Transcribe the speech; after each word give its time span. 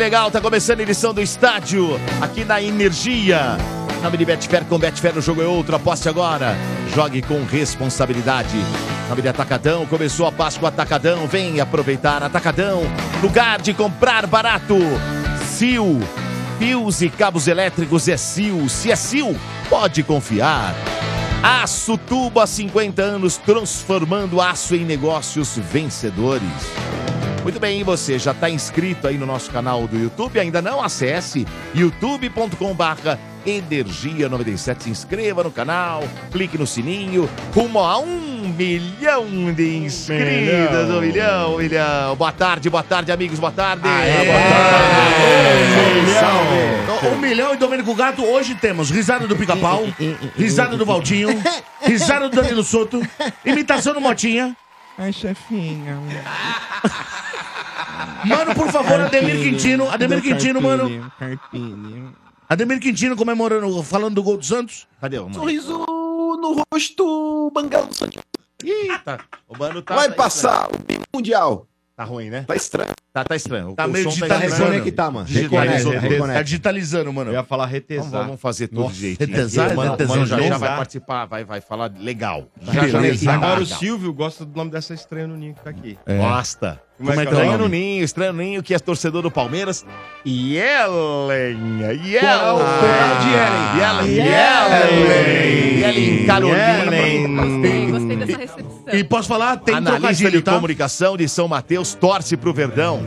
legal, 0.00 0.30
tá 0.30 0.40
começando 0.40 0.80
a 0.80 0.82
edição 0.82 1.12
do 1.12 1.20
estádio 1.20 2.00
aqui 2.22 2.42
na 2.42 2.62
Energia. 2.62 3.58
Nome 4.02 4.16
de 4.16 4.24
Betfair 4.24 4.64
com 4.64 4.78
Betfair, 4.78 5.18
o 5.18 5.20
jogo 5.20 5.42
é 5.42 5.44
outro, 5.44 5.76
aposte 5.76 6.08
agora. 6.08 6.56
Jogue 6.94 7.20
com 7.20 7.44
responsabilidade. 7.44 8.56
Nome 9.10 9.20
de 9.20 9.28
Atacadão, 9.28 9.84
começou 9.84 10.26
a 10.26 10.32
Páscoa 10.32 10.70
Atacadão, 10.70 11.26
vem 11.26 11.60
aproveitar 11.60 12.22
Atacadão. 12.22 12.80
Lugar 13.22 13.60
de 13.60 13.74
comprar 13.74 14.26
barato. 14.26 14.78
Sil, 15.44 16.00
fios 16.58 17.02
e 17.02 17.10
cabos 17.10 17.46
elétricos 17.46 18.08
é 18.08 18.16
Sil. 18.16 18.70
Se 18.70 18.90
é 18.90 18.96
Sil, 18.96 19.36
pode 19.68 20.02
confiar. 20.02 20.74
Aço 21.42 21.98
Tubo 21.98 22.40
há 22.40 22.46
50 22.46 23.02
anos, 23.02 23.36
transformando 23.36 24.40
aço 24.40 24.74
em 24.74 24.86
negócios 24.86 25.58
vencedores. 25.58 27.09
Muito 27.42 27.58
bem, 27.58 27.80
e 27.80 27.82
você 27.82 28.18
já 28.18 28.32
está 28.32 28.50
inscrito 28.50 29.08
aí 29.08 29.16
no 29.16 29.24
nosso 29.24 29.50
canal 29.50 29.86
do 29.86 29.98
YouTube? 29.98 30.38
Ainda 30.38 30.60
não? 30.60 30.82
Acesse 30.82 31.46
youtube.com/barra 31.74 33.18
Energia 33.46 34.28
97. 34.28 34.84
Se 34.84 34.90
inscreva 34.90 35.42
no 35.42 35.50
canal, 35.50 36.04
clique 36.30 36.58
no 36.58 36.66
sininho. 36.66 37.28
Rumo 37.54 37.78
a 37.78 37.98
um 37.98 38.52
milhão 38.56 39.26
de 39.54 39.78
inscritos. 39.78 40.90
Um 40.90 41.00
milhão, 41.00 41.54
um 41.54 41.58
milhão. 41.58 42.16
Boa 42.16 42.32
tarde, 42.32 42.68
boa 42.68 42.82
tarde, 42.82 43.10
amigos. 43.10 43.38
Boa 43.38 43.50
tarde. 43.50 43.88
Um 47.10 47.18
milhão 47.18 47.54
e 47.54 47.56
Domênico 47.56 47.94
Gato, 47.94 48.22
hoje 48.22 48.54
temos 48.54 48.90
risada 48.90 49.26
do 49.26 49.34
pica-pau, 49.34 49.84
risada 50.36 50.76
do 50.76 50.84
Valdinho, 50.84 51.30
risada 51.80 52.28
do 52.28 52.36
Danilo 52.36 52.62
Soto, 52.62 53.00
imitação 53.44 53.94
do 53.94 54.00
Motinha. 54.02 54.54
Ai, 54.98 55.12
chefinha. 55.12 55.96
Mano, 58.24 58.54
por 58.56 58.70
favor, 58.70 59.00
Ademir 59.00 59.42
Quintino, 59.42 59.88
Ademir 59.90 60.20
Quintino, 60.22 60.60
mano. 60.60 61.12
Ademir 62.48 62.80
Quintino 62.80 63.16
comemorando, 63.16 63.82
falando 63.82 64.16
do 64.16 64.22
gol 64.22 64.36
do 64.36 64.44
Santos. 64.44 64.86
Cadê 65.00 65.18
o 65.18 65.22
mano? 65.24 65.34
Sorriso 65.34 65.78
no 65.86 66.64
rosto, 66.72 67.50
Bangal 67.54 67.86
do 67.86 67.94
Santos. 67.94 68.20
Eita, 68.62 69.24
o 69.48 69.56
mano 69.56 69.80
tá. 69.82 69.94
Vai 69.94 70.10
passar 70.12 70.68
o 70.68 71.16
mundial. 71.16 71.66
Tá 72.00 72.04
ruim, 72.04 72.30
né? 72.30 72.44
Tá 72.46 72.56
estranho. 72.56 72.88
Tá, 73.12 73.24
tá 73.24 73.36
estranho. 73.36 73.74
Tá 73.74 73.84
O 73.84 73.90
meio 73.90 74.04
som 74.04 74.10
digitalizando. 74.10 74.52
estranho. 74.52 74.72
Reconectar, 74.72 75.12
mano. 75.12 75.26
Digitalizou. 75.26 75.92
Reconecta, 75.92 76.32
Tá 76.32 76.42
digitalizando, 76.42 77.12
mano. 77.12 77.30
Eu 77.30 77.34
ia 77.34 77.44
falar 77.44 77.64
Vamos, 77.64 77.72
retesar. 77.74 78.10
vamos 78.22 78.40
fazer 78.40 78.68
tudo 78.68 78.80
Nossa, 78.84 78.94
direitinho. 78.94 79.28
retesar, 79.28 79.76
mano, 79.76 79.80
o 79.80 79.92
retesar, 79.92 80.16
mano 80.16 80.26
já, 80.26 80.36
já 80.36 80.42
retesar. 80.42 80.58
vai 80.60 80.76
participar, 80.78 81.24
vai, 81.26 81.44
vai 81.44 81.60
falar 81.60 81.92
legal. 81.98 82.46
Já, 82.62 82.88
já, 82.88 83.02
já, 83.12 83.34
Agora 83.34 83.60
o. 83.60 83.66
Silvio 83.66 84.14
gosta 84.14 84.46
do 84.46 84.56
nome 84.56 84.70
dessa 84.70 84.94
estranha 84.94 85.26
no 85.26 85.36
ninho 85.36 85.52
que 85.54 85.60
tá 85.62 85.68
aqui. 85.68 85.98
Gosta. 86.06 86.80
Como 87.00 87.18
é 87.18 87.24
que 87.24 87.32
é 87.32 87.36
o 87.36 87.38
Estranho 87.38 87.52
no 87.52 87.58
nome? 87.58 87.78
Ninho, 87.78 88.04
estranho 88.04 88.32
no 88.32 88.42
Ninho, 88.42 88.62
que 88.62 88.74
é 88.74 88.78
torcedor 88.78 89.22
do 89.22 89.30
Palmeiras. 89.30 89.86
Yellen. 90.26 91.80
Yellen. 91.80 92.20
Qual 92.20 92.60
é 92.60 93.78
Yellen. 93.78 94.16
Yellen. 94.16 95.80
Yellen 95.80 96.26
Carolina. 96.26 97.42
Gostei, 97.42 97.86
gostei 97.90 98.16
dessa 98.16 98.38
recepção. 98.38 98.84
E 98.92 99.04
posso 99.04 99.28
falar, 99.28 99.56
tem 99.56 99.74
Analista 99.74 100.00
trocadilho, 100.00 100.30
de 100.32 100.42
tá? 100.42 100.52
comunicação 100.52 101.16
de 101.16 101.26
São 101.28 101.48
Mateus, 101.48 101.94
torce 101.94 102.36
pro 102.36 102.52
Verdão. 102.52 103.00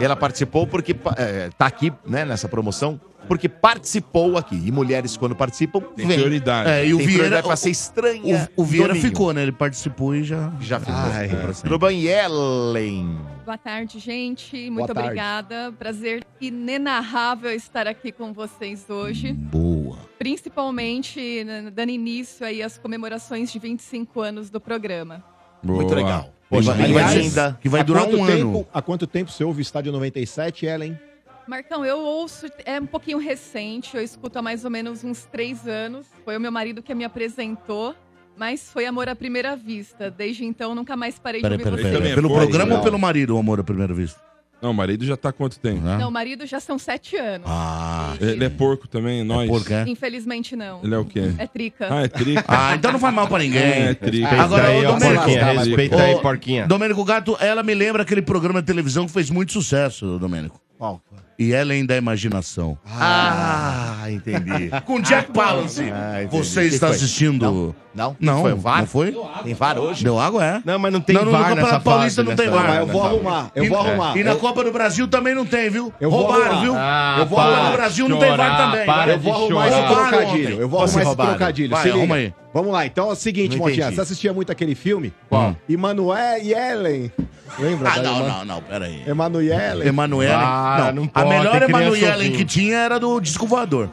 Ela 0.00 0.16
participou 0.16 0.66
porque 0.66 0.96
é, 1.16 1.50
tá 1.56 1.66
aqui, 1.66 1.92
né, 2.06 2.24
nessa 2.24 2.48
promoção, 2.48 2.98
porque 3.26 3.48
participou 3.48 4.36
aqui. 4.36 4.60
E 4.64 4.70
mulheres, 4.72 5.16
quando 5.16 5.34
participam, 5.34 5.80
Tem 5.80 6.06
vem. 6.06 6.16
prioridade. 6.16 6.70
É, 6.70 6.86
e 6.86 6.94
o 6.94 6.98
Tem 6.98 7.06
Vieira, 7.06 7.22
prioridade 7.24 7.46
pra 7.46 7.56
ser 7.56 7.70
estranha. 7.70 8.50
o, 8.56 8.62
o 8.62 8.64
Vieira 8.64 8.92
Ninho. 8.92 9.04
ficou, 9.04 9.32
né? 9.32 9.42
Ele 9.42 9.52
participou 9.52 10.14
e 10.14 10.22
já... 10.24 10.52
Já 10.60 10.78
ficou. 10.80 10.94
Ai, 10.94 11.94
Yellen? 11.94 13.18
Boa 13.44 13.58
tarde, 13.58 13.98
gente. 13.98 14.70
Muito 14.70 14.86
tarde. 14.86 15.00
obrigada. 15.08 15.72
Prazer 15.78 16.24
inenarrável 16.40 17.50
estar 17.52 17.86
aqui 17.86 18.10
com 18.10 18.32
vocês 18.32 18.88
hoje. 18.88 19.32
Boa. 19.32 19.98
Principalmente 20.18 21.44
né, 21.44 21.70
dando 21.70 21.90
início 21.90 22.46
aí 22.46 22.62
às 22.62 22.78
comemorações 22.78 23.52
de 23.52 23.58
25 23.58 24.20
anos 24.20 24.50
do 24.50 24.60
programa. 24.60 25.22
Muito 25.62 25.84
Boa. 25.88 25.96
legal. 25.96 26.34
Poxa, 26.48 26.72
vai, 26.72 26.84
aliás, 26.84 27.12
ainda, 27.16 27.58
que 27.60 27.68
vai 27.68 27.80
Há 27.80 27.84
durar 27.84 28.04
quanto 28.04 28.16
um 28.22 28.26
tempo, 28.26 28.48
ano. 28.48 28.66
Há 28.72 28.82
quanto 28.82 29.06
tempo 29.06 29.30
você 29.30 29.42
ouve 29.44 29.60
o 29.60 29.62
Estádio 29.62 29.92
97, 29.92 30.66
Ellen? 30.66 30.98
Marcão, 31.46 31.84
eu 31.84 31.98
ouço, 31.98 32.46
é 32.64 32.80
um 32.80 32.86
pouquinho 32.86 33.18
recente, 33.18 33.96
eu 33.96 34.02
escuto 34.02 34.38
há 34.38 34.42
mais 34.42 34.64
ou 34.64 34.70
menos 34.70 35.04
uns 35.04 35.24
três 35.26 35.66
anos. 35.68 36.06
Foi 36.24 36.36
o 36.36 36.40
meu 36.40 36.50
marido 36.50 36.82
que 36.82 36.94
me 36.94 37.04
apresentou, 37.04 37.94
mas 38.36 38.70
foi 38.72 38.86
amor 38.86 39.08
à 39.08 39.14
primeira 39.14 39.54
vista. 39.54 40.10
Desde 40.10 40.44
então, 40.44 40.74
nunca 40.74 40.96
mais 40.96 41.18
parei 41.18 41.42
de 41.42 41.48
peraí, 41.48 41.64
ouvir 41.66 41.82
peraí. 41.82 42.12
é 42.12 42.14
Pelo 42.14 42.28
forte, 42.30 42.42
programa 42.44 42.70
não. 42.70 42.76
ou 42.78 42.82
pelo 42.82 42.98
marido, 42.98 43.36
o 43.36 43.38
amor 43.38 43.60
à 43.60 43.64
primeira 43.64 43.92
vista? 43.92 44.18
Não, 44.62 44.70
o 44.70 44.74
marido 44.74 45.04
já 45.04 45.14
tá 45.14 45.28
há 45.28 45.32
quanto 45.32 45.58
tempo? 45.60 45.82
Né? 45.82 45.98
Não, 45.98 46.08
o 46.08 46.12
marido 46.12 46.46
já 46.46 46.58
são 46.58 46.78
sete 46.78 47.18
anos. 47.18 47.46
Ah, 47.50 48.14
Ele 48.18 48.42
é 48.46 48.48
porco 48.48 48.88
também, 48.88 49.22
nós. 49.22 49.46
porque 49.46 49.74
é? 49.74 49.84
Infelizmente 49.86 50.56
não. 50.56 50.82
Ele 50.82 50.94
é 50.94 50.98
o 50.98 51.04
quê? 51.04 51.34
É 51.36 51.46
trica. 51.46 51.88
Ah, 51.90 52.02
é 52.04 52.08
trica. 52.08 52.44
Ah, 52.48 52.74
então 52.74 52.90
não 52.90 52.98
faz 52.98 53.14
mal 53.14 53.28
pra 53.28 53.40
ninguém. 53.40 53.60
É, 53.60 53.92
trica. 53.92 54.30
Agora, 54.40 54.68
aí, 54.68 54.78
ô, 54.86 54.92
Domênico, 54.94 55.14
porquinha, 55.22 55.44
Ô, 55.52 55.58
respeita 55.58 55.96
ô, 55.96 56.00
aí, 56.00 56.18
porquinha. 56.22 56.66
Domênico 56.66 57.04
Gato, 57.04 57.36
ela 57.40 57.62
me 57.62 57.74
lembra 57.74 58.02
aquele 58.04 58.22
programa 58.22 58.62
de 58.62 58.66
televisão 58.66 59.04
que 59.04 59.12
fez 59.12 59.28
muito 59.28 59.52
sucesso, 59.52 60.18
Domênico. 60.18 60.58
Qual? 60.78 61.02
E 61.38 61.52
Ellen 61.52 61.84
da 61.84 61.96
Imaginação. 61.96 62.78
Ah, 62.86 64.04
entendi. 64.08 64.70
Com 64.86 65.00
Jack 65.00 65.32
Palance. 65.32 65.82
Ah, 65.92 66.22
entendi. 66.22 66.36
Você 66.44 66.60
Que 66.68 66.74
está 66.74 66.86
foi? 66.88 66.96
assistindo... 66.96 67.74
Não? 67.94 68.16
Não, 68.18 68.40
Foi 68.42 68.52
o 68.52 68.56
VAR? 68.56 68.78
não 68.80 68.86
foi? 68.88 69.16
Tem 69.44 69.54
VAR 69.54 69.78
hoje? 69.78 70.02
Deu 70.02 70.18
água, 70.18 70.44
é? 70.44 70.60
Não, 70.64 70.78
mas 70.80 70.92
não 70.92 71.00
tem 71.00 71.14
Não, 71.14 71.24
no 71.26 71.30
VAR 71.30 71.42
Campeonato 71.50 71.66
nessa 71.74 71.80
Paulista 71.80 72.24
fase, 72.24 72.28
não 72.28 72.36
tem 72.36 72.46
nessa- 72.46 72.58
VAR. 72.58 72.68
Mas 72.70 72.78
eu 72.80 72.86
vou 72.88 73.02
arrumar, 73.04 73.50
eu 73.54 73.68
vou 73.68 73.78
E- 73.78 73.88
arrumar. 73.88 74.16
E 74.18 74.24
na 74.24 74.30
Eu- 74.32 74.38
Copa 74.38 74.64
do 74.64 74.72
Brasil 74.72 75.06
também 75.06 75.32
não 75.32 75.46
tem, 75.46 75.70
viu? 75.70 75.92
Eu 76.00 76.10
vou 76.10 76.22
Roubaram, 76.22 76.44
arrumar. 76.44 76.60
viu? 76.60 76.74
Ah, 76.76 77.16
eu 77.20 77.26
vou 77.26 77.38
arrumar 77.38 77.66
no 77.70 77.72
Brasil, 77.76 78.04
de 78.06 78.10
não 78.12 78.18
tem 78.18 78.28
VAR 78.30 78.38
chorar, 78.50 78.56
também. 78.70 78.86
para 78.86 79.12
eu 79.12 79.18
de 79.18 79.24
vou 79.24 79.32
arrumar 79.32 79.48
chorar. 79.48 79.68
esse 79.68 79.80
Roubaram 79.86 80.08
trocadilho. 80.18 80.60
Eu 80.60 80.68
vou 80.68 80.82
arrumar 80.82 81.02
esse 81.02 81.16
trocadilho. 81.16 81.70
Vai, 81.70 81.82
se 81.82 81.86
liga. 81.88 81.98
arruma 81.98 82.14
aí. 82.16 82.34
Vamos 82.54 82.72
lá, 82.72 82.86
então 82.86 83.10
é 83.10 83.12
o 83.12 83.16
seguinte, 83.16 83.56
entendi. 83.58 83.82
Você 83.82 84.00
assistia 84.00 84.32
muito 84.32 84.52
aquele 84.52 84.76
filme? 84.76 85.12
Qual? 85.28 85.56
Emanuel 85.68 86.38
e 86.40 86.54
Ellen. 86.54 87.10
Lembra? 87.58 87.90
Ah, 87.90 87.96
da 87.98 88.02
não, 88.02 88.16
Eman- 88.20 88.28
não, 88.28 88.44
não, 88.44 88.62
peraí. 88.62 89.02
Emanuele. 89.06 89.88
Emanuele. 89.88 90.32
Ah, 90.32 90.92
não, 90.94 91.02
não 91.02 91.04
a 91.04 91.08
pode, 91.08 91.28
melhor 91.30 91.50
criança 91.56 91.64
Emanuele 91.70 92.06
ouvindo. 92.12 92.36
que 92.36 92.44
tinha 92.44 92.76
era 92.78 93.00
do 93.00 93.18
disco 93.20 93.44
voador. 93.46 93.90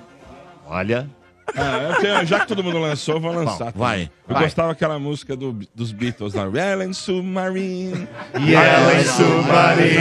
Olha. 0.67 1.09
Ah, 1.55 1.89
eu 1.89 1.95
tenho- 1.99 2.25
já 2.25 2.39
que 2.41 2.47
todo 2.47 2.63
mundo 2.63 2.77
lançou, 2.77 3.15
eu 3.15 3.19
vou 3.19 3.33
lançar. 3.33 3.71
Bom, 3.73 3.79
vai. 3.79 4.03
Eu 4.29 4.35
vai. 4.35 4.43
gostava 4.43 4.69
daquela 4.69 4.97
música 4.99 5.35
do- 5.35 5.57
dos 5.75 5.91
Beatles 5.91 6.33
lá. 6.35 6.43
Ellen 6.45 6.93
Submarine. 6.93 8.07
Yellen 8.35 9.03
Submarine. 9.03 9.97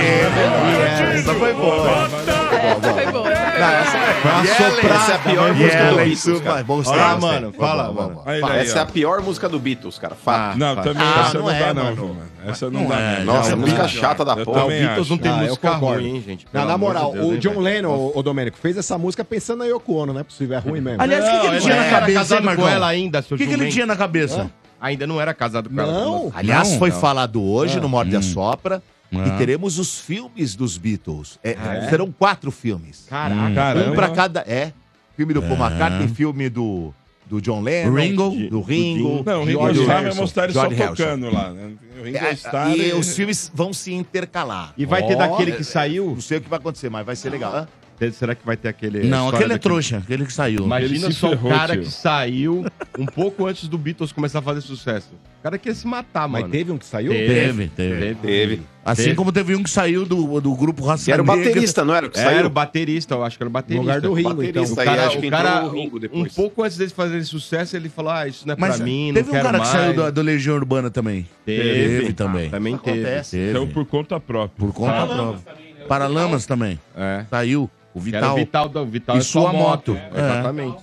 Essa 1.18 1.34
foi 1.34 1.54
boa. 1.54 1.88
Essa 2.04 2.92
foi 2.94 3.06
boa. 3.10 3.39
Essa 3.64 3.98
boa. 3.98 4.44
Yellen, 4.44 4.90
Essa 4.90 5.12
é 5.12 5.14
a 5.14 5.18
pior 5.18 5.54
música 5.54 5.90
do 5.90 5.96
Beatles, 5.96 6.40
cara. 6.40 6.64
Olha 6.68 6.96
lá, 6.96 7.14
gostei. 7.14 7.30
mano, 7.30 7.52
fala, 7.52 7.92
mano. 7.92 8.22
Essa 8.26 8.78
é 8.78 8.82
a 8.82 8.86
pior 8.86 9.22
música 9.22 9.48
do 9.48 9.58
Beatles, 9.58 9.98
cara. 9.98 10.14
Fato. 10.14 10.58
Não, 10.58 10.76
também 10.76 11.02
Ah, 11.06 11.24
essa 11.26 11.38
não 11.38 11.44
não, 11.46 11.50
é, 11.50 11.58
dá, 11.60 11.74
não. 11.74 12.16
Essa 12.46 12.70
não, 12.70 12.80
Não 12.80 12.88
dá. 12.88 13.00
é. 13.00 13.24
Nossa, 13.24 13.50
Não, 13.50 13.58
música 13.58 13.82
não. 13.82 13.88
chata 13.88 14.24
da 14.24 14.36
porra. 14.36 14.62
também 14.62 14.78
Beatles 14.80 15.00
acho. 15.00 15.10
não 15.10 15.18
tem 15.18 15.30
Ah, 15.32 15.36
música 15.36 15.70
ruim, 15.72 16.06
hein, 16.16 16.22
gente? 16.26 16.46
Na 16.52 16.78
moral, 16.78 17.12
o 17.12 17.36
John? 17.38 17.58
Lennon, 17.60 17.90
o, 17.94 18.12
o 18.18 18.22
Domênico, 18.22 18.56
fez 18.56 18.76
essa 18.76 18.96
música 18.96 19.24
pensando 19.24 19.58
na 19.60 19.66
Yoko 19.66 19.94
Ono, 19.94 20.12
não 20.12 20.20
é 20.20 20.24
possível, 20.24 20.56
é 20.56 20.60
ruim 20.60 20.80
mesmo. 20.80 21.02
Aliás, 21.02 21.24
o 21.24 21.40
que, 21.40 21.46
ele 21.46 21.60
tinha 21.60 21.76
na 21.76 21.90
cabeça, 21.90 22.10
hein, 22.10 22.14
casado 22.16 22.44
Marcão? 22.44 22.64
com 22.64 22.70
ela 22.70 22.86
ainda, 22.86 23.22
seu 23.22 23.34
O 23.34 23.38
que, 23.38 23.44
ele 23.44 23.68
tinha 23.70 23.86
na 23.86 23.96
cabeça? 23.96 24.50
Ainda 24.80 25.06
não 25.06 25.20
era 25.20 25.34
casado 25.34 25.68
com 25.68 25.78
ela. 25.78 25.92
Não. 25.92 26.32
Aliás, 26.34 26.70
Não, 26.72 26.78
foi 26.78 26.90
não. 26.90 26.98
falado 27.00 27.42
hoje 27.42 27.78
no 27.80 27.88
Morde 27.88 28.16
a 28.16 28.22
Sopra. 28.22 28.82
E 29.12 29.18
Ah. 29.18 29.36
teremos 29.36 29.78
os 29.78 29.98
filmes 30.00 30.54
dos 30.54 30.78
Beatles. 30.78 31.38
É, 31.42 31.50
é? 31.52 31.88
Serão 31.90 32.12
quatro 32.12 32.50
filmes. 32.50 33.06
Caraca. 33.08 33.54
Caramba. 33.54 33.90
Um 33.90 33.94
pra 33.94 34.08
cada. 34.10 34.40
É. 34.46 34.72
Filme 35.16 35.34
do 35.34 35.42
Paul 35.42 35.56
McCartney, 35.56 36.08
filme 36.08 36.48
do, 36.48 36.94
do 37.26 37.40
John 37.42 37.60
Lennon. 37.60 37.92
Ringo. 37.94 38.30
Do 38.48 38.60
Ringo. 38.62 39.22
Não, 39.26 39.42
o 39.42 39.44
Ringo 39.44 39.60
George 39.60 39.80
Starr 39.80 39.86
vai 39.94 40.02
Harrison. 40.04 40.20
mostrar 40.22 40.44
ele 40.44 40.52
só 40.52 40.60
George 40.60 40.76
Harrison. 40.76 41.02
tocando 41.04 41.30
lá. 41.34 41.50
Né? 41.50 41.72
O 42.00 42.04
Ringo 42.04 42.16
É, 42.18 42.32
Starr... 42.32 42.70
e 42.70 42.80
ele- 42.80 42.92
os 42.94 43.14
filmes 43.16 43.50
vão 43.52 43.72
se 43.72 43.92
intercalar. 43.92 44.72
E 44.78 44.86
vai 44.86 45.06
ter 45.06 45.14
Ó, 45.14 45.18
daquele 45.18 45.52
que 45.52 45.64
saiu? 45.64 46.06
Não 46.12 46.20
sei 46.20 46.38
o 46.38 46.40
que 46.40 46.48
vai 46.48 46.58
acontecer, 46.58 46.88
mas 46.88 47.04
vai 47.04 47.16
ser 47.16 47.30
legal. 47.30 47.52
Hã? 47.54 47.68
Será 48.12 48.34
que 48.34 48.44
vai 48.46 48.56
ter 48.56 48.68
aquele. 48.68 49.04
Não, 49.06 49.28
aquele 49.28 49.44
é 49.44 49.48
daquele- 49.48 49.58
trouxa, 49.60 49.98
aquele 49.98 50.24
que 50.24 50.32
saiu. 50.32 50.64
Imagina 50.64 51.06
Ele 51.06 51.14
só 51.14 51.32
o 51.32 51.48
cara 51.48 51.74
tio. 51.74 51.82
que 51.82 51.90
saiu 51.90 52.64
um 52.98 53.06
pouco 53.06 53.46
antes 53.46 53.68
do 53.68 53.76
Beatles 53.76 54.12
começar 54.12 54.38
a 54.38 54.42
fazer 54.42 54.60
sucesso. 54.62 55.08
O 55.40 55.42
cara 55.42 55.56
quer 55.56 55.74
se 55.74 55.86
matar, 55.86 56.28
Mas 56.28 56.42
mano. 56.42 56.52
teve 56.52 56.70
um 56.70 56.76
que 56.76 56.84
saiu? 56.84 57.10
Teve, 57.12 57.68
teve. 57.68 58.14
Teve. 58.16 58.62
Assim 58.84 59.04
Teve. 59.04 59.14
como 59.14 59.30
teve 59.32 59.54
um 59.54 59.62
que 59.62 59.70
saiu 59.70 60.04
do, 60.06 60.40
do 60.40 60.54
grupo 60.54 60.84
Raça 60.84 61.04
Que 61.04 61.12
era 61.12 61.22
o 61.22 61.24
baterista, 61.24 61.84
não 61.84 61.94
era? 61.94 62.06
o 62.06 62.10
Que 62.10 62.18
Era 62.18 62.30
saiu? 62.30 62.46
o 62.46 62.50
baterista, 62.50 63.14
eu 63.14 63.22
acho 63.24 63.36
que 63.38 63.42
era 63.42 63.48
o 63.48 63.52
baterista. 63.52 63.76
No 63.82 63.86
lugar 63.88 64.00
do 64.00 64.12
Ringo, 64.12 64.42
então. 64.42 64.62
Baterista, 64.62 64.82
O 64.82 64.84
cara, 64.84 65.06
acho 65.06 65.18
que 65.20 65.26
o 65.26 65.30
cara 65.30 65.64
o 65.64 65.70
Ringo 65.70 66.00
um 66.12 66.24
pouco 66.24 66.62
antes 66.62 66.76
deles 66.76 66.92
fazerem 66.92 67.22
sucesso, 67.24 67.76
ele 67.76 67.88
falou: 67.88 68.10
Ah, 68.12 68.26
isso 68.26 68.46
não 68.46 68.54
é 68.54 68.56
Mas 68.58 68.76
pra 68.76 68.84
mim, 68.84 69.12
teve 69.14 69.28
um 69.30 69.32
cara 69.32 69.50
que 69.52 69.58
mais. 69.58 69.68
saiu 69.68 69.94
da, 69.94 70.10
da 70.10 70.22
Legião 70.22 70.56
Urbana 70.56 70.90
também. 70.90 71.26
Teve. 71.44 72.12
também. 72.12 72.50
Também 72.50 72.76
teve. 72.78 73.00
Acontece. 73.00 73.36
Teve. 73.36 73.50
Então, 73.50 73.66
por 73.66 73.84
conta 73.86 74.18
própria. 74.20 74.56
Por 74.66 74.74
conta 74.74 75.06
própria. 75.06 75.54
Paralamas 75.88 76.46
também. 76.46 76.78
É. 76.96 77.24
Saiu. 77.30 77.70
O 77.94 78.00
Vital. 78.00 78.32
o 78.32 78.36
Vital, 78.36 78.86
Vital 78.86 79.16
E 79.16 79.18
é 79.18 79.22
sua 79.22 79.52
moto. 79.52 79.96
É, 79.96 80.10
Exatamente. 80.20 80.78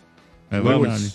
É 0.51 0.59
Vamos. 0.59 0.81
verdade. 0.81 1.13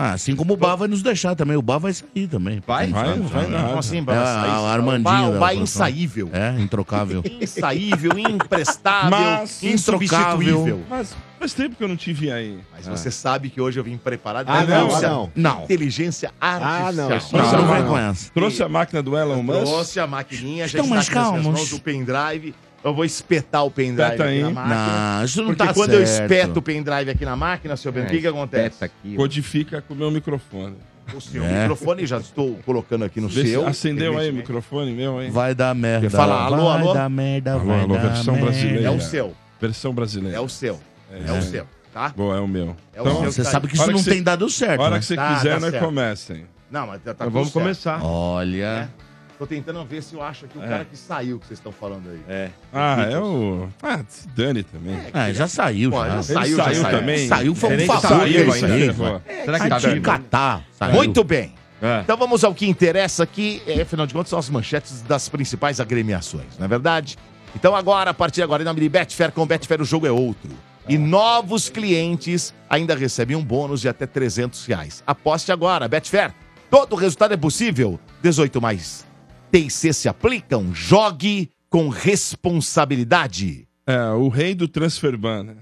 Ah, 0.00 0.12
assim 0.12 0.36
como 0.36 0.54
o 0.54 0.56
Bar 0.56 0.76
vai 0.76 0.86
nos 0.86 1.02
deixar 1.02 1.34
também. 1.34 1.56
O 1.56 1.60
Bar 1.62 1.78
vai 1.80 1.92
sair 1.92 2.28
também. 2.28 2.62
Vai? 2.64 2.86
Vai, 2.86 3.18
vai 3.18 3.46
nada. 3.48 3.66
Como 3.66 3.78
assim, 3.80 3.98
É, 3.98 4.00
vai 4.02 4.14
sair? 4.14 4.50
a- 4.50 4.60
o 4.60 4.64
a 4.66 4.70
Armandinho. 4.72 5.36
O 5.36 5.38
Bar 5.40 5.50
é 5.50 5.56
insaível. 5.56 6.30
É, 6.32 6.60
introcável. 6.60 7.20
Insaível, 7.42 8.12
imprestável, 8.16 9.10
Mas 9.18 9.60
insubstituível. 9.60 10.82
Mas 10.88 11.16
faz 11.40 11.52
tempo 11.52 11.74
que 11.74 11.82
eu 11.82 11.88
não 11.88 11.96
te 11.96 12.12
vi 12.12 12.30
aí. 12.30 12.60
Mas 12.72 12.86
você 12.86 13.10
sabe 13.10 13.50
que 13.50 13.60
hoje 13.60 13.80
eu 13.80 13.82
vim 13.82 13.96
preparado. 13.96 14.48
Ah, 14.48 14.62
não, 14.64 14.94
ah, 14.94 15.00
não. 15.00 15.32
Não. 15.34 15.64
Inteligência 15.64 16.30
artificial. 16.40 16.92
não, 17.32 17.66
não, 17.66 17.78
não. 17.80 17.88
com 17.88 17.98
essa. 17.98 18.30
Trouxe 18.32 18.62
a 18.62 18.68
máquina 18.68 19.02
do 19.02 19.16
Elon 19.18 19.42
Musk? 19.42 19.58
Trouxe 19.64 19.98
a 20.00 20.06
maquininha, 20.06 20.68
já 20.68 20.78
Estão 20.78 20.84
está 20.84 20.94
mais 20.94 21.06
aqui 21.08 21.14
nas 21.16 21.28
minhas 21.30 21.42
calmos. 21.44 21.60
mãos, 21.60 21.72
o 21.72 21.80
pendrive. 21.82 22.54
Eu 22.84 22.94
vou 22.94 23.04
espetar 23.04 23.64
o 23.64 23.70
pendrive 23.70 24.12
aqui 24.12 24.22
aí. 24.22 24.42
na 24.42 24.50
máquina. 24.50 25.16
Não, 25.18 25.24
isso 25.24 25.38
não 25.42 25.46
porque 25.48 25.64
tá 25.66 25.74
quando 25.74 25.92
eu 25.94 26.06
certo. 26.06 26.22
espeto 26.32 26.58
o 26.58 26.62
pendrive 26.62 27.10
aqui 27.10 27.24
na 27.24 27.34
máquina, 27.36 27.76
seu 27.76 27.90
Bento, 27.90 28.06
o 28.06 28.10
que, 28.10 28.20
que 28.20 28.26
acontece? 28.26 28.90
Codifica 29.16 29.82
com 29.82 29.94
o 29.94 29.96
meu 29.96 30.10
microfone. 30.10 30.76
O 31.14 31.20
seu 31.20 31.42
microfone 31.42 32.06
já 32.06 32.18
estou 32.18 32.56
colocando 32.66 33.04
aqui 33.04 33.20
no 33.20 33.28
Vê 33.28 33.42
se 33.42 33.50
seu. 33.52 33.66
Acendeu 33.66 34.16
aí 34.18 34.30
o 34.30 34.34
microfone 34.34 34.92
meu 34.92 35.18
aí? 35.18 35.30
Vai 35.30 35.54
dar 35.54 35.74
merda. 35.74 36.08
Fala, 36.10 36.44
alô, 36.44 36.56
vai 36.70 36.80
alô? 36.82 36.94
dar 36.94 37.08
merda, 37.08 37.52
alô, 37.54 37.64
vai 37.64 37.80
alô, 37.80 37.94
dar 37.94 38.02
versão 38.08 38.34
merda. 38.34 38.50
brasileira. 38.50 38.86
É 38.86 38.90
o 38.90 39.00
seu. 39.00 39.34
Versão 39.60 39.92
brasileira. 39.94 40.36
É 40.36 40.40
o 40.40 40.48
seu. 40.48 40.78
É, 41.10 41.32
o 41.32 41.42
seu, 41.42 41.66
tá? 41.92 42.10
Boa, 42.14 42.36
é 42.36 42.40
o 42.40 42.46
meu. 42.46 42.76
É 42.94 43.00
o 43.00 43.04
seu 43.06 43.12
Então, 43.14 43.32
Você 43.32 43.42
sabe 43.44 43.66
que 43.68 43.74
isso 43.74 43.90
não 43.90 43.98
você- 43.98 44.10
tem 44.10 44.22
dado 44.22 44.48
certo, 44.50 44.80
hora 44.82 44.90
né? 44.96 44.98
que 45.00 45.06
você 45.06 45.16
Tá, 45.16 45.34
quiser, 45.34 45.54
tá 45.54 45.60
nós 45.60 45.70
certo. 45.70 45.84
comecem. 45.84 46.44
Não, 46.70 46.86
mas 46.86 47.02
tá, 47.02 47.14
tá 47.14 47.24
Mas 47.24 47.32
vamos 47.32 47.48
certo. 47.48 47.62
começar. 47.62 48.04
Olha. 48.04 48.90
Tô 49.38 49.46
tentando 49.46 49.84
ver 49.84 50.02
se 50.02 50.14
eu 50.14 50.22
acho 50.22 50.46
aqui 50.46 50.58
o 50.58 50.64
É. 50.64 50.66
cara 50.68 50.84
que 50.84 50.96
saiu 50.96 51.38
que 51.38 51.46
vocês 51.46 51.58
estão 51.60 51.70
falando 51.70 52.10
aí. 52.10 52.20
É. 52.28 52.50
Ah, 52.72 53.02
é 53.08 53.18
o... 53.18 53.68
Ah, 53.80 54.00
se 54.08 54.26
dane 54.28 54.64
também. 54.64 54.98
Ah, 55.14 55.32
já 55.32 55.46
saiu, 55.46 55.90
Pô, 55.92 56.04
já. 56.04 56.22
saiu, 56.24 56.56
saiu 56.56 56.82
já 56.82 56.90
também. 56.90 57.28
Saiu, 57.28 57.54
foi 57.54 57.76
um 57.76 57.86
favor 57.86 58.08
saiu 58.08 58.52
que 58.52 58.58
fez, 58.60 58.96
pô. 58.96 59.02
vai. 59.04 59.20
Será 59.44 59.60
que 59.60 59.68
tá 59.68 59.78
vivo? 59.78 60.02
catar. 60.02 60.64
Saiu. 60.72 60.94
Muito 60.94 61.22
bem. 61.22 61.54
É. 61.80 62.00
Então 62.02 62.16
vamos 62.16 62.42
ao 62.42 62.52
que 62.52 62.68
interessa 62.68 63.22
aqui. 63.22 63.62
É, 63.64 63.80
afinal 63.82 64.06
de 64.08 64.12
contas, 64.12 64.30
são 64.30 64.38
as 64.40 64.50
manchetes 64.50 65.02
das 65.02 65.28
principais 65.28 65.78
agremiações, 65.78 66.58
não 66.58 66.64
é 66.64 66.68
verdade? 66.68 67.16
Então 67.54 67.76
agora, 67.76 68.10
a 68.10 68.14
partir 68.14 68.36
de 68.36 68.42
agora, 68.42 68.62
em 68.62 68.66
nome 68.66 68.80
de 68.80 68.88
Betfair, 68.88 69.30
com 69.30 69.46
Betfair 69.46 69.80
o 69.80 69.84
jogo 69.84 70.04
é 70.06 70.10
outro. 70.10 70.50
E 70.88 70.98
novos 70.98 71.68
clientes 71.68 72.52
ainda 72.68 72.96
recebem 72.96 73.36
um 73.36 73.44
bônus 73.44 73.80
de 73.82 73.88
até 73.88 74.04
300 74.06 74.66
reais. 74.66 75.02
Aposte 75.06 75.52
agora, 75.52 75.86
Betfair. 75.86 76.34
Todo 76.68 76.96
resultado 76.96 77.34
é 77.34 77.36
possível. 77.36 78.00
18 78.20 78.60
mais. 78.60 79.06
TIC 79.52 79.92
se 79.92 80.08
aplicam. 80.08 80.74
Jogue 80.74 81.50
com 81.68 81.88
responsabilidade. 81.88 83.68
É, 83.86 84.10
o 84.10 84.28
rei 84.28 84.54
do 84.54 84.68
transferban, 84.68 85.42
né? 85.44 85.56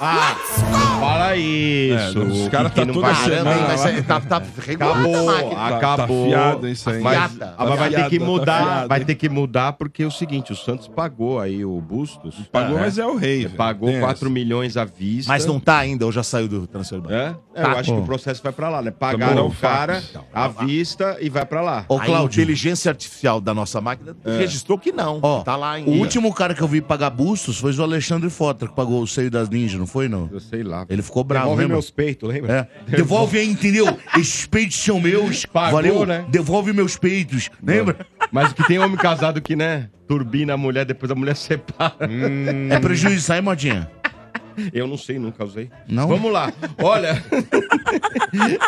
Ah, 0.00 0.34
fala 1.00 1.36
isso. 1.36 2.18
É, 2.18 2.22
os 2.24 2.48
caras 2.48 2.72
que 2.72 2.80
tá 2.80 2.84
semana 2.84 3.14
Caramba, 3.14 3.50
lá. 3.50 3.66
mas 3.68 4.06
tá, 4.06 4.20
tá 4.20 4.36
Acabou, 4.36 5.26
Tá- 5.54 5.76
acabou. 5.76 6.24
tá 6.24 6.28
fiado 6.28 6.68
isso 6.68 6.90
aí. 6.90 7.00
Mas, 7.00 7.34
Tá 7.38 7.54
mas 7.58 7.78
vai 7.78 7.90
ter 7.90 8.08
que 8.08 8.18
tá 8.18 8.24
mudar, 8.24 8.62
fiado. 8.64 8.88
vai 8.88 9.04
ter 9.04 9.14
que 9.14 9.28
mudar 9.28 9.72
porque 9.74 10.02
é 10.02 10.06
o 10.06 10.10
seguinte, 10.10 10.52
o 10.52 10.56
Santos 10.56 10.88
pagou 10.88 11.38
aí 11.38 11.64
o 11.64 11.80
Bustos. 11.80 12.34
Pagou, 12.50 12.78
mas 12.78 12.98
é 12.98 13.06
o 13.06 13.16
rei. 13.16 13.48
Pagou 13.48 13.88
Tem 13.88 14.00
4 14.00 14.28
milhões 14.30 14.76
à 14.76 14.84
vista. 14.84 15.30
Mas 15.32 15.46
não 15.46 15.60
tá 15.60 15.78
ainda, 15.78 16.04
ou 16.06 16.12
já 16.12 16.22
saiu 16.22 16.48
do 16.48 16.66
transfer 16.66 17.00
É? 17.08 17.34
É, 17.54 17.62
Tá. 17.62 17.70
eu 17.72 17.78
acho 17.78 17.92
que 17.94 18.00
o 18.00 18.04
processo 18.04 18.42
vai 18.42 18.52
pra 18.52 18.68
lá, 18.68 18.82
né? 18.82 18.90
Também 18.90 19.18
Pagaram 19.18 19.46
o 19.46 19.54
cara 19.54 20.00
fax. 20.00 20.18
à 20.32 20.48
vista 20.48 21.16
e 21.20 21.28
vai 21.30 21.44
pra 21.46 21.60
lá. 21.60 21.84
Ô, 21.88 21.98
Cláudio. 22.00 22.40
A 22.40 22.42
inteligência 22.42 22.90
artificial 22.90 23.40
da 23.40 23.54
nossa 23.54 23.80
máquina 23.80 24.16
É. 24.24 24.38
registrou 24.38 24.76
que 24.78 24.90
não. 24.92 25.20
Ó, 25.22 25.40
tá 25.42 25.54
lá 25.56 25.78
em. 25.78 25.84
O 25.84 25.98
último 26.00 26.32
cara 26.34 26.52
que 26.54 26.62
eu 26.62 26.68
vi 26.68 26.80
pagar 26.80 27.10
bustos 27.10 27.58
foi 27.58 27.72
o 27.74 27.82
Alexandre 27.82 28.28
Fota, 28.30 28.66
que 28.66 28.74
pagou 28.74 29.02
o 29.02 29.06
seio 29.06 29.30
das 29.30 29.48
ninjas, 29.48 29.83
não 29.84 29.86
foi, 29.86 30.08
não? 30.08 30.30
Eu 30.32 30.40
sei 30.40 30.62
lá. 30.62 30.86
Ele 30.88 31.02
ficou 31.02 31.22
bravo, 31.22 31.44
Devolve 31.44 31.62
lembra? 31.62 31.74
meus 31.76 31.90
peitos, 31.90 32.28
lembra? 32.28 32.68
É. 32.88 32.90
Devolve 32.96 33.38
aí, 33.38 33.46
entendeu? 33.48 33.98
Esses 34.16 34.46
peitos 34.46 34.76
são 34.82 34.98
meus. 34.98 35.44
Pagou, 35.44 35.72
Valeu? 35.72 36.06
né? 36.06 36.24
Devolve 36.28 36.72
meus 36.72 36.96
peitos. 36.96 37.50
Lembra? 37.62 38.06
Mas 38.32 38.52
que 38.54 38.66
tem 38.66 38.78
homem 38.78 38.96
casado 38.96 39.42
que, 39.42 39.54
né? 39.54 39.90
Turbina 40.08 40.54
a 40.54 40.56
mulher, 40.56 40.86
depois 40.86 41.10
a 41.12 41.14
mulher 41.14 41.36
separa. 41.36 41.96
É 42.70 42.78
prejuízo, 42.80 43.20
sai, 43.20 43.40
modinha? 43.42 43.90
Eu 44.72 44.86
não 44.86 44.96
sei, 44.96 45.18
nunca 45.18 45.44
usei. 45.44 45.68
Não? 45.88 46.06
Vamos 46.08 46.32
lá. 46.32 46.52
Olha. 46.80 47.22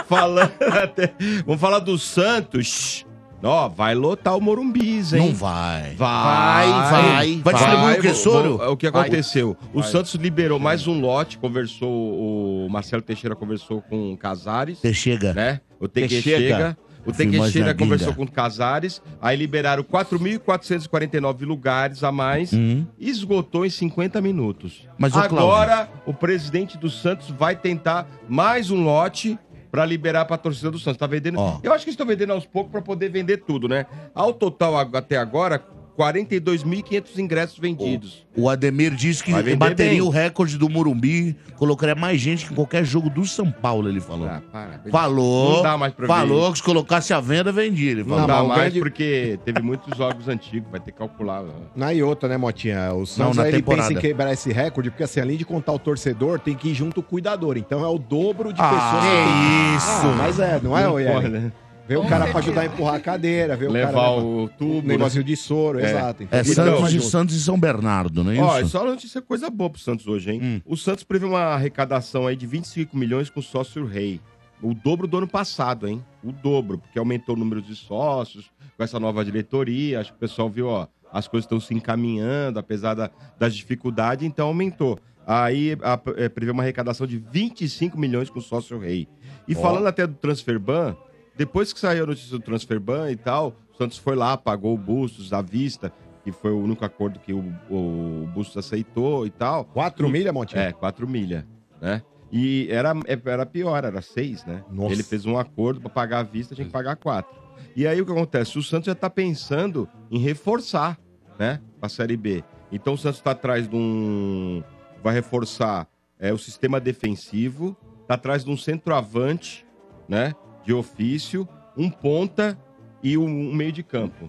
falando 0.08 0.52
até... 0.82 1.14
Vamos 1.46 1.60
falar 1.60 1.78
do 1.78 1.96
Santos. 1.96 3.05
Ó, 3.42 3.68
vai 3.68 3.94
lotar 3.94 4.36
o 4.36 4.40
Morumbis, 4.40 5.12
hein? 5.12 5.20
Não 5.28 5.34
vai. 5.34 5.94
Vai, 5.94 6.68
vai. 6.68 7.40
Vai 7.44 7.54
distribuir 7.54 8.10
o 8.10 8.14
soro? 8.14 8.56
vou- 8.58 8.72
O 8.72 8.76
que 8.76 8.90
Vai. 8.90 9.02
aconteceu? 9.02 9.56
O 9.72 9.80
Vai. 9.80 9.90
Santos 9.90 10.14
liberou 10.14 10.58
mais 10.58 10.86
um 10.86 10.98
lote, 11.00 11.38
conversou, 11.38 11.88
o 11.88 12.68
Marcelo 12.70 13.02
Teixeira 13.02 13.36
conversou 13.36 13.82
com 13.82 14.12
o 14.12 14.16
Casares. 14.16 14.80
Teixeira. 14.80 15.32
Né? 15.34 15.60
O 15.78 15.86
Teixeira. 15.86 16.22
Teixeira. 16.38 16.78
O 17.04 17.12
Teixeira 17.12 17.72
conversou 17.72 18.12
com 18.14 18.24
o 18.24 18.28
Casares, 18.30 19.00
aí 19.22 19.36
liberaram 19.36 19.84
4.449 19.84 21.44
lugares 21.44 22.02
a 22.02 22.10
mais 22.10 22.52
Hum. 22.52 22.84
esgotou 22.98 23.64
em 23.64 23.70
50 23.70 24.20
minutos. 24.20 24.88
Mas, 24.98 25.12
Cláudio- 25.12 25.38
Agora, 25.38 25.88
o 26.04 26.12
presidente 26.12 26.76
do 26.76 26.90
Santos 26.90 27.30
vai 27.30 27.54
tentar 27.54 28.08
mais 28.28 28.72
um 28.72 28.82
lote 28.82 29.38
pra 29.76 29.84
liberar 29.84 30.24
pra 30.24 30.38
torcida 30.38 30.70
do 30.70 30.78
Santos. 30.78 30.96
Tá 30.96 31.06
vendendo. 31.06 31.38
Ó. 31.38 31.60
Eu 31.62 31.70
acho 31.74 31.84
que 31.84 31.90
estão 31.90 32.06
vendendo 32.06 32.32
aos 32.32 32.46
poucos 32.46 32.72
pra 32.72 32.80
poder 32.80 33.10
vender 33.10 33.36
tudo, 33.44 33.68
né? 33.68 33.84
Ao 34.14 34.32
total, 34.32 34.74
até 34.78 35.18
agora, 35.18 35.62
42.500 35.96 37.18
ingressos 37.18 37.58
vendidos. 37.58 38.26
O 38.36 38.48
Ademir 38.50 38.94
disse 38.94 39.24
que 39.24 39.32
bateria 39.56 39.92
bem. 39.92 40.00
o 40.02 40.10
recorde 40.10 40.58
do 40.58 40.68
Morumbi, 40.68 41.34
colocaria 41.56 41.94
mais 41.94 42.20
gente 42.20 42.44
que 42.44 42.52
em 42.52 42.54
qualquer 42.54 42.84
jogo 42.84 43.08
do 43.08 43.24
São 43.24 43.50
Paulo, 43.50 43.88
ele 43.88 44.00
falou. 44.00 44.28
Ah, 44.28 44.42
para. 44.52 44.80
falou. 44.90 45.56
Não 45.56 45.62
dá 45.62 45.78
mais 45.78 45.94
pra 45.94 46.06
Falou 46.06 46.52
que 46.52 46.58
se 46.58 46.64
colocasse 46.64 47.14
a 47.14 47.20
venda, 47.20 47.50
vendia. 47.50 47.92
Ele 47.92 48.04
falou. 48.04 48.20
Não, 48.20 48.26
dá 48.26 48.42
mais 48.44 48.74
porque 48.76 49.38
teve 49.44 49.62
muitos 49.62 49.96
jogos 49.96 50.28
antigos, 50.28 50.70
vai 50.70 50.80
ter 50.80 50.92
que 50.92 50.98
calcular. 50.98 51.42
né? 51.42 51.50
Na 51.74 51.94
e 51.94 52.02
outra, 52.02 52.28
né, 52.28 52.36
Motinha? 52.36 52.92
O 52.92 53.06
Santos 53.06 53.36
na 53.38 53.44
aí, 53.44 53.48
ele 53.50 53.56
temporada. 53.58 53.88
pensa 53.88 53.98
em 53.98 54.00
quebrar 54.02 54.32
esse 54.32 54.52
recorde, 54.52 54.90
porque 54.90 55.02
assim, 55.04 55.20
além 55.20 55.36
de 55.38 55.44
contar 55.46 55.72
o 55.72 55.78
torcedor, 55.78 56.38
tem 56.38 56.54
que 56.54 56.68
ir 56.68 56.74
junto 56.74 57.00
o 57.00 57.02
cuidador. 57.02 57.56
Então 57.56 57.82
é 57.82 57.88
o 57.88 57.98
dobro 57.98 58.52
de 58.52 58.60
Ah, 58.60 58.68
pessoas 58.68 59.04
que 59.04 59.10
tem. 59.10 59.76
isso. 59.76 60.06
Ah, 60.06 60.14
mas 60.18 60.38
é, 60.40 60.60
não 60.62 60.76
é, 60.76 60.82
Não 60.84 60.92
Oiê? 60.94 61.10
pode, 61.10 61.28
né? 61.28 61.52
Vê 61.88 61.96
o 61.96 62.04
cara 62.06 62.26
pra 62.28 62.38
ajudar 62.40 62.62
a 62.62 62.66
empurrar 62.66 62.94
a 62.96 63.00
cadeira, 63.00 63.56
vê 63.56 63.66
o 63.66 63.70
Levar 63.70 63.92
cara... 63.92 64.10
o 64.12 64.48
tubo, 64.48 64.78
O 64.78 64.82
negocinho 64.82 65.22
né? 65.22 65.26
de 65.28 65.36
soro, 65.36 65.78
É. 65.78 65.90
exato. 65.90 66.22
É 66.24 66.26
Então, 66.26 66.44
Santos, 66.44 66.90
de 66.90 66.98
junto. 66.98 67.10
Santos 67.10 67.34
e 67.36 67.40
São 67.40 67.58
Bernardo, 67.58 68.24
não 68.24 68.32
é 68.32 68.38
Ó, 68.40 68.58
é 68.58 68.62
isso? 68.62 68.70
só 68.70 68.84
notícia 68.84 69.22
coisa 69.22 69.48
boa 69.48 69.70
pro 69.70 69.80
Santos 69.80 70.06
hoje, 70.08 70.30
hein? 70.32 70.40
Hum. 70.42 70.60
O 70.66 70.76
Santos 70.76 71.04
prevê 71.04 71.26
uma 71.26 71.40
arrecadação 71.40 72.26
aí 72.26 72.34
de 72.34 72.46
25 72.46 72.96
milhões 72.96 73.30
com 73.30 73.38
o 73.40 73.42
sócio 73.42 73.84
rei. 73.86 74.20
O 74.60 74.74
dobro 74.74 75.06
do 75.06 75.18
ano 75.18 75.28
passado, 75.28 75.86
hein? 75.86 76.02
O 76.24 76.32
dobro, 76.32 76.78
porque 76.78 76.98
aumentou 76.98 77.36
o 77.36 77.38
número 77.38 77.62
de 77.62 77.76
sócios 77.76 78.50
com 78.76 78.82
essa 78.82 78.98
nova 78.98 79.24
diretoria. 79.24 80.00
Acho 80.00 80.10
que 80.12 80.16
o 80.16 80.20
pessoal 80.20 80.48
viu, 80.50 80.66
ó, 80.68 80.86
as 81.12 81.28
coisas 81.28 81.44
estão 81.44 81.60
se 81.60 81.72
encaminhando, 81.72 82.58
apesar 82.58 82.94
da- 82.94 83.10
das 83.38 83.54
dificuldades, 83.54 84.26
então 84.26 84.48
aumentou. 84.48 84.98
Aí 85.26 85.76
a, 85.82 86.00
é, 86.16 86.28
prevê 86.28 86.52
uma 86.52 86.62
arrecadação 86.62 87.06
de 87.06 87.18
25 87.18 87.98
milhões 87.98 88.30
com 88.30 88.38
o 88.38 88.42
sócio 88.42 88.78
rei. 88.78 89.08
E 89.48 89.54
Ó. 89.56 89.60
falando 89.60 89.86
até 89.86 90.06
do 90.06 90.14
Transferban, 90.14 90.96
depois 91.36 91.72
que 91.72 91.80
saiu 91.80 92.04
a 92.04 92.06
notícia 92.06 92.30
do 92.30 92.40
Transferban 92.40 93.10
e 93.10 93.16
tal, 93.16 93.54
o 93.72 93.76
Santos 93.76 93.98
foi 93.98 94.16
lá, 94.16 94.36
pagou 94.36 94.74
o 94.74 94.78
Bustos 94.78 95.32
à 95.32 95.42
vista, 95.42 95.92
que 96.24 96.32
foi 96.32 96.50
o 96.50 96.58
único 96.58 96.84
acordo 96.84 97.20
que 97.20 97.32
o, 97.32 97.44
o 97.70 98.26
Bustos 98.34 98.56
aceitou 98.56 99.26
e 99.26 99.30
tal. 99.30 99.64
4 99.66 100.08
milha, 100.08 100.32
Montinho? 100.32 100.62
É, 100.62 100.72
4 100.72 101.06
milha, 101.06 101.46
né? 101.80 102.02
E 102.32 102.66
era, 102.70 102.92
era 103.24 103.46
pior, 103.46 103.84
era 103.84 104.02
6, 104.02 104.44
né? 104.46 104.64
Nossa. 104.70 104.94
Ele 104.94 105.02
fez 105.02 105.24
um 105.26 105.38
acordo 105.38 105.80
para 105.80 105.90
pagar 105.90 106.18
à 106.20 106.22
vista, 106.22 106.54
tinha 106.54 106.66
que 106.66 106.72
pagar 106.72 106.96
4. 106.96 107.46
E 107.76 107.86
aí 107.86 108.00
o 108.00 108.06
que 108.06 108.12
acontece? 108.12 108.58
O 108.58 108.62
Santos 108.62 108.86
já 108.86 108.94
tá 108.94 109.08
pensando 109.08 109.88
em 110.10 110.18
reforçar, 110.18 110.98
né? 111.38 111.60
A 111.80 111.88
Série 111.88 112.16
B. 112.16 112.42
Então 112.72 112.94
o 112.94 112.98
Santos 112.98 113.20
tá 113.20 113.30
atrás 113.32 113.68
de 113.68 113.76
um... 113.76 114.62
Vai 115.02 115.14
reforçar 115.14 115.86
é, 116.18 116.32
o 116.32 116.38
sistema 116.38 116.80
defensivo, 116.80 117.76
tá 118.08 118.14
atrás 118.14 118.44
de 118.44 118.50
um 118.50 118.56
centroavante, 118.56 119.64
né? 120.08 120.34
De 120.66 120.74
ofício, 120.74 121.48
um 121.76 121.88
ponta 121.88 122.58
e 123.02 123.16
um, 123.16 123.54
meio 123.54 123.70
de 123.70 123.82
campo. 123.84 124.28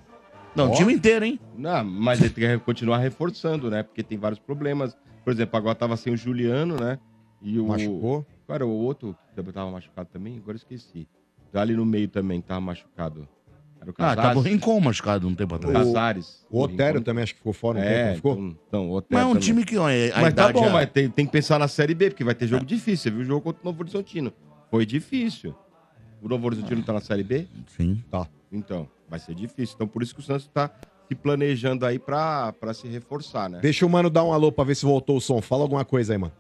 Não, 0.56 0.72
o 0.72 0.75
time 0.75 0.94
inteiro, 0.94 1.25
hein? 1.25 1.39
Não, 1.58 1.84
mas 1.84 2.20
ele 2.22 2.29
tem 2.29 2.48
que 2.48 2.63
continuar 2.63 3.00
reforçando, 3.00 3.70
né? 3.72 3.82
Porque 3.84 4.03
tem 4.03 4.17
vários 4.17 4.39
problemas. 4.39 4.96
Por 5.24 5.34
exemplo, 5.34 5.58
agora 5.58 5.74
tava 5.75 5.98
sem 5.98 6.13
o 6.13 6.17
Juliano, 6.17 6.75
né? 6.79 7.00
E 7.41 7.60
o. 7.60 7.67
Machucou? 7.67 8.25
Cara, 8.48 8.65
o 8.65 8.70
outro 8.70 9.15
também 9.36 9.51
tava 9.51 9.70
machucado 9.72 10.10
também, 10.13 10.38
agora 10.38 10.53
eu 10.53 10.58
esqueci. 10.58 11.08
Tá 11.51 11.62
ali 11.62 11.74
no 11.75 11.86
meio 11.86 12.08
também, 12.08 12.39
tava 12.39 12.62
machucado. 12.62 13.27
Era 13.82 13.89
o 13.89 13.94
Ah, 13.94 14.15
Casares. 14.15 14.22
tava 14.24 14.39
o 14.39 14.41
Rincon 14.41 14.79
machucado 14.79 15.27
um 15.27 15.36
tempo 15.36 15.53
O 15.53 15.58
atrás. 15.58 15.77
Casares. 15.77 16.46
O 16.51 16.62
Otero 16.62 16.94
Rincon. 17.00 17.03
também 17.03 17.24
acho 17.24 17.34
que 17.34 17.39
ficou 17.39 17.53
fora 17.53 17.77
um 17.79 17.82
É, 17.82 17.86
tempo, 17.94 18.08
não 18.08 18.15
ficou? 18.15 18.34
Então, 18.34 18.58
então, 18.67 18.89
o 18.89 18.94
Otero 18.96 19.08
Mas 19.12 19.22
é 19.22 19.25
um 19.25 19.29
também. 19.29 19.41
time 19.44 19.65
que, 19.65 19.77
ó, 19.77 19.89
é- 19.89 20.12
a 20.12 20.22
Mas 20.22 20.34
tá 20.34 20.51
bom, 20.51 20.63
já- 20.65 20.70
mas 20.72 20.89
tem, 20.91 21.10
tem 21.10 21.25
que 21.25 21.32
pensar 21.32 21.58
na 21.60 21.67
Série 21.67 21.94
B, 21.96 22.10
porque 22.10 22.24
vai 22.24 22.34
ter 22.36 22.48
jogo 22.48 22.65
difícil. 22.65 23.03
Você 23.03 23.12
viu 23.12 23.22
o 23.22 23.24
jogo 23.25 23.41
contra 23.41 23.62
o 23.62 23.65
Novo 23.65 23.82
Horizontino. 23.82 24.32
Foi 24.72 24.86
difícil. 24.86 25.53
O 26.21 26.27
Novo 26.27 26.45
Horizontino 26.47 26.81
tá 26.83 26.93
na 26.93 27.01
Série 27.01 27.24
B? 27.24 27.47
Sim. 27.75 28.03
Tá. 28.09 28.27
Então, 28.51 28.88
vai 29.09 29.19
ser 29.19 29.36
difícil. 29.36 29.75
Então, 29.75 29.88
por 29.88 30.01
isso 30.01 30.13
que 30.13 30.21
o 30.21 30.24
Santos 30.24 30.47
tá 30.53 30.69
se 31.07 31.15
planejando 31.15 31.86
aí 31.86 32.00
pra, 32.00 32.53
pra 32.53 32.74
se 32.74 32.88
reforçar, 32.88 33.50
né? 33.50 33.59
Deixa 33.62 33.86
o 33.86 33.89
mano 33.89 34.09
dar 34.09 34.24
um 34.24 34.33
alô 34.33 34.51
pra 34.51 34.63
ver 34.63 34.75
se 34.75 34.86
voltou 34.86 35.17
o 35.17 35.21
som. 35.21 35.41
Fala 35.41 35.63
alguma 35.63 35.86
coisa 35.86 36.13
aí, 36.13 36.17
mano. 36.17 36.33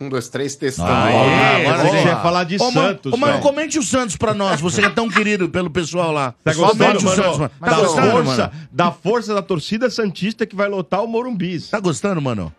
Um, 0.00 0.08
dois, 0.08 0.28
três, 0.28 0.56
testando. 0.56 0.90
Aê, 0.90 1.66
agora 1.66 1.88
você 1.88 2.06
ia 2.06 2.16
falar 2.20 2.44
de 2.44 2.56
Ô, 2.56 2.70
mano, 2.72 2.88
Santos, 2.88 3.12
Ô, 3.12 3.16
mano, 3.16 3.32
velho. 3.34 3.42
comente 3.44 3.78
o 3.78 3.82
Santos 3.82 4.16
pra 4.16 4.34
nós. 4.34 4.60
Você 4.60 4.80
que 4.80 4.86
é 4.88 4.90
tão 4.90 5.08
querido 5.08 5.48
pelo 5.48 5.70
pessoal 5.70 6.10
lá. 6.10 6.34
Tá 6.42 6.52
Comente 6.54 6.76
gostando, 6.76 6.98
o 6.98 7.02
mano? 7.04 7.16
Santos, 7.22 7.38
mano. 7.38 7.50
Tá 7.60 7.66
da, 7.70 7.76
gostando, 7.76 8.10
força, 8.10 8.36
mano? 8.48 8.68
da 8.72 8.90
força 8.92 9.34
da 9.34 9.42
torcida 9.42 9.90
Santista 9.90 10.44
que 10.46 10.56
vai 10.56 10.68
lotar 10.68 11.04
o 11.04 11.06
Morumbi. 11.06 11.60
Tá 11.60 11.78
gostando, 11.78 12.20
mano? 12.20 12.52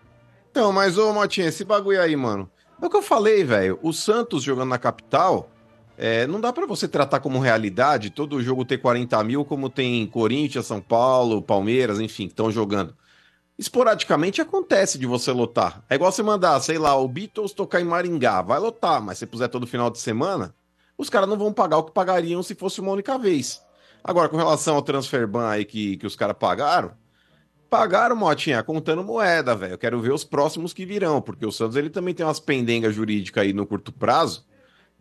Então, 0.51 0.71
mas 0.71 0.97
ô 0.97 1.11
Motinha, 1.11 1.47
esse 1.47 1.65
bagulho 1.65 1.99
aí, 1.99 2.15
mano. 2.15 2.49
É 2.81 2.85
o 2.85 2.89
que 2.89 2.95
eu 2.95 3.01
falei, 3.01 3.43
velho. 3.43 3.77
O 3.81 3.91
Santos 3.91 4.43
jogando 4.43 4.69
na 4.69 4.77
capital, 4.77 5.49
é, 5.97 6.25
não 6.27 6.41
dá 6.41 6.51
pra 6.51 6.65
você 6.65 6.87
tratar 6.87 7.19
como 7.19 7.39
realidade 7.39 8.09
todo 8.09 8.41
jogo 8.41 8.65
ter 8.65 8.79
40 8.79 9.23
mil, 9.23 9.45
como 9.45 9.69
tem 9.69 10.05
Corinthians, 10.07 10.65
São 10.65 10.81
Paulo, 10.81 11.41
Palmeiras, 11.41 11.99
enfim, 11.99 12.25
que 12.25 12.33
estão 12.33 12.51
jogando. 12.51 12.95
Esporadicamente 13.57 14.41
acontece 14.41 14.97
de 14.97 15.05
você 15.05 15.31
lotar. 15.31 15.83
É 15.89 15.95
igual 15.95 16.11
você 16.11 16.23
mandar, 16.23 16.59
sei 16.59 16.77
lá, 16.77 16.95
o 16.95 17.07
Beatles 17.07 17.53
tocar 17.53 17.79
em 17.79 17.85
Maringá. 17.85 18.41
Vai 18.41 18.59
lotar, 18.59 19.01
mas 19.01 19.19
se 19.19 19.27
puser 19.27 19.47
todo 19.47 19.67
final 19.67 19.91
de 19.91 19.99
semana, 19.99 20.55
os 20.97 21.09
caras 21.09 21.29
não 21.29 21.37
vão 21.37 21.53
pagar 21.53 21.77
o 21.77 21.83
que 21.83 21.91
pagariam 21.91 22.41
se 22.41 22.55
fosse 22.55 22.81
uma 22.81 22.91
única 22.91 23.17
vez. 23.17 23.61
Agora, 24.03 24.27
com 24.27 24.37
relação 24.37 24.75
ao 24.75 24.81
transfer 24.81 25.27
ban 25.27 25.47
aí 25.47 25.65
que, 25.65 25.97
que 25.97 26.07
os 26.07 26.15
caras 26.15 26.35
pagaram, 26.37 26.91
pagaram, 27.69 28.15
Motinha, 28.15 28.61
contando 28.63 29.03
moeda, 29.03 29.55
velho. 29.55 29.73
Eu 29.73 29.77
quero 29.77 30.01
ver 30.01 30.11
os 30.11 30.23
próximos 30.23 30.73
que 30.73 30.85
virão, 30.85 31.21
porque 31.21 31.45
o 31.45 31.51
Santos 31.51 31.75
ele 31.75 31.89
também 31.89 32.13
tem 32.13 32.25
umas 32.25 32.39
pendengas 32.39 32.93
jurídicas 32.93 33.43
aí 33.43 33.53
no 33.53 33.65
curto 33.65 33.91
prazo. 33.91 34.45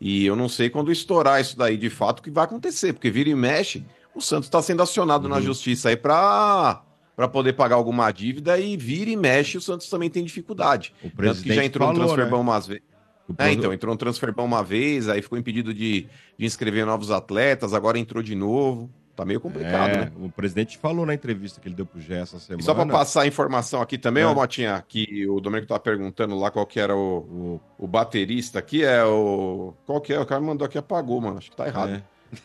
E 0.05 0.27
eu 0.27 0.35
não 0.35 0.49
sei 0.49 0.69
quando 0.69 0.91
estourar 0.91 1.41
isso 1.41 1.57
daí 1.57 1.77
de 1.77 1.89
fato 1.89 2.19
o 2.19 2.23
que 2.25 2.31
vai 2.31 2.43
acontecer, 2.43 2.93
porque 2.93 3.09
vira 3.09 3.31
e 3.31 3.37
mexe, 3.37 3.85
o 4.13 4.21
Santos 4.21 4.49
está 4.49 4.61
sendo 4.61 4.83
acionado 4.83 5.29
na 5.29 5.41
justiça 5.41 5.91
aí 5.91 5.97
pra, 5.97 6.83
pra 7.15 7.29
poder 7.29 7.53
pagar 7.53 7.77
alguma 7.77 8.11
dívida 8.11 8.59
e 8.59 8.77
vira 8.77 9.11
e 9.11 9.17
mexe, 9.17 9.57
o 9.57 9.61
Santos 9.61 9.89
também 9.89 10.11
tem 10.11 10.25
dificuldade. 10.25 10.93
O 10.99 11.03
Tanto 11.03 11.11
que 11.11 11.17
presidente 11.17 11.55
já 11.55 11.65
entrou 11.65 11.87
no 11.87 11.95
falou, 11.95 12.09
transfer 12.09 12.25
né? 12.25 12.31
ban 12.33 12.39
umas 12.39 12.67
vezes. 12.67 12.83
É, 13.39 13.53
então, 13.53 13.73
entrou 13.73 13.95
no 13.95 13.97
transfer 13.97 14.35
ban 14.35 14.43
uma 14.43 14.65
vez, 14.65 15.09
aí 15.09 15.23
ficou 15.23 15.39
impedido 15.39 15.73
de, 15.73 16.09
de 16.37 16.45
inscrever 16.45 16.85
novos 16.85 17.13
atletas, 17.13 17.73
agora 17.73 17.97
entrou 17.97 18.25
de 18.25 18.35
novo. 18.35 18.91
Tá 19.15 19.27
meio 19.27 19.41
complicado, 19.41 19.91
É, 19.91 19.97
né? 20.07 20.13
O 20.21 20.31
presidente 20.31 20.79
falou 20.79 21.05
na 21.05 21.13
entrevista 21.13 21.61
que 21.61 21.69
ele 21.69 21.75
deu 21.75 21.85
pro 21.85 22.01
Gé 22.01 22.21
essa 22.21 22.39
semana. 22.39 22.63
E 22.63 22.65
só 22.65 22.73
para 22.75 22.87
passar 22.87 23.23
a 23.23 23.27
informação 23.27 23.83
aqui 23.83 23.99
também, 23.99 24.23
É. 24.23 24.27
ó, 24.27 24.35
Motinha, 24.35 24.83
que 24.89 25.27
o 25.29 25.39
Domênico 25.39 25.69
tá 25.69 25.79
perguntando 25.79 26.39
lá 26.39 26.51
qual 26.51 26.65
que 26.67 26.81
era 26.81 26.97
o, 26.97 27.61
o, 27.79 27.85
o 27.85 27.87
baterista 27.87 28.59
aqui, 28.59 28.83
é 28.83 29.05
o... 29.05 29.75
Qual 29.85 30.01
que 30.01 30.15
é? 30.15 30.19
O 30.19 30.25
cara 30.25 30.41
mandou 30.41 30.65
aqui 30.65 30.79
e 30.79 30.81
apagou, 30.81 31.21
mano. 31.21 31.37
Acho 31.39 31.51
que 31.51 31.57
tá 31.57 31.67
errado. 31.67 32.03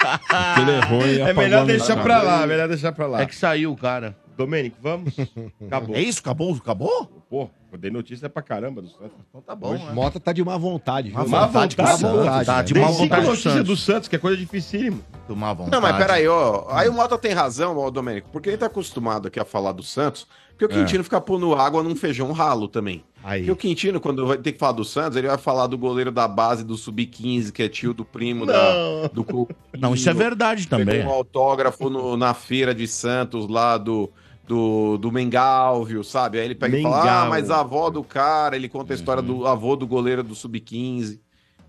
Porque 0.00 0.60
ele 0.62 0.70
errou 0.78 1.06
e 1.06 1.20
É 1.20 1.34
melhor 1.34 1.66
deixar 1.66 2.02
pra 2.02 2.22
lá, 2.22 2.46
melhor 2.46 2.66
deixar 2.68 2.92
pra 2.92 3.06
lá. 3.06 3.20
É 3.20 3.26
que 3.26 3.36
saiu, 3.36 3.76
cara. 3.76 4.16
Domênico, 4.36 4.78
vamos? 4.80 5.14
Acabou. 5.66 5.94
É 5.94 6.00
isso? 6.00 6.20
Acabou? 6.20 6.54
Acabou? 6.54 7.24
Pô, 7.28 7.50
eu 7.72 7.78
dei 7.78 7.90
notícia 7.90 8.28
pra 8.28 8.42
caramba 8.42 8.82
do 8.82 8.88
Santos. 8.88 9.12
Então 9.28 9.40
tá 9.40 9.54
bom, 9.54 9.72
né? 9.74 9.90
Mota 9.92 10.18
tá 10.20 10.32
de 10.32 10.44
má 10.44 10.56
vontade? 10.56 11.10
Má 11.10 11.22
vontade, 11.24 11.76
má 11.76 11.84
com 11.84 11.94
o 11.94 11.98
Santos, 11.98 12.16
vontade. 12.18 12.46
tá 12.46 12.54
velho. 12.56 12.66
de 12.66 12.74
Tem 12.74 12.82
má 12.82 12.88
cinco 12.88 13.02
vontade 13.02 13.22
do 13.22 13.28
notícias 13.28 13.52
Santos. 13.54 13.68
do 13.68 13.76
Santos, 13.76 14.08
que 14.08 14.16
é 14.16 14.18
coisa 14.18 14.36
dificílima. 14.36 14.98
Tomar 15.28 15.52
vontade. 15.54 15.70
Não, 15.72 15.80
mas 15.80 15.96
peraí, 15.96 16.26
ó. 16.28 16.66
Aí 16.70 16.88
o 16.88 16.92
Mota 16.92 17.16
tem 17.18 17.32
razão, 17.32 17.76
ó, 17.78 17.90
Domênico, 17.90 18.28
porque 18.32 18.48
ele 18.50 18.58
tá 18.58 18.66
acostumado 18.66 19.28
aqui 19.28 19.38
a 19.38 19.44
falar 19.44 19.72
do 19.72 19.82
Santos, 19.82 20.26
porque 20.50 20.64
o 20.64 20.70
É. 20.76 20.80
Quintino 20.80 21.04
fica 21.04 21.20
pondo 21.20 21.54
água 21.54 21.82
num 21.82 21.94
feijão 21.96 22.32
ralo 22.32 22.68
também. 22.68 23.04
Aí. 23.22 23.40
Porque 23.40 23.52
o 23.52 23.56
Quintino, 23.56 24.00
quando 24.00 24.26
vai 24.26 24.38
ter 24.38 24.52
que 24.52 24.58
falar 24.58 24.72
do 24.72 24.84
Santos, 24.84 25.16
ele 25.16 25.28
vai 25.28 25.36
falar 25.36 25.66
do 25.66 25.76
goleiro 25.76 26.10
da 26.10 26.26
base 26.26 26.64
do 26.64 26.74
Sub-15, 26.76 27.52
que 27.52 27.62
é 27.62 27.68
tio 27.68 27.92
do 27.92 28.02
primo 28.04 28.46
da, 28.46 29.06
do 29.12 29.22
Coutinho. 29.22 29.58
Não, 29.78 29.94
isso 29.94 30.08
é 30.08 30.14
verdade 30.14 30.66
também. 30.66 30.86
Pegou 31.00 31.12
um 31.12 31.14
autógrafo 31.16 31.90
no- 31.90 32.16
na 32.16 32.32
feira 32.32 32.74
de 32.74 32.86
Santos 32.88 33.46
lá 33.46 33.76
do, 33.76 34.10
do, 34.50 34.98
do 34.98 35.12
Mengalvio, 35.12 36.02
sabe? 36.02 36.40
Aí 36.40 36.44
ele 36.44 36.56
pega 36.56 36.76
e 36.76 36.82
fala, 36.82 37.22
ah, 37.22 37.28
mas 37.28 37.52
a 37.52 37.60
avó 37.60 37.88
do 37.88 38.02
cara, 38.02 38.56
ele 38.56 38.68
conta 38.68 38.92
a 38.92 38.96
história 38.96 39.22
do 39.22 39.46
avô 39.46 39.76
do 39.76 39.86
goleiro 39.86 40.24
do 40.24 40.34
Sub-15. 40.34 41.20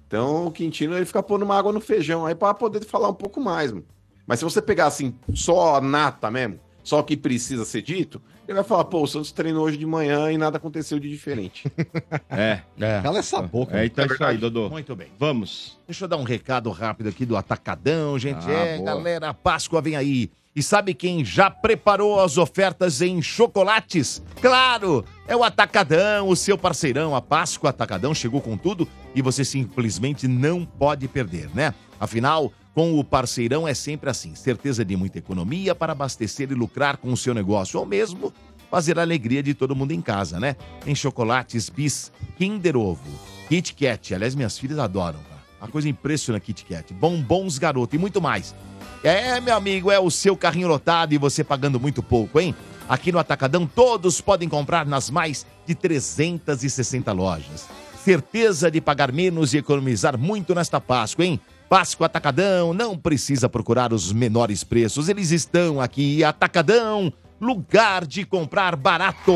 Então 0.08 0.48
o 0.48 0.52
Quintino 0.52 0.96
ele 0.96 1.06
fica 1.06 1.22
pondo 1.22 1.46
uma 1.46 1.56
água 1.56 1.72
no 1.72 1.80
feijão 1.80 2.26
aí 2.26 2.34
pra 2.34 2.56
poder 2.56 2.84
falar 2.84 3.08
um 3.10 3.14
pouco 3.14 3.40
mais, 3.40 3.72
mano. 3.72 3.86
Mas 4.26 4.40
se 4.40 4.46
você 4.46 4.60
pegar 4.64 4.88
assim, 4.88 5.14
só 5.32 5.76
a 5.76 5.82
nata 5.82 6.32
mesmo, 6.32 6.60
só 6.84 7.02
o 7.02 7.04
que 7.04 7.16
precisa 7.16 7.66
ser 7.66 7.84
dito, 7.84 8.20
ele 8.48 8.56
vai 8.56 8.64
falar, 8.64 8.86
pô, 8.86 9.04
o 9.04 9.08
Santos 9.08 9.32
treinou 9.32 9.66
hoje 9.66 9.78
de 9.78 9.86
manhã 9.86 10.32
e 10.32 10.38
nada 10.38 10.58
aconteceu 10.58 11.00
de 11.00 11.10
diferente. 11.10 11.72
É, 12.30 12.62
É. 12.80 13.02
Cala 13.02 13.20
essa 13.20 13.42
boca. 13.42 13.78
é 13.78 13.86
então 13.86 14.06
é 14.06 14.08
isso 14.08 14.24
aí, 14.24 14.38
Dodô. 14.38 14.70
Muito 14.70 14.96
bem. 14.96 15.10
Vamos. 15.20 15.78
Deixa 15.88 16.06
eu 16.06 16.08
dar 16.08 16.18
um 16.18 16.24
recado 16.24 16.70
rápido 16.70 17.10
aqui 17.10 17.26
do 17.26 17.36
Atacadão, 17.36 18.18
gente. 18.18 18.46
Ah, 18.48 18.52
é, 18.52 18.78
boa. 18.78 18.86
galera, 18.86 19.30
a 19.30 19.34
Páscoa 19.34 19.82
vem 19.82 19.96
aí. 19.96 20.32
E 20.56 20.62
sabe 20.62 20.94
quem 20.94 21.24
já 21.24 21.50
preparou 21.50 22.20
as 22.22 22.38
ofertas 22.38 23.02
em 23.02 23.22
chocolates? 23.22 24.22
Claro, 24.42 25.06
é 25.28 25.36
o 25.36 25.44
Atacadão, 25.44 26.28
o 26.28 26.36
seu 26.36 26.58
parceirão. 26.58 27.16
A 27.16 27.22
Páscoa 27.22 27.70
Atacadão 27.70 28.14
chegou 28.14 28.42
com 28.42 28.58
tudo 28.58 28.88
e 29.16 29.22
você 29.22 29.46
simplesmente 29.46 30.28
não 30.28 30.66
pode 30.66 31.08
perder, 31.08 31.50
né? 31.54 31.74
Afinal, 32.00 32.52
com 32.74 32.98
o 32.98 33.04
parceirão 33.04 33.68
é 33.68 33.74
sempre 33.74 34.10
assim: 34.10 34.36
certeza 34.36 34.84
de 34.84 34.96
muita 34.96 35.20
economia 35.20 35.76
para 35.76 35.92
abastecer 35.92 36.52
e 36.52 36.56
lucrar 36.56 36.98
com 36.98 37.12
o 37.12 37.18
seu 37.18 37.34
negócio, 37.34 37.80
ou 37.80 37.86
mesmo 37.86 38.34
fazer 38.70 38.98
a 38.98 39.02
alegria 39.02 39.44
de 39.44 39.54
todo 39.54 39.76
mundo 39.76 39.92
em 39.92 40.02
casa, 40.02 40.40
né? 40.40 40.56
Tem 40.84 40.96
chocolates 40.96 41.70
bis, 41.70 42.12
Kinder 42.38 42.78
Ovo, 42.78 43.10
Kit 43.50 43.74
Kat. 43.74 44.16
Aliás, 44.16 44.34
minhas 44.34 44.58
filhas 44.58 44.80
adoram, 44.80 45.20
cara. 45.20 45.42
Uma 45.60 45.68
coisa 45.68 45.90
impressionante 45.90 46.46
Kit 46.46 46.66
Kat. 46.66 46.94
Bombons 46.94 47.58
garoto 47.58 47.96
e 47.96 48.00
muito 48.00 48.22
mais. 48.22 48.56
É, 49.04 49.42
meu 49.42 49.56
amigo, 49.56 49.92
é 49.92 50.00
o 50.00 50.10
seu 50.10 50.38
carrinho 50.38 50.68
lotado 50.68 51.14
e 51.14 51.18
você 51.18 51.44
pagando 51.44 51.80
muito 51.80 52.02
pouco, 52.02 52.40
hein? 52.40 52.56
Aqui 52.88 53.12
no 53.12 53.20
Atacadão 53.20 53.66
todos 53.66 54.22
podem 54.22 54.48
comprar 54.48 54.86
nas 54.86 55.10
mais 55.10 55.46
de 55.66 55.76
360 55.76 57.12
lojas. 57.12 57.68
Certeza 58.04 58.72
de 58.72 58.80
pagar 58.80 59.12
menos 59.12 59.54
e 59.54 59.58
economizar 59.58 60.18
muito 60.18 60.56
nesta 60.56 60.80
Páscoa, 60.80 61.26
hein? 61.26 61.40
Páscoa 61.72 62.08
Atacadão, 62.08 62.74
não 62.74 62.98
precisa 62.98 63.48
procurar 63.48 63.94
os 63.94 64.12
menores 64.12 64.62
preços, 64.62 65.08
eles 65.08 65.32
estão 65.32 65.80
aqui. 65.80 66.22
Atacadão, 66.22 67.14
lugar 67.40 68.06
de 68.06 68.26
comprar 68.26 68.76
barato. 68.76 69.32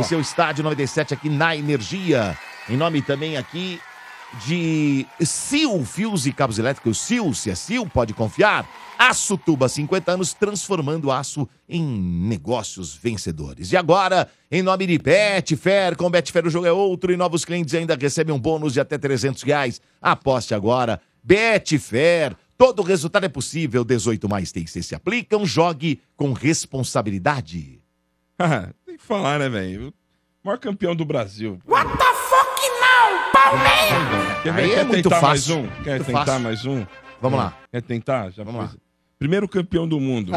O 0.00 0.02
seu 0.04 0.22
estádio 0.22 0.64
97 0.64 1.12
aqui 1.12 1.28
na 1.28 1.54
Energia. 1.54 2.34
Em 2.66 2.78
nome 2.78 3.02
também 3.02 3.36
aqui 3.36 3.78
de 4.46 5.06
Sil 5.20 5.84
Fios 5.84 6.26
e 6.26 6.32
Cabos 6.32 6.58
Elétricos. 6.58 6.96
Sil, 6.96 7.28
se 7.34 7.50
é 7.50 7.54
Sil, 7.54 7.84
pode 7.84 8.14
confiar. 8.14 8.66
Aço 8.98 9.38
Tuba, 9.38 9.68
50 9.68 10.10
anos, 10.10 10.32
transformando 10.32 11.12
aço 11.12 11.48
em 11.68 11.84
negócios 11.84 12.94
vencedores. 12.96 13.70
E 13.70 13.76
agora, 13.76 14.28
em 14.50 14.60
nome 14.60 14.86
de 14.86 14.98
Betfair, 14.98 15.94
com 15.96 16.10
Betfair 16.10 16.46
o 16.46 16.50
jogo 16.50 16.66
é 16.66 16.72
outro 16.72 17.12
e 17.12 17.16
novos 17.16 17.44
clientes 17.44 17.74
ainda 17.74 17.96
recebem 18.00 18.34
um 18.34 18.40
bônus 18.40 18.72
de 18.72 18.80
até 18.80 18.98
300 18.98 19.42
reais. 19.42 19.80
Aposte 20.02 20.54
agora. 20.54 21.00
Betfair, 21.22 22.36
todo 22.56 22.82
resultado 22.82 23.24
é 23.24 23.28
possível. 23.28 23.84
18 23.84 24.28
mais 24.28 24.50
TIC 24.52 24.82
se 24.82 24.94
aplicam, 24.94 25.44
jogue 25.46 26.00
com 26.16 26.32
responsabilidade. 26.32 27.80
Ah, 28.40 28.68
Tem 28.86 28.96
que 28.96 29.02
falar, 29.02 29.40
né, 29.40 29.48
velho? 29.48 29.88
O 30.44 30.46
maior 30.46 30.58
campeão 30.58 30.94
do 30.94 31.04
Brasil. 31.04 31.58
What 31.66 31.90
the 31.90 32.04
fuck 32.04 32.60
now, 32.80 33.32
Palmeiras? 33.32 34.42
Quer, 34.44 34.78
é 34.78 34.84
muito 34.84 35.02
tentar 35.02 35.20
fácil. 35.20 35.26
mais 35.26 35.50
um? 35.50 35.82
Quer 35.82 35.90
Muito 35.96 36.06
tentar 36.06 36.24
fácil. 36.24 36.40
mais 36.42 36.64
um? 36.64 36.86
Vamos 37.20 37.36
lá. 37.40 37.58
Quer 37.72 37.82
tentar? 37.82 38.30
Já 38.30 38.44
Vamos 38.44 38.70
foi. 38.70 38.80
Primeiro 39.18 39.48
campeão 39.48 39.88
do 39.88 39.98
mundo. 39.98 40.30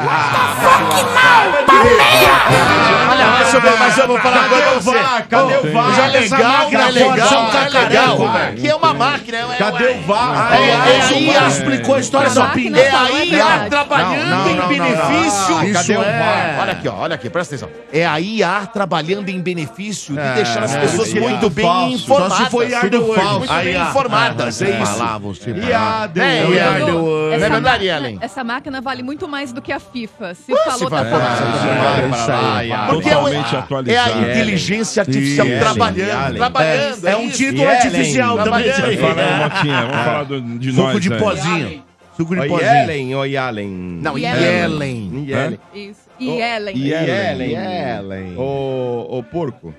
Olha, 3.12 3.38
deixa 3.38 3.58
eu 3.58 3.78
mas 3.78 3.98
eu 3.98 4.08
vou 4.08 4.18
falar 4.20 4.50
coisa 4.50 4.64
pra 4.64 4.80
você. 4.80 5.00
Cadê 5.30 5.58
o 5.58 5.72
VAR? 5.72 5.96
Já 5.96 6.08
legal, 6.08 6.42
máquina 6.42 6.82
é 6.82 6.92
legal, 6.92 7.52
fora, 7.52 7.60
é 7.60 7.70
legal. 7.70 8.18
Que 8.60 8.68
é 8.68 8.76
uma 8.76 8.94
máquina. 8.96 9.38
É, 9.38 9.58
Cadê 9.58 9.84
é, 9.84 9.92
o 9.92 10.02
VAR? 10.02 10.54
É, 10.54 10.70
é 10.70 11.02
aí, 11.04 11.48
explicou 11.48 11.94
a 11.94 12.00
história 12.00 12.32
da 12.32 12.42
máquina 12.42 12.80
opinião. 12.80 12.84
é 12.84 12.90
aí, 12.90 13.36
é 13.36 13.70
trabalhando 13.70 14.30
Não, 14.30 14.38
não, 14.40 14.50
em 14.50 14.56
não, 14.56 14.62
não, 14.64 14.68
benefício. 14.70 15.56
não. 15.56 15.74
Cadê 15.74 15.98
o 15.98 16.02
é. 16.02 16.20
VAR? 16.20 16.60
Olha 16.62 16.72
aqui, 16.72 16.88
ó, 16.88 16.96
olha 16.96 17.16
aqui, 17.16 17.30
presta 17.30 17.56
atenção. 17.56 17.70
É 17.94 18.06
a 18.08 18.20
IA 18.20 18.66
trabalhando 18.66 19.30
em 19.30 19.40
benefício 19.42 20.16
de 20.16 20.20
É, 20.20 20.34
deixar 20.34 20.64
as 20.64 20.74
é, 20.74 20.80
pessoas 20.80 21.16
é 21.16 21.20
muito 21.20 21.52
bem 21.52 21.94
informadas. 21.94 22.38
Só 22.38 22.46
se 22.46 22.50
foi 22.50 22.74
hardware. 22.74 23.16
falso. 23.22 23.40
Muito 23.40 23.54
Aí, 23.54 23.66
bem 23.66 23.76
ah, 23.82 23.90
informadas, 23.90 24.62
ah, 24.62 24.66
é 24.66 24.70
isso. 24.72 24.86
falar, 24.98 25.18
você 25.20 25.52
E 25.52 25.72
a 25.72 26.08
deu 26.08 26.24
É, 26.24 27.38
Não 27.38 27.46
é 27.46 27.50
verdade, 27.50 27.86
Ellen? 27.86 28.18
Essa 28.22 28.44
máquina 28.44 28.71
vale 28.80 29.02
muito 29.04 29.28
mais 29.28 29.52
do 29.52 29.62
que 29.62 29.72
a 29.72 29.80
FIFA. 29.80 30.34
Se 30.36 30.44
se 30.44 30.56
falou, 30.56 30.90
tá 30.90 31.02
vai- 31.04 31.12
falando. 31.12 32.30
É, 32.30 32.34
aí. 32.56 32.70
Porque 32.90 33.10
é, 33.10 33.18
o- 33.18 33.28
é 33.28 33.98
a 33.98 34.30
inteligência 34.30 35.02
artificial 35.02 35.48
trabalhando, 35.60 36.00
Ellen. 36.28 36.36
trabalhando. 36.38 37.08
É 37.08 37.18
um 37.18 37.30
título 37.30 37.64
Ellen. 37.64 37.76
artificial 37.76 38.38
também. 38.38 38.72
Vamos 38.72 40.06
falar 40.06 40.24
do- 40.24 40.42
de 40.60 40.72
Suco 40.72 40.82
nós. 40.84 41.02
de 41.02 41.14
aí. 41.14 41.20
pozinho. 41.20 41.84
Suco 42.16 42.36
de 42.36 42.42
Oi, 42.42 42.48
pozinho. 42.48 42.70
Ellen, 42.70 43.16
oi, 43.16 43.36
Ellen. 43.38 43.70
Não, 44.02 44.18
Yellen. 44.18 44.44
Yellen. 44.44 45.26
Yellen. 45.28 45.60
Isso. 45.74 46.02
E 46.20 46.30
Ellen. 46.30 46.76
E 46.78 46.94
Ellen. 46.94 47.52
Ellen. 47.56 48.38
Ô, 48.38 49.24
porco, 49.32 49.74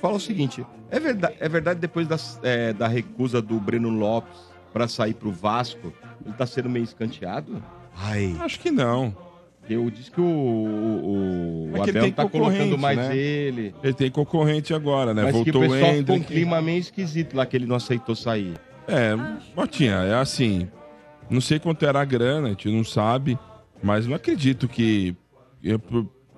fala 0.00 0.14
o 0.14 0.20
seguinte: 0.20 0.64
é 0.90 0.98
verdade, 0.98 1.34
é 1.38 1.48
verdade 1.48 1.80
depois 1.80 2.06
das- 2.08 2.40
é, 2.42 2.72
da 2.72 2.88
recusa 2.88 3.40
do 3.40 3.60
Breno 3.60 3.90
Lopes 3.90 4.38
pra 4.72 4.88
sair 4.88 5.14
pro 5.14 5.30
Vasco, 5.30 5.92
ele 6.24 6.34
tá 6.34 6.46
sendo 6.46 6.68
meio 6.70 6.84
escanteado? 6.84 7.62
Ai. 7.96 8.36
Acho 8.40 8.60
que 8.60 8.70
não. 8.70 9.16
Eu 9.68 9.88
disse 9.88 10.10
que 10.10 10.20
o, 10.20 10.24
o, 10.24 11.70
o 11.72 11.76
É 11.76 11.80
que 11.80 11.90
ele 11.90 11.98
Abel 11.98 12.02
tem 12.02 12.12
tá 12.12 12.28
colocando 12.28 12.58
concorrente, 12.58 12.80
mais 12.80 12.98
né? 12.98 13.16
ele. 13.16 13.74
Ele 13.82 13.94
tem 13.94 14.10
concorrente 14.10 14.74
agora, 14.74 15.14
né? 15.14 15.22
Mas 15.22 15.32
que 15.32 15.50
Voltou 15.50 15.62
o 15.62 15.66
o 15.66 15.70
pessoal 15.70 15.94
ficou 15.94 16.16
um 16.16 16.22
clima 16.22 16.60
meio 16.60 16.78
esquisito 16.78 17.34
lá 17.34 17.46
que 17.46 17.56
ele 17.56 17.66
não 17.66 17.76
aceitou 17.76 18.14
sair. 18.14 18.54
É, 18.86 19.16
Botinha, 19.54 19.94
é 19.94 20.14
assim. 20.14 20.68
Não 21.30 21.40
sei 21.40 21.58
quanto 21.58 21.86
era 21.86 22.00
a 22.00 22.04
grana, 22.04 22.48
a 22.48 22.50
gente 22.50 22.70
não 22.70 22.84
sabe. 22.84 23.38
Mas 23.82 24.06
não 24.06 24.14
acredito 24.14 24.68
que 24.68 25.16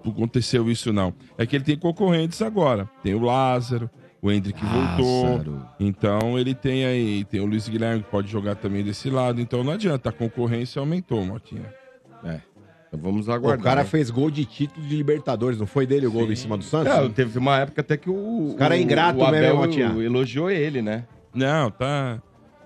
aconteceu 0.04 0.70
isso, 0.70 0.92
não. 0.92 1.12
É 1.36 1.44
que 1.44 1.56
ele 1.56 1.64
tem 1.64 1.76
concorrentes 1.76 2.40
agora. 2.42 2.88
Tem 3.02 3.14
o 3.14 3.20
Lázaro, 3.20 3.90
o 4.22 4.30
Hendrick 4.30 4.60
voltou. 4.64 5.60
Então 5.78 6.38
ele 6.38 6.54
tem 6.54 6.84
aí. 6.84 7.24
Tem 7.24 7.40
o 7.40 7.46
Luiz 7.46 7.68
Guilherme 7.68 8.02
que 8.02 8.10
pode 8.10 8.28
jogar 8.30 8.54
também 8.56 8.82
desse 8.82 9.10
lado. 9.10 9.40
Então 9.40 9.62
não 9.62 9.72
adianta, 9.72 10.08
a 10.08 10.12
concorrência 10.12 10.80
aumentou, 10.80 11.24
Motinha. 11.24 11.72
É. 12.24 12.40
Então 12.88 13.00
vamos 13.00 13.28
aguardar. 13.28 13.60
o 13.60 13.62
cara 13.62 13.82
né? 13.82 13.88
fez 13.88 14.10
gol 14.10 14.30
de 14.30 14.44
título 14.44 14.86
de 14.86 14.96
Libertadores, 14.96 15.58
não 15.58 15.66
foi 15.66 15.86
dele 15.86 16.06
o 16.06 16.10
gol 16.12 16.30
em 16.30 16.36
cima 16.36 16.56
do 16.56 16.64
Santos? 16.64 16.94
Não, 16.94 17.10
teve 17.10 17.38
uma 17.38 17.58
época 17.58 17.80
até 17.80 17.96
que 17.96 18.08
o. 18.08 18.48
Os 18.50 18.54
cara 18.54 18.76
é 18.76 18.78
o- 18.78 18.82
ingrato 18.82 19.18
o 19.18 19.24
Abel 19.24 19.40
mesmo, 19.40 19.58
Motinha. 19.58 20.04
elogiou 20.04 20.50
ele, 20.50 20.80
né? 20.82 21.04
Não, 21.34 21.70
tá. 21.70 22.20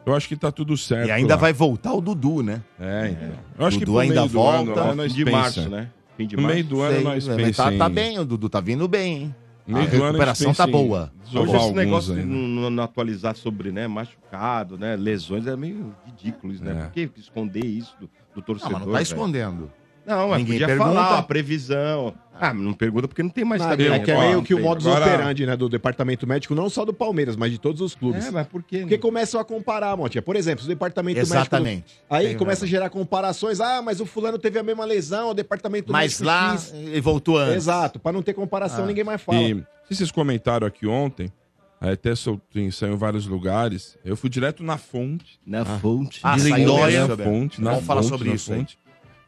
Eu 0.07 0.15
acho 0.15 0.29
que 0.29 0.37
tá 0.37 0.51
tudo 0.51 0.77
certo. 0.77 1.09
E 1.09 1.11
ainda 1.11 1.35
lá. 1.35 1.41
vai 1.41 1.53
voltar 1.53 1.93
o 1.93 2.01
Dudu, 2.01 2.43
né? 2.43 2.63
É, 2.79 3.09
então. 3.11 3.29
Eu 3.59 3.67
acho 3.67 3.79
que 3.79 3.85
Dudu 3.85 3.97
pro 3.99 4.01
ainda 4.01 4.21
ano, 4.21 4.29
volta. 4.29 4.93
Fim 5.09 5.15
de 5.15 5.25
março, 5.25 5.69
né? 5.69 5.89
Fim 6.17 6.27
de 6.27 6.37
No 6.37 6.43
março. 6.43 6.55
meio 6.57 6.67
do 6.67 6.81
ano 6.81 6.95
Sei, 6.95 7.05
nós 7.05 7.29
pensamos. 7.29 7.57
tá, 7.79 7.85
tá 7.85 7.89
bem, 7.89 8.19
o 8.19 8.25
Dudu 8.25 8.49
tá 8.49 8.61
vindo 8.61 8.87
bem, 8.89 9.17
hein? 9.17 9.35
Meio 9.67 9.87
a 9.87 10.07
recuperação 10.07 10.53
tá 10.53 10.67
boa. 10.67 11.13
Hoje 11.33 11.57
esse 11.57 11.73
negócio 11.73 12.15
de 12.15 12.25
não, 12.25 12.71
não 12.71 12.83
atualizar 12.83 13.37
sobre 13.37 13.71
né, 13.71 13.87
machucado, 13.87 14.77
né, 14.77 14.97
lesões, 14.97 15.47
é 15.47 15.57
meio 15.57 15.95
ridículo 16.05 16.53
isso, 16.53 16.65
né? 16.65 16.73
É. 16.73 16.83
Por 16.85 16.93
que 16.93 17.11
esconder 17.21 17.65
isso 17.65 17.95
do, 18.01 18.07
do 18.07 18.11
Não, 18.37 18.43
torcedor? 18.43 18.73
mas 18.73 18.87
não 18.87 18.93
tá 18.93 19.03
escondendo. 19.03 19.71
Não, 20.07 20.29
mas 20.29 20.39
Ninguém 20.39 20.55
podia 20.55 20.67
pergunta. 20.67 20.89
falar 20.95 21.19
a 21.19 21.23
previsão. 21.23 22.15
Ah, 22.43 22.55
mas 22.55 22.63
não 22.65 22.73
pergunta 22.73 23.07
porque 23.07 23.23
não 23.23 23.29
tem 23.29 23.45
mais 23.45 23.61
Não, 23.61 23.71
é 23.71 23.77
que 23.99 24.11
é 24.11 24.19
meio 24.19 24.43
que 24.43 24.55
o 24.55 24.61
modus 24.63 24.87
Agora- 24.87 25.05
operandi, 25.05 25.45
né, 25.45 25.55
do 25.57 25.69
departamento 25.69 26.27
médico, 26.27 26.55
não 26.55 26.71
só 26.71 26.87
do 26.87 26.93
Palmeiras, 26.93 27.37
mas 27.37 27.53
de 27.53 27.59
todos 27.59 27.83
os 27.83 27.95
clubes. 27.95 28.25
É, 28.27 28.31
mas 28.31 28.47
por 28.47 28.63
quê? 28.63 28.79
Porque 28.79 28.95
né? 28.97 29.01
começam 29.01 29.39
a 29.39 29.45
comparar, 29.45 29.95
Montinha. 29.95 30.23
Por 30.23 30.37
exemplo, 30.37 30.65
o 30.65 30.69
departamento 30.69 31.21
Exatamente. 31.21 31.75
médico. 31.77 31.91
Aí 32.09 32.29
Tem 32.29 32.37
começa 32.39 32.65
a 32.65 32.69
gerar 32.69 32.89
comparações. 32.89 33.61
Ah, 33.61 33.83
mas 33.83 34.01
o 34.01 34.07
fulano 34.07 34.39
teve 34.39 34.59
a 34.59 34.63
mesma 34.63 34.87
lesão, 34.87 35.31
o 35.31 35.35
departamento 35.35 35.93
Mas 35.93 36.13
médico. 36.19 36.25
lá, 36.25 36.53
X. 36.57 36.73
ele 36.73 37.01
voltou 37.03 37.37
antes. 37.37 37.57
Exato, 37.57 37.99
pra 37.99 38.11
não 38.11 38.23
ter 38.23 38.33
comparação, 38.33 38.85
Ah. 38.85 38.87
ninguém 38.87 39.05
mais 39.05 39.21
fala. 39.21 39.39
E 39.39 39.57
se 39.89 39.97
vocês 39.97 40.11
comentaram 40.11 40.67
aqui 40.67 40.87
ontem, 40.87 41.31
aí 41.79 41.93
até 41.93 42.15
soltei, 42.15 42.71
saiu 42.71 42.95
em 42.95 42.97
vários 42.97 43.27
lugares. 43.27 43.99
Eu 44.03 44.17
fui 44.17 44.31
direto 44.31 44.63
na 44.65 44.79
fonte. 44.79 45.39
Na 45.47 45.63
fonte. 45.67 46.21
Ah, 46.23 46.37
Dizem 46.37 46.53
saiu 46.53 47.07
na 47.07 47.17
fonte, 47.19 47.61
na 47.61 47.71
Vamos 47.73 47.85
falar 47.85 48.03
sobre 48.03 48.31
na 48.31 48.35
isso 48.35 48.51
aí. 48.51 48.61
fonte. 48.61 48.79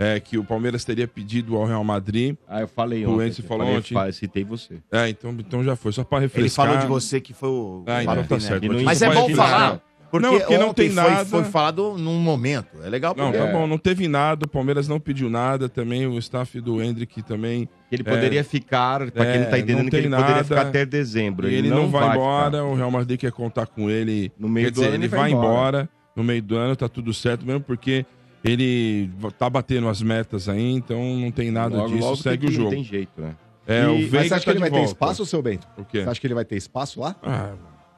É 0.03 0.21
que 0.21 0.37
o 0.39 0.45
Palmeiras 0.45 0.85
teria 0.85 1.07
pedido 1.07 1.57
ao 1.57 1.65
Real 1.65 1.85
Madrid. 1.85 2.37
Ah, 2.49 2.61
eu 2.63 2.69
falei 2.69 3.05
O 3.07 3.15
ontem. 3.15 3.29
Enzo 3.29 3.43
eu 3.43 3.47
falou 3.47 3.65
falei, 3.67 3.79
ontem. 3.79 3.95
fa- 3.95 4.11
Citei 4.13 4.45
você. 4.45 4.79
É, 4.91 5.09
então, 5.09 5.31
então 5.39 5.63
já 5.63 5.77
foi, 5.77 5.93
só 5.93 6.03
pra 6.05 6.19
Ele 6.19 6.27
refrescar. 6.27 6.67
falou 6.67 6.81
de 6.81 6.87
você 6.87 7.21
que 7.21 7.33
foi 7.33 7.49
o. 7.49 7.85
Ah, 7.87 8.03
então 8.03 8.17
tá 8.17 8.23
Pinelli. 8.37 8.43
certo. 8.43 8.73
Não 8.73 8.83
Mas 8.83 8.99
Só 8.99 9.07
é 9.07 9.15
bom 9.15 9.21
refrescar. 9.21 9.49
falar. 9.51 9.81
Porque, 10.13 10.27
Não, 10.27 10.39
porque 10.41 10.59
não 10.59 10.75
tem 10.75 10.91
foi, 10.91 11.03
nada. 11.11 11.25
foi 11.25 11.45
falado 11.45 11.97
num 11.97 12.19
momento. 12.19 12.69
É 12.85 12.89
legal 12.91 13.15
Não, 13.17 13.33
porque... 13.33 13.47
tá 13.47 13.51
bom, 13.51 13.67
não 13.67 13.79
teve 13.79 14.07
nada, 14.09 14.45
o 14.45 14.49
Palmeiras 14.49 14.87
não 14.87 15.01
pediu 15.01 15.31
nada 15.31 15.71
também, 15.71 16.07
o 16.07 16.19
staff 16.19 16.61
do 16.61 16.83
Hendrick 16.83 17.23
também. 17.23 17.67
Ele 17.91 18.05
poderia 18.05 18.45
ficar, 18.45 19.11
pra 19.11 19.25
quem 19.25 19.41
não 19.41 19.47
tá 19.49 19.57
É, 19.57 19.61
entendendo, 19.61 19.85
não 19.85 19.89
que 19.89 19.97
ele 19.97 20.03
tem 20.03 20.11
poderia 20.11 20.35
nada. 20.35 20.45
ficar 20.45 20.61
até 20.69 20.85
dezembro. 20.85 21.49
E 21.49 21.55
ele, 21.55 21.71
não, 21.71 21.89
vai, 21.89 22.03
ficar. 22.03 22.15
embora, 22.15 22.63
o 22.63 22.75
Real 22.75 22.91
Madrid 22.91 23.19
quer 23.21 23.33
contar 23.33 23.65
com 23.67 23.89
ele. 23.89 24.31
No 24.39 24.51
meio 24.51 24.67
Quer 24.67 24.71
do 24.71 24.75
dizer, 24.75 24.87
ano 24.89 24.95
ele 24.97 25.05
ele 25.05 25.09
vai 25.09 25.21
vai 25.21 25.31
embora. 25.33 25.89
no 26.15 26.23
meio 26.23 26.43
do 26.43 26.57
ano, 26.59 26.77
tá 26.77 26.91
tudo 26.91 27.15
certo 27.15 27.47
mesmo, 27.47 27.63
porque 27.63 28.05
ele 28.45 29.11
tá 29.39 29.49
batendo 29.49 29.89
as 29.89 30.03
metas 30.03 30.49
aí, 30.49 30.73
então 30.73 31.17
não 31.17 31.31
tem 31.31 31.51
nada 31.51 31.77
Logo, 31.77 31.89
disso, 31.91 32.01
logo 32.05 32.17
segue 32.17 32.39
tem 32.39 32.49
o 32.49 32.51
que- 32.51 32.57
jogo. 32.57 32.71
Tem 32.71 32.85
jeito, 32.85 33.21
né? 33.21 33.37
É, 33.67 33.83
E- 33.85 33.87
o 33.87 33.93
mas 33.93 34.11
você 34.11 34.17
acha 34.35 34.39
que 34.41 34.45
tá 34.47 34.51
ele 34.51 34.55
de 34.55 34.61
vai 34.61 34.71
ter 34.71 34.77
volta. 34.77 34.93
espaço, 34.93 35.27
seu 35.27 35.41
Bento? 35.43 35.69
O 35.79 35.85
quê? 35.85 36.03
Você 36.03 36.09
acha 36.09 36.21
que 36.21 36.27
ele 36.27 36.35
vai 36.35 36.45
ter 36.45 36.57
espaço 36.57 37.01
lá? 37.01 37.15
Ah, 37.23 37.53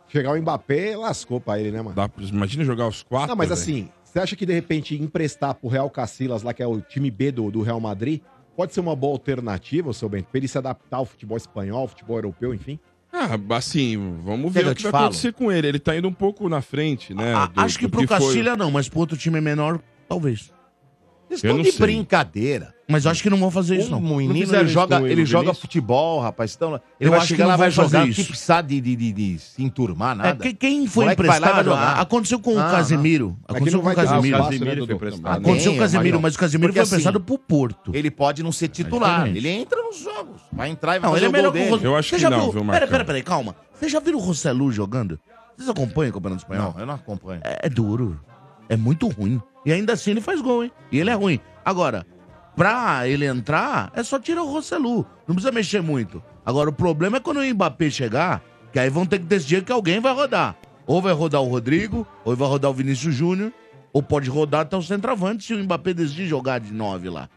Chegar 0.09 0.33
o 0.33 0.41
Mbappé, 0.41 0.97
lascou 0.97 1.41
pra 1.41 1.59
ele, 1.59 1.73
né, 1.73 1.79
mano? 1.83 1.97
dá, 1.97 2.09
pra- 2.09 2.23
imagina 2.25 2.63
jogar 2.65 2.87
os 2.87 3.03
quatro. 3.03 3.29
Não, 3.31 3.37
mas 3.37 3.49
velho. 3.49 3.61
assim, 3.61 3.89
você 4.05 4.19
acha 4.21 4.37
que 4.37 4.45
de 4.47 4.53
repente 4.53 4.95
emprestar 4.95 5.55
pro 5.55 5.69
Real 5.69 5.89
Cacilas 5.91 6.43
lá, 6.43 6.53
que 6.55 6.63
é 6.63 6.67
o 6.67 6.81
time 6.81 7.11
B 7.11 7.33
do, 7.33 7.51
do 7.51 7.63
Real 7.63 7.81
Madrid, 7.81 8.21
pode 8.57 8.73
ser 8.75 8.81
uma 8.81 8.95
boa 8.95 9.15
alternativa, 9.15 9.93
seu 9.93 10.09
Bento, 10.09 10.27
pra 10.31 10.39
ele 10.39 10.47
se 10.47 10.57
adaptar 10.59 10.99
ao 10.99 11.07
futebol 11.07 11.37
espanhol, 11.37 11.81
ao 11.81 11.89
futebol 11.89 12.17
europeu, 12.19 12.55
enfim? 12.55 12.79
Ah, 13.13 13.31
assim, 13.57 14.19
vamos 14.25 14.53
ver 14.53 14.65
que 14.65 14.71
o 14.71 14.75
que 14.75 14.83
vai 14.85 14.93
falo? 14.93 15.05
acontecer 15.07 15.33
com 15.33 15.51
ele. 15.51 15.67
Ele 15.69 15.79
tá 15.81 15.97
indo 15.97 16.07
um 16.07 16.13
pouco 16.13 16.49
na 16.49 16.61
frente, 16.61 17.15
né? 17.15 17.33
Ah, 17.35 17.47
do- 17.47 17.61
acho 17.61 17.79
que 17.79 17.89
pro 17.89 18.01
foi. 18.01 18.07
Castilha 18.07 18.57
não, 18.57 18.71
mas 18.71 18.89
pro 18.89 19.01
outro 19.01 19.17
time 19.17 19.41
menor, 19.41 19.81
talvez. 20.09 20.53
Vocês 21.27 21.43
Eu 21.43 21.49
estão 21.49 21.57
não 21.57 21.63
de 21.65 21.71
sei. 21.73 21.81
brincadeira. 21.81 22.75
Mas 22.87 23.07
eu 23.07 23.11
acho 23.11 23.23
que 23.23 23.31
não 23.31 23.39
vão 23.39 23.51
fazer 23.51 23.79
isso, 23.79 23.89
Um 23.89 23.99
não. 23.99 24.17
menino, 24.19 24.35
fizeram 24.35 24.59
ele 24.61 24.65
isso 24.67 24.75
joga, 24.75 24.99
com 24.99 25.05
o 25.05 25.07
ele 25.07 25.25
joga 25.25 25.43
Vinícius? 25.45 25.59
futebol, 25.63 26.21
rapaz. 26.21 26.55
Então, 26.55 26.75
ele 26.75 26.81
Eu 27.01 27.11
vai 27.11 27.19
acho 27.19 27.29
que 27.29 27.33
chegar 27.33 27.45
não 27.45 27.51
lá, 27.53 27.57
vai 27.57 27.71
vão 27.71 27.77
fazer 27.85 27.97
jogar, 27.97 28.09
isso. 28.11 28.21
que 28.21 28.29
precisar 28.29 28.61
de, 28.61 28.79
de, 28.79 28.95
de, 28.95 29.13
de 29.13 29.39
se 29.39 29.63
enturmar, 29.65 30.13
É, 30.13 30.19
nada. 30.19 30.43
que- 30.45 30.53
quem 30.53 30.87
foi 30.87 31.05
Moleque 31.07 31.23
vai 31.23 31.29
lá 31.31 31.37
e 31.37 31.41
vai 31.41 31.51
emprestado, 31.63 31.65
jogar. 31.81 32.01
aconteceu 32.01 32.39
com 32.39 32.55
o 32.55 32.59
Ah, 32.61 32.71
Casemiro. 32.71 33.39
Aqui 33.49 33.57
Aconteceu 33.57 33.73
não 33.73 33.81
com 33.81 33.91
o 33.91 33.95
vai 33.95 33.95
ter 33.95 34.11
Casemiro. 34.11 34.27
espaço, 34.37 34.51
Casemiro 34.51 34.71
foi 34.71 34.81
Dudu? 34.87 34.93
emprestado. 34.93 35.39
Aconteceu 35.41 35.73
com 35.73 35.77
o 35.77 35.81
Casemiro, 35.81 36.21
mas- 36.21 36.35
o 36.35 36.39
Casemiro 36.39 36.69
Porque 36.69 36.79
foi 36.79 36.83
assim, 36.83 36.95
emprestado 36.95 37.21
pro 37.25 37.39
Porto. 37.39 37.91
Ele 37.95 38.11
pode 38.11 38.43
não 38.43 38.53
ser 38.53 38.69
titular. 38.69 39.15
diferente. 39.25 39.39
Ele 39.39 39.49
entra 39.49 39.83
nos 39.83 39.99
jogos. 39.99 40.43
Vai 40.53 40.69
entrar 40.69 40.97
e 40.97 40.99
vai 40.99 41.09
Não, 41.09 41.15
fazer 41.15 41.21
ele 41.21 41.27
é 41.27 41.29
o 41.31 41.33
melhor 41.33 41.45
gol 41.45 41.53
que 41.53 41.59
o 41.59 41.61
dele. 41.63 41.71
Roselu. 41.71 41.93
Eu 41.93 41.97
acho 41.97 42.09
Você 42.11 42.17
que 42.17 42.23
já 42.23 42.29
não, 42.31 42.51
viu? 42.53 42.65
Pera, 42.67 42.87
pera, 43.05 43.23
calma. 43.23 43.57
Você 43.73 43.89
já 43.89 43.99
viu 43.99 44.19
o 44.19 44.21
Roselu 44.21 44.71
jogando? 44.71 45.19
Vocês 45.57 45.71
acompanham 45.71 46.11
o 46.11 46.13
Campeonato 46.13 46.43
Espanhol? 46.43 46.73
Não, 46.75 46.81
eu 46.81 46.87
não 46.87 46.95
acompanho. 46.95 47.41
É, 47.43 47.61
é 47.67 47.69
duro. 47.71 48.21
É 48.69 48.77
muito 48.77 49.09
ruim. 49.09 49.41
E 49.65 49.73
ainda 49.73 49.93
assim 49.93 50.13
ele 50.13 50.21
faz 50.21 50.41
gol, 50.41 50.65
hein? 50.65 50.73
E 50.91 50.99
ele 50.99 51.11
é 51.11 51.15
ruim. 51.15 51.41
Agora, 51.65 52.07
pra 52.57 53.09
ele 53.09 53.27
entrar, 53.27 53.91
é 53.95 54.03
só 54.03 54.19
tirar 54.19 54.43
o 54.43 54.51
Roselu. 54.51 55.07
Não 55.27 55.35
precisa 55.35 55.53
mexer 55.53 55.83
muito. 55.83 56.23
Agora, 56.45 56.71
o 56.71 56.73
problema 56.73 57.17
é 57.17 57.21
quando 57.21 57.39
o 57.39 57.55
Mbappé 57.55 57.91
chegar, 57.91 58.43
que 58.73 58.79
aí 58.79 58.91
vão 58.91 59.07
ter 59.07 59.19
que 59.19 59.25
decidir 59.25 59.65
que 59.65 59.73
alguém 59.73 60.01
vai 60.01 60.13
rodar. 60.13 60.57
Ou 60.87 61.01
vai 61.01 61.13
rodar 61.15 61.41
o 61.41 61.49
Rodrigo, 61.49 62.07
ou 62.25 62.37
vai 62.37 62.49
rodar 62.49 62.71
o 62.71 62.75
Vinícius 62.75 63.15
Júnior, 63.15 63.53
ou 63.93 64.03
pode 64.03 64.29
rodar 64.29 64.63
até 64.63 64.77
o 64.77 64.83
centroavante 64.83 65.45
se 65.45 65.55
o 65.55 65.65
Mbappé 65.65 65.95
decidir 65.95 66.27
jogar 66.27 66.61
de 66.61 66.73
nove 66.73 67.09
lá. 67.09 67.29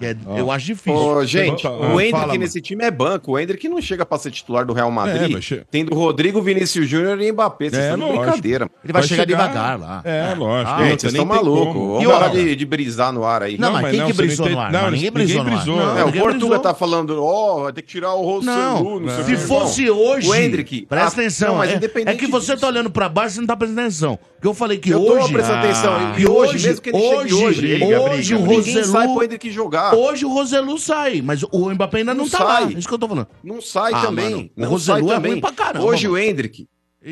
Que 0.00 0.06
é- 0.06 0.16
Ó. 0.26 0.38
eu 0.38 0.50
acho 0.50 0.64
difícil. 0.66 0.98
Ô, 0.98 1.24
gente, 1.26 1.62
Fala, 1.62 1.94
o 1.94 2.00
Hendrick 2.00 2.26
mano. 2.26 2.34
nesse 2.40 2.60
time 2.60 2.82
é 2.84 2.90
banco. 2.90 3.32
O 3.32 3.38
Hendrick 3.38 3.68
não 3.68 3.80
chega 3.82 4.06
pra 4.06 4.16
ser 4.18 4.30
titular 4.30 4.64
do 4.64 4.72
Real 4.72 4.88
É, 4.88 4.92
Madrid, 4.92 5.30
mas 5.32 5.44
che- 5.44 5.62
tendo 5.70 5.94
Rodrigo, 5.94 6.40
Vinícius 6.40 6.88
Júnior 6.88 7.20
e 7.20 7.30
Mbappé. 7.30 7.68
Vocês 7.68 7.82
É, 7.82 7.92
estão 7.92 8.10
de 8.10 8.18
brincadeira. 8.18 8.64
Ele 8.82 8.92
vai, 8.92 9.02
Vai 9.02 9.08
chegar, 9.08 9.22
chegar- 9.26 9.46
devagar 9.48 9.78
lá. 9.78 10.00
É, 10.04 10.34
lógico. 10.34 10.70
Ah, 10.74 10.84
Gente, 10.88 11.00
vocês 11.02 11.12
estão 11.12 11.26
tem 11.28 11.36
malucos. 11.36 12.02
E 12.02 12.06
parar 12.06 12.24
outra? 12.28 12.42
de, 12.42 12.56
de 12.56 12.64
brisar 12.66 13.12
no 13.12 13.24
ar 13.24 13.42
aí. 13.42 13.58
Não, 13.58 13.72
mas 13.72 13.90
quem 13.90 14.06
que 14.06 14.12
você 14.14 14.22
brisou 14.22 14.46
não 14.46 14.52
no 14.54 14.60
ar? 14.60 14.72
Não, 14.72 14.90
ninguém 14.90 15.10
brisou 15.10 15.44
no 15.44 15.54
ar. 15.56 15.66
Não, 15.66 15.98
É, 15.98 16.02
o 16.02 16.06
ninguém 16.06 16.22
Portuga 16.22 16.58
tá 16.58 16.72
falando, 16.74 17.22
ó, 17.22 17.64
vai 17.64 17.72
ter 17.74 17.82
que 17.82 17.88
tirar 17.88 18.14
o 18.14 18.22
Roselu, 18.22 18.56
Não, 18.56 19.00
não, 19.00 19.08
sei 19.24 19.34
o 19.34 19.38
se 19.38 19.46
fosse 19.46 19.90
hoje. 19.90 20.26
o 20.28 20.34
Hendrick. 20.34 20.86
Presta 20.86 21.06
ah, 21.08 21.12
atenção. 21.20 21.48
Não, 21.50 21.58
mas 21.58 21.70
é, 21.72 21.76
independente 21.76 22.16
é 22.16 22.18
que 22.18 22.26
você 22.26 22.56
tá 22.56 22.66
olhando 22.68 22.90
pra 22.90 23.06
baixo 23.08 23.36
e 23.36 23.40
não 23.40 23.46
tá 23.46 23.54
prestando 23.56 23.80
atenção. 23.82 24.18
Porque 24.40 24.48
eu 24.48 24.54
falei 24.54 24.78
que 24.78 24.88
Eu 24.88 25.04
tô 25.04 25.12
hoje. 25.18 25.32
prestando 25.34 25.58
atenção. 25.58 25.92
Ah, 25.94 26.14
E 26.18 26.26
hoje, 26.26 26.66
mesmo 26.66 26.80
que 26.80 26.88
ele 26.88 26.98
chegue 26.98 27.14
hoje, 27.14 27.34
hoje, 27.34 27.60
briga, 27.60 28.00
hoje 28.00 28.34
briga, 28.34 28.50
o. 28.50 28.56
Ninguém 28.56 28.84
sai 28.84 29.06
pro 29.06 29.22
Hendrick 29.22 29.50
jogar. 29.50 29.94
Hoje 29.94 30.24
o 30.24 30.32
Roselu 30.32 30.78
sai, 30.78 31.20
mas 31.20 31.42
o 31.42 31.70
Mbappé 31.70 31.98
ainda 31.98 32.14
não, 32.14 32.24
Não 32.24 32.30
tá 32.30 32.38
sai. 32.38 32.64
lá. 32.64 32.72
Isso 32.72 32.88
que 32.88 32.94
eu 32.94 32.98
tô 32.98 33.06
falando. 33.06 33.28
Não 33.44 33.60
sai 33.60 33.92
Ah, 33.92 34.00
também. 34.00 34.50
mano, 34.56 34.70
o 34.70 34.70
Roselu 34.72 35.10
é 35.10 35.14
também. 35.14 35.32
ruim 35.32 35.40
pra 35.42 35.52
caramba, 35.52 35.84
Hoje 35.84 36.08
mano. 36.08 36.14
o 36.14 36.18
Hendrick, 36.18 36.66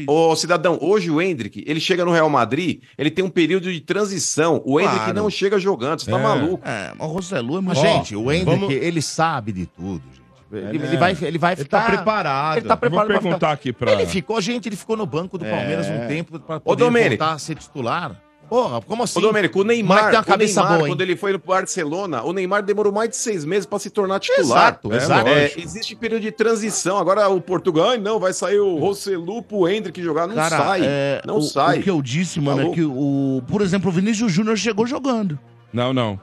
ô 0.06 0.34
cidadão, 0.36 0.78
hoje 0.80 1.10
o 1.10 1.20
Hendrick, 1.20 1.62
ele 1.66 1.80
chega 1.80 2.02
no 2.02 2.12
Real 2.12 2.30
Madrid, 2.30 2.80
ele 2.96 3.10
tem 3.10 3.22
um 3.22 3.28
período 3.30 3.70
de 3.70 3.80
transição. 3.80 4.62
O 4.64 4.80
Hendrick 4.80 4.96
Claro. 5.04 5.14
não 5.14 5.28
chega 5.28 5.58
jogando, 5.58 6.00
você 6.00 6.10
tá 6.10 6.18
É. 6.18 6.22
maluco. 6.22 6.66
É, 6.66 6.92
mas 6.98 7.08
o 7.08 7.12
Roselu 7.12 7.58
é 7.58 7.60
Mas, 7.60 7.78
muito. 7.78 7.92
gente, 7.92 8.16
o 8.16 8.32
Hendrick, 8.32 8.58
vamos- 8.58 8.74
ele 8.74 9.02
sabe 9.02 9.52
de 9.52 9.66
tudo. 9.66 10.02
Ele, 10.50 10.66
É. 10.82 10.86
ele 10.86 10.96
vai, 10.96 11.16
ele 11.20 11.38
vai 11.38 11.52
Ele 11.52 11.62
ficar... 11.64 11.80
tá 11.84 11.86
preparado. 11.96 12.56
Ele 12.58 12.66
tá 12.66 12.74
Eu 12.74 12.78
vou 12.90 12.90
preparado 13.00 13.22
perguntar 13.22 13.52
aqui 13.52 13.72
pra... 13.72 13.92
Ele 13.92 14.06
ficou, 14.06 14.40
gente, 14.40 14.68
ele 14.68 14.76
ficou 14.76 14.96
no 14.96 15.04
banco 15.06 15.36
do 15.36 15.44
Palmeiras 15.44 15.86
um 15.88 16.06
tempo 16.08 16.38
pra 16.40 16.58
poder 16.60 16.90
voltar 16.90 17.32
a 17.32 17.38
ser 17.38 17.54
titular. 17.56 18.16
Porra, 18.48 18.80
como 18.80 19.02
assim? 19.02 19.18
Ô, 19.18 19.22
Domênico, 19.22 19.60
o 19.60 19.62
moleque 19.62 19.82
Neymar, 19.82 20.08
tem 20.08 20.18
uma 20.18 20.24
cabeça 20.24 20.60
o 20.60 20.64
Neymar 20.64 20.78
boa, 20.78 20.88
quando 20.88 21.00
ele 21.02 21.16
foi 21.16 21.32
no 21.32 21.38
Barcelona, 21.38 22.22
o 22.22 22.32
Neymar 22.32 22.62
demorou 22.62 22.90
mais 22.90 23.10
de 23.10 23.16
seis 23.16 23.44
meses 23.44 23.66
pra 23.66 23.78
se 23.78 23.90
tornar 23.90 24.18
titular. 24.20 24.40
Exato, 24.40 24.90
É, 24.90 24.96
exato. 24.96 25.28
É, 25.28 25.52
existe 25.58 25.94
período 25.94 26.22
de 26.22 26.32
transição. 26.32 26.96
Agora 26.96 27.28
o 27.28 27.42
Portugal, 27.42 27.98
não, 27.98 28.18
vai 28.18 28.32
sair 28.32 28.58
o 28.58 28.78
Roselu 28.78 29.42
pro 29.42 29.68
Hendrick 29.68 30.02
jogar. 30.02 30.26
Não 30.26 30.34
Cara, 30.34 30.56
sai. 30.56 30.80
é, 30.82 31.20
não 31.26 31.36
o, 31.36 31.42
sai. 31.42 31.80
O 31.80 31.82
que 31.82 31.90
eu 31.90 32.00
disse, 32.00 32.40
mano, 32.40 32.56
Falou. 32.58 32.72
é 32.72 32.74
que 32.74 32.82
o. 32.84 33.42
Por 33.48 33.60
exemplo, 33.60 33.90
o 33.90 33.92
Vinícius 33.92 34.32
Júnior 34.32 34.56
chegou 34.56 34.86
jogando. 34.86 35.38
Não, 35.70 35.92
não. 35.92 36.18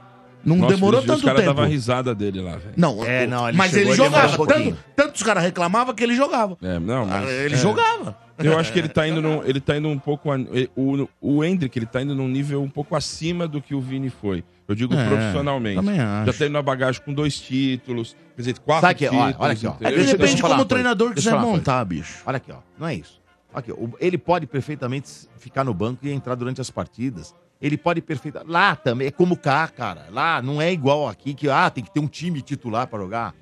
Não 0.46 0.58
Nossa, 0.58 0.76
demorou 0.76 1.00
os 1.00 1.06
tanto 1.08 1.24
caras 1.26 1.42
tempo. 1.42 1.54
davam 1.56 1.70
risada 1.70 2.14
dele 2.14 2.40
lá, 2.40 2.58
velho. 2.58 2.74
Não, 2.78 3.04
É, 3.04 3.26
não, 3.26 3.48
ele 3.50 3.58
mas 3.58 3.74
ele 3.76 3.94
jogava. 3.96 4.42
um 4.42 4.46
tanto, 4.46 4.78
tanto 4.96 5.16
os 5.16 5.24
caras 5.24 5.44
reclamavam 5.44 5.94
que 5.96 6.04
ele 6.04 6.16
jogava. 6.16 6.56
É, 6.62 6.78
não, 6.80 7.04
Ah, 7.04 7.22
mas... 7.22 7.30
ele 7.30 7.56
é. 7.56 7.58
jogava. 7.58 8.18
Eu 8.38 8.60
acho 8.60 8.72
que 8.74 8.78
ele 8.80 8.90
tá 8.90 9.08
indo 9.08 9.22
num, 9.22 9.44
ele 9.44 9.60
tá 9.62 9.78
indo 9.78 9.88
um 9.88 9.98
pouco 9.98 10.30
o 10.76 11.10
o 11.22 11.44
Hendrick, 11.44 11.80
ele 11.80 11.86
tá 11.86 12.02
indo 12.02 12.14
num 12.14 12.28
nível 12.28 12.62
um 12.62 12.70
pouco 12.70 12.96
acima 12.96 13.48
do 13.48 13.62
que 13.62 13.74
o 13.74 13.80
Vini 13.82 14.10
foi. 14.10 14.44
Eu 14.68 14.76
digo 14.76 14.94
É, 14.94 15.08
profissionalmente. 15.08 15.76
também 15.78 16.00
acho. 16.00 16.32
Já 16.32 16.38
tá 16.40 16.46
indo 16.46 16.54
na 16.54 16.62
bagagem 16.62 17.02
com 17.04 17.14
dois 17.14 17.40
títulos, 17.40 18.16
quer 18.36 18.42
dizer, 18.42 18.60
quatro 18.60 18.82
Sabe 18.88 18.96
que- 19.00 19.06
títulos. 19.06 19.26
olha, 19.26 19.36
olha 19.40 19.54
aqui, 19.54 19.66
ó. 19.68 19.72
É 19.72 19.74
Deixa- 19.78 19.96
deixa 19.96 20.12
depende 20.18 20.32
eu 20.34 20.38
falar 20.40 20.50
como 20.56 20.64
o 20.64 20.66
coisa. 20.66 20.70
treinador 20.70 21.14
Deixa 21.14 21.30
eu 21.30 21.36
quiser 21.38 21.48
montar, 21.48 21.84
bicho. 21.86 22.22
Olha 22.26 22.38
aqui, 22.38 22.52
ó. 22.52 22.58
Não 22.78 22.88
é 22.88 22.96
isso. 22.96 23.22
Aqui, 23.54 23.72
ó, 23.72 23.76
ele 24.02 24.18
pode 24.18 24.46
perfeitamente 24.48 25.10
ficar 25.40 25.64
no 25.64 25.74
banco 25.74 26.06
e 26.06 26.12
entrar 26.12 26.36
durante 26.36 26.60
as 26.60 26.70
partidas. 26.70 27.34
Ele 27.66 27.78
pode 27.78 28.00
perfeitar. 28.00 28.44
Lá 28.46 28.76
também, 28.76 29.08
é 29.08 29.12
como 29.12 29.36
cá, 29.36 29.68
cara. 29.68 30.06
Lá 30.12 30.40
não 30.40 30.62
é 30.62 30.72
igual 30.72 31.08
aqui, 31.08 31.34
que 31.34 31.50
ah, 31.50 31.68
tem 31.72 31.84
que 31.84 31.92
ter 31.92 32.00
um 32.00 32.06
time 32.08 32.40
titular 32.44 32.86
pra 32.86 33.00
jogar. 33.00 33.34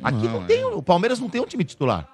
Aqui 0.00 0.28
não, 0.28 0.40
Não, 0.40 0.46
tem, 0.46 0.64
o 0.64 0.80
Palmeiras 0.80 1.18
não 1.18 1.28
tem 1.28 1.40
um 1.40 1.46
time 1.46 1.64
titular. 1.64 2.08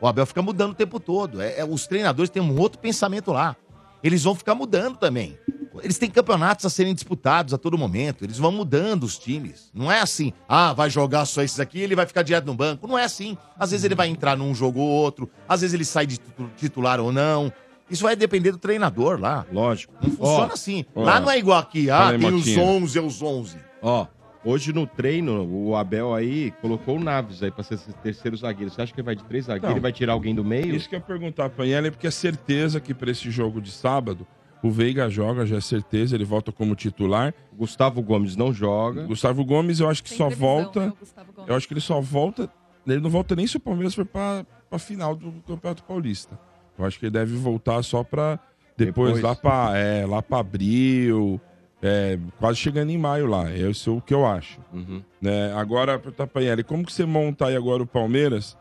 O 0.00 0.06
Abel 0.08 0.24
fica 0.24 0.40
mudando 0.40 0.70
o 0.70 0.74
tempo 0.74 0.98
todo. 0.98 1.42
É, 1.42 1.58
é- 1.60 1.64
os 1.66 1.86
treinadores 1.86 2.30
têm 2.30 2.40
um 2.42 2.58
outro 2.58 2.78
pensamento 2.78 3.30
lá. 3.30 3.54
Eles 4.02 4.24
vão 4.24 4.34
ficar 4.34 4.54
mudando 4.54 4.96
também. 4.96 5.38
Eles 5.82 5.96
têm 5.98 6.10
campeonatos 6.10 6.64
a 6.66 6.70
serem 6.70 6.92
disputados 6.94 7.52
a 7.54 7.58
todo 7.58 7.76
momento. 7.78 8.24
Eles 8.24 8.36
vão 8.38 8.50
mudando 8.50 9.04
os 9.04 9.16
times. 9.18 9.70
Não 9.72 9.92
é 9.92 10.00
assim, 10.00 10.32
ah, 10.48 10.72
vai 10.72 10.88
jogar 10.90 11.24
só 11.26 11.42
esses 11.42 11.60
aqui 11.60 11.78
ele 11.80 11.94
vai 11.94 12.04
ficar 12.06 12.22
direto 12.22 12.46
no 12.46 12.54
banco. 12.54 12.86
Não 12.86 12.98
é 12.98 13.04
assim. 13.04 13.36
Às 13.58 13.70
vezes 13.70 13.84
ele 13.84 13.94
vai 13.94 14.08
entrar 14.08 14.36
num 14.36 14.54
jogo 14.54 14.80
ou 14.80 14.88
outro. 14.88 15.30
Às 15.48 15.60
vezes 15.60 15.72
ele 15.74 15.84
sai 15.84 16.06
de 16.06 16.16
titu- 16.18 16.50
titular 16.56 17.00
ou 17.00 17.12
não. 17.12 17.52
Isso 17.92 18.02
vai 18.02 18.16
depender 18.16 18.50
do 18.50 18.58
treinador 18.58 19.20
lá. 19.20 19.46
Lógico. 19.52 19.92
Não 20.02 20.10
funciona 20.10 20.48
Ó, 20.48 20.52
assim. 20.52 20.84
ó. 20.94 21.02
Lá 21.04 21.20
não 21.20 21.30
é 21.30 21.38
igual 21.38 21.58
aqui. 21.60 21.90
Ah, 21.90 21.98
Fala 21.98 22.10
aí, 22.12 22.18
tem 22.18 22.28
os 22.28 22.34
Motinha. 22.46 22.62
11, 22.64 22.98
é 22.98 23.02
os 23.02 23.22
11. 23.22 23.56
Ó, 23.82 24.06
hoje 24.44 24.72
no 24.72 24.86
treino, 24.86 25.44
o 25.46 25.76
Abel 25.76 26.14
aí 26.14 26.50
colocou 26.62 26.96
o 26.96 27.00
Naves 27.00 27.42
aí 27.42 27.50
pra 27.50 27.62
ser 27.62 27.74
esse 27.74 27.92
terceiro 27.94 28.36
zagueiro. 28.36 28.72
Você 28.72 28.80
acha 28.82 28.92
que 28.92 28.98
ele 29.00 29.04
vai 29.04 29.14
de 29.14 29.24
três 29.24 29.44
zagueiros? 29.44 29.68
Não. 29.68 29.74
Ele 29.74 29.80
vai 29.80 29.92
tirar 29.92 30.14
alguém 30.14 30.34
do 30.34 30.42
meio? 30.44 30.74
Isso 30.74 30.88
que 30.88 30.94
eu 30.94 30.98
ia 31.00 31.04
perguntar 31.04 31.50
pra 31.50 31.66
ele, 31.66 31.90
porque 31.90 32.06
é 32.06 32.10
certeza 32.10 32.80
que 32.80 32.94
pra 32.94 33.10
esse 33.10 33.30
jogo 33.30 33.60
de 33.60 33.70
sábado, 33.70 34.26
o 34.62 34.70
Veiga 34.70 35.10
joga, 35.10 35.44
já 35.44 35.56
é 35.56 35.60
certeza, 35.60 36.14
ele 36.14 36.24
volta 36.24 36.50
como 36.50 36.74
titular. 36.74 37.34
Gustavo 37.54 38.00
Gomes 38.00 38.36
não 38.36 38.52
joga. 38.54 39.02
Gustavo 39.04 39.44
Gomes, 39.44 39.80
eu 39.80 39.88
acho 39.90 40.02
que 40.02 40.08
Tem 40.08 40.18
só 40.18 40.26
previsão, 40.28 40.56
né, 40.56 40.62
volta. 40.62 40.80
Gomes. 40.80 41.14
Eu 41.48 41.54
acho 41.56 41.68
que 41.68 41.74
ele 41.74 41.80
só 41.80 42.00
volta. 42.00 42.48
Ele 42.86 43.00
não 43.00 43.10
volta 43.10 43.36
nem 43.36 43.46
se 43.46 43.56
o 43.56 43.60
Palmeiras 43.60 43.94
for 43.94 44.04
pra, 44.06 44.44
pra 44.70 44.78
final 44.78 45.14
do 45.14 45.30
Campeonato 45.46 45.84
Paulista. 45.84 46.38
Eu 46.78 46.84
acho 46.84 46.98
que 46.98 47.06
ele 47.06 47.10
deve 47.12 47.36
voltar 47.36 47.82
só 47.82 48.02
pra 48.02 48.38
depois, 48.76 49.14
Depois. 49.16 49.22
lá 49.22 49.34
pra 49.34 49.76
é, 49.76 50.06
lá 50.06 50.22
pra 50.22 50.38
abril, 50.38 51.40
é, 51.82 52.18
quase 52.38 52.58
chegando 52.58 52.90
em 52.90 52.98
maio 52.98 53.26
lá. 53.26 53.50
Esse 53.54 53.88
é 53.88 53.92
o 53.92 54.00
que 54.00 54.14
eu 54.14 54.26
acho. 54.26 54.58
Uhum. 54.72 55.02
Né? 55.20 55.52
Agora, 55.54 55.98
pro 55.98 56.10
Tapanelli, 56.10 56.64
como 56.64 56.84
que 56.84 56.92
você 56.92 57.04
monta 57.04 57.46
aí 57.46 57.56
agora 57.56 57.82
o 57.82 57.86
Palmeiras 57.86 58.56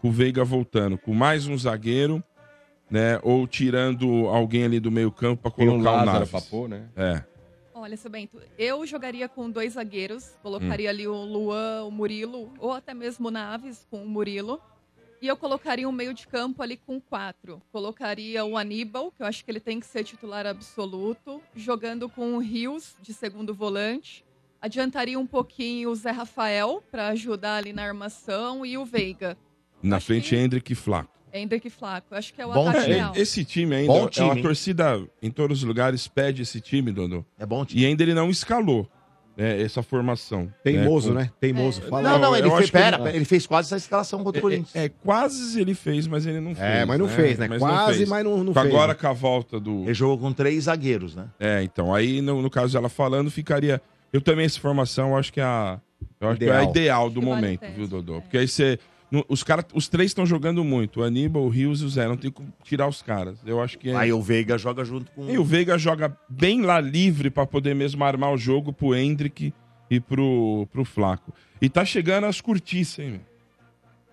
com 0.00 0.08
o 0.08 0.12
Veiga 0.12 0.42
voltando? 0.44 0.96
Com 0.96 1.12
mais 1.14 1.46
um 1.46 1.56
zagueiro, 1.58 2.22
né? 2.90 3.20
Ou 3.22 3.46
tirando 3.46 4.26
alguém 4.28 4.64
ali 4.64 4.80
do 4.80 4.90
meio 4.90 5.12
campo 5.12 5.46
um 5.48 5.50
colocar 5.50 5.74
o 5.78 5.82
Lázaro 5.82 6.06
Naves? 6.12 6.30
pra 6.30 6.40
pôr, 6.40 6.68
né? 6.68 6.88
É. 6.96 7.22
Olha, 7.74 7.96
seu 7.96 8.10
Bento, 8.10 8.38
eu 8.58 8.84
jogaria 8.86 9.28
com 9.28 9.50
dois 9.50 9.74
zagueiros, 9.74 10.36
colocaria 10.42 10.88
Hum. 10.88 10.90
ali 10.90 11.06
o 11.06 11.14
Luan, 11.14 11.84
o 11.84 11.90
Murilo, 11.90 12.52
ou 12.58 12.72
até 12.72 12.92
mesmo 12.92 13.28
o 13.28 13.30
Naves 13.30 13.86
com 13.90 14.02
o 14.02 14.08
Murilo. 14.08 14.60
E 15.22 15.26
eu 15.26 15.36
colocaria 15.36 15.86
um 15.88 15.92
meio 15.92 16.14
de 16.14 16.26
campo 16.26 16.62
ali 16.62 16.76
com 16.78 16.98
quatro. 17.00 17.60
Colocaria 17.70 18.42
o 18.44 18.56
Aníbal, 18.56 19.12
que 19.12 19.22
eu 19.22 19.26
acho 19.26 19.44
que 19.44 19.50
ele 19.50 19.60
tem 19.60 19.78
que 19.78 19.86
ser 19.86 20.02
titular 20.02 20.46
absoluto, 20.46 21.42
jogando 21.54 22.08
com 22.08 22.34
o 22.34 22.38
Rios 22.38 22.96
de 23.02 23.12
segundo 23.12 23.52
volante. 23.54 24.24
Adiantaria 24.62 25.18
um 25.18 25.26
pouquinho 25.26 25.90
o 25.90 25.94
Zé 25.94 26.10
Rafael 26.10 26.82
para 26.90 27.08
ajudar 27.08 27.56
ali 27.56 27.72
na 27.72 27.82
armação 27.84 28.64
e 28.64 28.78
o 28.78 28.84
Veiga. 28.84 29.36
Na 29.82 29.96
Acho 29.96 30.06
frente, 30.06 30.30
que- 30.30 30.36
Hendrick 30.36 30.72
e 30.72 30.74
Flaco. 30.76 31.10
Hendrick 31.32 31.66
e 31.68 31.70
Flaco. 31.70 32.14
Acho 32.14 32.34
que 32.34 32.40
é 32.42 32.46
o 32.46 32.52
Bom 32.52 32.68
ataque 32.68 32.84
time. 32.84 32.96
real. 32.96 33.12
Esse 33.14 33.44
time 33.44 33.74
ainda 33.76 33.92
Bom 33.92 34.06
é 34.06 34.08
time, 34.08 34.26
uma 34.26 34.36
hein? 34.36 34.42
torcida 34.42 35.08
em 35.22 35.30
todos 35.30 35.58
os 35.58 35.64
lugares 35.64 36.08
pede 36.08 36.42
esse 36.42 36.60
time, 36.60 36.90
Dodô. 36.92 37.24
É 37.38 37.46
bom 37.46 37.64
time. 37.64 37.82
E 37.82 37.86
ainda 37.86 38.02
ele 38.02 38.14
não 38.14 38.28
escalou 38.30 38.88
né, 39.36 39.60
essa 39.62 39.82
formação. 39.82 40.52
Teimoso, 40.62 41.08
Com- 41.08 41.14
né? 41.14 41.30
Teimoso. 41.40 41.82
Fala. 41.82 42.02
Não, 42.10 42.18
não, 42.18 42.36
ele 42.36 42.50
fez. 42.50 42.70
Pera, 42.70 42.98
ele- 43.08 43.16
ele 43.18 43.24
fez 43.24 43.46
quase 43.46 43.68
essa 43.68 43.76
escalação 43.76 44.22
contra 44.22 44.38
o 44.38 44.42
Corinthians. 44.42 44.74
É, 44.76 44.84
é, 44.84 44.88
quase 44.88 45.60
ele 45.60 45.74
fez, 45.74 46.06
mas 46.06 46.26
ele 46.26 46.40
não 46.40 46.54
fez. 46.54 46.66
É, 46.66 46.84
mas 46.84 46.98
não 46.98 47.08
fez, 47.08 47.38
né? 47.38 47.48
Mas 47.48 47.60
não 47.60 47.68
Quase, 47.68 47.98
fez. 47.98 48.08
mas 48.08 48.24
não, 48.24 48.38
não 48.44 48.52
Com 48.52 48.60
fez. 48.60 48.66
Agora 48.74 48.88
né? 48.92 48.98
com 49.00 49.06
a 49.06 49.12
volta 49.12 49.58
do. 49.60 49.84
Ele 49.84 49.94
jogou 49.94 50.18
com 50.18 50.32
três 50.32 50.64
zagueiros, 50.64 51.14
né? 51.14 51.26
É, 51.38 51.62
então, 51.62 51.94
aí 51.94 52.20
no, 52.20 52.42
no 52.42 52.50
caso 52.50 52.72
dela 52.72 52.88
falando, 52.88 53.30
ficaria. 53.30 53.80
Eu 54.12 54.20
também, 54.20 54.44
essa 54.46 54.58
formação, 54.60 55.10
eu 55.10 55.16
acho 55.16 55.32
que 55.32 55.40
é 55.40 55.44
a. 55.44 55.78
Eu 56.20 56.28
acho 56.30 56.38
que 56.38 56.44
é 56.44 56.48
a 56.50 56.54
Ideal. 56.56 56.70
ideal 56.70 57.10
do 57.10 57.20
que 57.20 57.26
momento, 57.26 57.64
viu, 57.76 57.86
Dodô? 57.86 58.16
é. 58.16 58.20
Porque 58.20 58.38
aí 58.38 58.48
você. 58.48 58.78
No- 59.10 59.24
os, 59.28 59.42
cara, 59.42 59.64
os 59.74 59.88
três 59.88 60.10
estão 60.10 60.24
jogando 60.24 60.62
muito. 60.62 61.00
O 61.00 61.02
Aníbal, 61.02 61.42
o 61.42 61.48
Rios 61.48 61.80
e 61.82 61.84
o 61.84 61.88
Zé. 61.88 62.06
Não 62.06 62.16
tem 62.16 62.30
como 62.30 62.52
tirar 62.62 62.86
os 62.88 63.02
caras. 63.02 63.38
Eu 63.44 63.60
acho 63.60 63.78
que 63.78 63.90
é. 63.90 63.96
Aí 63.96 64.12
o 64.12 64.20
Veiga 64.22 64.56
joga 64.58 64.84
junto 64.84 65.10
com. 65.12 65.28
E 65.30 65.36
o 65.38 65.44
Veiga 65.44 65.76
joga 65.78 66.16
bem 66.28 66.62
lá 66.62 66.80
livre 66.80 67.30
pra 67.30 67.46
poder 67.46 67.74
mesmo 67.74 68.04
armar 68.04 68.32
o 68.32 68.38
jogo 68.38 68.72
pro 68.72 68.94
Hendrick 68.94 69.52
e 69.90 69.98
pro, 70.00 70.68
pro 70.72 70.84
Flaco. 70.84 71.32
E 71.60 71.68
tá 71.68 71.84
chegando 71.84 72.24
as 72.26 72.40
curtiças, 72.40 72.98
hein, 73.04 73.10
meu? 73.12 73.20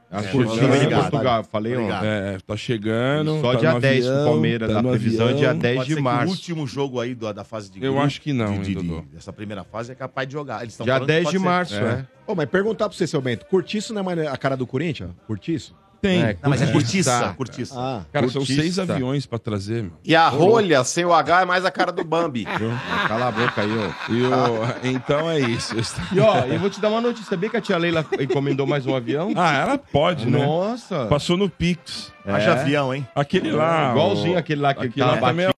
As 0.09 0.25
É, 0.25 0.29
obrigado. 0.35 0.87
de 0.87 0.95
Portugal, 1.11 1.43
falei 1.43 1.75
ontem. 1.75 2.07
É, 2.07 2.37
tá 2.47 2.55
chegando. 2.55 3.41
Só 3.41 3.53
tá 3.53 3.59
dia 3.59 3.73
no 3.73 3.79
10 3.81 4.05
pro 4.05 4.13
avião, 4.13 4.25
Palmeiras, 4.31 4.71
tá 4.71 4.79
a 4.79 4.83
previsão 4.83 5.27
é 5.29 5.33
dia 5.33 5.47
avião. 5.49 5.59
10 5.61 5.75
Pode 5.75 5.87
de 5.87 5.93
ser 5.93 5.97
que 5.97 6.03
março. 6.03 6.27
O 6.27 6.29
último 6.31 6.67
jogo 6.67 6.99
aí 7.01 7.13
do- 7.13 7.33
da 7.33 7.43
fase 7.43 7.69
de 7.69 7.83
Eu 7.83 7.91
grupo, 7.91 8.05
acho 8.05 8.21
que 8.21 8.31
não, 8.31 8.61
de, 8.61 8.71
hein, 8.71 8.77
de-? 8.77 9.01
Dessa 9.13 9.33
primeira 9.33 9.63
fase 9.65 9.91
é 9.91 9.95
capaz 9.95 10.25
de 10.27 10.33
jogar. 10.33 10.61
Eles 10.61 10.73
estão 10.73 10.85
Dia 10.85 10.93
falando 10.93 11.07
que 11.07 11.13
10 11.13 11.23
pode 11.25 11.37
de 11.37 11.43
ser. 11.43 11.45
março, 11.49 11.75
É. 11.75 11.77
é. 11.79 12.05
Ô, 12.25 12.35
mas 12.35 12.49
perguntar 12.49 12.87
pra 12.87 12.97
você, 12.97 13.05
seu 13.05 13.19
Bento, 13.21 13.45
Curtiço 13.47 13.93
não 13.93 13.99
é 14.01 14.03
mais 14.03 14.19
a 14.27 14.37
cara 14.37 14.55
do 14.55 14.65
Corinthians? 14.65 15.09
Curtiço? 15.27 15.75
Tem. 16.01 16.21
É, 16.23 16.37
Não, 16.43 16.49
mas 16.49 16.61
é 16.61 16.71
Curtiça. 16.71 17.11
cortiça, 17.11 17.33
cortiça. 17.35 17.75
Ah, 17.77 18.01
Cara, 18.13 18.27
são 18.29 18.41
Curtiça. 18.41 18.61
seis 18.61 18.77
aviões 18.79 19.25
pra 19.25 19.39
trazer, 19.39 19.83
meu. 19.83 19.93
E 20.03 20.15
a 20.15 20.29
rolha 20.29 20.83
sem 20.83 21.03
o 21.05 21.11
H 21.13 21.41
é 21.41 21.45
mais 21.45 21.65
a 21.65 21.71
cara 21.71 21.91
do 21.91 22.03
Bambi. 22.03 22.45
Cala 23.07 23.27
a 23.27 23.31
boca 23.31 23.61
aí, 23.61 23.69
ó. 23.77 24.11
E 24.13 24.21
o- 24.23 24.87
Então 24.95 25.29
é 25.29 25.39
isso. 25.39 25.75
E 26.13 26.19
ó, 26.19 26.39
eu 26.45 26.59
vou 26.59 26.69
te 26.69 26.79
dar 26.79 26.89
uma 26.89 27.01
notícia. 27.01 27.27
Sabia 27.29 27.49
que 27.49 27.57
a 27.57 27.61
tia 27.61 27.77
Leila 27.77 28.05
encomendou 28.19 28.67
mais 28.67 28.85
um 28.85 28.95
avião? 28.95 29.31
Ah, 29.35 29.53
ela 29.57 29.77
pode, 29.77 30.27
né? 30.29 30.45
Nossa. 30.45 31.07
Passou 31.07 31.35
no 31.35 31.49
Pix. 31.49 32.13
Haja 32.25 32.51
É. 32.51 32.59
avião, 32.61 32.93
hein? 32.93 33.07
Aquele 33.15 33.51
lá. 33.51 33.91
Igualzinho 33.91 34.35
o- 34.35 34.37
aquele 34.37 34.61
lá 34.61 34.73
que 34.73 34.85
aquele 34.85 35.05
lá 35.05 35.17
também 35.19 35.45
é 35.47 35.49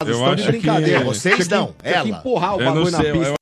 Vocês 0.00 0.16
Eu 0.16 0.20
estão 0.22 0.34
de 0.36 0.42
acho 0.42 0.50
brincadeira. 0.52 0.98
que- 1.00 1.04
Vocês 1.04 1.48
que- 1.48 1.54
não, 1.54 1.66
tinha 1.72 1.82
que 1.82 1.88
ela. 1.88 2.08
empurrar 2.08 2.54
o 2.54 2.58
bagulho 2.58 2.90
na 2.90 2.98
pista. 3.02 3.37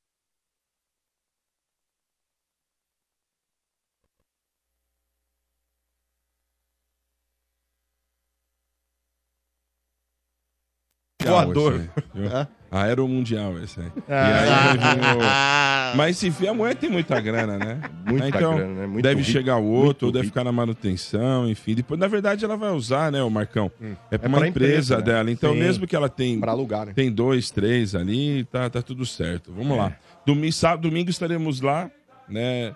Voador. 11.44 11.74
esse 11.74 11.82
aí, 12.14 12.28
viu? 12.28 12.46
Aeromundial 12.70 13.58
esse 13.62 13.80
aí. 13.80 13.86
Ah. 14.08 14.28
E 14.28 14.32
aí 14.32 15.92
o- 15.94 15.96
Mas 15.96 16.18
se 16.18 16.28
vier, 16.30 16.50
a 16.50 16.54
mulher 16.54 16.74
tem 16.74 16.90
muita 16.90 17.18
grana, 17.20 17.56
né? 17.56 17.80
Muita 18.06 18.28
então, 18.28 18.56
grana, 18.56 18.74
né? 18.74 18.86
Muito 18.86 19.02
deve 19.02 19.20
rico, 19.20 19.30
chegar 19.32 19.56
o 19.56 19.64
outro, 19.64 20.08
deve 20.10 20.24
rico. 20.24 20.32
ficar 20.32 20.44
na 20.44 20.52
manutenção, 20.52 21.48
enfim. 21.48 21.74
Depois, 21.74 21.98
na 21.98 22.06
verdade, 22.08 22.44
ela 22.44 22.56
vai 22.56 22.70
usar, 22.70 23.10
né, 23.12 23.22
o 23.22 23.30
Marcão? 23.30 23.70
É 24.10 24.18
pra 24.18 24.26
É 24.26 24.28
uma 24.28 24.38
pra 24.38 24.48
empresa, 24.48 24.72
empresa, 24.72 24.96
né? 24.98 25.02
dela. 25.02 25.30
Então, 25.30 25.52
Sim. 25.52 25.58
mesmo 25.60 25.86
que 25.86 25.94
ela 25.96 26.08
tem, 26.08 26.38
Pra 26.40 26.52
alugar, 26.52 26.86
né? 26.86 26.92
tem 26.94 27.10
dois, 27.10 27.50
três 27.50 27.94
ali, 27.94 28.44
tá, 28.44 28.68
tá 28.68 28.82
tudo 28.82 29.06
certo. 29.06 29.52
Vamos 29.52 29.76
É. 29.76 29.80
lá. 29.80 29.92
Domingo, 30.26 30.52
sábado, 30.52 30.88
domingo 30.88 31.08
estaremos 31.08 31.60
lá, 31.60 31.88
né? 32.28 32.74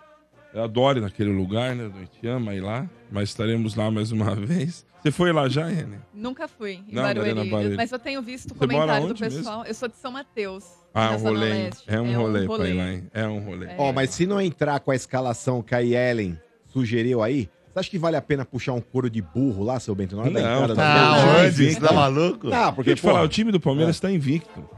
Eu 0.55 0.65
adoro 0.65 1.01
naquele 1.01 1.31
lugar, 1.31 1.75
né? 1.77 1.91
A 1.95 1.99
gente 2.01 2.27
ama 2.27 2.55
ir 2.55 2.61
lá, 2.61 2.87
mas 3.11 3.29
estaremos 3.29 3.75
lá 3.75 3.91
mais 3.91 4.11
uma 4.13 4.35
vez. 4.37 4.85
Você 5.03 5.11
foi 5.11 5.33
lá 5.33 5.49
já, 5.49 5.67
René? 5.67 5.99
Nunca 6.13 6.47
fui 6.47 6.81
em 6.89 6.95
Não, 6.95 7.03
Barueri, 7.03 7.51
Barueri. 7.51 7.77
mas 7.77 7.91
eu 7.91 7.99
tenho 7.99 8.21
visto 8.23 8.53
o 8.53 8.55
comentário 8.55 9.09
do 9.09 9.15
pessoal. 9.15 9.65
Eu 9.65 9.75
sou 9.75 9.89
de 9.89 9.97
São 9.97 10.13
Mateus. 10.13 10.65
Ah, 10.93 11.13
um 11.13 11.17
rolê. 11.17 11.49
Leste. 11.49 11.85
É 11.87 12.01
um 12.01 12.17
rolê 12.17 12.47
pra 12.47 12.69
ir 12.69 12.75
lá, 12.75 12.93
hein? 12.93 13.11
É 13.15 13.27
um 13.27 13.41
rolê. 13.41 13.67
É. 13.67 13.77
Ó, 13.79 13.93
mas 13.93 14.11
se 14.11 14.27
não 14.27 14.41
entrar 14.41 14.81
com 14.81 14.91
a 14.91 14.95
escalação 14.97 15.63
que 15.63 15.75
a 15.75 15.79
Yellen 15.79 16.39
sugeriu 16.67 17.23
aí, 17.23 17.49
você 17.73 17.79
acha 17.79 17.91
que 17.91 17.99
vale 17.99 18.17
a 18.17 18.23
pena 18.23 18.45
puxar 18.45 18.73
um 18.73 18.81
couro 18.81 19.09
de 19.09 19.23
burro 19.23 19.63
lá, 19.65 19.79
seu 19.79 19.95
Bento? 19.95 20.17
Na 20.17 20.23
hora 20.23 20.31
da 20.33 20.41
Não, 20.41 20.55
entrada 20.55 20.75
tá 20.75 20.95
da 20.95 21.01
Não, 21.01 21.27
Não, 21.33 21.41
antes, 21.41 21.57
você 21.57 21.81
tá 21.81 21.93
maluco? 21.93 22.47
Não, 22.49 22.51
Deixa 22.59 22.73
porque, 22.73 22.91
eu 22.91 22.97
te 22.97 23.03
falar, 23.03 23.23
o 23.23 23.29
time 23.29 23.53
do 23.53 23.61
Palmeiras 23.61 24.01
tá 24.01 24.11
invicto. 24.11 24.69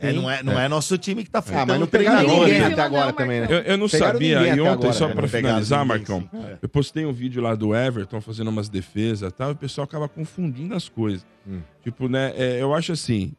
É, 0.00 0.12
não, 0.12 0.30
é, 0.30 0.42
não 0.42 0.58
é 0.60 0.68
nosso 0.68 0.96
time 0.96 1.24
que 1.24 1.30
tá 1.30 1.40
Ah, 1.40 1.42
mas 1.46 1.56
não 1.56 1.66
faltando 1.66 1.86
pegaram 1.88 2.28
ninguém 2.28 2.60
né? 2.60 2.66
até 2.66 2.82
agora 2.82 3.06
Não, 3.06 3.12
também, 3.12 3.40
né? 3.40 3.46
Eu, 3.50 3.58
eu 3.58 3.76
não 3.78 3.88
Pegaram 3.88 4.12
sabia, 4.12 4.38
e 4.54 4.60
ontem, 4.60 4.68
agora, 4.68 4.92
só 4.92 5.08
né? 5.08 5.12
pra 5.14 5.22
Não 5.22 5.28
pegaram 5.28 5.48
finalizar, 5.48 5.84
Marcão. 5.86 6.30
É. 6.34 6.58
eu 6.62 6.68
postei 6.68 7.04
um 7.04 7.12
vídeo 7.12 7.42
lá 7.42 7.54
do 7.54 7.74
Everton 7.74 8.20
fazendo 8.20 8.48
umas 8.48 8.68
defesas 8.68 9.30
e 9.30 9.34
tal, 9.34 9.50
e 9.50 9.52
o 9.52 9.56
pessoal 9.56 9.84
acaba 9.84 10.08
confundindo 10.08 10.74
as 10.74 10.88
coisas. 10.88 11.26
Hum. 11.46 11.60
Tipo, 11.82 12.08
né, 12.08 12.32
é, 12.36 12.62
eu 12.62 12.72
acho 12.74 12.92
assim, 12.92 13.32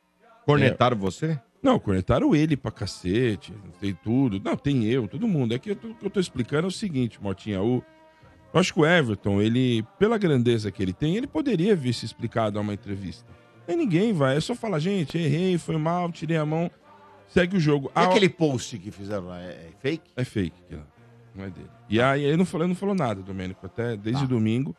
Cornetaram 0.45 0.97
você? 0.97 1.39
não, 1.63 1.77
cornetaram 1.79 2.35
ele 2.35 2.57
pra 2.57 2.71
cacete, 2.71 3.53
tem 3.79 3.93
tudo. 3.93 4.41
Não, 4.43 4.55
tem 4.57 4.85
eu, 4.85 5.07
todo 5.07 5.27
mundo. 5.27 5.53
É 5.53 5.59
que 5.59 5.71
eu 5.71 5.75
tô- 5.75 5.89
o 5.89 5.95
que 5.95 6.05
eu 6.05 6.09
tô 6.09 6.19
explicando 6.19 6.65
é 6.65 6.67
o 6.67 6.71
seguinte, 6.71 7.21
Motinha, 7.21 7.61
o... 7.61 7.83
Eu 8.53 8.59
acho 8.59 8.73
que 8.73 8.79
o 8.79 8.85
Everton, 8.85 9.39
ele, 9.41 9.85
pela 9.99 10.17
grandeza 10.17 10.71
que 10.71 10.81
ele 10.81 10.91
tem, 10.93 11.15
ele 11.15 11.27
poderia 11.27 11.75
vir 11.75 11.93
se 11.93 12.03
explicar, 12.05 12.49
dar 12.49 12.61
uma 12.61 12.73
entrevista. 12.73 13.23
Aí 13.69 13.75
ninguém 13.75 14.11
vai, 14.13 14.35
é 14.35 14.39
só 14.41 14.55
falar, 14.55 14.79
gente, 14.79 15.15
errei, 15.17 15.57
foi 15.59 15.77
mal, 15.77 16.11
tirei 16.11 16.37
a 16.37 16.45
mão, 16.45 16.71
segue 17.27 17.55
o 17.55 17.59
jogo. 17.59 17.87
E 17.89 17.91
Ah, 17.93 18.05
aquele 18.05 18.27
post 18.27 18.77
que 18.79 18.89
fizeram 18.89 19.27
lá, 19.27 19.39
é, 19.39 19.45
é 19.51 19.69
fake? 19.79 20.11
É 20.15 20.23
fake, 20.23 20.55
aquilo. 20.65 20.83
não 21.35 21.45
é 21.45 21.49
dele. 21.51 21.69
E 21.87 22.01
aí 22.01 22.23
ele 22.23 22.35
não 22.37 22.45
falou, 22.45 22.65
ele 22.65 22.73
não 22.73 22.75
falou 22.79 22.95
nada, 22.95 23.21
Domênico, 23.21 23.63
até 23.65 23.95
desde 23.95 24.23
Tá. 24.23 24.27
domingo. 24.27 24.75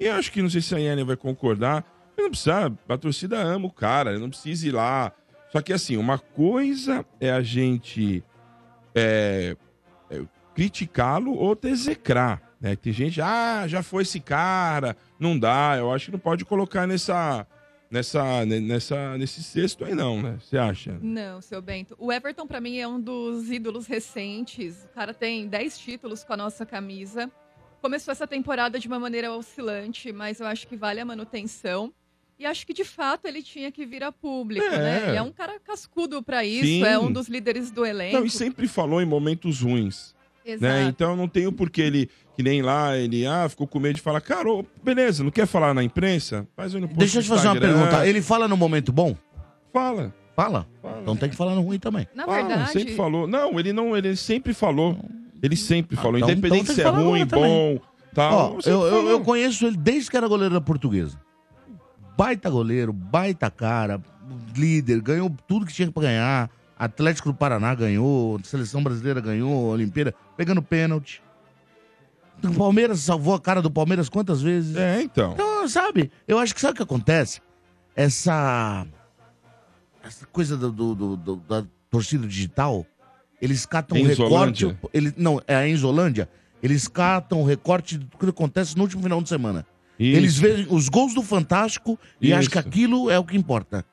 E 0.00 0.06
eu 0.06 0.14
acho 0.14 0.32
que 0.32 0.42
não 0.42 0.50
sei 0.50 0.60
se 0.60 0.74
a 0.74 0.78
Yane 0.78 1.04
vai 1.04 1.16
concordar. 1.16 1.84
Ele 2.16 2.24
não 2.24 2.30
precisa, 2.30 2.72
a 2.88 2.98
torcida 2.98 3.38
ama 3.40 3.66
o 3.68 3.70
cara, 3.72 4.10
ele 4.10 4.20
não 4.20 4.28
precisa 4.28 4.66
ir 4.66 4.72
lá. 4.72 5.12
Só 5.52 5.62
que 5.62 5.72
assim, 5.72 5.96
uma 5.96 6.18
coisa 6.18 7.06
é 7.20 7.30
a 7.30 7.42
gente 7.42 8.24
é, 8.94 9.56
é, 10.10 10.20
criticá-lo 10.54 11.32
ou 11.34 11.56
execrar. 11.62 12.42
Né? 12.60 12.74
Tem 12.74 12.92
gente, 12.92 13.20
ah, 13.20 13.66
já 13.68 13.82
foi 13.82 14.02
esse 14.02 14.18
cara, 14.18 14.96
não 15.18 15.38
dá. 15.38 15.76
Eu 15.78 15.92
acho 15.92 16.06
que 16.06 16.12
não 16.12 16.18
pode 16.18 16.44
colocar 16.44 16.86
nessa, 16.86 17.46
nessa, 17.92 18.44
ne- 18.46 18.60
nessa, 18.60 19.16
nesse 19.18 19.42
cesto 19.42 19.84
aí, 19.84 19.94
não, 19.94 20.20
né? 20.20 20.38
Você 20.40 20.56
acha? 20.58 20.98
Não, 21.02 21.40
seu 21.40 21.60
Bento. 21.62 21.94
O 21.98 22.12
Everton, 22.12 22.46
pra 22.46 22.60
mim, 22.60 22.78
é 22.78 22.88
um 22.88 23.00
dos 23.00 23.50
ídolos 23.50 23.86
recentes. 23.86 24.84
O 24.84 24.88
cara 24.94 25.12
tem 25.14 25.46
10 25.46 25.78
títulos 25.78 26.24
com 26.24 26.32
a 26.32 26.36
nossa 26.36 26.64
camisa. 26.66 27.30
Começou 27.80 28.10
essa 28.12 28.26
temporada 28.26 28.78
de 28.78 28.88
uma 28.88 28.98
maneira 28.98 29.32
oscilante, 29.32 30.12
mas 30.12 30.40
eu 30.40 30.46
acho 30.46 30.66
que 30.66 30.76
vale 30.76 31.00
a 31.00 31.04
manutenção. 31.04 31.92
E 32.38 32.46
acho 32.46 32.66
que, 32.66 32.72
de 32.72 32.84
fato, 32.84 33.26
ele 33.26 33.42
tinha 33.42 33.70
que 33.70 33.84
vir 33.86 34.02
a 34.02 34.10
público, 34.10 34.66
É. 34.66 34.78
né? 34.78 35.08
Ele 35.08 35.16
é 35.18 35.22
um 35.22 35.30
cara 35.30 35.60
cascudo 35.60 36.22
pra 36.22 36.44
isso, 36.44 36.64
Sim. 36.66 36.84
é 36.84 36.98
um 36.98 37.12
dos 37.12 37.28
líderes 37.28 37.70
do 37.70 37.84
elenco. 37.86 38.16
Não, 38.16 38.24
e 38.24 38.30
sempre 38.30 38.66
falou 38.66 39.00
em 39.00 39.06
momentos 39.06 39.60
ruins. 39.60 40.14
Exato. 40.44 40.60
Né? 40.64 40.82
Então 40.88 41.14
não 41.14 41.28
tem 41.28 41.46
o 41.46 41.52
porquê 41.52 41.82
ele, 41.82 42.10
que 42.36 42.42
nem 42.42 42.62
lá, 42.62 42.96
ele 42.96 43.26
ah, 43.26 43.48
ficou 43.48 43.66
com 43.66 43.78
medo 43.78 43.96
de 43.96 44.00
falar, 44.02 44.20
cara, 44.20 44.50
ô, 44.50 44.64
beleza, 44.82 45.22
não 45.22 45.30
quer 45.30 45.46
falar 45.46 45.74
na 45.74 45.82
imprensa? 45.82 46.46
Faz 46.56 46.74
um 46.74 46.80
post 46.82 46.96
Deixa 46.96 47.18
eu 47.18 47.20
no 47.20 47.24
te 47.24 47.28
fazer 47.28 47.48
uma 47.48 47.54
Instagram. 47.56 47.78
pergunta. 47.80 48.06
Ele 48.06 48.22
fala 48.22 48.48
no 48.48 48.56
momento 48.56 48.92
bom? 48.92 49.14
Fala. 49.72 50.14
Fala? 50.34 50.66
Então 51.02 51.14
tem 51.14 51.28
que 51.28 51.36
falar 51.36 51.54
no 51.54 51.60
ruim 51.60 51.78
também. 51.78 52.06
Na 52.14 52.24
Fala, 52.24 52.36
verdade, 52.48 52.72
sempre 52.72 52.94
falou. 52.94 53.26
Não, 53.26 53.60
ele 53.60 53.72
não, 53.72 53.94
ele 53.96 54.16
sempre 54.16 54.54
falou. 54.54 54.98
Ele 55.42 55.56
sempre 55.56 55.94
falou, 55.96 56.16
então- 56.18 56.30
independente 56.30 56.62
então 56.62 56.66
tem 56.66 56.74
se 56.74 56.80
que 56.80 56.80
é 56.80 56.84
falar 56.90 56.98
ruim, 56.98 57.22
agora 57.22 57.26
também. 57.26 57.74
bom, 57.76 57.80
tal. 58.14 58.32
Ó, 58.56 58.60
sempre 58.60 58.70
eu, 58.70 58.82
eu, 58.84 58.90
falou. 58.90 59.10
eu 59.10 59.20
conheço 59.20 59.66
ele 59.66 59.76
desde 59.76 60.10
que 60.10 60.16
era 60.16 60.26
goleiro 60.26 60.54
da 60.54 60.60
portuguesa. 60.60 61.18
Baita 62.16 62.48
goleiro, 62.48 62.92
baita 62.92 63.50
cara, 63.50 64.00
líder, 64.56 65.00
ganhou 65.00 65.30
tudo 65.46 65.66
que 65.66 65.72
tinha 65.72 65.90
pra 65.90 66.02
ganhar. 66.04 66.50
Atlético 66.78 67.30
do 67.30 67.34
Paraná 67.34 67.74
ganhou, 67.74 68.40
Seleção 68.42 68.82
Brasileira 68.82 69.20
ganhou, 69.20 69.66
Olimpíada, 69.66 70.14
pegando 70.36 70.62
pênalti. 70.62 71.22
O 72.48 72.54
Palmeiras 72.54 73.00
salvou 73.00 73.34
a 73.34 73.40
cara 73.40 73.60
do 73.62 73.70
Palmeiras 73.70 74.08
quantas 74.08 74.40
vezes? 74.42 74.74
É, 74.76 75.02
então. 75.02 75.32
Então, 75.32 75.68
sabe, 75.68 76.10
eu 76.26 76.38
acho 76.38 76.54
que 76.54 76.60
sabe 76.60 76.72
o 76.72 76.76
que 76.76 76.82
acontece? 76.82 77.40
Essa. 77.96 78.86
Essa 80.02 80.26
coisa 80.26 80.56
do, 80.56 80.70
do- 80.72 81.16
do- 81.16 81.36
da 81.36 81.64
torcida 81.90 82.26
digital, 82.26 82.84
eles 83.40 83.64
catam 83.64 83.96
um 83.98 84.02
recorte. 84.04 84.64
Enzolândia? 84.64 84.78
Ele, 84.92 85.14
não, 85.16 85.40
é 85.46 85.54
a 85.54 85.68
Enzolândia. 85.68 86.28
Eles 86.62 86.88
catam 86.88 87.40
o 87.42 87.44
recorte 87.44 87.98
do 87.98 88.16
que 88.16 88.26
acontece 88.26 88.76
no 88.76 88.82
último 88.82 89.02
final 89.02 89.22
de 89.22 89.28
semana. 89.28 89.64
Isso. 89.98 90.16
Eles 90.16 90.38
veem 90.38 90.66
os 90.70 90.88
gols 90.88 91.14
do 91.14 91.22
Fantástico 91.22 91.98
e 92.20 92.28
Isso. 92.28 92.36
acham 92.38 92.50
que 92.50 92.58
aquilo 92.58 93.10
é 93.10 93.18
o 93.18 93.24
que 93.24 93.36
importa. 93.36 93.84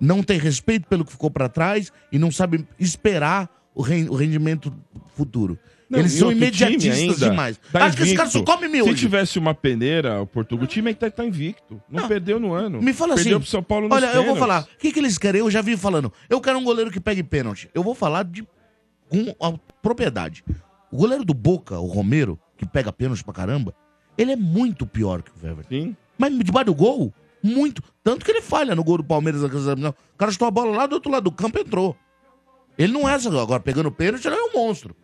Não 0.00 0.22
tem 0.22 0.38
respeito 0.38 0.88
pelo 0.88 1.04
que 1.04 1.12
ficou 1.12 1.30
pra 1.30 1.48
trás 1.48 1.92
e 2.10 2.18
não 2.18 2.30
sabe 2.32 2.66
esperar 2.78 3.48
o, 3.74 3.82
o 3.82 4.16
rendimento 4.16 4.72
futuro. 5.14 5.56
Não, 5.92 5.98
Eles 5.98 6.12
são 6.12 6.32
imediatistas 6.32 7.18
demais. 7.18 7.60
tá 7.70 7.84
Acho 7.84 7.98
que 7.98 8.02
esse 8.04 8.14
cara 8.14 8.30
só 8.30 8.42
come 8.42 8.66
miojo. 8.66 8.92
Se 8.92 8.96
tivesse 8.98 9.38
uma 9.38 9.54
peneira, 9.54 10.22
o 10.22 10.26
Portugal, 10.26 10.64
o 10.64 10.66
time 10.66 10.88
aí 10.88 10.94
tá, 10.94 11.10
tá 11.10 11.22
invicto. 11.22 11.82
Não, 11.90 12.08
perdeu 12.08 12.40
no 12.40 12.54
ano. 12.54 12.80
Me 12.80 12.94
fala 12.94 13.14
Perdeu 13.14 13.36
assim. 13.36 13.42
pro 13.42 13.50
São 13.50 13.62
Paulo 13.62 13.88
nos 13.88 13.96
Olha, 13.96 14.06
eu 14.06 14.12
vou 14.24 14.34
pênaltis. 14.34 14.40
falar. 14.40 14.62
O 14.62 14.78
que, 14.78 14.90
que 14.90 14.98
eles 14.98 15.18
querem? 15.18 15.40
Eu 15.40 15.50
já 15.50 15.60
vi 15.60 15.76
falando. 15.76 16.10
Eu 16.30 16.40
quero 16.40 16.58
um 16.58 16.64
goleiro 16.64 16.90
que 16.90 16.98
pegue 16.98 17.22
pênalti. 17.22 17.68
Eu 17.74 17.82
vou 17.82 17.94
falar 17.94 18.24
de 18.24 18.42
com 19.10 19.34
a 19.38 19.52
propriedade. 19.82 20.42
O 20.90 20.96
goleiro 20.96 21.26
do 21.26 21.34
Boca, 21.34 21.78
o 21.78 21.86
Romero, 21.86 22.38
que 22.56 22.64
pega 22.64 22.90
pênalti 22.90 23.22
pra 23.22 23.34
caramba, 23.34 23.74
ele 24.16 24.32
é 24.32 24.36
muito 24.36 24.86
pior 24.86 25.20
que 25.20 25.30
o 25.30 25.46
Everton. 25.46 25.68
Sim. 25.68 25.96
Mas 26.16 26.34
debaixo 26.38 26.66
do 26.66 26.74
gol, 26.74 27.12
muito. 27.42 27.82
Tanto 28.02 28.24
que 28.24 28.30
ele 28.30 28.40
falha 28.40 28.74
no 28.74 28.82
gol 28.82 28.96
do 28.96 29.04
Palmeiras. 29.04 29.42
Não. 29.76 29.90
O 29.90 29.94
cara 30.16 30.32
chutou 30.32 30.48
a 30.48 30.50
bola 30.50 30.74
lá 30.74 30.86
do 30.86 30.94
outro 30.94 31.10
lado 31.12 31.24
do 31.24 31.32
campo 31.32 31.58
e 31.58 31.60
entrou. 31.60 31.94
Ele 32.78 32.92
não 32.92 33.06
é 33.06 33.12
essa. 33.14 33.28
Agora, 33.28 33.60
pegando 33.60 33.92
pênalti, 33.92 34.24
ele 34.26 34.34
é 34.36 34.42
um 34.42 34.52
monstro. 34.54 34.96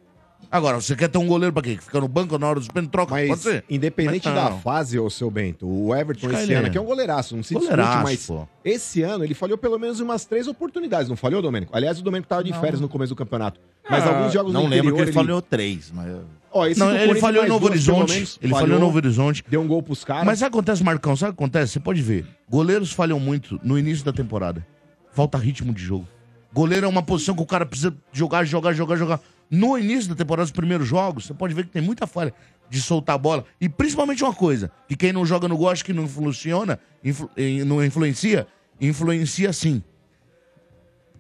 Agora, 0.50 0.80
você 0.80 0.96
quer 0.96 1.08
ter 1.08 1.18
um 1.18 1.26
goleiro 1.26 1.52
pra 1.52 1.62
quê? 1.62 1.76
Que 1.76 1.84
fica 1.84 2.00
no 2.00 2.08
banco 2.08 2.38
na 2.38 2.46
hora 2.46 2.58
dos 2.58 2.68
pênaltis, 2.68 2.90
troca. 2.90 3.10
Mas, 3.12 3.28
Pode 3.28 3.40
ser. 3.42 3.64
independente 3.68 4.26
Mas 4.28 4.34
da 4.34 4.50
não. 4.50 4.60
fase, 4.60 4.98
ô 4.98 5.10
seu 5.10 5.30
Bento, 5.30 5.66
o 5.68 5.94
Everton 5.94 6.26
Acho 6.26 6.36
que 6.36 6.42
esse 6.42 6.44
ele 6.50 6.54
ano 6.54 6.66
é. 6.66 6.68
aqui 6.70 6.78
é 6.78 6.80
um 6.80 6.84
goleiraço, 6.86 7.36
não 7.36 7.42
se 7.42 7.52
Goleiraço, 7.52 7.82
discute, 8.04 8.04
mas 8.04 8.26
pô. 8.26 8.48
esse 8.64 9.02
ano 9.02 9.24
ele 9.24 9.34
falhou 9.34 9.58
pelo 9.58 9.78
menos 9.78 10.00
umas 10.00 10.24
três 10.24 10.48
oportunidades, 10.48 11.08
não 11.10 11.16
falhou, 11.16 11.42
Domênico? 11.42 11.76
Aliás, 11.76 11.98
o 12.00 12.02
Domênico 12.02 12.26
tava 12.28 12.42
de 12.44 12.50
Não. 12.52 12.60
férias 12.62 12.80
no 12.80 12.88
começo 12.88 13.10
do 13.12 13.16
campeonato. 13.16 13.60
Mas 13.90 14.04
Ah, 14.04 14.08
alguns 14.16 14.32
jogos 14.32 14.52
não 14.52 14.62
no 14.62 14.68
lembro 14.70 14.94
que 14.94 15.02
ele 15.02 15.12
falhou 15.12 15.42
três, 15.42 15.90
mas... 15.94 16.16
Ó, 16.50 16.66
esse 16.66 16.80
Não, 16.80 16.86
do 16.86 16.92
ele 16.92 16.98
Corinthians 17.00 17.20
falhou 17.20 17.36
em 17.44 17.48
mais 17.48 17.52
Novo 17.52 17.68
duas, 17.68 17.84
pelo 17.84 17.96
Horizonte. 17.98 18.14
menos, 18.14 18.38
Ele 18.40 18.52
falhou 18.54 18.76
em 18.78 18.80
Novo 18.80 18.96
Horizonte. 18.96 19.44
Deu 19.46 19.60
um 19.60 19.66
gol 19.68 19.82
pros 19.82 20.02
caras. 20.02 20.24
Mas 20.24 20.38
sabe 20.38 20.48
o 20.48 20.52
que 20.52 20.56
acontece, 20.58 20.82
Marcão? 20.82 21.14
Sabe 21.14 21.32
o 21.32 21.34
que 21.36 21.42
acontece? 21.42 21.72
Você 21.74 21.80
pode 21.80 22.00
ver. 22.00 22.24
Goleiros 22.48 22.90
falham 22.90 23.20
muito 23.20 23.60
no 23.62 23.78
início 23.78 24.02
da 24.02 24.14
temporada. 24.14 24.66
Falta 25.12 25.36
ritmo 25.36 25.74
de 25.74 25.82
jogo. 25.82 26.08
Goleiro 26.50 26.86
é 26.86 26.88
uma 26.88 27.02
posição 27.02 27.34
que 27.36 27.42
o 27.42 27.46
cara 27.46 27.66
precisa 27.66 27.94
jogar, 28.12 28.44
jogar, 28.44 28.72
jogar, 28.72 28.96
jogar. 28.96 29.20
No 29.50 29.78
início 29.78 30.10
da 30.10 30.14
temporada, 30.16 30.44
os 30.44 30.50
primeiros 30.52 30.86
jogos, 30.86 31.24
você 31.26 31.32
pode 31.34 31.54
ver 31.54 31.64
que 31.64 31.70
tem 31.70 31.80
muita 31.80 32.06
falha 32.06 32.34
de 32.68 32.82
soltar 32.82 33.14
a 33.14 33.18
bola. 33.18 33.44
E 33.60 33.68
principalmente 33.68 34.22
uma 34.22 34.34
coisa, 34.34 34.70
que 34.86 34.94
quem 34.96 35.12
não 35.12 35.24
joga 35.24 35.48
gol, 35.48 35.70
acho 35.70 35.84
que 35.84 35.92
não 35.92 36.06
funciona, 36.06 36.78
influ- 37.02 37.30
eh, 37.36 37.64
não 37.64 37.82
influencia, 37.82 38.46
influencia 38.80 39.52
sim. 39.52 39.82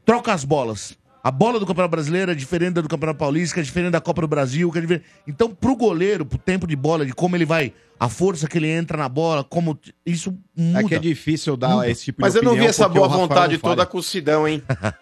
Troca 0.04 0.32
as 0.32 0.44
bolas. 0.44 0.97
A 1.22 1.30
bola 1.30 1.58
do 1.58 1.66
Campeonato 1.66 1.90
Brasileiro 1.90 2.30
é 2.30 2.34
diferente 2.34 2.74
da 2.74 2.80
do 2.80 2.88
Campeonato 2.88 3.18
Paulista, 3.18 3.54
que 3.54 3.60
é 3.60 3.62
diferente 3.62 3.90
da 3.92 4.00
Copa 4.00 4.20
do 4.22 4.28
Brasil. 4.28 4.70
Que 4.70 4.78
é 4.78 4.80
diferente... 4.80 5.04
Então, 5.26 5.50
pro 5.50 5.74
goleiro, 5.76 6.24
pro 6.24 6.38
tempo 6.38 6.66
de 6.66 6.76
bola, 6.76 7.04
de 7.04 7.12
como 7.12 7.36
ele 7.36 7.44
vai, 7.44 7.72
a 7.98 8.08
força 8.08 8.46
que 8.46 8.56
ele 8.56 8.68
entra 8.68 8.96
na 8.96 9.08
bola, 9.08 9.42
como. 9.42 9.76
Isso 10.06 10.32
muda. 10.56 10.80
É 10.80 10.84
que 10.84 10.94
é 10.94 10.98
difícil 10.98 11.56
dar 11.56 11.70
Muda. 11.70 11.90
esse 11.90 12.04
tipo 12.04 12.20
Mas 12.22 12.32
de 12.34 12.38
eu 12.38 12.42
não 12.44 12.52
vi 12.52 12.58
opinião, 12.58 12.70
essa 12.70 12.88
boa 12.88 13.08
vontade 13.08 13.58
toda 13.58 13.84
com 13.84 13.98
o 13.98 14.02
Sidão, 14.02 14.46
hein? 14.46 14.62
Ah, 14.68 14.94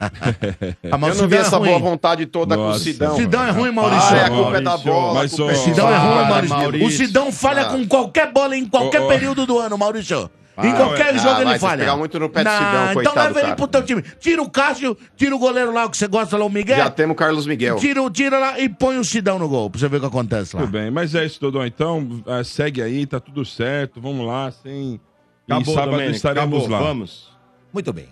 eu 1.08 1.14
não 1.14 1.28
vi 1.28 1.36
é 1.36 1.40
essa 1.40 1.58
boa 1.58 1.78
vontade 1.78 2.24
toda 2.26 2.56
com 2.56 2.62
o 2.62 2.66
Nossa. 2.68 2.80
Sidão. 2.80 3.16
Sidão 3.16 3.44
é 3.46 3.50
ruim, 3.50 3.70
Maurício. 3.70 4.14
Ah, 4.14 4.18
é, 4.18 4.24
a 4.24 4.30
culpa 4.30 4.56
é 4.56 4.60
da 4.62 4.76
bola. 4.78 5.14
Mas, 5.14 5.34
culpa 5.34 5.52
é 5.52 5.54
Sidão 5.56 5.88
é 5.90 5.96
ruim, 5.98 6.28
Maurício. 6.30 6.56
Maurício. 6.56 6.86
O 6.88 6.90
Sidão 6.90 7.30
falha 7.32 7.62
Ah. 7.62 7.64
com 7.66 7.86
qualquer 7.86 8.32
bola 8.32 8.56
em 8.56 8.64
qualquer 8.64 9.02
Ô, 9.02 9.04
ô. 9.04 9.08
período 9.08 9.44
do 9.46 9.58
ano, 9.58 9.76
Maurício. 9.76 10.30
Em 10.58 10.72
Ah, 10.72 10.76
qualquer 10.76 11.14
ah, 11.14 11.18
jogo 11.18 11.40
ele 11.42 11.58
falha. 11.58 11.80
pegar 11.80 11.96
muito 11.96 12.18
no 12.18 12.28
pé 12.28 12.40
Sidão, 12.40 12.56
Então 12.56 12.94
coitado, 12.94 13.16
leva 13.18 13.38
ele 13.38 13.42
cara. 13.42 13.56
pro 13.56 13.66
teu 13.68 13.82
time. 13.82 14.02
Tira 14.20 14.42
o 14.42 14.50
Cássio, 14.50 14.96
tira 15.16 15.34
o 15.34 15.38
goleiro 15.38 15.72
lá, 15.72 15.84
o 15.84 15.90
que 15.90 15.96
você 15.96 16.06
gosta 16.06 16.36
lá, 16.36 16.44
o 16.44 16.50
Miguel. 16.50 16.76
Já 16.76 16.90
temos 16.90 17.14
o 17.14 17.16
Carlos 17.16 17.46
Miguel. 17.46 17.76
Tira, 17.76 18.10
tira 18.10 18.38
lá 18.38 18.58
e 18.58 18.68
põe 18.68 18.98
o 18.98 19.04
Sidão 19.04 19.38
no 19.38 19.48
gol, 19.48 19.68
pra 19.70 19.78
você 19.80 19.88
ver 19.88 19.98
o 19.98 20.00
que 20.00 20.06
acontece 20.06 20.56
lá. 20.56 20.62
Tudo 20.62 20.72
bem, 20.72 20.90
mas 20.90 21.14
é 21.14 21.24
isso, 21.24 21.40
Dodô. 21.40 21.64
Então, 21.64 22.22
eh, 22.26 22.44
segue 22.44 22.80
aí, 22.82 23.06
tá 23.06 23.20
tudo 23.20 23.44
certo. 23.44 24.00
Vamos 24.00 24.26
lá, 24.26 24.50
sem. 24.50 25.00
Acabou, 25.48 25.72
e 25.72 25.74
sábado 25.76 25.90
Domênico, 25.92 26.16
estaremos 26.16 26.58
acabou, 26.64 26.68
lá. 26.68 26.78
Vamos. 26.88 27.30
Muito 27.72 27.92
bem. 27.92 28.08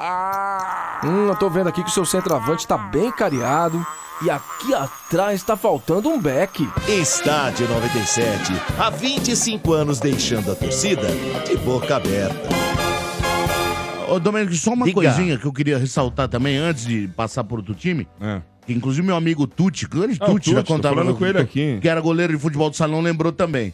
Hum, 1.06 1.28
eu 1.30 1.36
tô 1.38 1.50
vendo 1.50 1.70
aqui 1.70 1.82
que 1.82 1.90
o 1.90 1.94
seu 1.94 2.04
centroavante 2.06 2.68
tá 2.68 2.78
bem 2.78 3.10
cariado. 3.12 3.84
E 4.22 4.30
aqui 4.30 4.74
atrás 4.74 5.42
tá 5.42 5.56
faltando 5.56 6.10
um 6.10 6.20
beck. 6.22 6.68
Estádio 6.90 7.70
97, 7.70 8.52
há 8.78 8.90
25 8.90 9.72
anos 9.72 10.02
deixando 10.02 10.52
a 10.52 10.56
torcida 10.56 11.08
de 11.48 11.56
boca 11.56 11.96
aberta. 11.96 12.50
Ô, 14.10 14.20
Domênico, 14.20 14.54
só 14.56 14.74
uma 14.74 14.86
Diga. 14.86 14.96
coisinha 15.02 15.38
que 15.38 15.46
eu 15.46 15.54
queria 15.54 15.78
ressaltar 15.78 16.28
também 16.28 16.58
antes 16.58 16.86
de 16.86 17.08
passar 17.16 17.46
por 17.46 17.60
outro 17.60 17.74
time. 17.74 18.06
É. 18.20 18.42
Que 18.66 18.74
inclusive 18.74 19.08
meu 19.08 19.16
amigo 19.16 19.48
Tuti, 19.48 19.88
grande 19.88 20.18
Ah, 20.20 20.26
Tuti, 20.26 20.50
Tuti, 20.52 20.56
tô 20.66 20.74
Conta 20.74 20.90
falando 20.90 21.16
com 21.16 21.26
ele 21.26 21.38
aqui. 21.40 21.80
que 21.82 21.88
era 21.88 22.02
goleiro 22.02 22.34
de 22.34 22.40
futebol 22.40 22.70
do 22.70 22.76
salão, 22.76 23.00
lembrou 23.00 23.32
também. 23.32 23.74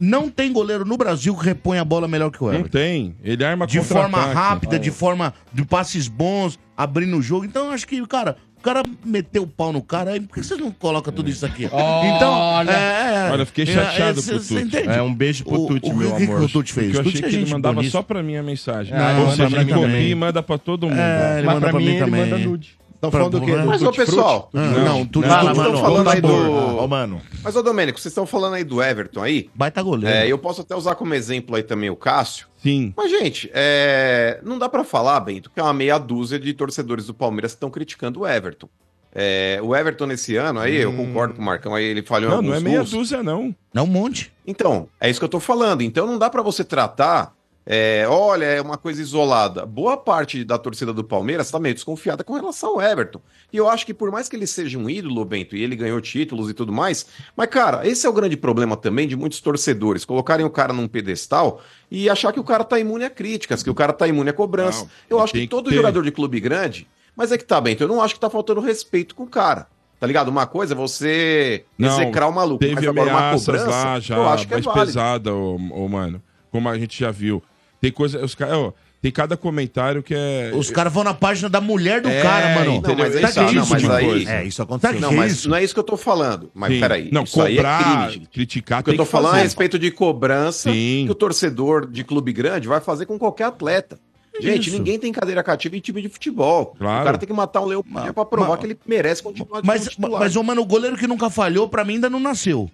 Não 0.00 0.28
tem 0.28 0.52
goleiro 0.52 0.84
no 0.84 0.96
Brasil 0.96 1.34
que 1.36 1.44
repõe 1.44 1.78
a 1.78 1.84
bola 1.84 2.06
melhor 2.06 2.30
que 2.30 2.42
o 2.42 2.46
Não 2.46 2.54
Everton. 2.54 2.70
tem. 2.78 3.16
Ele 3.22 3.44
arma 3.44 3.66
De 3.66 3.80
forma 3.80 4.18
rápida, 4.32 4.78
de 4.78 4.90
forma 4.90 5.34
de 5.52 5.64
passes 5.64 6.06
bons, 6.08 6.58
abrindo 6.76 7.16
o 7.16 7.22
jogo. 7.22 7.44
Então 7.44 7.66
eu 7.66 7.72
acho 7.72 7.86
que, 7.86 8.04
cara, 8.06 8.36
o 8.56 8.60
cara 8.60 8.82
meteu 9.04 9.42
o 9.42 9.46
pau 9.46 9.72
no 9.72 9.82
cara, 9.82 10.12
aí 10.12 10.20
por 10.20 10.34
que 10.34 10.42
vocês 10.44 10.58
não 10.60 10.70
colocam 10.70 11.12
tudo 11.12 11.28
isso 11.28 11.44
aqui? 11.44 11.64
Então, 11.64 12.60
é, 12.62 13.26
é, 13.26 13.30
Olha, 13.32 13.42
eu 13.42 13.46
fiquei 13.46 13.64
é, 13.64 13.66
chateado 13.66 14.10
é, 14.10 14.14
com 14.14 14.18
o 14.20 14.22
cê- 14.22 14.38
cê 14.40 14.54
Tuti. 14.54 14.66
entende? 14.76 14.88
É, 14.88 15.02
um 15.02 15.14
beijo 15.14 15.44
pro 15.44 15.66
Tuti, 15.66 15.90
o 15.90 15.96
meu 15.96 16.12
que 16.12 16.26
que 16.26 16.32
amor. 16.32 16.42
o 16.42 16.48
Tuti 16.48 16.72
fez? 16.72 16.86
Porque 16.92 16.96
eu 16.98 17.00
achei 17.02 17.12
Tuti 17.20 17.30
que 17.30 17.36
é 17.36 17.40
ele 17.40 17.50
mandava 17.50 17.74
bonita. 17.74 17.90
só 17.92 18.02
pra 18.02 18.22
mim 18.22 18.36
a 18.36 18.42
mensagem. 18.42 18.96
Não, 18.96 19.24
Ou 19.26 19.30
seja, 19.32 19.50
pra 19.50 19.60
ele 19.62 19.72
copia 19.74 20.00
e 20.00 20.14
manda 20.14 20.42
pra 20.42 20.58
todo 20.58 20.86
mundo. 20.88 20.98
É, 20.98 21.38
ele 21.38 21.46
Mas 21.46 21.54
manda 21.54 21.60
pra 21.60 21.70
pra 21.70 21.78
mim 21.80 21.84
mim 21.86 21.90
ele 21.92 22.04
também. 22.04 22.20
manda 22.24 22.38
nude. 22.38 22.78
Estão 22.98 23.12
falando 23.12 23.38
do 23.38 23.46
quê? 23.46 23.56
Do 23.56 23.64
Mas, 23.66 23.80
ô, 23.80 23.92
pessoal, 23.92 24.48
Frutti? 24.50 24.66
Não, 24.74 24.84
não, 24.84 25.06
tudo 25.06 25.28
estão 25.28 25.54
mano, 25.54 25.78
falando 25.78 26.10
aí 26.10 26.20
do... 26.20 26.28
sabor. 26.28 26.82
Ô, 26.82 26.88
mano. 26.88 27.22
Mas, 27.44 27.54
ô, 27.54 27.62
Domênico, 27.62 28.00
vocês 28.00 28.10
estão 28.10 28.26
falando 28.26 28.54
aí 28.54 28.64
do 28.64 28.82
Everton 28.82 29.22
aí? 29.22 29.48
Baita 29.54 29.80
goleiro. 29.82 30.16
É, 30.16 30.26
eu 30.26 30.36
posso 30.36 30.62
até 30.62 30.74
usar 30.74 30.96
como 30.96 31.14
exemplo 31.14 31.54
aí 31.54 31.62
também 31.62 31.88
o 31.88 31.94
Cássio. 31.94 32.48
Sim. 32.56 32.92
Mas, 32.96 33.08
gente, 33.08 33.48
é, 33.54 34.40
não 34.42 34.58
dá 34.58 34.68
pra 34.68 34.82
falar, 34.82 35.20
Bento, 35.20 35.48
que 35.48 35.60
é 35.60 35.62
uma 35.62 35.72
meia 35.72 35.96
dúzia 35.96 36.40
de 36.40 36.52
torcedores 36.52 37.06
do 37.06 37.14
Palmeiras 37.14 37.52
que 37.52 37.56
estão 37.56 37.70
criticando 37.70 38.20
o 38.20 38.26
Everton. 38.26 38.68
É, 39.14 39.60
o 39.62 39.74
Everton 39.74 40.06
nesse 40.06 40.36
ano 40.36 40.60
aí, 40.60 40.76
eu 40.76 40.92
concordo 40.92 41.34
com 41.34 41.40
o 41.40 41.44
Marcão, 41.44 41.74
aí 41.74 41.84
ele 41.84 42.02
falhou 42.02 42.30
Não, 42.30 42.42
não 42.42 42.54
é 42.54 42.60
meia 42.60 42.78
gols. 42.78 42.90
dúzia, 42.90 43.22
não. 43.22 43.54
Não, 43.72 43.84
um 43.84 43.86
monte. 43.86 44.32
Então, 44.46 44.88
é 45.00 45.08
isso 45.08 45.20
que 45.20 45.24
eu 45.24 45.28
tô 45.30 45.40
falando. 45.40 45.82
Então 45.82 46.06
não 46.06 46.18
dá 46.18 46.28
pra 46.28 46.42
você 46.42 46.62
tratar, 46.64 47.32
é, 47.70 48.06
olha, 48.08 48.46
é 48.46 48.62
uma 48.62 48.78
coisa 48.78 49.02
isolada. 49.02 49.66
Boa 49.66 49.94
parte 49.94 50.42
da 50.42 50.56
torcida 50.56 50.90
do 50.90 51.04
Palmeiras 51.04 51.50
tá 51.50 51.60
meio 51.60 51.74
desconfiada 51.74 52.24
com 52.24 52.32
relação 52.32 52.70
ao 52.70 52.80
Everton. 52.80 53.20
E 53.52 53.58
eu 53.58 53.68
acho 53.68 53.84
que 53.84 53.92
por 53.92 54.10
mais 54.10 54.26
que 54.26 54.34
ele 54.36 54.46
seja 54.46 54.78
um 54.78 54.88
ídolo, 54.88 55.22
Bento, 55.22 55.54
e 55.54 55.62
ele 55.62 55.76
ganhou 55.76 56.00
títulos 56.00 56.48
e 56.48 56.54
tudo 56.54 56.72
mais, 56.72 57.04
mas 57.36 57.46
cara, 57.50 57.86
esse 57.86 58.06
é 58.06 58.08
o 58.08 58.12
grande 58.14 58.38
problema 58.38 58.74
também 58.74 59.06
de 59.06 59.14
muitos 59.14 59.42
torcedores, 59.42 60.06
colocarem 60.06 60.46
o 60.46 60.50
cara 60.50 60.72
num 60.72 60.88
pedestal 60.88 61.60
e 61.90 62.08
achar 62.08 62.32
que 62.32 62.40
o 62.40 62.44
cara 62.44 62.64
tá 62.64 62.80
imune 62.80 63.04
a 63.04 63.10
críticas, 63.10 63.62
que 63.62 63.68
o 63.68 63.74
cara 63.74 63.92
tá 63.92 64.08
imune 64.08 64.30
a 64.30 64.32
cobrança. 64.32 64.84
Não, 64.84 64.90
eu 65.10 65.20
acho 65.20 65.34
que 65.34 65.46
todo 65.46 65.70
jogador 65.70 66.02
de 66.02 66.10
clube 66.10 66.40
grande, 66.40 66.88
mas 67.14 67.32
é 67.32 67.36
que 67.36 67.44
tá, 67.44 67.60
Bento, 67.60 67.82
eu 67.82 67.88
não 67.88 68.00
acho 68.00 68.14
que 68.14 68.20
tá 68.20 68.30
faltando 68.30 68.62
respeito 68.62 69.14
com 69.14 69.24
o 69.24 69.28
cara. 69.28 69.66
Tá 70.00 70.06
ligado? 70.06 70.28
Uma 70.28 70.46
coisa 70.46 70.72
é 70.72 70.76
você 70.76 71.66
execrar 71.78 72.28
o 72.28 72.32
maluco, 72.32 72.60
Teve 72.60 72.76
mas 72.76 72.86
agora 72.86 73.10
uma 73.10 73.34
cobrança, 73.34 73.66
lá 73.66 74.00
já, 74.00 74.16
eu 74.16 74.28
acho 74.28 74.46
que 74.46 74.54
é 74.54 74.56
mais 74.56 74.64
válido. 74.64 74.86
pesada, 74.86 75.34
ô, 75.34 75.56
ô, 75.56 75.86
mano. 75.86 76.22
Como 76.50 76.66
a 76.66 76.78
gente 76.78 76.98
já 76.98 77.10
viu. 77.10 77.42
Tem 77.80 77.90
coisa. 77.92 78.24
Os 78.24 78.34
caras. 78.34 78.54
ó, 78.54 78.72
Tem 79.00 79.12
cada 79.12 79.36
comentário 79.36 80.02
que 80.02 80.12
é. 80.12 80.50
Os 80.54 80.70
caras 80.70 80.92
vão 80.92 81.04
na 81.04 81.14
página 81.14 81.48
da 81.48 81.60
mulher 81.60 82.00
do 82.00 82.08
É, 82.08 82.20
cara, 82.20 82.54
mano. 82.56 82.72
entendeu? 82.72 82.96
Não, 82.96 83.04
mas 83.04 83.14
aí 83.16 83.22
Tá 83.22 83.30
tá, 83.32 83.42
não, 83.42 83.62
isso, 83.62 83.70
mas 83.70 83.80
tipo 83.82 83.92
aí- 83.92 84.04
coisa? 84.06 84.30
É, 84.32 84.44
isso 84.44 84.60
acontece. 84.62 84.94
que 84.94 85.00
Não, 85.00 85.12
mas 85.12 85.32
isso? 85.32 85.48
não 85.48 85.56
é 85.56 85.62
isso 85.62 85.72
que 85.72 85.78
eu 85.78 85.84
tô 85.84 85.96
falando. 85.96 86.50
Mas 86.52 86.72
Sim. 86.74 86.80
peraí. 86.80 87.08
Não, 87.12 87.22
isso 87.22 87.40
aí 87.40 87.52
é 87.54 87.56
cobrar, 87.56 87.84
crime, 88.08 88.12
gente. 88.14 88.28
criticar 88.30 88.80
O 88.80 88.84
que 88.84 88.90
eu 88.90 88.96
tô 88.96 89.04
que 89.04 89.10
falando 89.12 89.26
é 89.26 89.30
a 89.30 89.32
fazer. 89.34 89.44
respeito 89.44 89.78
de 89.78 89.90
cobrança 89.92 90.72
Sim. 90.72 91.04
que 91.06 91.12
o 91.12 91.14
torcedor 91.14 91.88
de 91.88 92.02
clube 92.02 92.32
grande 92.32 92.66
vai 92.66 92.80
fazer 92.80 93.06
com 93.06 93.16
qualquer 93.16 93.44
atleta. 93.44 94.00
Gente, 94.40 94.68
Isso. 94.68 94.76
ninguém 94.76 94.98
tem 94.98 95.12
cadeira 95.12 95.42
cativa 95.44 95.76
em 95.76 95.80
time 95.80 96.02
de 96.02 96.08
futebol. 96.08 96.74
Claro. 96.78 97.00
O 97.02 97.04
cara 97.04 97.18
tem 97.18 97.26
que 97.28 97.32
matar 97.32 97.60
um 97.60 97.66
leão 97.66 97.84
Mas- 97.88 98.10
pra 98.12 98.24
provar 98.24 98.48
mas- 98.50 98.58
que 98.60 98.66
ele 98.66 98.78
merece 98.86 99.22
continuar 99.22 99.60
de 99.60 99.66
Mas, 99.66 99.88
mas, 99.96 100.34
ô, 100.36 100.42
mano, 100.42 100.62
o 100.62 100.66
goleiro 100.66 100.96
que 100.96 101.06
nunca 101.06 101.30
falhou, 101.30 101.68
pra 101.68 101.84
mim, 101.84 101.94
ainda 101.94 102.10
não 102.10 102.18
nasceu. 102.20 102.68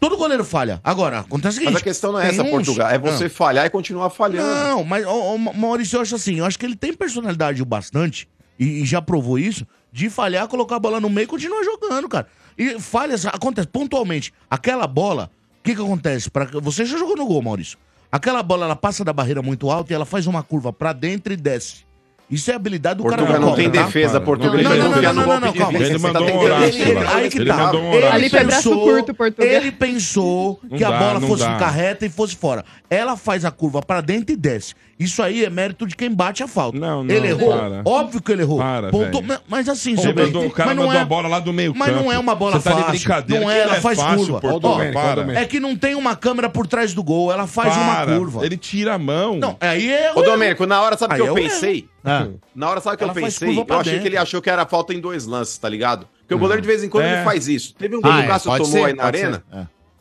Todo 0.00 0.16
goleiro 0.16 0.44
falha. 0.44 0.80
Agora, 0.84 1.20
acontece 1.20 1.56
o 1.56 1.60
seguinte... 1.60 1.72
Mas 1.72 1.82
a 1.82 1.84
questão 1.84 2.12
não 2.12 2.20
é 2.20 2.28
essa, 2.28 2.42
uns- 2.42 2.50
Portugal. 2.50 2.88
É 2.88 2.98
você 2.98 3.24
Não. 3.24 3.30
falhar 3.30 3.66
e 3.66 3.70
continuar 3.70 4.10
falhando. 4.10 4.46
Não, 4.48 4.84
mas, 4.84 5.04
ô, 5.04 5.34
ô, 5.34 5.38
Maurício, 5.38 5.96
eu 5.96 6.02
acho 6.02 6.14
assim, 6.14 6.36
eu 6.38 6.44
acho 6.44 6.58
que 6.58 6.64
ele 6.64 6.76
tem 6.76 6.92
personalidade 6.94 7.60
o 7.60 7.64
bastante, 7.64 8.28
e, 8.58 8.82
e 8.82 8.84
já 8.86 9.02
provou 9.02 9.38
isso, 9.38 9.66
de 9.92 10.08
falhar, 10.08 10.46
colocar 10.46 10.76
a 10.76 10.78
bola 10.78 11.00
no 11.00 11.10
meio 11.10 11.24
e 11.24 11.28
continuar 11.28 11.64
jogando, 11.64 12.08
cara. 12.08 12.28
E 12.56 12.78
falhas, 12.78 13.26
acontece 13.26 13.66
pontualmente. 13.68 14.32
Aquela 14.50 14.86
bola, 14.86 15.30
o 15.60 15.62
que 15.64 15.74
que 15.74 15.80
acontece? 15.82 16.30
Pra, 16.30 16.44
você 16.60 16.84
já 16.84 16.96
jogou 16.96 17.16
no 17.16 17.26
gol, 17.26 17.42
Maurício. 17.42 17.76
Aquela 18.10 18.42
bola, 18.42 18.64
ela 18.66 18.76
passa 18.76 19.04
da 19.04 19.12
barreira 19.12 19.42
muito 19.42 19.68
alta 19.70 19.92
e 19.92 19.94
ela 19.94 20.06
faz 20.06 20.26
uma 20.26 20.42
curva 20.42 20.72
pra 20.72 20.92
dentro 20.92 21.32
e 21.32 21.36
desce. 21.36 21.87
Isso 22.30 22.50
é 22.50 22.54
habilidade 22.54 22.98
do 22.98 23.04
Portugal 23.04 23.26
cara. 23.26 23.38
não 23.38 23.48
cobra, 23.48 23.62
tem 23.62 23.72
tá? 23.72 23.84
defesa, 23.86 24.20
Portugal. 24.20 24.54
Não, 24.58 24.62
não, 24.62 24.90
não, 24.90 25.02
não, 25.02 25.26
não, 25.26 25.40
não, 25.40 25.52
calma. 25.54 25.78
Ele 25.78 25.86
Você 25.86 25.92
tá 25.98 25.98
mandou 26.20 26.28
um 26.28 26.38
horácio 26.38 26.84
aí 26.84 27.30
que 27.30 27.44
tá. 27.44 27.72
Ele 28.16 28.30
pensou- 28.30 28.84
Portugal. 29.14 29.46
Ele 29.48 29.72
pensou 29.72 30.60
Não 30.70 30.76
que 30.76 30.84
a 30.84 30.90
bola 30.92 31.20
não 31.20 31.28
fosse 31.28 31.44
dá. 31.44 31.54
ficar 31.54 31.70
reta 31.70 32.04
e 32.04 32.10
fosse 32.10 32.36
fora. 32.36 32.64
Ela 32.90 33.16
faz 33.16 33.44
a 33.44 33.50
curva 33.50 33.80
pra 33.80 34.00
dentro 34.02 34.32
e 34.34 34.36
desce. 34.36 34.74
Isso 34.98 35.22
aí 35.22 35.44
é 35.44 35.50
mérito 35.50 35.86
de 35.86 35.94
quem 35.94 36.10
bate 36.12 36.42
a 36.42 36.48
falta. 36.48 36.76
Não, 36.76 37.04
não, 37.04 37.14
ele 37.14 37.28
errou? 37.28 37.56
para. 37.56 37.82
Óbvio 37.84 38.20
que 38.20 38.32
ele 38.32 38.42
errou. 38.42 38.58
Para, 38.58 38.90
velho. 38.90 39.40
Mas 39.48 39.68
assim, 39.68 39.96
seu 39.96 40.12
bem, 40.12 40.26
o 40.26 40.50
cara 40.50 40.70
mas 40.70 40.76
não 40.76 40.84
mandou 40.86 40.98
é- 40.98 41.02
a 41.02 41.04
bola 41.04 41.28
lá 41.28 41.38
do 41.38 41.52
meio 41.52 41.72
Mas 41.76 41.94
não 41.94 42.10
é 42.12 42.18
uma 42.18 42.34
bola 42.34 42.58
Você 42.58 42.68
tá 42.68 42.74
de 42.74 42.80
fácil. 42.82 42.98
brincadeira, 42.98 43.44
não 43.44 43.50
é, 43.50 43.58
ela 43.60 43.76
é 43.76 43.80
faz 43.80 43.98
fácil, 43.98 44.40
curva. 44.40 44.60
Para. 44.92 45.38
É 45.40 45.44
que 45.44 45.60
não 45.60 45.76
tem 45.76 45.94
uma 45.94 46.16
câmera 46.16 46.48
por 46.48 46.66
trás 46.66 46.92
do 46.94 47.02
gol, 47.04 47.30
ela 47.32 47.46
faz 47.46 47.74
Para. 47.74 48.10
uma 48.12 48.18
curva. 48.18 48.44
Ele 48.44 48.56
tira 48.56 48.94
a 48.94 48.98
mão. 48.98 49.36
Não, 49.36 49.56
aí 49.60 49.88
é 49.92 50.12
Ô, 50.14 50.22
Domênico, 50.22 50.66
na 50.66 50.82
hora, 50.82 50.96
sabe 50.96 51.14
o 51.14 51.16
que 51.16 51.22
eu 51.22 51.26
eu 51.28 51.34
pensei? 51.34 51.88
Ah. 52.04 52.26
Na 52.54 52.68
hora, 52.70 52.80
sabe 52.80 52.94
o 52.94 52.98
que 52.98 53.04
Ela 53.04 53.12
eu 53.12 53.22
pensei? 53.22 53.48
Eu 53.56 53.66
achei 53.68 53.92
dentro. 53.92 54.00
que 54.02 54.08
ele 54.08 54.16
achou 54.16 54.42
que 54.42 54.50
era 54.50 54.66
falta 54.66 54.92
em 54.94 55.00
dois 55.00 55.26
lances, 55.26 55.56
tá 55.58 55.68
ligado? 55.68 56.08
Porque 56.20 56.34
o 56.34 56.38
goleiro 56.38 56.60
de 56.60 56.66
vez 56.66 56.82
em 56.82 56.88
quando 56.88 57.04
É. 57.04 57.14
ele 57.16 57.24
faz 57.24 57.46
isso. 57.48 57.74
Teve 57.74 57.96
um 57.96 58.00
gol 58.00 58.10
Ah, 58.10 58.16
que 58.16 58.22
é, 58.22 58.24
o 58.24 58.28
Cássio 58.28 58.50
pode 58.50 58.64
tomou 58.64 58.84
aí 58.84 58.92
na 58.94 59.04
arena. 59.04 59.44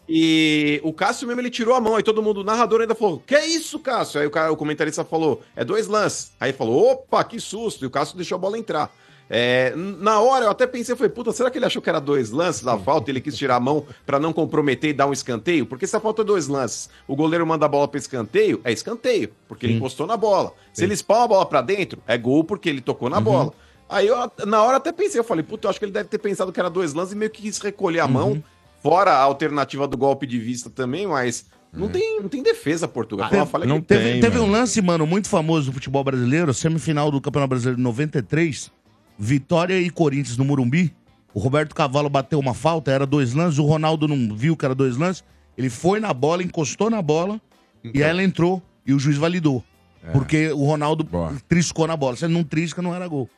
E 0.09 0.79
o 0.83 0.93
Cássio 0.93 1.27
mesmo 1.27 1.41
ele 1.41 1.49
tirou 1.49 1.75
a 1.75 1.81
mão, 1.81 1.95
aí 1.95 2.03
todo 2.03 2.23
mundo, 2.23 2.41
o 2.41 2.43
narrador 2.43 2.81
ainda 2.81 2.95
falou: 2.95 3.21
Que 3.25 3.35
é 3.35 3.45
isso, 3.45 3.79
Cássio? 3.79 4.21
Aí 4.21 4.27
o, 4.27 4.31
cara, 4.31 4.51
o 4.51 4.55
comentarista 4.55 5.03
falou: 5.03 5.41
É 5.55 5.65
dois 5.65 5.87
lances. 5.87 6.31
Aí 6.39 6.53
falou: 6.53 6.91
Opa, 6.91 7.23
que 7.23 7.39
susto! 7.39 7.83
E 7.83 7.87
o 7.87 7.89
Cássio 7.89 8.15
deixou 8.15 8.35
a 8.35 8.39
bola 8.39 8.57
entrar. 8.57 8.91
É, 9.29 9.73
na 9.75 10.21
hora 10.21 10.45
eu 10.45 10.49
até 10.49 10.65
pensei, 10.65 10.95
falei, 10.95 11.11
puta, 11.11 11.33
será 11.33 11.51
que 11.51 11.57
ele 11.57 11.65
achou 11.65 11.81
que 11.81 11.89
era 11.89 11.99
dois 11.99 12.31
lances 12.31 12.63
da 12.63 12.77
falta 12.77 13.11
ele 13.11 13.19
quis 13.19 13.35
tirar 13.35 13.57
a 13.57 13.59
mão 13.59 13.85
pra 14.05 14.19
não 14.19 14.31
comprometer 14.31 14.91
e 14.91 14.93
dar 14.93 15.05
um 15.05 15.11
escanteio? 15.11 15.65
Porque 15.65 15.85
se 15.85 15.95
a 15.95 15.99
falta 15.99 16.21
é 16.21 16.25
dois 16.25 16.47
lances, 16.47 16.89
o 17.05 17.15
goleiro 17.15 17.45
manda 17.45 17.65
a 17.65 17.69
bola 17.69 17.87
pra 17.87 17.97
escanteio, 17.97 18.61
é 18.63 18.71
escanteio, 18.71 19.31
porque 19.47 19.65
ele 19.65 19.73
encostou 19.73 20.07
na 20.07 20.15
bola. 20.15 20.53
Se 20.71 20.83
ele 20.83 20.93
espalma 20.93 21.25
a 21.25 21.27
bola 21.27 21.45
pra 21.45 21.61
dentro, 21.61 22.01
é 22.07 22.17
gol 22.17 22.43
porque 22.43 22.69
ele 22.69 22.79
tocou 22.79 23.09
na 23.09 23.19
bola. 23.19 23.51
Aí 23.89 24.07
eu, 24.07 24.17
na 24.45 24.63
hora 24.63 24.77
até 24.77 24.91
pensei, 24.91 25.19
eu 25.19 25.23
falei, 25.23 25.43
puta, 25.43 25.65
eu 25.65 25.69
acho 25.69 25.79
que 25.79 25.85
ele 25.85 25.93
deve 25.93 26.09
ter 26.09 26.17
pensado 26.17 26.51
que 26.51 26.59
era 26.59 26.69
dois 26.69 26.93
lances 26.93 27.13
e 27.13 27.17
meio 27.17 27.31
que 27.31 27.41
quis 27.41 27.57
recolher 27.57 28.01
a 28.01 28.07
mão, 28.07 28.41
fora 28.87 29.11
a 29.11 29.21
alternativa 29.21 29.87
do 29.87 29.97
golpe 29.97 30.25
de 30.25 30.39
vista 30.39 30.69
também, 30.69 31.05
mas 31.07 31.45
não, 31.73 31.89
tem, 31.89 32.21
não 32.21 32.29
tem 32.29 32.41
defesa, 32.41 32.87
Portugal. 32.87 33.29
Uma 33.31 33.45
falha 33.45 33.65
não 33.65 33.81
que- 33.81 33.87
Teve, 33.87 34.11
Tem, 34.13 34.19
teve 34.21 34.39
um 34.39 34.49
lance, 34.49 34.81
mano, 34.81 35.05
muito 35.05 35.27
famoso 35.27 35.67
do 35.67 35.73
futebol 35.73 36.03
brasileiro, 36.03 36.53
semifinal 36.53 37.11
do 37.11 37.19
Campeonato 37.19 37.49
Brasileiro 37.49 37.77
de 37.77 37.83
93, 37.83 38.71
Vitória 39.19 39.79
e 39.79 39.89
Corinthians 39.89 40.37
no 40.37 40.45
Murumbi. 40.45 40.93
O 41.33 41.39
Roberto 41.39 41.75
Cavalo 41.75 42.09
bateu 42.09 42.39
uma 42.39 42.53
falta, 42.53 42.91
era 42.91 43.05
dois 43.05 43.33
lances, 43.33 43.59
o 43.59 43.65
Ronaldo 43.65 44.07
não 44.07 44.35
viu 44.35 44.55
que 44.55 44.65
era 44.65 44.73
dois 44.73 44.97
lances, 44.97 45.23
ele 45.57 45.69
foi 45.69 45.99
na 45.99 46.13
bola, 46.13 46.41
encostou 46.41 46.89
na 46.89 47.01
bola 47.01 47.39
e 47.83 48.01
ela 48.01 48.23
entrou 48.23 48.61
e 48.85 48.93
o 48.93 48.99
juiz 48.99 49.17
validou. 49.17 49.63
Porque 50.13 50.49
o 50.51 50.63
Ronaldo 50.63 51.03
Boa. 51.03 51.33
triscou 51.49 51.85
na 51.85 51.97
bola. 51.97 52.15
Se 52.15 52.23
ele 52.25 52.33
não 52.33 52.43
trisca, 52.43 52.81
não 52.81 52.95
era 52.95 53.05
gol. 53.07 53.29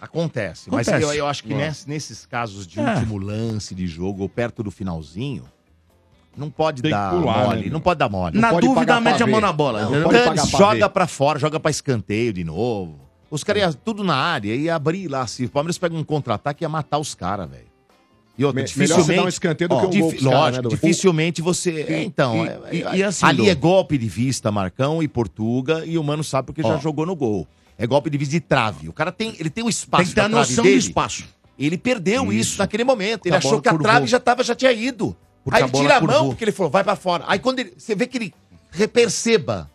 Acontece. 0.00 0.70
Mas 0.70 0.88
Acontece. 0.88 1.12
eu, 1.12 1.18
eu 1.20 1.26
acho 1.26 1.42
que 1.42 1.52
ness- 1.54 1.86
nesses 1.86 2.24
casos 2.24 2.66
de 2.66 2.78
É. 2.78 2.94
último 2.94 3.18
lance 3.18 3.74
de 3.74 3.86
jogo 3.86 4.22
ou 4.22 4.28
perto 4.28 4.62
do 4.62 4.70
finalzinho, 4.70 5.44
não 6.36 6.50
pode 6.50 6.82
Tem 6.82 6.90
que 6.92 6.96
dar 6.96 7.10
pular, 7.10 7.46
mole. 7.46 7.64
né, 7.64 7.70
não 7.70 7.80
pode 7.80 7.98
dar 7.98 8.08
mole. 8.08 8.38
na 8.38 8.50
pode 8.50 8.66
dúvida, 8.66 8.80
pagar 8.86 9.00
mete 9.00 9.16
a 9.16 9.18
pavê. 9.20 9.30
mão 9.32 9.40
na 9.40 9.52
bola. 9.52 9.82
Não, 9.82 9.88
entendeu? 9.90 10.04
pode 10.10 10.18
pagar 10.24 10.46
joga 10.46 10.88
pra 10.88 11.06
fora, 11.06 11.38
joga 11.38 11.58
pra 11.58 11.70
escanteio 11.70 12.32
de 12.32 12.44
novo. 12.44 12.96
Os 13.30 13.42
caras 13.44 13.62
iam 13.62 13.72
tudo 13.72 14.04
na 14.04 14.14
área 14.16 14.54
e 14.54 14.70
abrir 14.70 15.08
lá. 15.08 15.26
Se 15.26 15.44
o 15.44 15.50
Palmeiras 15.50 15.76
pega 15.76 15.94
um 15.96 16.04
contra-ataque, 16.04 16.64
ia 16.64 16.68
matar 16.68 16.98
os 16.98 17.14
caras, 17.14 17.50
velho. 17.50 17.66
E 18.38 18.44
outra, 18.44 18.62
Me- 18.62 18.70
melhor 18.76 19.00
você 19.02 19.16
dar 19.16 19.24
um 19.24 19.28
escanteio 19.28 19.68
do 19.68 19.80
que 19.80 19.86
um 19.86 19.90
Dif- 19.90 20.00
gol 20.02 20.10
pros 20.10 20.22
caras, 20.22 20.38
Lógico, 20.38 20.56
né, 20.56 20.62
Dudu? 20.62 20.74
dificilmente 20.76 21.42
você... 21.42 21.86
É, 21.88 22.02
então, 22.04 22.36
e- 22.36 22.48
é- 22.48 22.60
e- 22.72 22.82
é- 22.84 22.96
e 22.98 23.02
assim, 23.02 23.26
ali 23.26 23.50
é 23.50 23.54
golpe 23.56 23.98
de 23.98 24.08
vista, 24.08 24.52
Marcão 24.52 25.02
e 25.02 25.08
Portuga, 25.08 25.84
e 25.84 25.98
o 25.98 26.04
Mano 26.04 26.22
sabe 26.22 26.46
porque 26.46 26.62
já 26.62 26.76
Ó. 26.76 26.78
jogou 26.78 27.04
no 27.04 27.16
gol. 27.16 27.48
É 27.78 27.86
golpe 27.86 28.10
de 28.10 28.18
vista 28.18 28.32
de 28.32 28.40
trave. 28.40 28.88
O 28.88 28.92
cara 28.92 29.12
tem, 29.12 29.34
ele 29.38 29.48
tem 29.48 29.62
o 29.64 29.68
espaço 29.68 30.02
Tem 30.02 30.08
que 30.08 30.14
ter 30.16 30.20
a 30.22 30.28
noção 30.28 30.64
dele. 30.64 30.78
de 30.80 30.88
espaço. 30.88 31.24
Ele 31.56 31.78
perdeu 31.78 32.32
isso, 32.32 32.50
Isso. 32.52 32.58
naquele 32.58 32.82
momento. 32.84 33.26
Ele 33.26 33.34
A 33.34 33.38
achou 33.38 33.60
que 33.60 33.68
a 33.68 33.72
curvou. 33.72 33.88
trave 33.88 34.06
já, 34.06 34.18
tava, 34.20 34.42
já 34.42 34.54
tinha 34.54 34.72
ido. 34.72 35.16
Porque 35.44 35.56
Aí 35.56 35.62
a 35.62 35.66
ele 35.66 35.72
tira 35.76 35.96
a 35.96 36.00
mão 36.00 36.08
curvou. 36.08 36.28
porque 36.30 36.44
ele 36.44 36.52
falou, 36.52 36.70
vai 36.70 36.82
pra 36.84 36.96
fora. 36.96 37.24
Aí 37.28 37.38
quando 37.38 37.60
ele, 37.60 37.72
você 37.76 37.94
vê 37.94 38.06
que 38.06 38.18
ele 38.18 38.34
reperceba, 38.70 39.70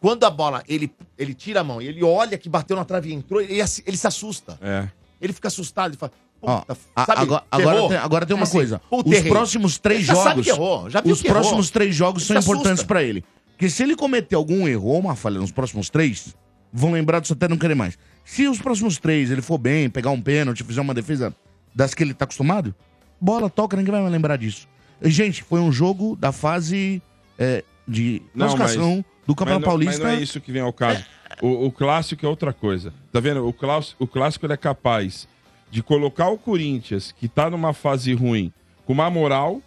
quando 0.00 0.24
a 0.24 0.30
bola, 0.30 0.62
ele, 0.68 0.90
ele 1.18 1.34
tira 1.34 1.60
a 1.60 1.64
mão 1.64 1.80
e 1.80 1.86
ele 1.86 2.02
olha 2.04 2.36
que 2.38 2.48
bateu 2.48 2.76
na 2.76 2.84
trave 2.84 3.10
e 3.10 3.14
entrou, 3.14 3.40
ele, 3.40 3.54
ele 3.86 3.96
se 3.96 4.06
assusta. 4.06 4.58
É. 4.60 4.88
Ele 5.20 5.32
fica 5.32 5.48
assustado, 5.48 5.90
ele 5.92 5.96
fala, 5.98 6.12
Ó, 6.42 6.58
puta, 6.60 6.78
a- 6.96 7.06
sabe, 7.06 7.20
agora, 7.22 7.44
agora 7.50 7.88
tem, 7.88 7.96
agora 7.96 8.26
tem 8.26 8.36
uma 8.36 8.42
Assim, 8.42 8.52
coisa. 8.52 8.80
Os 8.90 9.20
próximos 9.22 9.78
três 9.78 10.04
já 10.04 10.14
sabe 10.14 10.42
jogos. 10.42 10.44
que 10.44 10.50
errou, 10.50 10.90
já 10.90 11.00
viu 11.00 11.12
os 11.14 11.20
que 11.22 11.28
errou. 11.28 11.40
próximos 11.40 11.70
três 11.70 11.94
jogos 11.94 12.28
Ele 12.28 12.42
são 12.42 12.52
importantes 12.52 12.82
pra 12.84 13.02
ele. 13.02 13.24
Porque 13.52 13.70
se 13.70 13.82
ele 13.82 13.96
cometer 13.96 14.34
algum 14.34 14.66
erro 14.68 14.88
ou 14.88 14.98
uma 14.98 15.14
falha 15.16 15.38
nos 15.40 15.50
próximos 15.52 15.88
três, 15.88 16.34
vão 16.76 16.90
lembrar 16.90 17.20
disso 17.20 17.34
até 17.34 17.46
não 17.46 17.56
querer 17.56 17.76
mais. 17.76 17.96
Se 18.24 18.48
os 18.48 18.58
próximos 18.60 18.98
três 18.98 19.30
ele 19.30 19.40
for 19.40 19.58
bem, 19.58 19.88
pegar 19.88 20.10
um 20.10 20.20
pênalti, 20.20 20.64
fizer 20.64 20.80
uma 20.80 20.92
defesa 20.92 21.32
das 21.72 21.94
que 21.94 22.02
ele 22.02 22.12
tá 22.12 22.24
acostumado, 22.24 22.74
bola, 23.20 23.48
toca, 23.48 23.76
ninguém 23.76 23.92
vai 23.92 24.00
mais 24.00 24.12
lembrar 24.12 24.36
disso. 24.36 24.66
E, 25.00 25.08
gente, 25.10 25.44
foi 25.44 25.60
um 25.60 25.70
jogo 25.70 26.16
da 26.16 26.32
fase 26.32 27.00
é, 27.38 27.62
de 27.86 28.20
Não, 28.34 28.48
classificação 28.48 28.96
mas- 28.96 29.04
do 29.04 29.04
Mas 29.28 29.36
Campeonato 29.36 29.60
não, 29.60 29.68
Paulista. 29.68 30.02
mas 30.02 30.12
não 30.12 30.18
é 30.18 30.22
isso 30.22 30.40
que 30.40 30.50
vem 30.50 30.62
ao 30.62 30.72
caso. 30.72 31.04
O, 31.40 31.66
o 31.66 31.72
clássico 31.72 32.24
é 32.26 32.28
outra 32.28 32.52
coisa. 32.52 32.92
Tá 33.12 33.20
vendo? 33.20 33.46
O 33.46 33.52
clássico, 33.52 34.02
o 34.04 34.06
clássico 34.06 34.44
ele 34.46 34.52
é 34.54 34.56
capaz 34.56 35.28
de 35.70 35.82
colocar 35.82 36.28
o 36.28 36.38
Corinthians, 36.38 37.12
que 37.12 37.28
tá 37.28 37.48
numa 37.50 37.72
fase 37.72 38.12
ruim, 38.14 38.52
com 38.86 38.92
uma 38.92 39.10
moral, 39.10 39.60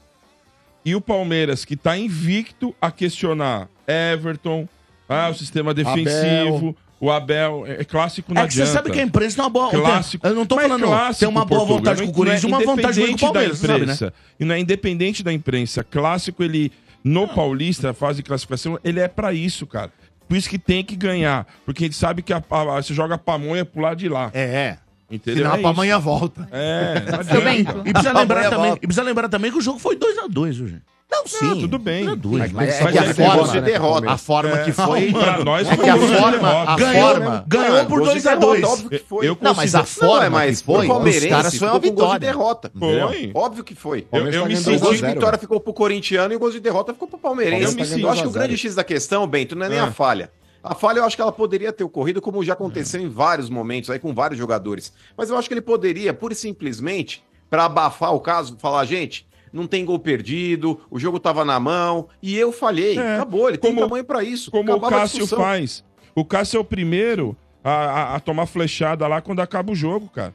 e 0.85 0.95
o 0.95 1.01
Palmeiras, 1.01 1.65
que 1.65 1.75
tá 1.75 1.97
invicto, 1.97 2.73
a 2.81 2.89
questionar 2.91 3.67
Everton, 3.85 4.67
ah, 5.09 5.29
o 5.29 5.33
sistema 5.33 5.73
defensivo, 5.73 6.75
o 6.99 7.11
Abel. 7.11 7.63
É, 7.67 7.81
é 7.81 7.83
clássico, 7.83 8.33
não 8.33 8.41
É 8.41 8.47
que 8.47 8.53
você 8.53 8.65
sabe 8.65 8.91
que 8.91 8.99
a 8.99 9.03
imprensa 9.03 9.35
tem 9.35 9.43
uma 9.43 9.49
boa. 9.49 9.69
Clássico. 9.69 10.25
Eu 10.25 10.35
não 10.35 10.45
tô 10.45 10.55
Mas 10.55 10.67
falando. 10.67 10.83
clássico, 10.85 11.19
tem 11.19 11.27
uma 11.29 11.45
boa 11.45 11.65
Portugal, 11.65 11.77
vontade 11.95 11.99
com 12.01 12.03
o 12.03 12.07
não 12.07 12.11
é 12.11 12.15
Corinthians 12.17 12.43
e 12.43 12.45
uma 12.47 12.59
vontade 12.75 13.07
com 13.07 13.13
o 13.13 13.17
Palmeiras, 13.19 13.57
sabe, 13.59 13.85
né? 13.85 13.97
E 14.39 14.45
não 14.45 14.55
é 14.55 14.59
independente 14.59 15.23
da 15.23 15.31
imprensa. 15.33 15.83
Clássico, 15.83 16.43
ele, 16.43 16.71
no 17.03 17.27
Paulista, 17.27 17.91
a 17.91 17.93
fase 17.93 18.17
de 18.17 18.23
classificação, 18.23 18.79
ele 18.83 18.99
é 18.99 19.07
pra 19.07 19.33
isso, 19.33 19.65
cara. 19.67 19.91
Por 20.27 20.35
isso 20.35 20.49
que 20.49 20.59
tem 20.59 20.83
que 20.83 20.95
ganhar. 20.95 21.47
Porque 21.65 21.85
a 21.85 21.87
gente 21.87 21.95
sabe 21.95 22.21
que 22.21 22.33
a, 22.33 22.43
a- 22.49 22.81
você 22.81 22.93
joga 22.93 23.15
a 23.15 23.17
pamonha 23.17 23.63
pro 23.63 23.81
lado 23.81 23.97
de 23.97 24.09
lá. 24.09 24.29
É, 24.33 24.41
é. 24.41 24.77
Entendeu? 25.09 25.43
Senão 25.43 25.51
É 25.51 25.53
pra 25.53 25.59
isso. 25.61 25.69
amanhã 25.69 25.99
volta. 25.99 26.49
É, 26.51 26.95
não. 26.99 27.85
E 27.85 27.93
precisa 27.93 28.13
lembrar, 28.19 28.49
também, 28.49 28.73
e 28.73 28.79
precisa 28.79 29.03
lembrar 29.03 29.29
também 29.29 29.51
que 29.51 29.57
o 29.57 29.61
jogo 29.61 29.79
foi 29.79 29.95
2x2, 29.95 30.51
viu, 30.53 30.67
gente? 30.67 30.81
Não, 31.09 31.25
sim. 31.25 31.61
tudo 31.61 31.79
bem. 31.79 32.03
Mas, 32.05 32.51
Mas 32.51 32.69
é 32.81 32.91
que 32.91 32.97
a 32.97 33.13
forma, 33.13 33.61
né, 33.61 33.71
a 34.07 34.17
forma 34.17 34.57
que 34.59 34.71
foi. 34.73 35.11
Pra 35.13 35.43
nós 35.43 35.65
é 35.67 35.75
foi 35.75 35.83
que 35.85 35.89
a 35.89 35.97
forma, 35.97 36.31
derrota. 36.31 36.71
a 36.71 36.75
Ganhou, 36.75 37.07
forma. 37.09 37.45
Ganhou 37.47 37.85
por 37.85 37.99
Gol 37.99 37.99
de 37.99 38.05
2 38.13 38.27
a 38.27 38.35
derrota, 38.35 38.45
2. 38.59 38.63
Óbvio 38.65 38.89
que 38.89 38.97
foi. 38.99 39.27
Eu 39.29 39.37
não, 39.41 39.53
mas 39.53 39.73
a 39.75 39.83
forma 39.85 40.15
Não, 40.17 40.23
é, 40.25 40.29
mas 40.29 40.59
que 40.59 40.65
foi, 40.65 40.81
os 40.81 40.87
palmeirense 40.87 41.29
caras 41.29 41.55
foi 41.55 41.67
uma 41.67 41.71
gols 41.79 41.83
de 41.83 41.89
vitória. 41.91 42.19
derrota. 42.19 42.71
Foi. 42.77 43.31
Óbvio 43.33 43.63
que 43.63 43.73
foi. 43.75 44.07
Eu- 44.11 44.27
eu 44.31 44.45
me 44.45 44.53
O 44.53 44.57
senti- 44.57 44.77
gol 44.79 44.93
de 44.93 45.05
vitória 45.05 45.37
ficou 45.39 45.59
pro 45.61 45.73
corintiano 45.73 46.33
e 46.33 46.35
o 46.35 46.39
gol 46.39 46.51
de 46.51 46.59
derrota 46.59 46.93
ficou 46.93 47.07
pro 47.07 47.17
palmeirense. 47.17 47.63
Eu 47.63 47.71
me 47.73 47.85
senti- 47.85 48.01
Eu 48.01 48.09
acho 48.09 48.21
que 48.23 48.27
o 48.27 48.31
grande 48.31 48.57
X 48.57 48.75
da 48.75 48.83
questão, 48.83 49.25
Bento, 49.27 49.55
não 49.55 49.65
é 49.65 49.69
nem 49.69 49.79
a 49.79 49.91
falha. 49.91 50.29
A 50.63 50.75
falha 50.75 50.99
eu 50.99 51.05
acho 51.05 51.15
que 51.15 51.21
ela 51.21 51.31
poderia 51.31 51.71
ter 51.71 51.83
ocorrido, 51.85 52.21
como 52.21 52.43
já 52.43 52.51
aconteceu 52.53 52.99
em 52.99 53.07
vários 53.07 53.49
momentos 53.49 53.89
aí 53.89 53.99
com 53.99 54.13
vários 54.13 54.37
jogadores. 54.37 54.91
Mas 55.15 55.29
eu 55.29 55.37
acho 55.37 55.47
que 55.47 55.53
ele 55.53 55.61
poderia, 55.61 56.13
pura 56.13 56.33
e 56.33 56.35
simplesmente, 56.35 57.23
pra 57.49 57.65
abafar 57.65 58.13
o 58.13 58.19
caso, 58.19 58.57
falar, 58.59 58.83
gente, 58.85 59.25
não 59.53 59.65
tem 59.67 59.83
gol 59.85 59.99
perdido, 59.99 60.79
o 60.89 60.99
jogo 60.99 61.19
tava 61.19 61.43
na 61.45 61.59
mão, 61.59 62.07
e 62.21 62.37
eu 62.37 62.51
falhei. 62.51 62.97
É. 62.97 63.15
Acabou, 63.15 63.49
ele 63.49 63.57
tem 63.57 63.71
Como- 63.71 63.81
tamanho 63.87 64.03
pra 64.03 64.23
isso. 64.23 64.49
Como 64.51 64.71
Acabava 64.71 64.95
o 64.95 64.99
Cássio 64.99 65.27
faz. 65.27 65.83
O 66.15 66.25
Cássio 66.25 66.57
é 66.57 66.59
o 66.61 66.63
primeiro 66.63 67.35
a, 67.63 67.71
a- 67.71 68.15
a 68.15 68.19
tomar 68.19 68.45
flechada 68.45 69.05
lá 69.07 69.21
quando 69.21 69.39
acaba 69.41 69.71
o 69.71 69.75
jogo, 69.75 70.07
cara. 70.09 70.33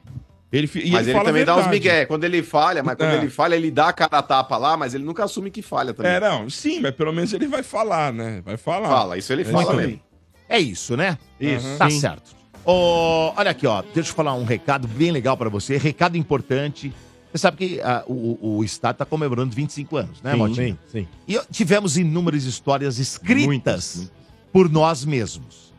Ele, 0.52 0.70
e 0.74 0.90
Mas 0.90 1.06
ele, 1.06 1.12
fala 1.12 1.24
a 1.24 1.26
também 1.32 1.44
dá 1.46 1.56
uns 1.56 1.66
migué. 1.68 2.04
Quando 2.04 2.24
ele 2.24 2.42
falha, 2.42 2.82
mas 2.82 2.94
quando 2.94 3.10
É. 3.12 3.16
ele 3.16 3.30
falha, 3.30 3.54
ele 3.54 3.70
dá 3.70 3.88
a 3.88 3.92
cara 3.94 4.18
a 4.18 4.22
tapa 4.22 4.58
lá, 4.58 4.76
mas 4.76 4.92
ele 4.94 5.02
nunca 5.02 5.24
assume 5.24 5.50
que 5.50 5.62
falha 5.62 5.94
também. 5.94 6.12
É, 6.12 6.20
não, 6.20 6.50
sim, 6.50 6.78
mas 6.80 6.90
pelo 6.94 7.10
menos 7.10 7.32
ele 7.32 7.46
vai 7.46 7.62
falar, 7.62 8.12
né? 8.12 8.42
Vai 8.44 8.58
falar. 8.58 8.86
Fala, 8.88 9.16
isso 9.16 9.32
ele 9.32 9.42
É 9.42 9.44
fala 9.46 9.72
mesmo. 9.72 9.98
É 10.46 10.58
isso, 10.58 10.94
né? 10.94 11.16
Isso. 11.40 11.78
Tá 11.78 11.88
Sim. 11.88 11.98
certo. 12.00 12.36
Ô, 12.66 13.32
olha 13.34 13.50
aqui, 13.50 13.66
ó. 13.66 13.82
Deixa 13.94 14.10
eu 14.10 14.14
falar 14.14 14.34
um 14.34 14.44
recado 14.44 14.86
bem 14.86 15.10
legal 15.10 15.36
pra 15.38 15.48
você. 15.48 15.78
Recado 15.78 16.18
importante. 16.18 16.92
Você 17.32 17.38
sabe 17.38 17.56
que 17.56 17.80
ah, 17.80 18.04
o, 18.06 18.58
o- 18.58 18.64
Estado 18.64 18.96
tá 18.96 19.04
comemorando 19.06 19.54
25 19.54 19.96
anos, 19.96 20.20
né, 20.22 20.34
Motinho? 20.34 20.78
sim, 20.92 21.00
sim. 21.00 21.08
E 21.26 21.40
tivemos 21.50 21.96
inúmeras 21.96 22.44
histórias 22.44 22.98
escritas 22.98 24.10
por 24.52 24.68
nós 24.70 25.04
mesmos. 25.04 25.72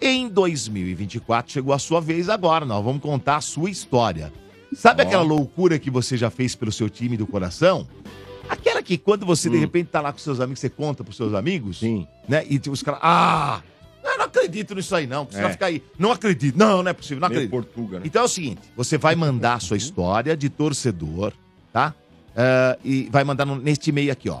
Em 0.00 0.28
2024 0.28 1.50
chegou 1.52 1.72
a 1.72 1.78
sua 1.78 2.00
vez 2.00 2.28
agora. 2.28 2.64
Nós 2.66 2.84
vamos 2.84 3.00
contar 3.02 3.36
a 3.36 3.40
sua 3.40 3.70
história. 3.70 4.32
Sabe 4.74 5.02
Ó. 5.02 5.06
aquela 5.06 5.22
loucura 5.22 5.78
que 5.78 5.90
você 5.90 6.16
já 6.16 6.28
fez 6.30 6.54
pelo 6.54 6.70
seu 6.70 6.90
time 6.90 7.16
do 7.16 7.26
coração? 7.26 7.88
Aquela 8.48 8.82
que 8.82 8.96
quando 8.98 9.24
você 9.26 9.48
de 9.50 9.56
repente 9.58 9.88
tá 9.88 10.00
lá 10.00 10.12
com 10.12 10.18
seus 10.18 10.40
amigos, 10.40 10.60
você 10.60 10.68
conta 10.70 11.02
pros 11.02 11.16
seus 11.16 11.32
amigos? 11.34 11.78
Sim. 11.80 12.06
Né? 12.28 12.44
E 12.48 12.58
tipo, 12.58 12.72
os 12.72 12.82
caras, 12.82 13.00
ah, 13.02 13.62
eu 14.12 14.18
não 14.18 14.24
acredito 14.26 14.74
nisso 14.74 14.94
aí 14.94 15.06
não. 15.06 15.24
Você 15.24 15.38
É. 15.38 15.42
vai 15.42 15.52
ficar 15.52 15.66
aí, 15.66 15.82
não 15.98 16.12
acredito. 16.12 16.56
Não, 16.58 16.82
não 16.82 16.90
é 16.90 16.92
possível, 16.92 17.20
não 17.20 17.28
Meio 17.28 17.42
acredito. 17.46 17.50
Portuga, 17.72 17.98
né? 18.00 18.06
Então 18.06 18.22
é 18.22 18.24
o 18.24 18.28
seguinte, 18.28 18.60
você 18.76 18.96
vai 18.98 19.14
mandar 19.14 19.54
a 19.54 19.60
sua 19.60 19.76
história 19.76 20.36
de 20.36 20.48
torcedor, 20.48 21.32
tá? 21.72 21.94
Ah, 22.36 22.76
e 22.84 23.08
vai 23.10 23.24
mandar 23.24 23.44
no- 23.44 23.56
neste 23.56 23.90
e-mail 23.90 24.12
aqui, 24.12 24.28
ó. 24.30 24.40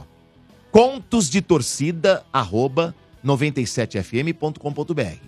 Contos 0.70 1.28
de 1.30 1.40
torcida, 1.42 2.24
arroba 2.32 2.94
97fm.com.br. 3.24 5.18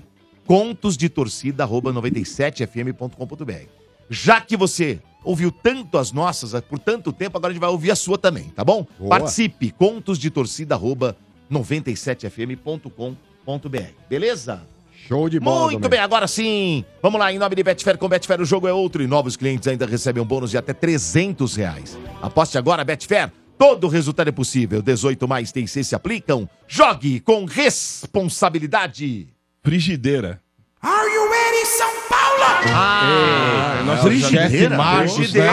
Contos 0.46 0.96
de 0.96 1.08
torcida, 1.08 1.62
arroba 1.64 1.92
97fm.com.br. 1.92 3.66
Já 4.08 4.40
que 4.40 4.56
você 4.56 5.00
ouviu 5.22 5.52
tanto 5.52 5.96
as 5.98 6.10
nossas 6.12 6.60
por 6.62 6.78
tanto 6.78 7.12
tempo, 7.12 7.36
agora 7.36 7.50
a 7.52 7.54
gente 7.54 7.60
vai 7.60 7.70
ouvir 7.70 7.90
a 7.90 7.96
sua 7.96 8.18
também, 8.18 8.44
tá 8.50 8.64
bom? 8.64 8.86
Boa. 8.98 9.10
Participe, 9.10 9.70
contos 9.70 10.18
de 10.18 10.30
torcida, 10.30 10.74
arroba 10.74 11.16
97fm.com.br. 11.50 13.14
Beleza? 14.08 14.62
Show 15.08 15.28
de 15.28 15.40
bola. 15.40 15.62
Muito 15.62 15.72
Domênico. 15.72 15.88
bem, 15.88 15.98
agora 16.00 16.28
sim. 16.28 16.84
Vamos 17.02 17.18
lá, 17.18 17.32
em 17.32 17.38
nome 17.38 17.56
de 17.56 17.62
Betfair, 17.64 17.98
com 17.98 18.08
Betfair 18.08 18.40
o 18.40 18.44
jogo 18.44 18.68
é 18.68 18.72
outro 18.72 19.02
e 19.02 19.06
novos 19.08 19.36
clientes 19.36 19.66
ainda 19.66 19.84
recebem 19.86 20.22
um 20.22 20.26
bônus 20.26 20.50
de 20.52 20.58
até 20.58 20.72
300 20.72 21.56
reais. 21.56 21.98
Aposte 22.22 22.56
agora, 22.56 22.84
Betfair. 22.84 23.32
Todo 23.58 23.88
resultado 23.88 24.28
é 24.28 24.32
possível. 24.32 24.80
18 24.80 25.26
mais 25.28 25.52
TC 25.52 25.84
se 25.84 25.94
aplicam. 25.94 26.48
Jogue 26.68 27.20
com 27.20 27.44
responsabilidade. 27.44 29.28
Frigideira. 29.62 30.40
Are 30.82 31.12
you 31.12 31.28
ready, 31.28 31.66
São 31.66 31.90
Paulo? 32.08 32.40
Ah, 32.74 33.82
nossa, 33.84 34.02
frigideira? 34.04 34.48
chefe 34.48 34.68
Marcos, 34.68 35.32
né? 35.34 35.48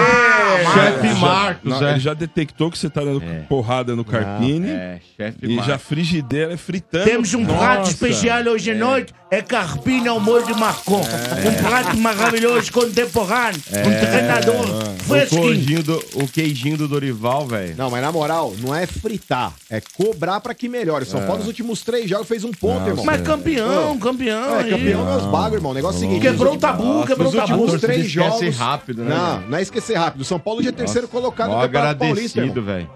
Chefe 0.74 1.08
Já- 1.08 1.16
Marcos, 1.16 1.64
não, 1.70 1.86
é. 1.88 1.92
Ele 1.92 2.00
já 2.00 2.14
detectou 2.14 2.72
que 2.72 2.78
você 2.78 2.90
tá 2.90 3.02
dando 3.02 3.22
porrada 3.50 3.94
no 3.96 4.06
Carpini. 4.06 4.70
é, 4.70 5.00
chefe 5.18 5.38
E 5.42 5.48
Marcos. 5.50 5.66
já 5.66 5.78
frigideira 5.78 6.54
é 6.54 6.58
fritando. 6.58 7.04
Temos 7.06 7.34
um 7.34 7.46
prato 7.46 7.80
Nossa. 7.80 7.92
especial 7.92 8.42
hoje 8.44 8.72
à 8.72 8.76
noite, 8.76 9.14
é 9.30 9.42
carpina 9.42 10.12
ao 10.12 10.20
molho 10.20 10.46
de 10.46 10.54
Marcon. 10.54 11.02
Um 11.02 11.64
prato 11.68 11.98
maravilhoso, 11.98 12.72
contemporâneo, 12.72 13.60
um 13.70 14.00
treinador 14.00 14.66
O 14.66 15.04
fresquinho. 15.04 15.42
queijinho 15.44 15.84
do, 15.84 16.06
o 16.16 16.28
queijinho 16.28 16.78
do 16.78 16.88
Dorival, 16.88 17.46
velho. 17.48 17.76
Não, 17.78 17.90
mas 17.90 18.02
na 18.02 18.12
moral, 18.14 18.54
não 18.60 18.74
é 18.74 18.86
fritar, 18.88 19.52
é 19.70 19.82
cobrar 19.98 20.40
pra 20.40 20.54
que 20.54 20.70
melhore. 20.70 21.06
São 21.06 21.22
É. 21.22 21.26
Paulo 21.26 21.40
nos 21.40 21.48
últimos 21.48 21.82
três 21.82 22.10
jogos 22.10 22.28
fez 22.28 22.44
um 22.46 22.52
ponto, 22.52 22.80
Nossa, 22.80 22.90
irmão. 22.92 23.06
Mas 23.06 23.22
campeão, 23.22 23.98
campeão. 23.98 24.56
É, 24.60 24.64
aí. 24.64 24.70
campeão 24.70 25.17
meus 25.22 25.32
bagos, 25.32 25.54
irmão. 25.54 25.72
O 25.72 25.76
negócio 25.76 25.96
é 25.96 25.98
o 25.98 26.10
seguinte. 26.10 26.22
Quebrou 26.22 26.54
o 26.54 26.58
tabu, 26.58 26.84
últimos- 26.84 27.08
quebrou 27.08 27.28
o 27.30 27.32
tabu. 27.36 27.42
últimos 27.54 27.68
A 27.68 27.72
torcida 27.72 27.94
três 27.94 28.10
jogos. 28.12 28.58
rápido, 28.58 29.04
né, 29.04 29.16
Não, 29.16 29.42
não 29.50 29.58
é 29.58 29.62
esquecer 29.62 29.96
rápido. 29.96 30.22
O 30.22 30.26
São 30.26 30.40
Paulo 30.40 30.62
já 30.64 30.70
é 30.70 30.72
terceiro 30.72 31.08
colocado 31.08 31.50
no 31.52 31.62
Campeonato 31.62 32.00
Paulista, 32.00 32.42
velho. 32.42 32.90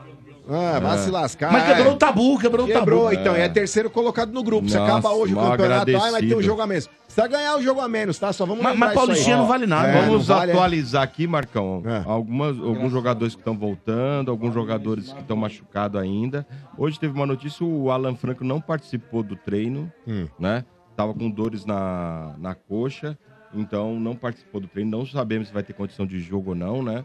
Ah, 0.53 0.79
vai 0.79 0.95
É. 0.95 0.97
se 0.97 1.09
lascar. 1.09 1.53
Mas 1.53 1.65
quebrou 1.65 1.93
é. 1.93 1.95
o 1.95 1.97
tabu, 1.97 2.37
quebrou 2.39 2.65
o 2.65 2.67
tabu. 2.67 2.79
Quebrou, 2.79 3.13
então. 3.13 3.35
É. 3.35 3.43
É 3.43 3.49
terceiro 3.49 3.89
colocado 3.89 4.33
no 4.33 4.43
grupo. 4.43 4.67
Você 4.67 4.77
Nossa, 4.77 4.91
acaba 4.91 5.13
hoje 5.15 5.33
o 5.33 5.37
campeonato, 5.37 5.91
ai, 5.95 6.11
vai 6.11 6.21
ter 6.23 6.35
um 6.35 6.41
jogo 6.41 6.61
a 6.61 6.67
menos. 6.67 6.87
Precisa 7.05 7.27
ganhar 7.27 7.57
o 7.57 7.61
jogo 7.61 7.79
a 7.79 7.87
menos, 7.87 8.17
tá? 8.19 8.33
Só 8.33 8.45
vamos 8.45 8.61
Mas- 8.63 8.77
mas 8.77 8.89
aí. 8.89 8.95
Paulistinha 8.95 9.37
não 9.37 9.45
vale 9.47 9.65
nada. 9.67 9.87
É, 9.87 10.01
Vamos 10.01 10.27
não 10.27 10.35
vale, 10.35 10.51
é. 10.51 10.53
atualizar 10.55 11.03
aqui, 11.03 11.27
Marcão. 11.27 11.83
É. 11.85 12.01
Algumas, 12.05 12.57
alguns 12.59 12.91
jogadores 12.91 13.33
que 13.35 13.39
estão 13.41 13.55
voltando, 13.57 14.31
alguns 14.31 14.53
jogadores 14.53 15.13
que 15.13 15.19
estão 15.21 15.37
machucados 15.37 16.01
ainda. 16.01 16.45
Hoje 16.77 16.99
teve 16.99 17.13
uma 17.13 17.25
notícia: 17.25 17.65
o 17.65 17.89
Alan 17.91 18.15
Franco 18.15 18.43
não 18.43 18.59
participou 18.59 19.23
do 19.23 19.35
treino, 19.37 19.91
Hum. 20.07 20.27
né? 20.39 20.65
Tava 21.01 21.15
com 21.15 21.31
dores 21.31 21.65
na, 21.65 22.35
na 22.37 22.53
coxa, 22.53 23.17
então 23.55 23.99
não 23.99 24.15
participou 24.15 24.61
do 24.61 24.67
treino. 24.67 24.91
Não 24.91 25.03
sabemos 25.03 25.47
se 25.47 25.53
vai 25.53 25.63
ter 25.63 25.73
condição 25.73 26.05
de 26.05 26.19
jogo 26.19 26.51
ou 26.51 26.55
não, 26.55 26.83
né? 26.83 27.03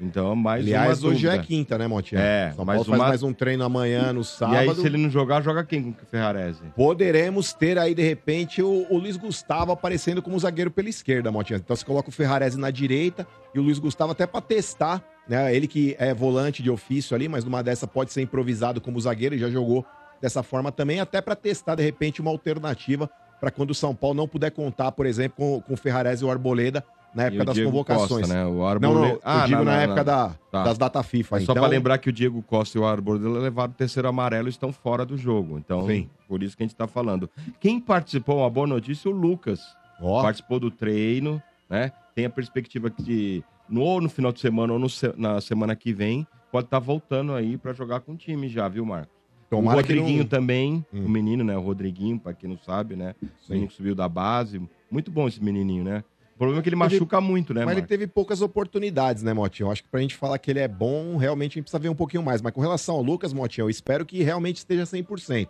Então, 0.00 0.34
mais 0.34 0.64
Aliás, 0.64 1.02
uma 1.02 1.10
hoje 1.12 1.26
é 1.28 1.36
quinta, 1.40 1.76
né, 1.76 1.86
Motinha? 1.86 2.20
É, 2.22 2.52
São 2.52 2.64
mais 2.64 2.78
Paulo 2.78 2.90
faz 2.90 3.00
uma- 3.00 3.08
mais 3.08 3.22
um 3.22 3.32
treino 3.34 3.64
amanhã, 3.64 4.12
no 4.14 4.24
sábado. 4.24 4.54
E 4.54 4.58
aí, 4.70 4.74
se 4.74 4.86
ele 4.86 4.96
não 4.96 5.10
jogar, 5.10 5.42
joga 5.42 5.62
quem 5.62 5.92
com 5.92 6.02
o 6.04 6.06
Ferrarese? 6.06 6.62
Poderemos 6.74 7.52
ter 7.52 7.76
aí, 7.76 7.94
de 7.94 8.02
repente, 8.02 8.62
o, 8.62 8.86
o 8.88 8.96
Luiz 8.96 9.16
Gustavo 9.18 9.72
aparecendo 9.72 10.22
como 10.22 10.38
zagueiro 10.38 10.70
pela 10.70 10.88
esquerda, 10.88 11.30
Motinha. 11.30 11.58
Então 11.58 11.76
você 11.76 11.84
coloca 11.84 12.08
o 12.08 12.12
Ferrarese 12.12 12.58
na 12.58 12.70
direita 12.70 13.26
e 13.54 13.58
o 13.58 13.62
Luiz 13.62 13.78
Gustavo 13.78 14.12
até 14.12 14.26
pra 14.26 14.40
testar, 14.40 15.02
né? 15.28 15.54
Ele 15.54 15.66
que 15.66 15.94
é 15.98 16.14
volante 16.14 16.62
de 16.62 16.70
ofício 16.70 17.14
ali, 17.14 17.28
mas 17.28 17.44
numa 17.44 17.62
dessa 17.62 17.86
pode 17.86 18.10
ser 18.10 18.22
improvisado 18.22 18.80
como 18.80 18.98
zagueiro 18.98 19.34
e 19.34 19.38
já 19.38 19.50
jogou 19.50 19.84
dessa 20.20 20.42
forma 20.42 20.70
também, 20.72 21.00
até 21.00 21.20
pra 21.20 21.34
testar, 21.36 21.74
de 21.74 21.82
repente, 21.82 22.20
uma 22.20 22.30
alternativa 22.30 23.08
pra 23.40 23.50
quando 23.50 23.70
o 23.70 23.74
São 23.74 23.94
Paulo 23.94 24.16
não 24.16 24.26
puder 24.28 24.50
contar, 24.50 24.90
por 24.92 25.06
exemplo, 25.06 25.36
com, 25.36 25.60
com 25.60 25.74
o 25.74 25.76
Ferrarese 25.76 26.24
e 26.24 26.26
o 26.26 26.30
Arboleda 26.30 26.82
na 27.14 27.24
época 27.24 27.44
das 27.46 27.54
Diego 27.54 27.70
convocações. 27.70 28.26
Costa, 28.26 28.34
né? 28.34 28.44
O 28.44 28.48
Não, 28.50 28.56
não, 28.58 28.66
Arboleda- 28.66 29.12
eu 29.14 29.20
Ah, 29.24 29.46
digo 29.46 29.58
não, 29.58 29.64
na 29.64 29.80
época 29.82 30.04
da- 30.04 30.30
Tá. 30.50 30.64
das 30.64 30.76
data 30.78 31.02
FIFA. 31.02 31.36
Só 31.38 31.42
então, 31.42 31.54
pra 31.54 31.66
lembrar 31.66 31.98
que 31.98 32.08
o 32.10 32.12
Diego 32.12 32.42
Costa 32.42 32.76
e 32.76 32.80
o 32.80 32.84
Arboleda 32.86 33.28
levaram 33.28 33.70
o 33.72 33.74
terceiro 33.74 34.08
amarelo 34.08 34.48
e 34.48 34.50
estão 34.50 34.72
fora 34.72 35.06
do 35.06 35.16
jogo. 35.16 35.56
Então, 35.58 35.86
Sim. 35.86 36.10
por 36.26 36.42
isso 36.42 36.56
que 36.56 36.62
a 36.62 36.66
gente 36.66 36.76
tá 36.76 36.86
falando. 36.86 37.30
Quem 37.60 37.80
participou, 37.80 38.38
uma 38.38 38.50
boa 38.50 38.66
notícia, 38.66 39.10
o 39.10 39.14
Lucas. 39.14 39.60
Ó. 40.00 40.20
Participou 40.22 40.60
do 40.60 40.70
treino, 40.70 41.42
né? 41.70 41.92
Tem 42.14 42.24
a 42.26 42.30
perspectiva 42.30 42.90
que 42.90 43.42
no, 43.68 43.80
ou 43.82 44.00
no 44.00 44.08
final 44.10 44.30
de 44.32 44.40
semana 44.40 44.72
ou 44.72 44.78
no 44.78 44.86
na 45.16 45.40
semana 45.40 45.74
que 45.74 45.92
vem 45.92 46.26
pode 46.52 46.66
estar 46.66 46.78
voltando 46.78 47.32
aí 47.34 47.56
pra 47.56 47.72
jogar 47.72 48.00
com 48.00 48.12
o 48.12 48.16
time 48.16 48.48
já, 48.48 48.68
viu, 48.68 48.84
Marcos? 48.84 49.16
Tomara 49.50 49.78
o 49.78 49.80
Rodriguinho 49.80 50.18
não- 50.18 50.24
Hum. 50.24 50.28
também, 50.28 50.86
o 50.92 51.08
menino, 51.08 51.42
né? 51.42 51.56
O 51.56 51.60
Rodriguinho, 51.60 52.18
pra 52.18 52.34
quem 52.34 52.48
não 52.50 52.58
sabe, 52.58 52.94
né? 52.96 53.14
O 53.22 53.50
menino 53.50 53.68
que 53.68 53.74
subiu 53.74 53.94
da 53.94 54.08
base. 54.08 54.60
Muito 54.90 55.10
bom 55.10 55.26
esse 55.28 55.42
menininho, 55.42 55.84
né? 55.84 56.04
O 56.34 56.38
problema 56.38 56.60
é 56.60 56.62
que 56.62 56.68
ele 56.68 56.76
machuca 56.76 57.20
muito, 57.20 57.52
né, 57.52 57.62
Mas 57.64 57.72
ele 57.72 57.80
Marcos? 57.80 57.88
teve 57.88 58.06
poucas 58.06 58.40
oportunidades, 58.42 59.24
né, 59.24 59.32
Motinho? 59.32 59.66
Eu 59.66 59.72
acho 59.72 59.82
que 59.82 59.88
pra 59.88 60.00
gente 60.00 60.14
falar 60.14 60.38
que 60.38 60.50
ele 60.50 60.60
é 60.60 60.68
bom, 60.68 61.16
realmente 61.16 61.52
a 61.52 61.54
gente 61.54 61.64
precisa 61.64 61.80
ver 61.80 61.88
um 61.88 61.94
pouquinho 61.96 62.22
mais. 62.22 62.40
Mas 62.40 62.52
com 62.52 62.60
relação 62.60 62.94
ao 62.94 63.02
Lucas, 63.02 63.32
Motinho, 63.32 63.64
eu 63.64 63.70
espero 63.70 64.06
que 64.06 64.22
realmente 64.22 64.58
esteja 64.58 64.84
100%. 64.86 65.48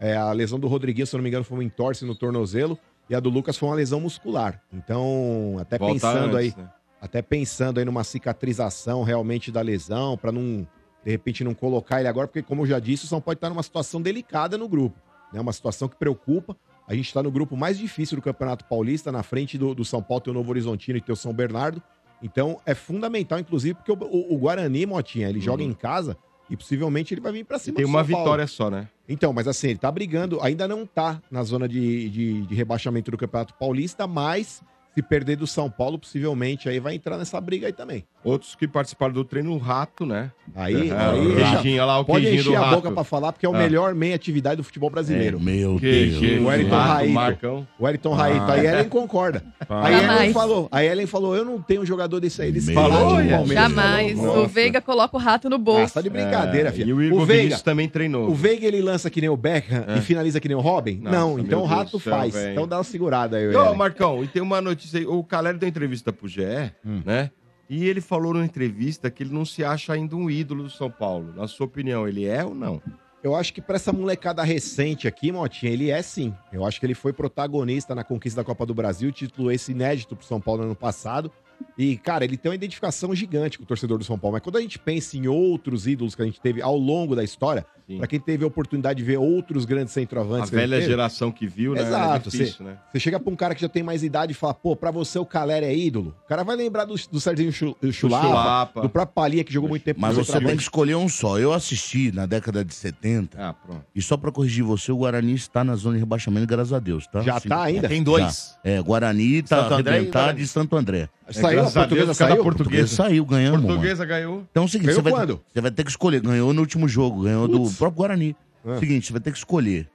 É, 0.00 0.16
a 0.16 0.32
lesão 0.32 0.58
do 0.58 0.66
Rodriguinho, 0.66 1.06
se 1.06 1.14
eu 1.14 1.18
não 1.18 1.22
me 1.22 1.28
engano, 1.28 1.44
foi 1.44 1.58
um 1.58 1.62
entorse 1.62 2.06
no 2.06 2.14
tornozelo. 2.14 2.78
E 3.10 3.14
a 3.14 3.20
do 3.20 3.28
Lucas 3.28 3.58
foi 3.58 3.68
uma 3.68 3.74
lesão 3.74 4.00
muscular. 4.00 4.62
Então, 4.72 5.56
até 5.60 5.76
pensando 5.78 6.36
antes, 6.36 6.54
aí, 6.56 6.62
né? 6.62 6.70
até 7.02 7.20
pensando 7.20 7.78
aí 7.78 7.84
numa 7.84 8.02
cicatrização 8.04 9.02
realmente 9.02 9.50
da 9.52 9.60
lesão, 9.60 10.16
pra 10.16 10.32
não, 10.32 10.66
de 11.04 11.10
repente, 11.10 11.42
não 11.44 11.54
colocar 11.54 11.98
ele 12.00 12.08
agora, 12.08 12.26
porque, 12.28 12.42
como 12.42 12.62
eu 12.62 12.66
já 12.66 12.78
disse, 12.78 13.04
o 13.04 13.08
São 13.08 13.20
Paulo 13.20 13.36
tá 13.38 13.48
numa 13.48 13.62
situação 13.62 14.00
delicada 14.02 14.58
no 14.58 14.68
grupo. 14.68 14.98
Né? 15.32 15.40
Uma 15.40 15.52
situação 15.52 15.88
que 15.88 15.96
preocupa. 15.96 16.56
A 16.86 16.94
gente 16.94 17.12
tá 17.14 17.22
no 17.22 17.30
grupo 17.30 17.56
mais 17.56 17.78
difícil 17.78 18.16
do 18.16 18.22
Campeonato 18.22 18.64
Paulista, 18.64 19.10
na 19.12 19.22
frente 19.22 19.56
do, 19.56 19.74
do 19.74 19.84
São 19.84 20.02
Paulo 20.02 20.20
tem 20.20 20.30
o 20.32 20.34
Novo 20.34 20.50
Horizontino 20.50 20.98
e 20.98 21.00
tem 21.00 21.12
o 21.12 21.16
São 21.16 21.32
Bernardo. 21.32 21.80
Então, 22.22 22.60
é 22.66 22.74
fundamental, 22.74 23.38
inclusive, 23.38 23.74
porque 23.74 23.92
o, 23.92 23.96
o- 23.96 24.34
o 24.34 24.38
Guarani, 24.38 24.84
Motinha, 24.86 25.28
ele 25.28 25.40
joga 25.40 25.62
em 25.62 25.72
casa 25.72 26.16
e 26.50 26.56
possivelmente 26.56 27.14
ele 27.14 27.20
vai 27.20 27.32
vir 27.32 27.44
pra 27.44 27.58
cima 27.58 27.74
Uhum. 27.74 27.76
Tem 27.76 27.84
do 27.86 27.88
uma 27.88 28.00
São 28.04 28.10
Paulo. 28.10 28.24
vitória 28.24 28.46
só, 28.46 28.68
né? 28.70 28.88
Então, 29.08 29.32
mas 29.32 29.46
assim, 29.48 29.68
ele 29.68 29.78
tá 29.78 29.90
brigando, 29.90 30.40
ainda 30.42 30.66
não 30.68 30.84
tá 30.84 31.22
na 31.30 31.42
zona 31.44 31.66
de, 31.68 32.08
de, 32.10 32.42
de 32.42 32.54
rebaixamento 32.54 33.10
do 33.10 33.16
Campeonato 33.16 33.54
Paulista, 33.54 34.06
mas 34.06 34.60
se 34.94 35.02
perder 35.02 35.36
do 35.36 35.46
São 35.46 35.70
Paulo, 35.70 35.98
possivelmente 35.98 36.68
aí 36.68 36.80
vai 36.80 36.94
entrar 36.94 37.16
nessa 37.16 37.40
briga 37.40 37.66
aí 37.66 37.72
também. 37.72 38.04
Outros 38.22 38.54
que 38.54 38.68
participaram 38.68 39.14
do 39.14 39.24
treino, 39.24 39.52
o 39.52 39.56
Rato, 39.58 40.04
né? 40.04 40.30
Aí, 40.54 40.90
É, 40.90 40.94
aí 40.94 41.34
queijinho, 41.36 41.76
olha 41.76 41.84
lá 41.86 41.98
o 42.00 42.04
pode 42.04 42.24
queijinho 42.26 42.40
encher 42.40 42.50
do 42.50 42.56
a 42.56 42.60
Rato. 42.66 42.74
boca 42.76 42.90
pra 42.92 43.04
falar, 43.04 43.32
porque 43.32 43.46
é 43.46 43.48
o 43.48 43.54
Ah. 43.54 43.58
melhor 43.58 43.94
meia 43.94 44.14
atividade 44.14 44.56
do 44.56 44.64
futebol 44.64 44.90
brasileiro. 44.90 45.38
É, 45.38 45.40
meu 45.40 45.76
Que- 45.78 46.18
que- 46.18 46.38
O 46.38 46.46
Wellington 46.48 46.76
Raito. 46.76 47.12
Marcão. 47.14 47.66
O 47.78 47.84
Wellington 47.84 48.12
Raito. 48.12 48.50
Aí 48.50 48.66
a 48.66 48.72
Ellen 48.74 48.88
concorda. 48.90 49.42
Ah. 49.68 49.86
Aí 49.86 49.94
a 49.94 50.16
Ellen 50.16 50.32
falou, 50.34 50.68
a 50.70 50.84
Ellen 50.84 51.06
falou, 51.06 51.34
eu 51.36 51.44
não 51.44 51.62
tenho 51.62 51.80
um 51.82 51.86
jogador 51.86 52.20
desse 52.20 52.42
aí, 52.42 52.52
desse 52.52 52.66
Meu 52.72 52.82
falado 52.82 53.08
do 53.10 53.16
Deus. 53.16 53.30
Palmeiras. 53.30 53.64
Jamais. 53.64 54.18
Falou, 54.18 54.44
O 54.44 54.48
Veiga 54.48 54.80
coloca 54.82 55.16
o 55.16 55.20
rato 55.20 55.48
no 55.48 55.56
Ah, 55.56 55.58
bolso. 55.58 55.94
tá 55.94 56.00
de 56.02 56.10
brincadeira, 56.10 56.68
É, 56.68 56.72
filho. 56.72 56.88
E 56.90 56.92
o 56.92 57.02
Igor 57.02 57.22
o 57.22 57.24
Veiga, 57.24 57.58
também 57.60 57.88
treinou. 57.88 58.28
o 58.28 58.34
Veiga 58.34 58.66
ele 58.66 58.82
lança 58.82 59.08
que 59.08 59.20
nem 59.20 59.30
o 59.30 59.36
Beckham 59.36 59.84
e 59.96 60.00
finaliza 60.02 60.40
que 60.40 60.48
nem 60.48 60.56
o 60.56 60.60
Robin? 60.60 61.00
Não, 61.02 61.30
Nossa, 61.30 61.40
então 61.42 61.58
meu 61.60 61.64
o 61.64 61.68
Deus 61.68 61.70
Rato 61.70 61.98
faz. 61.98 62.34
Então 62.36 62.68
dá 62.68 62.76
uma 62.78 62.84
segurada 62.84 63.36
aí, 63.38 63.54
Ô. 63.56 63.74
Marcão, 63.74 64.22
e 64.22 64.26
tem 64.26 64.42
uma 64.42 64.60
notícia 64.60 64.79
aí. 64.94 65.06
O 65.06 65.22
Caleri 65.24 65.58
deu 65.58 65.68
entrevista 65.68 66.12
pro 66.12 66.28
GE, 66.28 66.42
Hum. 66.84 67.02
né? 67.04 67.30
E 67.68 67.84
ele 67.86 68.00
falou 68.00 68.32
numa 68.34 68.44
entrevista 68.44 69.10
que 69.10 69.22
ele 69.22 69.32
não 69.32 69.44
se 69.44 69.62
acha 69.64 69.92
ainda 69.92 70.16
um 70.16 70.28
ídolo 70.28 70.64
do 70.64 70.70
São 70.70 70.90
Paulo. 70.90 71.32
Na 71.36 71.46
sua 71.46 71.66
opinião, 71.66 72.06
ele 72.08 72.24
é 72.26 72.44
ou 72.44 72.52
não? 72.54 72.82
Eu 73.22 73.36
acho 73.36 73.52
que 73.52 73.60
pra 73.60 73.76
essa 73.76 73.92
molecada 73.92 74.42
recente 74.42 75.06
aqui, 75.06 75.30
Motinha, 75.30 75.70
ele 75.70 75.88
é 75.90 76.02
sim. 76.02 76.34
Eu 76.52 76.64
acho 76.64 76.80
que 76.80 76.86
ele 76.86 76.94
foi 76.94 77.12
protagonista 77.12 77.94
na 77.94 78.02
conquista 78.02 78.40
da 78.40 78.44
Copa 78.44 78.66
do 78.66 78.74
Brasil, 78.74 79.12
título 79.12 79.52
esse 79.52 79.70
inédito 79.72 80.16
pro 80.16 80.24
São 80.26 80.40
Paulo 80.40 80.62
no 80.62 80.68
ano 80.68 80.74
passado. 80.76 81.30
E, 81.78 81.96
cara, 81.96 82.24
ele 82.24 82.36
tem 82.36 82.50
uma 82.50 82.54
identificação 82.54 83.14
gigante 83.14 83.56
com 83.58 83.64
o 83.64 83.66
torcedor 83.66 83.96
do 83.98 84.04
São 84.04 84.18
Paulo. 84.18 84.34
Mas 84.34 84.42
quando 84.42 84.56
a 84.56 84.60
gente 84.60 84.78
pensa 84.78 85.16
em 85.16 85.26
outros 85.28 85.86
ídolos 85.86 86.14
que 86.14 86.22
a 86.22 86.24
gente 86.24 86.40
teve 86.40 86.60
ao 86.60 86.76
longo 86.76 87.16
da 87.16 87.24
história, 87.24 87.64
Sim. 87.86 87.98
pra 87.98 88.06
quem 88.06 88.20
teve 88.20 88.44
a 88.44 88.46
oportunidade 88.46 88.98
de 88.98 89.04
ver 89.04 89.18
outros 89.18 89.64
grandes 89.64 89.92
A 89.92 89.94
centroavantes... 89.94 90.50
que 90.50 90.56
a 90.56 90.58
velha 90.60 90.76
teve, 90.76 90.88
geração 90.90 91.32
que 91.32 91.46
viu, 91.46 91.72
né? 91.74 91.80
Exato, 91.82 92.28
É 92.28 92.30
difícil, 92.32 92.64
né? 92.66 92.76
Você 92.92 93.00
chega 93.00 93.18
pra 93.18 93.32
um 93.32 93.36
cara 93.36 93.54
que 93.54 93.62
já 93.62 93.68
tem 93.68 93.82
mais 93.82 94.02
idade 94.02 94.32
e 94.32 94.34
fala, 94.34 94.52
pô, 94.52 94.76
pra 94.76 94.90
você 94.90 95.18
o 95.18 95.24
Caleri 95.24 95.64
é 95.66 95.74
ídolo. 95.74 96.14
O 96.24 96.28
cara 96.28 96.44
vai 96.44 96.54
lembrar 96.54 96.84
do, 96.84 96.94
do 97.10 97.18
Serginho 97.20 97.50
Chu- 97.52 97.74
Chulapa, 97.92 98.26
Chulapa. 98.26 98.80
do 98.82 98.88
próprio 98.90 99.14
Palinha, 99.14 99.42
que 99.44 99.52
jogou 99.52 99.68
muito 99.70 99.82
tempo 99.82 100.00
Mas 100.00 100.16
você 100.16 100.38
tem 100.38 100.56
que 100.56 100.62
escolher 100.62 100.96
um 100.96 101.08
só. 101.08 101.38
Eu 101.38 101.52
assisti 101.52 102.12
na 102.12 102.26
década 102.26 102.62
de 102.64 102.74
70. 102.74 103.38
Ah, 103.42 103.54
pronto. 103.54 103.84
E 103.94 104.02
só 104.02 104.16
pra 104.18 104.30
corrigir 104.30 104.62
você, 104.64 104.92
o 104.92 104.96
Guarani 104.98 105.34
está 105.34 105.64
na 105.64 105.74
zona 105.76 105.94
de 105.94 106.00
rebaixamento, 106.00 106.46
graças 106.46 106.72
a 106.74 106.78
Deus, 106.78 107.06
tá? 107.06 107.22
Já 107.22 107.40
tá 107.40 107.62
ainda? 107.62 107.88
Tem 107.88 108.02
dois. 108.02 108.56
Já. 108.64 108.70
É, 108.70 108.82
Guarani 108.82 109.42
tá 109.42 109.62
Santo 109.62 109.74
André 109.74 109.90
e 109.90 109.94
arrebentado 109.96 110.24
Guarani. 110.26 110.42
e 110.42 110.46
Santo 110.46 110.76
André. 110.76 111.08
Saiu 111.50 111.60
a 111.60 111.62
graças 111.62 111.76
a 111.76 111.80
Deus, 111.80 111.88
portuguesa, 111.88 112.06
da 112.06 112.14
saiu? 112.14 112.42
portuguesa. 112.42 112.64
Portuguesa 112.64 112.96
saiu, 112.96 113.24
ganhamos. 113.24 113.60
mano. 113.60 113.66
Portuguesa 113.68 114.04
ganhou. 114.04 114.46
Então 114.50 114.62
é 114.62 114.66
o 114.66 114.68
seguinte, 114.68 114.86
Ganhou 114.86 115.02
você 115.02 115.10
vai, 115.10 115.12
quando? 115.12 115.40
você 115.52 115.60
vai 115.60 115.70
ter 115.70 115.84
que 115.84 115.90
escolher. 115.90 116.20
Ganhou 116.20 116.52
no 116.52 116.60
último 116.60 116.88
jogo, 116.88 117.22
ganhou 117.22 117.46
do 117.48 117.70
próprio 117.72 117.98
Guarani. 117.98 118.36
Ah. 118.64 118.78
Seguinte, 118.78 119.06
você 119.06 119.12
vai 119.12 119.20
ter 119.20 119.32
que 119.32 119.38
escolher. 119.38 119.88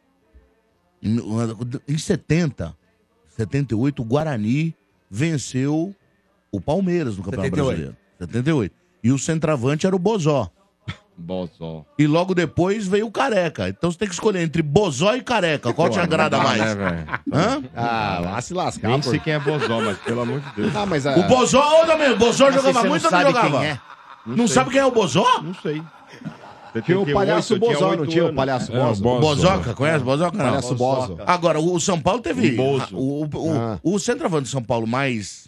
Em, 1.01 1.19
em 1.87 1.97
70, 1.97 2.75
78, 3.37 4.01
o 4.01 4.05
Guarani 4.05 4.73
venceu 5.09 5.93
o 6.51 6.59
Palmeiras 6.61 7.17
no 7.17 7.23
Campeonato 7.23 7.49
78. 7.55 7.65
Brasileiro. 7.67 7.97
78. 8.19 8.75
E 9.03 9.11
o 9.11 9.19
centroavante 9.19 9.85
era 9.85 9.95
o 9.95 9.99
Bozó. 9.99 10.49
Bozó. 11.17 11.85
E 11.97 12.05
logo 12.07 12.35
depois 12.35 12.87
veio 12.87 13.07
o 13.07 13.11
Careca. 13.11 13.69
Então 13.69 13.89
você 13.91 13.97
tem 13.97 14.07
que 14.07 14.13
escolher 14.13 14.41
entre 14.41 14.61
Bozó 14.61 15.15
e 15.15 15.21
Careca. 15.21 15.73
Qual 15.73 15.89
te 15.89 15.99
agrada 15.99 16.37
mais? 16.37 16.59
Né, 16.59 16.75
velho? 16.75 17.05
Hã? 17.33 17.63
Ah, 17.75 18.19
lá 18.23 18.41
se 18.41 18.53
lascar, 18.53 18.89
Nem 18.89 19.01
sei 19.01 19.19
quem 19.19 19.33
é 19.33 19.39
Bozó, 19.39 19.79
mas 19.81 19.97
pelo 19.99 20.21
amor 20.21 20.39
de 20.41 20.49
Deus. 20.55 20.75
Ah, 20.75 20.85
mas 20.85 21.05
a... 21.07 21.15
O 21.17 21.23
Bozó, 21.23 21.83
ô, 21.83 21.85
também, 21.85 22.11
o 22.11 22.17
Bozó 22.17 22.45
Mas 22.45 22.55
jogava 22.55 22.81
você 22.81 22.89
muito 22.89 23.03
não 23.03 23.17
ou 23.19 23.23
não 23.25 23.31
sabe 23.31 23.31
jogava? 23.31 23.59
quem 23.59 23.67
é. 23.69 23.79
Não, 24.25 24.47
sabe 24.47 24.69
quem 24.71 24.79
é 24.79 24.85
o 24.85 24.91
Bozó? 24.91 25.41
Não 25.41 25.53
sei. 25.55 25.81
Tinha 26.83 26.99
o 26.99 27.13
palhaço 27.13 27.57
Bozó, 27.57 27.95
não 27.95 28.05
tinha 28.05 28.25
o 28.25 28.33
palhaço 28.33 28.75
É, 28.75 28.77
o? 28.77 28.95
Bozo. 28.95 29.01
Bozoca, 29.21 29.73
conhece 29.73 30.03
Bozoca? 30.03 30.37
Não. 30.37 30.45
Palhaço 30.45 30.75
Bozo. 30.75 31.17
Agora, 31.25 31.57
o 31.59 31.79
São 31.79 32.01
Paulo 32.01 32.19
teve. 32.21 32.51
O 32.51 32.57
Bozo. 32.57 32.97
O, 32.97 33.23
o, 33.25 33.53
Ah. 33.53 33.79
o 33.81 33.97
centroavante 33.97 34.43
de 34.43 34.49
São 34.49 34.61
Paulo 34.61 34.85
mais 34.85 35.47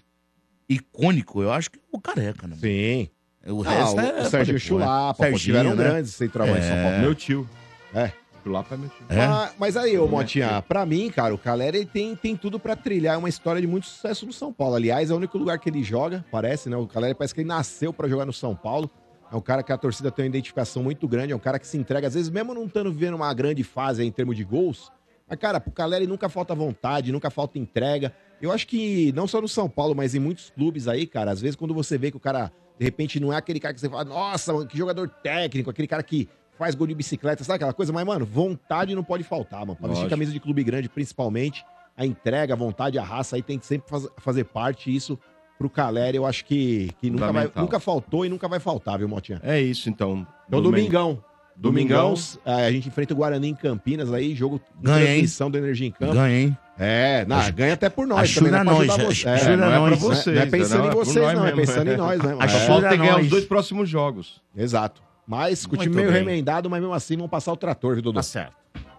icônico, 0.70 1.42
eu 1.42 1.52
acho 1.52 1.70
que 1.72 1.80
é 1.80 1.82
o 1.92 2.00
Careca, 2.00 2.48
né? 2.48 2.56
Sim. 2.62 3.10
O 3.52 3.64
Ah, 3.64 3.70
resto 3.70 3.96
o, 3.96 4.00
é. 4.02 4.28
o 4.28 4.30
pra 4.30 4.44
depois. 4.44 4.62
Chulapa, 4.62 5.24
Serginho, 5.24 5.40
tiveram 5.40 5.70
né? 5.76 5.84
grandes 5.84 6.14
centroavantes 6.14 6.66
em 6.66 6.70
São 6.70 6.84
Paulo. 6.84 6.98
Meu 7.00 7.16
tio. 7.16 7.50
É. 7.94 8.12
Chulapa 8.44 8.76
é 8.76 8.78
meu 8.78 8.90
tio. 8.90 9.06
É? 9.10 9.22
Ah, 9.26 9.52
mas 9.60 9.76
aí, 9.78 9.98
ô 9.98 10.08
Motinha, 10.08 10.62
pra 10.62 10.86
mim, 10.86 11.10
cara, 11.10 11.34
o 11.34 11.38
Caleri 11.38 11.78
ele 11.80 11.86
tem, 11.86 12.16
tem 12.16 12.36
tudo 12.36 12.60
pra 12.60 12.76
trilhar 12.76 13.18
uma 13.18 13.28
história 13.30 13.60
de 13.62 13.68
muito 13.68 13.88
sucesso 13.88 14.26
no 14.26 14.32
São 14.34 14.54
Paulo. 14.54 14.76
Aliás, 14.76 15.10
é 15.10 15.14
o 15.14 15.18
único 15.18 15.38
lugar 15.38 15.60
que 15.60 15.70
ele 15.70 15.84
joga, 15.84 16.24
parece, 16.32 16.70
né? 16.70 16.78
O 16.78 16.88
Caleri 16.88 17.14
parece 17.16 17.34
que 17.34 17.42
ele 17.42 17.48
nasceu 17.48 17.92
pra 17.94 18.08
jogar 18.08 18.26
no 18.26 18.34
São 18.34 18.56
Paulo. 18.56 18.90
É 19.32 19.36
um 19.36 19.42
cara 19.42 19.62
que 19.62 19.74
a 19.74 19.78
torcida 19.78 20.10
tem 20.10 20.24
uma 20.24 20.30
identificação 20.30 20.82
muito 20.82 21.06
grande, 21.08 21.34
é 21.34 21.36
um 21.36 21.40
cara 21.40 21.60
que 21.60 21.68
se 21.68 21.78
entrega, 21.78 22.08
às 22.08 22.14
vezes, 22.14 22.30
mesmo 22.30 22.54
não 22.54 22.66
estando 22.66 22.90
vivendo 22.92 23.16
uma 23.16 23.34
grande 23.34 23.62
fase 23.64 24.02
aí 24.02 24.08
em 24.08 24.12
termos 24.12 24.38
de 24.38 24.44
gols. 24.46 24.90
Mas, 25.30 25.38
cara, 25.38 25.60
pro 25.60 25.72
Caleri 25.72 26.08
nunca 26.08 26.30
falta 26.30 26.56
vontade, 26.56 27.12
nunca 27.12 27.30
falta 27.30 27.60
entrega. 27.60 28.14
Eu 28.42 28.54
acho 28.54 28.66
que, 28.66 29.12
não 29.14 29.28
só 29.28 29.42
no 29.42 29.48
São 29.50 29.70
Paulo, 29.70 29.94
mas 29.94 30.16
em 30.16 30.20
muitos 30.20 30.50
clubes 30.50 30.88
aí, 30.88 31.06
cara, 31.06 31.32
às 31.32 31.42
vezes 31.42 31.58
quando 31.58 31.74
você 31.74 31.98
vê 31.98 32.10
que 32.12 32.16
o 32.16 32.20
cara, 32.22 32.50
de 32.80 32.86
repente, 32.86 33.20
não 33.20 33.32
é 33.34 33.38
aquele 33.38 33.60
cara 33.60 33.74
que 33.74 33.80
você 33.80 33.90
fala, 33.90 34.04
nossa, 34.06 34.54
mano, 34.54 34.68
que 34.68 34.78
jogador 34.78 35.10
técnico, 35.10 35.70
aquele 35.70 35.88
cara 35.88 36.04
que 36.04 36.30
faz 36.58 36.74
gol 36.76 36.88
de 36.88 36.96
bicicleta, 36.96 37.44
sabe 37.44 37.56
aquela 37.58 37.74
coisa? 37.74 37.92
Mas, 37.94 38.06
mano, 38.06 38.26
vontade 38.26 38.94
não 38.96 39.04
pode 39.04 39.24
faltar, 39.24 39.62
mano. 39.62 39.76
Pra 39.76 39.88
vestir 39.88 40.04
Lógico. 40.04 40.10
camisa 40.10 40.32
de 40.32 40.40
clube 40.40 40.64
grande, 40.64 40.90
principalmente, 40.90 41.64
a 41.96 42.06
entrega, 42.06 42.54
a 42.54 42.58
vontade, 42.58 42.98
a 43.00 43.04
raça 43.04 43.36
aí 43.36 43.42
tem 43.42 43.58
que 43.60 43.66
sempre 43.66 43.90
faz- 43.90 44.08
fazer 44.18 44.44
parte. 44.46 44.96
Isso, 44.96 45.20
pro 45.58 45.70
Caleri, 45.70 46.18
eu 46.18 46.26
acho 46.26 46.46
que, 46.46 46.92
que 47.00 47.10
nunca, 47.10 47.32
vai, 47.32 47.52
nunca 47.56 47.80
faltou 47.80 48.26
e 48.26 48.30
nunca 48.30 48.48
vai 48.48 48.60
faltar, 48.60 48.98
viu, 49.00 49.08
Motinha? 49.08 49.40
É 49.44 49.60
isso, 49.60 49.90
então. 49.90 50.26
Então, 50.48 50.62
domingão. 50.62 51.24
Domingão. 51.60 52.14
Domingão, 52.14 52.56
a 52.66 52.72
gente 52.72 52.88
enfrenta 52.88 53.14
o 53.14 53.18
Guarani 53.18 53.50
em 53.50 53.56
Campinas 53.56 54.14
aí, 54.14 54.36
jogo 54.36 54.62
Ganha, 54.80 55.00
hein? 55.02 55.06
transmissão 55.08 55.50
do 55.50 55.58
Energia 55.58 55.88
em 55.88 55.92
Campo. 55.92 56.14
Ganha, 56.14 56.40
hein? 56.40 56.58
É, 56.80 57.26
não, 57.26 57.52
ganha 57.52 57.74
até 57.74 57.90
por 57.90 58.06
nós 58.06 58.20
Ajuda 58.20 58.52
também, 58.52 58.64
não 58.66 58.84
é 58.84 58.86
nós, 58.86 58.98
você. 58.98 59.04
nós. 59.04 59.24
não 59.48 59.52
é 59.52 59.58
pra 59.58 59.80
Nós, 59.90 60.00
vocês, 60.00 60.26
né? 60.28 60.34
não 60.36 60.42
é 60.42 60.46
pensando 60.46 60.78
Não, 60.78 60.86
é 60.86 60.88
em 60.88 60.92
por 60.92 61.06
vocês, 61.06 61.26
nós 61.26 61.34
não, 61.34 61.42
é 61.42 61.46
mesmo. 61.56 61.60
pensando 61.62 61.92
em 61.92 61.98
nós, 61.98 62.20
né? 62.22 62.36
mano? 62.36 62.50
Só 62.52 62.58
É, 62.58 62.68
falta 62.68 62.96
ganhar 62.96 63.20
os 63.20 63.28
dois 63.30 63.46
próximos 63.46 63.90
jogos. 63.90 64.42
Exato. 64.56 65.02
Mas 65.28 65.66
com 65.66 65.76
o 65.76 65.80
time 65.80 65.96
meio 65.96 66.12
bem. 66.12 66.20
remendado, 66.20 66.70
mas 66.70 66.80
mesmo 66.80 66.94
assim 66.94 67.18
vão 67.18 67.28
passar 67.28 67.52
o 67.52 67.58
trator, 67.58 67.96
viu, 67.96 68.04
Dodô? 68.04 68.20
Tá 68.20 68.24
certo. 68.24 68.54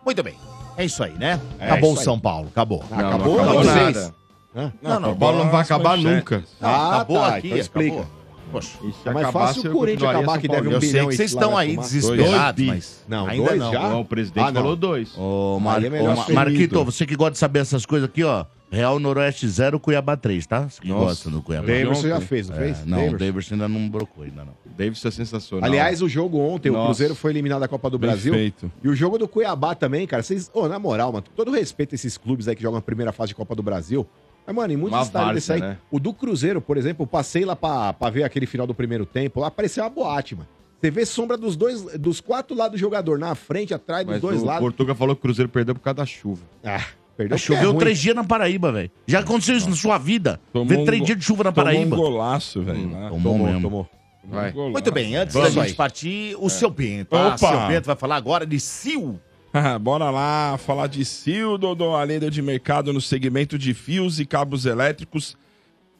Muito 0.04 0.22
bem. 0.24 0.34
É 0.76 0.84
isso 0.84 1.02
aí, 1.04 1.12
né? 1.12 1.40
É 1.60 1.66
acabou 1.70 1.92
o. 1.92 1.96
São 1.96 2.18
Paulo. 2.18 2.48
Acabou. 2.48 2.84
Não, 2.90 2.98
acabou, 2.98 3.36
não 3.36 3.44
acabou 3.44 3.62
vocês. 3.62 3.96
nada. 3.96 4.14
Hã? 4.56 4.72
Não, 4.82 5.00
não, 5.00 5.10
A 5.10 5.14
bola 5.14 5.44
não 5.44 5.50
vai 5.50 5.62
acabar 5.62 5.96
nunca. 5.96 6.42
Ah, 6.60 6.96
acabou 6.96 7.18
tá, 7.18 7.36
aqui. 7.36 7.46
então 7.46 7.58
explica. 7.58 8.06
Poxa. 8.50 8.78
É 9.04 9.10
mais 9.10 9.30
fácil 9.30 9.70
o 9.70 9.72
Corinthians 9.72 10.10
acabar, 10.10 10.38
que 10.40 10.48
deve 10.48 10.68
um 10.68 10.72
Eu 10.72 10.80
sei 10.80 10.92
que 11.00 11.16
vocês 11.16 11.30
estão 11.32 11.56
aí 11.56 11.74
tomar. 11.74 11.82
desesperados, 11.86 12.64
mas 12.66 13.04
Não, 13.08 13.26
ainda 13.26 13.46
dois 13.48 13.60
não. 13.60 13.72
já? 13.72 13.96
O 13.96 14.04
presidente 14.04 14.44
Ah, 14.44 14.52
não. 14.52 14.60
falou 14.62 14.76
dois. 14.76 15.16
Ô, 15.16 15.58
Mar... 15.60 15.82
É 15.84 16.32
Marquito, 16.32 16.84
você 16.84 17.04
que 17.06 17.14
gosta 17.16 17.32
de 17.32 17.38
saber 17.38 17.60
essas 17.60 17.84
coisas 17.84 18.08
aqui, 18.08 18.24
ó. 18.24 18.44
Real 18.70 18.98
Noroeste 19.00 19.48
0, 19.48 19.80
Cuiabá 19.80 20.14
3, 20.14 20.46
tá? 20.46 20.68
Você 20.68 20.78
que 20.82 20.88
Nossa. 20.88 21.04
gosta 21.06 21.30
do 21.30 21.40
Cuiabá. 21.40 21.66
Davidson 21.66 22.06
já 22.08 22.20
fez, 22.20 22.50
não 22.50 22.56
É, 22.56 22.58
fez? 22.58 22.84
não, 22.84 22.98
o 22.98 23.00
Davidson? 23.00 23.18
Davidson 23.24 23.54
ainda 23.54 23.68
não 23.68 23.88
brocou, 23.88 24.24
ainda 24.24 24.44
não. 24.44 24.52
Davis 24.76 25.02
é 25.02 25.10
sensacional. 25.10 25.64
Aliás, 25.66 26.02
o 26.02 26.08
jogo 26.08 26.38
ontem, 26.38 26.68
o 26.68 26.74
Nossa. 26.74 26.84
Cruzeiro 26.86 27.14
foi 27.14 27.32
eliminado 27.32 27.60
da 27.60 27.68
Copa 27.68 27.88
do 27.88 27.98
Brasil. 27.98 28.34
feito. 28.34 28.70
E 28.84 28.88
o 28.88 28.94
jogo 28.94 29.16
do 29.16 29.26
Cuiabá 29.26 29.74
também, 29.74 30.06
cara. 30.06 30.22
Vocês, 30.22 30.50
ô, 30.52 30.68
na 30.68 30.78
moral, 30.78 31.10
mano, 31.12 31.24
todo 31.34 31.50
respeito 31.50 31.94
a 31.94 31.96
esses 31.96 32.18
clubes 32.18 32.46
aí 32.46 32.54
que 32.54 32.60
jogam 32.62 32.78
a 32.78 32.82
primeira 32.82 33.10
fase 33.10 33.28
de 33.28 33.34
Copa 33.36 33.54
do 33.54 33.62
Brasil. 33.62 34.06
Mas, 34.48 34.56
mano, 34.56 34.72
em 34.72 34.76
muitos 34.76 34.98
estádios 35.02 35.34
desse 35.34 35.52
aí. 35.52 35.60
né? 35.60 35.76
O 35.90 36.00
do 36.00 36.12
Cruzeiro, 36.14 36.58
por 36.60 36.76
exemplo, 36.78 37.02
eu 37.02 37.06
passei 37.06 37.44
lá 37.44 37.54
pra, 37.54 37.92
pra 37.92 38.08
ver 38.08 38.22
aquele 38.24 38.46
final 38.46 38.66
do 38.66 38.74
primeiro 38.74 39.04
tempo. 39.04 39.40
Lá 39.40 39.50
parecia 39.50 39.82
uma 39.84 39.90
boate, 39.90 40.34
mano. 40.34 40.48
Você 40.80 40.90
vê 40.90 41.04
sombra 41.04 41.36
dos 41.36 41.54
dois, 41.56 41.82
dos 41.98 42.20
quatro 42.20 42.56
lados 42.56 42.72
do 42.72 42.78
jogador, 42.80 43.18
na 43.18 43.34
frente, 43.34 43.74
atrás, 43.74 44.04
dos 44.06 44.12
Mas 44.14 44.22
dois 44.22 44.40
o 44.40 44.46
lados. 44.46 44.60
Portuga 44.62 44.94
falou 44.94 45.14
que 45.14 45.20
o 45.20 45.22
Cruzeiro 45.22 45.50
perdeu 45.50 45.74
por 45.74 45.82
causa 45.82 45.96
da 45.96 46.06
chuva. 46.06 46.40
Ah, 46.64 46.82
perdeu 47.16 47.34
é 47.34 47.38
Choveu 47.38 47.70
ruim. 47.72 47.78
três 47.80 47.98
dias 47.98 48.16
na 48.16 48.24
Paraíba, 48.24 48.72
velho. 48.72 48.90
Já 49.06 49.18
aconteceu 49.20 49.56
isso 49.56 49.68
na 49.68 49.76
sua 49.76 49.98
vida? 49.98 50.40
Tomou 50.52 50.66
Ver 50.68 50.78
um 50.78 50.84
três 50.86 51.04
dias 51.04 51.18
de 51.18 51.24
chuva 51.24 51.44
na 51.44 51.52
Tomou 51.52 51.64
Paraíba. 51.72 51.94
um 51.94 51.98
golaço, 51.98 52.62
velho. 52.62 52.90
lá. 52.92 53.08
Tomou, 53.10 53.32
Tomou, 53.32 53.46
mesmo. 53.48 53.60
tomou. 53.62 53.88
Vai. 54.24 54.52
Muito 54.52 54.92
bem, 54.92 55.16
antes 55.16 55.34
Vamos 55.34 55.54
da 55.54 55.62
aí. 55.62 55.68
gente 55.68 55.76
partir, 55.76 56.36
o 56.38 56.48
seu 56.48 56.70
Bento. 56.70 57.14
Ah, 57.16 57.28
Opa! 57.28 57.38
seu 57.38 57.66
Bento 57.66 57.86
vai 57.86 57.96
falar 57.96 58.16
agora 58.16 58.46
de 58.46 58.58
Sil. 58.60 59.18
Bora 59.80 60.10
lá 60.10 60.58
falar 60.58 60.86
de 60.86 61.04
Sil, 61.04 61.56
Dodô, 61.56 61.96
a 61.96 62.04
líder 62.04 62.30
de 62.30 62.42
mercado 62.42 62.92
no 62.92 63.00
segmento 63.00 63.58
de 63.58 63.72
fios 63.72 64.20
e 64.20 64.26
cabos 64.26 64.66
elétricos, 64.66 65.36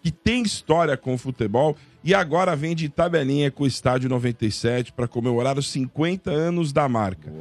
que 0.02 0.10
tem 0.10 0.42
história 0.42 0.96
com 0.96 1.14
o 1.14 1.18
futebol 1.18 1.76
e 2.04 2.14
agora 2.14 2.54
vem 2.54 2.74
de 2.74 2.88
tabelinha 2.88 3.50
com 3.50 3.64
o 3.64 3.66
Estádio 3.66 4.08
97 4.08 4.92
para 4.92 5.08
comemorar 5.08 5.58
os 5.58 5.68
50 5.68 6.30
anos 6.30 6.72
da 6.72 6.88
marca. 6.88 7.32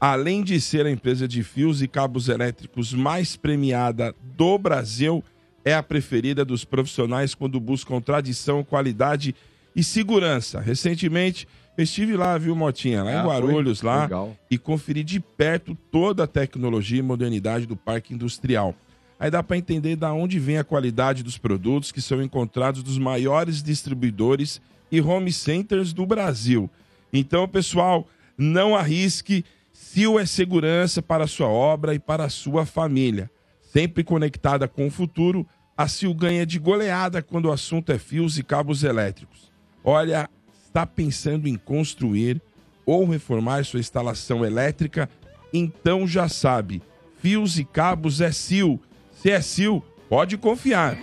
Além 0.00 0.42
de 0.42 0.60
ser 0.60 0.86
a 0.86 0.90
empresa 0.90 1.26
de 1.26 1.42
fios 1.42 1.82
e 1.82 1.88
cabos 1.88 2.28
elétricos 2.28 2.94
mais 2.94 3.36
premiada 3.36 4.14
do 4.36 4.56
Brasil, 4.56 5.22
é 5.64 5.74
a 5.74 5.82
preferida 5.82 6.44
dos 6.44 6.64
profissionais 6.64 7.34
quando 7.34 7.60
buscam 7.60 8.00
tradição, 8.00 8.64
qualidade 8.64 9.34
e 9.74 9.82
segurança. 9.82 10.60
Recentemente, 10.60 11.46
eu 11.78 11.84
estive 11.84 12.16
lá, 12.16 12.36
viu, 12.36 12.54
Motinha? 12.54 13.02
Lá 13.02 13.10
Ah, 13.10 13.14
em 13.14 13.22
foi? 13.22 13.30
Guarulhos, 13.30 13.82
lá 13.82 14.02
Legal. 14.02 14.36
e 14.50 14.58
conferir 14.58 15.04
de 15.04 15.20
perto 15.20 15.74
toda 15.90 16.24
a 16.24 16.26
tecnologia 16.26 16.98
e 16.98 17.02
modernidade 17.02 17.66
do 17.66 17.76
parque 17.76 18.12
industrial. 18.12 18.74
Aí 19.20 19.30
dá 19.30 19.42
para 19.42 19.56
entender 19.56 19.96
da 19.96 20.12
onde 20.12 20.38
vem 20.38 20.58
a 20.58 20.64
qualidade 20.64 21.22
dos 21.22 21.38
produtos 21.38 21.90
que 21.90 22.00
são 22.00 22.22
encontrados 22.22 22.82
dos 22.82 22.98
maiores 22.98 23.62
distribuidores 23.62 24.60
e 24.92 25.00
home 25.00 25.32
centers 25.32 25.92
do 25.92 26.04
Brasil. 26.06 26.70
Então, 27.12 27.48
pessoal, 27.48 28.06
não 28.36 28.76
arrisque. 28.76 29.44
Sil 29.72 30.18
é 30.18 30.26
segurança 30.26 31.00
para 31.00 31.24
a 31.24 31.28
sua 31.28 31.48
obra 31.48 31.94
e 31.94 31.98
para 31.98 32.24
a 32.24 32.28
sua 32.28 32.66
família. 32.66 33.30
Sempre 33.60 34.02
conectada 34.04 34.66
com 34.68 34.86
o 34.86 34.90
futuro, 34.90 35.46
A 35.76 35.86
Sil 35.86 36.10
ganha 36.12 36.44
de 36.44 36.58
goleada 36.58 37.22
quando 37.22 37.46
o 37.46 37.52
assunto 37.52 37.92
é 37.92 37.98
fios 37.98 38.36
e 38.38 38.42
cabos 38.42 38.82
elétricos. 38.82 39.52
Olha, 39.84 40.28
está 40.68 40.86
pensando 40.86 41.48
em 41.48 41.56
construir 41.56 42.40
ou 42.86 43.04
reformar 43.06 43.64
sua 43.64 43.80
instalação 43.80 44.44
elétrica? 44.44 45.10
Então 45.52 46.06
já 46.06 46.28
sabe, 46.28 46.82
fios 47.20 47.58
e 47.58 47.64
cabos 47.64 48.20
é 48.20 48.30
Sil. 48.30 48.78
Se 49.20 49.30
é 49.30 49.40
Sil, 49.42 49.82
pode 50.08 50.36
confiar. 50.36 50.96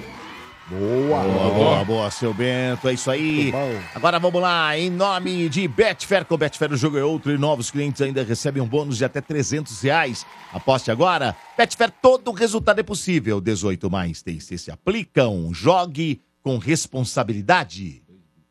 Boa, 0.68 1.22
boa, 1.22 1.53
boa, 1.53 1.86
boa, 1.86 2.11
seu 2.11 2.34
Bento. 2.34 2.88
É 2.88 2.93
isso 2.93 3.11
aí. 3.11 3.51
Agora 3.93 4.18
vamos 4.18 4.41
lá, 4.41 4.78
em 4.78 4.89
nome 4.89 5.47
de 5.47 5.68
Betfair, 5.68 6.26
com 6.26 6.38
Betfair 6.38 6.72
o 6.72 6.78
jogo 6.78 6.97
é 6.97 7.03
outro 7.03 7.32
e 7.32 7.38
novos 7.38 7.70
clientes 7.70 8.01
ainda 8.01 8.24
recebem 8.24 8.63
um 8.63 8.68
bônus 8.68 8.97
de 8.97 9.05
até 9.05 9.22
300 9.22 9.80
reais. 9.82 10.26
Aposte 10.51 10.89
agora. 10.89 11.36
Betfair, 11.55 11.91
todo 12.01 12.32
resultado 12.32 12.80
é 12.80 12.84
possível. 12.84 13.39
18 13.39 13.91
mais 13.91 14.24
TC 14.24 14.57
se 14.57 14.72
aplicam. 14.72 15.53
Jogue 15.53 16.22
com 16.41 16.57
responsabilidade. 16.57 18.05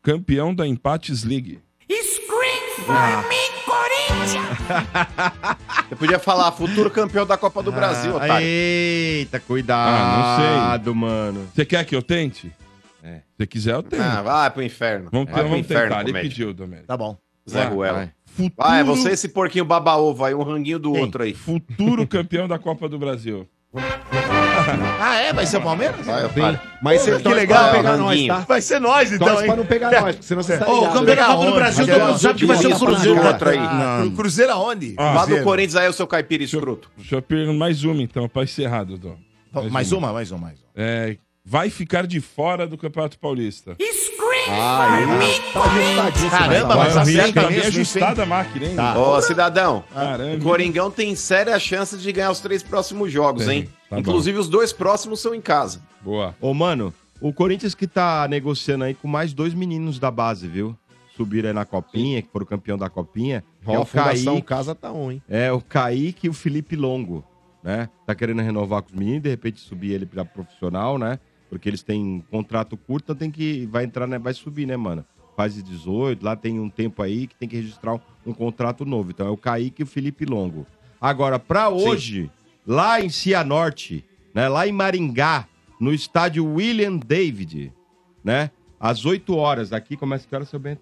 Campeão 0.05 0.53
da 0.53 0.67
Empates 0.67 1.23
League. 1.23 1.59
Scream 1.91 2.85
for 2.85 3.27
me, 3.27 3.35
Corinthians! 3.65 4.53
Você 5.89 5.95
podia 5.95 6.19
falar 6.19 6.51
futuro 6.51 6.91
campeão 6.91 7.25
da 7.25 7.35
Copa 7.35 7.63
do 7.63 7.71
Brasil, 7.71 8.11
Ah, 8.13 8.17
otário. 8.17 8.45
Eita, 8.47 9.37
Ah, 9.37 9.39
cuidado, 9.39 10.93
não 10.93 10.93
sei. 10.93 10.93
mano. 10.93 11.47
Você 11.55 11.65
quer 11.65 11.83
que 11.85 11.95
eu 11.95 12.03
tente? 12.03 12.51
É. 13.03 13.21
Se 13.35 13.47
quiser, 13.47 13.73
eu 13.73 13.81
tento. 13.81 13.99
Ah, 13.99 14.21
vai 14.21 14.51
pro 14.51 14.61
inferno. 14.61 15.09
Vamos, 15.11 15.25
vai 15.25 15.39
pro 15.41 15.49
vamos 15.49 15.65
inferno, 15.65 15.95
tentar. 15.95 16.01
Ele 16.07 16.13
pediu, 16.21 16.53
Domênico. 16.53 16.85
Tá 16.85 16.95
bom. 16.95 17.17
Zé 17.49 17.63
Vai, 17.63 17.73
Ruela. 17.73 18.13
Futuro, 18.27 18.53
Vai, 18.57 18.81
é 18.81 18.83
você 18.83 19.09
esse 19.09 19.29
porquinho 19.29 19.65
baba-ovo 19.65 20.23
aí, 20.23 20.35
um 20.35 20.43
ranguinho 20.43 20.77
do 20.77 20.93
outro 20.93 21.23
aí. 21.23 21.33
futuro 21.33 22.05
campeão 22.05 22.47
da 22.47 22.59
Copa 22.59 22.87
do 22.87 22.99
Brasil. 22.99 23.49
Ah, 24.99 25.15
é? 25.21 25.33
Vai 25.33 25.45
ser 25.45 25.57
o 25.57 25.61
Palmeiras? 25.61 26.05
Vai, 26.05 26.25
otário. 26.25 26.59
Mas 26.81 27.01
você 27.01 27.19
que 27.19 27.27
legal, 27.33 27.63
não 27.65 27.71
pegar 27.73 27.97
nós, 27.97 28.27
tá? 28.27 28.39
Vai 28.47 28.61
ser 28.61 28.79
nós, 28.79 29.11
então, 29.11 29.27
Torce 29.27 29.45
pra 29.45 29.55
não 29.55 29.65
pegar 29.65 29.91
nós, 29.91 30.15
porque 30.15 30.23
senão 30.27 30.43
você 30.43 30.57
sai 30.57 30.67
Ô, 30.67 30.79
o 30.83 30.91
campeão 30.93 31.15
da 31.15 31.25
Copa 31.25 31.45
do? 31.45 31.53
Brasil, 31.55 31.87
todo 31.87 31.99
mundo 31.99 32.11
a- 32.13 32.17
sabe 32.19 32.39
que 32.39 32.45
vai 32.45 32.57
ser 32.57 32.67
o 32.67 32.79
Cruzeiro. 32.79 33.19
pra 33.19 33.29
Outra 33.31 33.49
aí. 33.51 33.57
Ah, 33.59 34.03
o 34.05 34.11
Cruzeiro 34.11 34.51
aonde? 34.51 34.95
Ah, 34.97 35.13
Lá 35.13 35.25
do. 35.25 35.41
Corinthians 35.43 35.75
aí, 35.75 35.89
o 35.89 35.93
seu 35.93 36.07
caipira 36.07 36.43
escroto. 36.43 36.89
Deixa 36.97 37.15
eu 37.15 37.21
perguntar 37.21 37.57
mais 37.57 37.83
uma, 37.83 38.01
então, 38.01 38.27
pra 38.29 38.43
encerrar, 38.43 38.83
Dodô. 38.83 39.13
Mais 39.71 39.91
uma, 39.91 40.11
mais 40.11 40.31
uma, 40.31 40.39
mais 40.39 40.59
uma. 40.59 40.67
É, 40.75 41.17
vai 41.45 41.69
ficar 41.69 42.05
de 42.05 42.19
fora 42.19 42.67
do 42.67 42.77
Campeonato 42.77 43.17
Paulista. 43.17 43.75
Scream 43.79 44.59
Ah, 44.59 44.99
for 45.53 45.73
me, 45.73 45.81
ele 45.81 46.29
tá. 46.29 46.29
Caramba, 46.37 46.75
mas 46.75 46.97
acerta 46.97 47.33
tá 47.41 47.47
bem 47.47 47.57
mesmo, 47.57 47.69
isso, 47.81 47.97
ajustada 47.97 48.23
a 48.23 48.25
máquina, 48.25 48.65
hein? 48.65 48.75
Tá. 48.75 48.97
Ô, 48.99 49.21
cidadão, 49.21 49.83
Caramba. 49.93 50.35
o 50.35 50.41
Coringão 50.41 50.91
tem 50.91 51.15
séria 51.15 51.57
chance 51.57 51.97
de 51.97 52.11
ganhar 52.11 52.31
os 52.31 52.39
três 52.41 52.61
próximos 52.61 53.11
jogos, 53.11 53.45
Tem, 53.45 53.59
hein? 53.59 53.69
Tá 53.95 54.09
Inclusive, 54.09 54.37
os 54.37 54.49
dois 54.49 54.71
próximos 54.73 55.19
são 55.19 55.33
em 55.33 55.41
casa. 55.41 55.81
Boa. 56.01 56.35
Ô, 56.39 56.53
mano, 56.53 56.93
o 57.21 57.33
Corinthians 57.33 57.73
que 57.75 57.87
tá 57.87 58.27
negociando 58.27 58.83
aí 58.83 58.93
com 58.93 59.07
mais 59.07 59.33
dois 59.33 59.53
meninos 59.53 59.99
da 59.99 60.11
base, 60.11 60.47
viu? 60.47 60.75
Subiram 61.15 61.49
aí 61.49 61.53
na 61.55 61.65
Copinha, 61.65 62.21
que 62.21 62.29
foram 62.29 62.45
campeão 62.45 62.77
da 62.77 62.89
Copinha. 62.89 63.43
que 63.63 63.71
é 63.71 63.77
Ó, 63.77 63.83
o 63.83 63.85
Fundação 63.85 64.33
Kaique, 64.33 64.47
Casa 64.47 64.75
tá 64.75 64.91
on, 64.91 65.11
hein? 65.11 65.21
é 65.29 65.51
o 65.51 65.61
Kaique 65.61 66.27
e 66.27 66.29
o 66.29 66.33
Felipe 66.33 66.75
Longo, 66.75 67.23
né? 67.63 67.89
Tá 68.05 68.13
querendo 68.13 68.41
renovar 68.41 68.81
com 68.81 68.89
os 68.89 68.95
meninos, 68.95 69.23
de 69.23 69.29
repente 69.29 69.59
subir 69.61 69.91
ele 69.93 70.05
pra 70.05 70.25
profissional, 70.25 70.97
né? 70.97 71.17
Porque 71.49 71.69
eles 71.69 71.83
têm 71.83 72.23
contrato 72.29 72.75
curto, 72.75 73.05
então 73.05 73.15
tem 73.15 73.31
que 73.31 73.65
vai 73.67 73.85
entrar, 73.85 74.07
né? 74.07 74.19
Vai 74.19 74.33
subir, 74.33 74.65
né, 74.65 74.75
mano? 74.75 75.05
Fase 75.37 75.61
18, 75.63 76.23
lá 76.23 76.35
tem 76.35 76.59
um 76.59 76.69
tempo 76.69 77.01
aí 77.01 77.27
que 77.27 77.35
tem 77.35 77.47
que 77.47 77.55
registrar 77.55 77.93
um, 77.93 77.99
um 78.27 78.33
contrato 78.33 78.85
novo. 78.85 79.11
Então 79.11 79.25
é 79.27 79.29
o 79.29 79.37
Kaique 79.37 79.81
e 79.81 79.83
o 79.83 79.87
Felipe 79.87 80.25
Longo. 80.25 80.65
Agora, 80.99 81.37
pra 81.39 81.69
hoje, 81.69 82.29
lá 82.65 82.99
em 83.01 83.09
Cianorte, 83.09 84.03
né? 84.33 84.47
Lá 84.47 84.67
em 84.67 84.71
Maringá, 84.71 85.47
no 85.79 85.93
estádio 85.93 86.45
William 86.45 86.97
David, 86.97 87.71
né? 88.23 88.51
Às 88.79 89.05
8 89.05 89.35
horas. 89.35 89.71
Aqui 89.71 89.95
começa 89.95 90.27
que 90.27 90.35
hora, 90.35 90.45
seu 90.45 90.59
Bento? 90.59 90.81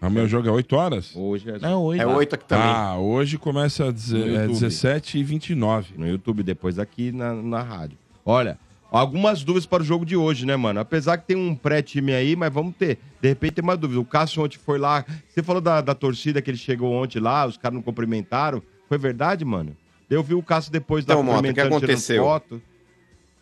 O 0.00 0.08
meu 0.08 0.28
jogo 0.28 0.48
é 0.48 0.50
8 0.52 0.76
horas? 0.76 1.16
Hoje 1.16 1.50
é 1.50 1.58
É 1.66 1.74
oito. 1.74 2.02
É 2.02 2.06
oito 2.06 2.34
aqui 2.34 2.44
também. 2.44 2.68
Ah, 2.68 2.96
hoje 2.98 3.36
começa 3.36 3.88
às 3.88 4.12
é, 4.12 4.16
YouTube. 4.16 4.52
17 4.52 5.18
e 5.18 5.24
29. 5.24 5.94
no 5.98 6.06
YouTube, 6.06 6.42
depois 6.44 6.78
aqui 6.78 7.10
na, 7.10 7.34
na 7.34 7.62
rádio. 7.62 7.98
Olha, 8.24 8.58
algumas 8.92 9.42
dúvidas 9.42 9.66
para 9.66 9.82
o 9.82 9.86
jogo 9.86 10.06
de 10.06 10.16
hoje, 10.16 10.46
né, 10.46 10.54
mano? 10.54 10.78
Apesar 10.78 11.18
que 11.18 11.26
tem 11.26 11.36
um 11.36 11.52
pré-time 11.52 12.12
aí, 12.12 12.36
mas 12.36 12.52
vamos 12.52 12.76
ter. 12.76 12.98
De 13.20 13.28
repente 13.28 13.54
tem 13.54 13.64
uma 13.64 13.76
dúvida. 13.76 14.00
O 14.00 14.04
Cássio 14.04 14.44
ontem 14.44 14.56
foi 14.56 14.78
lá. 14.78 15.04
Você 15.28 15.42
falou 15.42 15.60
da, 15.60 15.80
da 15.80 15.96
torcida 15.96 16.40
que 16.40 16.48
ele 16.48 16.58
chegou 16.58 16.92
ontem 16.92 17.18
lá, 17.18 17.44
os 17.44 17.56
caras 17.56 17.74
não 17.74 17.82
cumprimentaram. 17.82 18.62
Foi 18.88 18.98
verdade, 18.98 19.44
mano? 19.44 19.76
Eu 20.10 20.22
vi 20.22 20.34
o 20.34 20.42
Cássio 20.42 20.72
depois 20.72 21.04
da 21.04 21.14
Então, 21.14 21.22
Mota, 21.22 21.48
o 21.48 21.54
que 21.54 21.60
aconteceu? 21.60 22.24
foto. 22.24 22.62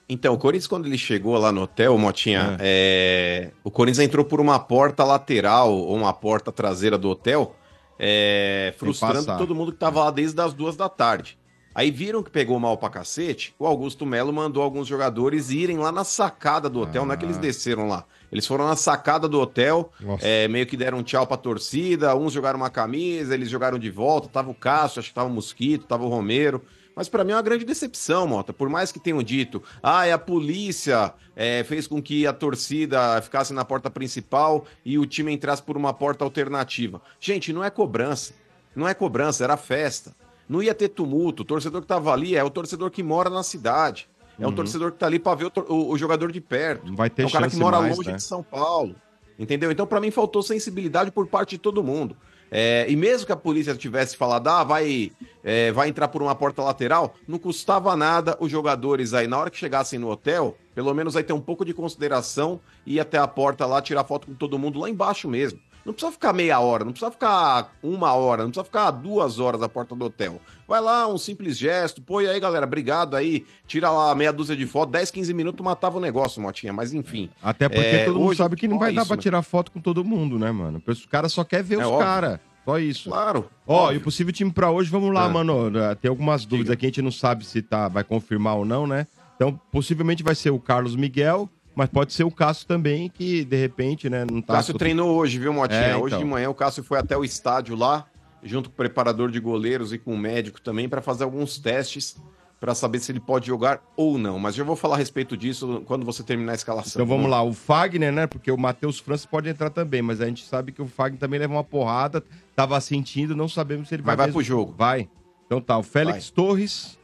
Então, 0.09 0.35
o 0.35 0.39
Corinthians, 0.39 0.69
quando 0.69 0.87
ele 0.87 0.99
chegou 0.99 1.37
lá 1.37 1.51
no 1.51 1.63
hotel, 1.63 1.99
Motinha, 1.99 2.57
é, 2.61 3.51
o 3.65 3.71
Corinthians 3.71 4.07
entrou 4.07 4.25
por 4.25 4.41
uma 4.41 4.59
porta 4.59 5.03
lateral 5.03 5.73
ou 5.73 5.97
uma 5.97 6.13
porta 6.13 6.53
traseira 6.53 6.97
do 6.97 7.09
hotel, 7.11 7.57
é, 7.99 8.73
frustrando 8.79 9.27
todo 9.39 9.55
mundo 9.55 9.73
que 9.73 9.79
tava 9.79 10.05
lá 10.05 10.11
desde 10.11 10.41
as 10.41 10.55
duas 10.55 10.77
da 10.77 10.89
tarde. 10.89 11.37
Aí 11.77 11.91
viram 11.91 12.23
que 12.23 12.31
pegou 12.31 12.59
mal 12.59 12.79
pra 12.79 12.89
cacete, 12.89 13.55
o 13.59 13.67
Augusto 13.67 14.07
Melo 14.07 14.33
mandou 14.33 14.63
alguns 14.63 14.89
jogadores 14.89 15.51
irem 15.51 15.77
lá 15.77 15.93
na 15.93 16.05
sacada 16.05 16.71
do 16.71 16.81
hotel, 16.81 17.05
não 17.05 17.13
é 17.13 17.19
que 17.19 17.27
eles 17.27 17.37
desceram 17.37 17.87
lá. 17.87 18.07
Eles 18.33 18.47
foram 18.47 18.67
na 18.67 18.75
sacada 18.75 19.29
do 19.29 19.39
hotel, 19.39 19.93
é, 20.23 20.49
meio 20.49 20.65
que 20.67 20.75
deram 20.75 20.97
um 20.97 21.03
tchau 21.03 21.27
pra 21.27 21.37
torcida, 21.37 22.17
uns 22.17 22.33
jogaram 22.33 22.59
uma 22.59 22.71
camisa, 22.71 23.35
eles 23.35 23.51
jogaram 23.51 23.79
de 23.79 23.91
volta, 23.91 24.27
tava 24.27 24.51
o 24.51 24.55
Cássio, 24.55 25.01
acho 25.01 25.11
que 25.11 25.15
tava 25.15 25.29
o 25.29 25.33
Mosquito, 25.33 25.85
tava 25.85 26.03
o 26.03 26.09
Romero. 26.09 26.63
Mas 26.95 27.11
pra 27.11 27.23
mim 27.23 27.33
é 27.33 27.37
uma 27.37 27.43
grande 27.43 27.67
decepção, 27.67 28.27
Mota. 28.27 28.55
Por 28.55 28.71
mais 28.71 28.91
que 28.91 28.99
tenham 28.99 29.23
dito, 29.23 29.63
ah, 29.83 30.11
a 30.11 30.19
polícia 30.19 31.13
é, 31.37 31.63
fez 31.63 31.87
com 31.87 32.01
que 32.01 32.27
a 32.27 32.33
torcida 32.33 33.21
ficasse 33.21 33.53
na 33.53 33.67
porta 33.67 33.91
principal 33.91 34.65
e 34.83 34.99
o 34.99 35.05
time 35.05 35.31
entrasse 35.31 35.63
por 35.63 35.77
uma 35.77 35.93
porta 35.93 36.25
alternativa. 36.25 37.03
Gente, 37.21 37.53
não 37.53 37.63
é 37.63 37.69
cobrança. 37.69 38.33
Não 38.75 38.89
é 38.89 38.95
cobrança, 38.95 39.45
era 39.45 39.59
festa. 39.59 40.17
Não 40.49 40.63
ia 40.63 40.75
ter 40.75 40.89
tumulto. 40.89 41.43
O 41.43 41.47
torcedor 41.47 41.81
que 41.81 41.87
tava 41.87 42.13
ali 42.13 42.37
é 42.37 42.43
o 42.45 42.51
torcedor 42.51 42.91
que 42.91 43.03
mora 43.03 43.29
na 43.31 43.43
cidade. 43.43 44.09
É 44.39 44.47
um 44.47 44.53
torcedor 44.53 44.93
que 44.93 44.99
tá 44.99 45.07
ali 45.07 45.19
pra 45.19 45.35
ver 45.35 45.47
o, 45.47 45.53
o- 45.73 45.91
o 45.93 45.99
jogador 45.99 46.31
de 46.31 46.41
perto. 46.41 46.95
Vai 46.95 47.09
ter 47.09 47.23
É 47.23 47.27
um 47.27 47.31
cara 47.31 47.49
que 47.49 47.57
mora 47.57 47.81
mais, 47.81 47.97
longe 47.97 48.11
né? 48.11 48.17
de 48.17 48.23
São 48.23 48.43
Paulo. 48.43 48.95
Entendeu? 49.39 49.71
Então, 49.71 49.87
pra 49.87 50.01
mim, 50.01 50.11
faltou 50.11 50.43
sensibilidade 50.43 51.11
por 51.11 51.27
parte 51.27 51.51
de 51.51 51.59
todo 51.59 51.83
mundo. 51.83 52.17
É, 52.51 52.87
e 52.89 52.95
mesmo 52.95 53.27
que 53.27 53.33
a 53.33 53.37
polícia 53.37 53.75
tivesse 53.75 54.17
falado, 54.17 54.47
ah, 54.49 54.63
vai, 54.63 55.11
é, 55.43 55.73
vai 55.73 55.89
entrar 55.89 56.07
por 56.09 56.23
uma 56.23 56.35
porta 56.35 56.63
lateral, 56.63 57.15
não 57.27 57.39
custava 57.41 57.97
nada 57.97 58.37
os 58.39 58.49
jogadores 58.51 59.13
aí, 59.15 59.27
na 59.27 59.37
hora 59.37 59.51
que 59.51 59.57
chegassem 59.59 59.99
no 59.99 60.09
hotel, 60.09 60.57
pelo 60.73 60.95
menos 60.95 61.17
aí 61.17 61.25
ter 61.25 61.33
um 61.33 61.41
pouco 61.41 61.65
de 61.65 61.75
consideração 61.75 62.61
e 62.87 62.95
ir 62.97 63.01
até 63.01 63.19
a 63.19 63.27
porta 63.27 63.67
lá, 63.67 63.83
tirar 63.83 64.05
foto 64.05 64.29
com 64.29 64.35
todo 64.35 64.59
mundo 64.61 64.79
lá 64.79 64.89
embaixo 64.89 65.29
mesmo. 65.29 65.59
Não 65.87 65.93
precisa 65.93 66.11
ficar 66.13 66.33
meia 66.33 66.59
hora, 66.59 66.85
não 66.85 66.91
precisa 66.93 67.13
ficar 67.13 67.73
uma 67.83 68.13
hora, 68.13 68.43
não 68.43 68.51
precisa 68.51 68.65
ficar 68.65 68.91
duas 68.91 69.39
horas 69.39 69.63
à 69.63 69.69
porta 69.69 69.95
do 69.95 70.05
hotel. 70.05 70.41
Vai 70.67 70.81
lá, 70.81 71.07
um 71.07 71.17
simples 71.17 71.57
gesto, 71.57 72.03
põe 72.03 72.27
aí, 72.27 72.41
galera, 72.41 72.67
obrigado 72.67 73.15
aí, 73.15 73.47
tira 73.69 73.89
lá 73.89 74.13
meia 74.15 74.33
dúzia 74.33 74.57
de 74.57 74.67
foto, 74.67 74.91
10, 74.91 75.13
15 75.13 75.33
minutos 75.33 75.65
matava 75.65 75.99
o 75.99 76.01
negócio, 76.01 76.43
Motinha, 76.43 76.73
mas 76.73 76.93
enfim. 76.93 77.31
Até 77.41 77.69
porque 77.69 77.87
É, 77.87 78.05
todo 78.05 78.17
mundo 78.19 78.29
hoje 78.31 78.39
sabe 78.39 78.57
que 78.57 78.67
não 78.67 78.79
vai 78.81 78.93
dar 78.93 79.03
isso, 79.03 79.09
pra 79.09 79.17
né? 79.17 79.23
tirar 79.23 79.43
foto 79.43 79.71
com 79.71 79.81
todo 79.81 80.05
mundo, 80.05 80.39
né, 80.39 80.51
mano? 80.51 80.83
O 80.85 81.09
cara 81.09 81.29
só 81.29 81.45
quer 81.45 81.63
ver 81.63 81.79
É 81.79 81.87
os 81.87 81.99
caras. 81.99 82.41
Só 82.65 82.81
isso. 82.81 83.09
Claro. 83.11 83.49
Ó, 83.65 83.85
óbvio. 83.85 83.95
e 83.95 83.99
o 83.99 84.01
possível 84.01 84.33
time 84.33 84.51
pra 84.51 84.73
hoje, 84.73 84.91
vamos 84.91 85.15
lá, 85.15 85.27
Ah. 85.27 85.29
mano. 85.29 85.71
Tem 86.03 86.09
algumas 86.09 86.45
dúvidas 86.45 86.73
aqui, 86.73 86.87
a 86.87 86.89
gente 86.89 87.01
não 87.01 87.13
sabe 87.13 87.47
se 87.47 87.63
tá, 87.63 87.87
vai 87.87 88.03
confirmar 88.03 88.57
ou 88.57 88.65
não, 88.65 88.89
né? 88.89 89.07
Então, 89.37 89.53
possivelmente 89.71 90.25
vai 90.25 90.35
ser 90.35 90.51
o 90.51 90.59
Carlos 90.59 90.97
Miguel, 90.97 91.49
mas 91.77 91.91
pode 91.91 92.15
ser 92.15 92.25
o 92.25 92.31
Cássio 92.31 92.67
também, 92.67 93.11
que 93.11 93.45
de 93.45 93.57
repente, 93.57 94.09
né, 94.09 94.25
não 94.29 94.39
O 94.39 94.43
tá. 94.43 94.55
Cássio 94.55 94.73
treinou 94.75 95.15
hoje, 95.15 95.39
viu, 95.39 95.53
Motinha? 95.53 95.79
É, 95.79 95.95
Hoje 95.97 96.15
então. 96.15 96.19
de 96.19 96.25
manhã 96.25 96.49
o 96.49 96.55
Cássio 96.55 96.83
foi 96.83 96.99
até 96.99 97.15
o 97.17 97.23
estádio 97.23 97.77
lá, 97.77 98.07
junto 98.43 98.71
com 98.71 98.75
o 98.75 98.77
preparador 98.77 99.31
de 99.31 99.39
goleiros 99.39 99.93
e 99.93 99.99
com 99.99 100.15
o 100.15 100.19
médico 100.19 100.59
também, 100.59 100.89
para 100.89 101.03
fazer 101.03 101.25
alguns 101.25 101.59
testes 101.59 102.17
para 102.59 102.75
saber 102.75 102.99
se 103.01 103.13
ele 103.13 103.21
pode 103.21 103.47
jogar 103.47 103.83
ou 103.95 104.17
não. 104.17 104.39
Mas 104.39 104.55
já 104.55 104.65
vou 104.65 104.75
falar 104.75 104.95
a 104.95 104.99
respeito 104.99 105.37
disso 105.37 105.83
quando 105.85 106.07
você 106.07 106.23
terminar 106.23 106.53
a 106.53 106.55
escalação. 106.55 107.03
Então 107.03 107.07
vamos 107.07 107.31
lá, 107.31 107.43
o 107.43 107.53
Fagner, 107.53 108.11
né? 108.11 108.27
Porque 108.27 108.51
o 108.51 108.57
Matheus 108.57 108.99
França 108.99 109.29
pode 109.31 109.47
entrar 109.49 109.69
também, 109.69 110.01
mas 110.01 110.23
a 110.23 110.27
gente 110.27 110.47
sabe 110.47 110.73
que 110.73 110.81
o 110.81 110.87
Fagner 110.87 111.21
também 111.21 111.39
leva 111.39 111.53
uma 111.53 111.63
porrada, 111.63 112.25
tava 112.55 112.81
sentindo, 112.81 113.37
não 113.37 113.49
sabemos 113.49 113.89
se 113.89 113.95
ele 113.95 114.03
vai 114.03 114.13
Mas 114.13 114.17
vai 114.17 114.27
mesmo. 114.29 114.39
pro 114.39 114.45
jogo. 114.47 114.75
Vai. 114.77 115.09
Então 115.45 115.61
tá, 115.61 115.77
o 115.77 115.83
Félix 115.83 116.31
Torres, 116.31 116.99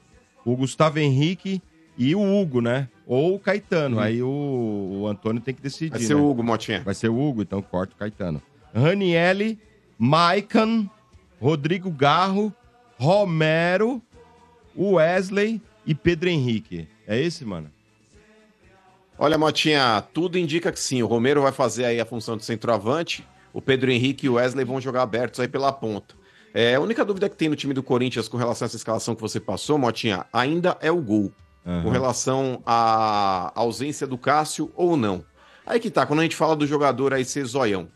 o 0.46 0.56
Gustavo 0.56 0.98
Henrique 0.98 1.60
e 1.98 2.14
o 2.14 2.22
Hugo, 2.40 2.62
né? 2.62 2.88
Ou 3.06 3.34
o 3.34 3.38
Caetano. 3.38 3.98
Aí 3.98 4.22
o, 4.22 5.00
o 5.02 5.06
Antônio 5.06 5.42
tem 5.42 5.54
que 5.54 5.62
decidir. 5.62 5.90
Vai 5.90 6.00
ser 6.00 6.14
né? 6.14 6.20
o 6.20 6.30
Hugo, 6.30 6.42
Motinha. 6.42 6.82
Vai 6.82 6.94
ser 6.94 7.08
o 7.08 7.18
Hugo, 7.18 7.42
então 7.42 7.60
corta 7.60 7.94
o 7.94 7.96
Caetano. 7.96 8.40
Ranielli, 8.74 9.58
Maican, 9.98 10.88
Rodrigo 11.40 11.90
Garro, 11.90 12.52
Romero, 12.96 14.00
Wesley 14.76 15.60
e 15.84 15.94
Pedro 15.94 16.28
Henrique. 16.28 16.88
É 17.06 17.20
esse, 17.20 17.44
mano? 17.44 17.70
Olha, 19.18 19.36
Motinha, 19.36 20.02
tudo 20.12 20.38
indica 20.38 20.72
que 20.72 20.80
sim. 20.80 21.02
O 21.02 21.06
Romero 21.06 21.42
vai 21.42 21.52
fazer 21.52 21.84
aí 21.84 22.00
a 22.00 22.06
função 22.06 22.36
de 22.36 22.44
centroavante. 22.44 23.26
O 23.52 23.60
Pedro 23.60 23.90
Henrique 23.90 24.26
e 24.26 24.28
o 24.28 24.34
Wesley 24.34 24.64
vão 24.64 24.80
jogar 24.80 25.02
abertos 25.02 25.38
aí 25.40 25.48
pela 25.48 25.72
ponta. 25.72 26.14
É, 26.54 26.74
a 26.74 26.80
única 26.80 27.04
dúvida 27.04 27.28
que 27.28 27.36
tem 27.36 27.48
no 27.48 27.56
time 27.56 27.72
do 27.72 27.82
Corinthians 27.82 28.28
com 28.28 28.36
relação 28.36 28.64
a 28.64 28.66
essa 28.66 28.76
escalação 28.76 29.14
que 29.14 29.20
você 29.20 29.40
passou, 29.40 29.78
Motinha, 29.78 30.26
ainda 30.32 30.76
é 30.80 30.90
o 30.90 31.00
gol. 31.00 31.32
Com 31.64 31.90
relação 31.90 32.62
à 32.66 33.52
ausência 33.54 34.06
do 34.06 34.18
Cássio 34.18 34.70
ou 34.74 34.96
não. 34.96 35.24
Aí 35.66 35.78
que 35.78 35.90
tá, 35.90 36.04
quando 36.04 36.20
a 36.20 36.22
gente 36.22 36.36
fala 36.36 36.56
do 36.56 36.66
jogador 36.66 37.14
aí 37.14 37.24
ser 37.24 37.44
zoião. 37.44 37.88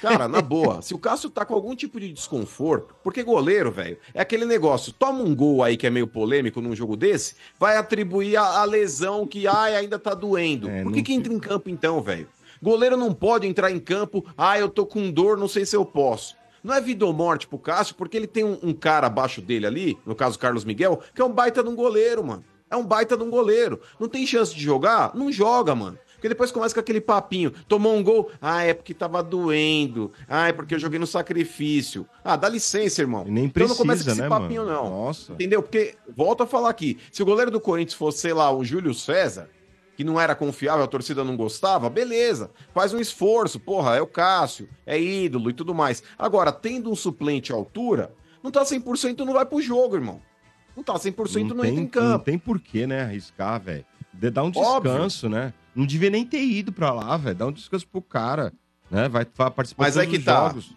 Cara, 0.00 0.26
na 0.26 0.40
boa, 0.40 0.80
se 0.82 0.94
o 0.94 0.98
Cássio 0.98 1.30
tá 1.30 1.44
com 1.44 1.54
algum 1.54 1.76
tipo 1.76 2.00
de 2.00 2.12
desconforto, 2.12 2.94
porque 3.02 3.22
goleiro, 3.22 3.70
velho, 3.70 3.98
é 4.12 4.22
aquele 4.22 4.44
negócio, 4.44 4.92
toma 4.92 5.22
um 5.22 5.34
gol 5.34 5.62
aí 5.62 5.76
que 5.76 5.86
é 5.86 5.90
meio 5.90 6.06
polêmico 6.06 6.60
num 6.60 6.74
jogo 6.74 6.96
desse, 6.96 7.36
vai 7.58 7.76
atribuir 7.76 8.36
a, 8.36 8.60
a 8.60 8.64
lesão 8.64 9.26
que, 9.26 9.46
ai, 9.46 9.76
ainda 9.76 9.98
tá 9.98 10.14
doendo. 10.14 10.68
Por 10.82 10.92
que 10.92 11.02
que 11.02 11.12
entra 11.12 11.32
em 11.32 11.38
campo 11.38 11.68
então, 11.68 12.00
velho? 12.00 12.28
Goleiro 12.62 12.96
não 12.96 13.12
pode 13.12 13.46
entrar 13.46 13.70
em 13.70 13.78
campo, 13.78 14.24
ah, 14.38 14.58
eu 14.58 14.70
tô 14.70 14.86
com 14.86 15.10
dor, 15.10 15.36
não 15.36 15.48
sei 15.48 15.66
se 15.66 15.76
eu 15.76 15.84
posso. 15.84 16.34
Não 16.62 16.72
é 16.72 16.80
vida 16.80 17.04
ou 17.04 17.12
morte 17.12 17.46
pro 17.46 17.58
Cássio, 17.58 17.94
porque 17.94 18.16
ele 18.16 18.26
tem 18.26 18.42
um, 18.42 18.58
um 18.62 18.72
cara 18.72 19.06
abaixo 19.06 19.42
dele 19.42 19.66
ali, 19.66 19.98
no 20.06 20.14
caso 20.14 20.38
Carlos 20.38 20.64
Miguel, 20.64 20.98
que 21.14 21.20
é 21.20 21.24
um 21.24 21.30
baita 21.30 21.62
de 21.62 21.68
um 21.68 21.76
goleiro, 21.76 22.24
mano. 22.24 22.42
É 22.74 22.76
um 22.76 22.84
baita 22.84 23.16
de 23.16 23.22
um 23.22 23.30
goleiro. 23.30 23.80
Não 24.00 24.08
tem 24.08 24.26
chance 24.26 24.52
de 24.52 24.60
jogar? 24.60 25.14
Não 25.14 25.30
joga, 25.30 25.76
mano. 25.76 25.96
Porque 26.14 26.28
depois 26.28 26.50
começa 26.50 26.74
com 26.74 26.80
aquele 26.80 27.00
papinho. 27.00 27.52
Tomou 27.68 27.94
um 27.94 28.02
gol. 28.02 28.32
Ah, 28.42 28.64
é 28.64 28.74
porque 28.74 28.92
tava 28.92 29.22
doendo. 29.22 30.10
Ah, 30.28 30.48
é 30.48 30.52
porque 30.52 30.74
eu 30.74 30.78
joguei 30.80 30.98
no 30.98 31.06
sacrifício. 31.06 32.04
Ah, 32.24 32.34
dá 32.34 32.48
licença, 32.48 33.00
irmão. 33.00 33.24
nem 33.28 33.44
então 33.44 33.68
não 33.68 33.76
começa 33.76 34.00
com 34.02 34.06
precisa, 34.06 34.10
esse 34.12 34.20
né, 34.22 34.28
papinho, 34.28 34.64
mano? 34.64 34.74
não. 34.74 34.90
Nossa. 34.90 35.34
Entendeu? 35.34 35.62
Porque, 35.62 35.94
volto 36.16 36.42
a 36.42 36.46
falar 36.46 36.70
aqui, 36.70 36.98
se 37.12 37.22
o 37.22 37.26
goleiro 37.26 37.52
do 37.52 37.60
Corinthians 37.60 37.94
fosse, 37.94 38.18
sei 38.18 38.32
lá, 38.32 38.50
o 38.50 38.64
Júlio 38.64 38.92
César, 38.92 39.48
que 39.96 40.02
não 40.02 40.20
era 40.20 40.34
confiável, 40.34 40.82
a 40.82 40.88
torcida 40.88 41.22
não 41.22 41.36
gostava, 41.36 41.88
beleza. 41.88 42.50
Faz 42.72 42.92
um 42.92 42.98
esforço, 42.98 43.60
porra, 43.60 43.94
é 43.94 44.00
o 44.00 44.06
Cássio, 44.06 44.68
é 44.84 45.00
ídolo 45.00 45.48
e 45.50 45.52
tudo 45.52 45.72
mais. 45.72 46.02
Agora, 46.18 46.50
tendo 46.50 46.90
um 46.90 46.96
suplente 46.96 47.52
à 47.52 47.54
altura, 47.54 48.12
não 48.42 48.50
tá 48.50 48.64
100%, 48.64 49.20
não 49.20 49.34
vai 49.34 49.46
pro 49.46 49.62
jogo, 49.62 49.94
irmão. 49.94 50.20
Não 50.76 50.82
tá 50.82 50.94
100%, 50.94 51.48
não, 51.48 51.56
tem, 51.58 51.70
entra 51.70 51.82
em 51.82 51.86
campo. 51.86 52.08
Não 52.08 52.18
tem 52.18 52.38
porquê, 52.38 52.86
né? 52.86 53.02
Arriscar, 53.02 53.60
velho. 53.60 53.84
De- 54.12 54.30
Dá 54.30 54.42
um 54.42 54.52
Óbvio. 54.54 54.90
descanso, 54.92 55.28
né? 55.28 55.52
Não 55.74 55.86
devia 55.86 56.10
nem 56.10 56.24
ter 56.24 56.42
ido 56.44 56.72
pra 56.72 56.92
lá, 56.92 57.16
velho. 57.16 57.36
Dá 57.36 57.46
um 57.46 57.52
descanso 57.52 57.86
pro 57.86 58.00
cara. 58.02 58.52
Né? 58.90 59.08
Vai, 59.08 59.26
vai 59.36 59.50
participar 59.50 59.84
Mas 59.84 59.94
todos 59.94 60.08
que 60.10 60.18
tá. 60.18 60.48
jogos. 60.48 60.74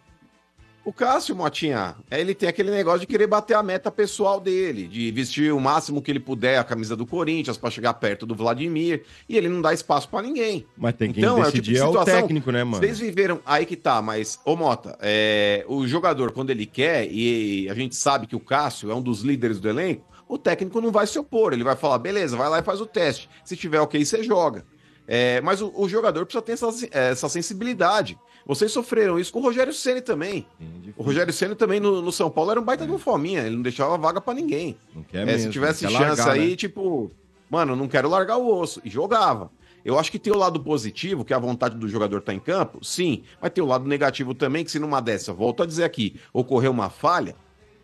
O 0.87 0.93
Cássio, 0.93 1.35
Motinha, 1.35 1.95
ele 2.09 2.33
tem 2.33 2.47
aquele 2.47 2.71
negócio 2.71 3.01
de 3.01 3.07
querer 3.07 3.27
bater 3.27 3.55
a 3.55 3.61
meta 3.61 3.91
pessoal 3.91 4.39
dele, 4.39 4.87
de 4.87 5.11
vestir 5.11 5.51
o 5.51 5.59
máximo 5.59 6.01
que 6.01 6.09
ele 6.09 6.19
puder 6.21 6.57
a 6.57 6.63
camisa 6.63 6.95
do 6.95 7.05
Corinthians 7.05 7.57
pra 7.57 7.69
chegar 7.69 7.93
perto 7.95 8.25
do 8.25 8.33
Vladimir, 8.33 9.03
e 9.27 9.35
ele 9.35 9.49
não 9.49 9.61
dá 9.61 9.73
espaço 9.73 10.07
pra 10.07 10.21
ninguém. 10.21 10.65
Mas 10.77 10.95
tem 10.95 11.11
quem 11.11 11.21
Então, 11.21 11.39
é 11.39 11.41
o 11.41 11.43
decidir 11.43 11.61
tipo 11.61 11.73
de 11.75 11.77
é 11.81 11.83
o 11.83 11.87
situação- 11.89 12.21
técnico, 12.21 12.51
né, 12.53 12.63
mano? 12.63 12.81
Vocês 12.81 12.99
viveram. 12.99 13.41
Aí 13.45 13.65
que 13.65 13.75
tá, 13.75 14.01
mas, 14.01 14.39
ô 14.45 14.55
Mota, 14.55 14.97
é, 15.01 15.65
o 15.67 15.85
jogador, 15.85 16.31
quando 16.31 16.51
ele 16.51 16.65
quer, 16.65 17.05
e 17.11 17.67
a 17.69 17.73
gente 17.73 17.93
sabe 17.93 18.25
que 18.25 18.35
o 18.37 18.39
Cássio 18.39 18.89
é 18.89 18.95
um 18.95 19.01
dos 19.01 19.23
líderes 19.23 19.59
do 19.59 19.67
elenco, 19.67 20.05
o 20.25 20.37
técnico 20.37 20.79
não 20.79 20.89
vai 20.89 21.05
se 21.05 21.19
opor. 21.19 21.51
Ele 21.51 21.65
vai 21.65 21.75
falar, 21.75 21.97
beleza, 21.99 22.37
vai 22.37 22.47
lá 22.47 22.59
e 22.59 22.63
faz 22.63 22.79
o 22.79 22.85
teste. 22.85 23.29
Se 23.43 23.57
tiver 23.57 23.81
ok, 23.81 24.05
você 24.05 24.23
joga. 24.23 24.65
É, 25.09 25.39
mas 25.41 25.61
o, 25.61 25.71
o 25.75 25.87
jogador 25.87 26.25
precisa 26.25 26.41
ter 26.41 26.51
essa, 26.53 26.69
essa 26.91 27.29
sensibilidade. 27.29 28.17
Vocês 28.47 28.71
sofreram 28.71 29.19
isso 29.19 29.31
com 29.33 29.39
o 29.39 29.41
Rogério 29.43 29.73
Ceni 29.73 29.99
também. 29.99 30.47
O 30.95 31.03
Rogério 31.03 31.33
Ceni 31.33 31.53
também 31.53 31.81
no, 31.81 32.01
no 32.01 32.11
São 32.13 32.29
Paulo 32.29 32.51
era 32.51 32.61
um 32.61 32.63
baita 32.63 32.85
de 32.85 32.91
um 32.93 32.97
fominha, 32.97 33.41
ele 33.41 33.57
não 33.57 33.61
deixava 33.61 33.97
vaga 33.97 34.21
pra 34.21 34.33
ninguém. 34.33 34.77
quer 35.09 35.23
É, 35.23 35.25
mesmo, 35.25 35.47
se 35.47 35.49
tivesse 35.49 35.83
não 35.83 35.91
chance 35.91 36.21
largar, 36.21 36.29
aí, 36.29 36.51
né? 36.51 36.55
tipo, 36.55 37.11
mano, 37.49 37.75
não 37.75 37.89
quero 37.89 38.07
largar 38.07 38.37
o 38.37 38.47
osso. 38.47 38.81
E 38.85 38.89
jogava. 38.89 39.51
Eu 39.83 39.99
acho 39.99 40.09
que 40.09 40.17
tem 40.17 40.31
o 40.31 40.37
lado 40.37 40.61
positivo, 40.61 41.25
que 41.25 41.33
é 41.33 41.35
a 41.35 41.39
vontade 41.39 41.77
do 41.77 41.89
jogador 41.89 42.21
tá 42.21 42.33
em 42.33 42.39
campo, 42.39 42.83
sim. 42.83 43.23
Mas 43.41 43.51
tem 43.51 43.61
o 43.61 43.67
lado 43.67 43.85
negativo 43.85 44.33
também, 44.33 44.63
que 44.63 44.71
se 44.71 44.79
numa 44.79 45.01
dessa, 45.01 45.33
volto 45.33 45.63
a 45.63 45.65
dizer 45.65 45.83
aqui, 45.83 46.19
ocorreu 46.31 46.71
uma 46.71 46.89
falha, 46.89 47.35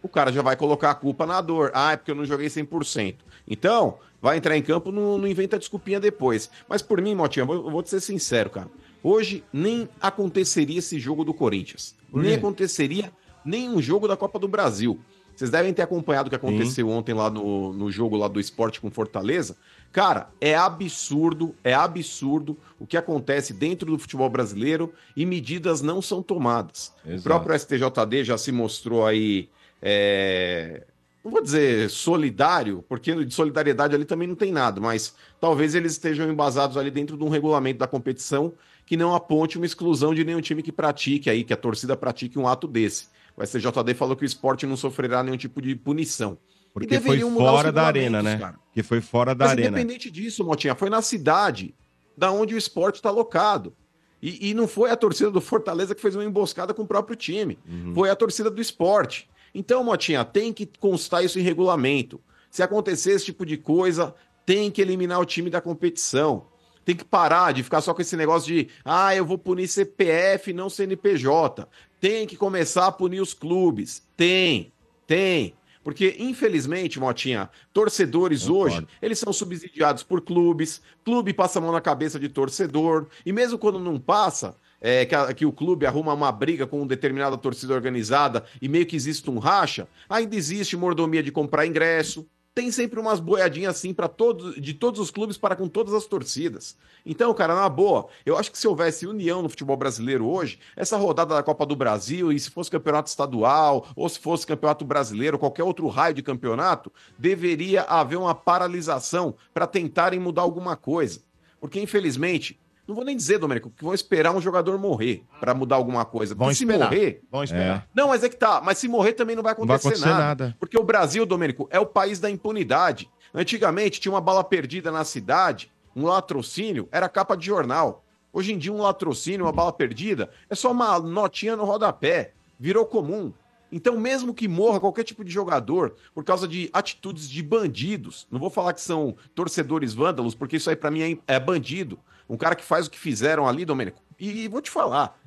o 0.01 0.07
cara 0.07 0.31
já 0.31 0.41
vai 0.41 0.55
colocar 0.55 0.91
a 0.91 0.95
culpa 0.95 1.25
na 1.25 1.41
dor. 1.41 1.71
Ah, 1.73 1.91
é 1.91 1.97
porque 1.97 2.11
eu 2.11 2.15
não 2.15 2.25
joguei 2.25 2.47
100%. 2.47 3.15
Então, 3.47 3.97
vai 4.21 4.37
entrar 4.37 4.57
em 4.57 4.61
campo, 4.61 4.91
não, 4.91 5.17
não 5.17 5.27
inventa 5.27 5.59
desculpinha 5.59 5.99
depois. 5.99 6.49
Mas 6.69 6.81
por 6.81 7.01
mim, 7.01 7.15
Motinha, 7.15 7.43
eu 7.43 7.47
vou, 7.47 7.55
eu 7.55 7.69
vou 7.71 7.83
te 7.83 7.89
ser 7.89 7.99
sincero, 7.99 8.49
cara. 8.49 8.69
Hoje 9.03 9.43
nem 9.51 9.89
aconteceria 9.99 10.79
esse 10.79 10.97
jogo 10.97 11.25
do 11.25 11.33
Corinthians. 11.33 11.93
Nem 12.11 12.35
aconteceria 12.35 13.11
nenhum 13.43 13.81
jogo 13.81 14.07
da 14.07 14.15
Copa 14.15 14.39
do 14.39 14.47
Brasil. 14.47 14.99
Vocês 15.35 15.49
devem 15.49 15.73
ter 15.73 15.81
acompanhado 15.81 16.27
o 16.27 16.29
que 16.29 16.35
aconteceu 16.35 16.87
ontem 16.89 17.13
lá 17.13 17.29
no, 17.29 17.73
no 17.73 17.91
jogo 17.91 18.15
lá 18.15 18.27
do 18.27 18.39
esporte 18.39 18.79
com 18.79 18.89
Fortaleza. 18.91 19.57
Cara, 19.91 20.29
é 20.39 20.55
absurdo, 20.55 21.55
é 21.63 21.73
absurdo 21.73 22.57
o 22.79 22.85
que 22.85 22.95
acontece 22.95 23.51
dentro 23.51 23.91
do 23.91 23.99
futebol 23.99 24.29
brasileiro 24.29 24.93
e 25.15 25.25
medidas 25.25 25.81
não 25.81 26.01
são 26.01 26.21
tomadas. 26.21 26.93
O 27.03 27.09
Exato. 27.09 27.23
próprio 27.23 27.59
STJD 27.59 28.23
já 28.23 28.37
se 28.37 28.51
mostrou 28.51 29.05
aí, 29.05 29.49
é, 29.81 30.83
não 31.23 31.31
vou 31.31 31.41
dizer 31.41 31.89
solidário, 31.89 32.83
porque 32.87 33.25
de 33.25 33.33
solidariedade 33.33 33.95
ali 33.95 34.05
também 34.05 34.27
não 34.27 34.35
tem 34.35 34.51
nada, 34.51 34.79
mas 34.79 35.15
talvez 35.41 35.73
eles 35.73 35.93
estejam 35.93 36.29
embasados 36.29 36.77
ali 36.77 36.91
dentro 36.91 37.17
de 37.17 37.23
um 37.23 37.29
regulamento 37.29 37.79
da 37.79 37.87
competição 37.87 38.53
que 38.85 38.97
não 38.97 39.15
aponte 39.15 39.57
uma 39.57 39.65
exclusão 39.65 40.13
de 40.13 40.23
nenhum 40.23 40.41
time 40.41 40.61
que 40.61 40.71
pratique 40.71 41.29
aí, 41.29 41.43
que 41.43 41.53
a 41.53 41.57
torcida 41.57 41.95
pratique 41.95 42.37
um 42.37 42.47
ato 42.47 42.67
desse. 42.67 43.07
O 43.35 43.43
STJD 43.43 43.93
falou 43.95 44.15
que 44.15 44.23
o 44.23 44.25
esporte 44.25 44.65
não 44.65 44.77
sofrerá 44.77 45.23
nenhum 45.23 45.37
tipo 45.37 45.61
de 45.61 45.75
punição. 45.75 46.37
Porque 46.73 46.99
foi 46.99 47.19
fora 47.19 47.71
da 47.71 47.83
arena, 47.83 48.21
né? 48.21 48.37
cara. 48.37 48.59
Que 48.73 48.81
foi 48.81 48.99
fora 48.99 49.35
da 49.35 49.45
Mas 49.45 49.51
arena. 49.51 49.69
independente 49.69 50.09
disso, 50.09 50.43
Motinha, 50.43 50.75
foi 50.75 50.89
na 50.89 51.01
cidade 51.01 51.73
da 52.17 52.31
onde 52.31 52.55
o 52.55 52.57
esporte 52.57 52.95
está 52.95 53.11
locado. 53.11 53.73
E, 54.21 54.49
e 54.49 54.53
não 54.53 54.67
foi 54.67 54.89
a 54.89 54.95
torcida 54.95 55.29
do 55.29 55.41
Fortaleza 55.41 55.93
que 55.93 56.01
fez 56.01 56.15
uma 56.15 56.23
emboscada 56.23 56.73
com 56.73 56.83
o 56.83 56.87
próprio 56.87 57.15
time. 57.15 57.59
Uhum. 57.67 57.93
Foi 57.93 58.09
a 58.09 58.15
torcida 58.15 58.49
do 58.49 58.61
esporte. 58.61 59.29
Então, 59.53 59.83
Motinha, 59.83 60.23
tem 60.25 60.51
que 60.51 60.65
constar 60.65 61.23
isso 61.23 61.37
em 61.37 61.43
regulamento. 61.43 62.19
Se 62.49 62.63
acontecer 62.63 63.11
esse 63.11 63.25
tipo 63.25 63.45
de 63.45 63.57
coisa, 63.57 64.15
tem 64.45 64.71
que 64.71 64.81
eliminar 64.81 65.19
o 65.19 65.25
time 65.25 65.49
da 65.49 65.61
competição. 65.61 66.47
Tem 66.85 66.95
que 66.95 67.05
parar 67.05 67.53
de 67.53 67.63
ficar 67.63 67.81
só 67.81 67.93
com 67.93 68.01
esse 68.01 68.17
negócio 68.17 68.53
de, 68.53 68.67
ah, 68.83 69.15
eu 69.15 69.25
vou 69.25 69.37
punir 69.37 69.67
CPF, 69.67 70.51
não 70.53 70.69
CNPJ. 70.69 71.67
Tem 71.99 72.27
que 72.27 72.35
começar 72.35 72.87
a 72.87 72.91
punir 72.91 73.21
os 73.21 73.33
clubes. 73.33 74.03
Tem, 74.17 74.71
tem. 75.07 75.53
Porque, 75.83 76.15
infelizmente, 76.17 76.97
Motinha, 76.99 77.49
torcedores 77.73 78.47
hoje, 78.47 78.87
eles 79.01 79.19
são 79.19 79.33
subsidiados 79.33 80.01
por 80.01 80.21
clubes, 80.21 80.81
clube 81.03 81.33
passa 81.33 81.59
a 81.59 81.61
mão 81.61 81.73
na 81.73 81.81
cabeça 81.81 82.17
de 82.17 82.29
torcedor, 82.29 83.07
e 83.25 83.33
mesmo 83.33 83.57
quando 83.57 83.79
não 83.79 83.99
passa, 83.99 84.55
é, 84.79 85.05
que, 85.05 85.13
a- 85.13 85.33
que 85.33 85.45
o 85.45 85.51
clube 85.51 85.85
arruma 85.85 86.13
uma 86.13 86.31
briga 86.31 86.65
com 86.65 86.77
uma 86.77 86.87
determinada 86.87 87.37
torcida 87.37 87.73
organizada 87.73 88.45
e 88.61 88.69
meio 88.69 88.85
que 88.85 88.95
existe 88.95 89.29
um 89.29 89.39
racha, 89.39 89.87
ainda 90.09 90.35
existe 90.37 90.77
mordomia 90.77 91.21
de 91.21 91.31
comprar 91.33 91.65
ingresso. 91.65 92.25
Tem 92.55 92.71
sempre 92.71 92.99
umas 92.99 93.19
boiadinhas 93.19 93.77
assim 93.77 93.93
para 93.93 94.07
todos, 94.07 94.55
de 94.61 94.75
todos 94.75 94.99
os 94.99 95.09
clubes 95.09 95.37
para 95.37 95.55
com 95.55 95.67
todas 95.67 95.91
as 95.93 96.05
torcidas. 96.05 96.77
Então, 97.03 97.33
cara, 97.33 97.55
na 97.55 97.67
boa, 97.67 98.07
eu 98.23 98.37
acho 98.37 98.51
que 98.51 98.57
se 98.57 98.67
houvesse 98.67 99.07
união 99.07 99.41
no 99.41 99.49
futebol 99.49 99.75
brasileiro 99.75 100.27
hoje, 100.27 100.59
essa 100.75 100.95
rodada 100.95 101.33
da 101.33 101.41
Copa 101.41 101.65
do 101.65 101.75
Brasil, 101.75 102.31
e 102.31 102.39
se 102.39 102.51
fosse 102.51 102.69
campeonato 102.69 103.09
estadual, 103.09 103.87
ou 103.95 104.07
se 104.07 104.19
fosse 104.19 104.45
campeonato 104.45 104.85
brasileiro, 104.85 105.39
qualquer 105.39 105.63
outro 105.63 105.87
raio 105.87 106.13
de 106.13 106.21
campeonato, 106.21 106.91
deveria 107.17 107.81
haver 107.81 108.17
uma 108.17 108.35
paralisação 108.35 109.35
para 109.51 109.65
tentarem 109.65 110.19
mudar 110.19 110.43
alguma 110.43 110.75
coisa. 110.75 111.21
Porque, 111.59 111.81
infelizmente, 111.81 112.59
não 112.87 112.95
vou 112.95 113.05
nem 113.05 113.15
dizer, 113.15 113.37
Domênico, 113.37 113.71
que 113.75 113.83
vão 113.83 113.93
esperar 113.93 114.35
um 114.35 114.41
jogador 114.41 114.77
morrer 114.77 115.23
para 115.39 115.53
mudar 115.53 115.75
alguma 115.77 116.03
coisa. 116.03 116.35
Vão 116.35 116.53
se 116.53 116.63
esperar. 116.63 116.89
morrer. 116.89 117.21
Vão 117.31 117.43
esperar. 117.43 117.87
Não, 117.95 118.09
mas 118.09 118.23
é 118.23 118.29
que 118.29 118.35
tá. 118.35 118.61
Mas 118.63 118.77
se 118.77 118.87
morrer 118.87 119.13
também 119.13 119.35
não 119.35 119.43
vai 119.43 119.55
Não 119.57 119.65
vai 119.65 119.77
acontecer, 119.77 120.03
acontecer 120.03 120.09
nada. 120.09 120.45
nada. 120.45 120.57
Porque 120.59 120.77
o 120.77 120.83
Brasil, 120.83 121.25
Domênico, 121.25 121.67
é 121.71 121.79
o 121.79 121.85
país 121.85 122.19
da 122.19 122.29
impunidade. 122.29 123.09
Antigamente 123.33 124.01
tinha 124.01 124.11
uma 124.11 124.21
bala 124.21 124.43
perdida 124.43 124.91
na 124.91 125.03
cidade, 125.03 125.71
um 125.95 126.05
latrocínio, 126.05 126.87
era 126.91 127.07
capa 127.07 127.35
de 127.37 127.45
jornal. 127.45 128.03
Hoje 128.31 128.51
em 128.51 128.57
dia, 128.57 128.73
um 128.73 128.81
latrocínio, 128.81 129.45
uma 129.45 129.51
bala 129.51 129.71
perdida, 129.71 130.29
é 130.49 130.55
só 130.55 130.71
uma 130.71 130.99
notinha 130.99 131.55
no 131.55 131.65
rodapé. 131.65 132.33
Virou 132.59 132.85
comum. 132.85 133.31
Então, 133.71 133.99
mesmo 133.99 134.33
que 134.35 134.47
morra 134.47 134.79
qualquer 134.79 135.03
tipo 135.03 135.23
de 135.23 135.31
jogador 135.31 135.95
por 136.13 136.23
causa 136.23 136.47
de 136.47 136.69
atitudes 136.71 137.27
de 137.27 137.41
bandidos, 137.41 138.27
não 138.29 138.39
vou 138.39 138.49
falar 138.51 138.73
que 138.73 138.81
são 138.81 139.15
torcedores 139.33 139.93
vândalos, 139.95 140.35
porque 140.35 140.57
isso 140.57 140.69
aí 140.69 140.75
pra 140.75 140.91
mim 140.91 141.19
é, 141.27 141.35
é 141.35 141.39
bandido. 141.39 141.97
Um 142.29 142.37
cara 142.37 142.55
que 142.55 142.63
faz 142.63 142.87
o 142.87 142.91
que 142.91 142.99
fizeram 142.99 143.47
ali, 143.47 143.65
Domênico. 143.65 144.01
E, 144.19 144.47
vou 144.47 144.61
te 144.61 144.71
falar, 144.71 145.19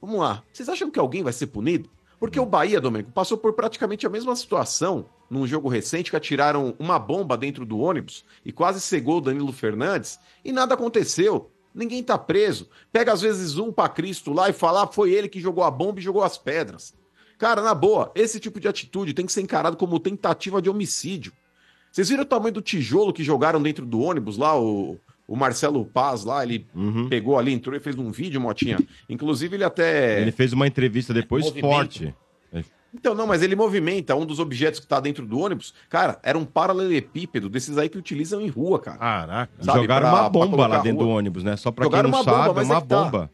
vamos 0.00 0.20
lá, 0.20 0.42
vocês 0.52 0.68
acham 0.68 0.90
que 0.90 0.98
alguém 0.98 1.22
vai 1.22 1.32
ser 1.32 1.48
punido? 1.48 1.90
Porque 2.18 2.38
o 2.38 2.46
Bahia, 2.46 2.80
Domênico, 2.80 3.10
passou 3.12 3.38
por 3.38 3.54
praticamente 3.54 4.06
a 4.06 4.10
mesma 4.10 4.36
situação 4.36 5.06
num 5.30 5.46
jogo 5.46 5.68
recente 5.68 6.10
que 6.10 6.16
atiraram 6.16 6.74
uma 6.78 6.98
bomba 6.98 7.36
dentro 7.36 7.64
do 7.64 7.78
ônibus 7.78 8.24
e 8.44 8.52
quase 8.52 8.80
cegou 8.80 9.18
o 9.18 9.20
Danilo 9.20 9.52
Fernandes 9.52 10.18
e 10.44 10.52
nada 10.52 10.74
aconteceu. 10.74 11.50
Ninguém 11.74 12.02
tá 12.02 12.18
preso. 12.18 12.68
Pega 12.92 13.12
às 13.12 13.20
vezes 13.20 13.56
um 13.56 13.72
pra 13.72 13.88
Cristo 13.88 14.32
lá 14.32 14.50
e 14.50 14.52
fala, 14.52 14.82
ah, 14.82 14.86
foi 14.86 15.12
ele 15.12 15.28
que 15.28 15.40
jogou 15.40 15.64
a 15.64 15.70
bomba 15.70 16.00
e 16.00 16.02
jogou 16.02 16.22
as 16.22 16.36
pedras. 16.36 16.92
Cara, 17.38 17.62
na 17.62 17.74
boa, 17.74 18.12
esse 18.14 18.38
tipo 18.38 18.60
de 18.60 18.68
atitude 18.68 19.14
tem 19.14 19.24
que 19.24 19.32
ser 19.32 19.40
encarado 19.40 19.76
como 19.76 19.98
tentativa 19.98 20.60
de 20.60 20.68
homicídio. 20.68 21.32
Vocês 21.90 22.08
viram 22.08 22.22
o 22.22 22.26
tamanho 22.26 22.52
do 22.52 22.60
tijolo 22.60 23.12
que 23.12 23.24
jogaram 23.24 23.62
dentro 23.62 23.86
do 23.86 24.00
ônibus 24.00 24.36
lá? 24.36 24.60
O, 24.60 24.98
o 25.30 25.36
Marcelo 25.36 25.84
Paz 25.84 26.24
lá, 26.24 26.42
ele 26.42 26.66
pegou 27.08 27.38
ali, 27.38 27.52
entrou 27.52 27.76
e 27.76 27.80
fez 27.80 27.96
um 27.96 28.10
vídeo, 28.10 28.40
Motinha. 28.40 28.78
Inclusive, 29.08 29.56
ele 29.56 29.62
até. 29.64 30.20
Ele 30.20 30.32
fez 30.32 30.52
uma 30.52 30.66
entrevista 30.66 31.14
depois 31.14 31.48
forte. 31.60 32.12
Então, 32.92 33.14
não, 33.14 33.24
mas 33.24 33.40
ele 33.40 33.54
movimenta 33.54 34.16
um 34.16 34.26
dos 34.26 34.40
objetos 34.40 34.80
que 34.80 34.86
tá 34.88 34.98
dentro 34.98 35.24
do 35.24 35.38
ônibus. 35.38 35.72
Cara, 35.88 36.18
era 36.24 36.36
um 36.36 36.44
paralelepípedo 36.44 37.48
desses 37.48 37.78
aí 37.78 37.88
que 37.88 37.96
utilizam 37.96 38.40
em 38.40 38.48
rua, 38.48 38.80
cara. 38.80 38.98
Caraca. 38.98 39.52
Jogaram 39.60 40.10
pra- 40.10 40.20
uma 40.22 40.28
bomba 40.28 40.66
lá 40.66 40.78
dentro 40.78 41.04
do 41.04 41.08
ônibus, 41.08 41.44
né? 41.44 41.56
Só 41.56 41.70
pra 41.70 41.84
Jogaram 41.84 42.10
quem 42.10 42.18
não 42.18 42.18
uma 42.18 42.24
bomba, 42.32 42.46
sabe, 42.46 42.50
é 42.50 42.54
mas 42.56 42.66
uma 42.68 42.78
é 42.78 42.80
que 42.80 42.88
tá. 42.88 43.30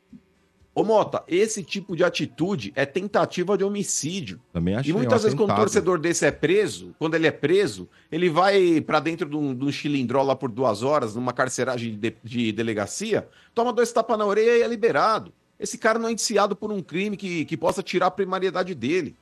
Ô, 0.77 0.85
Mota, 0.85 1.25
esse 1.27 1.63
tipo 1.63 1.97
de 1.97 2.05
atitude 2.05 2.71
é 2.77 2.85
tentativa 2.85 3.57
de 3.57 3.65
homicídio. 3.65 4.39
Também 4.53 4.75
achei 4.75 4.93
E 4.93 4.95
muitas 4.95 5.21
um 5.21 5.23
vezes, 5.23 5.35
quando 5.35 5.51
um 5.51 5.57
torcedor 5.57 5.99
desse 5.99 6.27
é 6.27 6.31
preso, 6.31 6.95
quando 6.99 7.15
ele 7.15 7.27
é 7.27 7.31
preso, 7.31 7.89
ele 8.13 8.29
vai 8.29 8.83
pra 8.83 9.01
dentro 9.01 9.27
de 9.27 9.35
um, 9.35 9.55
de 9.55 9.65
um 9.65 9.73
chilindró 9.73 10.23
lá 10.23 10.37
por 10.37 10.51
duas 10.51 10.83
horas, 10.83 11.15
numa 11.15 11.33
carceragem 11.33 11.99
de, 11.99 12.15
de 12.23 12.53
delegacia, 12.53 13.27
toma 13.55 13.73
dois 13.73 13.91
tapas 13.91 14.19
na 14.19 14.27
orelha 14.27 14.59
e 14.59 14.63
é 14.63 14.69
liberado. 14.69 15.33
Esse 15.59 15.79
cara 15.79 15.99
não 15.99 16.11
é 16.11 16.13
indiciado 16.13 16.55
por 16.55 16.71
um 16.71 16.83
crime 16.83 17.17
que, 17.17 17.47
que 17.47 17.57
possa 17.57 17.83
tirar 17.83 18.09
a 18.09 18.11
primariedade 18.11 18.75
dele. 18.75 19.17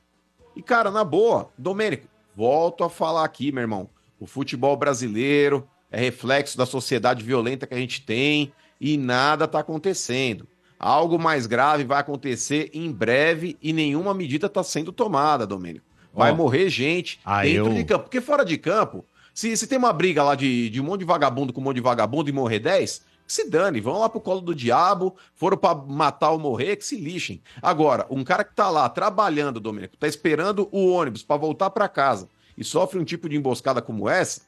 E, 0.56 0.60
cara, 0.60 0.90
na 0.90 1.04
boa, 1.04 1.50
Domênico, 1.56 2.08
volto 2.34 2.82
a 2.82 2.90
falar 2.90 3.24
aqui, 3.24 3.52
meu 3.52 3.60
irmão. 3.60 3.88
O 4.18 4.26
futebol 4.26 4.76
brasileiro 4.76 5.64
é 5.88 6.00
reflexo 6.00 6.58
da 6.58 6.66
sociedade 6.66 7.22
violenta 7.22 7.64
que 7.64 7.74
a 7.74 7.78
gente 7.78 8.02
tem 8.02 8.52
e 8.80 8.96
nada 8.96 9.46
tá 9.46 9.60
acontecendo. 9.60 10.48
Algo 10.78 11.18
mais 11.18 11.46
grave 11.46 11.84
vai 11.84 11.98
acontecer 12.00 12.70
em 12.74 12.90
breve 12.92 13.56
e 13.62 13.72
nenhuma 13.72 14.12
medida 14.12 14.46
está 14.46 14.62
sendo 14.62 14.92
tomada, 14.92 15.46
Domênico. 15.46 15.84
Vai 16.12 16.32
Ó. 16.32 16.34
morrer 16.34 16.68
gente 16.68 17.18
Ah, 17.24 17.42
dentro 17.42 17.70
eu- 17.70 17.74
de 17.74 17.84
campo. 17.84 18.04
Porque 18.04 18.20
fora 18.20 18.44
de 18.44 18.56
campo, 18.58 19.04
se, 19.32 19.56
se 19.56 19.66
tem 19.66 19.78
uma 19.78 19.92
briga 19.92 20.22
lá 20.22 20.34
de, 20.34 20.68
de 20.70 20.80
um 20.80 20.84
monte 20.84 21.00
de 21.00 21.06
vagabundo 21.06 21.52
com 21.52 21.60
um 21.60 21.64
monte 21.64 21.76
de 21.76 21.80
vagabundo 21.82 22.28
e 22.28 22.32
morrer 22.32 22.58
10, 22.60 23.02
que 23.26 23.32
se 23.32 23.48
dane, 23.48 23.80
vão 23.80 23.98
lá 23.98 24.08
pro 24.08 24.20
colo 24.20 24.40
do 24.40 24.54
diabo, 24.54 25.16
foram 25.34 25.56
pra 25.56 25.74
matar 25.74 26.30
ou 26.30 26.38
morrer, 26.38 26.76
que 26.76 26.84
se 26.84 26.96
lixem. 26.96 27.40
Agora, 27.62 28.06
um 28.10 28.22
cara 28.22 28.44
que 28.44 28.54
tá 28.54 28.68
lá 28.68 28.88
trabalhando, 28.88 29.58
Domênico, 29.58 29.96
tá 29.96 30.06
esperando 30.06 30.68
o 30.70 30.90
ônibus 30.92 31.22
pra 31.22 31.36
voltar 31.36 31.70
pra 31.70 31.88
casa 31.88 32.28
e 32.56 32.62
sofre 32.62 32.98
um 32.98 33.04
tipo 33.04 33.28
de 33.28 33.36
emboscada 33.36 33.80
como 33.80 34.08
essa, 34.08 34.42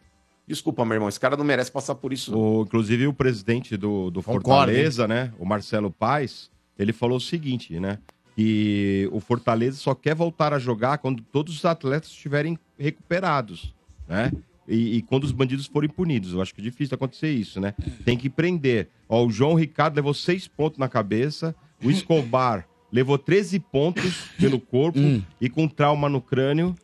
desculpa, 0.47 0.85
meu 0.85 0.95
irmão, 0.95 1.09
esse 1.09 1.21
cara 1.21 1.37
não 1.37 1.45
merece 1.45 1.71
passar 1.71 1.95
por 1.95 2.13
isso. 2.13 2.31
não. 2.33 2.39
O, 2.39 2.63
inclusive 2.63 3.07
o 3.07 3.13
presidente 3.13 3.77
do, 3.77 4.11
do 4.11 4.23
Concordo, 4.23 4.45
Fortaleza, 4.45 5.09
né? 5.09 5.33
O 5.39 5.45
Marcelo 5.45 5.91
Paes, 5.91 6.51
ele 6.79 6.93
falou 6.93 7.17
o 7.17 7.21
seguinte, 7.21 7.79
né? 7.81 7.99
Que 8.35 9.09
o 9.13 9.21
Fortaleza 9.21 9.79
só 9.79 9.95
quer 9.95 10.15
voltar 10.15 10.53
a 10.53 10.59
jogar 10.59 10.99
quando 10.99 11.23
todos 11.23 11.57
os 11.57 11.65
atletas 11.65 12.11
estiverem 12.11 12.59
recuperados, 12.79 13.75
né? 14.09 14.31
E, 14.69 14.97
e 14.97 15.03
quando 15.03 15.25
os 15.25 15.33
bandidos 15.33 15.67
forem 15.67 15.89
punidos. 15.89 16.33
Eu 16.33 16.43
acho 16.43 16.55
que 16.55 16.61
é 16.61 16.65
difícil 16.65 16.95
acontecer 16.95 17.31
isso, 17.31 17.61
né? 17.61 17.73
Tem 18.05 18.17
que 18.17 18.29
prender. 18.29 18.89
Ó, 19.09 19.25
o 19.25 19.31
João 19.31 19.55
Ricardo 19.55 19.97
levou 19.97 20.13
seis 20.13 20.47
pontos 20.49 20.79
na 20.79 20.89
cabeça. 20.89 21.55
O 21.83 21.91
Escobar 21.91 22.67
levou 22.91 23.17
13 23.17 23.59
pontos 23.61 24.29
pelo 24.39 24.61
corpo 24.61 24.99
e 25.41 25.49
com 25.49 25.69
trauma 25.69 26.09
no 26.09 26.21
crânio. 26.21 26.75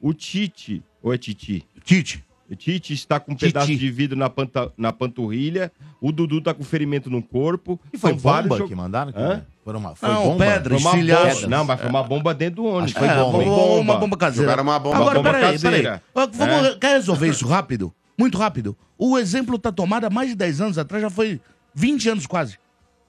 O 0.00 0.12
Tite, 0.14 0.82
ou 1.02 1.12
é 1.12 1.18
Titi? 1.18 1.64
Tite. 1.84 2.24
O 2.50 2.54
Tite 2.56 2.92
está 2.92 3.18
com 3.18 3.32
um 3.32 3.34
Titi. 3.34 3.46
pedaço 3.52 3.74
de 3.74 3.90
vidro 3.90 4.16
na, 4.18 4.28
panta- 4.28 4.70
na 4.76 4.92
panturrilha. 4.92 5.72
O 6.00 6.12
Dudu 6.12 6.40
tá 6.40 6.52
com 6.52 6.62
ferimento 6.62 7.08
no 7.08 7.22
corpo. 7.22 7.80
E 7.92 7.96
foi 7.96 8.12
vários 8.12 8.48
bomba 8.48 8.68
que 8.68 8.74
mandaram? 8.74 9.12
Hã? 9.16 9.42
Foi 9.64 9.74
uma, 9.76 9.94
foi 9.94 10.08
Não, 10.08 10.22
bomba? 10.24 10.44
pedra, 10.44 10.78
Foi 10.78 11.02
bomba. 11.02 11.46
Não, 11.48 11.64
mas 11.64 11.80
foi 11.80 11.88
uma 11.88 12.02
bomba 12.02 12.34
dentro 12.34 12.56
do 12.56 12.64
ônibus. 12.66 12.92
Que 12.92 12.98
foi 12.98 13.08
É, 13.08 13.14
bomba, 13.16 13.38
uma, 13.38 13.76
uma 13.80 13.96
bomba 13.96 14.16
caseira. 14.16 14.42
Jogaram 14.50 14.62
uma 14.64 14.78
bomba- 14.78 14.96
Agora, 14.96 15.14
bomba 15.14 15.32
peraí, 15.32 15.58
peraí. 15.58 15.82
caseira. 15.82 16.02
Ó, 16.14 16.26
Vamos, 16.26 16.66
É. 16.66 16.74
Quer 16.78 16.92
resolver 16.96 17.28
isso 17.28 17.46
rápido? 17.46 17.92
Muito 18.18 18.36
rápido. 18.36 18.76
O 18.98 19.16
exemplo 19.18 19.58
tá 19.58 19.72
tomado 19.72 20.04
há 20.04 20.10
mais 20.10 20.28
de 20.28 20.34
10 20.34 20.60
anos 20.60 20.78
atrás, 20.78 21.00
já 21.02 21.08
foi 21.10 21.40
20 21.74 22.08
anos 22.10 22.26
quase. 22.26 22.58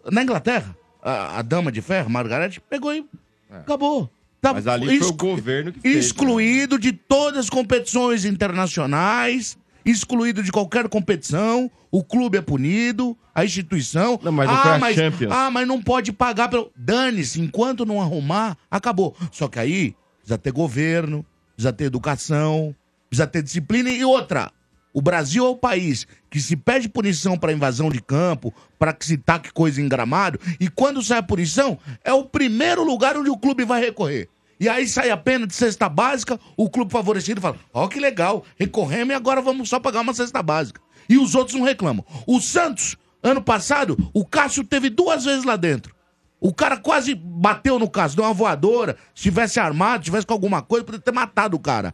Na 0.09 0.23
Inglaterra, 0.23 0.75
a, 1.01 1.39
a 1.39 1.41
dama 1.41 1.71
de 1.71 1.81
ferro, 1.81 2.09
Margaret, 2.09 2.59
pegou 2.69 2.93
e 2.93 3.05
acabou. 3.51 4.09
Tá. 4.43 4.53
Mas 4.53 4.67
ali 4.67 4.99
foi 4.99 5.07
o 5.07 5.13
governo 5.13 5.71
que 5.71 5.79
fez. 5.79 5.93
né? 5.95 5.99
excluído 6.01 6.77
de 6.77 6.91
todas 6.91 7.39
as 7.39 7.49
competições 7.49 8.25
internacionais, 8.25 9.57
excluído 9.85 10.43
de 10.43 10.51
qualquer 10.51 10.89
competição, 10.89 11.71
o 11.89 12.03
clube 12.03 12.37
é 12.37 12.41
punido, 12.41 13.17
a 13.33 13.45
instituição. 13.45 14.19
Não, 14.21 14.33
mas 14.33 14.49
não 14.49 14.57
foi 14.57 14.71
a 14.71 14.77
mas, 14.79 14.95
Champions. 14.97 15.31
Ah, 15.31 15.49
mas 15.49 15.65
não 15.65 15.81
pode 15.81 16.11
pagar 16.11 16.49
pelo. 16.49 16.69
Dane-se, 16.75 17.39
enquanto 17.39 17.85
não 17.85 18.01
arrumar, 18.01 18.57
acabou. 18.69 19.15
Só 19.31 19.47
que 19.47 19.59
aí 19.59 19.95
precisa 20.19 20.37
ter 20.37 20.51
governo, 20.51 21.25
precisa 21.55 21.71
ter 21.71 21.85
educação, 21.85 22.75
precisa 23.09 23.25
ter 23.25 23.41
disciplina 23.43 23.89
e 23.89 24.03
outra. 24.03 24.51
O 24.93 25.01
Brasil 25.01 25.43
é 25.43 25.49
o 25.49 25.55
país 25.55 26.05
que 26.29 26.39
se 26.39 26.55
pede 26.55 26.87
punição 26.87 27.37
para 27.37 27.51
invasão 27.51 27.89
de 27.89 27.99
campo, 27.99 28.53
para 28.77 28.93
que 28.93 29.05
se 29.05 29.17
taque 29.17 29.51
coisa 29.51 29.81
em 29.81 29.89
gramado, 29.89 30.39
e 30.59 30.69
quando 30.69 31.01
sai 31.01 31.17
a 31.17 31.23
punição, 31.23 31.79
é 32.03 32.13
o 32.13 32.23
primeiro 32.23 32.83
lugar 32.83 33.17
onde 33.17 33.29
o 33.29 33.37
clube 33.37 33.65
vai 33.65 33.81
recorrer. 33.81 34.29
E 34.59 34.69
aí 34.69 34.87
sai 34.87 35.09
a 35.09 35.17
pena 35.17 35.47
de 35.47 35.55
cesta 35.55 35.89
básica, 35.89 36.39
o 36.55 36.69
clube 36.69 36.91
favorecido 36.91 37.41
fala: 37.41 37.57
Ó, 37.73 37.87
que 37.87 37.99
legal, 37.99 38.45
recorremos 38.55 39.11
e 39.11 39.15
agora 39.15 39.41
vamos 39.41 39.67
só 39.67 39.79
pagar 39.79 40.01
uma 40.01 40.13
cesta 40.13 40.41
básica. 40.43 40.79
E 41.09 41.17
os 41.17 41.35
outros 41.35 41.57
não 41.57 41.65
reclamam. 41.65 42.05
O 42.27 42.39
Santos, 42.39 42.95
ano 43.21 43.41
passado, 43.41 43.97
o 44.13 44.23
Cássio 44.23 44.63
teve 44.63 44.89
duas 44.89 45.25
vezes 45.25 45.43
lá 45.43 45.55
dentro. 45.55 45.93
O 46.39 46.53
cara 46.53 46.77
quase 46.77 47.15
bateu 47.15 47.79
no 47.79 47.89
Cássio, 47.89 48.17
deu 48.17 48.25
uma 48.25 48.33
voadora. 48.33 48.95
Se 49.15 49.23
tivesse 49.23 49.59
armado, 49.59 50.03
tivesse 50.03 50.25
com 50.25 50.33
alguma 50.33 50.61
coisa, 50.61 50.85
poderia 50.85 51.03
ter 51.03 51.11
matado 51.11 51.57
o 51.57 51.59
cara. 51.59 51.93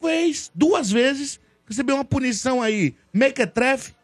Fez 0.00 0.50
duas 0.54 0.90
vezes, 0.90 1.40
recebeu 1.68 1.96
uma 1.96 2.04
punição 2.04 2.62
aí, 2.62 2.94
mequetrefe. 3.12 3.94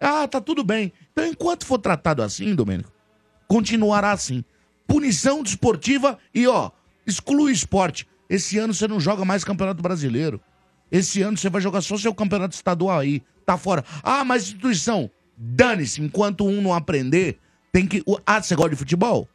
Ah, 0.00 0.26
tá 0.26 0.40
tudo 0.40 0.64
bem. 0.64 0.92
Então, 1.12 1.24
enquanto 1.26 1.64
for 1.64 1.78
tratado 1.78 2.22
assim, 2.22 2.54
Domênico, 2.54 2.92
continuará 3.46 4.12
assim. 4.12 4.44
Punição 4.86 5.42
desportiva 5.42 6.18
e, 6.34 6.46
ó, 6.46 6.70
exclui 7.06 7.52
o 7.52 7.54
esporte. 7.54 8.06
Esse 8.28 8.58
ano 8.58 8.74
você 8.74 8.88
não 8.88 9.00
joga 9.00 9.24
mais 9.24 9.44
Campeonato 9.44 9.82
Brasileiro. 9.82 10.40
Esse 10.90 11.22
ano 11.22 11.36
você 11.36 11.48
vai 11.48 11.60
jogar 11.60 11.80
só 11.80 11.96
seu 11.96 12.14
campeonato 12.14 12.54
estadual 12.54 12.98
aí. 12.98 13.22
Tá 13.46 13.56
fora. 13.56 13.84
Ah, 14.02 14.24
mas 14.24 14.44
instituição, 14.44 15.10
dane-se. 15.36 16.02
Enquanto 16.02 16.46
um 16.46 16.60
não 16.60 16.74
aprender, 16.74 17.38
tem 17.72 17.86
que. 17.86 18.02
Ah, 18.26 18.42
você 18.42 18.54
gosta 18.54 18.70
de 18.70 18.76
futebol? 18.76 19.28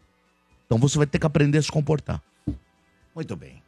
Então 0.66 0.78
você 0.78 0.98
vai 0.98 1.08
ter 1.08 1.20
que 1.20 1.26
aprender 1.26 1.58
a 1.58 1.62
se 1.62 1.72
comportar. 1.72 2.22
Muito 3.16 3.36
bem. 3.36 3.62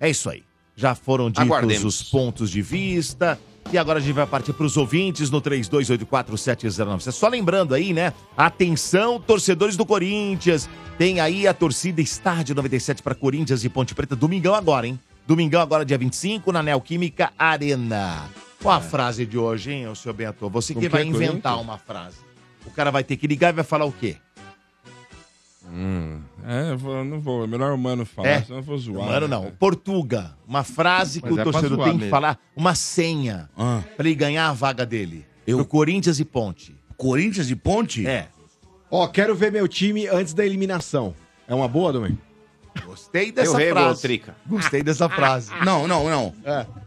É. 0.00 0.10
isso 0.10 0.28
aí. 0.28 0.44
Já 0.76 0.94
foram 0.94 1.30
ditos 1.30 1.44
Aguardemos. 1.44 1.84
os 1.84 2.02
pontos 2.04 2.50
de 2.50 2.62
vista. 2.62 3.38
E 3.72 3.78
agora 3.78 3.98
a 3.98 4.02
gente 4.02 4.14
vai 4.14 4.26
partir 4.26 4.52
para 4.52 4.66
os 4.66 4.76
ouvintes 4.76 5.30
no 5.30 5.40
32847097. 5.40 7.12
Só 7.12 7.28
lembrando 7.28 7.74
aí, 7.74 7.92
né? 7.92 8.12
Atenção, 8.36 9.20
torcedores 9.20 9.76
do 9.76 9.86
Corinthians. 9.86 10.68
Tem 10.98 11.20
aí 11.20 11.46
a 11.46 11.54
torcida 11.54 12.00
Estádio 12.00 12.54
97 12.54 13.02
para 13.02 13.14
Corinthians 13.14 13.64
e 13.64 13.68
Ponte 13.68 13.94
Preta. 13.94 14.16
Domingão 14.16 14.54
agora, 14.54 14.86
hein? 14.86 14.98
Domingão 15.26 15.60
agora, 15.60 15.84
dia 15.84 15.96
25, 15.96 16.50
na 16.50 16.62
Neoquímica 16.62 17.32
Arena. 17.38 18.28
Qual 18.60 18.74
a 18.74 18.80
frase 18.80 19.24
de 19.24 19.38
hoje, 19.38 19.72
hein, 19.72 19.94
seu 19.94 20.12
Bento? 20.12 20.48
Você 20.50 20.74
que 20.74 20.80
Com 20.80 20.88
vai 20.88 21.02
que, 21.04 21.08
inventar 21.10 21.60
uma 21.60 21.78
frase. 21.78 22.16
O 22.66 22.70
cara 22.70 22.90
vai 22.90 23.02
ter 23.04 23.16
que 23.16 23.26
ligar 23.26 23.50
e 23.50 23.52
vai 23.56 23.64
falar 23.64 23.84
o 23.84 23.92
quê? 23.92 24.16
Hum, 25.70 26.20
é, 26.46 26.70
eu 26.72 26.78
vou- 26.78 27.04
não 27.04 27.20
vou. 27.20 27.44
É 27.44 27.46
melhor 27.46 27.72
o 27.72 27.78
mano 27.78 28.04
falar, 28.04 28.28
É. 28.28 28.42
senão 28.42 28.58
eu 28.58 28.62
vou 28.62 28.76
zoar. 28.78 29.06
Mano, 29.08 29.28
né, 29.28 29.36
não. 29.36 29.50
Portuga. 29.52 30.32
Uma 30.46 30.64
frase 30.64 31.20
que 31.20 31.28
Mas 31.28 31.36
o 31.36 31.40
é 31.40 31.42
pra 31.44 31.52
torcedor 31.52 31.76
zoar 31.76 31.88
tem 31.88 31.92
que 31.98 32.04
mesmo. 32.04 32.10
falar. 32.10 32.38
Uma 32.56 32.74
senha. 32.74 33.48
Ah. 33.56 33.80
Pra 33.96 34.06
ele 34.06 34.14
ganhar 34.14 34.48
a 34.48 34.52
vaga 34.52 34.84
dele. 34.84 35.24
Eu- 35.46 35.58
Pro 35.58 35.66
Corinthians 35.66 36.18
e 36.20 36.24
Ponte. 36.24 36.76
Corinthians 36.96 37.50
e 37.50 37.56
Ponte? 37.56 38.06
É. 38.06 38.28
Ó, 38.90 39.06
quero 39.08 39.34
ver 39.34 39.50
meu 39.50 39.66
time 39.66 40.06
antes 40.08 40.34
da 40.34 40.44
eliminação. 40.44 41.14
É 41.48 41.54
uma 41.54 41.66
boa, 41.68 41.92
Domingo? 41.92 42.18
Gostei 42.86 43.30
dessa 43.30 43.50
Eu 43.52 43.56
rego, 43.56 43.72
frase. 43.80 44.02
Trica. 44.02 44.36
Gostei 44.46 44.82
dessa 44.82 45.08
frase. 45.08 45.50
Não, 45.64 45.86
não, 45.86 46.08
não. 46.08 46.34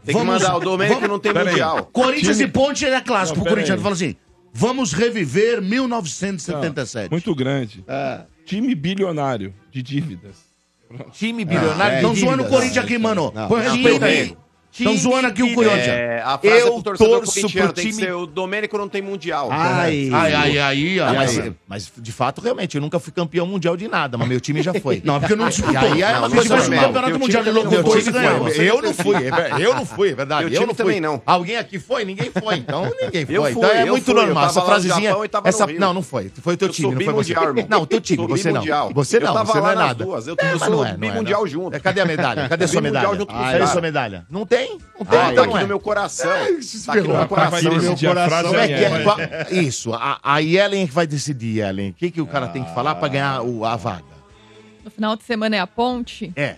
Tem 0.04 0.16
que 0.16 0.22
mandar 0.24 0.56
o 0.56 0.60
Domênico 0.60 1.00
que 1.00 1.06
não 1.08 1.18
tem 1.18 1.32
Pera 1.32 1.44
aí. 1.44 1.50
mundial. 1.52 1.86
Corinthians 1.92 2.40
e 2.40 2.48
Ponte 2.48 2.84
é 2.84 3.00
clássico. 3.00 3.36
Não, 3.38 3.42
o 3.42 3.44
pera 3.44 3.54
Corinthians 3.56 3.78
aí. 3.78 3.82
fala 3.82 3.94
assim: 3.94 4.16
vamos 4.52 4.92
reviver 4.92 5.60
1977. 5.62 7.10
Muito 7.10 7.34
grande. 7.34 7.84
Time 8.46 8.74
bilionário 8.74 9.52
de 9.70 9.82
dívidas. 9.82 10.36
Time 11.12 11.44
bilionário. 11.44 11.96
Estão 11.96 12.14
de 12.14 12.20
zoando 12.20 12.34
o 12.34 12.46
dívidas. 12.46 12.58
Corinthians 12.60 12.84
aqui, 12.84 12.96
mano. 12.96 13.32
Não. 13.34 13.48
Põe 13.48 13.64
Não, 13.64 13.72
respeito 13.72 14.04
aí. 14.04 14.36
Estão 14.78 14.96
zoando 14.96 15.28
aqui 15.28 15.42
o. 15.42 15.54
Corinthians. 15.54 15.86
É, 15.88 16.22
a 16.24 16.38
frase 16.38 16.58
Eu 16.60 16.72
pro 16.74 16.82
torcedor 16.82 17.16
torço 17.20 17.40
pro 17.40 17.72
tem 17.72 17.84
que 17.86 17.90
time- 17.92 17.92
ser 17.94 18.12
o 18.14 18.26
Domênico 18.26 18.76
não 18.76 18.88
tem 18.88 19.00
mundial. 19.00 19.48
Ai, 19.50 20.10
Ai, 20.12 20.34
ai, 20.34 20.58
ai, 20.58 20.98
Ah, 21.00 21.08
ai. 21.08 21.14
mas, 21.16 21.38
ai. 21.38 21.52
mas, 21.66 21.92
de 21.96 22.12
fato, 22.12 22.40
realmente, 22.40 22.74
eu 22.76 22.80
nunca 22.80 22.98
fui 22.98 23.12
campeão 23.12 23.46
mundial 23.46 23.76
de 23.76 23.88
nada, 23.88 24.18
mas 24.18 24.28
meu 24.28 24.40
time 24.40 24.62
já 24.62 24.74
foi. 24.74 25.00
Não, 25.04 25.18
porque 25.20 25.34
não 25.36 25.48
disputou. 25.48 25.74
E 25.74 26.02
aí 26.02 26.02
é 26.02 26.12
Não, 26.12 26.18
uma 26.20 26.30
coisa 26.30 26.54
mais 26.56 26.68
mesmo. 26.68 26.84
campeonato 26.86 27.18
mundial 27.18 27.42
de 27.44 27.50
ganhamos. 27.50 28.52
você 28.54 28.70
Eu 28.70 28.82
não 28.82 28.94
fui, 28.94 29.14
é 29.16 29.66
eu 29.66 29.74
não 29.74 29.86
fui, 29.86 30.08
é 30.10 30.14
verdade. 30.14 30.50
Meu 30.50 30.60
Eu 30.60 30.66
não 30.66 30.74
fui. 30.74 30.84
também 30.84 31.00
não. 31.00 31.22
Alguém 31.24 31.56
aqui 31.56 31.78
foi? 31.78 32.04
Ninguém 32.04 32.30
foi. 32.30 32.56
Então 32.56 32.90
ninguém 33.00 33.24
foi. 33.26 33.36
Eu 33.36 33.42
fui, 33.44 33.50
então 33.52 33.70
é 33.70 33.82
eu 33.82 33.86
muito 33.88 34.04
fui, 34.04 34.14
eu 34.14 34.26
normal. 34.26 34.46
Essa 34.46 34.62
frasezinha. 34.62 35.14
Não, 35.78 35.94
não 35.94 36.02
foi. 36.02 36.30
Foi 36.42 36.54
o 36.54 36.56
teu 36.56 36.68
Eu 36.68 36.72
time, 36.72 36.94
não 36.94 37.00
foi 37.00 37.24
você. 37.24 37.34
Não, 37.68 37.82
o 37.82 37.86
teu 37.86 38.00
time, 38.00 38.26
você 38.26 38.52
não. 38.52 38.62
Você 38.92 39.16
Eu 39.16 39.20
não, 39.22 39.44
você 39.44 39.56
não 39.58 39.62
lá 39.64 39.72
é 39.72 39.74
nada. 39.74 40.04
eu- 40.04 40.14
É, 40.16 40.52
eu 40.52 40.58
sou 40.58 40.84
é, 40.84 40.90
é, 40.90 40.96
bimundial 40.96 41.40
não. 41.40 41.46
junto. 41.46 41.76
É, 41.76 41.80
Cadê 41.80 42.00
a 42.00 42.04
medalha? 42.04 42.48
Cadê 42.48 42.64
a 42.64 42.68
sua 42.68 42.80
Bimundial 42.80 43.12
medalha? 43.12 43.26
Cadê 43.52 43.62
a 43.62 43.66
sua 43.66 43.80
medalha? 43.80 44.26
Não 44.30 44.44
tem? 44.44 44.65
Não 44.98 45.06
tem, 45.06 45.18
Ah, 45.18 45.32
então 45.32 45.34
tá 45.34 45.34
não 45.34 45.42
aqui 45.44 45.56
é. 45.58 45.60
no 45.62 45.66
meu 45.68 45.80
coração. 45.80 46.30
Tá 46.30 46.92
aqui 46.92 47.00
no 47.02 47.08
meu 47.08 47.16
Vai 47.16 47.28
coração. 47.28 47.78
decidir 47.78 48.06
a 48.18 48.28
frase 48.28 48.48
Como 48.48 48.58
é 48.60 48.66
que 48.68 48.74
é? 48.74 49.60
Isso, 49.60 49.92
a, 49.94 50.18
a 50.22 50.38
Yellen 50.38 50.84
é 50.84 50.86
que 50.86 50.92
vai 50.92 51.06
decidir, 51.06 51.58
Yellen. 51.58 51.90
O 51.90 51.94
que, 51.94 52.10
que 52.10 52.20
o 52.20 52.26
cara 52.26 52.48
tem 52.48 52.64
que 52.64 52.74
falar 52.74 52.94
pra 52.96 53.08
ganhar 53.08 53.42
o- 53.42 53.64
a 53.64 53.76
vaga? 53.76 54.04
No 54.84 54.90
final 54.90 55.16
de 55.16 55.24
semana 55.24 55.56
é 55.56 55.60
a 55.60 55.66
ponte. 55.66 56.32
É. 56.36 56.56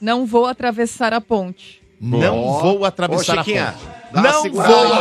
Não 0.00 0.24
vou 0.26 0.46
atravessar 0.46 1.12
a 1.12 1.20
ponte. 1.20 1.82
Não 2.00 2.44
Ó. 2.44 2.60
vou 2.60 2.84
atravessar 2.84 3.36
Ô, 3.36 3.40
a 3.40 3.44
Chiquinha, 3.44 3.72
ponte. 3.72 4.12
dá 4.12 4.20
uma 4.20 4.32
Não 4.32 4.42
segurada 4.42 4.72
vou 4.72 4.92
aí. 4.94 4.98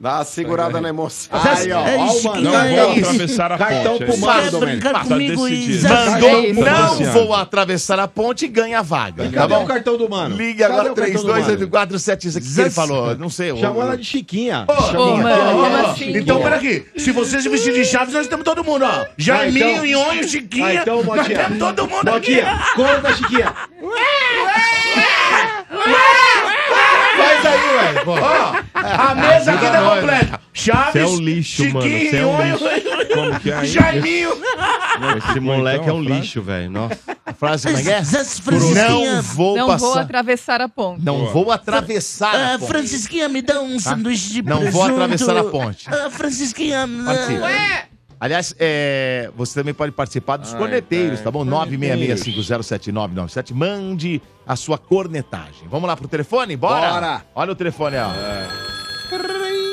Dá 0.00 0.18
uma 0.18 0.24
segurada 0.24 0.80
na 0.80 0.90
emoção. 0.90 1.28
Aí, 1.42 1.72
ó, 1.72 1.84
É 1.84 1.96
ó, 1.96 2.06
isso 2.06 2.20
que 2.20 2.28
mano. 2.28 2.40
Não 2.42 2.60
é 2.60 2.84
vou 2.86 2.92
atravessar 3.00 3.50
a 3.52 3.58
Cartão 3.58 3.98
ponte. 3.98 4.04
pro 4.04 4.14
é 4.14 4.16
mano, 4.18 4.42
isso. 4.46 4.58
Vai 4.60 4.68
brincar 4.70 4.92
Tá 4.92 5.00
comigo 5.00 5.48
e 5.48 5.80
Mandou, 5.82 7.00
não 7.00 7.12
vou 7.12 7.34
atravessar 7.34 7.98
a 7.98 8.06
ponte 8.06 8.44
e 8.44 8.48
ganha 8.48 8.78
a 8.78 8.82
vaga. 8.82 9.24
E 9.24 9.28
Tá 9.30 9.40
cadê 9.40 9.54
bom? 9.54 9.64
o 9.64 9.66
cartão 9.66 9.96
do 9.98 10.08
mano? 10.08 10.36
Ligue 10.36 10.60
Cadê 10.60 10.72
agora 10.72 10.92
o 10.92 10.94
cartão 10.94 11.22
do 11.22 11.28
mano? 11.28 11.44
328477. 11.44 12.36
O 12.38 12.40
que 12.40 12.54
que 12.54 12.60
ele 12.60 12.70
falou? 12.70 13.16
Não 13.16 13.28
sei. 13.28 13.56
Chamou 13.56 13.82
ela 13.82 13.96
de 13.96 14.04
Chiquinha. 14.04 14.64
Ô, 14.68 14.82
Chiquinha. 14.82 15.16
mano, 15.16 15.58
Ó, 15.62 15.90
assim? 15.90 16.16
Então, 16.16 16.40
peraí. 16.42 16.86
Se 16.96 17.10
você 17.10 17.42
se 17.42 17.48
vestir 17.48 17.74
de 17.74 17.84
Chaves, 17.84 18.14
nós 18.14 18.28
temos 18.28 18.44
todo 18.44 18.62
mundo, 18.62 18.84
ó. 18.84 19.04
Jaiminho, 19.16 19.84
então- 19.84 19.84
Nhonho, 19.84 20.28
Chiquinha. 20.28 20.66
Ah, 20.66 20.74
então, 20.74 21.02
nós 21.02 21.26
temos 21.26 21.58
todo 21.58 21.88
mundo 21.88 22.08
aqui. 22.08 22.36
Conta, 22.76 23.14
Chiquinha. 23.16 23.52
Aí, 27.46 27.92
velho. 27.94 28.04
Ó, 28.06 28.54
a 28.74 29.14
mesa 29.14 29.52
aqui 29.52 29.66
tá 29.66 29.82
completa. 29.94 30.40
Chaves, 30.52 30.92
Você 30.92 30.98
é 30.98 31.06
um 31.06 31.16
lixo, 31.20 31.62
mano, 31.72 31.82
Chiquinho, 31.82 32.10
você 32.10 32.16
é 32.16 32.26
um 32.26 32.36
Nhonho, 32.36 32.58
Como 33.14 33.40
que 33.40 33.50
é 33.50 33.54
aí? 33.56 33.66
Jaiminho. 33.68 34.30
Esse 35.30 35.40
moleque 35.40 35.88
é 35.88 35.92
um 35.92 36.02
então, 36.02 36.16
lixo, 36.16 36.42
velho. 36.42 36.70
Nossa. 36.70 36.98
A 37.24 37.32
frase 37.32 37.66
como 37.68 37.78
é 37.78 37.82
que 37.82 37.90
é? 37.90 38.02
Não 38.88 39.22
vou 39.22 39.56
Não 39.56 39.78
vou 39.78 39.94
atravessar 39.98 40.60
a 40.60 40.68
ponte. 40.68 41.04
Não 41.04 41.26
vou 41.26 41.52
atravessar 41.52 42.34
a 42.34 42.54
Ah, 42.54 42.58
ponte. 42.58 42.68
Francisquinha, 42.68 43.28
me 43.28 43.40
dá 43.42 43.60
um 43.60 43.78
sanduíche 43.78 44.32
de 44.32 44.42
Não 44.42 44.56
vou 44.56 44.64
presunto. 44.70 44.92
atravessar 44.92 45.36
a 45.36 45.44
ponte. 45.44 45.86
Ah, 45.88 46.10
Francisquinha... 46.10 46.88
Participa. 47.04 47.48
Aliás, 48.20 48.52
é, 48.58 49.30
você 49.36 49.60
também 49.60 49.72
pode 49.72 49.92
participar 49.92 50.36
dos 50.38 50.52
corneteiros, 50.54 51.20
tá 51.20 51.30
bom? 51.30 51.44
966507997. 51.46 53.54
Mande 53.54 54.20
a 54.46 54.56
sua 54.56 54.76
cornetagem. 54.76 55.68
Vamos 55.68 55.86
lá 55.88 55.96
pro 55.96 56.08
telefone? 56.08 56.56
Bora? 56.56 56.90
Bora. 56.90 57.22
Olha 57.34 57.52
o 57.52 57.56
telefone, 57.56 57.96
ó. 57.98 58.08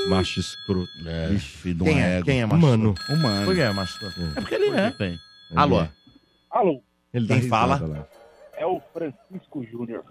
Macho 0.09 0.39
escroto. 0.39 0.87
Ixi, 1.33 1.73
do 1.73 1.83
Quem 1.85 1.99
é? 2.01 2.21
Quem 2.21 2.41
é, 2.41 2.45
macho? 2.45 2.61
Mano. 2.61 2.93
Humano. 3.09 3.45
Por 3.45 3.55
que 3.55 3.61
é, 3.61 3.71
macho? 3.73 3.97
É 4.35 4.41
porque 4.41 4.55
ele 4.55 4.67
é, 4.69 4.91
velho. 4.91 5.19
Alô? 5.55 5.87
Alô, 6.51 6.81
Ele 7.13 7.27
Quem 7.27 7.41
fala? 7.49 7.79
lá. 7.83 8.05
é 8.57 8.65
o 8.65 8.79
Francisco 8.93 9.65
Júnior. 9.71 10.03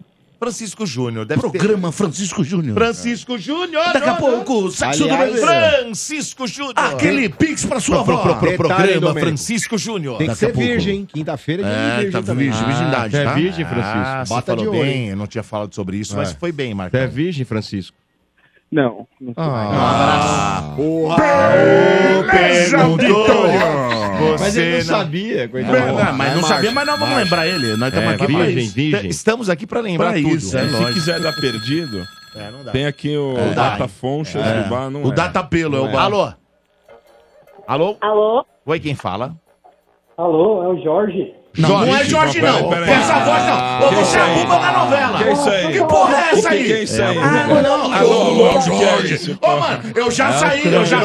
Francisco 0.45 0.85
Júnior. 0.87 1.25
Deve 1.25 1.41
ter... 1.41 1.51
Programa 1.59 1.91
Francisco 1.91 2.45
Júnior. 2.45 2.75
Francisco 2.75 3.39
Júnior. 3.39 3.93
Daqui 3.95 4.09
a 4.09 4.15
pouco, 4.15 4.71
sexo 4.71 5.09
do 5.09 5.17
bebê. 5.17 5.39
Francisco 5.39 6.47
Júnior. 6.47 6.75
Aquele 6.77 7.29
pix 7.31 7.65
pra 7.65 7.81
sua 7.81 8.05
Pro, 8.05 8.19
pro, 8.19 8.37
pro, 8.37 8.57
programa. 8.57 9.15
Francisco 9.15 9.79
Júnior. 9.79 10.19
Tem 10.19 10.27
que 10.27 10.33
Daqui 10.35 10.45
a 10.45 10.49
ser 10.49 10.53
pouco. 10.55 10.69
virgem, 10.69 10.97
hein? 10.97 11.09
Quinta-feira 11.13 11.63
é 11.63 11.67
É, 11.67 11.95
virgem 12.03 12.11
tá 12.13 12.23
também. 12.23 12.51
virgem, 12.51 12.67
virgindade, 12.67 13.11
Você 13.13 13.17
é 13.17 13.25
tá? 13.25 13.33
virgem, 13.35 13.65
Francisco? 13.65 13.99
Ah, 13.99 14.25
Bota 14.29 14.57
falou 14.57 14.73
de 14.73 14.79
bem, 14.79 15.09
eu 15.09 15.17
não 15.17 15.27
tinha 15.27 15.43
falado 15.43 15.75
sobre 15.75 15.97
isso, 15.97 16.15
mas 16.15 16.31
É. 16.33 16.35
foi 16.35 16.53
bem, 16.53 16.75
Você 16.75 16.97
é 16.99 17.07
virgem, 17.07 17.45
Francisco? 17.45 17.97
Não, 18.71 19.07
não 19.21 19.33
sou. 19.35 19.45
Ah, 19.45 20.75
Perguntou. 20.77 22.27
Mas 22.27 23.05
ele 23.05 24.04
Você 24.39 24.71
não 24.71 24.77
não... 24.79 24.85
sabia, 24.85 25.43
É, 25.45 25.49
coitado. 25.49 26.15
mas 26.15 26.35
não 26.37 26.43
sabia, 26.43 26.71
mas 26.73 26.87
nós 26.87 26.99
vamos 26.99 27.17
lembrar 27.17 27.47
ele. 27.47 27.77
Nós 27.77 27.89
estamos 27.89 28.11
É, 28.11 28.15
aqui 28.15 28.27
pra 28.27 28.45
virgem, 28.45 28.65
isso. 28.65 28.75
virgem. 28.75 29.11
Estamos 29.11 29.51
aqui 29.51 29.67
pra 29.67 29.81
lembrar 29.81 30.13
Pra 30.13 30.23
tudo. 30.23 30.35
isso, 30.37 30.57
é? 30.59 30.69
Se 30.69 30.93
quiser 30.93 31.21
dar 31.21 31.33
perdido, 31.35 32.07
É, 32.37 32.51
não 32.51 32.65
dá. 32.65 32.71
tem 32.73 32.87
aqui 32.87 33.17
o 33.17 33.37
É, 33.39 33.55
Data? 33.55 33.89
Fonchas 33.89 34.45
É. 34.47 34.63
do 34.63 34.69
bar, 34.71 34.91
não 34.91 35.03
O 35.05 35.13
é. 35.13 35.15
datapelo 35.15 35.77
é 35.77 35.81
o 35.81 35.85
Não 35.87 35.93
bar. 35.93 36.03
Alô? 36.05 36.33
Alô? 37.67 37.97
Alô? 38.01 38.47
Oi, 38.67 38.81
quem 38.81 38.95
fala? 38.95 39.35
Alô, 40.17 40.63
é 40.63 40.69
o 40.69 40.83
Jorge? 40.83 41.35
Não, 41.57 41.69
não 41.87 41.97
é 41.97 42.05
Jorge, 42.05 42.41
Não, 42.43 42.63
não. 42.63 42.69
peraí, 42.69 42.87
Com 42.87 42.93
essa 42.95 43.19
voz, 43.21 43.43
não. 43.45 43.89
Que 43.89 43.95
você 43.95 44.19
é 44.19 44.35
buba 44.35 44.59
da 44.59 44.73
novela. 44.73 45.19
Que 45.19 45.31
isso 45.33 45.49
aí? 45.51 45.73
Que 45.73 45.79
porra 45.85 46.17
é 46.17 46.31
essa 46.33 46.49
aí? 46.51 46.65
que 46.65 46.73
é 46.73 46.83
isso 46.83 47.03
aí? 47.03 47.19
Ah, 47.19 47.47
não. 47.63 47.93
Alô, 47.95 48.47
alô, 48.47 48.61
que 48.61 48.71
é? 48.83 48.89
Jorge. 48.91 49.39
Ô, 49.41 49.57
mano, 49.57 49.83
eu 49.95 50.11
já 50.11 50.33
saí, 50.33 50.73
eu 50.73 50.85
já... 50.85 51.03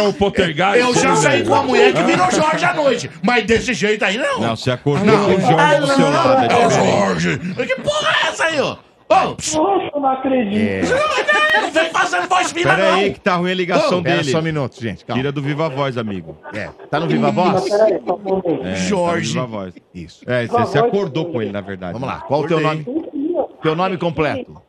Eu 0.75 0.93
já 0.95 1.15
saí 1.15 1.43
com 1.43 1.53
a 1.55 1.63
mulher 1.63 1.93
que 1.93 2.01
virou 2.03 2.29
Jorge 2.31 2.65
à 2.65 2.73
noite. 2.73 3.09
Mas 3.21 3.45
desse 3.45 3.73
jeito 3.73 4.03
aí, 4.03 4.17
não. 4.17 4.39
Não, 4.39 4.55
você 4.55 4.71
acordou 4.71 5.05
com 5.17 5.35
o 5.35 5.41
Jorge 5.41 5.79
do 5.81 5.87
seu 5.87 6.09
lado. 6.09 6.51
É 6.51 6.61
é 6.61 6.67
o. 6.67 6.69
Jorge. 6.69 7.37
Que 7.37 7.75
porra 7.81 8.09
é 8.23 8.27
essa 8.29 8.45
aí, 8.45 8.59
ó? 8.59 8.77
Nossa, 9.09 9.57
eu 9.57 9.99
não 9.99 10.09
acredito. 10.09 10.85
vem 11.73 11.89
fazendo 11.91 12.27
voz 12.29 12.51
fina, 12.51 12.75
Pera 12.75 12.91
não. 12.91 12.99
aí 12.99 13.13
que 13.13 13.19
tá 13.19 13.35
ruim 13.37 13.51
a 13.51 13.55
ligação 13.55 14.03
Pera 14.03 14.17
dele. 14.17 14.31
só 14.31 14.37
um 14.39 14.41
minuto, 14.43 14.79
gente. 14.79 15.03
Calma. 15.03 15.19
Tira 15.19 15.31
do 15.31 15.41
Viva 15.41 15.67
Voz, 15.67 15.97
amigo. 15.97 16.37
É. 16.53 16.67
Tá 16.91 16.99
no 16.99 17.07
Viva 17.07 17.31
Voz? 17.31 17.65
É, 18.63 18.75
Jorge. 18.75 19.33
Tá 19.33 19.41
no 19.41 19.47
Viva 19.47 19.57
Voz. 19.63 19.73
Isso. 19.95 20.23
É, 20.29 20.45
você, 20.45 20.57
você 20.59 20.79
acordou 20.79 21.31
com 21.31 21.41
ele, 21.41 21.51
na 21.51 21.61
verdade. 21.61 21.93
Vamos 21.93 22.07
lá. 22.07 22.19
Qual 22.21 22.41
o 22.41 22.47
teu 22.47 22.59
nome? 22.59 22.85
Teu 23.63 23.75
nome 23.75 23.97
completo. 23.97 24.61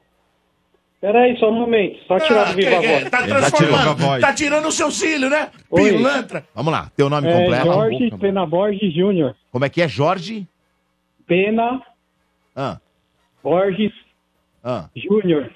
Peraí, 1.02 1.36
só 1.38 1.50
um 1.50 1.54
momento. 1.54 1.98
Só 2.06 2.18
tirar 2.18 2.44
do 2.44 2.50
Ah, 2.50 2.54
que- 2.54 2.62
Viva 2.62 2.80
que- 2.80 2.88
Voz. 2.88 3.10
Tá 3.10 3.22
transformando. 3.22 3.96
voz. 3.96 4.20
Tá 4.22 4.32
tirando 4.34 4.66
o 4.68 4.72
seu 4.72 4.90
cílio, 4.90 5.28
né? 5.30 5.48
Oi. 5.70 5.82
Pilantra. 5.92 6.44
Vamos 6.54 6.72
lá. 6.72 6.90
Teu 6.96 7.08
nome 7.10 7.28
É 7.28 7.32
completo. 7.32 7.64
Jorge 7.66 8.10
Pena 8.18 8.46
Borges 8.46 8.94
Júnior. 8.94 9.34
Como 9.52 9.64
é 9.64 9.68
que 9.68 9.82
é? 9.82 9.88
Jorge? 9.88 10.46
Pena 11.26 11.80
Ah, 12.56 12.78
Borges 13.42 13.92
ah. 14.62 14.88
Júnior. 14.96 15.50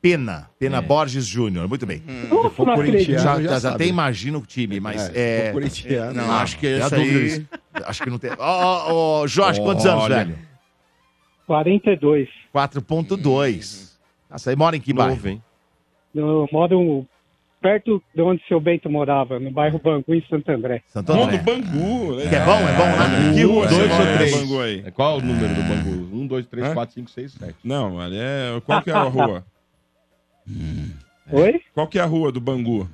Pena. 0.00 0.50
Pena 0.58 0.82
Borges 0.82 1.24
Júnior. 1.26 1.66
Muito 1.66 1.86
bem. 1.86 2.02
Nossa, 2.30 2.62
não 2.62 2.72
acredito. 2.74 3.12
Já, 3.12 3.40
já 3.40 3.42
já, 3.42 3.58
já 3.58 3.70
até 3.74 3.86
imagino 3.86 4.38
o 4.38 4.46
time, 4.46 4.78
mas 4.78 5.10
é. 5.14 5.48
O 5.48 5.52
corintiano. 5.54 6.12
Não, 6.12 6.30
Ah, 6.30 6.42
acho 6.42 6.58
que 6.58 6.66
aí... 6.66 7.46
Acho 7.86 8.02
que 8.02 8.10
não 8.10 8.18
tem. 8.18 8.30
Ó, 8.32 8.36
ó, 8.38 8.92
ó, 9.22 9.26
Jorge, 9.26 9.60
quantos 9.62 9.86
anos, 9.86 10.04
Olha. 10.04 10.16
velho? 10.24 10.38
42. 11.46 12.28
4.2. 12.54 13.94
Nossa, 14.30 14.50
aí 14.50 14.56
mora 14.56 14.76
em 14.76 14.80
que 14.80 14.92
bairro? 14.92 15.14
Novo, 15.14 15.28
hein? 15.28 15.42
Eu 16.14 16.48
moro 16.52 17.06
perto 17.64 18.02
de 18.14 18.20
onde 18.20 18.46
seu 18.46 18.60
Bento 18.60 18.90
morava, 18.90 19.40
no 19.40 19.50
bairro 19.50 19.80
Bangu, 19.82 20.14
em 20.14 20.22
Santo 20.28 20.50
André. 20.50 20.82
Santo 20.88 21.14
Bom 21.14 21.24
André. 21.24 21.38
do 21.38 21.44
Bangu. 21.44 22.16
né? 22.16 22.28
Que 22.28 22.34
é 22.36 22.44
bom, 22.44 22.52
é 22.52 22.76
bom 22.76 22.84
lá? 22.84 23.32
Que 23.34 23.42
rua 23.42 23.66
Dois 23.66 23.70
você 23.70 23.82
ou 23.82 23.88
mora 23.88 24.10
no 24.10 24.16
três? 24.18 24.36
Bangu 24.36 24.60
aí? 24.60 24.82
É, 24.84 24.90
Qual 24.90 25.16
o 25.16 25.22
número 25.22 25.54
do 25.54 25.62
Bangu? 25.62 26.16
Um, 26.16 26.26
dois, 26.26 26.46
três, 26.46 26.66
Hã? 26.66 26.74
quatro, 26.74 26.94
cinco, 26.94 27.10
seis, 27.10 27.32
sete. 27.32 27.56
Não, 27.64 27.98
ali 27.98 28.18
é... 28.18 28.60
Qual 28.66 28.82
que 28.82 28.90
é 28.90 28.92
a 28.92 29.02
rua? 29.08 29.44
Oi? 31.32 31.60
Qual 31.72 31.88
que 31.88 31.98
é 31.98 32.02
a 32.02 32.06
rua 32.06 32.30
do 32.30 32.38
Bangu? 32.38 32.86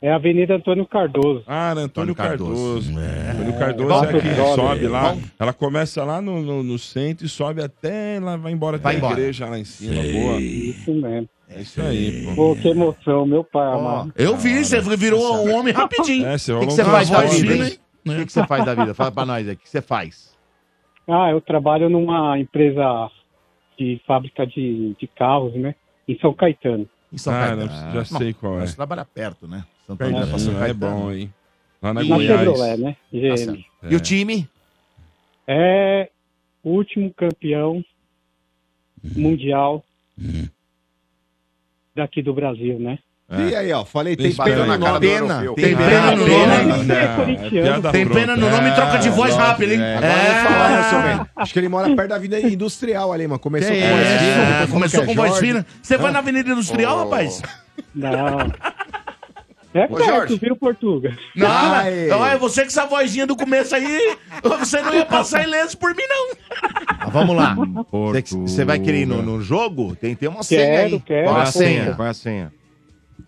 É 0.00 0.12
a 0.12 0.14
Avenida 0.14 0.54
Antônio 0.54 0.86
Cardoso. 0.86 1.42
Ah, 1.44 1.70
era 1.72 1.80
Antônio 1.80 2.12
Antônio 2.12 2.14
Cardoso. 2.14 2.92
Cardoso. 2.94 3.00
É. 3.00 3.30
Antônio 3.32 3.58
Cardoso 3.58 4.04
é 4.04 4.34
jovem. 4.36 4.54
sobe 4.54 4.86
lá. 4.86 5.16
Ela 5.40 5.52
começa 5.52 6.04
lá 6.04 6.22
no, 6.22 6.40
no, 6.40 6.62
no 6.62 6.78
centro 6.78 7.26
e 7.26 7.28
sobe 7.28 7.60
até 7.60 8.20
lá, 8.20 8.36
vai 8.36 8.52
embora 8.52 8.78
Vai 8.78 8.92
até 8.94 8.96
a 8.96 9.08
embora. 9.08 9.20
igreja 9.20 9.46
lá 9.46 9.58
em 9.58 9.64
cima. 9.64 10.00
Boa. 10.00 10.40
Isso 10.40 10.94
mesmo. 10.94 11.28
É 11.50 11.60
isso 11.62 11.80
aí, 11.80 12.24
pô. 12.26 12.34
Pô, 12.34 12.56
que 12.56 12.68
emoção, 12.68 13.24
meu 13.26 13.42
pai. 13.42 13.66
Eu 14.16 14.36
vi, 14.36 14.64
você 14.64 14.80
virou 14.96 15.46
um 15.46 15.54
homem 15.58 15.72
rapidinho. 15.72 16.26
É, 16.26 16.36
você 16.36 16.52
O 16.52 16.60
que, 16.60 16.66
que 16.66 16.72
você 16.72 16.84
faz 16.84 17.08
da 17.08 17.22
vida, 17.22 17.32
fina, 17.52 17.68
hein? 17.68 17.78
O 18.06 18.10
que, 18.10 18.26
que 18.26 18.32
você 18.32 18.46
faz 18.46 18.64
da 18.64 18.74
vida? 18.74 18.94
Fala 18.94 19.10
pra 19.12 19.24
nós 19.26 19.48
aí. 19.48 19.54
O 19.54 19.56
que 19.58 19.68
você 19.68 19.80
faz? 19.80 20.36
Ah, 21.08 21.30
eu 21.30 21.40
trabalho 21.40 21.88
numa 21.88 22.38
empresa 22.38 23.10
de 23.78 24.00
fábrica 24.06 24.46
de, 24.46 24.94
de 25.00 25.06
carros, 25.06 25.54
né? 25.54 25.74
Em 26.06 26.18
São 26.18 26.34
Caetano. 26.34 26.88
Em 27.12 27.16
São 27.16 27.32
Ah, 27.32 27.46
Caetano. 27.48 27.64
não, 27.66 27.92
já 27.94 28.04
sei 28.04 28.34
qual 28.34 28.56
é. 28.56 28.60
Mas 28.60 28.74
trabalha 28.74 29.04
perto, 29.06 29.46
né? 29.48 29.64
Santo 29.86 30.02
André 30.02 30.18
pra 30.26 30.38
São 30.38 30.52
Pertinho, 30.52 30.56
é 30.56 30.60
Caetano. 30.60 30.96
bom, 31.00 31.12
hein? 31.12 31.34
Lá 31.80 31.94
na 31.94 32.02
Na 32.02 32.08
Goiás. 32.16 32.38
Chevrolet, 32.40 32.76
né? 32.76 32.96
Tá 33.10 33.18
GM. 33.18 33.36
certo. 33.38 33.64
E 33.90 33.96
o 33.96 34.00
time? 34.00 34.48
É 35.46 36.10
o 36.62 36.70
último 36.72 37.12
campeão 37.14 37.82
mundial 39.16 39.82
daqui 41.98 42.22
do 42.22 42.32
Brasil, 42.32 42.78
né? 42.80 42.98
E 43.30 43.54
aí, 43.54 43.70
ó, 43.74 43.84
falei, 43.84 44.16
tem 44.16 44.32
pena 44.34 44.72
aí. 44.72 44.78
nome. 44.78 45.00
Pena. 45.00 45.34
europeu. 45.44 45.54
Tem 45.54 45.76
pena 45.76 46.10
no 46.12 46.16
no 46.16 46.28
nome. 46.28 46.92
é 46.92 47.92
Tem 47.92 48.08
pena 48.08 48.36
no 48.36 48.48
nome 48.50 48.70
e 48.70 48.74
troca 48.74 48.98
de 48.98 49.10
voz 49.10 49.18
lógico, 49.34 49.38
rápido, 49.42 49.72
hein? 49.74 49.80
é. 49.82 49.96
Agora 49.98 50.12
eu 50.14 50.34
vou 50.34 50.52
falar, 50.52 50.82
seu 50.84 50.98
É. 50.98 51.02
bem? 51.16 51.26
Acho 51.36 51.52
que 51.52 51.58
ele 51.58 51.68
mora 51.68 51.94
perto 51.94 52.08
da 52.08 52.14
Avenida 52.14 52.40
Industrial 52.40 53.12
ali, 53.12 53.26
mano. 53.28 53.38
Começou 53.38 53.70
Que 53.70 53.82
com 53.82 53.88
voz 53.90 54.06
é? 54.06 54.18
fina, 54.18 54.62
É, 54.62 54.66
começou 54.68 55.00
falou 55.00 55.06
com 55.06 55.12
é 55.12 55.14
voz 55.14 55.30
Jorge. 55.32 55.46
fina. 55.46 55.66
Você 55.82 55.98
vai 55.98 56.10
na 56.10 56.18
Avenida 56.20 56.50
Industrial, 56.50 56.98
rapaz? 57.04 57.42
Não. 57.94 58.38
É 59.74 59.84
Ô, 59.84 59.88
perto, 59.88 60.04
Jorge. 60.04 60.38
viu, 60.38 60.56
Portuga? 60.56 61.16
Não, 61.36 61.46
Ai. 61.48 62.06
não, 62.06 62.24
é 62.26 62.38
você 62.38 62.62
com 62.62 62.68
essa 62.68 62.86
vozinha 62.86 63.26
do 63.26 63.36
começo 63.36 63.74
aí, 63.74 64.16
você 64.42 64.80
não 64.80 64.94
ia 64.94 65.04
passar 65.04 65.42
ileso 65.42 65.76
por 65.76 65.94
mim, 65.94 66.04
não. 66.08 66.30
Ah, 66.98 67.08
vamos 67.10 67.36
lá. 67.36 67.54
Você 68.32 68.64
vai 68.64 68.78
querer 68.78 69.02
ir 69.02 69.06
no, 69.06 69.22
no 69.22 69.42
jogo? 69.42 69.94
Tem 69.96 70.14
que 70.14 70.20
ter 70.20 70.28
uma 70.28 70.42
senha 70.42 70.64
Quero, 70.66 70.94
aí. 70.94 71.00
quero. 71.00 71.28
Qual 71.28 71.38
é 71.38 71.42
a 71.42 71.46
senha? 71.46 71.94
Qual 71.94 72.06
é 72.06 72.10
a 72.10 72.14
senha? 72.14 72.52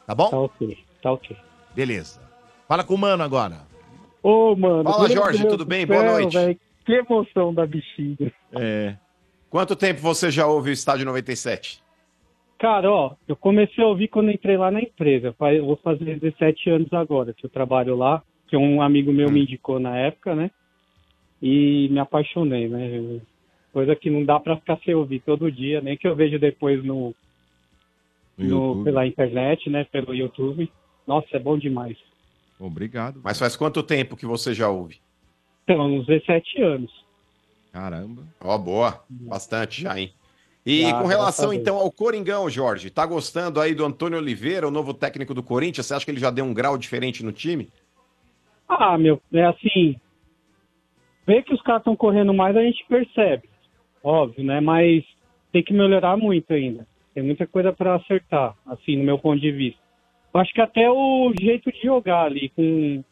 tá 0.06 0.14
bom? 0.14 0.30
Tá 0.30 0.38
ok, 0.38 0.78
tá 1.02 1.12
ok. 1.12 1.36
Beleza. 1.74 2.20
Fala 2.66 2.82
com 2.84 2.94
o 2.94 2.98
mano 2.98 3.22
agora. 3.22 3.58
Ô, 4.22 4.54
mano. 4.56 4.84
Fala, 4.84 5.08
meu 5.08 5.16
Jorge, 5.16 5.42
tudo 5.44 5.58
do 5.58 5.64
bem? 5.64 5.86
Boa 5.86 6.02
noite. 6.02 6.36
velho, 6.36 6.58
que 6.84 6.92
emoção 6.92 7.54
da 7.54 7.64
bexiga. 7.66 8.32
É. 8.52 8.94
Quanto 9.48 9.74
tempo 9.74 10.00
você 10.00 10.30
já 10.30 10.46
ouve 10.46 10.70
o 10.70 10.72
Estádio 10.72 11.06
97? 11.06 11.80
Cara, 12.58 12.90
ó, 12.90 13.14
eu 13.28 13.36
comecei 13.36 13.82
a 13.84 13.86
ouvir 13.86 14.08
quando 14.08 14.30
entrei 14.32 14.56
lá 14.56 14.70
na 14.70 14.80
empresa. 14.80 15.34
Eu 15.52 15.64
vou 15.66 15.76
fazer 15.76 16.18
17 16.18 16.70
anos 16.70 16.92
agora 16.92 17.32
que 17.32 17.46
eu 17.46 17.50
trabalho 17.50 17.96
lá, 17.96 18.22
que 18.48 18.56
um 18.56 18.82
amigo 18.82 19.12
meu 19.12 19.30
me 19.30 19.42
indicou 19.42 19.78
na 19.78 19.96
época, 19.96 20.34
né? 20.34 20.50
E 21.40 21.88
me 21.90 22.00
apaixonei, 22.00 22.68
né? 22.68 23.20
Coisa 23.72 23.94
que 23.94 24.10
não 24.10 24.24
dá 24.24 24.40
pra 24.40 24.56
ficar 24.56 24.76
sem 24.84 24.92
ouvir 24.94 25.20
todo 25.20 25.52
dia, 25.52 25.80
nem 25.80 25.96
que 25.96 26.08
eu 26.08 26.16
vejo 26.16 26.36
depois 26.38 26.82
no, 26.84 27.14
no- 28.48 28.82
pela 28.84 29.06
internet, 29.06 29.70
né? 29.70 29.84
Pelo 29.84 30.12
YouTube. 30.12 30.68
Nossa, 31.06 31.28
é 31.36 31.38
bom 31.38 31.56
demais. 31.56 31.96
Obrigado. 32.58 33.20
Mas 33.22 33.38
faz 33.38 33.54
quanto 33.56 33.84
tempo 33.84 34.16
que 34.16 34.26
você 34.26 34.52
já 34.52 34.68
ouve? 34.68 34.96
Então, 35.62 35.80
uns 35.94 36.06
17 36.06 36.60
anos. 36.62 36.90
Caramba. 37.72 38.22
Ó, 38.40 38.58
boa. 38.58 39.04
Bastante 39.08 39.82
já, 39.82 39.96
hein? 39.98 40.12
E 40.70 40.84
Ah, 40.84 41.00
com 41.00 41.06
relação, 41.06 41.50
então, 41.50 41.76
ao 41.78 41.90
Coringão, 41.90 42.50
Jorge, 42.50 42.90
tá 42.90 43.06
gostando 43.06 43.58
aí 43.58 43.74
do 43.74 43.86
Antônio 43.86 44.18
Oliveira, 44.18 44.68
o 44.68 44.70
novo 44.70 44.92
técnico 44.92 45.32
do 45.32 45.42
Corinthians? 45.42 45.86
Você 45.86 45.94
acha 45.94 46.04
que 46.04 46.10
ele 46.10 46.20
já 46.20 46.30
deu 46.30 46.44
um 46.44 46.52
grau 46.52 46.76
diferente 46.76 47.24
no 47.24 47.32
time? 47.32 47.70
Ah, 48.68 48.98
meu, 48.98 49.18
é 49.32 49.46
assim. 49.46 49.96
Ver 51.26 51.42
que 51.42 51.54
os 51.54 51.62
caras 51.62 51.80
estão 51.80 51.96
correndo 51.96 52.34
mais, 52.34 52.54
a 52.54 52.60
gente 52.60 52.84
percebe. 52.86 53.48
Óbvio, 54.04 54.44
né? 54.44 54.60
Mas 54.60 55.02
tem 55.50 55.62
que 55.62 55.72
melhorar 55.72 56.18
muito 56.18 56.52
ainda. 56.52 56.86
Tem 57.14 57.22
muita 57.22 57.46
coisa 57.46 57.72
para 57.72 57.94
acertar, 57.94 58.54
assim, 58.66 58.94
no 58.94 59.04
meu 59.04 59.18
ponto 59.18 59.40
de 59.40 59.50
vista. 59.50 59.80
Eu 60.34 60.38
acho 60.38 60.52
que 60.52 60.60
até 60.60 60.90
o 60.90 61.32
jeito 61.40 61.72
de 61.72 61.80
jogar 61.80 62.24
ali, 62.24 62.50
com 62.50 63.02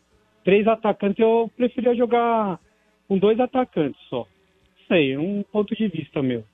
três 0.44 0.68
atacantes, 0.68 1.18
eu 1.18 1.50
preferia 1.56 1.94
jogar 1.94 2.60
com 3.08 3.16
dois 3.16 3.40
atacantes 3.40 3.98
só. 4.10 4.26
Sei, 4.86 5.16
um 5.16 5.42
ponto 5.50 5.74
de 5.74 5.88
vista 5.88 6.22
meu. 6.22 6.44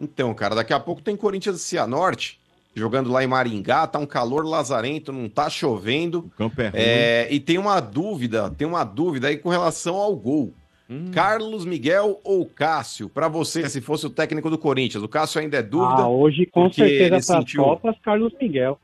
Então, 0.00 0.32
cara, 0.34 0.54
daqui 0.54 0.72
a 0.72 0.80
pouco 0.80 1.00
tem 1.00 1.16
Corinthians 1.16 1.56
e 1.56 1.58
Cianorte, 1.60 2.38
jogando 2.74 3.10
lá 3.10 3.24
em 3.24 3.26
Maringá, 3.26 3.86
tá 3.86 3.98
um 3.98 4.04
calor 4.06 4.44
lazarento, 4.44 5.12
não 5.12 5.28
tá 5.28 5.48
chovendo. 5.48 6.18
O 6.20 6.30
campo 6.30 6.60
é 6.60 6.68
ruim. 6.68 6.78
É, 6.80 7.28
e 7.30 7.40
tem 7.40 7.56
uma 7.58 7.80
dúvida, 7.80 8.50
tem 8.50 8.66
uma 8.68 8.84
dúvida 8.84 9.28
aí 9.28 9.38
com 9.38 9.48
relação 9.48 9.96
ao 9.96 10.14
gol. 10.14 10.52
Hum. 10.88 11.10
Carlos 11.12 11.64
Miguel 11.64 12.20
ou 12.22 12.46
Cássio? 12.46 13.08
Pra 13.08 13.26
você, 13.26 13.68
se 13.68 13.80
fosse 13.80 14.06
o 14.06 14.10
técnico 14.10 14.48
do 14.48 14.56
Corinthians, 14.58 15.02
o 15.02 15.08
Cássio 15.08 15.40
ainda 15.40 15.56
é 15.56 15.62
dúvida? 15.62 16.02
ah, 16.02 16.08
hoje 16.08 16.46
com 16.46 16.70
certeza 16.72 17.08
para 17.08 17.16
as 17.16 17.26
sentiu- 17.26 17.64
Copas, 17.64 17.96
Carlos 18.04 18.32
Miguel. 18.40 18.78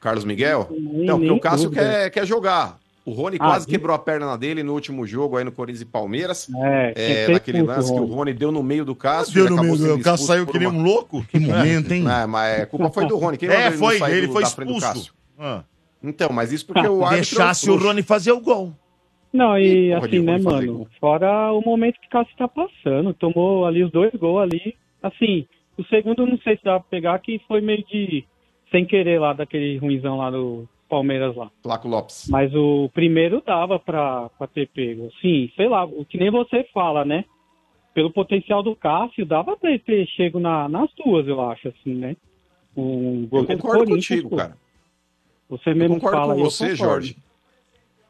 Carlos 0.00 0.24
Miguel? 0.24 0.66
Nem- 0.70 1.04
Não, 1.06 1.18
porque 1.18 1.30
o 1.32 1.38
Cássio 1.38 1.68
dúvida. 1.68 1.82
quer, 1.88 2.10
quer 2.10 2.26
jogar. 2.26 2.79
O 3.04 3.12
Rony 3.12 3.36
Ah, 3.40 3.46
quase 3.46 3.64
sim. 3.64 3.70
quebrou 3.70 3.94
a 3.94 3.98
perna 3.98 4.36
dele 4.36 4.62
no 4.62 4.74
último 4.74 5.06
jogo 5.06 5.36
aí 5.36 5.44
no 5.44 5.50
Corinthians 5.50 5.80
e 5.82 5.86
Palmeiras. 5.86 6.48
É, 6.54 6.92
ter 7.26 7.32
naquele 7.32 7.62
lance 7.62 7.90
o 7.90 7.94
que 7.94 8.00
o 8.00 8.04
Rony. 8.04 8.14
Rony 8.16 8.32
deu 8.34 8.52
no 8.52 8.62
meio 8.62 8.84
do 8.84 8.94
Cássio. 8.94 9.34
Deu 9.34 9.46
ele 9.46 9.54
no 9.56 9.62
meio 9.62 9.76
do- 9.76 9.82
sendo 9.82 9.94
o 9.94 10.02
Cássio 10.02 10.10
expulso 10.24 10.26
saiu 10.26 10.46
que 10.46 10.58
nem 10.58 10.68
um 10.68 10.82
louco. 10.82 11.24
Que 11.26 11.38
momento, 11.40 11.92
hein? 11.92 12.02
Não, 12.02 12.28
mas 12.28 12.60
a 12.62 12.66
culpa 12.66 12.90
foi 12.90 13.06
do 13.06 13.16
Rony. 13.16 13.38
Quem 13.38 13.48
É, 13.48 13.68
ele 13.68 13.76
foi, 13.78 13.98
sair 13.98 14.16
ele 14.18 14.26
do- 14.26 14.32
foi 14.34 14.42
expulso. 14.42 15.14
Ah. 15.38 15.64
Então, 16.02 16.28
mas 16.32 16.52
isso 16.52 16.66
porque 16.66 16.80
o 16.86 17.04
árbitro... 17.04 17.36
Deixasse 17.36 17.68
é 17.68 17.72
o. 17.72 17.76
Rony 17.78 18.02
fazer 18.02 18.32
o 18.32 18.40
gol. 18.40 18.72
Não, 19.32 19.58
e 19.58 19.94
porra 19.94 20.08
de 20.08 20.16
assim, 20.16 20.24
né, 20.26 20.32
Rony 20.32 20.44
mano? 20.44 20.72
gol. 20.74 20.88
Fora 21.00 21.52
o 21.52 21.60
momento 21.62 22.00
que 22.00 22.06
o 22.06 22.10
Cássio 22.10 22.34
tá 22.36 22.48
passando. 22.48 23.14
Tomou 23.14 23.64
ali 23.66 23.82
os 23.84 23.90
dois 23.92 24.12
gols 24.14 24.42
ali. 24.42 24.74
Assim, 25.02 25.46
o 25.78 25.84
segundo 25.84 26.26
não 26.26 26.36
sei 26.38 26.56
se 26.56 26.64
dá 26.64 26.78
pra 26.80 26.88
pegar, 26.90 27.18
que 27.20 27.40
foi 27.48 27.60
meio 27.60 27.82
de 27.86 28.24
sem 28.70 28.84
querer 28.84 29.18
lá, 29.20 29.32
daquele 29.32 29.78
ruizão 29.78 30.18
lá 30.18 30.30
do 30.30 30.68
Palmeiras 30.90 31.34
lá. 31.36 31.50
Flaco 31.62 31.88
Lopes. 31.88 32.26
Mas 32.28 32.52
o 32.54 32.90
primeiro 32.92 33.40
dava 33.46 33.78
pra, 33.78 34.28
pra 34.30 34.46
ter 34.46 34.68
pego. 34.68 35.08
Sim, 35.22 35.50
sei 35.56 35.68
lá, 35.68 35.84
o 35.84 36.04
que 36.04 36.18
nem 36.18 36.30
você 36.30 36.64
fala, 36.74 37.04
né? 37.04 37.24
Pelo 37.94 38.12
potencial 38.12 38.62
do 38.62 38.76
Cássio, 38.76 39.24
dava 39.24 39.56
pra 39.56 39.78
ter 39.78 40.06
chego 40.08 40.38
na, 40.38 40.68
nas 40.68 40.90
duas, 40.94 41.26
eu 41.26 41.40
acho, 41.48 41.68
assim, 41.68 41.94
né? 41.94 42.16
Um 42.76 43.28
Eu 43.32 43.46
concordo 43.46 43.86
contigo, 43.86 44.36
cara. 44.36 44.56
Você 45.48 45.70
Eu 45.70 45.76
mesmo 45.76 45.94
concordo 45.94 46.16
fala 46.18 46.34
com 46.34 46.40
eu 46.40 46.44
você. 46.50 46.74
Jorge. 46.74 47.16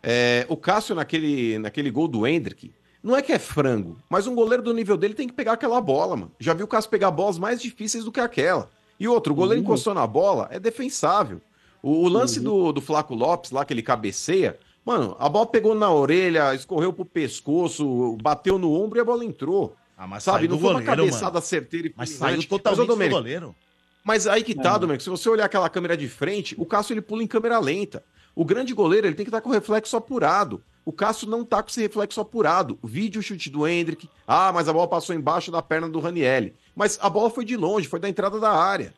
É, 0.02 0.46
o 0.48 0.56
Cássio, 0.56 0.94
naquele, 0.94 1.58
naquele 1.58 1.90
gol 1.90 2.08
do 2.08 2.26
Hendrick, 2.26 2.72
não 3.02 3.16
é 3.16 3.22
que 3.22 3.32
é 3.32 3.38
frango, 3.38 3.96
mas 4.08 4.26
um 4.26 4.34
goleiro 4.34 4.62
do 4.62 4.72
nível 4.74 4.96
dele 4.96 5.14
tem 5.14 5.26
que 5.26 5.34
pegar 5.34 5.52
aquela 5.52 5.80
bola, 5.80 6.16
mano. 6.16 6.32
Já 6.38 6.54
viu 6.54 6.64
o 6.64 6.68
Cássio 6.68 6.90
pegar 6.90 7.10
bolas 7.10 7.38
mais 7.38 7.60
difíceis 7.60 8.04
do 8.04 8.12
que 8.12 8.20
aquela. 8.20 8.68
E 8.98 9.08
outro, 9.08 9.32
o 9.32 9.36
goleiro 9.36 9.60
Uhum. 9.60 9.64
encostou 9.66 9.94
na 9.94 10.06
bola, 10.06 10.48
é 10.50 10.58
defensável. 10.58 11.40
O, 11.82 12.04
o 12.04 12.08
lance 12.08 12.40
do, 12.40 12.72
do 12.72 12.80
Flaco 12.80 13.14
Lopes, 13.14 13.50
lá 13.50 13.64
que 13.64 13.72
ele 13.72 13.82
cabeceia, 13.82 14.58
mano, 14.84 15.16
a 15.18 15.28
bola 15.28 15.46
pegou 15.46 15.74
na 15.74 15.90
orelha, 15.92 16.54
escorreu 16.54 16.92
pro 16.92 17.04
pescoço, 17.04 18.16
bateu 18.22 18.58
no 18.58 18.72
ombro 18.72 18.98
e 18.98 19.00
a 19.00 19.04
bola 19.04 19.24
entrou. 19.24 19.74
Ah, 19.96 20.06
mas 20.06 20.22
Sabe, 20.24 20.48
não 20.48 20.58
foi 20.58 20.70
uma 20.70 20.80
goleiro, 20.80 21.02
cabeçada 21.02 21.32
mano. 21.34 21.42
certeira 21.46 21.88
e 21.88 21.94
Mas 21.96 22.10
saiu 22.10 22.42
totalmente 22.46 22.80
ô, 22.82 22.86
do 22.86 22.96
goleiro. 22.96 23.54
mas 24.02 24.26
aí 24.26 24.42
que 24.42 24.54
tá, 24.54 24.74
É. 24.76 24.78
Domênico, 24.78 25.02
se 25.02 25.10
você 25.10 25.28
olhar 25.28 25.44
aquela 25.44 25.68
câmera 25.68 25.96
de 25.96 26.08
frente, 26.08 26.54
o 26.58 26.64
Cássio 26.64 26.94
ele 26.94 27.02
pula 27.02 27.22
em 27.22 27.26
câmera 27.26 27.58
lenta. 27.58 28.02
O 28.34 28.44
grande 28.44 28.72
goleiro 28.72 29.06
ele 29.06 29.14
tem 29.14 29.24
que 29.26 29.28
estar 29.30 29.40
com 29.42 29.50
o 29.50 29.52
reflexo 29.52 29.96
apurado. 29.96 30.62
O 30.86 30.92
Cássio 30.92 31.28
não 31.28 31.44
tá 31.44 31.62
com 31.62 31.68
esse 31.68 31.82
reflexo 31.82 32.18
apurado. 32.20 32.78
Vídeo 32.82 33.22
chute 33.22 33.50
do 33.50 33.68
Hendrick. 33.68 34.08
Ah, 34.26 34.50
mas 34.54 34.68
a 34.68 34.72
bola 34.72 34.88
passou 34.88 35.14
embaixo 35.14 35.50
da 35.50 35.60
perna 35.60 35.86
do 35.88 36.00
Ranielli. 36.00 36.54
Mas 36.74 36.98
a 37.02 37.10
bola 37.10 37.28
foi 37.28 37.44
de 37.44 37.54
longe, 37.56 37.86
foi 37.86 38.00
da 38.00 38.08
entrada 38.08 38.40
da 38.40 38.50
área. 38.50 38.94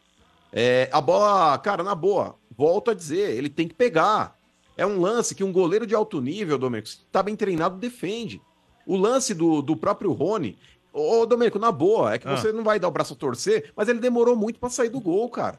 É, 0.53 0.89
a 0.93 1.01
bola, 1.01 1.59
cara, 1.59 1.83
na 1.83 1.95
boa, 1.97 2.37
volto 2.63 2.93
a 2.93 2.95
dizer, 2.95 3.37
ele 3.37 3.49
tem 3.49 3.67
que 3.67 3.75
pegar. 3.75 4.39
É 4.77 4.87
um 4.87 5.01
lance 5.01 5.35
que 5.35 5.43
um 5.43 5.53
goleiro 5.53 5.85
de 5.85 5.97
alto 5.97 6.21
nível, 6.21 6.57
Domênico, 6.57 6.89
se 6.89 6.99
tá 7.11 7.21
bem 7.21 7.35
treinado, 7.35 7.77
defende. 7.77 8.41
O 8.87 8.97
lance 8.97 9.35
do, 9.35 9.61
do 9.61 9.77
próprio 9.77 10.13
Rony. 10.13 10.57
Ô, 10.93 11.27
Domênico, 11.27 11.59
na 11.59 11.73
boa, 11.73 12.15
é 12.15 12.19
que 12.21 12.29
Ah. 12.29 12.37
você 12.37 12.53
não 12.53 12.63
vai 12.63 12.79
dar 12.79 12.87
o 12.87 12.93
braço 12.93 13.15
a 13.15 13.17
torcer, 13.17 13.73
mas 13.77 13.89
ele 13.89 13.99
demorou 13.99 14.37
muito 14.37 14.61
pra 14.61 14.71
sair 14.71 14.91
do 14.91 15.01
gol, 15.01 15.29
cara. 15.29 15.59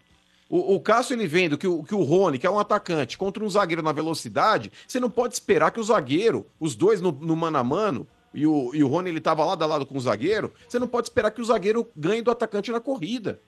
O, 0.49 0.76
o 0.76 0.80
Cássio, 0.80 1.14
ele 1.14 1.28
vendo 1.28 1.57
que 1.57 1.68
o, 1.68 1.84
que 1.84 1.94
o 1.94 2.03
Rony, 2.03 2.40
que 2.40 2.48
é 2.48 2.49
um 2.49 2.60
atacante, 2.60 3.18
contra 3.18 3.44
um 3.44 3.49
zagueiro 3.49 3.82
na 3.82 3.91
velocidade, 3.91 4.72
você 4.88 4.98
não 4.99 5.10
pode 5.10 5.34
esperar 5.34 5.72
que 5.72 5.80
o 5.82 5.84
zagueiro, 5.84 6.45
os 6.57 6.73
dois 6.73 7.02
no, 7.02 7.11
no 7.11 7.36
mano 7.36 7.57
a 7.57 7.64
mano, 7.64 8.07
e 8.34 8.48
o, 8.48 8.72
e 8.73 8.82
o 8.84 8.88
Rony, 8.88 9.10
ele 9.10 9.19
tava 9.22 9.44
lado 9.44 9.61
a 9.61 9.68
lado 9.68 9.86
com 9.86 9.98
o 9.98 10.02
zagueiro, 10.02 10.52
você 10.68 10.80
não 10.80 10.88
pode 10.88 11.07
esperar 11.07 11.32
que 11.32 11.41
o 11.41 11.45
zagueiro 11.45 11.86
ganhe 11.95 12.22
do 12.22 12.32
atacante 12.32 12.72
na 12.72 12.80
corrida. 12.80 13.41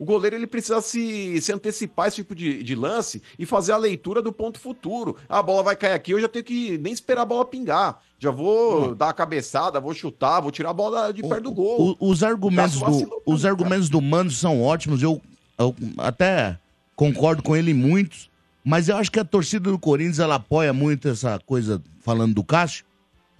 O 0.00 0.04
goleiro 0.06 0.34
ele 0.34 0.46
precisa 0.46 0.80
se, 0.80 1.38
se 1.42 1.52
antecipar 1.52 2.08
esse 2.08 2.16
tipo 2.16 2.34
de, 2.34 2.62
de 2.62 2.74
lance 2.74 3.20
e 3.38 3.44
fazer 3.44 3.72
a 3.72 3.76
leitura 3.76 4.22
do 4.22 4.32
ponto 4.32 4.58
futuro. 4.58 5.14
Ah, 5.28 5.40
a 5.40 5.42
bola 5.42 5.62
vai 5.62 5.76
cair 5.76 5.92
aqui, 5.92 6.12
eu 6.12 6.20
já 6.20 6.26
tenho 6.26 6.42
que 6.44 6.78
nem 6.78 6.90
esperar 6.90 7.20
a 7.20 7.26
bola 7.26 7.44
pingar. 7.44 8.00
Já 8.18 8.30
vou 8.30 8.94
dar 8.94 9.10
a 9.10 9.12
cabeçada, 9.12 9.78
vou 9.78 9.92
chutar, 9.92 10.40
vou 10.40 10.50
tirar 10.50 10.70
a 10.70 10.72
bola 10.72 11.12
de 11.12 11.20
perto 11.22 11.42
do 11.44 11.52
gol. 11.52 11.96
O- 12.00 12.10
os 12.10 12.22
argumentos 12.22 12.76
O 12.76 12.78
do, 12.80 12.84
vacilou 12.86 13.22
os 13.26 13.44
argumentos 13.44 13.90
do 13.90 14.00
Mano 14.00 14.30
são 14.30 14.62
ótimos. 14.62 15.02
Eu, 15.02 15.20
eu 15.58 15.74
até 15.98 16.58
concordo 16.96 17.42
com 17.42 17.54
ele 17.54 17.70
em 17.72 17.74
muitos, 17.74 18.30
mas 18.64 18.88
eu 18.88 18.96
acho 18.96 19.12
que 19.12 19.20
a 19.20 19.24
torcida 19.24 19.70
do 19.70 19.78
Corinthians 19.78 20.18
ela 20.18 20.36
apoia 20.36 20.72
muito 20.72 21.08
essa 21.08 21.38
coisa 21.44 21.80
falando 22.00 22.34
do 22.34 22.42
Cássio, 22.42 22.84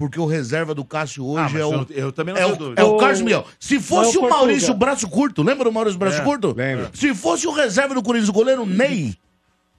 porque 0.01 0.18
o 0.18 0.24
reserva 0.24 0.74
do 0.74 0.82
Cássio 0.82 1.27
hoje 1.27 1.40
Ah, 1.40 1.48
mas 1.52 1.60
é 1.60 1.64
o 1.66 1.86
eu- 1.90 2.10
também 2.10 2.35
não 2.35 2.40
é 2.40 2.47
o, 2.47 2.72
é 2.74 2.82
o 2.85 2.94
O- 2.94 2.97
Carlos 2.97 3.20
Miguel. 3.20 3.44
Se 3.60 3.78
fosse 3.78 4.14
Não, 4.14 4.20
o 4.20 4.20
Portuga. 4.22 4.35
Maurício 4.35 4.72
Braço 4.74 5.06
Curto, 5.09 5.43
lembra 5.43 5.64
do 5.64 5.72
Maurício 5.72 5.98
Braço 5.98 6.22
É, 6.22 6.24
Curto? 6.24 6.55
lembro. 6.56 6.89
Se 6.94 7.14
fosse 7.14 7.47
o 7.47 7.52
reserva 7.52 7.94
do 7.94 8.02
Corinthians, 8.02 8.31
o 8.31 8.32
goleiro 8.32 8.64
Ney, 8.64 9.14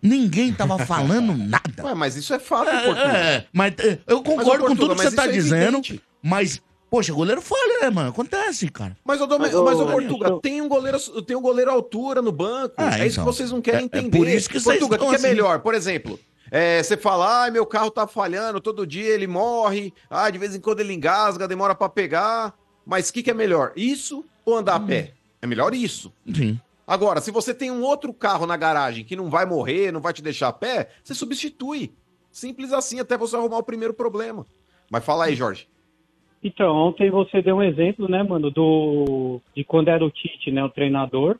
ninguém 0.01 0.53
tava 0.53 0.77
falando 0.85 1.35
nada. 1.35 1.83
Ué, 1.83 1.93
mas 1.95 2.15
isso 2.15 2.33
é 2.33 2.39
fato, 2.39 2.69
É, 2.69 2.85
Portuga. 2.85 3.07
é, 3.17 3.45
mas 3.51 3.73
é, 3.79 3.97
eu 4.07 4.21
concordo 4.21 4.63
com 4.65 4.75
Portuga, 4.75 4.75
tudo 4.75 4.95
que 4.95 5.03
mas 5.03 5.09
você 5.09 5.15
tá 5.15 5.25
isso 5.25 5.31
é 5.31 5.33
dizendo, 5.41 5.77
evidente. 5.79 6.01
mas, 6.21 6.61
poxa, 6.89 7.11
goleiro 7.13 7.41
falha, 7.41 7.79
né, 7.81 7.89
mano? 7.89 8.09
Acontece, 8.09 8.69
cara. 8.69 8.95
Mas, 9.03 9.19
ô, 9.21 9.25
Dome- 9.25 9.45
Mas, 9.47 9.55
mas, 9.55 9.79
ô, 9.79 9.85
Portuga, 9.87 10.27
eu- 10.27 10.39
tem 10.39 10.61
um 10.61 10.67
goleiro, 10.69 10.99
tem 11.23 11.35
um 11.35 11.41
goleiro 11.41 11.71
à 11.71 11.73
altura 11.73 12.21
no 12.21 12.31
banco. 12.31 12.75
Ah, 12.77 12.99
é 12.99 13.07
isso 13.07 13.19
então. 13.19 13.25
que 13.25 13.35
vocês 13.37 13.51
não 13.51 13.59
querem 13.59 13.79
É- 13.79 13.83
é 13.83 13.85
entender. 13.99 14.17
por 14.17 14.27
isso 14.27 14.47
que 14.49 14.59
vocês 14.59 14.77
Portuga, 14.79 15.03
o 15.03 15.07
que 15.09 15.13
é 15.15 15.17
assim. 15.17 15.27
melhor? 15.27 15.59
Por 15.61 15.73
exemplo, 15.73 16.19
é, 16.51 16.83
você 16.83 16.97
fala, 16.97 17.43
ai, 17.43 17.51
meu 17.51 17.65
carro 17.65 17.89
tá 17.89 18.05
falhando, 18.05 18.59
todo 18.59 18.85
dia 18.85 19.07
ele 19.13 19.25
morre, 19.25 19.93
ah, 20.09 20.29
de 20.29 20.37
vez 20.37 20.53
em 20.53 20.59
quando 20.59 20.81
ele 20.81 20.93
engasga, 20.93 21.47
demora 21.47 21.73
pra 21.73 21.87
pegar. 21.87 22.53
Mas 22.85 23.09
o 23.09 23.13
que, 23.13 23.23
que 23.23 23.31
é 23.31 23.33
melhor? 23.33 23.71
Isso 23.75 24.25
ou 24.43 24.57
andar 24.57 24.75
a 24.75 24.79
pé? 24.79 25.13
É 25.41 25.47
melhor 25.47 25.73
isso. 25.73 26.11
Sim. 26.33 26.59
Agora, 26.85 27.21
se 27.21 27.31
você 27.31 27.53
tem 27.53 27.71
um 27.71 27.83
outro 27.83 28.13
carro 28.13 28.45
na 28.45 28.57
garagem 28.57 29.05
que 29.05 29.15
não 29.15 29.29
vai 29.29 29.45
morrer, 29.45 29.93
não 29.93 30.01
vai 30.01 30.11
te 30.11 30.21
deixar 30.21 30.49
a 30.49 30.53
pé, 30.53 30.89
você 31.01 31.13
substitui. 31.13 31.93
Simples 32.31 32.73
assim, 32.73 32.99
até 32.99 33.17
você 33.17 33.35
arrumar 33.37 33.59
o 33.59 33.63
primeiro 33.63 33.93
problema. 33.93 34.45
Mas 34.89 35.05
fala 35.05 35.25
aí, 35.25 35.35
Jorge. 35.35 35.69
Então, 36.43 36.75
ontem 36.75 37.09
você 37.09 37.41
deu 37.41 37.57
um 37.57 37.63
exemplo, 37.63 38.09
né, 38.09 38.23
mano, 38.23 38.49
do 38.49 39.39
de 39.55 39.63
quando 39.63 39.87
era 39.89 40.03
o 40.03 40.09
Tite, 40.09 40.51
né, 40.51 40.63
o 40.63 40.69
treinador, 40.69 41.37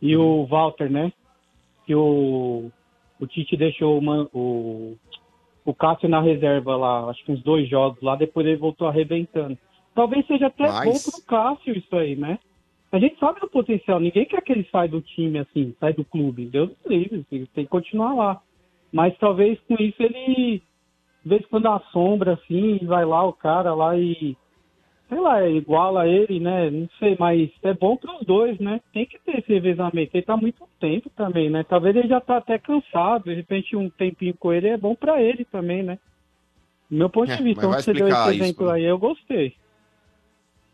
E 0.00 0.16
o 0.16 0.46
Walter, 0.46 0.88
né? 0.88 1.12
Que 1.84 1.94
o, 1.94 2.70
o 3.20 3.26
Tite 3.26 3.56
deixou 3.56 3.98
o, 3.98 4.02
Man- 4.02 4.28
o, 4.32 4.96
o 5.64 5.74
Cássio 5.74 6.08
na 6.08 6.20
reserva 6.20 6.76
lá, 6.76 7.10
acho 7.10 7.24
que 7.24 7.32
uns 7.32 7.42
dois 7.42 7.68
jogos 7.68 8.00
lá, 8.02 8.16
depois 8.16 8.46
ele 8.46 8.56
voltou 8.56 8.86
arrebentando. 8.88 9.56
Talvez 9.94 10.26
seja 10.26 10.46
até 10.46 10.64
Mas- 10.68 10.84
bom 11.04 11.10
pro 11.12 11.26
Cássio 11.26 11.76
isso 11.76 11.94
aí, 11.96 12.14
né? 12.16 12.38
A 12.90 12.98
gente 12.98 13.18
sabe 13.18 13.38
do 13.40 13.50
potencial, 13.50 14.00
ninguém 14.00 14.24
quer 14.24 14.40
que 14.40 14.50
ele 14.50 14.66
saia 14.72 14.88
do 14.88 15.02
time 15.02 15.38
assim, 15.40 15.74
sai 15.78 15.92
do 15.92 16.04
clube. 16.04 16.46
Deus 16.46 16.70
livre, 16.86 17.24
ele 17.30 17.46
tem 17.54 17.64
que 17.64 17.70
continuar 17.70 18.14
lá. 18.14 18.40
Mas 18.90 19.14
talvez 19.18 19.60
com 19.68 19.74
isso 19.74 20.02
ele, 20.02 20.62
de 21.22 21.28
vez 21.28 21.42
em 21.42 21.48
quando 21.48 21.66
assombra 21.66 22.32
assim, 22.34 22.78
vai 22.84 23.04
lá 23.04 23.22
o 23.26 23.32
cara 23.34 23.74
lá 23.74 23.94
e 23.98 24.34
sei 25.08 25.20
lá, 25.20 25.46
iguala 25.48 26.06
ele, 26.06 26.38
né? 26.40 26.70
Não 26.70 26.88
sei, 26.98 27.16
mas 27.18 27.50
é 27.62 27.72
bom 27.74 27.96
para 27.96 28.14
os 28.18 28.26
dois, 28.26 28.58
né? 28.58 28.80
Tem 28.92 29.06
que 29.06 29.18
ter 29.20 29.38
esse 29.38 29.52
revezamento. 29.52 30.10
Ele 30.14 30.24
tá 30.26 30.36
muito 30.36 30.68
tempo 30.78 31.10
também, 31.16 31.50
né? 31.50 31.64
Talvez 31.64 31.96
ele 31.96 32.08
já 32.08 32.20
tá 32.20 32.36
até 32.38 32.58
cansado, 32.58 33.24
de 33.24 33.34
repente 33.34 33.76
um 33.76 33.88
tempinho 33.90 34.34
com 34.34 34.52
ele 34.52 34.68
é 34.68 34.76
bom 34.76 34.94
para 34.94 35.22
ele 35.22 35.44
também, 35.46 35.82
né? 35.82 35.98
Do 36.90 36.96
meu 36.98 37.10
ponto 37.10 37.30
É, 37.30 37.36
de 37.36 37.42
vista, 37.42 37.60
então 37.66 37.72
você 37.72 37.94
deu 37.94 38.08
esse 38.08 38.30
isso, 38.34 38.44
exemplo 38.44 38.66
né? 38.66 38.72
aí, 38.74 38.84
eu 38.84 38.98
gostei. 38.98 39.54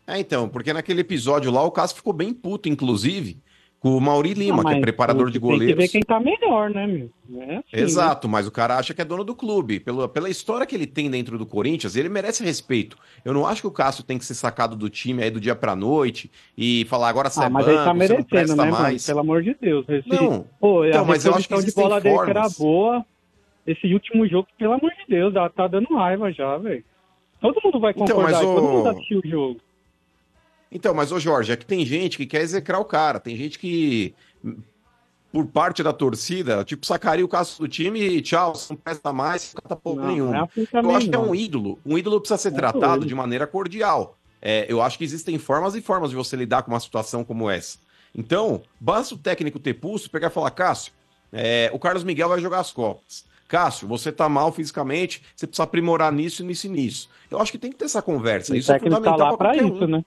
É, 0.07 0.19
então, 0.19 0.47
porque 0.47 0.71
naquele 0.73 1.01
episódio 1.01 1.51
lá 1.51 1.63
o 1.63 1.71
Cássio 1.71 1.97
ficou 1.97 2.13
bem 2.13 2.33
puto, 2.33 2.69
inclusive, 2.69 3.37
com 3.85 3.95
o 3.95 4.01
Mauri 4.01 4.33
Lima, 4.33 4.61
Ah, 4.61 4.65
que 4.65 4.71
é 4.71 4.73
mas 4.73 4.81
preparador 4.81 5.29
de 5.29 5.39
Tem 5.39 5.41
que 5.41 5.57
ver 5.57 5.59
goleiros. 5.67 5.91
quem 5.91 6.01
tá 6.01 6.19
melhor, 6.19 6.71
né, 6.71 6.87
meu? 6.87 7.07
É 7.39 7.57
assim, 7.57 7.63
Exato, 7.71 8.27
mas 8.27 8.47
o 8.47 8.51
cara 8.51 8.77
acha 8.79 8.95
que 8.95 9.01
é 9.01 9.05
dono 9.05 9.23
do 9.23 9.35
clube. 9.35 9.79
Pela, 9.79 10.09
pela 10.09 10.27
história 10.27 10.65
que 10.65 10.73
ele 10.73 10.87
tem 10.87 11.07
dentro 11.07 11.37
do 11.37 11.45
Corinthians, 11.45 11.95
ele 11.95 12.09
merece 12.09 12.43
respeito. 12.43 12.97
Eu 13.23 13.31
não 13.31 13.45
acho 13.45 13.61
que 13.61 13.67
o 13.67 13.71
Cássio 13.71 14.03
tem 14.03 14.17
que 14.17 14.25
ser 14.25 14.33
sacado 14.33 14.75
do 14.75 14.89
time 14.89 15.21
aí 15.21 15.29
do 15.29 15.39
dia 15.39 15.55
pra 15.55 15.75
noite 15.75 16.31
e 16.57 16.83
falar 16.85 17.09
agora 17.09 17.29
você 17.29 17.41
Ah, 17.41 17.45
é 17.45 17.49
mas 17.49 17.63
banco, 17.67 17.77
ele 17.77 17.83
tá 17.85 17.93
merecendo, 17.93 18.55
né, 18.55 18.63
mano? 18.63 18.71
mais. 18.71 19.05
Pelo 19.05 19.19
amor 19.19 19.43
de 19.43 19.55
Deus. 19.61 19.87
Esse, 19.87 20.09
Não, 20.09 20.47
Pô, 20.59 20.83
então, 20.83 21.03
a 21.03 21.05
mas 21.05 21.23
eu 21.23 21.35
acho 21.35 21.47
que 21.47 21.61
de 21.61 21.71
bola 21.75 22.01
dele 22.01 22.17
que 22.23 22.29
era 22.31 22.49
boa. 22.57 23.05
Esse 23.67 23.93
último 23.93 24.27
jogo, 24.27 24.47
pelo 24.57 24.73
amor 24.73 24.89
de 24.91 25.05
Deus, 25.07 25.31
tá, 25.31 25.47
tá 25.47 25.67
dando 25.67 25.93
raiva 25.95 26.31
já, 26.31 26.57
velho. 26.57 26.83
Todo 27.39 27.61
mundo 27.63 27.79
vai 27.79 27.91
Então, 27.91 28.07
concordar, 28.07 28.31
mas 28.31 28.39
todo 28.49 28.65
o- 28.65 28.73
mundo 28.77 28.89
assistiu 28.89 29.21
o 29.23 29.27
jogo. 29.27 29.59
Então, 30.71 30.93
mas 30.93 31.11
ô 31.11 31.19
Jorge, 31.19 31.51
é 31.51 31.55
que 31.55 31.65
tem 31.65 31.85
gente 31.85 32.17
que 32.17 32.25
quer 32.25 32.41
execrar 32.41 32.79
o 32.79 32.85
cara, 32.85 33.19
tem 33.19 33.35
gente 33.37 33.57
que, 33.57 34.13
por 35.31 35.45
parte 35.47 35.83
da 35.83 35.93
torcida, 35.93 36.63
tipo, 36.63 36.85
sacaria 36.85 37.23
o 37.23 37.27
caso 37.29 37.59
do 37.59 37.67
time 37.67 37.99
e 38.01 38.21
tchau, 38.21 38.55
você 38.55 38.73
não 38.73 38.77
presta 38.77 39.11
mais, 39.13 39.53
não 39.69 39.95
Não, 39.95 40.07
nenhuma. 40.07 40.31
não 40.31 40.39
é 40.39 40.43
assim 40.43 40.67
Eu 40.73 40.95
acho 40.95 41.09
que 41.09 41.15
é 41.15 41.19
um 41.19 41.35
ídolo. 41.35 41.79
Um 41.85 41.97
ídolo 41.97 42.19
precisa 42.19 42.37
ser 42.37 42.49
É 42.49 42.51
tratado 42.51 42.97
doido. 42.99 43.05
de 43.05 43.15
maneira 43.15 43.45
cordial. 43.47 44.17
É, 44.41 44.65
eu 44.69 44.81
acho 44.81 44.97
que 44.97 45.03
existem 45.03 45.37
formas 45.37 45.75
e 45.75 45.81
formas 45.81 46.09
de 46.09 46.15
você 46.15 46.35
lidar 46.35 46.63
com 46.63 46.71
uma 46.71 46.79
situação 46.79 47.23
como 47.23 47.49
essa. 47.49 47.77
Então, 48.13 48.61
basta 48.79 49.13
o 49.15 49.17
técnico 49.17 49.59
ter 49.59 49.73
pulso, 49.73 50.09
pegar 50.09 50.27
e 50.27 50.31
falar, 50.31 50.51
Cássio, 50.51 50.93
é, 51.33 51.69
o 51.73 51.79
Carlos 51.79 52.03
Miguel 52.03 52.29
vai 52.29 52.39
jogar 52.39 52.59
as 52.59 52.71
Copas. 52.71 53.25
Cássio, 53.47 53.87
você 53.87 54.11
tá 54.11 54.27
mal 54.29 54.51
fisicamente, 54.51 55.21
você 55.35 55.45
precisa 55.45 55.63
aprimorar 55.63 56.11
nisso, 56.11 56.43
nisso 56.43 56.67
e 56.67 56.69
nisso. 56.69 57.09
Eu 57.29 57.39
acho 57.41 57.51
que 57.51 57.57
tem 57.57 57.71
que 57.71 57.77
ter 57.77 57.85
essa 57.85 58.01
conversa. 58.01 58.53
O 58.53 58.55
Isso 58.55 58.71
é 58.71 58.75
técnico 58.75 58.95
tá 58.95 59.01
fundamental 59.01 59.31
lá 59.31 59.37
pra 59.37 59.49
pra 59.49 59.57
qualquer 59.59 59.73
isso, 59.75 59.83
um. 59.83 59.87
né? 59.87 60.05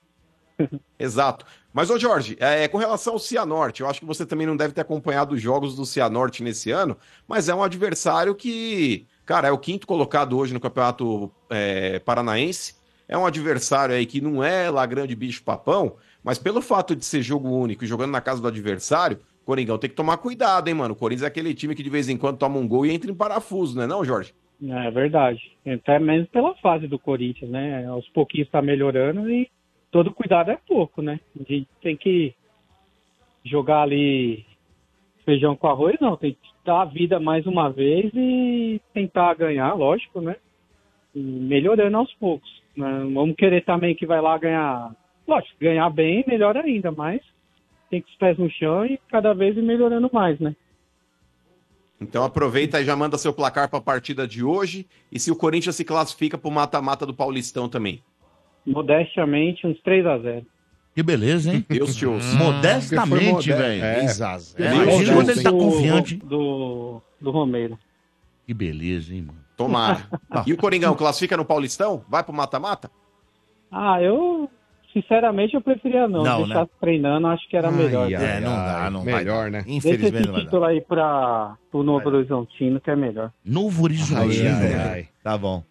Exato. 0.98 1.44
Mas, 1.72 1.90
ô 1.90 1.98
Jorge, 1.98 2.36
é, 2.40 2.66
com 2.66 2.78
relação 2.78 3.12
ao 3.12 3.18
Cianorte, 3.18 3.82
eu 3.82 3.88
acho 3.88 4.00
que 4.00 4.06
você 4.06 4.26
também 4.26 4.46
não 4.46 4.56
deve 4.56 4.74
ter 4.74 4.80
acompanhado 4.80 5.34
os 5.34 5.40
jogos 5.40 5.76
do 5.76 5.86
Cianorte 5.86 6.42
nesse 6.42 6.70
ano, 6.70 6.96
mas 7.26 7.48
é 7.48 7.54
um 7.54 7.62
adversário 7.62 8.34
que, 8.34 9.06
cara, 9.24 9.48
é 9.48 9.52
o 9.52 9.58
quinto 9.58 9.86
colocado 9.86 10.36
hoje 10.36 10.52
no 10.52 10.60
Campeonato 10.60 11.30
é, 11.48 11.98
Paranaense. 12.00 12.74
É 13.06 13.16
um 13.16 13.26
adversário 13.26 13.94
aí 13.94 14.04
que 14.04 14.20
não 14.20 14.42
é 14.42 14.70
lá 14.70 14.84
grande 14.84 15.14
bicho 15.14 15.42
papão, 15.42 15.96
mas 16.22 16.38
pelo 16.38 16.60
fato 16.60 16.94
de 16.94 17.04
ser 17.04 17.22
jogo 17.22 17.48
único 17.48 17.84
e 17.84 17.86
jogando 17.86 18.10
na 18.10 18.20
casa 18.20 18.42
do 18.42 18.48
adversário, 18.48 19.20
Coringão 19.44 19.78
tem 19.78 19.88
que 19.88 19.96
tomar 19.96 20.18
cuidado, 20.18 20.68
hein, 20.68 20.74
mano? 20.74 20.92
O 20.92 20.96
Corinthians 20.96 21.24
é 21.24 21.28
aquele 21.28 21.54
time 21.54 21.74
que 21.74 21.82
de 21.82 21.88
vez 21.88 22.06
em 22.08 22.18
quando 22.18 22.36
toma 22.36 22.58
um 22.58 22.68
gol 22.68 22.84
e 22.84 22.92
entra 22.92 23.10
em 23.10 23.14
parafuso, 23.14 23.78
né, 23.78 23.86
não, 23.86 24.04
Jorge? 24.04 24.34
É 24.62 24.90
verdade. 24.90 25.40
Até 25.64 25.98
mesmo 25.98 26.26
pela 26.26 26.54
fase 26.56 26.86
do 26.86 26.98
Corinthians, 26.98 27.50
né? 27.50 27.86
Aos 27.86 28.06
pouquinhos 28.08 28.50
tá 28.50 28.60
melhorando 28.60 29.30
e 29.30 29.48
todo 29.90 30.12
cuidado 30.12 30.50
é 30.50 30.58
pouco, 30.66 31.02
né? 31.02 31.20
A 31.38 31.42
gente 31.42 31.68
tem 31.80 31.96
que 31.96 32.34
jogar 33.44 33.82
ali 33.82 34.44
feijão 35.24 35.56
com 35.56 35.66
arroz, 35.66 35.96
não. 36.00 36.16
Tem 36.16 36.32
que 36.32 36.48
dar 36.64 36.82
a 36.82 36.86
vida 36.86 37.20
mais 37.20 37.46
uma 37.46 37.70
vez 37.70 38.10
e 38.14 38.80
tentar 38.92 39.34
ganhar, 39.34 39.74
lógico, 39.74 40.20
né? 40.20 40.36
E 41.14 41.20
melhorando 41.20 41.96
aos 41.96 42.12
poucos. 42.14 42.50
né? 42.76 42.88
Vamos 43.12 43.36
querer 43.36 43.64
também 43.64 43.94
que 43.94 44.06
vai 44.06 44.20
lá 44.20 44.36
ganhar. 44.38 44.94
Lógico, 45.26 45.56
ganhar 45.60 45.90
bem, 45.90 46.24
melhor 46.26 46.56
ainda, 46.56 46.90
mas 46.90 47.20
tem 47.90 48.00
que 48.00 48.10
os 48.10 48.16
pés 48.16 48.38
no 48.38 48.50
chão 48.50 48.84
e 48.84 48.98
cada 49.08 49.34
vez 49.34 49.56
ir 49.56 49.62
melhorando 49.62 50.10
mais, 50.12 50.38
né? 50.38 50.54
Então 52.00 52.22
aproveita 52.22 52.80
e 52.80 52.84
já 52.84 52.94
manda 52.94 53.18
seu 53.18 53.32
placar 53.32 53.68
para 53.68 53.78
a 53.78 53.82
partida 53.82 54.26
de 54.26 54.44
hoje 54.44 54.86
e 55.10 55.18
se 55.18 55.30
o 55.30 55.36
Corinthians 55.36 55.74
se 55.74 55.84
classifica 55.84 56.38
para 56.38 56.48
o 56.48 56.52
mata-mata 56.52 57.04
do 57.04 57.12
Paulistão 57.12 57.68
também. 57.68 58.02
Modestamente, 58.66 59.66
uns 59.66 59.80
3 59.82 60.06
a 60.06 60.18
0 60.18 60.46
Que 60.94 61.02
beleza, 61.02 61.52
hein? 61.54 61.64
Deus 61.68 61.94
te 61.96 62.06
ouça. 62.06 62.36
Modestamente, 62.36 63.50
velho. 63.52 63.84
É. 63.84 64.04
Imagina 64.04 65.14
quando 65.14 65.30
ele 65.30 65.42
tá 65.42 65.50
Do- 65.50 65.58
confiante. 65.58 66.16
Do, 66.16 67.00
do 67.20 67.30
Romero. 67.30 67.78
Que 68.46 68.54
beleza, 68.54 69.14
hein, 69.14 69.22
mano. 69.26 69.38
Tomara. 69.56 70.06
E 70.46 70.52
o 70.52 70.56
Coringão 70.56 70.94
classifica 70.94 71.36
no 71.36 71.44
Paulistão? 71.44 72.04
Vai 72.08 72.22
pro 72.22 72.32
mata-mata? 72.32 72.88
Ah, 73.72 74.00
eu, 74.00 74.48
sinceramente, 74.92 75.54
eu 75.54 75.60
preferia 75.60 76.06
não. 76.06 76.22
Não, 76.22 76.38
Deixar 76.44 76.60
né? 76.62 76.68
treinando, 76.80 77.26
acho 77.26 77.48
que 77.48 77.56
era 77.56 77.70
melhor. 77.70 78.10
É, 78.10 78.40
não 78.40 78.54
dá, 78.54 78.90
não 78.90 79.04
vai. 79.04 79.14
Melhor, 79.16 79.44
dar. 79.44 79.50
né? 79.50 79.62
Deixa 79.62 79.76
Infelizmente 79.88 80.14
esse 80.22 80.26
vai 80.30 80.40
dar. 80.40 80.44
título 80.44 80.64
aí 80.64 80.80
pra, 80.80 81.56
pro 81.70 81.82
Novo 81.82 82.08
Horizontino, 82.08 82.80
que 82.80 82.90
é 82.90 82.94
melhor. 82.96 83.32
Novo 83.44 83.82
Horizonte. 83.82 84.40
Ai, 84.40 84.46
ai, 84.48 84.60
velho. 84.68 84.80
ai. 84.90 85.08
Tá 85.24 85.36
bom. 85.36 85.62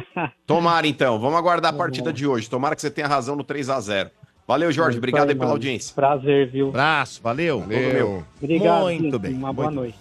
Tomara 0.46 0.86
então. 0.86 1.18
Vamos 1.18 1.38
aguardar 1.38 1.72
a 1.72 1.76
partida 1.76 2.12
de 2.12 2.26
hoje. 2.26 2.48
Tomara 2.48 2.74
que 2.74 2.80
você 2.82 2.90
tenha 2.90 3.06
razão 3.06 3.36
no 3.36 3.44
3 3.44 3.70
a 3.70 3.80
0 3.80 4.10
Valeu, 4.46 4.72
Jorge. 4.72 4.98
Obrigado 4.98 5.28
aí 5.28 5.34
pela 5.34 5.46
mano. 5.46 5.52
audiência. 5.52 5.94
Prazer, 5.94 6.50
viu? 6.50 6.68
Abraço, 6.68 7.22
valeu. 7.22 7.60
Valeu. 7.60 8.24
Obrigado. 8.42 8.82
Muito 8.84 9.02
gente. 9.02 9.18
bem. 9.18 9.34
Uma 9.34 9.52
boa 9.52 9.70
muito 9.70 9.80
noite. 9.80 9.98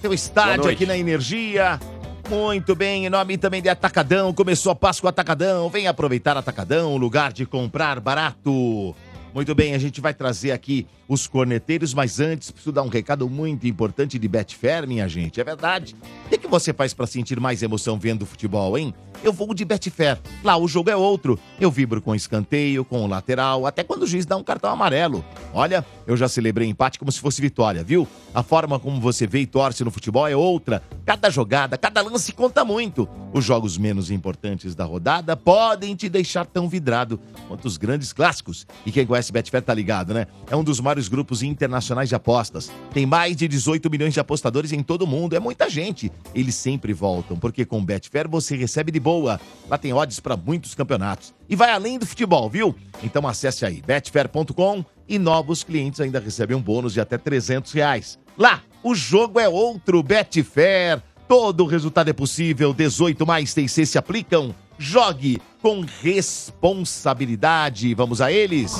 Seu 0.00 0.12
estádio 0.12 0.64
noite. 0.64 0.74
aqui 0.74 0.86
na 0.86 0.96
Energia. 0.96 1.80
Muito 2.28 2.74
bem, 2.74 3.06
em 3.06 3.10
nome 3.10 3.36
também 3.36 3.60
de 3.60 3.68
Atacadão. 3.68 4.32
Começou 4.32 4.72
a 4.72 4.74
Páscoa 4.74 5.10
Atacadão. 5.10 5.68
Vem 5.68 5.86
aproveitar 5.86 6.36
Atacadão, 6.36 6.96
lugar 6.96 7.32
de 7.32 7.44
comprar 7.44 7.98
barato. 7.98 8.94
Muito 9.34 9.54
bem, 9.54 9.74
a 9.74 9.78
gente 9.78 10.00
vai 10.00 10.12
trazer 10.12 10.52
aqui 10.52 10.86
os 11.08 11.26
corneteiros, 11.26 11.94
mas 11.94 12.20
antes 12.20 12.50
preciso 12.50 12.72
dar 12.72 12.82
um 12.82 12.88
recado 12.88 13.28
muito 13.28 13.66
importante 13.66 14.18
de 14.18 14.28
Betfair, 14.28 14.86
minha 14.86 15.08
gente. 15.08 15.40
É 15.40 15.44
verdade. 15.44 15.96
O 16.26 16.28
que, 16.28 16.38
que 16.38 16.48
você 16.48 16.72
faz 16.72 16.92
para 16.92 17.06
sentir 17.06 17.40
mais 17.40 17.62
emoção 17.62 17.98
vendo 17.98 18.26
futebol, 18.26 18.76
hein? 18.76 18.94
Eu 19.22 19.32
vou 19.32 19.54
de 19.54 19.64
Betfair. 19.64 20.18
Lá 20.42 20.56
o 20.56 20.66
jogo 20.66 20.90
é 20.90 20.96
outro. 20.96 21.38
Eu 21.60 21.70
vibro 21.70 22.02
com 22.02 22.14
escanteio, 22.14 22.84
com 22.84 23.04
o 23.04 23.06
lateral, 23.06 23.66
até 23.66 23.84
quando 23.84 24.02
o 24.02 24.06
juiz 24.06 24.26
dá 24.26 24.36
um 24.36 24.42
cartão 24.42 24.70
amarelo. 24.70 25.24
Olha, 25.54 25.84
eu 26.06 26.16
já 26.16 26.28
celebrei 26.28 26.68
empate 26.68 26.98
como 26.98 27.12
se 27.12 27.20
fosse 27.20 27.40
vitória, 27.40 27.84
viu? 27.84 28.06
A 28.34 28.42
forma 28.42 28.78
como 28.78 29.00
você 29.00 29.26
vê 29.26 29.40
e 29.40 29.46
torce 29.46 29.84
no 29.84 29.90
futebol 29.90 30.26
é 30.26 30.34
outra. 30.34 30.82
Cada 31.04 31.30
jogada, 31.30 31.78
cada 31.78 32.02
lance 32.02 32.32
conta 32.32 32.64
muito. 32.64 33.08
Os 33.32 33.44
jogos 33.44 33.78
menos 33.78 34.10
importantes 34.10 34.74
da 34.74 34.84
rodada 34.84 35.36
podem 35.36 35.94
te 35.94 36.08
deixar 36.08 36.44
tão 36.44 36.68
vidrado 36.68 37.20
quanto 37.46 37.66
os 37.66 37.76
grandes 37.76 38.12
clássicos. 38.12 38.66
E 38.84 38.90
quem 38.90 39.06
conhece 39.06 39.21
Betfair 39.30 39.62
tá 39.62 39.74
ligado, 39.74 40.14
né? 40.14 40.26
É 40.50 40.56
um 40.56 40.64
dos 40.64 40.80
maiores 40.80 41.08
grupos 41.08 41.42
internacionais 41.42 42.08
de 42.08 42.14
apostas. 42.14 42.70
Tem 42.92 43.06
mais 43.06 43.36
de 43.36 43.46
18 43.46 43.90
milhões 43.90 44.14
de 44.14 44.20
apostadores 44.20 44.72
em 44.72 44.82
todo 44.82 45.02
o 45.02 45.06
mundo. 45.06 45.36
É 45.36 45.40
muita 45.40 45.68
gente. 45.68 46.10
Eles 46.34 46.54
sempre 46.54 46.92
voltam, 46.92 47.38
porque 47.38 47.64
com 47.64 47.84
Betfair 47.84 48.28
você 48.28 48.56
recebe 48.56 48.90
de 48.90 49.00
boa. 49.00 49.40
Lá 49.68 49.78
tem 49.78 49.92
odds 49.92 50.20
para 50.20 50.36
muitos 50.36 50.74
campeonatos. 50.74 51.34
E 51.48 51.56
vai 51.56 51.70
além 51.70 51.98
do 51.98 52.06
futebol, 52.06 52.48
viu? 52.48 52.74
Então 53.02 53.26
acesse 53.26 53.64
aí 53.64 53.82
betfair.com 53.86 54.84
e 55.08 55.18
novos 55.18 55.62
clientes 55.62 56.00
ainda 56.00 56.20
recebem 56.20 56.56
um 56.56 56.62
bônus 56.62 56.94
de 56.94 57.00
até 57.00 57.18
300 57.18 57.72
reais. 57.72 58.18
Lá, 58.36 58.62
o 58.82 58.94
jogo 58.94 59.38
é 59.38 59.48
outro 59.48 60.02
Betfair. 60.02 61.02
Todo 61.28 61.66
resultado 61.66 62.08
é 62.08 62.12
possível. 62.12 62.72
18 62.72 63.26
mais 63.26 63.54
TC 63.54 63.86
se 63.86 63.98
aplicam. 63.98 64.54
Jogue 64.78 65.40
com 65.62 65.86
responsabilidade. 66.02 67.94
Vamos 67.94 68.20
a 68.20 68.32
eles? 68.32 68.74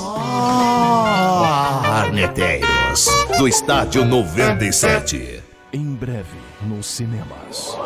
Arneteiros, 1.85 3.07
do 3.37 3.47
Estádio 3.47 4.03
97. 4.03 5.41
Em 5.71 5.95
breve, 5.95 6.37
nos 6.61 6.85
cinemas. 6.85 7.77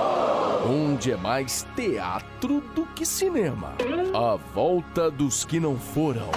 Onde 0.67 1.11
é 1.11 1.15
mais 1.15 1.65
teatro 1.75 2.61
do 2.75 2.87
que 2.87 3.05
cinema. 3.05 3.75
A 4.13 4.35
volta 4.53 5.11
dos 5.11 5.45
que 5.45 5.59
não 5.59 5.77
foram. 5.77 6.29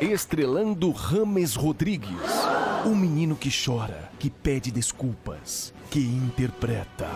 Estrelando 0.00 0.90
Rames 0.90 1.54
Rodrigues. 1.54 2.08
O 2.84 2.94
menino 2.94 3.36
que 3.36 3.50
chora, 3.50 4.10
que 4.18 4.30
pede 4.30 4.70
desculpas, 4.70 5.74
que 5.90 6.00
interpreta. 6.00 7.06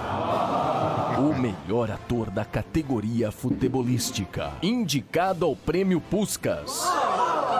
O 1.18 1.34
melhor 1.34 1.90
ator 1.90 2.28
da 2.28 2.44
categoria 2.44 3.32
futebolística. 3.32 4.52
Indicado 4.62 5.46
ao 5.46 5.56
prêmio 5.56 6.02
Puscas. 6.02 6.82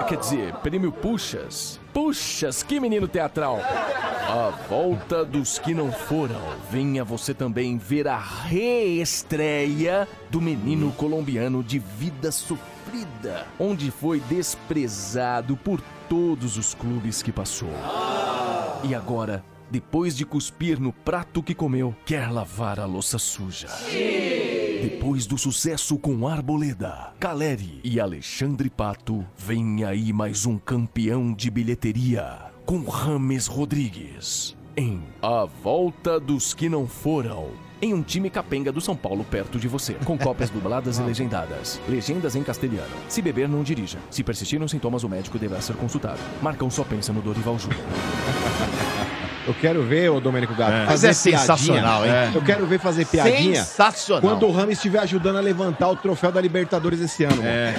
quer 0.07 0.19
dizer, 0.19 0.53
prêmio 0.57 0.93
Puxas. 0.93 1.81
Puxas, 1.95 2.63
que 2.63 2.79
menino 2.79 3.09
teatral. 3.09 3.59
A 3.63 4.51
volta 4.69 5.25
dos 5.25 5.59
que 5.59 5.73
não 5.73 5.91
foram. 5.91 6.41
Venha 6.71 7.05
você 7.05 7.33
também 7.33 7.79
ver 7.79 8.07
a 8.07 8.19
reestreia 8.19 10.07
do 10.29 10.43
menino 10.43 10.93
colombiano 10.93 11.63
de 11.63 11.79
vida 11.79 12.31
onde 13.59 13.91
foi 13.91 14.21
desprezado 14.21 15.57
por 15.57 15.81
todos 16.09 16.57
os 16.57 16.75
clubes 16.75 17.23
que 17.23 17.33
passou. 17.33 17.73
E 18.83 18.95
agora, 18.95 19.45
depois 19.71 20.17
de 20.17 20.25
cuspir 20.25 20.79
no 20.79 20.93
prato 20.93 21.43
que 21.43 21.55
comeu, 21.55 21.95
quer 22.05 22.31
lavar 22.31 22.79
a 22.79 22.85
louça 22.85 23.19
suja. 23.19 23.69
Depois 24.83 25.27
do 25.27 25.39
sucesso 25.39 25.99
com 25.99 26.29
Arboleda, 26.29 27.15
Caleri 27.19 27.81
e 27.83 27.99
Alexandre 27.99 28.69
Pato, 28.69 29.27
vem 29.37 29.83
aí 29.83 30.13
mais 30.13 30.45
um 30.45 30.59
campeão 30.59 31.33
de 31.33 31.51
bilheteria 31.51 32.53
com 32.67 32.85
Rames 32.85 33.47
Rodrigues. 33.47 34.57
Em 34.77 35.03
A 35.23 35.45
Volta 35.45 36.21
dos 36.21 36.53
que 36.53 36.69
não 36.69 36.87
foram. 36.87 37.64
Em 37.85 37.93
um 37.93 38.01
time 38.03 38.31
capenga 38.31 38.73
do 38.73 38.81
São 38.81 38.97
Paulo 38.97 39.27
perto 39.31 39.59
de 39.59 39.69
você, 39.69 39.93
com 40.07 40.17
cópias 40.17 40.49
dubladas 40.49 40.97
e 40.97 41.03
legendadas. 41.03 41.79
Legendas 41.87 42.35
em 42.35 42.43
castelhano. 42.43 42.89
Se 43.11 43.21
beber, 43.21 43.47
não 43.47 43.63
dirija. 43.63 43.99
Se 44.11 44.25
persistirem 44.25 44.65
os 44.65 44.71
sintomas, 44.71 45.05
o 45.05 45.09
médico 45.09 45.39
deverá 45.39 45.61
ser 45.61 45.77
consultado. 45.77 46.19
Marcão 46.41 46.71
só 46.71 46.83
pensa 46.83 47.13
no 47.13 47.21
Dorival 47.21 47.59
Júnior. 47.59 47.83
Eu 49.47 49.53
quero 49.53 49.83
ver, 49.83 50.09
ô 50.09 50.19
Domênico 50.19 50.55
Gato. 50.55 50.73
É. 50.73 50.87
fazer 50.87 50.93
Mas 50.93 51.05
é 51.05 51.13
sensacional, 51.13 52.07
hein? 52.07 52.33
Eu 52.35 52.41
quero 52.41 52.65
ver 52.67 52.81
fazer 52.81 53.05
piadinha. 53.05 53.63
Sensacional. 53.63 54.23
Quando 54.23 54.47
o 54.47 54.51
Ramos 54.51 54.77
estiver 54.77 55.01
ajudando 55.01 55.37
a 55.37 55.41
levantar 55.41 55.91
o 55.91 55.97
troféu 55.97 56.33
da 56.33 56.41
Libertadores 56.41 57.03
esse 57.03 57.25
ano. 57.25 57.43
É. 57.45 57.75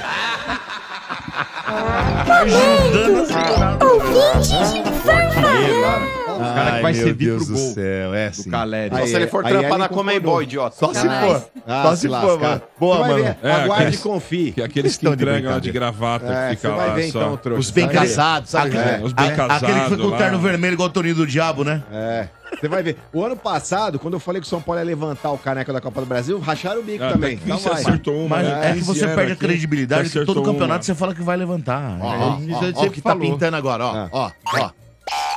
O 6.36 6.54
cara 6.56 6.72
que 6.78 6.82
vai 6.82 6.94
meu 6.94 7.04
servir 7.04 7.26
Deus 7.26 7.46
pro 7.46 7.54
do 7.56 7.60
gol. 7.62 7.74
céu, 7.74 8.14
é 8.14 8.30
do. 8.30 8.50
Caleri. 8.50 8.96
Só 8.98 9.06
se 9.08 9.16
ele 9.16 9.28
for 9.28 9.46
aí 9.46 9.52
trampar 9.52 9.70
ele 9.72 9.78
na 9.80 9.88
concordou. 9.90 9.98
Comembol, 10.14 10.44
idiota. 10.44 10.76
Só 10.76 10.94
se 10.94 11.02
Jamais. 11.02 11.32
for. 11.44 11.50
Ah, 11.68 11.84
Só 11.84 11.96
se 11.96 12.02
se 12.02 12.08
for, 12.08 12.12
lascar. 12.14 12.38
mano. 12.50 12.62
Boa, 12.80 12.96
Você 12.98 13.02
vai 13.02 13.12
mano. 13.12 13.24
ver. 13.24 13.38
É, 13.44 13.52
Aguarde 13.52 13.70
e 13.70 13.72
aqueles- 13.88 14.00
confie. 14.02 14.52
Que 14.52 14.62
aqueles 14.62 14.98
que 14.98 15.06
Estão 15.06 15.16
de 15.16 15.24
entregam 15.24 15.52
lá 15.52 15.60
de 15.60 15.72
brincadeira. 15.72 15.80
gravata, 15.80 16.26
É, 16.34 16.50
que 16.50 16.56
fica 16.58 16.70
você 16.70 16.76
vai 16.76 16.88
lá 16.88 16.94
ver 16.94 17.12
só. 17.12 17.20
então, 17.22 17.38
trouxa. 17.38 17.60
Os 17.60 17.72
bem 17.72 17.88
casados, 17.88 18.50
sabe? 18.50 18.78
É, 18.78 19.00
os 19.04 19.14
bem 19.14 19.28
A- 19.28 19.36
casados. 19.36 19.64
Aquele 19.64 19.80
que 19.82 19.88
foi 19.90 19.98
com 19.98 20.04
o 20.04 20.10
lá. 20.12 20.18
terno 20.18 20.40
vermelho 20.40 20.74
igual 20.74 20.90
o 20.90 20.92
Toninho 20.92 21.16
do 21.16 21.26
Diabo, 21.28 21.64
né? 21.64 21.82
É. 21.92 22.28
Você 22.60 22.70
vai 22.70 22.82
ver. 22.84 22.96
O 23.12 23.24
ano 23.26 23.36
passado, 23.36 24.00
quando 24.00 24.14
eu 24.14 24.20
falei 24.20 24.40
que 24.40 24.48
o 24.48 24.50
São 24.50 24.62
Paulo 24.62 24.80
ia 24.80 24.86
levantar 24.86 25.32
o 25.32 25.38
caneco 25.38 25.74
da 25.74 25.82
Copa 25.82 26.00
do 26.00 26.06
Brasil, 26.08 26.40
racharam 26.40 26.80
o 26.80 26.84
bico 26.84 27.04
Ah, 27.04 27.12
também. 27.12 27.34
até 27.34 27.38
que 27.42 27.46
Então 27.46 27.58
você 27.58 27.70
vai. 27.70 27.82
acertou 27.82 28.16
uma, 28.26 28.38
Mas 28.38 28.48
né? 28.48 28.70
é 28.70 28.74
que 28.74 28.80
você 28.82 29.02
15 29.02 29.16
perde 29.16 29.32
a 29.32 29.34
aqui, 29.34 29.46
credibilidade 29.46 30.08
você 30.10 30.20
que 30.20 30.26
todo 30.26 30.36
acertou 30.40 30.54
campeonato 30.54 30.78
uma. 30.80 30.84
você 30.84 30.96
fala 30.96 31.14
que 31.16 31.22
vai 31.22 31.36
levantar. 31.36 31.98
Ó, 32.00 32.14
É. 32.14 32.18
ó, 32.18 32.22
ó, 32.22 32.38
ó, 32.76 32.86
o 32.86 32.92
que 32.92 33.02
tá 33.02 33.16
pintando 33.16 33.58
agora, 33.58 33.84
ó. 33.86 34.08
Ó, 34.12 34.32
ó. 34.62 34.70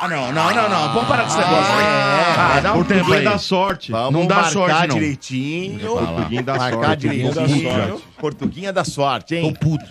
Ah, 0.01 0.09
não, 0.09 0.33
não, 0.33 0.55
não, 0.55 0.69
não. 0.69 0.95
Vamos 0.95 1.09
parar 1.09 1.23
com 1.25 1.29
esse 1.29 1.39
negócio. 1.39 1.73
aí. 1.75 1.85
Ah, 1.85 2.55
Ah, 2.57 2.61
dá 2.61 2.73
um 2.75 2.85
tempo 2.85 3.13
aí. 3.13 3.25
da 3.25 3.39
sorte. 3.39 3.93
Vamos 3.93 4.13
Não 4.21 4.27
dá 4.27 4.45
sorte, 4.45 4.87
não. 4.89 4.95
direitinho. 4.95 5.81
Portuguinho 5.81 6.43
da 6.45 6.55
marcar 6.57 6.85
sorte. 6.87 7.01
Direitinho. 7.09 8.03
Portuguinha 8.19 8.73
da 8.73 8.85
sorte, 8.85 9.35
Tô 9.35 9.47
hein? 9.47 9.55
puto. 9.61 9.85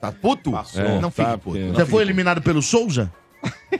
Tá 0.00 0.12
puto? 0.12 0.50
É, 0.76 1.00
não 1.00 1.10
tá, 1.10 1.24
fique 1.24 1.30
puto. 1.30 1.38
porque- 1.44 1.58
Não 1.60 1.74
Você 1.74 1.86
foi 1.86 2.02
eliminado 2.02 2.40
pelo 2.42 2.62
Souza? 2.62 3.10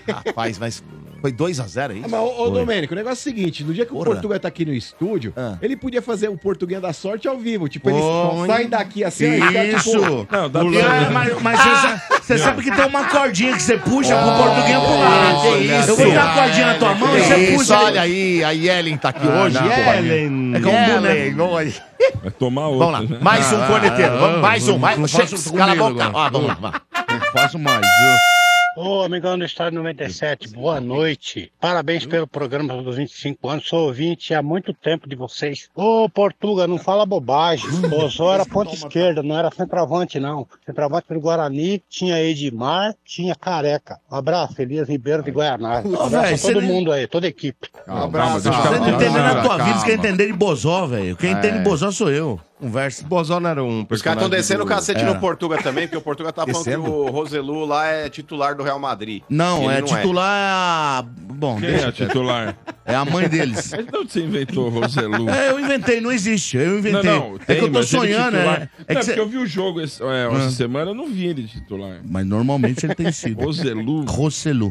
Rapaz, 0.08 0.58
mas 0.58 0.82
foi 1.20 1.32
2x0 1.32 1.90
aí? 1.90 2.02
Ah, 2.04 2.08
mas, 2.08 2.20
ô, 2.20 2.44
ô 2.44 2.50
Domênico, 2.50 2.94
o 2.94 2.96
negócio 2.96 3.18
é 3.28 3.32
o 3.32 3.34
seguinte: 3.34 3.62
no 3.64 3.74
dia 3.74 3.84
que 3.84 3.90
Porra. 3.92 4.02
o 4.02 4.12
Portugal 4.12 4.38
tá 4.40 4.48
aqui 4.48 4.64
no 4.64 4.72
estúdio, 4.72 5.32
Ah. 5.36 5.56
ele 5.60 5.76
podia 5.76 6.00
fazer 6.00 6.28
o 6.28 6.36
Português 6.38 6.80
da 6.80 6.92
sorte 6.92 7.28
ao 7.28 7.36
vivo. 7.38 7.68
Tipo, 7.68 7.90
Põe. 7.90 7.98
eles 8.38 8.46
saem 8.46 8.68
daqui 8.68 9.04
assim, 9.04 9.26
aí 9.26 9.40
dá, 9.40 9.78
tipo, 9.78 9.90
Isso. 9.90 10.26
Não, 10.30 10.48
dá 10.50 10.64
E, 10.64 10.70
pra- 10.72 11.06
ah, 11.06 11.10
mas 11.10 11.42
mas 11.42 11.58
você 11.60 11.68
sa- 11.76 12.02
você 12.22 12.38
sabe 12.38 12.62
que 12.62 12.70
tem 12.70 12.86
uma 12.86 13.04
cordinha 13.04 13.52
que 13.54 13.62
você 13.62 13.76
puxa 13.76 14.16
pro 14.16 14.32
português 14.32 14.78
pro 14.78 14.94
Ah, 14.94 15.32
lado. 15.32 15.42
que 15.58 15.64
isso? 15.64 15.90
Eu 15.90 15.96
vou 15.96 16.12
dar 16.12 16.30
a 16.30 16.34
cordinha 16.34 16.66
na 16.66 16.74
tua 16.74 16.94
mão 16.94 17.18
e 17.18 17.20
Que 17.20 17.26
você 17.26 17.36
isso, 17.36 17.58
puxa. 17.58 17.78
olha 17.80 18.00
aí, 18.02 18.44
a 18.44 18.50
Yellen 18.52 18.96
tá 18.96 19.08
aqui 19.10 19.26
Ah, 19.28 19.42
hoje. 19.42 19.54
não, 19.60 19.66
Yellen. 19.66 20.54
É 20.54 20.60
como 20.60 20.76
um 20.76 20.86
boneco. 20.86 21.16
Yellen, 21.16 21.40
olha. 21.40 21.74
Vai 22.22 22.30
tomar 22.30 22.68
outra. 22.68 22.86
Vamos 22.86 23.10
lá, 23.10 23.16
né? 23.16 23.18
mais 23.22 23.52
um 23.52 23.62
Ah, 23.62 23.66
corneteiro. 23.66 24.12
ah, 24.14 24.18
Vamos, 24.18 24.40
mais 24.40 24.68
um, 24.68 24.78
mais 24.78 24.96
com 24.96 25.56
Cala 25.56 25.72
a 25.72 25.74
boca. 25.76 26.10
Ó, 26.14 26.30
vamos 26.30 26.48
lá, 26.48 26.54
vamos 26.54 26.62
lá. 26.62 26.82
Não 27.10 27.32
faço 27.32 27.58
mais. 27.58 27.80
viu? 27.80 28.39
Ô, 28.76 29.02
amigão 29.02 29.36
do 29.36 29.44
Estado 29.44 29.74
97, 29.74 30.48
boa 30.50 30.80
noite. 30.80 31.52
Parabéns 31.60 32.06
pelo 32.06 32.26
programa 32.26 32.80
dos 32.80 32.96
25 32.96 33.48
anos. 33.48 33.68
Sou 33.68 33.86
ouvinte 33.86 34.32
há 34.32 34.40
muito 34.40 34.72
tempo 34.72 35.08
de 35.08 35.16
vocês. 35.16 35.68
Ô, 35.74 36.08
Portuga, 36.08 36.68
não 36.68 36.78
fala 36.78 37.04
bobagem. 37.04 37.68
O 37.90 38.08
Zó 38.08 38.32
era 38.32 38.46
ponta 38.46 38.72
esquerda, 38.72 39.22
não 39.22 39.36
era 39.36 39.50
centroavante, 39.50 40.20
não. 40.20 40.46
Centroavante 40.64 41.08
pelo 41.08 41.20
Guarani, 41.20 41.82
tinha 41.88 42.22
Edmar, 42.22 42.94
tinha 43.04 43.34
Careca. 43.34 43.98
Um 44.10 44.14
abraço, 44.14 44.62
Elias 44.62 44.88
Ribeiro 44.88 45.24
de 45.24 45.32
Guaianazes. 45.32 45.90
Um 45.90 46.00
abraço 46.00 46.48
a 46.48 46.52
todo 46.52 46.62
mundo 46.62 46.92
aí, 46.92 47.08
toda 47.08 47.26
a 47.26 47.28
equipe. 47.28 47.68
Deixa 47.72 47.90
eu 47.90 48.32
Você 48.40 48.48
não 48.50 48.62
calma, 48.62 48.90
entende 48.90 49.18
na 49.18 49.42
tua 49.42 49.58
vida, 49.58 49.78
você 49.78 49.86
quer 49.86 49.94
entender 49.94 50.26
de 50.28 50.32
Bozó, 50.32 50.86
velho. 50.86 51.16
Quem 51.16 51.32
entende 51.32 51.58
de 51.58 51.64
Bozó 51.64 51.90
sou 51.90 52.10
eu. 52.10 52.40
Não 52.60 53.48
era 53.48 53.64
um 53.64 53.86
Os 53.88 54.02
caras 54.02 54.22
estão 54.22 54.28
descendo 54.30 54.62
o 54.62 54.64
do- 54.64 54.68
cacete 54.68 55.00
Era. 55.00 55.14
no 55.14 55.20
Portuga 55.20 55.62
também, 55.62 55.86
porque 55.86 55.96
o 55.96 56.00
Portuga 56.00 56.32
tá 56.32 56.42
falando 56.42 56.56
Descendo? 56.64 56.84
que 56.84 56.90
o 56.90 57.06
Roselu 57.10 57.64
lá 57.64 57.86
é 57.86 58.08
titular 58.10 58.54
do 58.54 58.62
Real 58.62 58.78
Madrid. 58.78 59.22
Não, 59.28 59.64
Ele 59.70 59.78
é 59.78 59.82
titular. 59.82 60.24
a- 60.28 61.02
Bom, 61.40 61.58
Quem 61.58 61.68
é 61.68 61.72
deixa 61.72 61.88
a 61.88 61.92
titular? 61.92 62.56
É 62.84 62.94
a 62.94 63.04
mãe 63.04 63.28
deles. 63.28 63.70
Mas 63.74 63.86
de 63.86 63.96
onde 63.96 64.12
você 64.12 64.20
inventou, 64.20 64.68
Roselu? 64.68 65.28
É, 65.30 65.50
eu 65.50 65.58
inventei, 65.60 66.00
não 66.00 66.12
existe. 66.12 66.56
Eu 66.58 66.72
Não, 66.72 66.78
inventei. 66.78 67.02
não, 67.10 67.36
é 67.36 67.38
tem, 67.46 67.58
que 67.58 67.64
eu 67.64 67.72
tô 67.72 67.82
sonhando, 67.82 68.36
né? 68.36 68.68
É, 68.78 68.82
É 68.92 68.94
que 68.94 69.00
porque 69.00 69.02
cê- 69.14 69.20
eu 69.20 69.28
vi 69.28 69.38
o 69.38 69.46
jogo 69.46 69.80
esse- 69.80 70.02
é, 70.02 70.26
essa 70.26 70.46
Ah. 70.46 70.50
semana, 70.50 70.90
eu 70.90 70.94
não 70.94 71.06
vi 71.08 71.26
ele 71.26 71.44
titular. 71.46 72.00
Mas 72.04 72.26
normalmente 72.26 72.84
ele 72.84 72.94
tem 72.94 73.10
sido. 73.10 73.42
Roselu. 73.42 74.04
Roselu. 74.04 74.70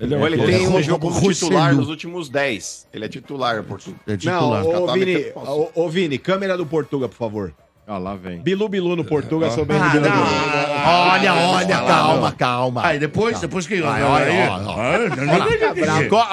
Ele 0.00 0.14
é 0.14 0.18
Ou 0.18 0.26
ele 0.26 0.36
tem 0.44 0.66
um 0.66 0.72
Ro- 0.72 0.82
jogo 0.82 1.20
titular 1.20 1.74
nos 1.74 1.88
últimos 1.88 2.28
10. 2.28 2.88
Ele 2.92 3.04
é 3.04 3.08
titular, 3.08 3.62
Portuga. 3.62 3.96
É 4.06 4.10
Não, 4.12 4.18
titular. 4.18 4.66
ô, 4.66 4.86
Tá 4.86 4.92
Vini, 4.94 5.14
metendo 5.14 5.38
ô, 5.50 5.70
ô, 5.74 5.88
Vini, 5.88 6.18
câmera 6.18 6.56
do 6.56 6.66
Portuga, 6.66 7.08
por 7.08 7.16
favor. 7.16 7.54
Ah, 7.88 7.98
lá 7.98 8.16
vem. 8.16 8.40
Bilu 8.40 8.68
Bilu 8.68 8.96
no 8.96 9.04
Portuga, 9.04 9.48
sou 9.52 9.64
bem 9.64 9.78
Ah, 9.78 9.86
do 9.88 10.00
Bilu. 10.00 10.12
Bilu. 10.12 10.24
Olha, 10.88 11.34
olha, 11.34 11.76
calma, 11.82 12.32
calma. 12.32 12.84
Aí 12.84 12.98
depois, 12.98 13.38
depois 13.38 13.64
que. 13.64 13.80
Vai, 13.80 14.02
olha, 14.02 14.32
ó. 14.50 14.56
Ah, 14.56 14.96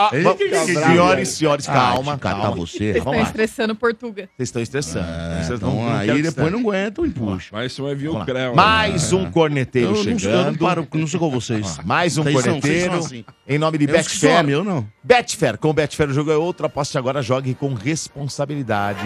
ah, 0.07 0.09
vamos- 0.11 0.37
fica 0.39 0.59
bravo, 0.65 0.87
Senhores, 0.87 1.29
senhores, 1.29 1.69
Ah, 1.69 1.73
calma, 1.73 2.17
calma. 2.17 2.51
você. 2.51 2.77
Vocês 2.77 2.95
estão 2.97 3.21
estressando 3.21 3.75
Portuga. 3.75 4.29
Vocês 4.35 4.49
estão 4.49 4.61
estressando. 4.63 5.05
É, 5.07 5.43
Vocês 5.43 5.59
então, 5.59 5.75
não- 5.75 5.95
aí 5.95 6.21
depois 6.23 6.51
não 6.51 6.59
aguentam 6.59 7.05
e 7.05 7.09
puxa. 7.11 7.49
Mas 7.51 7.71
você 7.73 7.81
vai 7.83 7.93
ver 7.93 8.07
o. 8.09 8.25
Creu. 8.25 8.55
Mais 8.55 9.11
né? 9.11 9.17
um 9.19 9.29
corneteiro 9.29 9.89
Eu 9.89 9.91
não, 9.93 9.99
eu 9.99 10.11
não 10.11 10.19
chegando. 10.19 10.87
não 10.95 11.07
sou 11.07 11.19
com 11.19 11.29
vocês. 11.29 11.77
Mais 11.85 12.17
um 12.17 12.23
corneteiro. 12.23 12.95
assim. 12.95 13.23
Em 13.47 13.59
nome 13.59 13.77
de 13.77 13.85
Betfair. 13.85 14.49
eu 14.49 14.63
não. 14.63 14.87
Betfair. 15.03 15.59
Com 15.59 15.71
Betfair 15.71 16.09
o 16.09 16.13
jogo 16.13 16.31
é 16.31 16.35
outro. 16.37 16.65
Aposte 16.65 16.97
agora, 16.97 17.21
jogue 17.21 17.53
com 17.53 17.75
responsabilidade. 17.75 18.99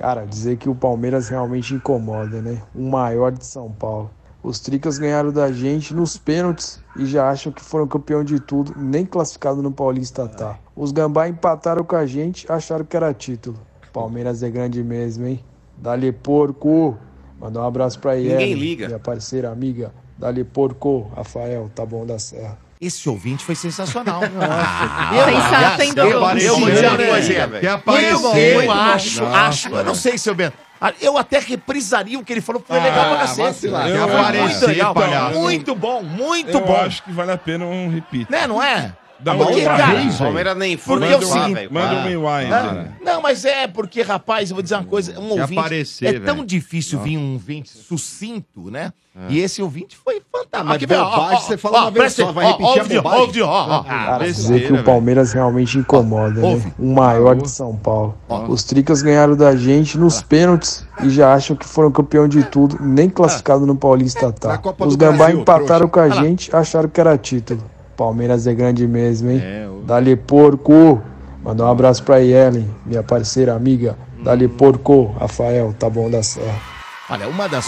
Cara, 0.00 0.24
dizer 0.24 0.56
que 0.56 0.66
o 0.66 0.74
Palmeiras 0.74 1.28
realmente 1.28 1.74
incomoda, 1.74 2.40
né? 2.40 2.62
O 2.74 2.80
maior 2.80 3.30
de 3.30 3.44
São 3.44 3.70
Paulo. 3.70 4.10
Os 4.42 4.58
Tricas 4.58 4.96
ganharam 4.96 5.30
da 5.30 5.52
gente 5.52 5.92
nos 5.92 6.16
pênaltis 6.16 6.82
e 6.96 7.04
já 7.04 7.28
acham 7.28 7.52
que 7.52 7.62
foram 7.62 7.86
campeão 7.86 8.24
de 8.24 8.40
tudo, 8.40 8.72
nem 8.74 9.04
classificado 9.04 9.62
no 9.62 9.70
Paulista 9.70 10.26
tá. 10.26 10.58
Os 10.74 10.90
Gambá 10.90 11.28
empataram 11.28 11.84
com 11.84 11.96
a 11.96 12.06
gente, 12.06 12.50
acharam 12.50 12.82
que 12.86 12.96
era 12.96 13.12
título. 13.12 13.58
Palmeiras 13.92 14.42
é 14.42 14.48
grande 14.48 14.82
mesmo, 14.82 15.26
hein? 15.26 15.44
Dali 15.76 16.10
porco! 16.10 16.96
Mandar 17.38 17.60
um 17.60 17.66
abraço 17.66 18.00
pra 18.00 18.16
liga. 18.54 18.86
minha 18.86 18.98
parceira 18.98 19.50
amiga. 19.50 19.92
Dali 20.16 20.44
porco, 20.44 21.10
Rafael, 21.14 21.70
tá 21.74 21.84
bom 21.84 22.06
da 22.06 22.18
serra. 22.18 22.56
Esse 22.80 23.08
ouvinte 23.10 23.44
foi 23.44 23.54
sensacional. 23.54 24.22
Sensata, 24.22 25.84
hein, 25.84 25.92
eu, 25.94 26.04
eu, 26.06 26.12
Douglas? 26.12 26.42
eu 26.44 26.58
vou 26.58 26.70
dizer 26.70 26.86
uma 26.86 26.96
velho. 26.96 27.60
Que 27.60 27.66
Eu, 27.66 27.74
apareceu. 27.74 28.62
eu 28.62 28.72
acho, 28.72 29.26
acho, 29.26 29.68
eu 29.68 29.84
não 29.84 29.94
sei 29.94 30.16
se 30.16 30.30
eu 30.30 30.34
bem. 30.34 30.50
Eu 30.98 31.18
até 31.18 31.38
reprisaria 31.38 32.18
o 32.18 32.24
que 32.24 32.32
ele 32.32 32.40
falou, 32.40 32.64
foi 32.66 32.80
legal 32.80 33.10
pra 33.10 33.18
cacete. 33.18 33.48
vacilar. 33.48 33.82
Foi 33.82 33.92
Quer 34.32 34.42
muito 34.42 34.66
legal. 34.66 35.30
Muito 35.34 35.74
bom, 35.74 36.02
muito 36.02 36.48
Eu 36.48 36.64
bom. 36.64 36.74
acho 36.76 37.02
que 37.02 37.12
vale 37.12 37.32
a 37.32 37.36
pena 37.36 37.66
um 37.66 37.90
repeat. 37.90 38.30
Né, 38.30 38.46
não 38.46 38.62
é? 38.62 38.94
Dá 39.22 39.34
Porque, 39.34 39.52
outra 39.54 39.76
cara, 39.76 39.94
vez, 39.94 40.14
O 40.14 40.18
Palmeiras 40.18 40.56
nem 40.56 40.76
foi. 40.76 40.98
Porque 40.98 41.12
é 41.12 41.16
o 41.16 41.22
seguinte, 41.22 41.54
velho. 41.54 41.72
Manda 41.72 41.90
Ah. 41.90 42.00
um 42.00 42.02
rewind. 42.04 42.46
Ah, 42.46 42.48
cara. 42.62 42.92
Não, 43.02 43.20
mas 43.22 43.44
é 43.44 43.66
porque, 43.66 44.02
rapaz, 44.02 44.50
eu 44.50 44.54
vou 44.56 44.62
dizer 44.62 44.76
uma 44.76 44.84
coisa, 44.84 45.18
um 45.20 45.30
ouvinte, 45.30 45.58
aparecer, 45.58 46.14
é 46.14 46.20
tão 46.20 46.36
velho. 46.36 46.46
difícil 46.46 46.98
vir 47.00 47.18
um 47.18 47.34
ouvinte 47.34 47.68
sucinto, 47.70 48.70
né? 48.70 48.92
E 49.28 49.38
esse 49.40 49.60
ouvinte 49.60 49.96
foi 50.02 50.22
fantástico. 50.32 50.64
mas 50.66 50.76
Aqui, 50.76 50.86
velho, 50.86 51.02
ó, 51.02 51.10
bobagem 51.10 51.36
ó, 51.36 51.40
você 51.40 51.56
fala 51.58 51.78
ó, 51.78 51.82
uma 51.82 51.90
vez 51.90 52.12
só, 52.14 52.32
vai 52.32 52.46
ó, 52.46 52.48
repetir 52.52 52.64
a 52.78 52.82
ouve, 52.82 52.96
bobagem? 52.96 53.20
ouve, 53.20 53.42
ó, 53.42 53.66
ó. 53.80 53.82
Cara, 53.82 54.24
dizer 54.24 54.66
que 54.66 54.72
o. 54.72 54.84
Palmeiras 54.84 55.32
realmente 55.32 55.78
incomoda, 55.78 56.40
né? 56.40 56.72
O 56.78 56.94
maior 56.94 57.36
de 57.36 57.50
São 57.50 57.76
Paulo. 57.76 58.16
Os 58.48 58.62
Tricas 58.64 59.02
ganharam 59.02 59.36
da 59.36 59.54
gente 59.56 59.98
nos 59.98 60.22
pênaltis 60.22 60.86
e 61.02 61.10
já 61.10 61.34
acham 61.34 61.54
que 61.56 61.66
foram 61.66 61.90
campeão 61.90 62.26
de 62.26 62.42
tudo, 62.44 62.78
nem 62.80 63.10
classificado 63.10 63.66
no 63.66 63.76
Paulista 63.76 64.32
tá. 64.32 64.58
Os 64.78 64.96
Gambá 64.96 65.30
empataram 65.30 65.88
com 65.88 66.00
a 66.00 66.08
gente, 66.08 66.54
acharam 66.54 66.88
que 66.88 67.00
era 67.00 67.18
título. 67.18 67.62
Palmeiras 68.04 68.46
é 68.46 68.54
grande 68.54 68.86
mesmo, 68.88 69.30
hein? 69.30 69.42
É, 69.44 69.68
o- 69.68 69.82
Dali 69.82 70.16
porco! 70.16 71.02
Mandar 71.44 71.66
um 71.66 71.70
abraço 71.70 72.02
pra 72.02 72.16
Yellen, 72.16 72.74
minha 72.86 73.02
parceira 73.02 73.54
amiga. 73.54 73.94
Dali 74.24 74.48
porco, 74.48 75.14
Rafael, 75.20 75.74
tá 75.78 75.88
bom 75.90 76.08
da 76.10 76.22
serra. 76.22 76.58
Olha, 77.10 77.28
uma 77.28 77.46
das, 77.46 77.66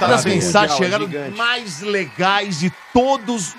das 0.00 0.24
mensagens 0.24 0.76
chegaram 0.78 1.06
gigante. 1.06 1.36
mais 1.36 1.80
legais 1.80 2.58
de 2.58 2.72
todos. 2.92 3.54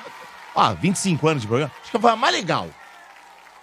Ah, 0.53 0.73
25 0.73 1.25
anos 1.27 1.41
de 1.43 1.47
programa. 1.47 1.71
Acho 1.81 1.91
que 1.91 1.99
foi 1.99 2.11
a 2.11 2.15
mais 2.17 2.35
legal. 2.35 2.67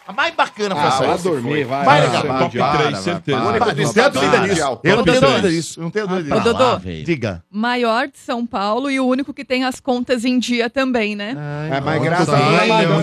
A 0.08 0.12
mais 0.12 0.32
bacana 0.36 0.74
foi 0.76 0.84
Ah, 0.84 0.88
essa. 0.88 1.04
vai 1.04 1.18
dormir, 1.18 1.64
vai. 1.64 1.84
Mais 1.84 2.04
vai, 2.04 2.06
legal. 2.06 2.22
vai, 2.32 2.42
Top 2.44 2.58
vai, 2.58 2.76
3, 2.78 2.92
vai, 2.92 3.02
certeza. 3.02 3.38
vai, 3.38 3.52
líder 3.52 3.58
vai, 3.58 3.74
disso. 3.74 4.80
Eu 4.84 4.96
não 4.96 5.04
tenho 5.04 5.20
dúvida 5.20 5.48
disso. 5.50 5.80
Eu 5.80 5.82
não 5.82 5.90
tenho 5.90 6.06
dúvida 6.06 6.34
Ô, 6.36 6.38
disso. 6.38 6.52
Dodô. 6.52 6.64
Ah. 6.64 6.80
Diga. 7.04 7.42
Maior 7.50 8.06
de 8.06 8.18
São 8.18 8.46
Paulo 8.46 8.88
e 8.88 9.00
o 9.00 9.06
único 9.06 9.34
que 9.34 9.44
tem 9.44 9.64
as 9.64 9.80
contas 9.80 10.24
em 10.24 10.38
dia 10.38 10.70
também, 10.70 11.16
né? 11.16 11.34
É, 11.72 11.80
mas 11.80 12.00
graças 12.02 12.28
a 12.28 12.36
Deus, 12.36 13.02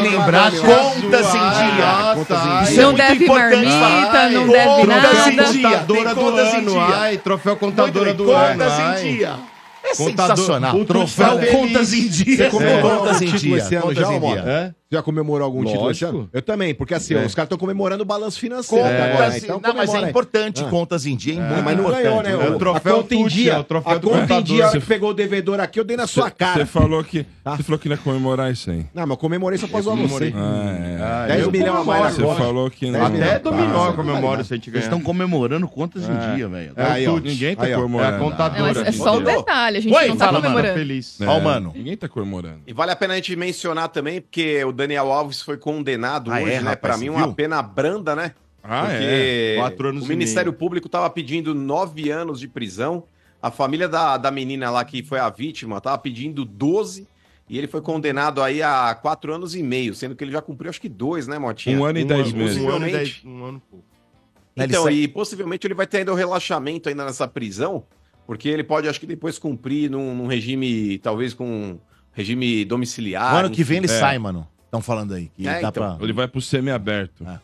bem. 0.00 0.10
lembrado, 0.10 0.56
contas 0.62 1.34
em 1.34 1.38
dia. 1.38 2.14
Contas 2.14 2.38
em 2.46 2.72
dia. 2.74 2.82
Não 2.82 2.94
deve 2.94 3.26
marmita, 3.26 4.28
não 4.30 4.46
deve 4.48 4.68
contas 4.70 4.86
nada. 4.86 5.28
em 5.28 5.52
dia. 5.52 5.68
Contadora 5.68 5.84
Tem 6.04 6.14
do 6.14 6.14
contas 6.20 6.54
em 6.54 6.64
dia. 6.64 6.80
ai, 6.96 7.16
troféu 7.18 7.56
contadora 7.56 8.14
do 8.14 8.32
ano. 8.32 8.52
Contas 8.64 8.72
ai. 8.72 9.08
em 9.08 9.16
dia. 9.16 9.34
É 9.86 9.94
Contador- 9.94 10.36
sensacional. 10.36 10.84
Troféu 10.86 11.26
Troféu 11.36 11.52
Contas 11.58 11.92
em 11.92 12.08
Dia. 12.08 12.36
Você 12.50 12.64
É. 12.64 12.76
algum 12.76 12.88
Contas 12.98 13.20
em 13.20 13.26
dia. 13.26 13.80
Contas 13.82 14.10
em 14.10 14.20
dia. 14.20 14.74
Já 14.94 15.02
comemorou 15.02 15.44
algum 15.44 15.64
título 15.64 15.90
esse 15.90 16.04
Lógico. 16.04 16.20
ano? 16.22 16.30
Eu 16.32 16.42
também, 16.42 16.74
porque 16.74 16.94
assim, 16.94 17.14
É. 17.14 17.24
os 17.24 17.34
caras 17.34 17.46
estão 17.46 17.58
comemorando 17.58 18.02
o 18.02 18.06
balanço 18.06 18.38
financeiro 18.38 18.84
Contas, 18.84 19.00
agora, 19.00 19.28
né? 19.30 19.38
Então 19.38 19.60
não, 19.60 19.74
mas 19.74 19.82
é 19.82 19.86
comemora 19.86 20.04
aí. 20.04 20.10
importante 20.10 20.64
Ah. 20.64 20.68
contas 20.70 21.06
em 21.06 21.16
dia, 21.16 21.34
é, 21.34 21.36
É, 21.36 21.40
muito 21.40 21.64
mas 21.64 21.76
não 21.76 21.84
importante. 21.84 22.02
ganhou, 22.04 22.22
né? 22.22 22.30
É 22.32 22.36
o 22.50 22.54
O- 22.54 22.58
troféu 22.58 22.92
a 22.94 23.02
conta 23.02 23.14
em 23.14 23.26
dia, 23.26 23.52
é 23.54 23.58
o 23.58 23.64
troféu 23.64 23.92
a 23.92 23.98
do 23.98 24.08
conta 24.10 24.34
em 24.34 24.42
dia, 24.42 24.64
a 24.64 24.66
hora 24.68 24.70
Você- 24.72 24.80
que 24.80 24.86
pegou 24.86 25.10
o 25.10 25.14
devedor 25.14 25.60
aqui, 25.60 25.80
eu 25.80 25.84
dei 25.84 25.96
na 25.96 26.06
sua 26.06 26.30
cara. 26.30 26.60
Você 26.60 26.66
falou 26.66 27.02
que. 27.04 27.26
Tá. 27.42 27.56
Você 27.56 27.62
falou 27.62 27.78
que 27.78 27.88
não 27.88 27.96
ia 27.96 28.02
comemorar 28.02 28.52
isso 28.52 28.70
aí. 28.70 28.86
Não, 28.94 29.02
mas 29.02 29.10
eu 29.10 29.16
comemorei 29.16 29.58
só 29.58 29.66
o 29.66 29.76
almoço. 29.76 29.94
comemorei. 29.96 30.32
Ah, 30.36 31.24
é. 31.24 31.28
10 31.28 31.42
eu 31.44 31.50
milhões 31.50 31.80
a 31.80 31.84
mais 31.84 32.02
na 32.18 32.26
Você 32.26 32.38
falou 32.42 32.70
que 32.70 32.90
não. 32.90 33.04
Até 33.04 33.38
dominó 33.38 33.88
Ah, 33.88 33.92
barbaridade. 33.92 34.46
se 34.46 34.54
a 34.54 34.56
gente 34.56 34.64
Vocês 34.64 34.72
ganhar. 34.74 34.84
estão 34.84 35.00
comemorando 35.00 35.66
contas 35.68 36.04
em 36.04 36.34
dia, 36.36 36.48
velho. 36.48 36.72
É. 36.76 37.20
Ninguém 37.20 37.56
tá 37.56 37.62
ó. 37.62 37.66
É 37.66 37.72
a 37.72 37.76
comemorando. 37.76 38.16
É, 38.16 38.18
contadora. 38.18 38.88
é 38.88 38.92
só 38.92 39.16
o 39.16 39.20
detalhe, 39.20 39.78
a 39.78 39.80
gente 39.80 39.92
não 40.08 40.16
tá 40.16 40.28
comemorando. 40.32 40.74
Feliz. 40.78 41.18
Ó, 41.20 41.40
mano. 41.40 41.72
Ninguém 41.74 41.96
tá 41.96 42.08
comemorando. 42.08 42.60
E 42.66 42.72
vale 42.72 42.92
a 42.92 42.96
pena 42.96 43.14
a 43.14 43.16
gente 43.16 43.34
mencionar 43.36 43.88
também, 43.88 44.20
porque 44.20 44.62
o 44.64 44.72
Daniel 44.84 45.10
Alves 45.12 45.40
foi 45.42 45.56
condenado 45.56 46.30
Ah, 46.32 46.40
hoje, 46.40 46.52
é, 46.52 46.60
né? 46.60 46.76
você 46.76 46.96
mim, 46.98 47.08
uma 47.08 47.24
viu? 47.26 47.34
pena 47.34 47.62
branda, 47.62 48.14
né? 48.14 48.34
Ah, 48.62 48.82
porque 48.82 49.04
é. 49.04 49.54
Quatro 49.58 49.88
anos 49.88 50.04
o 50.04 50.08
Ministério 50.08 50.52
meio. 50.52 50.58
Público 50.58 50.88
tava 50.88 51.08
pedindo 51.10 51.54
nove 51.54 52.10
anos 52.10 52.38
de 52.40 52.48
prisão. 52.48 53.04
A 53.42 53.50
família 53.50 53.88
da, 53.88 54.16
da 54.16 54.30
menina 54.30 54.70
lá 54.70 54.84
que 54.84 55.02
foi 55.02 55.18
a 55.18 55.28
vítima 55.28 55.80
tava 55.80 55.98
pedindo 55.98 56.44
12. 56.44 57.06
E 57.46 57.58
ele 57.58 57.66
foi 57.66 57.82
condenado 57.82 58.42
aí 58.42 58.62
a 58.62 58.94
quatro 58.94 59.34
anos 59.34 59.54
e 59.54 59.62
meio, 59.62 59.94
sendo 59.94 60.16
que 60.16 60.24
ele 60.24 60.32
já 60.32 60.40
cumpriu 60.40 60.70
acho 60.70 60.80
que 60.80 60.88
dois, 60.88 61.28
né, 61.28 61.38
Motinha? 61.38 61.78
Um 61.78 61.84
ano 61.84 61.98
e 61.98 62.04
dez 62.04 62.32
Um 62.32 62.36
meses. 62.38 62.56
ano 62.64 62.88
e 62.88 62.92
dez, 62.92 63.20
um 63.22 63.44
ano 63.44 63.58
e 63.58 63.70
pouco. 63.70 63.84
Então, 64.56 64.88
e 64.88 65.06
possivelmente 65.08 65.66
ele 65.66 65.74
vai 65.74 65.86
ter 65.86 65.98
ainda 65.98 66.12
o 66.12 66.14
relaxamento 66.14 66.88
ainda 66.88 67.04
nessa 67.04 67.28
prisão, 67.28 67.84
porque 68.26 68.48
ele 68.48 68.64
pode, 68.64 68.88
acho 68.88 68.98
que 68.98 69.06
depois 69.06 69.38
cumprir 69.38 69.90
num, 69.90 70.14
num 70.14 70.26
regime, 70.26 70.96
talvez 71.00 71.34
com 71.34 71.78
regime 72.12 72.64
domiciliar. 72.64 73.34
O 73.34 73.38
ano 73.40 73.50
que 73.50 73.62
vem 73.62 73.76
ele. 73.78 73.86
É. 73.86 73.98
sai, 73.98 74.18
mano. 74.18 74.48
Estão 74.74 74.80
falando 74.82 75.14
aí. 75.14 75.30
Que 75.36 75.46
É, 75.46 75.60
dá 75.60 75.68
então. 75.68 75.96
pra... 75.96 76.04
Ele 76.04 76.12
vai 76.12 76.26
pro 76.26 76.40
semi-aberto. 76.40 77.24
É. 77.24 77.38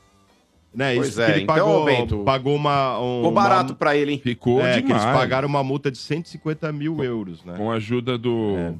Né, 0.74 0.94
Pois 0.96 1.08
isso 1.08 1.20
é, 1.20 1.26
que 1.26 1.32
ele 1.32 1.42
então, 1.42 1.54
pagou, 1.56 1.84
Bento, 1.84 2.18
pagou 2.24 2.54
uma... 2.56 3.00
Um, 3.00 3.16
Ficou 3.18 3.32
barato 3.32 3.74
pra 3.74 3.96
ele, 3.96 4.12
hein? 4.12 4.20
Ficou 4.22 4.60
é, 4.64 4.74
que 4.74 4.82
demais. 4.82 5.02
eles 5.04 5.16
pagaram 5.16 5.48
uma 5.48 5.62
multa 5.64 5.90
de 5.90 5.98
150 5.98 6.72
mil 6.72 7.02
euros, 7.02 7.44
né? 7.44 7.54
Com 7.56 7.70
a 7.70 7.74
ajuda 7.74 8.16
do, 8.18 8.56
É. 8.56 8.72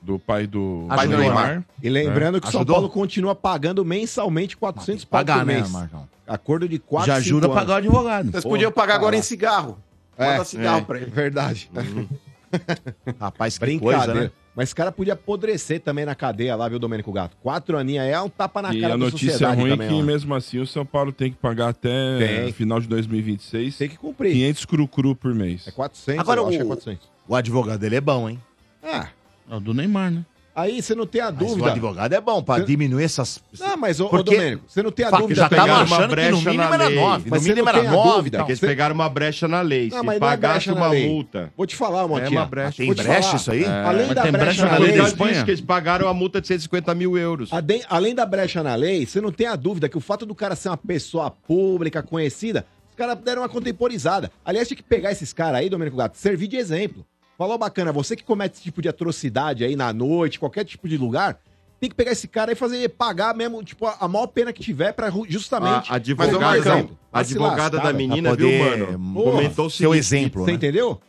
do 0.00 0.18
pai 0.18 0.46
do, 0.46 0.86
Pai 0.88 1.06
do 1.08 1.16
Neymar. 1.18 1.64
E 1.82 1.88
lembrando 1.88 2.40
que 2.40 2.48
o 2.48 2.50
São 2.50 2.60
Ajudou? 2.60 2.76
Paulo 2.76 2.88
continua 2.90 3.34
pagando 3.34 3.84
mensalmente 3.84 4.56
400 4.56 5.04
pau 5.04 5.20
Pagar, 5.20 5.38
por 5.40 5.46
né, 5.46 5.54
mês. 5.54 5.70
Marcão? 5.70 6.08
Acordo 6.26 6.66
de 6.68 6.78
4 6.78 7.06
Já 7.06 7.16
ajuda 7.16 7.46
a 7.46 7.50
pagar 7.50 7.74
o 7.74 7.76
advogado. 7.76 8.30
Vocês 8.30 8.44
podiam 8.44 8.72
pagar 8.72 8.94
agora 8.94 9.14
em 9.16 9.22
cigarro. 9.22 9.78
Manda 10.18 10.32
É, 10.42 10.44
cigarro 10.44 10.78
é. 10.78 10.84
pra 10.84 10.96
ele. 10.98 11.10
Verdade. 11.10 11.70
Rapaz, 13.20 13.58
que 13.58 13.64
Brincadeira. 13.64 14.04
coisa, 14.06 14.20
né? 14.20 14.30
Mas 14.56 14.68
esse 14.68 14.74
cara 14.74 14.92
podia 14.92 15.14
apodrecer 15.14 15.80
também 15.80 16.04
na 16.04 16.14
cadeia 16.14 16.54
lá, 16.54 16.68
viu, 16.68 16.78
Domênico 16.78 17.10
Gato? 17.12 17.36
Quatro 17.42 17.76
aninhas 17.76 18.06
é 18.06 18.20
um 18.20 18.28
tapa 18.28 18.62
na 18.62 18.72
E 18.72 18.80
cara 18.80 18.94
a 18.94 18.96
da 18.96 19.04
notícia 19.04 19.32
sociedade 19.32 19.60
ruim 19.60 19.70
é 19.72 19.72
também, 19.72 19.88
que, 19.88 19.94
ó. 19.94 20.02
mesmo 20.02 20.32
assim, 20.34 20.58
o 20.60 20.66
São 20.66 20.86
Paulo 20.86 21.10
tem 21.12 21.32
que 21.32 21.36
pagar 21.38 21.68
até 21.70 22.18
Tem. 22.44 22.52
final 22.52 22.78
de 22.80 22.86
2026 22.86 23.76
Tem 23.76 23.88
que 23.88 23.96
cumprir. 23.98 24.32
500 24.32 24.64
cru-cru 24.64 25.16
por 25.16 25.34
mês. 25.34 25.66
É 25.66 25.72
400, 25.72 26.20
Agora 26.20 26.40
eu 26.40 26.46
acho 26.46 26.56
que 26.56 26.62
é 26.62 26.64
o- 26.64 26.68
400. 26.68 27.08
O 27.26 27.34
advogado 27.34 27.80
dele 27.80 27.96
é 27.96 28.00
bom, 28.00 28.28
hein? 28.28 28.40
Ah, 28.82 29.08
É 29.50 29.56
o 29.56 29.60
do 29.60 29.74
Neymar, 29.74 30.10
né? 30.12 30.24
Aí 30.54 30.80
você 30.82 30.94
não 30.94 31.06
tem 31.06 31.20
a 31.20 31.30
Mas 31.32 31.42
o 31.42 31.46
dúvida. 31.46 31.70
advogado 31.72 32.12
é 32.12 32.20
bom 32.20 32.42
pra 32.42 32.56
Você- 32.58 32.64
diminuir 32.64 33.04
essas... 33.04 33.40
Não, 33.58 33.76
mas, 33.76 34.00
ô, 34.00 34.08
Porque- 34.08 34.36
Domênico, 34.36 34.64
você 34.68 34.82
não 34.82 34.90
tem 34.90 35.04
a 35.06 35.10
dúvida. 35.10 35.34
já 35.42 35.48
tava 35.48 35.64
uma 35.72 35.82
achando 35.82 36.16
que 36.16 36.28
no 36.30 36.40
mínimo 36.42 36.62
era. 36.74 36.90
9. 36.90 37.30
No 37.30 37.40
mínimo 37.40 37.68
era 37.68 37.78
tem 37.80 37.88
a 37.88 37.90
9. 37.92 38.08
dúvida, 38.08 38.28
então. 38.36 38.40
Porque 38.40 38.52
eles 38.52 38.60
pegaram 38.60 38.94
uma 38.94 39.08
brecha 39.08 39.48
na 39.48 39.60
lei. 39.60 39.88
Não, 39.90 39.98
Se 40.00 40.04
mas 40.06 40.20
não 40.20 40.26
é 40.28 40.30
pagasse 40.30 40.70
uma 40.70 40.88
lei. 40.88 41.08
multa... 41.08 41.52
Vou 41.56 41.66
te 41.66 41.74
falar, 41.76 42.04
É 42.04 42.06
Motinha. 42.06 42.30
uma 42.40 42.46
brecha. 42.46 42.76
Tem 42.76 42.94
brecha 42.94 43.36
isso 43.36 43.50
aí? 43.50 43.64
Além 43.64 44.06
Mas 44.06 44.14
da 44.14 44.22
tem 44.22 44.32
brecha, 44.32 44.44
brecha 44.44 44.66
na 44.66 44.78
lei, 44.78 45.44
que 45.44 45.50
eles 45.50 45.60
pagaram 45.60 46.08
a 46.08 46.14
multa 46.14 46.40
de 46.40 46.46
150 46.46 46.94
mil 46.94 47.16
euros. 47.18 47.52
Adem- 47.52 47.82
além 47.88 48.14
da 48.14 48.24
brecha 48.26 48.62
na 48.62 48.74
lei, 48.74 49.06
você 49.06 49.20
não 49.20 49.32
tem 49.32 49.46
a 49.46 49.56
dúvida 49.56 49.88
que 49.88 49.96
o 49.96 50.00
fato 50.00 50.24
do 50.24 50.34
cara 50.34 50.54
ser 50.54 50.68
uma 50.68 50.76
pessoa 50.76 51.30
pública, 51.30 52.02
conhecida, 52.02 52.64
os 52.90 52.94
caras 52.96 53.18
deram 53.18 53.42
uma 53.42 53.48
contemporizada. 53.48 54.30
Aliás, 54.44 54.68
tinha 54.68 54.76
que 54.76 54.82
pegar 54.84 55.10
esses 55.10 55.32
caras 55.32 55.60
aí, 55.60 55.68
Domênico 55.68 55.96
Gato, 55.96 56.16
servir 56.16 56.46
de 56.46 56.56
exemplo. 56.56 57.04
Falou 57.36 57.58
bacana, 57.58 57.92
você 57.92 58.14
que 58.14 58.22
comete 58.22 58.54
esse 58.54 58.62
tipo 58.62 58.80
de 58.80 58.88
atrocidade 58.88 59.64
aí 59.64 59.74
na 59.74 59.92
noite, 59.92 60.38
qualquer 60.38 60.64
tipo 60.64 60.88
de 60.88 60.96
lugar, 60.96 61.38
tem 61.80 61.90
que 61.90 61.96
pegar 61.96 62.12
esse 62.12 62.28
cara 62.28 62.50
aí 62.50 62.54
e 62.54 62.56
fazer 62.58 62.88
pagar 62.90 63.34
mesmo, 63.34 63.62
tipo, 63.62 63.86
a, 63.86 63.96
a 64.00 64.08
maior 64.08 64.28
pena 64.28 64.52
que 64.52 64.62
tiver 64.62 64.92
pra 64.92 65.08
ru- 65.08 65.26
justamente. 65.28 65.88
A, 65.90 65.92
Mas, 65.94 65.96
advogada, 65.96 66.40
Marcão, 66.40 66.90
a 67.12 67.18
advogada 67.20 67.78
da 67.80 67.92
menina, 67.92 68.30
pra 68.34 68.36
viu, 68.38 68.48
poder, 68.48 68.86
mano? 68.88 69.14
porra, 69.14 69.30
comentou 69.32 69.66
o 69.66 69.70
Seu 69.70 69.90
seguinte. 69.92 69.98
exemplo, 70.06 70.42
Você 70.44 70.50
né? 70.52 70.56
entendeu? 70.56 71.00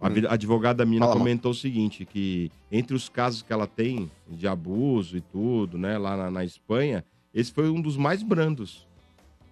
A, 0.00 0.34
advogada 0.34 0.78
da 0.78 0.84
menina 0.84 1.06
Fala, 1.06 1.14
mano. 1.16 1.24
comentou 1.24 1.50
o 1.50 1.54
seguinte, 1.54 2.04
que 2.04 2.50
entre 2.70 2.94
os 2.94 3.08
casos 3.08 3.42
que 3.42 3.52
ela 3.52 3.66
tem 3.66 4.10
de 4.28 4.46
abuso 4.46 5.16
e 5.16 5.20
tudo, 5.20 5.76
né, 5.78 5.98
lá 5.98 6.16
na, 6.16 6.30
na 6.30 6.44
Espanha, 6.44 7.04
esse 7.34 7.50
foi 7.52 7.68
um 7.68 7.80
dos 7.80 7.96
mais 7.96 8.22
brandos. 8.22 8.86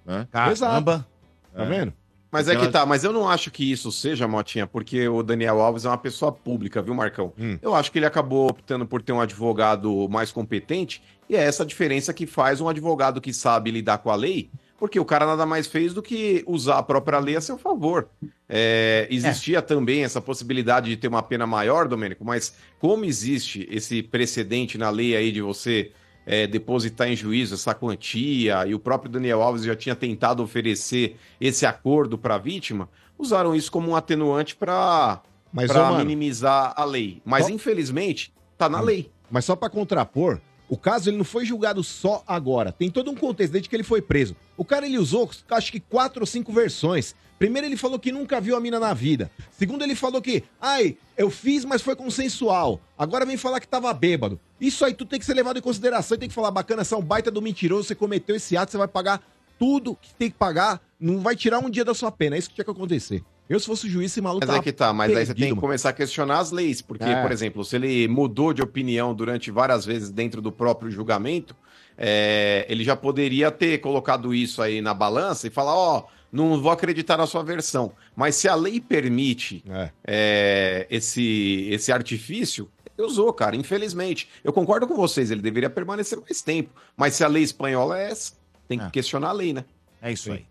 Né? 0.07 0.27
Caramba. 0.31 1.07
Tá 1.55 1.65
vendo? 1.65 1.93
Mas 2.33 2.49
é 2.49 2.57
que 2.57 2.67
tá, 2.69 2.87
mas 2.87 3.05
eu 3.05 3.13
não 3.13 3.29
acho 3.29 3.51
que 3.51 3.71
isso 3.71 3.93
seja, 3.93 4.27
Motinha, 4.27 4.67
porque 4.67 5.07
o 5.07 5.23
Daniel 5.23 5.61
Alves 5.61 5.85
é 5.85 5.89
uma 5.89 5.99
pessoa 5.99 6.33
pública, 6.33 6.81
viu, 6.81 6.95
Marcão? 6.95 7.31
Hum. 7.39 7.59
Eu 7.61 7.75
acho 7.75 7.93
que 7.93 7.99
ele 7.99 8.07
acabou 8.07 8.49
optando 8.49 8.87
por 8.87 9.03
ter 9.03 9.13
um 9.13 9.21
advogado 9.21 10.09
mais 10.09 10.33
competente, 10.33 11.03
e 11.29 11.37
é 11.37 11.41
essa 11.41 11.63
diferença 11.63 12.11
que 12.15 12.27
faz 12.27 12.59
um 12.59 12.69
advogado 12.71 13.21
que 13.21 13.35
sabe 13.35 13.71
lidar 13.71 13.99
com 13.99 14.11
a 14.11 14.17
lei, 14.17 14.51
porque 14.79 14.99
o 14.99 15.05
cara 15.05 15.27
nada 15.27 15.45
mais 15.45 15.67
fez 15.67 15.93
do 15.93 16.03
que 16.03 16.43
usar 16.47 16.79
a 16.79 16.83
própria 16.83 17.19
lei 17.19 17.37
a 17.37 17.41
seu 17.41 17.59
favor. 17.59 18.09
É, 18.49 19.07
existia 19.11 19.61
também 19.61 20.03
essa 20.03 20.21
possibilidade 20.21 20.89
de 20.89 20.97
ter 20.97 21.09
uma 21.09 21.23
pena 21.23 21.47
maior, 21.47 21.87
Domênico, 21.87 22.25
mas 22.25 22.57
como 22.79 23.05
existe 23.05 23.69
esse 23.71 24.03
precedente 24.03 24.79
na 24.79 24.89
lei 24.89 25.15
aí 25.15 25.31
de 25.31 25.43
você 25.43 25.93
é, 26.27 26.47
depositar 26.47 27.09
em 27.09 27.17
juízo 27.17 27.55
essa 27.55 27.75
quantia, 27.75 28.67
e 28.67 28.75
o 28.75 28.79
próprio 28.79 29.11
Daniel 29.11 29.43
Alves 29.43 29.65
já 29.65 29.75
tinha 29.75 29.95
tentado 29.95 30.43
oferecer 30.43 31.17
esse 31.41 31.67
acordo 31.67 32.17
para 32.17 32.37
a 32.37 32.39
vítima, 32.39 32.89
usaram 33.19 33.55
isso 33.55 33.71
como 33.71 33.91
um 33.91 33.97
atenuante 33.97 34.55
para 34.57 35.21
para 35.55 35.99
minimizar 35.99 36.73
a 36.77 36.85
lei. 36.85 37.21
Mas, 37.25 37.47
Só- 37.47 37.53
infelizmente, 37.53 38.33
tá 38.57 38.69
na 38.69 38.81
lei. 38.81 39.11
Mas 39.31 39.45
só 39.45 39.55
pra 39.55 39.69
contrapor, 39.69 40.41
o 40.73 40.77
caso 40.79 41.11
ele 41.11 41.19
não 41.19 41.25
foi 41.25 41.45
julgado 41.45 41.85
só 41.85 42.25
agora. 42.27 42.73
Tem 42.73 42.91
todo 42.91 43.11
um 43.11 43.15
contexto 43.15 43.53
desde 43.53 43.69
que 43.69 43.77
ele 43.77 43.83
foi 43.83 44.01
preso. 44.01 44.35
O 44.57 44.65
cara 44.65 44.87
ele 44.87 44.97
usou, 44.97 45.31
acho 45.51 45.71
que 45.71 45.79
quatro 45.79 46.23
ou 46.23 46.27
cinco 46.27 46.51
versões. 46.51 47.15
Primeiro 47.39 47.69
ele 47.69 47.77
falou 47.77 47.99
que 47.99 48.11
nunca 48.11 48.41
viu 48.41 48.57
a 48.57 48.61
mina 48.61 48.81
na 48.81 48.95
vida. 48.95 49.31
Segundo 49.51 49.83
ele 49.83 49.95
falou 49.95 50.23
que, 50.23 50.43
ai, 50.59 50.97
eu 51.15 51.29
fiz, 51.29 51.67
mas 51.67 51.83
foi 51.83 51.95
consensual. 51.95 52.81
Agora 52.97 53.27
vem 53.27 53.37
falar 53.37 53.61
que 53.61 53.69
tava 53.69 53.93
bêbado. 53.93 54.41
Isso 54.59 54.83
aí 54.83 54.95
tu 54.95 55.05
tem 55.05 55.19
que 55.19 55.27
ser 55.27 55.35
levado 55.35 55.59
em 55.59 55.63
consideração 55.63 56.17
tem 56.17 56.27
que 56.27 56.35
falar, 56.35 56.51
bacana, 56.51 56.85
você 56.85 56.95
é 56.95 57.03
baita 57.03 57.31
do 57.31 57.43
mentiroso, 57.43 57.89
você 57.89 57.95
cometeu 57.95 58.35
esse 58.35 58.57
ato, 58.57 58.73
você 58.73 58.79
vai 58.79 58.89
pagar 58.89 59.23
tudo 59.59 59.95
que 60.01 60.15
tem 60.15 60.31
que 60.31 60.39
pagar, 60.39 60.81
não 60.99 61.21
vai 61.21 61.37
tirar 61.37 61.59
um 61.59 61.69
dia 61.69 61.85
da 61.85 61.93
sua 61.93 62.11
pena. 62.11 62.35
É 62.35 62.39
isso 62.39 62.49
que 62.49 62.55
tinha 62.55 62.65
que 62.65 62.71
acontecer. 62.71 63.23
Eu, 63.49 63.61
se 63.61 63.67
fosse 63.67 63.89
juiz, 63.89 64.11
esse 64.13 64.21
maluco 64.21 64.47
Mas 64.47 64.57
é 64.57 64.63
que 64.63 64.73
tá, 64.73 64.93
mas 64.93 65.11
aí 65.11 65.17
você 65.17 65.21
tem 65.27 65.27
perdido, 65.35 65.45
que 65.47 65.51
mano. 65.51 65.61
começar 65.61 65.91
a 65.91 65.93
questionar 65.93 66.39
as 66.39 66.51
leis, 66.53 66.81
porque, 66.81 67.05
É. 67.05 67.21
por 67.21 67.31
exemplo, 67.31 67.65
se 67.65 67.77
ele 67.77 68.09
mudou 68.09 68.53
de 68.55 68.63
opinião 68.63 69.15
durante 69.15 69.51
várias 69.51 69.85
vezes 69.85 70.11
dentro 70.11 70.41
do 70.41 70.51
próprio 70.51 70.91
julgamento, 70.91 71.55
é, 71.99 72.65
ele 72.69 72.83
já 72.83 72.97
poderia 72.97 73.51
ter 73.51 73.79
colocado 73.79 74.35
isso 74.35 74.63
aí 74.63 74.81
na 74.81 74.95
balança 74.95 75.47
e 75.47 75.51
falar, 75.51 75.75
ó, 75.75 76.05
não 76.33 76.63
vou 76.63 76.73
acreditar 76.73 77.19
na 77.19 77.27
sua 77.27 77.43
versão. 77.43 77.93
Mas 78.17 78.37
se 78.37 78.49
a 78.49 78.55
lei 78.55 78.81
permite 78.81 79.63
É. 79.69 79.91
é, 80.07 80.87
esse, 80.89 81.69
esse 81.71 81.93
artifício, 81.93 82.71
ele 82.97 83.07
usou, 83.07 83.31
cara, 83.35 83.55
infelizmente. 83.55 84.29
Eu 84.43 84.53
concordo 84.53 84.87
com 84.87 84.95
vocês, 84.95 85.31
ele 85.31 85.43
deveria 85.43 85.69
permanecer 85.69 86.19
mais 86.19 86.41
tempo. 86.41 86.71
Mas 86.97 87.15
se 87.15 87.25
a 87.25 87.29
lei 87.29 87.43
espanhola 87.43 87.99
é 88.01 88.11
essa, 88.11 88.33
tem 88.67 88.79
que 88.79 88.85
É. 88.87 88.91
questionar 88.91 89.29
a 89.29 89.33
lei, 89.33 89.53
né? 89.53 89.65
É 90.01 90.11
isso 90.11 90.33
aí. 90.33 90.47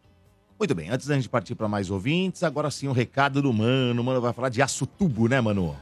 Muito 0.62 0.76
bem, 0.76 0.92
antes 0.92 1.08
da 1.08 1.16
gente 1.16 1.28
partir 1.28 1.56
para 1.56 1.68
mais 1.68 1.90
ouvintes, 1.90 2.44
agora 2.44 2.70
sim 2.70 2.88
o 2.88 2.92
recado 2.92 3.42
do 3.42 3.52
Mano. 3.52 4.00
O 4.00 4.06
Mano 4.06 4.22
vai 4.22 4.32
falar 4.32 4.50
de 4.50 4.62
aço 4.62 4.86
tubo, 4.86 5.28
né, 5.28 5.42
Mano? 5.42 5.76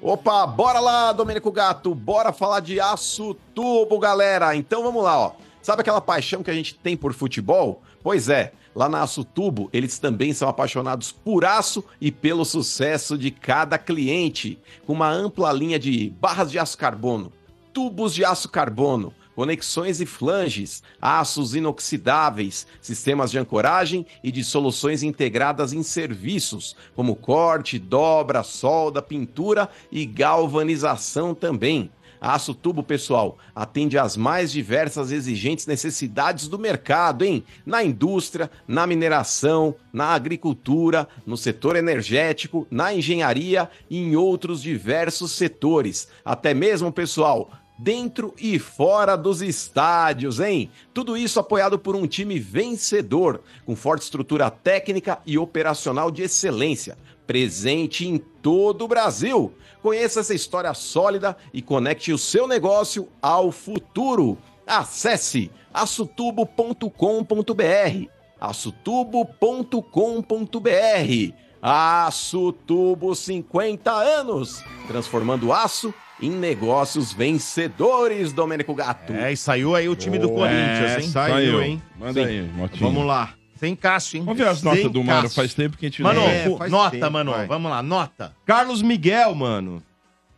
Opa, 0.00 0.46
bora 0.46 0.78
lá, 0.78 1.10
Domênico 1.10 1.50
Gato, 1.50 1.92
bora 1.92 2.32
falar 2.32 2.60
de 2.60 2.78
aço 2.78 3.34
tubo, 3.52 3.98
galera. 3.98 4.54
Então 4.54 4.84
vamos 4.84 5.02
lá, 5.02 5.18
ó. 5.18 5.32
Sabe 5.60 5.80
aquela 5.80 6.00
paixão 6.00 6.44
que 6.44 6.50
a 6.52 6.54
gente 6.54 6.76
tem 6.76 6.96
por 6.96 7.12
futebol? 7.14 7.82
Pois 8.00 8.28
é, 8.28 8.52
lá 8.76 8.88
na 8.88 9.02
Aço 9.02 9.24
Tubo, 9.24 9.68
eles 9.72 9.98
também 9.98 10.32
são 10.32 10.48
apaixonados 10.48 11.10
por 11.10 11.44
aço 11.44 11.82
e 12.00 12.12
pelo 12.12 12.44
sucesso 12.44 13.18
de 13.18 13.32
cada 13.32 13.76
cliente, 13.76 14.56
com 14.86 14.92
uma 14.92 15.10
ampla 15.10 15.52
linha 15.52 15.80
de 15.80 16.10
barras 16.20 16.52
de 16.52 16.60
aço 16.60 16.78
carbono, 16.78 17.32
tubos 17.72 18.14
de 18.14 18.24
aço 18.24 18.48
carbono, 18.48 19.12
conexões 19.36 20.00
e 20.00 20.06
flanges, 20.06 20.82
aços 21.00 21.54
inoxidáveis, 21.54 22.66
sistemas 22.80 23.30
de 23.30 23.38
ancoragem 23.38 24.06
e 24.24 24.32
de 24.32 24.42
soluções 24.42 25.02
integradas 25.02 25.74
em 25.74 25.82
serviços, 25.82 26.74
como 26.94 27.14
corte, 27.14 27.78
dobra, 27.78 28.42
solda, 28.42 29.02
pintura 29.02 29.68
e 29.92 30.06
galvanização 30.06 31.34
também. 31.34 31.90
Aço 32.18 32.54
Tubo, 32.54 32.82
pessoal, 32.82 33.36
atende 33.54 33.98
às 33.98 34.16
mais 34.16 34.50
diversas 34.50 35.12
exigentes 35.12 35.66
necessidades 35.66 36.48
do 36.48 36.58
mercado, 36.58 37.22
hein? 37.22 37.44
Na 37.64 37.84
indústria, 37.84 38.50
na 38.66 38.86
mineração, 38.86 39.74
na 39.92 40.06
agricultura, 40.06 41.06
no 41.26 41.36
setor 41.36 41.76
energético, 41.76 42.66
na 42.70 42.94
engenharia 42.94 43.68
e 43.90 43.98
em 43.98 44.16
outros 44.16 44.62
diversos 44.62 45.32
setores. 45.32 46.08
Até 46.24 46.54
mesmo, 46.54 46.90
pessoal, 46.90 47.50
dentro 47.78 48.34
e 48.38 48.58
fora 48.58 49.16
dos 49.16 49.42
estádios, 49.42 50.40
hein? 50.40 50.70
Tudo 50.94 51.16
isso 51.16 51.38
apoiado 51.38 51.78
por 51.78 51.94
um 51.94 52.06
time 52.06 52.38
vencedor, 52.38 53.42
com 53.64 53.76
forte 53.76 54.02
estrutura 54.02 54.50
técnica 54.50 55.18
e 55.26 55.38
operacional 55.38 56.10
de 56.10 56.22
excelência, 56.22 56.96
presente 57.26 58.06
em 58.06 58.18
todo 58.18 58.84
o 58.84 58.88
Brasil. 58.88 59.52
Conheça 59.82 60.20
essa 60.20 60.34
história 60.34 60.72
sólida 60.74 61.36
e 61.52 61.60
conecte 61.60 62.12
o 62.12 62.18
seu 62.18 62.48
negócio 62.48 63.08
ao 63.20 63.52
futuro. 63.52 64.38
Acesse 64.66 65.50
açutubo.com.br. 65.72 68.08
açutubo.com.br. 68.40 71.34
Aço 71.62 72.52
Tubo 72.52 73.14
50 73.14 73.90
anos, 73.90 74.62
transformando 74.86 75.52
aço 75.52 75.92
em 76.20 76.30
negócios 76.30 77.12
vencedores, 77.12 78.32
Domênico 78.32 78.74
Gato. 78.74 79.12
É, 79.12 79.32
e 79.32 79.36
saiu 79.36 79.74
aí 79.74 79.88
o 79.88 79.94
time 79.96 80.18
do 80.18 80.28
Boa. 80.28 80.48
Corinthians, 80.48 80.90
É, 80.92 81.00
hein? 81.00 81.08
saiu, 81.08 81.62
hein? 81.62 81.82
Manda 81.98 82.22
Sim. 82.22 82.26
aí, 82.28 82.42
Motinho. 82.42 82.80
Vamos 82.82 83.06
lá. 83.06 83.34
Sem 83.58 83.74
Cássio, 83.74 84.18
hein? 84.18 84.24
Vamos 84.24 84.38
ver 84.38 84.48
as 84.48 84.62
notas 84.62 84.80
Sem 84.82 84.90
do 84.90 85.02
Mano. 85.02 85.22
Cássio. 85.22 85.36
Faz 85.36 85.54
tempo 85.54 85.76
que 85.78 85.86
a 85.86 85.88
gente 85.88 86.02
Mano, 86.02 86.20
não... 86.20 86.50
cu- 86.52 86.58
faz 86.58 86.70
nota, 86.70 86.90
tempo, 86.90 87.10
mano. 87.10 87.32
vai. 87.32 87.46
Vamos 87.46 87.70
lá, 87.70 87.82
nota. 87.82 88.34
Carlos 88.44 88.82
Miguel, 88.82 89.34
mano. 89.34 89.82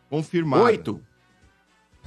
Confirmado. 0.09 0.63
Oito. 0.63 1.01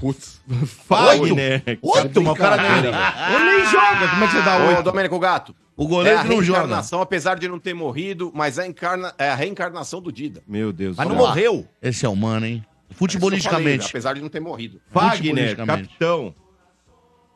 Putz. 0.00 0.40
Oito? 0.50 0.66
Fagner. 0.66 1.62
Oito, 1.82 2.22
mas 2.22 2.32
o 2.32 2.36
cara 2.36 2.56
nem- 2.56 2.92
Ou 3.34 3.44
nem 3.44 3.64
joga. 3.66 4.08
Como 4.08 4.24
é 4.24 4.26
que 4.26 4.32
você 4.32 4.42
dá 4.42 4.56
Ô, 4.58 4.68
oito? 4.68 4.82
Domênico 4.82 5.18
Gato. 5.18 5.54
O 5.76 5.86
goleiro 5.86 6.18
é 6.18 6.20
a 6.20 6.24
não 6.24 6.42
joga. 6.42 6.58
reencarnação, 6.60 7.00
apesar 7.00 7.38
de 7.38 7.48
não 7.48 7.58
ter 7.58 7.74
morrido, 7.74 8.30
mas 8.34 8.58
é 8.58 8.62
a, 8.62 8.66
encarna- 8.66 9.14
é 9.18 9.30
a 9.30 9.34
reencarnação 9.34 10.00
do 10.02 10.10
Dida. 10.12 10.42
Meu 10.46 10.72
Deus. 10.72 10.96
Mas 10.96 11.08
não 11.08 11.14
morreu. 11.16 11.66
Esse 11.80 12.04
é 12.04 12.08
o 12.08 12.16
mano, 12.16 12.44
hein? 12.46 12.64
É 12.94 12.98
Futebolisticamente. 12.98 13.78
falei, 13.78 13.88
apesar 13.90 14.14
de 14.14 14.20
não 14.20 14.28
ter 14.28 14.40
morrido. 14.40 14.80
Futebolisticamente. 14.92 15.88
capitão. 15.88 16.34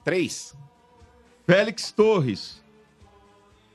Três. 0.04 0.54
Félix 1.46 1.90
Torres. 1.92 2.62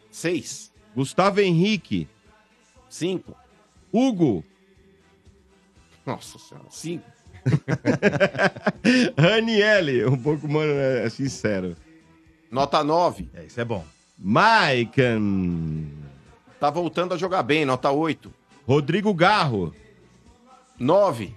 Seis. 0.09 0.71
Gustavo 0.95 1.39
Henrique. 1.41 2.07
Cinco. 2.89 3.35
Hugo. 3.91 4.43
Nossa 6.05 6.37
senhora. 6.39 6.67
Cinco. 6.69 7.09
Raniele. 9.17 10.05
Um 10.05 10.17
pouco, 10.17 10.47
mano, 10.47 10.73
é 10.73 11.09
sincero. 11.09 11.75
Nota 12.49 12.83
nove. 12.83 13.29
É, 13.33 13.45
isso 13.45 13.59
é 13.59 13.65
bom. 13.65 13.85
Maican. 14.17 15.87
Tá 16.59 16.69
voltando 16.69 17.13
a 17.13 17.17
jogar 17.17 17.41
bem, 17.43 17.65
nota 17.65 17.89
oito. 17.91 18.31
Rodrigo 18.67 19.13
Garro. 19.13 19.73
Nove. 20.77 21.33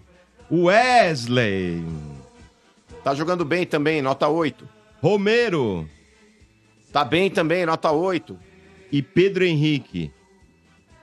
Wesley. 0.50 1.84
Tá 3.02 3.14
jogando 3.14 3.44
bem 3.44 3.66
também, 3.66 4.00
nota 4.02 4.28
oito. 4.28 4.68
Romero. 5.02 5.88
Tá 6.92 7.04
bem 7.04 7.30
também, 7.30 7.66
nota 7.66 7.90
oito. 7.90 8.38
E 8.90 9.02
Pedro 9.02 9.44
Henrique. 9.44 10.10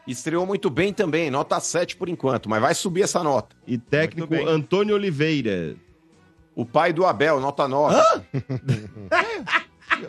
Estreou 0.07 0.45
muito 0.45 0.69
bem 0.69 0.91
também, 0.91 1.30
nota 1.30 1.59
7 1.59 1.95
por 1.95 2.09
enquanto, 2.09 2.49
mas 2.49 2.59
vai 2.61 2.73
subir 2.73 3.03
essa 3.03 3.23
nota. 3.23 3.55
E 3.68 3.77
técnico. 3.77 4.34
Antônio 4.47 4.95
Oliveira. 4.95 5.76
O 6.55 6.65
pai 6.65 6.91
do 6.91 7.05
Abel, 7.05 7.39
nota 7.39 7.68
9. 7.68 7.95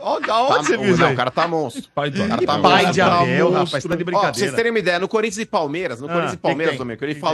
Onde, 0.01 0.27
Tá, 0.27 0.43
você 0.63 0.77
viu 0.79 0.95
isso 0.95 1.05
o 1.05 1.15
cara 1.15 1.31
tá 1.31 1.47
monstro. 1.47 1.91
Pai 1.95 2.11
do 2.11 2.23
O 2.25 2.29
cara 2.29 2.41
tá 2.47 2.59
Pai 2.59 2.73
monstro. 2.73 2.93
de 2.95 3.01
Abel, 3.03 3.51
monstro. 3.51 3.65
rapaz, 3.65 3.73
tá 3.73 3.79
de 3.81 3.87
Ó, 3.87 3.89
pra 3.89 4.05
brincadeira. 4.05 4.35
vocês 4.35 4.55
terem 4.55 4.73
uma 4.73 4.79
ideia, 4.79 4.99
no 4.99 5.09
Corinthians 5.09 5.39
e 5.39 5.47
Palmeiras, 5.47 6.01
no 6.01 6.07
Ah, 6.07 6.11
Corinthians 6.11 6.35
e 6.35 6.39
Palmeiras, 6.39 6.73
tem? 6.73 6.79
Domênico, 6.79 7.05
ele 7.05 7.15
Que 7.15 7.21
que 7.21 7.27
tem? 7.27 7.31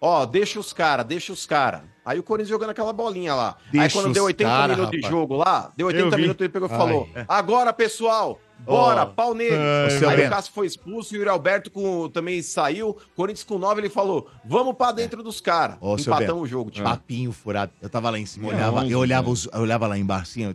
Ó, 0.00 0.24
deixa 0.26 0.58
os 0.60 0.72
caras, 0.72 1.06
deixa 1.06 1.32
os 1.32 1.46
caras. 1.46 1.82
Aí 2.04 2.18
o 2.18 2.22
Corinthians 2.22 2.50
jogando 2.50 2.70
aquela 2.70 2.92
bolinha 2.92 3.34
lá. 3.34 3.56
Aí 3.66 3.80
Deixa 3.80 3.96
quando 3.98 4.08
os 4.08 4.12
deu 4.12 4.24
80 4.24 4.50
cara, 4.50 4.74
minutos 4.74 4.90
de 4.90 4.96
rapaz. 4.98 5.10
jogo 5.14 5.36
lá, 5.36 5.72
deu 5.74 5.90
Eu 5.90 5.96
80 5.96 6.16
vi. 6.16 6.22
minutos, 6.22 6.40
ele 6.44 6.52
pegou 6.52 6.68
e 6.68 6.72
Ai. 6.72 6.76
falou, 6.78 7.08
É. 7.14 7.24
agora, 7.26 7.72
pessoal, 7.72 8.38
bora, 8.60 9.04
Ó. 9.04 9.06
pau 9.06 9.32
nele. 9.34 9.56
Ai, 9.56 10.06
Aí 10.10 10.16
Bento. 10.18 10.26
o 10.26 10.30
Cássio 10.30 10.52
foi 10.52 10.66
expulso 10.66 11.14
e 11.14 11.16
o 11.16 11.18
Yuri 11.20 11.30
Alberto 11.30 11.70
com, 11.70 12.10
também 12.10 12.42
saiu. 12.42 12.94
Corinthians 13.16 13.44
com 13.44 13.56
9, 13.58 13.80
ele 13.80 13.88
falou, 13.88 14.28
vamos 14.44 14.74
pra 14.76 14.92
dentro 14.92 15.22
dos 15.22 15.40
caras. 15.40 15.78
Seu 15.98 16.12
Empatamos 16.12 16.42
o 16.42 16.46
jogo, 16.46 16.70
tipo. 16.70 16.86
Papinho 16.86 17.32
furado. 17.32 17.72
Eu 17.80 17.88
tava 17.88 18.10
lá 18.10 18.18
em 18.18 18.26
cima, 18.26 18.48
eu 18.48 18.52
É, 18.52 18.54
olhava, 18.56 18.86
eu 18.86 18.98
olhava, 18.98 19.30
os- 19.30 19.48
eu 19.50 19.60
olhava 19.62 19.86
lá 19.86 19.96
embaixo, 19.96 20.24
assim, 20.32 20.44
aquela, 20.44 20.54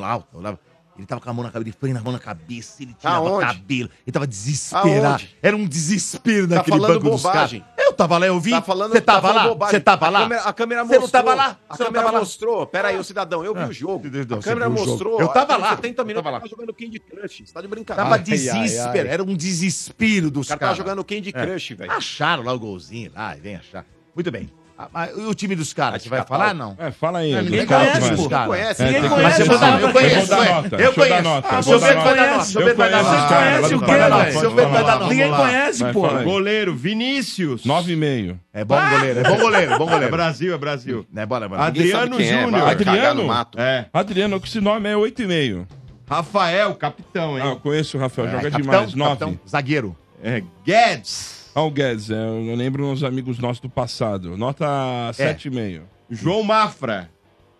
lá 0.00 0.10
alta, 0.10 0.26
eu 0.32 0.40
olhava. 0.40 0.58
Ele 1.00 1.06
tava 1.06 1.20
com 1.20 1.30
a 1.30 1.32
mão 1.32 1.42
na 1.44 1.50
cabeça, 1.50 1.68
ele 1.70 1.76
põe 1.80 1.92
na 1.92 2.00
mão 2.02 2.12
na 2.12 2.18
cabeça, 2.18 2.82
ele 2.82 2.94
tirava 2.94 3.16
Aonde? 3.28 3.46
cabelo, 3.46 3.90
ele 4.06 4.12
tava 4.12 4.26
desesperado. 4.26 5.06
Aonde? 5.14 5.36
Era 5.42 5.56
um 5.56 5.66
desespero 5.66 6.46
Tá 6.48 6.56
naquele 6.56 6.78
banco 6.78 7.00
dos 7.10 7.22
bobagem. 7.22 7.60
caras. 7.60 7.80
Eu 7.86 7.92
tava 7.94 8.18
lá, 8.18 8.26
eu 8.26 8.38
vi. 8.40 8.50
Tá 8.50 8.62
falando, 8.62 8.92
Você 8.92 9.00
tava 9.00 9.20
tá 9.20 9.34
falando 9.34 9.58
lá? 9.60 9.66
Você 9.70 9.80
tava 9.80 10.06
A 10.06 10.10
lá? 10.10 10.24
A 10.44 10.52
câmera 10.52 10.84
Você 10.84 10.98
mostrou. 10.98 11.00
não 11.00 11.08
tava 11.08 11.34
lá? 11.34 11.58
A 11.68 11.76
Você 11.76 11.84
câmera 11.84 12.12
mostrou. 12.12 12.66
Pera 12.66 12.88
aí, 12.88 12.98
ô 12.98 13.02
cidadão, 13.04 13.44
eu 13.44 13.54
vi 13.54 13.64
o 13.64 13.72
jogo. 13.72 14.06
A 14.06 14.42
câmera 14.42 14.68
você 14.70 14.82
o 14.82 14.86
mostrou. 14.86 15.20
Eu 15.20 15.28
tava 15.28 15.56
lá, 15.56 15.70
70 15.76 16.00
eu 16.02 16.06
minutos 16.06 16.24
tava 16.24 16.36
lá. 16.36 16.40
tá 16.40 16.46
jogando 16.46 16.72
Candy 16.74 17.00
Crush. 17.00 17.42
Você 17.46 17.52
tá 17.52 17.60
de 17.60 17.68
brincadeira. 17.68 18.08
Tava 18.10 18.22
desespero, 18.22 19.08
era 19.08 19.22
um 19.22 19.34
desespero 19.36 20.30
dos 20.30 20.46
O 20.46 20.48
cara 20.50 20.60
caras. 20.60 20.76
tava 20.76 20.88
jogando 20.88 21.04
Candy 21.04 21.30
É. 21.34 21.46
Crush, 21.46 21.74
velho. 21.74 21.90
Acharam 21.92 22.42
lá 22.44 22.52
o 22.52 22.58
golzinho, 22.58 23.10
lá, 23.14 23.34
vem 23.34 23.56
achar. 23.56 23.84
Muito 24.14 24.30
bem. 24.30 24.50
Ah, 24.82 24.88
mas 24.90 25.10
e 25.14 25.20
o 25.20 25.34
time 25.34 25.54
dos 25.54 25.74
caras, 25.74 26.02
você 26.02 26.08
vai 26.08 26.24
falar, 26.24 26.54
não? 26.54 26.74
É, 26.78 26.90
fala 26.90 27.18
aí. 27.18 27.34
Não, 27.34 27.42
ninguém 27.42 27.66
conhece, 27.66 28.00
mano. 28.00 28.16
pô. 28.16 28.22
Ninguém 28.22 28.46
conhece. 28.46 28.82
É, 28.82 28.86
Ninguém 28.86 29.02
que- 29.02 29.08
conhece, 29.10 29.44
mas 29.44 29.50
eu 29.50 29.58
conheço, 29.58 29.82
eu 29.82 29.92
conheço. 29.92 30.34
Ah, 30.34 31.62
seu 31.62 31.78
dar 31.78 31.86
Bento 31.86 32.02
vai 32.02 32.16
dar 32.16 32.30
nota. 32.30 32.44
seu 32.44 32.60
Eu 32.62 32.66
Bento 32.66 32.76
vai 32.78 32.90
dar 32.90 33.02
nota. 33.02 33.16
os 33.18 33.28
caras, 33.28 33.60
Conhece 33.60 33.60
vai 33.60 33.74
o 33.76 33.80
quê, 33.80 33.86
velho? 33.92 34.32
Seu 34.40 34.50
lá, 34.50 34.56
Bento 34.56 34.68
vai 34.70 34.84
dar 34.84 34.98
nota. 34.98 35.12
Ninguém 35.12 35.30
conhece, 35.34 35.84
pô. 35.92 36.08
Goleiro, 36.24 36.74
Vinícius. 36.74 37.62
9,5. 37.66 38.38
É 38.54 38.64
bom 38.64 38.80
goleiro, 38.90 39.20
é 39.20 39.22
bom 39.22 39.36
goleiro, 39.36 39.72
é 39.72 39.78
bom 39.78 39.86
É 39.86 39.90
goleiro. 39.90 40.10
Brasil, 40.10 40.54
é 40.54 40.58
Brasil. 40.58 41.06
É 41.14 41.26
bora, 41.26 41.46
bora. 41.46 41.62
Adriano 41.62 42.18
é, 42.18 42.24
Júnior. 42.42 42.68
Adriano? 42.68 43.22
É. 43.58 43.84
Adriano, 43.92 44.40
com 44.40 44.46
esse 44.46 44.60
nome 44.62 44.88
é 44.88 44.94
8,5. 44.96 45.66
Rafael, 46.08 46.74
capitão, 46.74 47.36
Ah, 47.36 47.40
eu 47.40 47.46
hein? 47.50 47.60
conheço 47.62 47.98
o 47.98 48.00
Rafael, 48.00 48.30
joga 48.30 48.50
demais. 48.50 48.94
9. 48.94 49.10
capitão, 49.10 49.40
zagueiro. 49.46 49.94
É. 50.22 50.42
Guedes. 50.64 51.39
O 51.62 51.70
Guedes, 51.70 52.10
é, 52.10 52.14
eu 52.14 52.54
lembro 52.54 52.86
uns 52.86 53.02
amigos 53.02 53.38
nossos 53.38 53.60
do 53.60 53.68
passado. 53.68 54.36
Nota 54.36 54.66
7,5. 55.12 55.82
João 56.10 56.42
Mafra. 56.42 57.10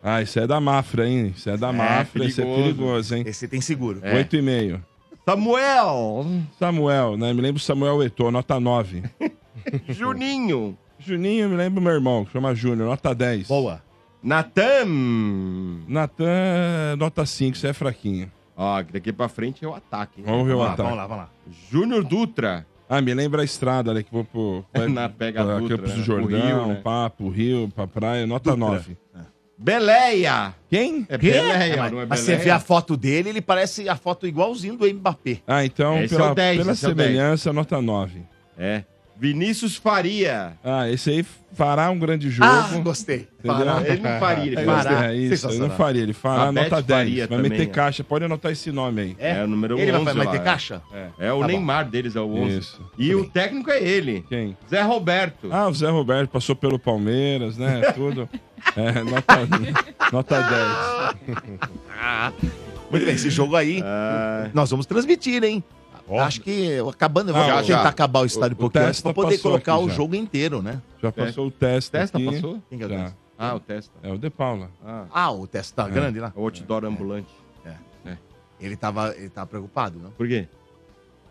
Ah, 0.03 0.23
isso 0.23 0.39
é 0.41 0.47
da 0.47 0.61
Mafra, 0.61 1.07
hein? 1.09 1.33
Isso 1.37 1.49
é 1.51 1.57
da 1.57 1.73
Mafra, 1.73 2.25
isso 2.25 2.41
é 2.41 2.45
perigoso. 2.45 3.15
hein? 3.15 3.23
Esse 3.27 3.47
tem 3.47 3.61
seguro. 3.61 4.01
É. 4.03 4.15
8,5. 4.25 4.81
Samuel. 5.27 6.27
Samuel, 6.59 7.17
né? 7.17 7.33
Me 7.33 7.41
lembro 7.43 7.61
Samuel 7.61 8.03
Eto'o, 8.03 8.31
nota 8.31 8.59
9. 8.59 9.03
Juninho. 9.89 10.77
Juninho, 10.99 11.49
me 11.49 11.57
lembro 11.57 11.81
meu 11.83 11.93
irmão, 11.93 12.25
que 12.25 12.33
chama 12.33 12.55
Júnior, 12.55 12.89
nota 12.89 13.15
10. 13.15 13.49
Boa. 13.49 13.83
Natan. 14.23 14.85
Natan, 15.89 16.97
nota 16.99 17.25
5, 17.25 17.57
isso 17.57 17.67
é 17.67 17.73
fraquinho. 17.73 18.31
Ó, 18.57 18.83
daqui 18.83 19.13
pra 19.13 19.29
frente 19.29 19.65
é 19.65 19.69
o 19.69 19.75
ataque. 19.75 20.21
hein? 20.21 20.27
Vamos 20.27 20.47
ver 20.47 20.55
o 20.55 20.63
ataque. 20.63 20.83
vamos 20.83 20.97
lá, 20.97 21.07
vamos 21.07 21.25
lá. 21.25 21.31
Júnior 21.71 22.05
Dutra. 22.05 22.67
Ah, 22.93 23.01
me 23.01 23.15
lembra 23.15 23.43
a 23.43 23.45
estrada 23.45 23.93
ali 23.93 24.03
que 24.03 24.13
vou 24.13 24.25
pro. 24.25 24.65
Na 24.91 25.09
Pega 25.09 25.45
pra 25.45 25.59
Dutra, 25.61 25.77
Campos 25.77 25.91
né? 25.91 25.97
do 25.97 26.03
Pro 26.03 26.13
Jordão, 26.17 26.41
Rio, 26.41 26.67
né? 26.67 26.81
Papo, 26.83 27.29
Rio, 27.29 27.69
pra 27.73 27.87
praia, 27.87 28.27
nota 28.27 28.51
Dutra. 28.51 28.67
9. 28.75 28.97
Beleia. 29.57 30.55
Quem? 30.69 31.07
É 31.09 31.19
Quê? 31.19 31.33
Beleia, 31.33 31.77
mas, 31.77 31.93
não 31.93 32.01
é 32.01 32.07
mas 32.07 32.21
você 32.21 32.27
Beleia? 32.33 32.45
vê 32.45 32.51
a 32.51 32.59
foto 32.59 32.97
dele, 32.97 33.29
ele 33.29 33.41
parece 33.43 33.89
a 33.89 33.95
foto 33.95 34.27
igualzinho 34.27 34.77
do 34.77 34.87
Mbappé. 34.93 35.39
Ah, 35.47 35.65
então, 35.65 36.03
Esse 36.03 36.15
é 36.15 36.19
pela, 36.19 36.33
o 36.33 36.35
10, 36.35 36.59
pela 36.59 36.73
esse 36.73 36.87
é 36.87 36.89
o 36.89 36.95
10. 36.95 37.09
semelhança, 37.09 37.53
nota 37.53 37.81
9. 37.81 38.23
É. 38.59 38.83
Vinícius 39.21 39.77
Faria. 39.77 40.55
Ah, 40.65 40.89
esse 40.89 41.11
aí 41.11 41.23
fará 41.53 41.91
um 41.91 41.99
grande 41.99 42.31
jogo. 42.31 42.49
Ah, 42.51 42.71
gostei. 42.83 43.29
Fará. 43.45 43.83
Ele 43.87 44.01
não 44.01 44.19
faria, 44.19 44.45
ele 44.47 44.61
É, 44.61 44.65
fará. 44.65 44.91
gostei. 44.91 45.09
É 45.09 45.15
isso, 45.15 45.49
ele 45.51 45.59
não 45.59 45.71
faria, 45.71 46.03
ele 46.03 46.13
fará 46.15 46.43
A 46.45 46.53
nota 46.53 46.77
Beth 46.77 46.83
10. 46.83 46.87
faria 46.87 47.27
vai 47.27 47.37
também, 47.37 47.51
meter 47.51 47.63
é. 47.65 47.67
caixa, 47.67 48.03
pode 48.03 48.25
anotar 48.25 48.51
esse 48.51 48.73
nome 48.73 49.03
aí. 49.03 49.17
É, 49.19 49.45
o 49.45 49.47
número 49.47 49.79
Ele 49.79 49.93
vai, 49.93 50.01
11 50.01 50.13
vai 50.15 50.25
lá, 50.25 50.31
ter 50.33 50.39
é. 50.39 50.41
caixa? 50.41 50.81
É 51.19 51.31
o 51.33 51.37
Tá 51.41 51.43
bom. 51.43 51.47
Neymar 51.49 51.91
deles, 51.91 52.17
é 52.17 52.21
o 52.21 52.35
11. 52.35 52.59
Isso. 52.59 52.91
E 52.97 53.15
o 53.15 53.29
técnico 53.29 53.71
é 53.71 53.83
ele. 53.83 54.25
Quem? 54.27 54.57
Zé 54.71 54.81
Roberto. 54.81 55.49
Ah, 55.53 55.69
o 55.69 55.75
Zé 55.75 55.91
Roberto 55.91 56.31
passou 56.31 56.57
pelo 56.57 56.79
Palmeiras, 56.79 57.59
né? 57.59 57.83
Tudo. 57.93 58.27
É, 58.75 59.03
nota, 59.05 59.39
nota 60.13 61.15
10. 61.29 61.41
Muito 62.91 63.05
bem, 63.07 63.15
esse 63.15 63.29
jogo 63.31 63.55
aí, 63.55 63.83
nós 64.55 64.71
vamos 64.71 64.87
transmitir, 64.87 65.45
hein? 65.45 65.63
Acho 66.19 66.41
que 66.41 66.79
acabando, 66.89 67.29
eu 67.31 67.35
vou 67.35 67.43
Ah, 67.43 67.47
tentar 67.63 67.63
já. 67.63 67.89
acabar 67.89 68.21
o 68.21 68.25
estádio 68.25 68.57
um 68.57 68.61
pouquinho 68.61 68.85
antes 68.85 68.97
Testa 69.03 69.13
pra 69.15 69.23
poder 69.23 69.39
colocar 69.39 69.79
o 69.79 69.89
já. 69.89 69.95
jogo 69.95 70.15
inteiro, 70.17 70.61
né? 70.63 70.81
Já 71.03 71.13
passou 71.13 71.47
o 71.47 71.51
teste. 71.51 71.91
Testa 71.93 72.19
aqui. 72.19 72.27
passou? 72.27 72.63
Quem 72.69 72.79
que 72.79 72.85
é 72.85 72.87
o 72.87 72.91
Já. 72.91 72.97
Testa? 73.05 73.17
Ah, 73.39 73.55
o 73.55 73.61
Testa. 73.61 73.95
É 74.03 74.13
o 74.13 74.19
De 74.19 74.29
Paula. 74.31 74.71
Ah, 74.85 75.07
Ah, 75.13 75.31
o 75.33 75.47
teste 75.47 75.73
tá 75.73 75.87
É. 75.87 75.91
grande 75.91 76.19
lá? 76.21 76.33
o 76.35 76.43
outdoor 76.43 76.85
ambulante. 76.85 77.29
Ele 78.61 78.77
tava, 78.77 79.15
ele 79.17 79.31
tava 79.31 79.47
preocupado, 79.47 79.99
não? 79.99 80.11
Por 80.11 80.29
quê? 80.29 80.47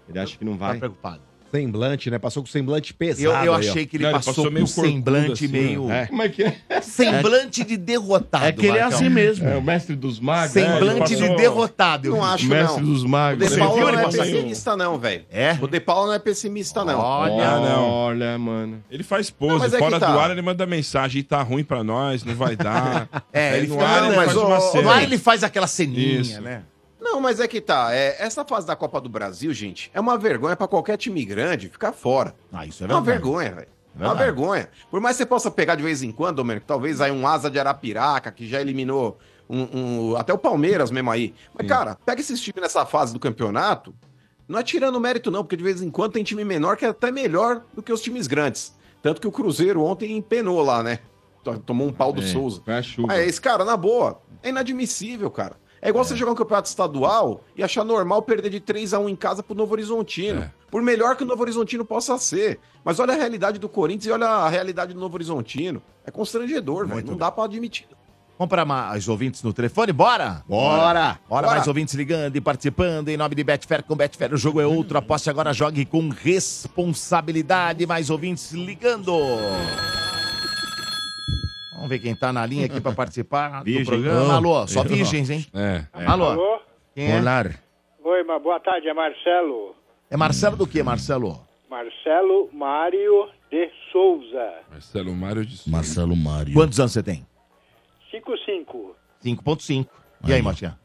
Ele 0.08 0.18
acha 0.18 0.36
que 0.36 0.44
não 0.44 0.54
Tá 0.58 0.70
vai? 0.70 0.80
preocupado. 0.80 1.22
Semblante, 1.52 2.10
né? 2.12 2.20
Passou 2.20 2.44
com 2.44 2.50
semblante 2.50 2.94
pesado. 2.94 3.24
Eu, 3.46 3.46
eu 3.46 3.54
achei 3.54 3.86
que 3.86 3.98
ele 3.98 4.04
Não, 4.04 4.12
ele 4.12 4.18
passou, 4.20 4.34
passou 4.34 4.46
com 4.46 4.52
meio 4.52 4.64
um 4.64 4.68
semblante 4.68 5.32
assim, 5.34 5.48
meio... 5.48 5.92
É. 5.92 6.06
Como 6.08 6.22
é 6.22 6.30
que 6.30 6.44
é? 6.44 6.82
Semblante 6.82 7.64
de 7.64 7.78
derrotado. 7.78 8.46
É 8.46 8.52
que 8.52 8.66
ele 8.66 8.78
é 8.78 8.82
Marcão. 8.82 8.98
assim 9.00 9.10
mesmo. 9.10 9.48
É 9.48 9.56
o 9.58 9.62
mestre 9.62 9.96
dos 9.96 10.20
magos. 10.20 10.52
Semblante 10.52 11.14
É, 11.14 11.18
ele 11.18 11.30
de 11.30 11.36
derrotado. 11.36 12.08
eu 12.08 12.12
Não 12.14 12.24
acho, 12.24 12.46
O 12.46 12.50
mestre 12.50 12.82
não. 12.82 12.90
dos 12.94 13.04
O 13.04 13.10
magos. 13.10 13.44
De 13.48 13.54
Você 13.54 13.60
Paula 13.60 13.76
viu 13.76 13.84
não 13.86 13.94
ele 13.94 14.02
é 14.02 14.24
pessimista, 14.24 14.78
não, 14.78 14.98
velho. 15.00 15.26
É? 15.32 15.58
O 15.62 15.68
De 15.68 15.80
Paula 15.80 16.08
não 16.08 16.14
é 16.14 16.20
pessimista, 16.20 16.86
não. 16.86 17.00
Olha, 17.00 17.50
Ah, 17.50 17.60
não. 17.60 17.84
Olha, 17.90 18.38
mano. 18.38 18.84
Ele 18.90 19.04
faz 19.04 19.30
Não, 19.40 19.48
pose. 19.48 19.60
mas 19.60 19.74
é 19.74 19.80
Fora 19.80 20.00
tá. 20.00 20.12
do 20.12 20.20
ar, 20.20 20.32
ele 20.32 20.42
manda 20.42 20.66
mensagem. 20.66 21.24
Tá 21.24 21.42
ruim 21.42 21.64
pra 21.64 21.84
nós, 21.84 22.24
não 22.24 22.36
vai 22.36 22.56
dar. 22.56 23.08
É, 23.34 23.58
ele 23.58 23.68
no 23.68 23.74
fica- 23.76 23.86
ar, 23.88 24.02
não, 24.02 24.08
ele 24.10 24.16
mas 24.18 24.26
faz 24.26 24.38
o- 24.38 24.46
uma 24.46 24.58
o- 24.58 24.62
cena. 24.72 24.84
no 24.84 24.90
ar 24.90 25.04
ele 25.04 25.18
faz 25.18 25.44
aquela 25.44 25.68
ceninha, 25.68 26.22
Isso. 26.22 26.42
né? 26.42 26.64
Não, 27.00 27.20
mas 27.22 27.40
é 27.40 27.48
que 27.48 27.62
tá. 27.62 27.94
É, 27.94 28.18
essa 28.20 28.44
fase 28.44 28.68
da 28.68 28.76
Copa 28.76 29.00
do 29.00 29.08
Brasil, 29.10 29.54
gente, 29.54 29.90
é 29.94 30.00
uma 30.00 30.18
vergonha 30.18 30.56
pra 30.56 30.68
qualquer 30.68 30.98
time 30.98 31.24
grande 31.24 31.70
ficar 31.70 31.94
fora. 31.94 32.36
Ah, 32.52 32.66
isso 32.66 32.84
é 32.84 32.88
É 32.88 32.90
uma 32.90 33.02
verdade. 33.02 33.24
vergonha, 33.24 33.52
velho. 33.56 33.68
É 33.96 33.98
uma 34.04 34.10
Verdade. 34.16 34.20
vergonha. 34.26 34.70
Por 34.92 35.02
mais 35.02 35.16
que 35.18 35.24
você 35.24 35.26
possa 35.26 35.50
pegar 35.52 35.76
de 35.76 35.84
vez 35.84 36.04
em 36.04 36.12
quando, 36.12 36.38
Domênico, 36.38 36.66
talvez 36.68 37.02
aí 37.02 37.12
um 37.12 37.26
asa 37.28 37.50
de 37.50 37.60
Arapiraca, 37.60 38.32
que 38.32 38.48
já 38.48 38.62
eliminou 38.62 39.18
um, 39.50 40.12
um- 40.12 40.16
até 40.16 40.32
o 40.34 40.38
Palmeiras 40.38 40.92
mesmo 40.92 41.10
aí. 41.10 41.34
Mas, 41.58 41.68
cara, 41.68 41.98
pega 42.06 42.22
esses 42.22 42.40
times 42.40 42.62
nessa 42.62 42.86
fase 42.86 43.12
do 43.14 43.20
campeonato, 43.20 43.94
não 44.48 44.60
é 44.60 44.64
tirando 44.64 45.00
mérito 45.00 45.32
não, 45.32 45.44
porque 45.44 45.58
de 45.58 45.64
vez 45.64 45.82
em 45.82 45.90
quando 45.90 46.14
tem 46.14 46.24
time 46.24 46.44
menor 46.46 46.78
que 46.78 46.86
é 46.86 46.90
até 46.90 47.12
melhor 47.12 47.64
do 47.74 47.82
que 47.82 47.92
os 47.92 48.02
times 48.02 48.28
grandes. 48.28 48.76
Tanto 49.02 49.20
que 49.22 49.28
o 49.28 49.32
Cruzeiro 49.32 49.82
ontem 49.84 50.16
empenou 50.16 50.62
lá, 50.62 50.84
né? 50.84 51.00
To- 51.44 51.58
Tomou 51.60 51.88
um 51.88 51.94
pau 51.94 52.12
do 52.14 52.22
É, 52.22 52.26
Souza. 52.28 52.62
Foi 52.64 52.74
a 52.76 52.82
chuva. 52.84 53.08
Mas 53.08 53.28
esse 53.28 53.42
cara, 53.42 53.64
na 53.66 53.76
boa, 53.78 54.22
é 54.44 54.50
inadmissível, 54.50 55.32
cara. 55.32 55.56
É 55.82 55.90
igual 55.90 56.04
você 56.04 56.16
jogar 56.16 56.32
um 56.32 56.36
campeonato 56.36 56.68
estadual 56.68 57.44
e 57.56 57.64
achar 57.64 57.84
normal 57.84 58.22
perder 58.22 58.50
de 58.50 58.60
3 58.60 58.94
a 58.94 59.00
1 59.00 59.10
em 59.10 59.16
casa 59.16 59.42
pro 59.42 59.56
Novo 59.56 59.74
Horizontino. 59.74 60.42
É. 60.42 60.52
Por 60.70 60.82
melhor 60.82 61.16
que 61.16 61.24
o 61.24 61.26
Novo 61.26 61.42
Horizontino 61.42 61.86
possa 61.86 62.18
ser. 62.18 62.60
Mas 62.84 63.00
olha 63.00 63.14
a 63.14 63.18
realidade 63.18 63.60
do 63.60 63.70
Corinthians 63.70 64.06
e 64.06 64.12
olha 64.12 64.28
a 64.28 64.50
realidade 64.50 64.94
do 64.94 65.00
Novo 65.00 65.16
Horizontino. 65.16 65.82
É 66.06 66.12
constrangedor, 66.12 66.88
velho. 66.88 67.06
Não 67.06 67.18
dá 67.18 67.32
pra 67.32 67.46
admitir. 67.46 67.88
Vamos 68.38 68.50
para 68.50 68.64
mais 68.64 69.10
ouvintes 69.10 69.44
no 69.44 69.52
telefone? 69.52 69.92
Bora? 69.92 70.44
Bora! 70.48 71.20
Bora, 71.28 71.48
mais 71.48 71.68
ouvintes 71.68 71.94
ligando 71.94 72.38
e 72.38 72.40
participando 72.40 73.10
em 73.10 73.18
nome 73.18 73.36
de 73.36 73.44
Betfair. 73.44 73.84
Com 73.84 73.98
Betfair 73.98 74.34
o 74.34 74.38
jogo 74.38 74.62
é 74.62 74.66
outro. 74.66 74.98
Aposte 74.98 75.30
agora, 75.30 75.52
jogue 75.52 75.86
com 75.86 76.08
responsabilidade. 76.08 77.86
Mais 77.86 78.10
ouvintes 78.10 78.54
ligando. 78.54 79.14
Vamos 81.90 81.98
ver 81.98 82.00
quem 82.00 82.16
tá 82.16 82.32
na 82.32 82.46
linha 82.46 82.68
aqui 82.68 82.80
para 82.80 82.94
participar 82.94 83.64
Virgem. 83.64 83.84
do 83.84 83.88
programa. 83.88 84.36
Alô, 84.36 84.68
só 84.68 84.84
virgens, 84.84 85.32
hein? 85.32 85.44
É. 85.56 85.86
Alô? 86.06 86.26
Alô? 86.26 86.60
Quem 86.94 87.12
é? 87.12 87.20
Olá. 87.20 87.46
Oi, 88.04 88.24
mas 88.24 88.44
boa 88.44 88.60
tarde, 88.60 88.88
é 88.88 88.94
Marcelo. 88.94 89.76
É 90.08 90.16
Marcelo 90.16 90.56
do 90.56 90.68
que, 90.68 90.84
Marcelo? 90.84 91.42
Marcelo 91.68 92.48
Mário 92.54 93.28
de 93.50 93.72
Souza. 93.92 94.54
Marcelo 94.70 95.16
Mário 95.16 95.44
de 95.44 95.58
Souza. 95.58 95.72
Marcelo 95.72 96.16
Mário. 96.16 96.54
Quantos 96.54 96.80
anos 96.80 96.92
você 96.92 97.02
tem? 97.02 97.26
55. 98.12 98.96
5.5. 99.26 99.88
E 100.28 100.34
aí, 100.34 100.42
Martinha? 100.44 100.78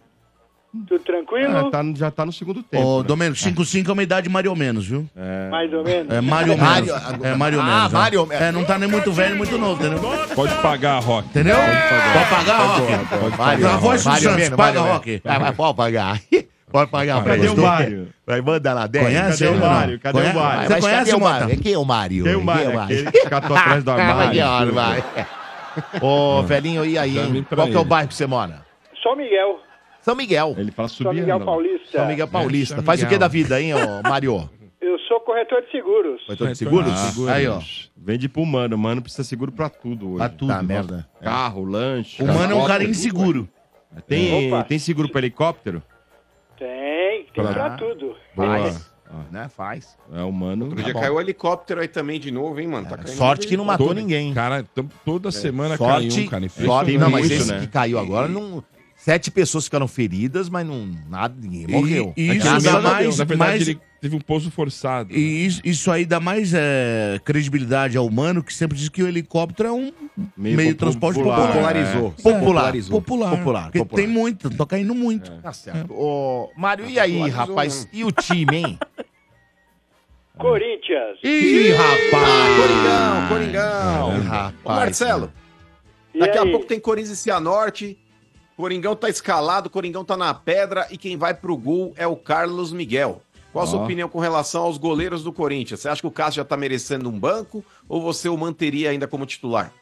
Tudo 0.89 1.05
tranquilo? 1.05 1.57
Ah, 1.57 1.71
tá 1.71 1.83
já 1.95 2.11
tá 2.11 2.27
no 2.27 2.33
segundo 2.33 2.63
tempo. 2.63 2.85
Ô, 2.85 2.99
né? 3.01 3.05
Domênico, 3.07 3.37
5-5 3.39 3.89
é 3.89 3.93
uma 3.93 4.03
idade 4.03 4.29
mais 4.29 4.45
ou 4.47 4.57
menos, 4.57 4.87
viu? 4.87 5.09
É. 5.17 5.49
Mais 5.49 5.73
ou 5.73 5.85
menos. 5.85 6.13
É 6.13 6.21
Mário 6.21 6.57
Mário- 6.59 6.87
menos. 6.87 7.25
É 7.25 7.35
Mário 7.37 7.61
Ah, 7.61 7.65
menos. 7.65 7.95
ó. 7.95 7.97
Mário 7.99 8.27
menos. 8.27 8.45
É, 8.45 8.53
não 8.53 8.65
tá 8.65 8.79
nem 8.79 8.89
muito 8.89 9.13
velho, 9.13 9.29
nem 9.31 9.39
muito 9.39 9.57
novo, 9.57 9.81
entendeu? 9.85 10.01
Pode 10.35 10.55
pagar, 10.57 10.99
Rock. 11.01 11.29
Entendeu? 11.29 11.57
Pode 11.57 12.31
pagar, 12.31 12.59
Rock. 12.59 13.09
Pode 13.21 13.39
Mário, 13.39 13.69
A 13.69 13.77
voz 13.77 14.05
do 14.05 14.17
Santos, 14.17 14.49
paga, 14.51 14.81
Rock. 14.81 15.23
Pode 15.57 15.77
pagar. 15.77 16.21
Pode 16.73 16.91
pagar. 16.91 17.23
Cadê 17.25 17.47
pra 17.47 17.53
o. 17.53 17.63
Mário? 17.63 18.09
Vai, 18.27 18.41
manda 18.41 18.73
lá, 18.75 18.87
10. 18.89 19.05
Conhece 19.07 19.45
Cadê 19.45 19.57
o? 19.57 19.61
Mário? 19.61 20.01
Cadê 20.01 20.19
o 20.19 20.21
Conhece? 20.23 20.37
Mário? 20.39 20.61
Você 20.63 20.69
cadê 20.69 20.81
conhece 20.81 21.15
o 21.15 21.21
Mário? 21.21 21.59
Quem 21.61 21.73
é 21.73 21.79
o 21.79 21.85
Mário? 21.85 22.25
Quem 22.25 22.33
é 22.33 22.37
o 22.37 22.43
Mário? 22.45 22.81
Aquele 22.81 23.13
que 23.13 23.31
catou 23.31 23.57
atrás 23.57 23.85
do 23.85 23.91
armário. 23.93 25.05
Ô, 26.01 26.43
velhinho, 26.43 26.85
e 26.85 26.99
aí, 26.99 27.19
hein? 27.19 27.47
Qual 27.55 27.69
que 27.69 27.77
é 27.77 27.79
o 27.79 27.85
bairro 27.85 28.09
que 28.09 28.15
você 28.15 28.27
mora? 28.27 28.63
São 29.03 29.15
Miguel. 29.17 29.61
São 30.05 30.15
Miguel. 30.15 30.55
Ele 30.59 30.71
fala 30.71 30.89
São 30.89 30.97
subir. 31.07 31.21
Miguel. 31.21 31.41
Paulista. 31.41 31.99
São 31.99 32.07
Miguel 32.07 32.29
Paulista. 32.29 32.75
São 32.77 32.85
Faz 32.85 33.03
o 33.03 33.07
que 33.09 33.17
da 33.19 33.27
vida, 33.29 33.61
hein, 33.61 33.73
ô 33.75 34.03
Mário? 34.09 34.49
Eu 34.81 34.99
sou 35.09 35.19
corretor 35.21 35.63
de 35.63 35.71
seguros. 35.71 36.23
Corretor 36.27 36.49
de 36.49 36.59
seguros? 36.59 36.93
Ah, 37.27 37.33
Aí, 37.33 37.49
ó. 37.49 37.59
Vende 37.97 38.29
pro 38.29 38.45
mano. 38.45 38.77
Mano 38.77 39.01
precisa 39.01 39.25
seguro 39.25 39.51
pra 39.51 39.71
tudo 39.71 40.09
hoje. 40.11 40.19
Pra 40.19 40.29
tudo. 40.29 40.49
Tá, 40.49 40.63
merda. 40.63 41.09
Carro, 41.23 41.65
lanche. 41.65 42.23
O 42.23 42.27
mano 42.27 42.53
é 42.53 42.55
um 42.55 42.67
cara 42.67 42.85
inseguro. 42.85 43.49
Tem, 44.07 44.49
Opa. 44.49 44.65
tem 44.65 44.79
seguro 44.79 45.09
pra 45.09 45.21
helicóptero? 45.21 45.83
Tem, 46.59 47.25
tem 47.33 47.45
Pra- 47.45 47.53
pra 47.53 47.71
tudo. 47.71 48.15
Faz. 48.37 48.93
Né? 49.31 49.49
Faz. 49.49 49.97
É 50.13 50.23
o 50.23 50.33
mano. 50.33 50.67
Outro 50.67 50.83
dia 50.83 50.93
bom. 50.93 51.01
caiu 51.01 51.15
o 51.15 51.21
helicóptero 51.21 51.81
aí 51.81 51.89
também 51.89 52.19
de 52.19 52.31
novo, 52.33 52.59
hein, 52.61 52.67
mano? 52.67 52.87
Tá 52.89 53.07
Sorte 53.07 53.47
que 53.47 53.57
não 53.57 53.65
matou 53.65 53.89
Todo- 53.89 53.97
ninguém. 53.97 54.35
Cara, 54.35 54.65
toda 55.05 55.31
semana 55.31 55.77
Sorte, 55.77 56.09
cai 56.09 56.25
um, 56.25 56.29
cara. 56.29 56.49
sorte 56.49 56.91
Tem 56.91 56.99
não, 56.99 57.11
mas 57.11 57.21
muito, 57.29 57.41
esse 57.41 57.53
né? 57.53 57.61
que 57.61 57.67
caiu 57.69 57.99
agora, 57.99 58.27
não, 58.27 58.63
sete 59.05 59.31
pessoas 59.31 59.65
ficaram 59.65 59.87
feridas, 59.87 60.49
mas 60.49 60.67
não, 60.67 60.89
nada, 61.11 61.35
ninguém 61.39 61.65
E- 61.69 61.73
morreu. 61.73 62.15
e 62.17 62.31
É 62.31 62.35
isso 62.37 62.45
dá 62.47 62.59
Deus. 62.59 62.83
mais- 62.83 63.19
Na 63.19 63.25
verdade, 63.25 63.51
mas- 63.59 63.69
ele 63.69 63.79
teve 64.01 64.17
um 64.17 64.21
pouso 64.21 64.51
forçado. 64.51 65.13
E 65.15 65.45
isso, 65.47 65.61
isso 65.63 65.91
aí 65.91 66.07
dá 66.07 66.19
mais 66.21 66.53
é, 66.55 67.21
credibilidade 67.23 67.97
ao 67.99 68.07
humano, 68.07 68.43
que 68.43 68.53
sempre 68.53 68.79
diz 68.79 68.89
que 68.89 69.03
o 69.03 69.07
helicóptero 69.07 69.69
é 69.69 69.73
um 69.73 69.93
meio, 70.37 70.57
de 70.57 70.75
transporte 70.75 71.17
popular. 71.17 71.49
Popularizou. 71.53 72.11
Popular. 72.13 72.41
Popularizou. 72.41 73.01
Popular. 73.03 73.31
Popular, 73.37 73.63
Porque 73.65 73.79
popular. 73.81 74.03
tem 74.03 74.11
muito, 74.11 74.49
tá 74.51 74.65
caindo 74.67 74.95
muito. 74.95 75.31
Tá 75.43 75.53
certo. 75.53 75.93
Ô, 75.93 76.51
Mário, 76.57 76.87
e 76.89 76.99
aí, 76.99 77.13
Popularizou, 77.13 77.47
rapaz? 77.47 77.85
né? 77.85 77.91
E 77.93 78.05
o 78.05 78.11
time, 78.11 78.57
hein? 78.57 78.79
Corinthians. 80.39 81.19
Ih, 81.23 81.71
rapaz! 81.73 82.57
Coringão, 82.59 83.29
Coringão. 83.29 84.17
Ih, 84.17 84.21
Ô, 84.21 84.23
rapaz. 84.29 84.63
Marcelo, 84.65 85.33
E 86.13 86.19
daqui 86.19 86.39
a 86.39 86.43
aí? 86.43 86.51
pouco 86.51 86.67
tem 86.67 86.81
Corinthians 86.81 87.19
e 87.19 87.23
Cianorte. 87.23 87.99
Coringão 88.57 88.95
tá 88.95 89.09
escalado, 89.09 89.69
Coringão 89.69 90.05
tá 90.05 90.17
na 90.17 90.33
pedra 90.33 90.87
e 90.91 90.97
quem 90.97 91.17
vai 91.17 91.35
pro 91.35 91.57
gol 91.57 91.93
é 91.97 92.07
o 92.07 92.17
Carlos 92.17 92.73
Miguel. 92.73 93.21
Qual 93.53 93.65
a 93.65 93.67
sua 93.67 93.81
Ó. 93.81 93.85
opinião 93.85 94.09
com 94.09 94.19
relação 94.19 94.65
aos 94.65 94.79
goleiros 94.79 95.23
do 95.23 95.33
Corinthians? 95.33 95.81
Você 95.81 95.89
acha 95.89 96.01
que 96.01 96.07
o 96.07 96.11
Cássio 96.11 96.43
já 96.43 96.45
tá 96.45 96.57
merecendo 96.57 97.09
um 97.09 97.19
banco 97.19 97.65
ou 97.89 98.01
você 98.01 98.29
o 98.29 98.37
manteria 98.37 98.91
ainda 98.91 99.07
como 99.07 99.27
titular? 99.27 99.73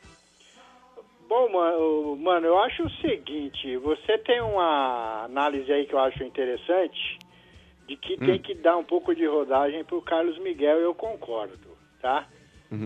Bom, 1.28 1.50
mano, 1.50 2.16
mano, 2.16 2.46
eu 2.46 2.58
acho 2.58 2.82
o 2.82 2.90
seguinte, 3.00 3.78
você 3.78 4.18
tem 4.18 4.42
uma 4.42 5.24
análise 5.24 5.72
aí 5.72 5.86
que 5.86 5.94
eu 5.94 5.98
acho 5.98 6.22
interessante, 6.22 7.18
de 7.88 7.96
que 7.96 8.18
tem 8.18 8.38
que 8.38 8.54
dar 8.54 8.76
um 8.76 8.84
pouco 8.84 9.14
de 9.14 9.26
rodagem 9.26 9.82
pro 9.84 10.02
Carlos 10.02 10.38
Miguel, 10.40 10.78
eu 10.78 10.94
concordo, 10.94 11.70
tá? 12.02 12.26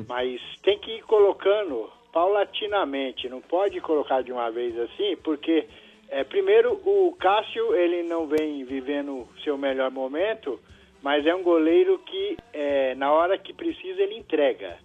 Mas 0.09 0.41
tem 0.63 0.79
que 0.79 0.99
ir 0.99 1.03
colocando 1.03 1.91
paulatinamente, 2.17 3.29
não 3.29 3.43
pode 3.43 3.79
colocar 3.83 4.23
de 4.23 4.33
uma 4.33 4.51
vez 4.51 4.75
assim, 4.79 5.19
porque 5.23 5.67
é, 6.09 6.25
primeiro 6.25 6.73
o 6.73 7.15
Cássio 7.21 7.75
ele 7.75 8.05
não 8.05 8.27
vem 8.27 8.65
vivendo 8.65 9.29
seu 9.45 9.59
melhor 9.59 9.91
momento, 9.91 10.59
mas 11.03 11.27
é 11.27 11.35
um 11.35 11.43
goleiro 11.43 11.99
que 11.99 12.39
é, 12.55 12.95
na 12.95 13.13
hora 13.13 13.37
que 13.37 13.53
precisa 13.53 14.01
ele 14.01 14.17
entrega, 14.17 14.79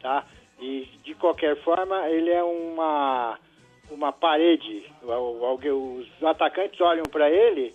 tá? 0.00 0.24
E 0.58 0.88
de 1.04 1.14
qualquer 1.16 1.54
forma 1.56 2.08
ele 2.08 2.30
é 2.30 2.42
uma 2.42 3.38
uma 3.90 4.10
parede. 4.10 4.90
Os 5.02 6.24
atacantes 6.24 6.80
olham 6.80 7.04
para 7.12 7.28
ele, 7.28 7.74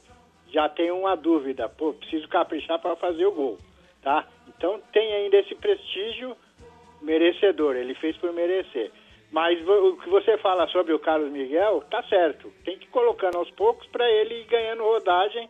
já 0.52 0.68
tem 0.68 0.90
uma 0.90 1.16
dúvida, 1.16 1.70
pô, 1.70 1.94
preciso 1.94 2.28
caprichar 2.28 2.80
para 2.80 2.96
fazer 2.96 3.28
o 3.28 3.32
gol, 3.32 3.60
tá? 4.02 4.26
Então 4.48 4.82
tem 4.92 5.14
ainda 5.14 5.38
esse 5.38 5.54
prestígio 5.54 6.36
merecedor, 7.06 7.76
ele 7.76 7.94
fez 7.96 8.18
por 8.18 8.34
merecer. 8.34 8.92
Mas 9.32 9.60
o 9.68 9.98
que 9.98 10.10
você 10.10 10.38
fala 10.38 10.68
sobre 10.70 10.94
o 10.94 11.00
Carlos 11.00 11.32
Miguel, 11.32 11.84
tá 11.90 12.04
certo. 12.04 12.52
Tem 12.64 12.78
que 12.78 12.86
ir 12.86 12.90
colocando 12.90 13.38
aos 13.38 13.52
poucos 13.52 13.86
para 13.88 14.10
ele 14.10 14.42
ir 14.42 14.46
ganhando 14.46 14.84
rodagem 14.84 15.50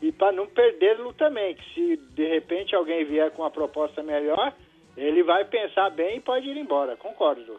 e 0.00 0.12
para 0.12 0.32
não 0.32 0.46
perdê-lo 0.46 1.12
também, 1.12 1.54
que 1.54 1.74
se 1.74 1.96
de 1.96 2.26
repente 2.26 2.74
alguém 2.74 3.04
vier 3.04 3.30
com 3.30 3.42
uma 3.42 3.50
proposta 3.50 4.02
melhor, 4.02 4.54
ele 4.96 5.22
vai 5.22 5.44
pensar 5.44 5.90
bem 5.90 6.18
e 6.18 6.20
pode 6.20 6.48
ir 6.48 6.56
embora. 6.56 6.96
Concordo. 6.96 7.58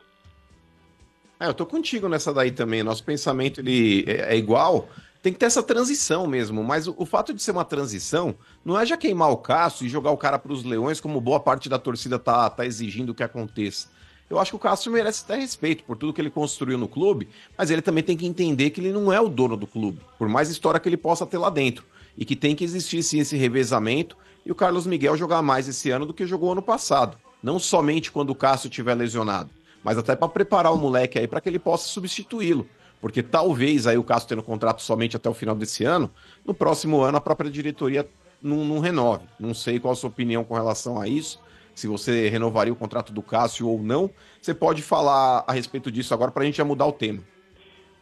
É, 1.40 1.48
eu 1.48 1.54
tô 1.54 1.66
contigo 1.66 2.08
nessa 2.08 2.34
daí 2.34 2.52
também. 2.52 2.84
Nosso 2.84 3.04
pensamento 3.04 3.60
ele 3.60 4.06
é, 4.08 4.34
é 4.34 4.38
igual. 4.38 4.88
Tem 5.26 5.34
que 5.34 5.40
ter 5.40 5.48
essa 5.48 5.64
transição 5.64 6.28
mesmo. 6.28 6.64
Mas 6.64 6.86
o, 6.86 6.94
o 7.00 7.04
fato 7.04 7.34
de 7.34 7.42
ser 7.42 7.50
uma 7.50 7.66
transição 7.66 8.36
não 8.64 8.80
é 8.80 8.86
já 8.86 8.96
queimar 8.96 9.32
o 9.32 9.38
Cássio 9.38 9.84
e 9.84 9.90
jogar 9.90 10.12
o 10.12 10.18
cara 10.18 10.38
pros 10.38 10.64
leões, 10.64 11.02
como 11.02 11.20
boa 11.20 11.40
parte 11.40 11.68
da 11.68 11.80
torcida 11.80 12.20
tá, 12.20 12.48
tá 12.48 12.64
exigindo 12.64 13.12
que 13.12 13.24
aconteça. 13.24 13.88
Eu 14.30 14.38
acho 14.38 14.52
que 14.52 14.56
o 14.56 14.60
Cássio 14.60 14.92
merece 14.92 15.24
até 15.24 15.36
respeito 15.36 15.84
por 15.84 15.98
tudo 15.98 16.14
que 16.14 16.22
ele 16.22 16.30
construiu 16.30 16.78
no 16.78 16.88
clube, 16.88 17.28
mas 17.58 17.72
ele 17.72 17.82
também 17.82 18.04
tem 18.04 18.16
que 18.16 18.28
entender 18.28 18.70
que 18.70 18.80
ele 18.80 18.92
não 18.92 19.12
é 19.12 19.20
o 19.20 19.28
dono 19.28 19.58
do 19.58 19.66
clube, 19.66 20.00
por 20.20 20.30
mais 20.30 20.48
história 20.48 20.80
que 20.80 20.88
ele 20.88 20.96
possa 20.96 21.26
ter 21.26 21.40
lá 21.40 21.50
dentro. 21.50 21.84
E 22.16 22.24
que 22.24 22.36
tem 22.36 22.56
que 22.56 22.64
existir 22.64 23.02
sim 23.02 23.18
esse 23.18 23.36
revezamento 23.36 24.16
e 24.46 24.52
o 24.52 24.56
Carlos 24.56 24.86
Miguel 24.86 25.18
jogar 25.18 25.42
mais 25.42 25.68
esse 25.68 25.90
ano 25.90 26.06
do 26.06 26.14
que 26.14 26.28
jogou 26.28 26.52
ano 26.52 26.62
passado. 26.62 27.18
Não 27.42 27.58
somente 27.58 28.12
quando 28.12 28.30
o 28.30 28.36
Cássio 28.36 28.68
estiver 28.68 28.94
lesionado, 28.94 29.50
mas 29.84 29.98
até 29.98 30.16
para 30.16 30.30
preparar 30.30 30.72
o 30.72 30.78
moleque 30.78 31.18
aí 31.18 31.28
para 31.28 31.42
que 31.42 31.50
ele 31.50 31.58
possa 31.58 31.88
substituí-lo. 31.88 32.70
Porque 33.06 33.22
talvez 33.22 33.86
aí 33.86 34.00
o 34.00 34.04
Cássio 34.04 34.30
tendo 34.30 34.42
contrato 34.42 34.82
somente 34.82 35.16
até 35.16 35.30
o 35.30 35.34
final 35.36 35.54
desse 35.54 35.86
ano, 35.86 36.10
no 36.44 36.56
próximo 36.56 37.02
ano 37.02 37.20
a 37.20 37.22
própria 37.22 37.52
diretoria 37.52 38.04
não, 38.42 38.66
não 38.66 38.80
renove. 38.80 39.28
Não 39.40 39.54
sei 39.54 39.80
qual 39.80 39.92
a 39.92 39.96
sua 39.96 40.10
opinião 40.10 40.44
com 40.44 40.56
relação 40.56 41.00
a 41.00 41.08
isso, 41.08 41.40
se 41.76 41.86
você 41.86 42.28
renovaria 42.30 42.74
o 42.74 42.76
contrato 42.76 43.14
do 43.14 43.22
Cássio 43.22 43.70
ou 43.70 43.78
não. 43.78 44.10
Você 44.42 44.56
pode 44.56 44.82
falar 44.82 45.44
a 45.46 45.54
respeito 45.54 45.92
disso 45.92 46.16
agora 46.16 46.32
para 46.32 46.42
a 46.42 46.46
gente 46.48 46.58
já 46.58 46.66
mudar 46.66 46.88
o 46.88 46.92
tema. 46.92 47.20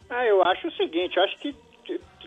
Ah, 0.08 0.24
eu 0.24 0.42
acho 0.42 0.68
o 0.68 0.72
seguinte, 0.72 1.18
eu 1.18 1.22
acho 1.22 1.38
que 1.38 1.54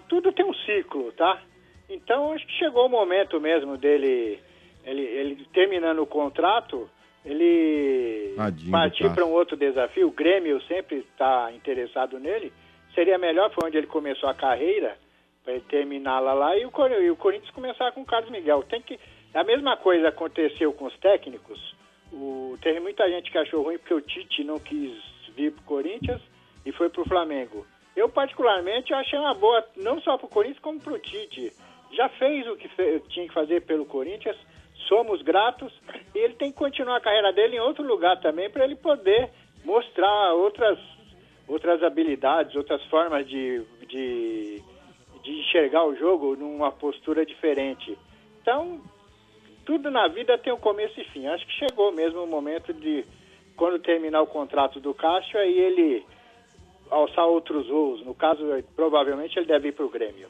tudo 0.08 0.32
tem 0.32 0.46
um 0.46 0.54
ciclo, 0.54 1.12
tá? 1.14 1.42
Então 1.90 2.32
acho 2.32 2.46
que 2.46 2.54
chegou 2.60 2.86
o 2.86 2.90
momento 2.90 3.42
mesmo 3.42 3.76
dele, 3.76 4.40
ele, 4.86 5.02
ele 5.02 5.48
terminando 5.52 6.04
o 6.04 6.06
contrato, 6.06 6.88
ele 7.26 8.36
Tadinho 8.38 8.72
partir 8.72 9.12
para 9.16 9.26
um 9.26 9.32
outro 9.32 9.58
desafio. 9.58 10.10
O 10.10 10.12
Grêmio 10.12 10.62
sempre 10.68 10.98
está 10.98 11.52
interessado 11.52 12.20
nele. 12.20 12.54
Seria 12.98 13.20
melhor, 13.20 13.52
foi 13.52 13.68
onde 13.68 13.78
ele 13.78 13.86
começou 13.86 14.28
a 14.28 14.34
carreira, 14.34 14.98
para 15.44 15.54
ele 15.54 15.64
terminá-la 15.70 16.34
lá 16.34 16.58
e 16.58 16.66
o, 16.66 16.72
e 17.00 17.12
o 17.12 17.16
Corinthians 17.16 17.52
começar 17.52 17.92
com 17.92 18.02
o 18.02 18.06
Carlos 18.06 18.32
Miguel. 18.32 18.64
Tem 18.64 18.82
que 18.82 19.00
a 19.36 19.44
mesma 19.44 19.78
coisa 19.78 20.08
aconteceu 20.08 20.74
com 20.74 20.86
os 20.86 20.98
técnicos. 20.98 21.76
O, 22.12 22.58
teve 22.60 22.80
muita 22.80 23.08
gente 23.08 23.32
que 23.32 23.38
achou 23.38 23.62
ruim 23.62 23.78
porque 23.78 23.94
o 23.94 24.02
Tite 24.02 24.44
não 24.44 24.58
quis 24.58 24.98
vir 25.36 25.52
para 25.52 25.62
o 25.62 25.66
Corinthians 25.66 26.20
e 26.66 26.72
foi 26.72 26.90
para 26.90 27.04
o 27.04 27.08
Flamengo. 27.08 27.68
Eu, 27.96 28.10
particularmente, 28.10 28.92
achei 28.96 29.20
uma 29.20 29.36
boa, 29.36 29.64
não 29.76 30.02
só 30.02 30.18
para 30.18 30.26
o 30.26 30.30
Corinthians, 30.30 30.64
como 30.64 30.80
para 30.80 30.94
o 30.94 31.00
Tite. 31.00 31.54
Já 31.92 32.10
fez 32.10 32.48
o 32.48 32.58
que 32.58 32.68
tinha 33.10 33.28
que 33.28 33.34
fazer 33.34 33.62
pelo 33.62 33.86
Corinthians, 33.86 34.38
somos 34.88 35.22
gratos, 35.22 35.72
e 36.16 36.18
ele 36.18 36.34
tem 36.34 36.52
que 36.52 36.58
continuar 36.58 36.98
a 36.98 37.02
carreira 37.02 37.32
dele 37.32 37.58
em 37.58 37.60
outro 37.60 37.84
lugar 37.84 38.20
também, 38.22 38.50
para 38.50 38.64
ele 38.64 38.76
poder 38.76 39.30
mostrar 39.64 40.34
outras, 40.34 40.80
outras 41.48 41.82
habilidades, 41.82 42.56
outras 42.56 42.84
formas 42.86 43.28
de, 43.28 43.64
de, 43.88 44.62
de 45.24 45.32
enxergar 45.40 45.86
o 45.86 45.96
jogo 45.96 46.36
numa 46.36 46.72
postura 46.72 47.26
diferente. 47.26 47.98
Então, 48.42 48.82
tudo 49.66 49.90
na 49.90 50.08
vida 50.08 50.38
tem 50.38 50.54
um 50.54 50.60
começo 50.60 51.00
e 51.00 51.06
fim. 51.06 51.28
Acho 51.28 51.46
que 51.46 51.54
chegou 51.54 51.92
mesmo 51.92 52.24
o 52.24 52.28
momento 52.28 52.74
de, 52.74 53.06
quando 53.56 53.80
terminar 53.80 54.22
o 54.22 54.28
contrato 54.28 54.80
do 54.80 54.94
Cássio, 54.94 55.40
aí 55.40 55.58
ele 55.58 56.06
alçar 56.90 57.26
outros 57.26 57.68
voos. 57.68 58.06
No 58.06 58.14
caso, 58.14 58.44
provavelmente 58.76 59.38
ele 59.38 59.46
deve 59.46 59.70
ir 59.70 59.72
para 59.74 59.86
o 59.86 59.90
Grêmio. 59.90 60.30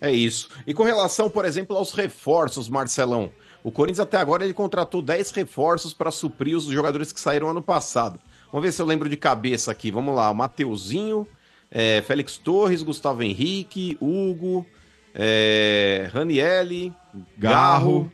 É 0.00 0.10
isso. 0.10 0.48
E 0.66 0.74
com 0.74 0.82
relação, 0.82 1.30
por 1.30 1.44
exemplo, 1.44 1.76
aos 1.76 1.92
reforços, 1.92 2.68
Marcelão, 2.68 3.30
o 3.62 3.72
Corinthians 3.72 4.00
até 4.00 4.18
agora 4.18 4.44
ele 4.44 4.52
contratou 4.52 5.00
10 5.00 5.30
reforços 5.30 5.94
para 5.94 6.10
suprir 6.10 6.56
os 6.56 6.64
jogadores 6.64 7.12
que 7.12 7.20
saíram 7.20 7.48
ano 7.48 7.62
passado. 7.62 8.20
Vamos 8.54 8.66
ver 8.68 8.72
se 8.72 8.80
eu 8.80 8.86
lembro 8.86 9.08
de 9.08 9.16
cabeça 9.16 9.72
aqui. 9.72 9.90
Vamos 9.90 10.14
lá, 10.14 10.30
o 10.30 10.34
Mateuzinho, 10.34 11.26
é, 11.68 12.00
Félix 12.02 12.36
Torres, 12.38 12.84
Gustavo 12.84 13.20
Henrique, 13.24 13.98
Hugo, 14.00 14.64
é, 15.12 16.08
Ranielli, 16.14 16.92
Garro. 17.36 18.12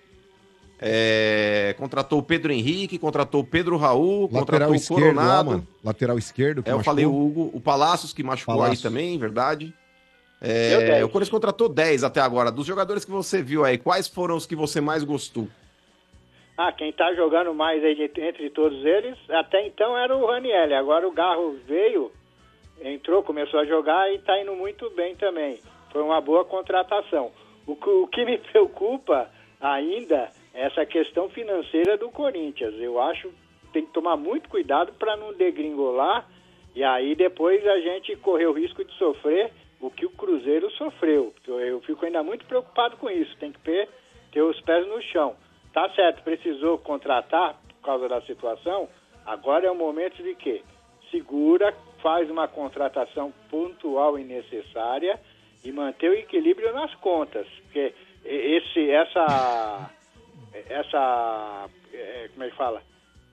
é, 0.81 1.75
contratou 1.77 2.21
o 2.21 2.23
Pedro 2.23 2.51
Henrique, 2.53 2.99
contratou 2.99 3.43
o 3.43 3.45
Pedro 3.45 3.77
Raul, 3.77 4.31
contratou 4.31 4.41
Lateral 4.55 4.71
o 4.71 4.75
esquerdo 4.75 5.03
lá, 5.03 5.11
Coronado. 5.12 5.51
mano. 5.51 5.69
Lateral 5.85 6.19
esquerdo. 6.19 6.62
que 6.62 6.71
É, 6.71 6.73
eu 6.73 6.77
machucou. 6.79 6.95
falei 6.95 7.05
o 7.05 7.15
Hugo, 7.15 7.51
o 7.53 7.61
Palácios 7.61 8.15
que 8.15 8.23
machucou 8.23 8.62
aí 8.62 8.79
também, 8.79 9.19
verdade. 9.19 9.75
É, 10.41 10.79
10. 10.87 11.05
o 11.05 11.09
Corinthians 11.11 11.29
contratou 11.29 11.69
10 11.69 12.03
até 12.03 12.19
agora. 12.23 12.51
Dos 12.51 12.67
jogadores 12.67 13.05
que 13.05 13.11
você 13.11 13.43
viu 13.43 13.62
aí, 13.62 13.77
quais 13.77 14.09
foram 14.09 14.37
os 14.37 14.47
que 14.47 14.57
você 14.57 14.81
mais 14.81 15.05
gostou? 15.05 15.47
Ah, 16.56 16.72
quem 16.72 16.93
tá 16.93 17.14
jogando 17.14 17.55
mais 17.55 17.82
entre 17.82 18.51
todos 18.51 18.85
eles, 18.85 19.16
até 19.31 19.66
então 19.66 19.97
era 19.97 20.14
o 20.14 20.27
Raniel. 20.27 20.77
Agora 20.78 21.09
o 21.09 21.12
Garro 21.12 21.59
veio, 21.66 22.12
entrou, 22.82 23.22
começou 23.22 23.60
a 23.60 23.64
jogar 23.64 24.12
e 24.12 24.18
tá 24.18 24.39
indo 24.40 24.55
muito 24.55 24.90
bem 24.90 25.16
também. 25.16 25.59
Foi 25.90 26.02
uma 26.02 26.20
boa 26.20 26.44
contratação. 26.44 27.32
O, 27.66 27.74
que- 27.77 27.89
o 27.89 28.06
que 28.06 28.24
me 28.24 28.36
preocupa 28.52 29.31
ainda 29.60 30.31
é 30.52 30.66
essa 30.66 30.85
questão 30.85 31.28
financeira 31.31 31.97
do 31.97 32.10
Corinthians. 32.10 32.74
Eu 32.78 33.01
acho 33.01 33.28
que 33.28 33.72
tem 33.72 33.86
que 33.86 33.93
tomar 33.93 34.16
muito 34.16 34.48
cuidado 34.48 34.93
para 34.94 35.16
não 35.16 35.32
degringolar 35.32 36.28
e 36.74 36.85
aí 36.85 37.14
depois 37.14 37.66
a 37.66 37.81
gente 37.81 38.14
correr 38.16 38.47
o 38.47 38.52
risco 38.52 38.85
de 38.85 38.93
sofrer 38.98 39.51
o 39.81 39.90
que 39.90 40.05
o 40.05 40.10
Cruzeiro 40.10 40.70
sofreu. 40.72 41.32
Eu, 41.47 41.59
eu 41.60 41.81
fico 41.81 42.05
ainda 42.05 42.22
muito 42.22 42.44
preocupado 42.44 42.98
com 42.98 43.09
isso. 43.09 43.35
Tem 43.39 43.51
que 43.51 43.60
ter, 43.60 43.89
ter 44.31 44.43
os 44.43 44.60
pés 44.60 44.86
no 44.86 45.01
chão. 45.01 45.35
Tá 45.73 45.89
certo, 45.91 46.23
precisou 46.23 46.79
contratar 46.79 47.55
por 47.69 47.85
causa 47.85 48.09
da 48.09 48.21
situação. 48.23 48.89
Agora 49.25 49.67
é 49.67 49.71
o 49.71 49.77
momento 49.77 50.23
de 50.23 50.35
quê? 50.35 50.63
Segura, 51.11 51.75
faz 52.03 52.31
uma 52.31 52.49
contratação 52.49 53.33
pontual 53.51 54.19
e 54.19 54.25
necessária 54.25 55.19
e 55.65 55.71
manter 55.71 56.11
o 56.11 56.15
equilíbrio 56.15 56.73
nas 56.73 56.95
contas. 56.97 57.47
Porque 57.65 57.95
esse, 58.25 58.91
essa, 58.91 59.91
essa, 60.69 61.69
é, 61.93 62.29
como 62.33 62.45
é 62.45 62.51
que 62.51 62.57
fala? 62.57 62.83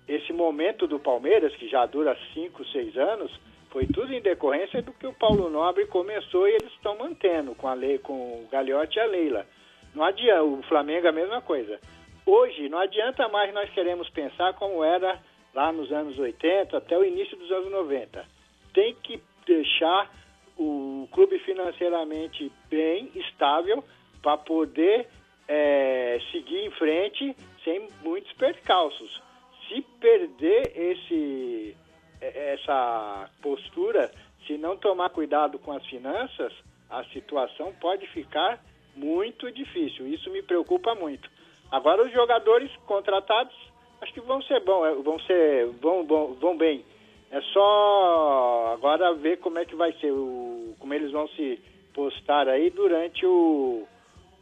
Esse 0.07 0.31
momento 0.31 0.87
do 0.87 0.99
Palmeiras, 0.99 1.53
que 1.55 1.67
já 1.67 1.85
dura 1.85 2.17
5, 2.33 2.65
6 2.65 2.97
anos, 2.97 3.31
foi 3.71 3.85
tudo 3.87 4.13
em 4.13 4.21
decorrência 4.21 4.81
do 4.81 4.93
que 4.93 5.05
o 5.05 5.13
Paulo 5.13 5.49
Nobre 5.49 5.85
começou 5.87 6.47
e 6.47 6.51
eles 6.51 6.71
estão 6.73 6.97
mantendo 6.97 7.53
com 7.55 7.67
a 7.67 7.73
lei, 7.73 7.97
com 7.99 8.13
o 8.13 8.47
Gagliotti 8.49 8.97
e 8.97 9.01
a 9.01 9.05
Leila. 9.05 9.45
Não 9.93 10.03
adianta, 10.03 10.43
o 10.43 10.61
Flamengo 10.63 11.07
é 11.07 11.09
a 11.09 11.13
mesma 11.13 11.41
coisa. 11.41 11.79
Hoje, 12.27 12.67
não 12.67 12.79
adianta 12.79 13.29
mais 13.29 13.53
nós 13.53 13.69
queremos 13.69 14.09
pensar 14.09 14.53
como 14.55 14.83
era 14.83 15.17
lá 15.55 15.71
nos 15.71 15.89
anos 15.93 16.19
80 16.19 16.75
até 16.75 16.97
o 16.97 17.05
início 17.05 17.37
dos 17.37 17.49
anos 17.49 17.71
90. 17.71 18.25
Tem 18.73 18.93
que 18.95 19.23
deixar 19.45 20.11
o 20.57 21.07
clube 21.13 21.39
financeiramente 21.39 22.51
bem 22.69 23.09
estável 23.15 23.81
para 24.21 24.35
poder 24.39 25.07
eh, 25.47 26.19
seguir 26.29 26.65
em 26.65 26.71
frente 26.71 27.33
sem 27.63 27.87
muitos 28.03 28.33
percalços. 28.33 29.23
Se 29.69 29.81
perder 29.97 30.73
esse, 30.75 31.77
eh, 32.19 32.55
essa 32.55 33.29
postura, 33.41 34.11
se 34.45 34.57
não 34.57 34.75
tomar 34.75 35.11
cuidado 35.11 35.57
com 35.59 35.71
as 35.71 35.85
finanças, 35.85 36.51
a 36.89 37.05
situação 37.05 37.73
pode 37.79 38.05
ficar 38.07 38.61
muito 38.97 39.49
difícil. 39.49 40.05
Isso 40.05 40.29
me 40.29 40.41
preocupa 40.41 40.93
muito. 40.93 41.36
Agora 41.71 42.03
os 42.03 42.11
jogadores 42.11 42.71
contratados 42.85 43.55
acho 44.01 44.13
que 44.13 44.21
vão 44.21 44.41
ser 44.43 44.59
bom, 44.61 44.85
eh, 44.85 44.93
vão 44.95 45.19
ser 45.21 45.67
vão, 45.81 46.05
vão, 46.05 46.33
vão 46.35 46.57
bem. 46.57 46.83
É 47.31 47.41
só 47.41 48.71
agora 48.73 49.13
ver 49.15 49.37
como 49.37 49.59
é 49.59 49.65
que 49.65 49.75
vai 49.75 49.91
ser 49.93 50.11
o 50.11 50.75
como 50.79 50.93
eles 50.93 51.11
vão 51.11 51.27
se 51.29 51.59
postar 51.93 52.47
aí 52.47 52.69
durante 52.69 53.25
o, 53.25 53.87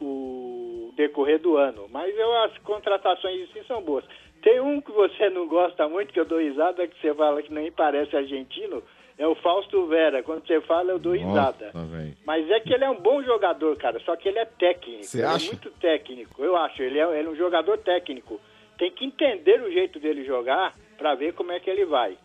o 0.00 0.92
decorrer 0.94 1.40
do 1.40 1.56
ano. 1.56 1.88
Mas 1.90 2.16
eu 2.16 2.36
as 2.42 2.56
contratações 2.58 3.40
em 3.40 3.46
si 3.52 3.66
são 3.66 3.82
boas. 3.82 4.04
Tem 4.42 4.60
um 4.60 4.80
que 4.80 4.92
você 4.92 5.30
não 5.30 5.48
gosta 5.48 5.88
muito, 5.88 6.12
que 6.12 6.20
eu 6.20 6.24
dou 6.24 6.38
risada, 6.38 6.86
que 6.86 7.00
você 7.00 7.12
fala 7.14 7.42
que 7.42 7.52
nem 7.52 7.72
parece 7.72 8.14
argentino, 8.14 8.82
é 9.18 9.26
o 9.26 9.34
Fausto 9.36 9.86
Vera. 9.86 10.22
Quando 10.22 10.46
você 10.46 10.60
fala, 10.62 10.92
eu 10.92 10.98
dou 10.98 11.12
risada. 11.14 11.70
velho. 11.74 12.14
Mas 12.26 12.50
é 12.50 12.60
que 12.60 12.72
ele 12.72 12.84
é 12.84 12.90
um 12.90 13.00
bom 13.00 13.22
jogador, 13.22 13.76
cara. 13.76 13.98
Só 14.00 14.14
que 14.16 14.28
ele 14.28 14.38
é 14.38 14.44
técnico. 14.44 15.04
Você 15.04 15.18
ele 15.18 15.26
acha? 15.26 15.46
é 15.46 15.48
muito 15.52 15.70
técnico. 15.80 16.44
Eu 16.44 16.56
acho. 16.56 16.82
Ele 16.82 16.98
é, 16.98 17.18
ele 17.18 17.28
é 17.28 17.30
um 17.30 17.36
jogador 17.36 17.78
técnico. 17.78 18.40
Tem 18.78 18.90
que 18.90 19.04
entender 19.04 19.60
o 19.62 19.70
jeito 19.72 19.98
dele 19.98 20.24
jogar 20.24 20.74
para 20.98 21.14
ver 21.14 21.32
como 21.34 21.52
é 21.52 21.58
que 21.60 21.70
ele 21.70 21.84
vai. 21.86 22.16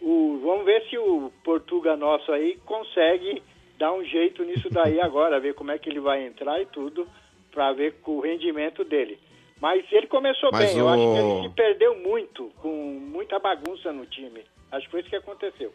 O, 0.00 0.38
vamos 0.42 0.64
ver 0.64 0.82
se 0.88 0.96
o 0.98 1.32
Portuga 1.42 1.96
nosso 1.96 2.30
aí 2.30 2.58
consegue 2.64 3.42
dar 3.78 3.92
um 3.92 4.04
jeito 4.04 4.44
nisso 4.44 4.68
daí 4.70 5.00
agora, 5.02 5.40
ver 5.40 5.54
como 5.54 5.70
é 5.72 5.78
que 5.78 5.88
ele 5.88 6.00
vai 6.00 6.24
entrar 6.24 6.60
e 6.60 6.66
tudo, 6.66 7.08
para 7.50 7.72
ver 7.72 7.94
com 8.02 8.18
o 8.18 8.20
rendimento 8.20 8.84
dele. 8.84 9.18
Mas 9.60 9.84
ele 9.90 10.06
começou 10.06 10.50
Mas 10.52 10.70
bem. 10.70 10.78
Eu 10.78 10.84
o- 10.84 10.88
acho 10.90 11.02
que 11.02 11.18
ele 11.18 11.48
se 11.48 11.54
perdeu 11.54 11.96
muito, 11.98 12.52
com 12.62 12.68
muita 12.68 13.38
bagunça 13.38 13.90
no 13.92 14.04
time. 14.06 14.42
Acho 14.70 14.84
que 14.84 14.90
foi 14.90 15.00
isso 15.00 15.08
que 15.10 15.16
aconteceu. 15.16 15.72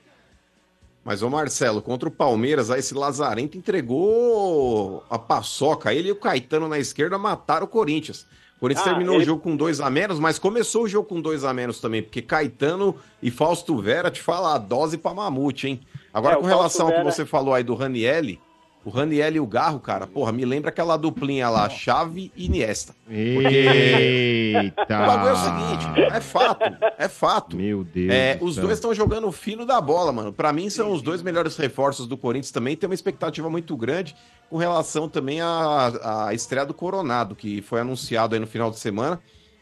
Mas, 1.03 1.23
ô 1.23 1.29
Marcelo, 1.29 1.81
contra 1.81 2.07
o 2.07 2.11
Palmeiras, 2.11 2.69
aí 2.69 2.79
esse 2.79 2.93
Lazarento 2.93 3.57
entregou 3.57 5.03
a 5.09 5.17
paçoca. 5.17 5.93
Ele 5.93 6.09
e 6.09 6.11
o 6.11 6.15
Caetano 6.15 6.67
na 6.67 6.77
esquerda 6.79 7.17
mataram 7.17 7.65
o 7.65 7.69
Corinthians. 7.69 8.25
O 8.57 8.59
Corinthians 8.61 8.85
Ah, 8.85 8.89
terminou 8.91 9.15
ele- 9.15 9.23
o 9.23 9.25
jogo 9.25 9.41
com 9.41 9.55
dois 9.55 9.79
a 9.81 9.89
menos, 9.89 10.19
mas 10.19 10.37
começou 10.37 10.83
o 10.83 10.87
jogo 10.87 11.07
com 11.09 11.19
dois 11.19 11.43
a 11.43 11.51
menos 11.53 11.79
também, 11.79 12.03
porque 12.03 12.21
Caetano 12.21 12.95
e 13.21 13.31
Fausto 13.31 13.75
Vera, 13.81 14.11
te 14.11 14.21
fala, 14.21 14.53
a 14.53 14.57
dose 14.59 14.97
pra 14.99 15.13
mamute, 15.13 15.67
hein? 15.67 15.81
Agora, 16.13 16.35
É, 16.35 16.37
com 16.37 16.43
o 16.43 16.47
relação 16.47 16.87
ao 16.87 16.93
que 16.93 17.03
você 17.03 17.25
falou 17.25 17.55
aí 17.55 17.63
do 17.63 17.73
Ranielli, 17.73 18.39
O 18.83 18.89
Raniel 18.89 19.35
e 19.35 19.39
o 19.39 19.45
Garro, 19.45 19.79
cara, 19.79 20.07
porra, 20.07 20.31
me 20.31 20.43
lembra 20.43 20.69
aquela 20.69 20.97
duplinha 20.97 21.47
lá, 21.49 21.69
Chave 21.69 22.31
e 22.35 22.47
Iniesta. 22.47 22.95
Eita! 23.07 24.81
O 24.83 25.05
bagulho 25.05 25.29
é 25.29 25.33
o 25.33 25.35
seguinte, 25.35 25.85
é 26.11 26.19
fato, 26.19 26.77
é 26.97 27.07
fato. 27.07 27.55
Meu 27.55 27.83
Deus. 27.83 28.11
É, 28.11 28.39
os 28.41 28.55
dois 28.55 28.73
estão 28.73 28.91
jogando 28.91 29.27
o 29.27 29.31
fino 29.31 29.67
da 29.67 29.79
bola, 29.79 30.11
mano. 30.11 30.33
Pra 30.33 30.51
mim, 30.51 30.67
são 30.67 30.91
os 30.91 31.03
dois 31.03 31.21
melhores 31.21 31.55
reforços 31.57 32.07
do 32.07 32.17
Corinthians 32.17 32.49
também. 32.49 32.75
Tem 32.75 32.89
uma 32.89 32.95
expectativa 32.95 33.47
muito 33.51 33.77
grande 33.77 34.15
com 34.49 34.57
relação 34.57 35.07
também 35.07 35.41
à, 35.41 36.27
à 36.27 36.33
estreia 36.33 36.65
do 36.65 36.73
Coronado, 36.73 37.35
que 37.35 37.61
foi 37.61 37.81
anunciado 37.81 38.33
aí 38.33 38.39
no 38.39 38.47
final 38.47 38.71
de 38.71 38.79
semana. 38.79 39.21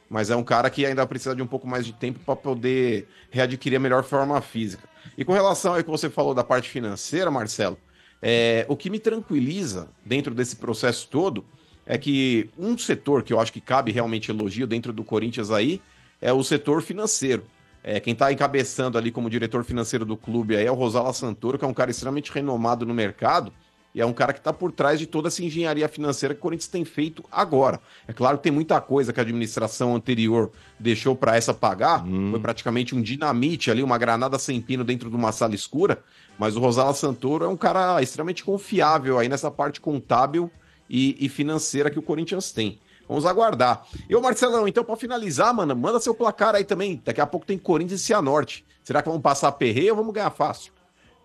Mas 0.09 0.29
é 0.29 0.35
um 0.35 0.43
cara 0.43 0.69
que 0.69 0.85
ainda 0.85 1.05
precisa 1.05 1.35
de 1.35 1.41
um 1.41 1.47
pouco 1.47 1.67
mais 1.67 1.85
de 1.85 1.91
tempo 1.91 2.19
para 2.25 2.35
poder 2.37 3.07
readquirir 3.29 3.77
a 3.77 3.81
melhor 3.81 4.03
forma 4.03 4.39
física. 4.41 4.87
E 5.17 5.25
com 5.25 5.33
relação 5.33 5.75
ao 5.75 5.83
que 5.83 5.89
você 5.89 6.09
falou 6.09 6.33
da 6.33 6.43
parte 6.43 6.69
financeira, 6.69 7.29
Marcelo, 7.29 7.77
é, 8.21 8.65
o 8.67 8.75
que 8.75 8.89
me 8.89 8.99
tranquiliza 8.99 9.89
dentro 10.05 10.33
desse 10.33 10.55
processo 10.55 11.07
todo 11.09 11.45
é 11.85 11.97
que 11.97 12.49
um 12.57 12.77
setor 12.77 13.23
que 13.23 13.33
eu 13.33 13.39
acho 13.39 13.51
que 13.51 13.61
cabe 13.61 13.91
realmente 13.91 14.29
elogio 14.29 14.67
dentro 14.67 14.93
do 14.93 15.03
Corinthians 15.03 15.49
aí 15.49 15.81
é 16.21 16.31
o 16.31 16.43
setor 16.43 16.81
financeiro. 16.81 17.43
É, 17.81 17.99
quem 17.99 18.13
está 18.13 18.31
encabeçando 18.31 18.97
ali 18.97 19.09
como 19.09 19.29
diretor 19.29 19.63
financeiro 19.63 20.05
do 20.05 20.17
clube 20.17 20.55
aí 20.55 20.65
é 20.65 20.71
o 20.71 20.75
Rosala 20.75 21.13
Santoro, 21.13 21.57
que 21.57 21.63
é 21.63 21.67
um 21.67 21.73
cara 21.73 21.89
extremamente 21.89 22.31
renomado 22.31 22.85
no 22.85 22.93
mercado 22.93 23.53
e 23.93 24.01
é 24.01 24.05
um 24.05 24.13
cara 24.13 24.33
que 24.33 24.39
está 24.39 24.53
por 24.53 24.71
trás 24.71 24.99
de 24.99 25.07
toda 25.07 25.27
essa 25.27 25.43
engenharia 25.43 25.87
financeira 25.87 26.33
que 26.33 26.39
o 26.39 26.43
Corinthians 26.43 26.67
tem 26.67 26.85
feito 26.85 27.23
agora. 27.31 27.79
É 28.07 28.13
claro 28.13 28.37
que 28.37 28.43
tem 28.43 28.51
muita 28.51 28.79
coisa 28.79 29.11
que 29.11 29.19
a 29.19 29.23
administração 29.23 29.95
anterior 29.95 30.51
deixou 30.79 31.15
para 31.15 31.35
essa 31.35 31.53
pagar, 31.53 32.05
foi 32.29 32.39
praticamente 32.39 32.95
um 32.95 33.01
dinamite 33.01 33.71
ali, 33.71 33.81
uma 33.81 33.97
granada 33.97 34.37
sem 34.37 34.61
pino 34.61 34.83
dentro 34.83 35.09
de 35.09 35.15
uma 35.15 35.31
sala 35.31 35.55
escura, 35.55 36.03
mas 36.37 36.55
o 36.55 36.59
Rosala 36.59 36.93
Santoro 36.93 37.45
é 37.45 37.47
um 37.47 37.57
cara 37.57 38.01
extremamente 38.01 38.43
confiável 38.43 39.17
aí 39.17 39.27
nessa 39.27 39.49
parte 39.49 39.81
contábil 39.81 40.51
e, 40.89 41.17
e 41.19 41.27
financeira 41.27 41.89
que 41.89 41.99
o 41.99 42.03
Corinthians 42.03 42.51
tem. 42.51 42.79
Vamos 43.07 43.25
aguardar. 43.25 43.87
E 44.07 44.15
ô 44.15 44.21
Marcelão, 44.21 44.67
então 44.67 44.83
para 44.83 44.95
finalizar, 44.95 45.51
mano, 45.51 45.75
manda 45.75 45.99
seu 45.99 46.13
placar 46.13 46.53
aí 46.53 46.63
também. 46.63 47.01
Daqui 47.03 47.19
a 47.19 47.25
pouco 47.25 47.45
tem 47.45 47.57
Corinthians 47.57 48.01
e 48.01 48.03
Cianorte. 48.03 48.63
Será 48.83 49.01
que 49.01 49.09
vamos 49.09 49.23
passar 49.23 49.51
perreio 49.53 49.89
ou 49.91 49.95
vamos 49.95 50.13
ganhar 50.13 50.29
fácil? 50.29 50.71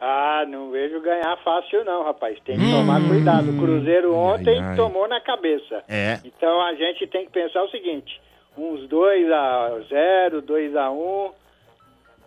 Ah, 0.00 0.44
não 0.46 0.70
vejo 0.70 1.00
ganhar 1.00 1.36
fácil 1.44 1.84
não, 1.84 2.04
rapaz. 2.04 2.38
Tem 2.44 2.58
que 2.58 2.70
tomar 2.70 3.00
cuidado. 3.08 3.50
O 3.50 3.58
Cruzeiro 3.58 4.14
ontem 4.14 4.60
ai. 4.60 4.76
tomou 4.76 5.08
na 5.08 5.20
cabeça. 5.20 5.82
É. 5.88 6.18
Então 6.24 6.60
a 6.60 6.74
gente 6.74 7.06
tem 7.06 7.24
que 7.24 7.32
pensar 7.32 7.62
o 7.62 7.70
seguinte: 7.70 8.20
uns 8.58 8.88
2 8.88 9.30
a 9.30 9.70
0 9.88 10.42
2 10.42 10.76
a 10.76 10.90
1 10.90 10.94
Zaun, 10.94 11.30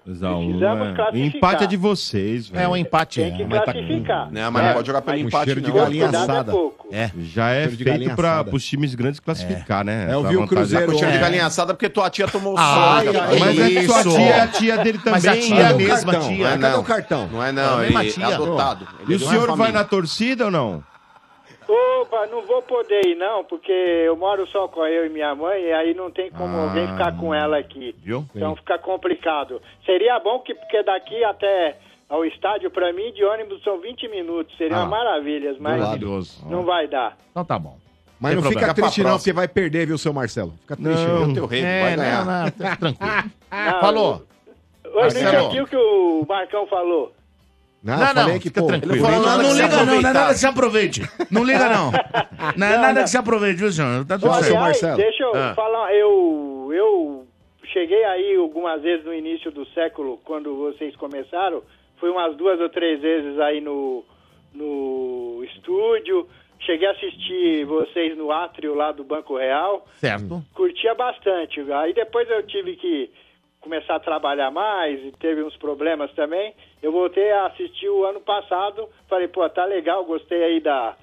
Precisamos 0.08 0.92
é. 0.92 0.96
classificar. 0.96 1.16
Empate 1.38 1.64
é 1.64 1.68
de 1.68 1.76
vocês, 1.78 2.48
velho. 2.48 2.64
É 2.64 2.68
um 2.68 2.78
empate. 2.78 3.20
Tem 3.22 3.36
que 3.36 3.44
é, 3.44 3.46
mas 3.46 3.60
tá- 3.60 3.74
classificar. 3.74 4.32
Não, 4.32 4.52
mas 4.52 4.64
não 4.66 4.74
pode 4.74 4.88
jogar 4.88 5.02
pelo 5.02 5.18
Com 5.20 5.28
empate, 5.28 5.46
cheiro 5.46 5.62
de 5.62 5.68
não. 5.68 5.76
galinha 5.76 6.04
Cuidado 6.04 6.22
é 6.30 6.34
assada. 6.34 6.52
pouco. 6.52 6.88
É. 6.92 7.12
Já 7.20 7.50
é 7.50 7.68
feito 7.68 8.16
para 8.16 8.46
os 8.52 8.66
times 8.66 8.96
grandes 8.96 9.20
classificar, 9.20 9.84
né? 9.84 10.08
É, 10.10 10.14
eu 10.14 10.24
vi 10.26 10.38
o. 10.38 10.48
Cruzeiro- 10.48 10.92
Com 10.94 10.98
cheiro 10.98 11.12
de 11.12 11.18
É. 11.18 11.22
galinha 11.22 11.46
assada 11.46 11.74
porque 11.74 11.90
tua 11.90 12.10
tia 12.10 12.28
tomou 12.28 12.56
Ah, 12.58 13.02
soca. 13.04 13.22
ai, 13.24 13.40
Mas 13.40 13.60
é 13.60 13.70
que 13.70 13.86
sua 13.86 14.04
tia 14.04 14.20
é 14.22 14.40
a 14.42 14.48
tia 14.48 14.78
dele 14.78 14.98
também. 15.00 15.12
Mas 15.14 15.28
a 15.28 15.36
tia 15.36 15.56
é 15.56 15.64
né? 15.64 15.70
a 15.70 15.74
mesma 15.74 16.12
cartão? 16.14 16.30
tia. 16.30 16.38
Não 16.38 16.48
é 16.48 16.58
Cadê 16.58 16.74
não. 16.74 16.80
o 16.80 16.84
cartão? 16.84 17.30
Não 17.32 17.44
é 17.44 17.50
É 17.50 17.52
não, 17.52 17.74
a 17.74 17.78
mesma 17.82 18.04
ele 18.04 18.12
tia. 18.14 18.24
é 18.26 18.34
adotado. 18.34 18.88
E 19.08 19.12
o 19.14 19.16
é 19.16 19.20
senhor 19.20 19.58
vai 19.58 19.72
na 19.74 19.84
torcida 19.84 20.46
ou 20.46 20.52
não? 20.52 20.84
Opa, 21.68 22.27
não 22.27 22.41
vou 22.45 22.61
poder 22.61 23.06
ir 23.06 23.15
não, 23.15 23.44
porque 23.44 23.72
eu 23.72 24.15
moro 24.15 24.48
só 24.48 24.68
com 24.68 24.85
eu 24.85 25.06
e 25.06 25.10
minha 25.10 25.35
mãe, 25.35 25.61
e 25.64 25.73
aí 25.73 25.94
não 25.94 26.10
tem 26.10 26.31
como 26.31 26.56
alguém 26.57 26.88
ficar 26.88 27.18
com 27.18 27.34
ela 27.34 27.57
aqui. 27.57 27.94
Viu? 28.02 28.26
Então 28.34 28.56
fica 28.56 28.77
complicado. 28.80 29.61
Seria 29.85 30.18
bom 30.19 30.39
que, 30.39 30.53
porque 30.56 30.81
daqui 30.84 31.23
até 31.26 31.77
ao 32.07 32.23
estádio, 32.23 32.72
pra 32.72 32.94
mim, 32.94 33.11
de 33.11 33.23
ônibus 33.26 33.61
são 33.64 33.80
20 33.81 34.07
minutos. 34.07 34.56
Seriam 34.57 34.84
Ah, 34.84 34.85
maravilhas, 34.85 35.57
mas 35.60 35.80
Maravilhoso. 35.81 36.45
não 36.49 36.64
vai 36.64 36.88
dar. 36.88 37.18
Então 37.31 37.44
tá 37.44 37.60
bom. 37.60 37.77
Mas 38.19 38.31
Tem 38.31 38.35
não 38.38 38.41
problema. 38.44 38.68
fica 38.73 38.81
triste 38.81 39.03
não, 39.03 39.18
porque 39.18 39.34
vai 39.34 39.48
perder, 39.48 39.85
viu, 39.88 39.98
seu 39.98 40.11
Marcelo? 40.14 40.53
Fica 40.61 40.76
triste 40.76 41.06
Não. 41.06 41.19
não. 41.19 41.31
O 41.31 41.34
teu 41.34 41.45
rei 41.45 41.64
É, 41.64 41.81
vai 41.81 41.95
não, 41.98 42.03
ganhar. 42.03 42.26
não, 42.26 42.52
tá 42.52 42.76
tranquilo. 42.77 43.11
Não, 43.52 43.80
Falou. 43.80 44.23
Eu 44.84 44.91
não 44.94 45.02
Marcelo. 45.02 45.38
entendi 45.45 45.61
o 45.61 45.68
que 45.68 45.76
o 45.77 46.26
Marcão 46.27 46.65
falou. 46.68 47.14
Não, 47.84 47.98
Não, 47.98 48.08
falei 48.08 48.34
não, 48.34 48.40
que, 48.40 48.48
fica 48.49 48.62
pô, 48.62 48.68
tranquilo. 48.68 48.98
falou 49.06 49.22
não, 49.26 49.38
não 49.38 49.54
liga 49.54 49.68
não, 49.78 49.86
não 49.86 49.94
é 49.94 50.02
nada 50.02 50.34
que 50.34 50.40
se 50.40 50.45
aproveite. 50.48 51.02
Não 51.32 51.44
liga 51.44 51.70
não. 51.70 51.91
Não 52.58 52.68
é 52.68 52.78
nada 52.78 53.04
que 53.04 53.10
se 53.10 53.18
aproveite, 53.18 53.60
viu, 53.60 53.72
senhor? 53.72 54.06
Tá 54.06 54.18
tudo 54.18 54.34
certo. 54.36 54.54
Marcelo. 54.60 54.98
deixa 54.98 55.24
eu 55.24 55.36
Ah. 55.36 55.54
falar, 55.56 55.94
eu, 55.94 56.70
eu 56.74 57.28
cheguei 57.72 58.04
aí 58.04 58.36
algumas 58.36 58.82
vezes 58.82 59.06
no 59.06 59.14
início 59.14 59.52
do 59.52 59.66
século, 59.68 60.20
quando 60.26 60.56
vocês 60.58 60.95
começaram, 60.95 61.62
fui 61.99 62.10
umas 62.10 62.36
duas 62.36 62.60
ou 62.60 62.70
três 62.70 62.99
vezes 63.02 63.40
aí 63.40 63.62
no, 63.62 64.04
no 64.54 65.44
estúdio, 65.45 66.28
cheguei 66.60 66.88
a 66.88 66.91
assistir 66.91 67.66
vocês 67.66 68.18
no 68.18 68.32
átrio 68.32 68.74
lá 68.76 68.91
do 68.91 69.04
Banco 69.04 69.38
Real, 69.38 69.86
Certo. 69.99 70.44
curtia 70.54 70.94
bastante. 70.95 71.60
Aí 71.72 71.94
depois 71.94 72.30
eu 72.30 72.44
tive 72.44 72.76
que 72.76 73.10
começar 73.68 73.95
a 73.95 73.99
trabalhar 73.99 74.49
mais 74.49 75.03
e 75.03 75.11
teve 75.11 75.44
uns 75.44 75.56
problemas 75.57 76.10
também. 76.14 76.53
Eu 76.81 76.89
voltei 76.94 77.30
a 77.31 77.48
assistir 77.48 77.89
o 77.89 78.06
ano 78.06 78.22
passado, 78.22 78.88
falei, 79.10 79.27
pô, 79.27 79.48
tá 79.49 79.65
legal, 79.65 80.06
gostei 80.06 80.41
aí 80.41 80.60
da. 80.61 80.95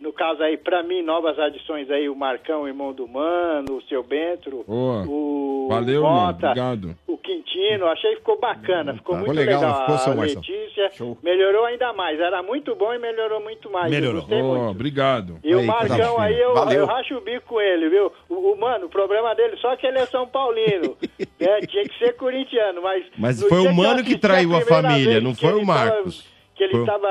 No 0.00 0.12
caso 0.12 0.42
aí, 0.42 0.56
pra 0.56 0.82
mim, 0.82 1.02
novas 1.02 1.36
adições 1.38 1.90
aí, 1.90 2.08
o 2.08 2.14
Marcão, 2.14 2.68
irmão 2.68 2.92
do 2.92 3.08
Mano, 3.08 3.78
o 3.78 3.82
seu 3.88 4.02
Bentro, 4.02 4.64
Boa. 4.66 5.04
o 5.08 5.66
Valeu, 5.68 6.02
mano. 6.04 6.14
Mota, 6.26 6.46
Obrigado. 6.46 6.96
o 7.06 7.18
Quintino, 7.18 7.86
achei 7.86 8.10
que 8.12 8.16
ficou 8.18 8.38
bacana, 8.38 8.94
ficou 8.94 9.16
Ficou 9.16 9.26
muito 9.26 9.36
legal, 9.36 9.60
legal. 9.60 9.72
não 9.74 9.80
ficou, 9.80 9.94
a 9.96 9.98
seu 9.98 10.14
Marcelo? 10.14 10.40
Letícia 10.40 10.90
melhorou 11.22 11.64
ainda 11.64 11.92
mais, 11.92 12.18
era 12.20 12.42
muito 12.44 12.74
bom 12.76 12.94
e 12.94 12.98
melhorou 12.98 13.40
muito 13.42 13.68
mais. 13.70 13.90
Melhorou. 13.90 14.22
muito. 14.28 14.70
obrigado. 14.70 15.38
E 15.42 15.54
o 15.54 15.64
Marcão 15.66 16.18
aí, 16.20 16.38
eu, 16.40 16.54
Valeu. 16.54 16.78
eu 16.80 16.86
racho 16.86 17.16
o 17.16 17.20
bico 17.20 17.46
com 17.48 17.60
ele, 17.60 17.88
viu? 17.90 18.12
O, 18.28 18.52
o- 18.52 18.56
mano, 18.58 18.86
o 18.86 18.88
problema 18.88 19.34
dele 19.34 19.56
só 19.56 19.74
que 19.76 19.86
ele 19.86 19.98
é 19.98 20.06
São 20.06 20.26
Paulino. 20.28 20.96
é, 21.40 21.60
tinha 21.66 21.82
que 21.84 21.98
ser 21.98 22.12
corintiano, 22.16 22.80
mas. 22.82 23.04
Mas 23.18 23.42
foi 23.42 23.66
o 23.66 23.74
Mano 23.74 24.04
que 24.04 24.16
traiu 24.16 24.54
a 24.54 24.60
primeira 24.60 24.88
família, 24.88 25.20
não 25.20 25.34
foi 25.34 25.50
o 25.54 25.66
tava- 25.66 25.66
Marcos. 25.66 26.37
Que 26.58 26.64
ele 26.64 26.72
Foi- 26.72 26.84
tava 26.86 27.08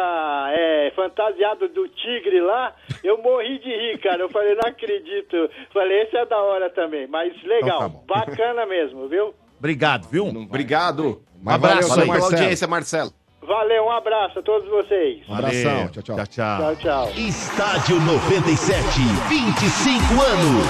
é, 0.51 0.91
fantasiado 0.95 1.67
do 1.69 1.87
tigre 1.87 2.39
lá, 2.41 2.75
eu 3.03 3.17
morri 3.23 3.57
de 3.59 3.69
rir, 3.69 3.97
cara. 3.99 4.21
Eu 4.21 4.29
falei, 4.29 4.53
não 4.55 4.69
acredito. 4.69 5.49
Falei, 5.73 6.01
esse 6.03 6.15
é 6.17 6.25
da 6.25 6.37
hora 6.37 6.69
também. 6.69 7.07
Mas 7.07 7.33
legal, 7.43 7.87
Então 7.87 8.03
tá 8.05 8.25
bacana 8.25 8.65
mesmo, 8.65 9.07
viu? 9.07 9.33
Obrigado, 9.57 10.07
viu? 10.09 10.25
Obrado. 10.27 11.23
Mas 11.41 11.55
Abraço 11.55 11.89
valeu, 11.89 12.05
pela 12.05 12.19
Marcelo. 12.19 12.41
audiência, 12.41 12.67
Marcelo. 12.67 13.11
Valeu, 13.41 13.85
um 13.85 13.91
abraço 13.91 14.39
a 14.39 14.41
todos 14.41 14.67
vocês. 14.69 15.23
Um 15.29 15.33
abração, 15.35 15.87
tchau, 15.87 16.03
tchau. 16.03 16.15
Tchau, 16.15 16.25
tchau. 16.27 16.57
Tchau, 16.59 16.75
tchau. 16.75 17.09
Estádio 17.15 18.01
97, 18.01 18.99
25 19.29 20.21
anos. 20.21 20.67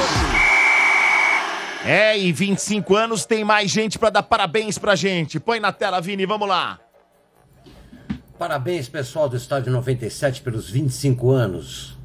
É, 1.85 2.17
e 2.17 2.31
25 2.31 2.95
anos 2.95 3.25
tem 3.25 3.43
mais 3.43 3.71
gente 3.71 3.97
pra 3.97 4.09
dar 4.09 4.21
parabéns 4.23 4.77
pra 4.77 4.95
gente. 4.95 5.39
Põe 5.39 5.59
na 5.59 5.71
tela, 5.71 6.01
Vini, 6.01 6.25
vamos 6.25 6.47
lá. 6.47 6.77
Parabéns, 8.37 8.87
pessoal 8.87 9.27
do 9.27 9.35
Estádio 9.35 9.71
97, 9.71 10.41
pelos 10.41 10.69
25 10.69 11.31
anos. 11.31 11.97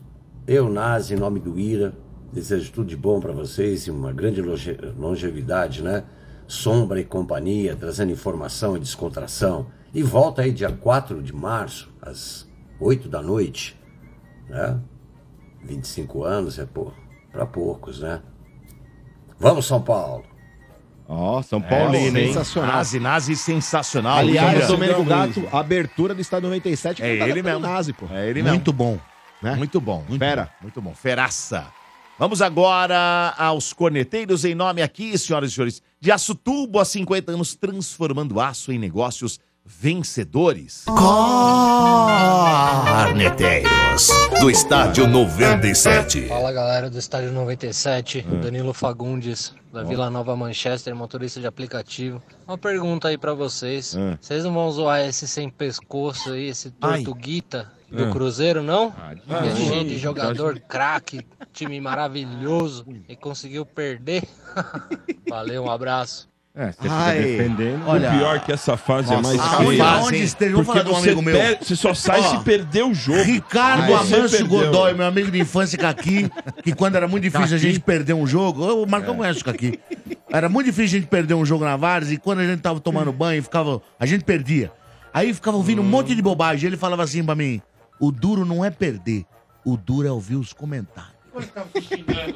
Eu, 0.46 0.68
Nazi, 0.70 1.14
em 1.14 1.18
nome 1.18 1.38
do 1.38 1.59
Ira, 1.59 1.92
desejo 2.32 2.72
tudo 2.72 2.86
de 2.88 2.96
bom 2.96 3.20
para 3.20 3.32
vocês 3.32 3.86
e 3.86 3.90
uma 3.90 4.12
grande 4.12 4.40
longe- 4.40 4.78
longevidade, 4.96 5.82
né? 5.82 6.04
Sombra 6.46 7.00
e 7.00 7.04
companhia, 7.04 7.76
trazendo 7.76 8.12
informação 8.12 8.76
e 8.76 8.80
descontração. 8.80 9.66
E 9.92 10.02
volta 10.02 10.42
aí 10.42 10.52
dia 10.52 10.72
4 10.72 11.22
de 11.22 11.34
março, 11.34 11.92
às 12.00 12.48
8 12.80 13.09
da 13.09 13.20
noite, 13.20 13.78
né? 14.48 14.80
25 15.62 16.24
anos 16.24 16.59
é 16.59 16.66
para 17.30 17.46
poucos, 17.46 18.00
né? 18.00 18.22
Vamos, 19.38 19.66
São 19.66 19.82
Paulo! 19.82 20.24
Ó, 21.14 21.43
São 21.43 21.59
É, 21.59 21.62
Paulino, 21.62 22.18
hein? 22.18 22.28
sensacional. 22.28 22.72
Nazi, 22.76 22.98
Nazi 23.01 23.36
sensacional. 23.36 24.18
Aliás, 24.18 24.56
Ira. 24.59 24.66
Domênico 24.66 25.05
Gato, 25.05 25.47
abertura 25.52 26.14
do 26.14 26.20
Estádio 26.22 26.48
97, 26.48 27.02
É 27.02 27.12
cantada 27.12 27.30
ele 27.30 27.43
mesmo. 27.43 27.60
Nazi, 27.60 27.93
pô. 27.93 28.06
É 28.10 28.28
ele 28.30 28.43
mesmo. 28.43 28.56
Muito 28.56 28.72
bom. 28.72 28.98
Né? 29.43 29.55
Muito 29.56 29.80
bom. 29.80 30.05
Muito 30.09 30.18
Fera. 30.20 30.44
bom, 30.44 30.51
Muito 30.62 30.80
bom. 30.80 30.94
Feraça. 30.94 31.66
Vamos 32.18 32.40
agora 32.40 33.34
aos 33.36 33.72
corneteiros 33.72 34.44
em 34.44 34.55
nome 34.55 34.80
aqui, 34.80 35.16
senhoras 35.18 35.51
e 35.51 35.55
senhores, 35.55 35.82
de 36.01 36.10
Aço 36.12 36.34
Tubo 36.34 36.78
há 36.78 36.84
50 36.84 37.32
anos, 37.32 37.55
transformando 37.55 38.40
aço 38.40 38.70
em 38.72 38.78
negócios 38.78 39.39
vencedores. 39.64 40.84
Corneteiros 43.02 44.09
do 44.40 44.51
Estádio 44.51 45.06
97. 45.06 46.28
Fala 46.28 46.52
galera 46.52 46.90
do 46.90 46.98
Estádio 46.98 47.32
97, 47.32 48.22
Danilo 48.43 48.72
Fagundes, 48.72 49.55
da 49.72 49.82
Vila 49.82 50.10
Nova 50.10 50.34
Manchester, 50.36 50.94
motorista 50.94 51.40
de 51.40 51.47
aplicativo. 51.47 52.22
Uma 52.47 52.59
pergunta 52.59 53.09
aí 53.09 53.18
pra 53.18 53.34
vocês: 53.34 53.97
Ah. 53.97 54.18
vocês 54.20 54.44
não 54.44 54.52
vão 54.52 54.70
zoar 54.70 55.01
esse 55.01 55.26
sem 55.28 55.48
pescoço 55.51 56.32
aí, 56.32 56.48
esse 56.48 56.72
Ai. 56.80 57.02
Tortuguita 57.02 57.70
do 57.90 58.05
Ah. 58.05 58.10
Cruzeiro, 58.10 58.62
não? 58.62 58.94
Ah, 58.98 59.14
Que 59.14 59.48
é 59.48 59.56
cheio 59.56 59.84
de 59.84 59.94
ah, 59.97 59.98
jogador 59.98 60.59
craque, 60.60 61.20
time 61.52 61.80
maravilhoso 61.80 62.86
e 63.09 63.14
conseguiu 63.14 63.66
perder? 63.66 64.24
Valeu, 65.28 65.64
um 65.64 65.70
abraço. 65.70 66.31
É, 66.55 66.66
você 66.66 66.83
fica 66.83 67.12
defendendo. 67.15 67.81
o 67.83 67.99
pior 68.19 68.37
é 68.37 68.39
que 68.41 68.53
essa 68.53 68.77
fase 68.77 69.11
é 69.11 69.16
Nossa, 69.16 69.29
mais 69.37 69.41
aonde- 69.41 69.69
feia. 69.70 69.85
aonde 69.89 70.27
vou 70.53 70.65
Porque 70.65 70.65
falar 70.65 70.83
de 70.83 70.91
um 70.91 70.93
você 70.95 71.07
amigo 71.09 71.23
meu. 71.23 71.57
Você 71.62 71.74
só 71.77 71.95
sai 71.95 72.20
Ó, 72.20 72.23
se 72.24 72.45
perder 72.45 72.83
o 72.85 72.93
jogo. 72.93 73.23
Ricardo 73.23 73.85
Aí 73.85 73.93
você 74.07 74.15
Amâncio 74.16 74.39
perdeu. 74.47 74.66
Godoy, 74.66 74.93
meu 74.93 75.07
amigo 75.07 75.31
de 75.31 75.41
infância 75.41 75.79
Caqui, 75.79 76.31
que 76.62 76.74
quando 76.74 76.97
era 76.97 77.09
muito 77.09 77.23
difícil 77.24 77.57
a 77.57 77.59
gente 77.59 77.81
perder 77.81 78.12
um 78.12 78.27
jogo, 78.27 78.66
o 78.83 78.87
Marcão 78.87 79.16
conhece 79.16 79.41
o 79.41 79.45
Caqui. 79.47 79.81
Era 80.31 80.51
muito 80.51 80.66
difícil 80.66 80.99
a 80.99 81.01
gente 81.01 81.07
perder 81.09 81.33
um 81.33 81.45
jogo 81.47 81.65
na 81.65 81.74
Várzea 81.77 82.15
e 82.16 82.19
quando 82.19 82.41
a 82.41 82.47
gente 82.47 82.61
tava 82.61 82.81
tomando 82.81 83.12
banho, 83.15 83.43
ficava, 83.43 83.81
a 83.99 84.05
gente 84.05 84.23
perdia. 84.23 84.70
Aí 85.15 85.33
ficava 85.33 85.57
ouvindo 85.57 85.81
um 85.81 85.85
monte 85.87 86.15
de 86.15 86.20
bobagem. 86.20 86.66
Ele 86.66 86.77
falava 86.77 87.03
assim 87.03 87.24
pra 87.24 87.35
mim: 87.35 87.62
o 87.99 88.12
duro 88.12 88.45
não 88.45 88.62
é 88.62 88.69
perder, 88.69 89.24
o 89.65 89.74
duro 89.77 90.07
é 90.07 90.11
ouvir 90.12 90.37
os 90.37 90.53
comentários. 90.53 91.11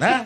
Né? 0.01 0.25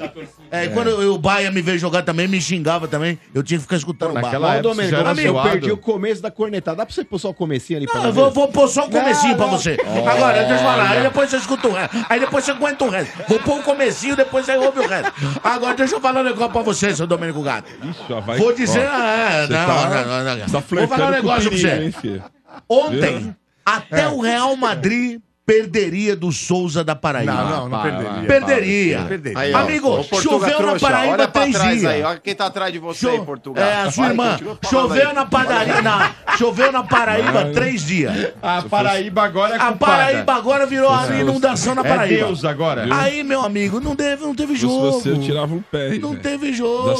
É, 0.50 0.64
e 0.64 0.68
quando 0.70 0.88
eu- 0.90 1.14
o 1.14 1.18
Baia 1.18 1.50
me 1.50 1.60
veio 1.62 1.78
jogar 1.78 2.02
também, 2.02 2.26
me 2.28 2.40
xingava 2.40 2.86
também. 2.88 3.18
Eu 3.34 3.42
tinha 3.42 3.58
que 3.58 3.62
ficar 3.62 3.76
escutando 3.76 4.10
o 4.16 4.20
Baia. 4.20 4.62
Domênico, 4.62 4.96
amigo, 4.96 5.38
eu 5.38 5.42
perdi 5.42 5.72
o 5.72 5.76
começo 5.76 6.22
da 6.22 6.30
cornetada. 6.30 6.76
Dá 6.78 6.86
pra 6.86 6.94
você 6.94 7.04
pôr 7.04 7.18
só 7.18 7.30
o 7.30 7.34
comecinho 7.34 7.78
ali 7.78 7.86
pra 7.86 7.96
Não, 7.96 8.02
nós 8.04 8.08
eu 8.08 8.14
vou, 8.22 8.28
ver? 8.30 8.34
vou 8.34 8.48
pôr 8.48 8.68
só 8.68 8.86
o 8.86 8.90
comecinho 8.90 9.30
Não, 9.30 9.36
pra 9.36 9.46
não. 9.46 9.52
você. 9.58 9.76
Agora, 10.08 10.38
deixa 10.38 10.54
eu 10.54 10.58
falar. 10.58 10.90
Aí 10.90 11.02
depois 11.02 11.30
você 11.30 11.36
escuta 11.36 11.68
o 11.68 11.72
resto. 11.72 11.96
Aí 12.08 12.20
depois 12.20 12.44
você 12.44 12.50
aguenta 12.52 12.84
o 12.84 12.88
resto. 12.90 13.12
Vou 13.28 13.38
pôr 13.40 13.58
o 13.60 13.62
comecinho, 13.62 14.16
depois 14.16 14.46
você 14.46 14.56
ouve 14.56 14.80
o 14.80 14.86
resto. 14.88 15.12
Agora 15.42 15.74
deixa 15.76 15.94
eu 15.96 16.00
falar 16.00 16.20
um 16.20 16.24
negócio 16.24 16.52
pra 16.52 16.62
você, 16.62 16.94
seu 16.94 17.06
Domênico 17.06 17.42
Gato. 17.42 17.70
Só 18.06 18.20
vai- 18.20 18.38
Vou 18.38 18.52
dizer. 18.54 18.88
Ó, 18.88 19.02
é, 19.02 19.46
você 19.46 19.52
não, 19.52 19.66
tá- 19.66 20.04
não, 20.04 20.24
não, 20.24 20.36
não. 20.36 20.46
tá 20.46 20.46
Vou 20.46 20.62
falar 20.62 20.82
um 20.84 20.88
com 20.88 20.94
o 20.94 21.10
negócio 21.10 21.50
pra 21.50 21.58
perigo, 21.58 21.68
você. 21.68 21.84
hein, 21.84 21.92
filho? 21.92 22.24
Ontem, 22.68 23.36
até 23.64 24.02
É. 24.02 24.08
o 24.08 24.20
Real 24.20 24.54
Madrid 24.56 25.20
perderia 25.50 26.14
do 26.14 26.30
Souza 26.30 26.84
da 26.84 26.94
Paraíba. 26.94 27.32
Não, 27.32 27.50
não, 27.50 27.68
não 27.68 27.82
perderia. 27.82 28.22
Perderia. 28.26 29.04
Perderia. 29.08 29.38
Aí, 29.38 29.52
ó, 29.52 29.58
Amigo, 29.58 30.02
choveu 30.04 30.38
na 30.48 30.56
trouxa, 30.56 30.86
Paraíba 30.86 31.12
olha 31.14 31.28
três 31.28 31.56
trás 31.56 31.78
dias. 31.80 31.84
aí, 31.92 32.02
olha 32.02 32.20
quem 32.20 32.34
tá 32.36 32.46
atrás 32.46 32.72
de 32.72 32.78
você 32.78 33.08
aí, 33.08 33.20
Portugal. 33.20 33.64
É, 33.64 33.82
a 33.82 33.90
sua 33.90 34.04
Vai, 34.04 34.10
irmã. 34.12 34.58
Choveu 34.70 35.08
aí. 35.08 35.14
na 35.14 35.26
padaria, 35.26 35.82
na, 35.82 36.14
choveu 36.38 36.70
na 36.70 36.84
Paraíba 36.84 37.46
três 37.52 37.82
dias. 37.82 38.32
A 38.40 38.62
Paraíba 38.62 39.22
agora 39.24 39.54
é 39.54 39.58
A 39.58 39.66
culpada. 39.68 39.92
Paraíba 39.92 40.34
agora 40.34 40.66
virou 40.66 40.90
a 40.90 41.06
inundação 41.20 41.74
na 41.74 41.82
É 41.82 41.88
Paraíba. 41.88 42.26
Deus 42.26 42.44
agora. 42.44 42.84
Viu? 42.84 42.94
Aí, 42.94 43.24
meu 43.24 43.40
amigo, 43.44 43.80
não 43.80 43.96
teve, 43.96 44.22
não 44.22 44.34
teve 44.34 44.54
Se 44.54 44.60
jogo. 44.60 44.92
você 44.92 45.18
tirava 45.18 45.52
um 45.52 45.62
pé. 45.62 45.98
Não 45.98 46.14
teve 46.14 46.52
jogo. 46.52 46.94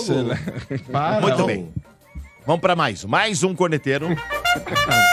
Muito 1.23 1.47
bem. 1.47 1.73
Vamos 2.45 2.61
pra 2.61 2.75
mais. 2.75 3.05
Mais 3.05 3.45
um 3.45 3.55
corneteiro. 3.55 4.09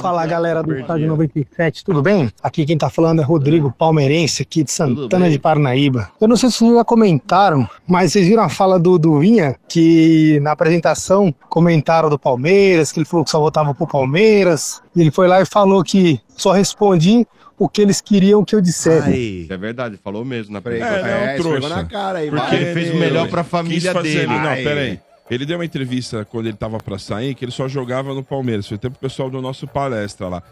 Fala 0.00 0.26
galera 0.26 0.62
do 0.62 0.74
Estádio 0.76 1.06
97, 1.08 1.84
tudo 1.84 2.02
bem? 2.02 2.30
Aqui 2.42 2.64
quem 2.64 2.76
tá 2.78 2.88
falando 2.90 3.20
é 3.20 3.24
Rodrigo 3.24 3.72
Palmeirense, 3.76 4.42
aqui 4.42 4.64
de 4.64 4.70
Santana 4.72 5.30
de 5.30 5.38
Parnaíba. 5.38 6.10
Eu 6.20 6.28
não 6.28 6.36
sei 6.36 6.50
se 6.50 6.58
vocês 6.58 6.74
já 6.74 6.84
comentaram, 6.84 7.68
mas 7.86 8.12
vocês 8.12 8.26
viram 8.26 8.42
a 8.42 8.48
fala 8.48 8.78
do, 8.78 8.98
do 8.98 9.18
Vinha, 9.20 9.54
que 9.68 10.38
na 10.40 10.52
apresentação 10.52 11.32
comentaram 11.48 12.08
do 12.08 12.18
Palmeiras, 12.18 12.90
que 12.92 12.98
ele 13.00 13.06
falou 13.06 13.24
que 13.24 13.30
só 13.30 13.38
votava 13.40 13.74
pro 13.74 13.86
Palmeiras, 13.86 14.80
e 14.96 15.00
ele 15.00 15.10
foi 15.10 15.28
lá 15.28 15.40
e 15.40 15.46
falou 15.46 15.82
que 15.84 16.20
só 16.36 16.52
respondi 16.52 17.26
o 17.58 17.68
que 17.68 17.80
eles 17.82 18.00
queriam 18.00 18.44
que 18.44 18.54
eu 18.56 18.60
dissesse. 18.60 19.46
É 19.48 19.56
verdade, 19.56 19.96
falou 20.02 20.24
mesmo 20.24 20.52
na 20.52 20.58
É, 20.58 20.60
apresentação. 20.60 20.98
ele 20.98 21.08
é 21.10 21.34
um 21.34 21.42
trouxa. 21.42 21.88
Porque 22.30 22.54
ele 22.56 22.72
fez 22.74 22.90
o 22.94 22.96
melhor 22.96 23.28
pra 23.28 23.44
família 23.44 23.94
dele. 23.94 24.26
Não, 24.26 24.48
Aí. 24.48 24.98
Ele 25.34 25.46
deu 25.46 25.56
uma 25.58 25.64
entrevista 25.64 26.24
quando 26.24 26.46
ele 26.46 26.56
tava 26.56 26.78
pra 26.78 26.98
sair, 26.98 27.34
que 27.34 27.44
ele 27.44 27.52
só 27.52 27.68
jogava 27.68 28.12
no 28.14 28.22
Palmeiras. 28.22 28.66
Foi 28.66 28.76
até 28.76 28.88
pro 28.90 28.98
pessoal 28.98 29.30
do 29.30 29.40
nosso 29.40 29.66
palestra 29.66 30.28
lá. 30.28 30.42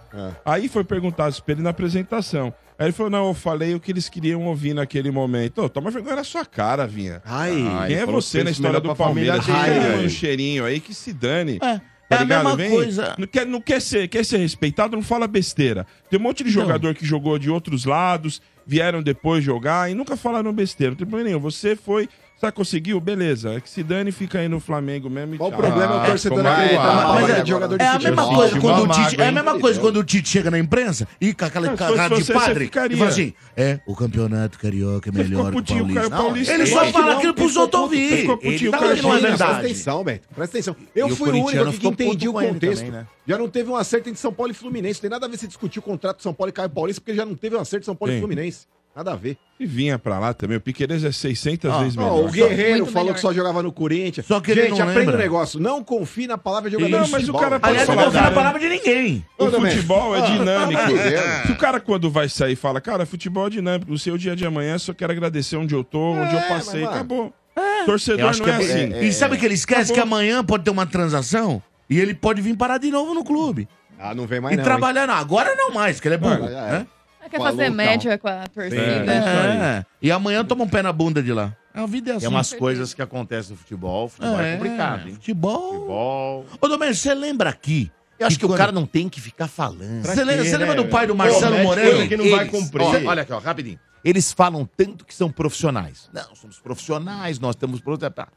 Aí 0.44 0.68
foi 0.68 0.84
perguntado 0.84 1.30
isso 1.30 1.42
pra 1.42 1.52
ele 1.52 1.62
na 1.62 1.70
apresentação. 1.70 2.52
Aí 2.78 2.86
ele 2.86 2.92
falou: 2.92 3.10
não, 3.10 3.28
eu 3.28 3.34
falei 3.34 3.74
o 3.74 3.80
que 3.80 3.90
eles 3.92 4.08
queriam 4.08 4.46
ouvir 4.46 4.72
naquele 4.74 5.10
momento. 5.10 5.62
Ô, 5.62 5.68
toma 5.68 5.90
vergonha 5.90 6.16
na 6.16 6.24
sua 6.24 6.44
cara, 6.46 6.86
Vinha. 6.86 7.20
Ai. 7.24 7.52
Quem 7.88 7.96
é 7.96 8.04
falou 8.06 8.22
você 8.22 8.38
que 8.38 8.44
na 8.44 8.48
fez 8.48 8.56
história 8.56 8.80
melhor 8.80 8.80
do 8.80 8.96
pra 8.96 9.04
Palmeiras? 9.06 9.48
Aí 9.48 9.80
velho. 9.80 10.06
um 10.06 10.08
cheirinho 10.08 10.64
aí 10.64 10.80
que 10.80 10.94
se 10.94 11.12
dane. 11.12 11.58
É, 11.62 11.80
Tá 12.10 12.16
é 12.16 12.18
a 12.18 12.22
ligado? 12.24 12.42
mesma 12.44 12.56
Vem, 12.56 12.70
coisa. 12.70 13.14
Não 13.16 13.26
quer, 13.28 13.46
não 13.46 13.60
quer 13.60 13.80
ser, 13.80 14.08
quer 14.08 14.24
ser 14.24 14.38
respeitado, 14.38 14.96
não 14.96 15.02
fala 15.02 15.28
besteira. 15.28 15.86
Tem 16.10 16.18
um 16.18 16.22
monte 16.24 16.42
de 16.42 16.50
jogador 16.50 16.92
que 16.92 17.06
jogou 17.06 17.38
de 17.38 17.48
outros 17.48 17.84
lados, 17.84 18.42
vieram 18.66 19.00
depois 19.00 19.44
jogar 19.44 19.88
e 19.88 19.94
nunca 19.94 20.16
falaram 20.16 20.52
besteira. 20.52 20.90
Não 20.90 20.96
tem 20.96 21.06
problema 21.06 21.28
nenhum. 21.28 21.40
Você 21.40 21.76
foi, 21.76 22.08
você 22.40 22.52
conseguiu, 22.52 23.00
beleza. 23.00 23.50
É 23.54 23.60
que 23.60 23.68
se 23.68 23.82
dane 23.82 24.10
fica 24.10 24.38
aí 24.38 24.48
no 24.48 24.58
Flamengo 24.60 25.10
mesmo. 25.10 25.36
Qual 25.36 25.50
o 25.50 25.56
problema 25.56 25.94
é 25.94 26.02
o 26.02 26.06
torcedor 26.06 26.46
acreditar 26.46 26.76
na 26.96 27.02
palavra 27.02 27.32
é, 27.36 27.42
de 27.42 27.50
jogador 27.50 27.76
de 27.78 27.84
é 27.84 27.86
a 27.88 27.92
futebol. 27.92 28.16
mesma 28.16 28.34
coisa 28.36 28.54
Sim, 28.54 28.60
quando 28.60 28.78
o 28.78 28.84
uma 28.84 28.94
Tite, 28.94 29.04
mágoa, 29.10 29.24
é 29.24 29.28
a 29.28 29.32
mesma 29.32 29.58
coisa 29.60 29.80
quando 29.80 29.96
o 29.98 30.04
Tite 30.04 30.28
chega 30.28 30.50
na 30.50 30.58
imprensa 30.58 31.08
e 31.20 31.34
com 31.34 31.44
aquela 31.44 31.66
Não, 31.66 31.76
se 31.76 31.82
fosse 31.84 31.94
cara 31.96 32.08
de 32.08 32.14
você, 32.14 32.32
você 32.32 32.32
padre 32.32 32.64
ficaria. 32.64 32.94
e 32.94 32.98
fala 32.98 33.10
assim: 33.10 33.34
é, 33.56 33.80
o 33.86 33.94
campeonato 33.94 34.58
carioca 34.58 35.08
é 35.10 35.12
melhor 35.12 35.42
que 35.44 35.48
o 35.48 35.52
putinho, 35.52 35.78
paulista. 35.80 36.06
o 36.06 36.10
Caio 36.10 36.22
Paulista. 36.22 36.54
Ele 36.54 36.66
só 36.66 36.84
que 36.86 36.92
fala 36.92 37.04
não, 37.06 37.12
aquilo 37.12 37.26
ele 37.28 37.32
pros 37.34 37.48
ficou 37.50 37.62
outros 37.62 37.80
puto, 37.82 37.94
ele 37.94 38.02
ouvir. 38.04 38.20
ficou 38.20 38.36
putinho, 38.38 38.54
Ele 38.54 38.70
tá 38.70 38.78
falando 38.78 38.96
que 38.96 39.02
não 39.02 39.10
é. 39.14 39.18
Presta 39.20 39.36
verdade. 39.46 39.66
atenção, 39.66 40.04
Beto. 40.04 40.28
Presta 40.34 40.56
atenção. 40.58 40.76
E 40.96 40.98
Eu 40.98 41.06
o 41.06 41.16
fui 41.16 41.28
o 41.28 41.32
único 41.32 41.48
aqui 41.50 41.64
que 41.66 41.72
ficou 41.72 41.90
puto 41.92 42.02
entendi 42.02 42.28
o 42.28 42.32
com 42.32 42.40
ele 42.42 42.52
contexto. 42.54 42.84
também, 42.84 43.00
né? 43.00 43.06
Já 43.26 43.38
não 43.38 43.48
teve 43.48 43.70
um 43.70 43.76
acerto 43.76 44.08
entre 44.08 44.20
São 44.20 44.32
Paulo 44.32 44.50
e 44.50 44.54
Fluminense. 44.54 44.98
Não 44.98 45.02
tem 45.02 45.10
nada 45.10 45.26
a 45.26 45.28
ver 45.28 45.36
se 45.36 45.46
discutir 45.46 45.78
o 45.78 45.82
contrato 45.82 46.16
de 46.16 46.22
São 46.22 46.32
Paulo 46.32 46.48
e 46.48 46.52
Caio 46.52 46.70
Paulista, 46.70 47.00
porque 47.00 47.14
já 47.14 47.26
não 47.26 47.34
teve 47.34 47.54
um 47.56 47.60
acerto 47.60 47.80
de 47.80 47.86
São 47.86 47.94
Paulo 47.94 48.12
e 48.12 48.14
Tem. 48.16 48.20
Fluminense. 48.22 48.66
Nada 48.94 49.12
a 49.12 49.16
ver. 49.16 49.36
E 49.58 49.64
vinha 49.66 49.98
pra 49.98 50.18
lá 50.18 50.34
também. 50.34 50.56
O 50.56 50.60
Piqueires 50.60 51.04
é 51.04 51.12
600 51.12 51.70
Ó, 51.70 51.78
vezes 51.78 51.96
ó, 51.96 52.00
melhor. 52.00 52.24
o 52.24 52.30
Guerreiro 52.30 52.78
Muito 52.78 52.92
falou 52.92 53.04
melhor. 53.04 53.14
que 53.14 53.20
só 53.20 53.32
jogava 53.32 53.62
no 53.62 53.70
Corinthians. 53.70 54.26
Só 54.26 54.40
que 54.40 54.50
ele 54.50 54.62
Gente, 54.62 54.70
não 54.72 54.76
aprenda 54.80 54.98
lembra. 55.00 55.14
um 55.16 55.18
negócio. 55.18 55.60
Não 55.60 55.84
confie 55.84 56.26
na 56.26 56.36
palavra 56.36 56.68
de 56.70 56.76
jogador 56.76 56.96
Não, 56.98 57.04
de 57.04 57.10
mas 57.12 57.22
o 57.22 57.26
futebol. 57.26 57.40
cara 57.40 57.60
pode 57.60 57.70
Aliás, 57.72 57.88
não 57.88 57.94
falar 57.94 58.06
confia 58.06 58.20
na 58.20 58.26
nada. 58.26 58.36
palavra 58.40 58.60
de 58.60 58.68
ninguém. 58.68 59.26
O 59.38 59.46
futebol 59.50 60.16
é 60.16 60.18
Ah, 60.18 60.26
dinâmico. 60.26 60.80
tá 60.82 60.90
entendendo. 60.92 61.46
Se 61.46 61.52
o 61.52 61.56
cara, 61.56 61.78
quando 61.80 62.10
vai 62.10 62.28
sair, 62.28 62.56
fala, 62.56 62.80
cara, 62.80 63.06
futebol 63.06 63.46
é 63.46 63.50
dinâmico. 63.50 63.92
O 63.92 63.98
seu 63.98 64.18
dia 64.18 64.34
de 64.34 64.44
amanhã, 64.44 64.76
só 64.76 64.92
quero 64.92 65.12
agradecer 65.12 65.56
onde 65.56 65.74
eu 65.74 65.84
tô, 65.84 66.12
onde 66.14 66.34
eu 66.34 66.40
passei. 66.42 66.80
mas, 66.80 66.88
mano, 66.90 66.90
Acabou. 66.96 67.32
Eu 67.56 67.86
Torcedor 67.86 68.28
acho 68.30 68.38
não 68.40 68.44
que 68.46 68.50
é, 68.50 68.54
é- 68.54 68.58
assim. 68.58 69.06
E 69.06 69.12
sabe 69.12 69.36
que 69.36 69.44
ele 69.44 69.54
esquece 69.54 69.92
Acabou. 69.92 69.94
que 69.94 70.00
amanhã 70.00 70.44
pode 70.44 70.64
ter 70.64 70.70
uma 70.70 70.86
transação 70.86 71.62
e 71.88 71.98
ele 71.98 72.14
pode 72.14 72.40
vir 72.42 72.56
parar 72.56 72.78
de 72.78 72.90
novo 72.90 73.14
no 73.14 73.22
clube. 73.24 73.68
Ah, 73.98 74.14
não 74.14 74.26
vem 74.26 74.40
mais 74.40 74.54
E 74.54 74.56
não. 74.56 74.64
trabalhar, 74.64 75.06
não. 75.06 75.14
Agora 75.14 75.54
não 75.54 75.70
mais, 75.72 75.96
porque 75.96 76.08
ele 76.08 76.14
é 76.16 76.18
burro. 76.18 76.44
Ah, 76.44 76.48
é. 76.68 76.72
né? 76.72 76.86
Quer 77.30 77.36
Falou, 77.38 77.52
fazer 77.52 77.70
média 77.70 78.18
com 78.18 78.28
a 78.28 78.46
torcida. 78.48 78.76
É. 78.80 79.86
E 80.02 80.10
amanhã 80.10 80.44
toma 80.44 80.64
um 80.64 80.68
pé 80.68 80.82
na 80.82 80.92
bunda 80.92 81.22
de 81.22 81.32
lá. 81.32 81.56
A 81.72 81.86
vida 81.86 82.12
é 82.12 82.16
assim. 82.16 82.26
É 82.26 82.28
umas 82.28 82.52
coisas 82.52 82.92
que 82.92 83.00
acontecem 83.00 83.52
no 83.52 83.56
futebol. 83.58 84.08
Futebol 84.08 84.40
é, 84.40 84.52
É, 84.54 84.56
complicado, 84.56 85.08
hein? 85.08 85.14
Futebol. 85.14 85.72
Futebol. 85.72 86.46
Ô, 86.60 86.68
Domênico, 86.68 86.96
você 86.98 87.14
lembra 87.14 87.48
aqui? 87.50 87.90
Eu 88.18 88.26
acho 88.26 88.38
que, 88.38 88.44
o 88.44 88.48
quando- 88.48 88.58
cara 88.58 88.72
não 88.72 88.84
tem 88.84 89.08
que 89.08 89.20
ficar 89.20 89.46
falando. 89.48 90.02
Você 90.02 90.24
lembra, 90.24 90.44
quê, 90.44 90.50
lembra 90.56 90.74
né, 90.74 90.82
do 90.82 90.88
pai 90.88 91.06
do? 91.06 91.14
Marcelo 91.14 91.56
Pô, 91.56 91.62
Moreno? 91.62 92.08
que 92.08 92.16
não 92.16 92.28
vai 92.30 92.46
cumprir. 92.48 92.82
Ó, 92.82 93.08
olha 93.08 93.22
aqui, 93.22 93.32
ó, 93.32 93.38
rapidinho. 93.38 93.78
Eles 94.04 94.32
falam 94.32 94.68
tanto 94.76 95.04
que 95.06 95.14
são 95.14 95.30
profissionais. 95.30 96.10
Não, 96.12 96.34
somos 96.34 96.58
profissionais, 96.58 97.38
nós 97.38 97.54
temos... 97.54 97.80
pro- 97.80 97.96
tá. 97.96 98.28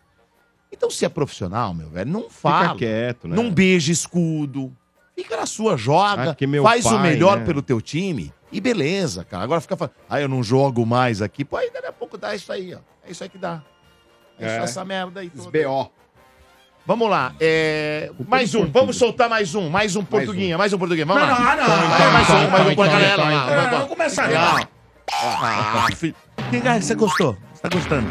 Então, 0.71 0.89
se 0.89 1.03
é 1.05 1.09
profissional, 1.09 1.73
meu 1.73 1.89
velho, 1.89 2.09
não 2.11 2.29
fala. 2.29 2.65
Fica 2.69 2.75
quieto, 2.79 3.27
né? 3.27 3.35
Não 3.35 3.49
beija 3.51 3.91
escudo. 3.91 4.75
Fica 5.15 5.37
na 5.37 5.45
sua, 5.45 5.77
joga. 5.77 6.31
Ah, 6.31 6.63
faz 6.63 6.85
o 6.85 6.89
pai, 6.91 7.01
melhor 7.01 7.39
né? 7.39 7.45
pelo 7.45 7.61
teu 7.61 7.79
time. 7.81 8.33
E 8.51 8.59
beleza, 8.59 9.23
cara. 9.23 9.43
Agora 9.43 9.61
fica 9.61 9.75
falando, 9.77 9.93
ah, 10.09 10.19
eu 10.21 10.27
não 10.27 10.43
jogo 10.43 10.85
mais 10.85 11.21
aqui. 11.21 11.43
Pô, 11.45 11.57
aí 11.57 11.71
daqui 11.71 11.87
a 11.87 11.93
pouco 11.93 12.17
dá 12.17 12.35
isso 12.35 12.51
aí, 12.51 12.73
ó. 12.73 12.79
É 13.07 13.11
isso 13.11 13.23
aí 13.23 13.29
que 13.29 13.37
dá. 13.37 13.61
É, 14.39 14.45
É. 14.45 14.57
só 14.59 14.63
essa 14.65 14.85
merda 14.85 15.19
aí. 15.21 15.29
Toda. 15.29 15.49
BO. 15.51 15.91
Vamos 16.85 17.09
lá. 17.09 17.33
É... 17.39 18.11
Mais 18.27 18.53
um. 18.53 18.69
Vamos 18.69 18.97
soltar 18.97 19.29
mais 19.29 19.55
um. 19.55 19.69
Mais 19.69 19.95
um 19.95 20.03
portuguinha. 20.03 20.57
Mais 20.57 20.73
um 20.73 20.77
portuguinha. 20.77 21.05
Vamos 21.05 21.23
Não, 21.23 21.29
lá. 21.29 21.55
não, 21.55 21.67
não. 21.67 21.95
Então, 21.95 22.11
mais 22.11 22.29
um. 22.29 22.49
Mais 22.49 22.77
um. 22.77 22.81
A 22.81 22.87
galera. 22.87 23.23
É, 23.23 23.69
Vamos, 23.69 23.87
começar 23.87 24.23
Não. 24.27 24.31
já. 24.33 24.67
Ah, 25.11 25.87
filho. 25.95 26.15
Que 26.61 26.81
você 26.81 26.95
gostou? 26.95 27.37
Você 27.53 27.61
tá 27.61 27.69
gostando? 27.69 28.07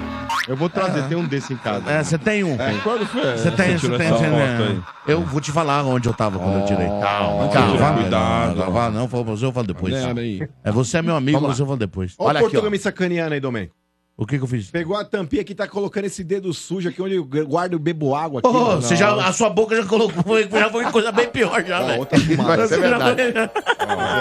Eu 0.48 0.56
vou 0.56 0.68
trazer, 0.68 1.02
tem 1.08 1.16
um 1.16 1.24
desse 1.24 1.52
em 1.52 1.56
casa. 1.56 1.88
É, 1.88 2.02
você 2.02 2.18
tem 2.18 2.42
um. 2.42 2.56
Quando 2.82 3.06
foi? 3.06 3.22
Você 3.36 3.50
tem, 3.52 3.76
você 3.78 3.96
tem. 3.96 4.08
você- 4.10 4.24
aí? 4.24 4.80
Eu 5.06 5.20
vou 5.20 5.40
te 5.40 5.52
falar 5.52 5.84
onde 5.84 6.08
eu 6.08 6.14
tava 6.14 6.38
quando 6.38 6.58
eu 6.60 6.64
tirei. 6.66 6.88
Calma, 6.88 7.48
Calma, 7.48 7.78
calma. 7.78 8.00
cuidado. 8.00 8.56
Não, 8.56 8.66
não, 8.72 8.90
não, 8.90 9.08
não, 9.08 9.24
você 9.24 9.44
eu 9.44 9.52
falo 9.52 9.66
depois. 9.66 9.94
Aí. 9.94 10.40
É, 10.64 10.72
você 10.72 10.98
é 10.98 11.02
meu 11.02 11.14
amigo, 11.14 11.38
você 11.40 11.62
eu 11.62 11.66
falo 11.66 11.78
depois. 11.78 12.14
Olha 12.18 12.28
Olha 12.28 12.34
o 12.34 12.38
aqui, 12.38 12.50
Portuga 12.50 12.66
ó. 12.66 12.70
me 12.70 12.78
sacaneando 12.78 13.34
aí, 13.34 13.40
Domênico. 13.40 13.74
O 14.16 14.26
que 14.26 14.36
que 14.36 14.44
eu 14.44 14.48
fiz? 14.48 14.70
Pegou 14.70 14.96
a 14.96 15.04
tampinha 15.04 15.42
que 15.42 15.54
tá 15.54 15.66
colocando 15.66 16.04
esse 16.04 16.22
dedo 16.22 16.52
sujo 16.52 16.88
aqui 16.88 17.00
onde 17.00 17.14
eu 17.14 17.24
guardo 17.46 17.74
e 17.74 17.78
bebo 17.78 18.14
água 18.14 18.40
aqui. 18.40 18.48
Ô, 18.48 18.52
ó. 18.52 18.76
você 18.76 18.94
já, 18.94 19.14
a 19.14 19.32
sua 19.32 19.48
boca 19.48 19.74
já 19.74 19.86
colocou, 19.86 20.22
foi- 20.22 20.48
já 20.50 20.68
foi 20.70 20.84
coisa 20.92 21.10
bem 21.12 21.28
pior 21.28 21.64
já, 21.64 21.80
velho. 21.82 22.00
outra 22.00 22.18
fumada. 22.20 22.62
É 22.64 22.68
já 22.68 22.76
verdade. 22.76 23.20
É 23.22 23.32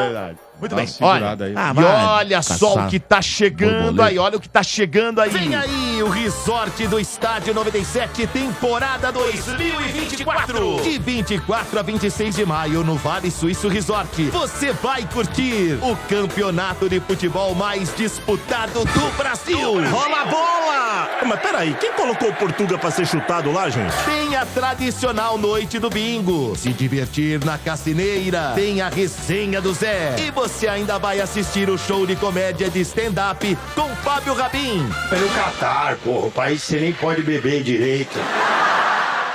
verdade. 0.04 0.38
Muito 0.62 0.76
bem. 0.76 0.88
Olha, 1.02 1.32
aí. 1.32 1.54
Ah, 1.56 1.72
e 1.72 1.74
vai, 1.74 2.06
olha 2.06 2.42
só 2.44 2.76
o 2.76 2.88
que 2.88 3.00
tá 3.00 3.20
chegando 3.20 3.72
Borboleta. 3.86 4.06
aí. 4.06 4.20
Olha 4.20 4.38
o 4.38 4.40
que 4.40 4.48
tá 4.48 4.62
chegando 4.62 5.20
aí. 5.20 5.32
Vem 5.32 5.56
aí 5.56 6.04
o 6.04 6.08
Resort 6.10 6.88
do 6.88 7.00
Estádio 7.00 7.52
97, 7.54 8.28
temporada 8.28 9.12
2024. 9.12 10.82
De 10.84 11.00
24 11.00 11.80
a 11.80 11.82
26 11.82 12.36
de 12.36 12.46
maio 12.46 12.84
no 12.84 12.96
Vale 12.96 13.32
Suíço 13.32 13.68
Resort. 13.68 14.24
Você 14.30 14.72
vai 14.74 15.04
curtir 15.12 15.80
o 15.82 15.96
campeonato 16.08 16.88
de 16.88 17.00
futebol 17.00 17.56
mais 17.56 17.92
disputado 17.96 18.86
do 18.86 19.18
Brasil. 19.18 19.60
Rola 19.90 20.22
a 20.22 20.26
bola! 20.26 21.10
Mas 21.26 21.40
peraí, 21.40 21.74
quem 21.80 21.92
colocou 21.94 22.30
o 22.30 22.34
Portuga 22.36 22.78
pra 22.78 22.92
ser 22.92 23.08
chutado 23.08 23.52
lá, 23.52 23.68
gente? 23.70 23.94
Tem 24.06 24.36
a 24.36 24.46
tradicional 24.46 25.38
noite 25.40 25.80
do 25.80 25.90
bingo. 25.90 26.56
Se 26.56 26.70
divertir 26.70 27.44
na 27.44 27.58
cassineira. 27.58 28.52
Tem 28.54 28.82
a 28.82 28.90
resenha 28.90 29.60
do 29.60 29.74
Zé. 29.74 30.16
E 30.20 30.30
você 30.52 30.68
ainda 30.68 31.00
vai 31.00 31.20
assistir 31.20 31.70
o 31.70 31.78
show 31.78 32.06
de 32.06 32.16
comédia 32.16 32.70
de 32.70 32.82
stand-up 32.82 33.58
com 33.74 33.88
Fábio 33.96 34.34
Rabin. 34.34 34.86
É 35.06 35.10
Pelo 35.10 35.30
Catar, 35.30 35.96
porra. 36.04 36.28
O 36.28 36.32
país 36.32 36.62
você 36.62 36.80
nem 36.80 36.94
pode 36.94 37.24
beber 37.24 37.64
direito. 37.64 38.20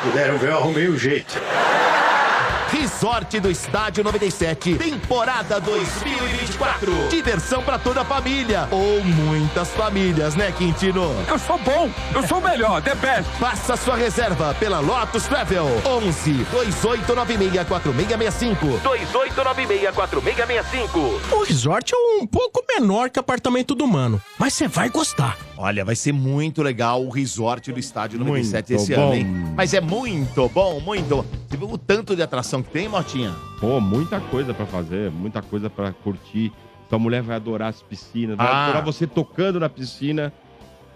Puderam 0.03 0.39
ver, 0.39 0.51
eu 0.51 0.59
arrumei 0.59 0.89
um 0.89 0.97
jeito. 0.97 1.41
Resort 2.87 3.41
do 3.41 3.51
Estádio 3.51 4.05
97, 4.05 4.77
temporada 4.77 5.61
2024. 5.61 7.09
Diversão 7.09 7.61
para 7.61 7.81
toda 7.81 8.03
a 8.03 8.05
família. 8.05 8.69
Ou 8.71 9.03
muitas 9.03 9.71
famílias, 9.71 10.37
né, 10.37 10.53
Quintino? 10.53 11.13
Eu 11.27 11.37
sou 11.37 11.59
bom, 11.59 11.91
eu 12.15 12.25
sou 12.29 12.41
melhor, 12.41 12.81
The 12.83 12.95
Best. 12.95 13.29
Faça 13.41 13.77
sua 13.77 13.97
reserva 13.97 14.55
pela 14.55 14.79
Lotus 14.79 15.25
Travel. 15.25 15.67
11 15.85 16.33
2896 16.53 17.67
4665. 17.67 18.79
2896 18.85 19.91
4665. 19.93 21.35
O 21.35 21.43
resort 21.43 21.93
é 21.93 22.23
um 22.23 22.27
pouco 22.27 22.65
menor 22.69 23.11
que 23.11 23.19
apartamento 23.19 23.75
do 23.75 23.89
mano, 23.89 24.23
mas 24.39 24.55
você 24.55 24.69
vai 24.69 24.89
gostar. 24.91 25.37
Olha, 25.59 25.85
vai 25.85 25.97
ser 25.97 26.13
muito 26.13 26.63
legal 26.63 27.03
o 27.03 27.09
resort 27.09 27.73
do 27.73 27.81
Estádio 27.81 28.19
97 28.21 28.73
muito 28.73 28.83
esse 28.83 28.95
bom. 28.95 29.03
ano, 29.07 29.15
hein? 29.15 29.27
Mas 29.57 29.75
é 29.75 29.81
muito 29.81 30.49
bom, 30.51 30.79
muito. 30.81 31.25
Você 31.49 31.57
viu 31.57 31.71
o 31.71 31.79
tanto 31.79 32.15
de 32.15 32.23
atração 32.23 32.63
que 32.63 32.71
tem? 32.71 32.76
tem, 32.77 32.91
Motinha? 32.91 33.35
Pô, 33.59 33.81
muita 33.81 34.21
coisa 34.21 34.53
para 34.53 34.67
fazer, 34.67 35.11
muita 35.11 35.41
coisa 35.41 35.71
para 35.71 35.93
curtir. 35.93 36.53
Sua 36.91 36.99
mulher 36.99 37.23
vai 37.23 37.37
adorar 37.37 37.71
as 37.71 37.81
piscinas, 37.81 38.37
vai 38.37 38.47
ah. 38.47 38.65
adorar 38.65 38.85
você 38.85 39.07
tocando 39.07 39.59
na 39.59 39.67
piscina. 39.67 40.31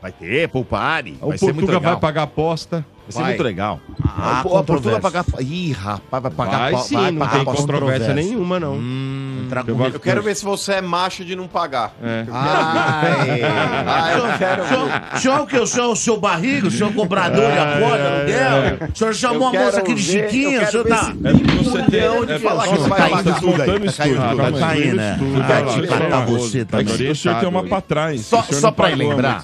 Vai 0.02 0.12
ter, 0.12 0.46
poupare. 0.50 1.16
O 1.22 1.28
vai 1.28 1.38
Portuga 1.38 1.80
vai 1.80 1.98
pagar 1.98 2.24
aposta. 2.24 2.84
É 3.10 3.12
vai 3.12 3.22
ser 3.22 3.28
muito 3.28 3.42
legal. 3.42 3.80
Ah, 4.04 4.42
o 4.44 4.64
Portuga 4.64 4.98
vai 4.98 5.00
pagar. 5.00 5.24
Ih, 5.40 5.72
rapaz, 5.72 6.22
vai 6.22 6.32
pagar 6.32 6.72
Vai 6.72 6.82
sim, 6.82 6.94
vai 6.94 7.10
não 7.10 7.18
pagar 7.18 7.32
tem 7.32 7.44
controvérsia 7.44 8.14
nenhuma, 8.14 8.60
não. 8.60 8.74
Hum, 8.74 9.48
eu, 9.66 9.84
eu, 9.94 10.00
quero 10.00 10.22
ver 10.22 10.34
se 10.34 10.44
você 10.44 10.74
é 10.74 10.80
macho 10.80 11.24
de 11.24 11.34
não 11.34 11.48
pagar. 11.48 11.92
É. 12.02 12.24
o 12.28 12.34
ai, 12.34 14.18
eu 14.18 14.38
quero 14.38 14.62
ah, 14.62 14.66
é. 14.66 14.92
ah, 14.92 15.10
ver. 15.12 15.20
Só 15.20 15.46
que 15.46 15.56
eu 15.56 15.66
sou 15.66 15.92
o 15.92 15.96
seu 15.96 16.18
barriga, 16.18 16.68
o 16.68 16.92
comprador 16.92 16.94
cobrador 16.94 17.52
de 17.52 17.58
apoio, 17.58 18.04
não 18.04 18.24
deu? 18.26 18.88
O 18.92 18.98
senhor 18.98 19.14
chamou 19.14 19.48
a 19.48 19.52
moça 19.52 19.80
aqui 19.80 19.94
de 19.94 20.02
Chiquinha, 20.02 20.62
o 20.62 20.66
senhor 20.66 20.86
tá. 20.86 21.12
É 21.24 21.32
você 21.62 21.82
tem 21.90 22.08
onde 22.08 22.38
falar 22.38 22.66
é 22.66 22.72
que 22.72 22.78
vai 22.78 23.10
pagar. 23.10 23.24
Tá 23.24 23.40
Montando 23.40 23.86
estúdio. 23.86 24.36
Vai 24.36 24.52
cair, 24.52 24.94
né? 24.94 25.18
Vai 25.48 26.00
matar 26.00 26.26
você 26.26 26.64
também. 26.64 27.10
O 27.10 27.16
senhor 27.16 27.40
tem 27.40 27.48
uma 27.48 27.64
pra 27.64 27.80
trás. 27.80 28.26
Só 28.26 28.70
pra 28.70 28.90
tá 28.90 28.96
lembrar, 28.96 29.42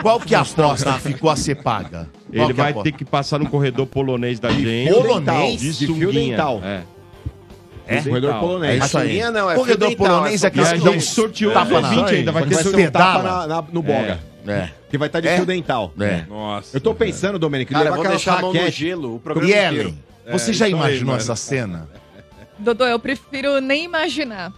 qual 0.00 0.20
que 0.20 0.34
a 0.34 0.40
aposta 0.40 0.92
ficou 0.94 1.30
a 1.30 1.36
ser 1.36 1.56
paga? 1.56 2.08
Ele 2.30 2.52
vai 2.52 2.74
ter 2.74 2.92
que 2.92 3.04
passar 3.08 3.38
no 3.38 3.48
corredor 3.48 3.86
polonês 3.86 4.38
da 4.38 4.50
gente. 4.50 4.92
Polonês? 4.92 5.60
De, 5.60 5.86
de 5.86 5.86
fio 5.86 6.12
dental. 6.12 6.60
É. 6.64 6.82
É? 7.86 8.02
Corredor 8.02 8.38
polonês. 8.38 8.82
É 8.82 8.86
isso 8.86 8.98
aí. 8.98 9.30
Não, 9.30 9.50
é 9.50 9.54
Corredor 9.54 9.96
polonês 9.96 10.44
é, 10.44 10.46
é 10.46 10.50
que 10.50 10.58
não 10.58 11.00
sorteou 11.00 11.52
tapa 11.52 11.80
na 11.80 12.06
ainda, 12.06 12.32
vai 12.32 12.46
ter 12.46 12.54
sorteio 12.56 12.90
tapa 12.90 13.22
na, 13.22 13.46
na, 13.46 13.64
no 13.72 13.82
boga. 13.82 14.20
É. 14.46 14.52
é. 14.52 14.70
Que 14.90 14.98
vai 14.98 15.08
estar 15.08 15.20
de 15.20 15.28
é. 15.28 15.36
fio 15.36 15.46
dental. 15.46 15.92
É. 15.98 16.04
é. 16.04 16.26
Nossa. 16.28 16.76
Eu 16.76 16.80
tô 16.80 16.94
pensando, 16.94 17.38
Domênico, 17.38 17.72
que 17.72 17.78
levar 17.78 17.96
aquela 17.96 18.10
deixar 18.10 18.42
mão 18.42 18.52
no 18.52 18.70
gelo, 18.70 19.16
o 19.16 19.20
programa 19.20 19.50
Yellen, 19.50 19.98
você 20.30 20.50
é, 20.50 20.54
já 20.54 20.68
imaginou 20.68 21.14
aí, 21.14 21.20
essa 21.20 21.34
cena? 21.34 21.88
Dodô, 22.58 22.84
eu 22.84 22.98
prefiro 22.98 23.60
nem 23.60 23.84
imaginar. 23.84 24.52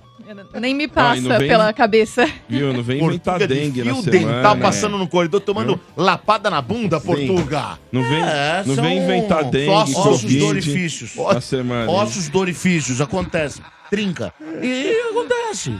Nem 0.60 0.74
me 0.74 0.86
passa 0.86 1.38
vem, 1.38 1.48
pela 1.48 1.72
cabeça. 1.72 2.28
Viu, 2.48 2.72
não 2.72 2.82
vem 2.82 3.02
inventar 3.02 3.46
dengue 3.46 3.82
na 3.82 3.94
semana. 3.96 4.10
dental 4.10 4.56
passando 4.56 4.92
né? 4.92 4.98
no 4.98 5.08
corredor, 5.08 5.40
tomando 5.40 5.76
viu? 5.76 5.80
lapada 5.96 6.50
na 6.50 6.62
bunda, 6.62 7.00
Sim. 7.00 7.06
Portuga. 7.06 7.78
Não 7.90 8.02
vem, 8.02 8.22
é, 8.22 8.62
não 8.66 8.74
vem 8.76 8.98
inventar 8.98 9.44
dengue, 9.44 9.70
ossos, 9.70 9.96
ossos 9.96 10.34
do. 10.34 11.34
Na 11.34 11.40
semana. 11.40 11.90
Ossos 11.90 12.28
do 12.28 12.32
dorifícios. 12.32 13.00
acontece. 13.00 13.60
Trinca. 13.90 14.32
E 14.62 15.00
acontece. 15.10 15.74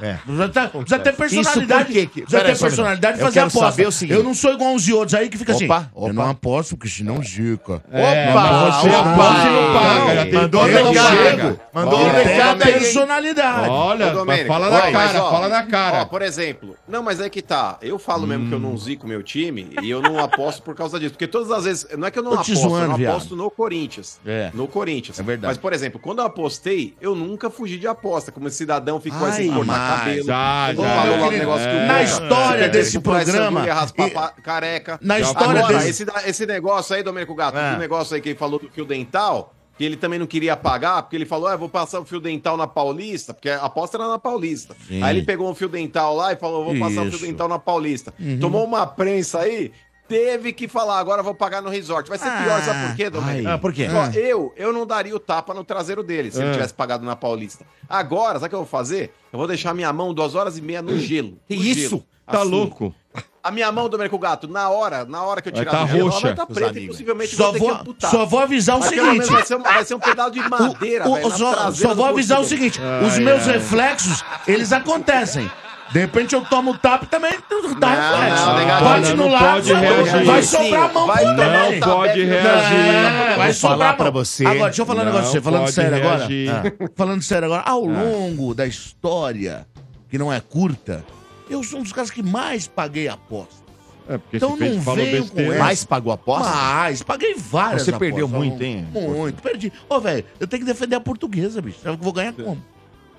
É. 0.00 0.14
Precisa 0.14 0.48
ter, 0.48 0.68
precisa 0.70 0.98
ter 0.98 1.12
personalidade. 1.12 1.98
Isso 1.98 2.08
precisa 2.10 2.40
ter 2.44 2.58
personalidade 2.58 3.18
e 3.18 3.20
fazer 3.20 3.40
aposta. 3.40 3.82
eu 4.08 4.22
não 4.22 4.34
sou 4.34 4.52
igual 4.52 4.70
aos 4.72 4.88
outros 4.88 5.14
aí 5.14 5.28
que 5.28 5.36
fica 5.36 5.52
assim. 5.52 5.64
Opa. 5.64 5.90
Eu 5.94 6.12
não 6.12 6.30
aposto 6.30 6.76
porque 6.76 6.88
senão 6.88 7.22
zica. 7.22 7.82
É, 7.90 8.30
opa, 8.30 8.70
você 8.70 8.88
opa, 8.88 9.04
não 9.04 9.16
paga. 9.16 10.24
Não, 10.24 10.42
mandou 10.42 10.68
eu 10.68 10.92
recado. 10.92 11.60
Mandou 11.72 11.98
um 12.00 12.10
recado 12.10 12.62
personalidade. 12.62 13.68
Olha, 13.68 14.14
fala 14.46 14.70
na 14.70 14.92
cara, 14.92 15.20
fala 15.20 15.48
na 15.48 15.62
cara. 15.64 16.06
Por 16.06 16.22
exemplo, 16.22 16.76
não, 16.86 17.02
mas 17.02 17.20
é 17.20 17.28
que 17.28 17.42
tá. 17.42 17.78
Eu 17.82 17.98
falo 17.98 18.26
mesmo 18.26 18.48
que 18.48 18.54
eu 18.54 18.60
não 18.60 18.72
hum. 18.72 18.78
zico 18.78 19.06
meu 19.06 19.22
time 19.22 19.74
e 19.82 19.90
eu 19.90 20.00
não 20.00 20.18
aposto 20.18 20.62
por 20.62 20.74
causa 20.74 20.98
disso. 20.98 21.12
Porque 21.12 21.26
todas 21.26 21.50
as 21.50 21.64
vezes, 21.64 21.86
não 21.96 22.06
é 22.06 22.10
que 22.10 22.18
eu 22.18 22.22
não 22.22 22.34
aposto, 22.34 22.52
eu 22.52 22.88
não 22.88 23.08
aposto 23.08 23.36
no 23.36 23.50
Corinthians. 23.50 24.20
É. 24.24 24.50
No 24.54 24.68
Corinthians. 24.68 25.18
É 25.18 25.22
verdade. 25.22 25.50
Mas, 25.50 25.58
por 25.58 25.72
exemplo, 25.72 26.00
quando 26.00 26.20
eu 26.20 26.26
apostei, 26.26 26.94
eu 27.00 27.14
nunca 27.14 27.50
fugi 27.50 27.78
de 27.78 27.86
aposta. 27.86 28.30
Como 28.30 28.48
esse 28.48 28.56
cidadão 28.58 29.00
ficou 29.00 29.26
assim, 29.26 29.50
cabelo. 29.78 30.26
Ah, 30.30 30.72
já, 30.74 30.82
já, 30.82 31.28
que 31.28 31.44
o 31.44 31.86
Na 31.86 32.02
história 32.02 32.68
desse 32.68 33.00
programa. 33.00 33.66
É 33.66 33.70
Raspar 33.70 34.34
careca. 34.42 34.98
Na 35.02 35.18
história 35.18 35.66
desse. 35.66 36.06
Esse 36.26 36.46
negócio 36.46 36.94
aí, 36.94 37.02
Domenico 37.02 37.34
Gato, 37.34 37.58
é. 37.58 37.74
o 37.74 37.78
negócio 37.78 38.14
aí 38.14 38.20
que 38.20 38.30
ele 38.30 38.38
falou 38.38 38.58
do 38.58 38.68
fio 38.70 38.84
dental 38.84 39.54
que 39.76 39.84
ele 39.84 39.96
também 39.96 40.18
não 40.18 40.26
queria 40.26 40.56
pagar, 40.56 41.02
porque 41.02 41.16
ele 41.16 41.24
falou, 41.24 41.50
eu 41.50 41.58
vou 41.58 41.68
passar 41.68 41.98
o 41.98 42.04
fio 42.04 42.20
dental 42.20 42.56
na 42.56 42.66
Paulista, 42.66 43.32
porque 43.32 43.48
a 43.48 43.62
aposta 43.62 43.96
era 43.96 44.06
na 44.06 44.18
Paulista. 44.18 44.76
Sim. 44.86 45.02
Aí 45.02 45.16
ele 45.16 45.26
pegou 45.26 45.50
um 45.50 45.54
fio 45.54 45.68
dental 45.68 46.14
lá 46.14 46.32
e 46.32 46.36
falou, 46.36 46.64
vou 46.64 46.78
passar 46.78 47.06
Isso. 47.06 47.16
o 47.16 47.18
fio 47.18 47.26
dental 47.26 47.48
na 47.48 47.58
Paulista. 47.58 48.12
Uhum. 48.20 48.38
Tomou 48.38 48.64
uma 48.64 48.86
prensa 48.86 49.40
aí, 49.40 49.72
teve 50.08 50.52
que 50.52 50.68
falar, 50.68 50.98
agora 50.98 51.22
vou 51.22 51.34
pagar 51.34 51.62
no 51.62 51.70
resort. 51.70 52.08
Vai 52.08 52.18
ser 52.18 52.28
ah, 52.28 52.42
pior, 52.42 52.62
sabe 52.62 52.80
por 52.80 52.90
ah. 52.90 52.94
quê, 52.94 53.10
Domênico? 53.10 53.48
Ah, 53.48 53.58
por 53.58 53.72
quê? 53.72 53.86
Ah. 53.90 54.10
Eu, 54.14 54.52
eu 54.56 54.72
não 54.72 54.86
daria 54.86 55.14
o 55.14 55.20
tapa 55.20 55.54
no 55.54 55.64
traseiro 55.64 56.02
dele 56.02 56.30
se 56.30 56.40
ah. 56.40 56.44
ele 56.44 56.52
tivesse 56.52 56.74
pagado 56.74 57.04
na 57.04 57.16
Paulista. 57.16 57.64
Agora, 57.88 58.34
sabe 58.34 58.46
o 58.46 58.48
que 58.50 58.54
eu 58.54 58.60
vou 58.60 58.68
fazer? 58.68 59.12
Eu 59.32 59.38
vou 59.38 59.48
deixar 59.48 59.74
minha 59.74 59.92
mão 59.92 60.12
duas 60.12 60.34
horas 60.34 60.58
e 60.58 60.62
meia 60.62 60.82
no 60.82 60.98
gelo. 60.98 61.38
Que 61.48 61.56
no 61.56 61.62
isso? 61.62 61.88
Gelo, 61.88 62.06
tá 62.26 62.40
assim. 62.40 62.50
louco? 62.50 62.94
A 63.42 63.50
minha 63.50 63.72
mão, 63.72 63.88
Domênico 63.88 64.16
Gato, 64.18 64.46
na 64.46 64.70
hora, 64.70 65.04
na 65.04 65.24
hora 65.24 65.42
que 65.42 65.48
eu 65.48 65.52
tirar 65.52 65.72
tá 65.72 65.80
a 65.80 65.84
roxa. 65.84 66.28
ela 66.28 66.36
tá 66.36 66.46
preta 66.46 66.78
e 66.78 66.86
possivelmente 66.86 67.34
só 67.34 67.50
vou, 67.50 67.84
vou 67.84 67.96
Só 67.98 68.24
vou 68.24 68.38
avisar 68.38 68.78
o 68.78 68.82
seguinte. 68.82 69.26
Vai 69.26 69.44
ser, 69.44 69.58
vai 69.58 69.84
ser, 69.84 69.94
um 69.96 69.98
pedaço 69.98 70.30
de 70.30 70.48
madeira, 70.48 71.08
o, 71.08 71.26
o, 71.26 71.30
só, 71.30 71.72
só, 71.72 71.92
vou 71.92 72.06
avisar 72.06 72.40
o 72.40 72.44
seguinte, 72.44 72.80
os 73.04 73.18
meus 73.18 73.44
reflexos, 73.44 74.24
eles 74.46 74.72
acontecem. 74.72 75.50
De 75.92 75.98
repente 76.00 76.34
eu 76.34 76.40
tomo 76.42 76.70
o 76.70 76.78
tapa 76.78 77.04
e 77.04 77.06
também 77.06 77.32
dá 77.78 77.94
tá 77.94 78.14
reflexo. 78.14 78.46
Não. 78.46 78.84
Bate 78.84 79.14
no 79.14 79.28
lado, 79.28 79.44
pode 79.44 79.72
reagir. 79.74 80.24
vai 80.24 80.42
sobrar 80.42 80.82
a 80.84 80.92
mão 80.92 81.06
Vai 81.06 81.22
pro 81.22 81.42
é, 81.42 81.80
Não 81.80 81.80
pode 81.80 82.24
reagir. 82.24 83.28
Não, 83.30 83.36
vai 83.36 83.52
sobrar 83.52 83.80
a 83.80 83.86
mão. 83.88 83.96
pra 83.96 84.10
você. 84.10 84.46
Agora, 84.46 84.64
deixa 84.64 84.82
eu 84.82 84.86
falar 84.86 85.02
um 85.02 85.04
negócio 85.04 85.30
pra 85.30 85.32
você, 85.32 85.40
falando 85.42 85.68
sério 85.70 85.98
reagir. 85.98 86.48
agora. 86.50 86.74
Ah, 86.80 86.88
Falando 86.96 87.22
sério 87.22 87.44
agora, 87.46 87.62
ao 87.66 87.84
ah. 87.84 88.02
longo 88.02 88.54
da 88.54 88.66
história, 88.66 89.66
que 90.08 90.16
não 90.16 90.32
é 90.32 90.40
curta, 90.40 91.04
eu 91.50 91.62
sou 91.62 91.80
um 91.80 91.82
dos 91.82 91.92
caras 91.92 92.10
que 92.10 92.22
mais 92.22 92.66
paguei 92.66 93.08
aposta. 93.08 93.62
É, 94.08 94.18
porque 94.18 94.36
então 94.38 94.56
não 94.56 94.82
falou 94.82 95.06
com 95.06 95.40
essa. 95.40 95.58
Mais 95.58 95.84
pagou 95.84 96.12
aposta? 96.12 96.50
Mais, 96.50 97.02
paguei 97.02 97.34
várias 97.36 97.82
Você 97.82 97.92
perdeu 97.92 98.26
apostas 98.26 98.48
muito, 98.48 98.62
hein? 98.62 98.86
Muito, 98.90 99.42
perdi. 99.42 99.72
Ô, 99.88 100.00
velho, 100.00 100.24
eu 100.40 100.46
tenho 100.46 100.64
que 100.64 100.66
defender 100.66 100.96
a 100.96 101.00
portuguesa, 101.00 101.60
bicho. 101.60 101.78
Eu 101.84 101.96
vou 101.96 102.12
ganhar 102.12 102.32
como? 102.32 102.62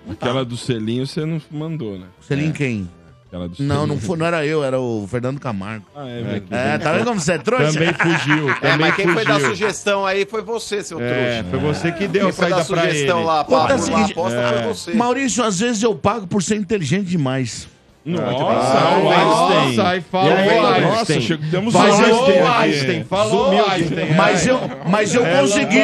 Aquela 0.10 0.44
do 0.46 0.58
selinho 0.58 1.06
você 1.08 1.26
não 1.26 1.42
mandou, 1.52 1.98
né? 1.98 2.06
Selinho 2.22 2.50
é. 2.50 2.54
quem? 2.54 2.90
Aquela 3.28 3.48
do 3.48 3.56
Não, 3.64 3.76
selinho. 3.76 3.88
não, 3.88 4.00
foi, 4.00 4.18
não 4.18 4.26
era 4.26 4.46
eu, 4.46 4.64
era 4.64 4.80
o 4.80 5.08
Fernando 5.10 5.40
Camargo. 5.40 5.86
Ah, 5.96 6.08
é, 6.08 6.22
velho. 6.22 6.44
É, 6.52 6.78
tá 6.78 6.94
vendo 6.94 7.06
como 7.06 7.20
você 7.20 7.34
é 7.34 7.38
trouxa? 7.40 7.72
Também 7.74 7.94
fugiu. 7.94 8.50
É, 8.62 8.78
mas 8.78 8.96
quem 8.96 9.08
foi 9.08 9.26
dar 9.26 9.40
sugestão 9.40 10.06
aí 10.06 10.26
foi 10.26 10.42
você, 10.44 10.84
seu 10.84 11.00
É, 11.02 11.42
trouxa. 11.42 11.50
foi 11.50 11.74
você 11.74 11.92
que 11.94 12.08
deu 12.08 12.28
a 12.28 12.34
foi 12.34 12.50
dar 12.50 12.64
saída 12.64 12.70
pra 12.70 12.84
ele. 12.84 12.92
sugestão 12.94 13.24
lá, 13.24 13.40
a 13.42 13.44
É. 13.74 14.54
foi 14.64 14.74
você. 14.74 14.94
Maurício, 14.94 15.44
às 15.44 15.60
vezes 15.60 15.82
eu 15.82 15.96
pago 15.96 16.28
por 16.28 16.44
ser 16.44 16.58
inteligente 16.58 17.08
demais. 17.08 17.68
Nossa, 18.06 18.78
ah, 18.78 19.00
o 19.00 19.10
Einstein. 19.10 19.78
Nossa, 19.78 19.90
aí 19.90 20.02
falou 20.02 20.30
e 20.30 20.34
aí, 20.34 20.50
Einstein. 20.50 20.82
Nossa, 20.82 21.22
chegou. 21.22 21.62
mas 21.72 21.76
o 21.76 21.78
Einstein. 21.80 22.44
Falou 22.44 22.52
Einstein, 22.54 23.04
falou 23.06 23.70
Einstein. 23.70 24.14
Mas 24.16 24.48
eu, 24.48 24.60
mas 24.90 25.16
eu 25.16 25.26
consegui. 25.26 25.80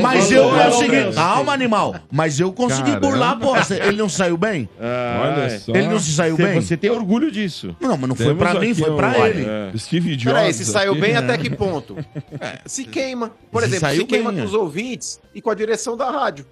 Mas 0.00 0.30
eu 0.32 0.50
consegui. 0.50 1.14
Calma, 1.14 1.52
animal. 1.52 1.94
Mas 2.10 2.40
eu 2.40 2.52
consegui 2.52 2.92
Caramba. 2.92 3.06
burlar 3.06 3.30
a 3.32 3.34
bosta. 3.34 3.74
Ele 3.74 3.98
não 3.98 4.08
saiu 4.08 4.38
bem? 4.38 4.66
Ah, 4.80 5.34
Olha 5.34 5.42
é. 5.44 5.58
só. 5.58 5.72
Ele 5.72 5.88
não 5.88 5.98
se 5.98 6.12
saiu 6.12 6.36
você, 6.36 6.42
bem? 6.42 6.60
Você 6.60 6.76
tem 6.76 6.90
orgulho 6.90 7.30
disso. 7.30 7.76
Não, 7.78 7.98
mas 7.98 8.08
não 8.08 8.16
Temos 8.16 8.32
foi 8.32 8.34
pra 8.34 8.60
mim, 8.60 8.74
foi 8.74 8.96
pra 8.96 9.08
um, 9.08 9.26
ele. 9.26 9.46
É. 9.46 9.70
Steve 9.76 10.16
Jobs. 10.16 10.38
Peraí, 10.38 10.54
se 10.54 10.64
saiu 10.64 10.94
bem 10.94 11.16
até 11.16 11.36
que 11.36 11.50
ponto? 11.50 11.96
É, 12.40 12.60
se 12.66 12.84
queima. 12.84 13.32
Por 13.50 13.64
exemplo, 13.64 13.88
se 13.90 14.04
queima 14.04 14.30
bem. 14.30 14.40
com 14.40 14.46
os 14.46 14.54
ouvintes 14.54 15.20
e 15.34 15.42
com 15.42 15.50
a 15.50 15.54
direção 15.54 15.96
da 15.96 16.10
rádio. 16.10 16.46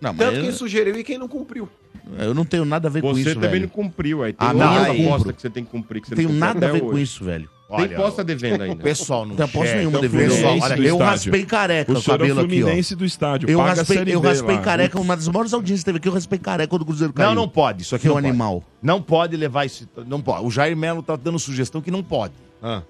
Não, 0.00 0.14
Tanto 0.14 0.36
eu... 0.36 0.42
quem 0.42 0.52
sugeriu 0.52 0.96
e 0.96 1.04
quem 1.04 1.18
não 1.18 1.28
cumpriu. 1.28 1.68
Eu 2.18 2.34
não 2.34 2.44
tenho 2.44 2.64
nada 2.64 2.88
a 2.88 2.90
ver 2.90 3.02
você 3.02 3.12
com 3.12 3.18
isso, 3.18 3.28
Você 3.28 3.34
também 3.34 3.50
velho. 3.50 3.62
não 3.62 3.68
cumpriu. 3.68 4.22
Aí 4.22 4.32
tem 4.32 4.48
ah, 4.48 4.90
aposta 4.90 5.32
que 5.32 5.40
você 5.40 5.50
tem 5.50 5.64
que 5.64 5.70
cumprir. 5.70 6.02
Que 6.02 6.10
não 6.10 6.16
tenho 6.16 6.32
nada 6.32 6.68
a 6.68 6.72
ver 6.72 6.82
hoje. 6.82 6.90
com 6.90 6.98
isso, 6.98 7.24
velho. 7.24 7.48
Tem 7.76 7.88
posta 7.90 8.24
devendo 8.24 8.62
ainda. 8.62 8.82
Pessoal, 8.82 9.24
não 9.24 9.36
tem 9.36 9.46
posta 9.46 9.74
é, 9.74 9.78
nenhuma 9.78 9.98
então 9.98 10.10
devendo. 10.10 10.30
Pessoal, 10.30 10.58
olha, 10.60 10.82
eu 10.82 10.98
raspei 10.98 11.44
careca 11.44 11.92
o, 11.92 12.02
cabelo 12.02 12.30
é 12.30 12.32
o 12.32 12.36
Fluminense 12.48 12.94
aqui, 12.94 12.98
do 12.98 13.04
estádio. 13.04 13.48
Eu 13.48 13.58
Paga 13.58 13.74
raspei, 13.74 14.14
eu 14.14 14.20
raspei 14.20 14.56
lá. 14.56 14.62
careca, 14.62 15.00
uma 15.00 15.14
das 15.14 15.28
maiores 15.28 15.54
audiências 15.54 15.82
que 15.82 15.84
teve 15.84 15.98
aqui, 15.98 16.08
eu 16.08 16.12
raspei 16.12 16.38
careca 16.38 16.68
quando 16.68 16.82
o 16.82 16.84
Cruzeiro 16.84 17.12
caiu. 17.12 17.28
Não, 17.28 17.34
não 17.42 17.48
pode. 17.48 17.82
Isso 17.82 17.94
aqui 17.94 18.08
é 18.08 18.12
um 18.12 18.16
animal. 18.16 18.64
Não 18.82 19.00
pode 19.00 19.36
levar 19.36 19.66
isso. 19.66 19.88
Não 20.04 20.20
pode. 20.20 20.44
O 20.44 20.50
Jair 20.50 20.76
Melo 20.76 21.00
tá 21.00 21.14
dando 21.14 21.38
sugestão 21.38 21.80
que 21.80 21.92
não 21.92 22.02
pode. 22.02 22.34
Ah. 22.60 22.82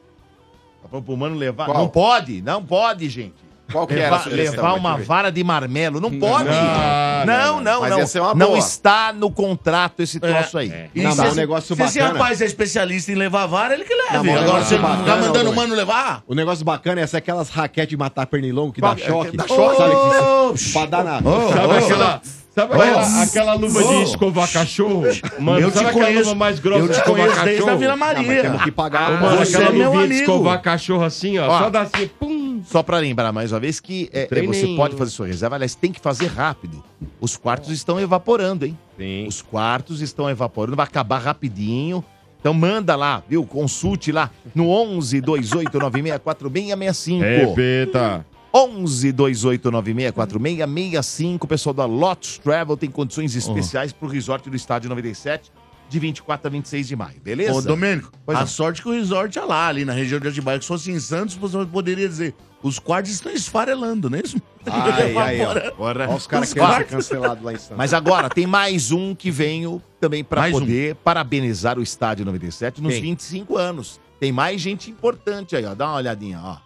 Tá 0.83 0.89
falando 0.89 1.05
pro 1.05 1.17
mano 1.17 1.37
levar. 1.37 1.69
Não 1.69 1.87
pode, 1.87 2.41
não 2.41 2.65
pode, 2.65 3.07
gente. 3.11 3.50
Qual 3.71 3.87
que 3.87 3.95
levar, 3.95 4.27
era 4.27 4.35
Levar 4.35 4.75
uma 4.75 4.97
vara 4.97 5.31
de 5.31 5.43
marmelo. 5.45 6.01
Não 6.01 6.11
pode. 6.19 6.49
Ah, 6.51 7.25
não, 7.27 7.61
não, 7.61 7.81
não. 7.81 7.89
Não, 7.89 8.31
é 8.31 8.35
não 8.35 8.57
está 8.57 9.13
no 9.13 9.31
contrato 9.31 10.03
esse 10.03 10.19
é, 10.19 10.21
troço 10.21 10.59
é, 10.59 10.63
aí. 10.63 10.71
É. 10.71 10.89
Não, 10.95 11.13
se, 11.13 11.21
é 11.21 11.31
um 11.31 11.35
negócio 11.35 11.77
bacana. 11.77 11.91
Se 11.91 11.99
esse 11.99 12.07
rapaz 12.07 12.41
é 12.41 12.45
especialista 12.47 13.13
em 13.13 13.15
levar 13.15 13.47
vara, 13.47 13.75
ele 13.75 13.85
que 13.85 13.95
leva. 13.95 14.23
Não, 14.23 14.35
Agora, 14.35 14.65
você 14.65 14.79
bacana, 14.79 15.05
tá 15.05 15.17
mandando 15.17 15.51
o 15.51 15.57
mano 15.57 15.75
levar? 15.75 16.23
O 16.27 16.35
negócio 16.35 16.65
bacana 16.65 17.01
é 17.01 17.05
essa 17.05 17.19
aquelas 17.19 17.49
raquetes 17.51 17.91
de 17.91 17.97
matar 17.97 18.27
pernilongo 18.27 18.73
que 18.73 18.81
dá 18.81 18.97
choque. 18.97 19.37
Dá 19.37 19.47
choque, 19.47 19.77
sabe? 19.77 20.73
Pra 20.73 20.87
dar 20.87 21.05
na... 21.05 21.21
Sabe 21.23 21.79
aquela... 21.79 22.21
Sabe 22.53 22.75
aquela, 22.75 23.23
aquela 23.23 23.55
luva 23.55 23.83
de 23.83 24.03
escovar 24.03 24.53
cachorro? 24.53 25.05
Mano, 25.39 25.61
eu 25.61 25.71
sabe 25.71 25.87
aquela 25.87 26.07
conheço. 26.07 26.25
luva 26.25 26.35
mais 26.35 26.59
grossa 26.59 26.81
eu 26.81 26.89
de 26.89 27.03
conheço? 27.05 27.45
Desde 27.45 27.71
a 27.71 27.77
Vila 27.77 27.97
Maria. 27.97 28.35
Não, 28.35 28.43
temos 28.43 28.65
que 28.65 28.73
pagar. 28.73 29.13
Ah, 29.13 29.21
mano, 29.21 29.41
aquela 29.41 30.03
é 30.03 30.07
de 30.09 30.15
escovar 30.15 30.61
cachorro 30.61 31.05
assim, 31.05 31.39
ó, 31.39 31.49
ó. 31.49 31.59
Só 31.61 31.71
dá 31.71 31.83
assim, 31.83 32.09
pum. 32.19 32.40
Só 32.65 32.83
pra 32.83 32.99
lembrar 32.99 33.33
mais 33.33 33.53
uma 33.53 33.61
vez 33.61 33.81
que 33.81 34.09
é, 34.13 34.29
é, 34.31 34.43
você 34.43 34.67
pode 34.77 34.97
fazer 34.97 35.11
sua 35.11 35.27
reserva, 35.27 35.57
aliás, 35.57 35.75
tem 35.75 35.91
que 35.93 36.01
fazer 36.01 36.27
rápido. 36.27 36.83
Os 37.21 37.37
quartos 37.37 37.71
estão 37.71 38.01
evaporando, 38.01 38.65
hein? 38.67 38.79
Os 39.27 39.43
quartos 39.43 40.01
estão 40.01 40.31
evaporando, 40.31 40.77
vai 40.77 40.87
acabar 40.87 41.19
rapidinho. 41.19 42.05
Então 42.41 42.55
manda 42.55 42.97
lá, 42.97 43.23
viu? 43.29 43.45
Consulte 43.45 44.11
lá 44.13 44.31
no 44.55 44.71
11 44.71 45.21
28964665. 45.21 47.21
Repita. 47.21 48.25
11 48.53 49.13
28964665. 49.13 51.45
O 51.45 51.47
pessoal 51.47 51.73
da 51.75 51.85
Lotus 51.85 52.39
Travel 52.39 52.77
tem 52.77 52.91
condições 52.91 53.37
especiais 53.37 53.93
pro 53.93 54.09
resort 54.09 54.51
do 54.51 54.57
Estádio 54.57 54.89
97 54.89 55.53
de 55.91 55.99
24 55.99 56.47
a 56.47 56.51
26 56.51 56.89
de 56.89 56.97
maio, 56.97 57.21
beleza? 57.21 57.53
Ô, 57.53 57.61
Domênico, 57.61 58.11
Pois 58.25 58.39
a 58.39 58.43
não. 58.43 58.47
sorte 58.47 58.81
que 58.81 58.89
o 58.89 58.93
resort 58.93 59.37
é 59.39 59.43
lá, 59.43 59.67
ali 59.69 59.85
na 59.85 59.93
região 59.93 60.21
de 60.21 60.29
Atibaia. 60.29 60.61
Se 60.61 60.69
fosse 60.69 60.91
em 60.91 61.01
Santos, 61.01 61.35
você 61.35 61.67
poderia 61.67 62.09
dizer, 62.09 62.35
os 62.63 62.79
quartos 62.79 63.11
estão 63.11 63.33
esfarelando, 63.33 64.09
não 64.09 64.17
é 64.19 64.23
isso? 64.25 64.41
Ai, 64.67 65.17
ai, 65.17 65.41
ó. 65.41 65.75
Bora. 65.75 66.09
Ó, 66.11 66.15
os 66.17 66.27
caras 66.27 66.51
ser 66.51 66.59
quartos. 66.61 66.91
cancelados 66.91 67.43
lá 67.43 67.53
em 67.53 67.57
Santos. 67.57 67.77
Mas 67.79 67.93
agora 67.95 68.29
tem 68.29 68.47
mais 68.47 68.93
um 68.93 69.15
que 69.15 69.31
venho 69.31 69.83
também 69.99 70.23
para 70.23 70.43
Mais 70.43 70.55
um. 70.55 70.61
poder 70.61 70.95
parabenizar 70.97 71.79
o 71.79 71.83
Estádio 71.83 72.25
97 72.27 72.81
nos 72.83 72.93
Quem? 72.93 73.03
25 73.03 73.57
anos. 73.57 73.99
Tem 74.21 74.31
mais 74.31 74.61
gente 74.61 74.91
importante 74.91 75.57
aí, 75.57 75.65
ó. 75.65 75.75
Dá 75.75 75.87
uma 75.89 75.97
olhadinha, 75.97 76.39
ó. 76.43 76.59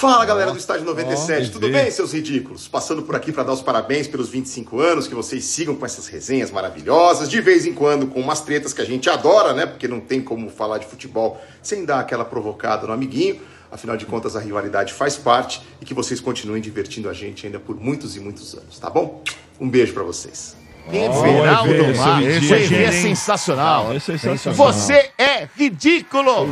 Fala 0.00 0.24
galera 0.24 0.50
do 0.50 0.56
Estádio 0.56 0.86
97, 0.86 1.50
Ó, 1.50 1.52
tudo 1.52 1.68
bem, 1.68 1.90
seus 1.90 2.14
ridículos? 2.14 2.66
Passando 2.66 3.02
por 3.02 3.14
aqui 3.14 3.30
para 3.30 3.42
dar 3.42 3.52
os 3.52 3.60
parabéns 3.60 4.08
pelos 4.08 4.30
25 4.30 4.80
anos, 4.80 5.06
que 5.06 5.14
vocês 5.14 5.44
sigam 5.44 5.76
com 5.76 5.84
essas 5.84 6.06
resenhas 6.06 6.50
maravilhosas, 6.50 7.28
de 7.28 7.38
vez 7.38 7.66
em 7.66 7.74
quando 7.74 8.06
com 8.06 8.18
umas 8.18 8.40
tretas 8.40 8.72
que 8.72 8.80
a 8.80 8.84
gente 8.86 9.10
adora, 9.10 9.52
né? 9.52 9.66
Porque 9.66 9.86
não 9.86 10.00
tem 10.00 10.22
como 10.22 10.48
falar 10.48 10.78
de 10.78 10.86
futebol 10.86 11.38
sem 11.62 11.84
dar 11.84 12.00
aquela 12.00 12.24
provocada 12.24 12.86
no 12.86 12.94
amiguinho. 12.94 13.42
Afinal 13.70 13.94
de 13.94 14.06
contas, 14.06 14.34
a 14.36 14.40
rivalidade 14.40 14.94
faz 14.94 15.18
parte 15.18 15.60
e 15.82 15.84
que 15.84 15.92
vocês 15.92 16.18
continuem 16.18 16.62
divertindo 16.62 17.06
a 17.06 17.12
gente 17.12 17.44
ainda 17.44 17.60
por 17.60 17.78
muitos 17.78 18.16
e 18.16 18.20
muitos 18.20 18.54
anos, 18.54 18.78
tá 18.78 18.88
bom? 18.88 19.22
Um 19.60 19.68
beijo 19.68 19.92
para 19.92 20.02
vocês. 20.02 20.59
Everaldo 20.92 21.72
esse 21.74 21.90
é 22.00 22.04
Mar, 22.04 22.22
esse 22.22 22.54
aí 22.54 22.74
é 22.74 22.86
Hein? 22.86 22.92
sensacional. 22.92 23.84
Não, 23.88 23.94
esse 23.96 24.12
é 24.12 24.18
sensacional. 24.18 24.72
Você 24.72 25.10
é 25.18 25.48
ridículo! 25.56 26.46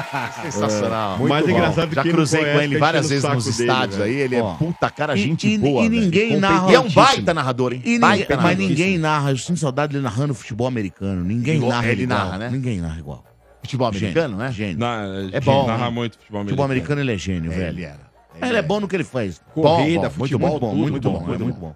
sensacional. 0.42 1.18
É. 1.20 1.28
Mais 1.28 1.48
engraçado 1.48 1.94
Já 1.94 2.02
cruzei 2.02 2.40
conhece, 2.40 2.58
com 2.58 2.62
ele 2.64 2.78
várias 2.78 3.08
vezes 3.08 3.24
nos 3.28 3.44
dele, 3.44 3.68
estádios 3.70 3.98
velho. 3.98 4.10
aí. 4.10 4.16
Ele 4.20 4.36
é 4.36 4.42
puta 4.58 4.90
cara, 4.90 5.16
gente 5.16 5.48
e- 5.48 5.58
boa. 5.58 5.84
E 5.84 5.88
ninguém 5.88 6.36
narra. 6.38 6.70
E 6.70 6.74
é 6.74 6.80
um 6.80 6.88
baita 6.90 7.34
narrador, 7.34 7.72
hein? 7.72 7.80
E 7.84 7.90
ninguém- 7.92 8.00
Baita 8.00 8.36
mas 8.36 8.58
ninguém 8.58 8.98
narra. 8.98 9.30
Eu 9.30 9.36
sinto 9.38 9.58
saudade 9.58 9.92
dele 9.92 10.04
narrando 10.04 10.34
futebol 10.34 10.66
americano. 10.66 11.22
Ninguém 11.24 11.56
Igual- 11.56 11.70
narra 11.72 11.88
ele 11.88 12.02
igual. 12.04 12.18
narra, 12.18 12.38
né? 12.38 12.48
Ninguém 12.50 12.80
narra 12.80 12.98
igual. 12.98 13.24
Futebol 13.62 13.86
americano, 13.88 14.36
né? 14.36 14.50
Gênio. 14.52 14.78
Na- 14.78 15.02
É 15.32 15.40
bom. 15.40 15.66
narra 15.66 15.86
hein? 15.86 15.92
muito 15.92 16.18
futebol 16.18 16.42
Futebol 16.42 16.64
americano. 16.64 17.00
americano 17.00 17.00
ele 17.00 17.12
é 17.12 17.18
gênio, 17.18 17.52
É, 17.52 17.56
velho. 17.56 17.68
ele 17.78 17.84
era. 17.84 18.10
Ele 18.42 18.56
é 18.56 18.62
bom 18.62 18.80
no 18.80 18.88
que 18.88 18.96
ele 18.96 19.04
faz. 19.04 19.40
Corrida, 19.52 20.08
Bom, 20.08 20.08
bom, 20.08 20.10
futebol, 20.24 20.48
muito 20.50 20.60
bom, 20.60 20.74
muito 20.74 20.90
muito 20.92 21.10
bom, 21.10 21.18
bom, 21.18 21.26
muito 21.44 21.60
bom. 21.60 21.74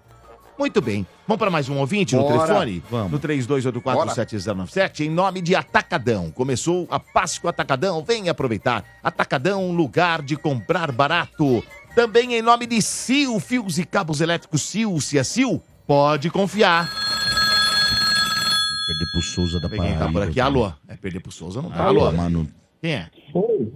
Muito 0.57 0.81
bem. 0.81 1.05
Vamos 1.27 1.39
para 1.39 1.51
mais 1.51 1.67
um 1.67 1.77
ouvinte 1.79 2.15
no 2.15 2.21
Bora. 2.23 2.45
telefone? 2.45 2.83
Vamos. 2.89 3.11
No 3.11 3.19
32847097, 3.19 5.01
em 5.01 5.09
nome 5.09 5.41
de 5.41 5.53
Atacadão. 5.55 6.31
Começou 6.31 6.87
a 6.89 6.99
Páscoa 6.99 7.49
Atacadão, 7.49 8.03
vem 8.03 8.29
aproveitar. 8.29 8.83
Atacadão, 9.03 9.71
lugar 9.71 10.21
de 10.21 10.37
comprar 10.37 10.91
barato. 10.91 11.63
Também 11.93 12.35
em 12.35 12.41
nome 12.41 12.65
de 12.67 12.81
Sil, 12.81 13.39
fios 13.39 13.77
e 13.77 13.85
cabos 13.85 14.21
elétricos 14.21 14.61
Sil, 14.63 14.95
se 15.01 15.17
é 15.17 15.23
Sil, 15.27 15.59
pode 15.85 16.29
confiar. 16.29 16.89
Perder 18.87 19.11
pro 19.11 19.21
Souza 19.21 19.59
da 19.59 19.67
Vê 19.67 19.77
quem 19.77 19.91
tá 19.93 19.97
Paraíba. 19.99 20.19
por 20.19 20.29
aqui. 20.29 20.39
Alô? 20.39 20.71
É 20.87 20.95
perder 20.95 21.19
pro 21.19 21.31
Souza, 21.31 21.61
não 21.61 21.71
tá? 21.71 21.83
Alô? 21.83 22.11
mano. 22.11 22.47
Quem 22.81 22.93
é? 22.93 23.09
Oi. 23.33 23.73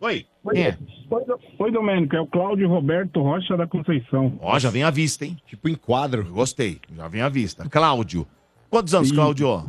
Oi, 0.00 0.26
é? 0.54 0.76
Oi, 1.10 1.22
Oi, 1.58 1.70
Domênico. 1.72 2.14
É 2.16 2.20
o 2.20 2.26
Cláudio 2.26 2.68
Roberto 2.68 3.20
Rocha 3.22 3.56
da 3.56 3.66
Conceição. 3.66 4.38
Ó, 4.40 4.58
já 4.58 4.70
vem 4.70 4.82
à 4.82 4.90
vista, 4.90 5.24
hein? 5.24 5.36
Tipo 5.46 5.68
em 5.68 5.74
quadro. 5.74 6.24
Gostei, 6.24 6.80
já 6.94 7.08
vem 7.08 7.22
à 7.22 7.28
vista. 7.28 7.68
Cláudio. 7.68 8.26
Quantos 8.70 8.94
anos, 8.94 9.10
Cláudio? 9.12 9.64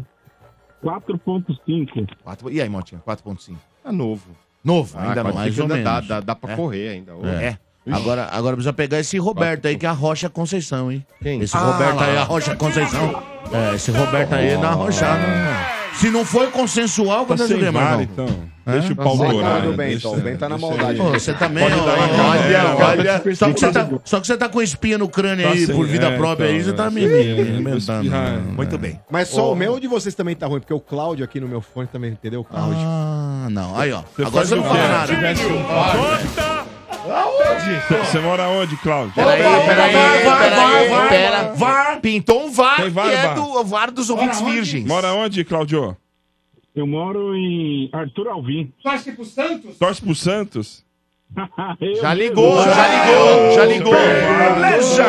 4.5. 0.83 2.07
Quatro- 2.23 2.51
E 2.51 2.61
aí, 2.61 2.69
Motinha? 2.69 3.01
4.5. 3.05 3.57
É 3.85 3.91
novo. 3.91 4.29
Novo, 4.63 4.97
Ah, 4.97 5.09
ainda 5.09 5.23
não. 5.23 5.29
ou 5.31 5.35
dá, 5.37 5.75
menos. 5.75 5.83
dá, 5.83 6.01
dá, 6.01 6.19
dá 6.19 6.35
pra 6.35 6.53
É? 6.53 6.55
correr 6.55 6.89
ainda. 6.89 7.15
Ô. 7.15 7.25
É. 7.25 7.57
Agora, 7.89 8.27
agora 8.33 8.55
precisa 8.57 8.73
pegar 8.73 8.99
esse 8.99 9.17
Roberto 9.17 9.65
aí, 9.65 9.77
que 9.77 9.85
é 9.85 9.89
a 9.89 9.93
Rocha 9.93 10.29
Conceição, 10.29 10.91
hein? 10.91 11.05
Quem? 11.21 11.39
Esse 11.39 11.55
Ah, 11.55 11.61
Roberto 11.71 11.95
lá, 11.95 12.05
aí, 12.05 12.17
a 12.17 12.23
Rocha 12.23 12.53
Conceição. 12.55 13.23
É, 13.53 13.75
esse 13.75 13.91
Roberto 13.91 14.33
aí 14.33 14.47
é 14.49 14.57
da 14.57 14.71
Rochada. 14.71 15.23
Se 15.93 16.09
não 16.11 16.25
foi 16.25 16.51
consensual, 16.51 17.21
Tá 17.21 17.27
quando 17.27 17.43
é 17.43 17.47
sem 17.47 17.57
meu 17.57 17.71
vara, 17.71 18.01
irmão? 18.01 18.25
então. 18.25 18.27
Deixa 18.71 18.93
o 18.93 18.95
pau 18.95 19.17
Tá 19.17 19.25
sacado, 19.27 19.69
né? 19.71 19.77
bem, 19.77 19.89
Deixa- 19.89 20.07
então. 20.07 20.19
O 20.19 20.21
Ben 20.23 20.35
tá 20.37 20.49
na 20.49 20.57
maldade. 20.57 20.97
Pô, 20.97 21.09
você 21.11 21.33
também, 21.33 21.63
ó, 21.63 21.67
olha, 21.67 22.85
olha. 23.21 23.35
Só 23.35 23.51
que, 23.51 23.59
você 23.59 23.71
tá, 23.71 23.89
só 24.03 24.19
que 24.19 24.27
você 24.27 24.37
tá 24.37 24.49
com 24.49 24.61
espinha 24.61 24.97
no 24.97 25.07
crânio 25.07 25.45
Tá 25.47 25.53
aí, 25.53 25.65
sem- 25.65 25.75
por 25.75 25.87
vida 25.87 26.07
é, 26.07 26.17
própria 26.17 26.47
aí, 26.49 26.55
então, 26.59 26.65
você 26.65 26.73
tá 26.73 26.87
é. 26.87 26.89
me 26.89 27.03
inventando. 27.03 27.77
espirrar. 27.77 28.31
né? 28.33 28.43
Muito 28.55 28.77
bem. 28.77 28.99
Mas 29.09 29.29
só 29.29 29.51
o 29.51 29.55
meu 29.55 29.73
ou 29.73 29.79
de 29.79 29.87
vocês 29.87 30.13
também 30.13 30.35
tá 30.35 30.47
ruim? 30.47 30.59
Porque 30.59 30.73
o 30.73 30.79
Cláudio 30.79 31.23
aqui 31.23 31.39
no 31.39 31.47
meu 31.47 31.61
fone 31.61 31.87
também, 31.87 32.11
entendeu? 32.11 32.43
Cláudio. 32.43 32.77
Ah, 32.79 33.47
não. 33.49 33.77
Aí, 33.77 33.91
ó. 33.91 34.01
Você 34.15 34.23
Agora 34.23 34.45
você 34.45 34.55
não 34.55 34.63
fala 34.63 34.87
nada. 34.87 35.13
Um 35.13 35.63
quarto. 35.63 36.57
Você- 38.05 38.19
mora 38.19 38.47
onde, 38.49 38.75
Cláudio? 38.77 39.13
Peraí, 39.13 39.41
peraí, 39.41 39.65
vai, 39.65 40.23
vai, 40.23 40.49
peraí, 40.49 40.55
vai, 40.55 40.89
vai, 40.89 41.09
pera. 41.09 41.53
vai. 41.55 41.99
Pintou 41.99 42.45
um 42.45 42.51
VAR, 42.51 42.89
VAR, 42.91 43.07
que 43.09 43.15
é 43.15 43.23
VAR? 43.27 43.35
do 43.35 43.63
VAR 43.63 43.91
dos 43.91 44.09
ouvintes 44.09 44.41
virgens. 44.41 44.85
Mora 44.85 45.13
onde, 45.13 45.43
Cláudio? 45.43 45.95
Eu 46.77 46.85
moro 46.85 47.35
em 47.35 47.89
Arthur 47.91 48.27
Alvim. 48.27 48.71
Torce 48.83 49.11
pro 49.11 49.25
Santos? 49.25 49.77
Torce 49.79 49.99
pro 49.99 50.13
Santos? 50.13 50.85
Já 52.01 52.13
ligou, 52.13 52.63
já 52.63 52.87
ligou, 52.87 53.53
já 53.53 53.65
ligou. 53.65 53.93
Beleza! 53.93 55.03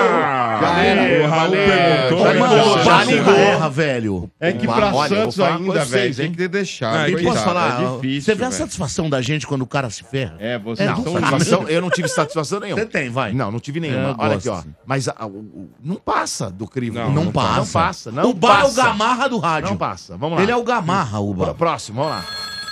Já 0.61 0.79
era, 0.83 1.25
O 1.25 1.31
Raul 1.31 1.51
perguntou, 1.53 2.19
Já 2.25 2.33
ligou, 2.35 2.85
já 2.85 3.05
ligou. 3.05 3.71
Velho. 3.71 4.31
É 4.41 4.53
que 4.53 4.67
pra 4.67 4.93
olha, 4.95 5.09
Santos 5.09 5.41
ainda, 5.41 5.85
velho, 5.85 6.15
tem 6.15 6.31
que 6.33 6.37
ter 6.37 6.49
deixado. 6.49 6.97
Ah, 6.97 7.09
E 7.09 7.13
posso 7.13 7.25
coitado, 7.25 7.45
falar? 7.47 7.81
É 7.83 7.95
difícil, 7.97 8.23
você 8.23 8.35
vê 8.35 8.45
a 8.45 8.51
satisfação 8.51 9.09
da 9.09 9.23
gente 9.23 9.47
quando 9.47 9.63
o 9.63 9.67
cara 9.67 9.89
se 9.91 10.03
ferra? 10.05 10.35
É, 10.41 10.59
você 10.59 10.85
Não, 10.85 11.03
são 11.03 11.13
satisfação, 11.15 11.69
eu 11.69 11.81
não 11.81 11.91
tive 11.91 12.09
satisfação 12.09 12.61
nenhuma. 12.61 12.81
Você 12.83 12.87
tem, 12.87 13.09
vai. 13.11 13.33
Não, 13.33 13.51
não 13.53 13.61
tive 13.61 13.79
É, 13.79 13.83
nenhuma. 13.83 14.09
eu 14.11 14.15
Olha 14.19 14.37
aqui, 14.37 14.49
ó. 14.49 14.63
Mas 14.85 15.09
a- 15.09 15.15
o- 15.25 15.29
o- 15.29 15.71
não 15.83 15.97
passa 15.97 16.51
do 16.51 16.67
crivo. 16.67 16.99
Não, 16.99 17.11
Não, 17.13 17.25
não 17.27 17.33
passa. 17.33 17.57
Não 17.59 17.67
passa, 17.67 18.13
não 18.13 18.31
o 18.31 18.35
Bar 18.35 18.63
é 18.63 18.65
o. 18.65 18.73
Gamarra 18.73 19.29
do 19.29 19.39
rádio. 19.39 19.71
Não 19.71 19.77
passa. 19.77 20.17
Vamos 20.17 20.37
lá. 20.37 20.43
Ele 20.43 20.53
é 20.53 20.57
o 20.57 20.65
Gamarra, 20.65 21.21
o 21.21 21.33
Bar. 21.33 21.55
Próximo, 21.55 22.03
vamos 22.03 22.13
lá. 22.17 22.25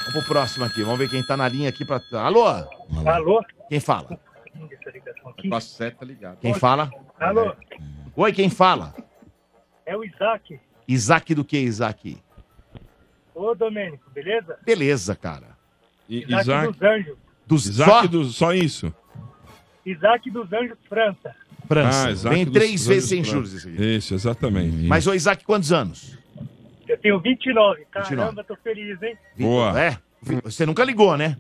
Vamos 0.06 0.24
pro 0.24 0.34
próximo 0.34 0.64
aqui. 0.64 0.82
Vamos 0.82 0.98
ver 0.98 1.08
quem 1.10 1.22
tá 1.22 1.36
na 1.36 1.48
linha 1.48 1.68
aqui 1.68 1.84
pra. 1.84 2.00
Alô? 2.12 2.46
Alô? 3.06 3.44
Quem 3.68 3.80
fala? 3.80 4.18
Com 5.48 5.54
a 5.54 5.60
seta 5.60 6.04
ligada. 6.04 6.38
Quem 6.40 6.54
fala? 6.54 6.90
Alô? 7.18 7.54
Oi, 8.14 8.32
quem 8.32 8.48
fala? 8.48 8.94
É 9.84 9.96
o 9.96 10.04
Isaac. 10.04 10.58
Isaac 10.88 11.34
do 11.34 11.44
que, 11.44 11.58
Isaac? 11.58 12.16
Ô, 13.34 13.54
Domênico, 13.54 14.08
beleza? 14.10 14.58
Beleza, 14.64 15.14
cara. 15.14 15.56
I- 16.08 16.24
Isaac, 16.24 16.40
Isaac, 16.42 16.66
dos 16.72 16.82
Anjos. 16.82 17.16
Dos 17.46 17.66
Isaac 17.66 17.90
só 17.90 18.06
do, 18.06 18.24
só 18.24 18.54
isso. 18.54 18.94
Isaac 19.84 20.30
dos 20.30 20.52
Anjos, 20.52 20.78
França. 20.88 21.34
França. 21.68 22.28
Ah, 22.28 22.30
Vem 22.30 22.46
três 22.46 22.72
dos 22.80 22.86
vezes 22.86 23.08
sem 23.08 23.22
juros 23.24 23.52
isso 23.52 23.68
aqui. 23.68 23.96
Isso, 23.96 24.14
exatamente. 24.14 24.86
Mas, 24.88 25.06
ô 25.06 25.12
Isaac, 25.14 25.44
quantos 25.44 25.72
anos? 25.72 26.16
Eu 26.88 26.98
tenho 26.98 27.20
29. 27.20 27.78
29. 27.78 28.16
Caramba, 28.16 28.44
tô 28.44 28.56
feliz, 28.56 29.00
hein? 29.02 29.16
Boa. 29.38 29.80
É? 29.80 29.98
Você 30.42 30.64
nunca 30.66 30.84
ligou, 30.84 31.16
né? 31.16 31.36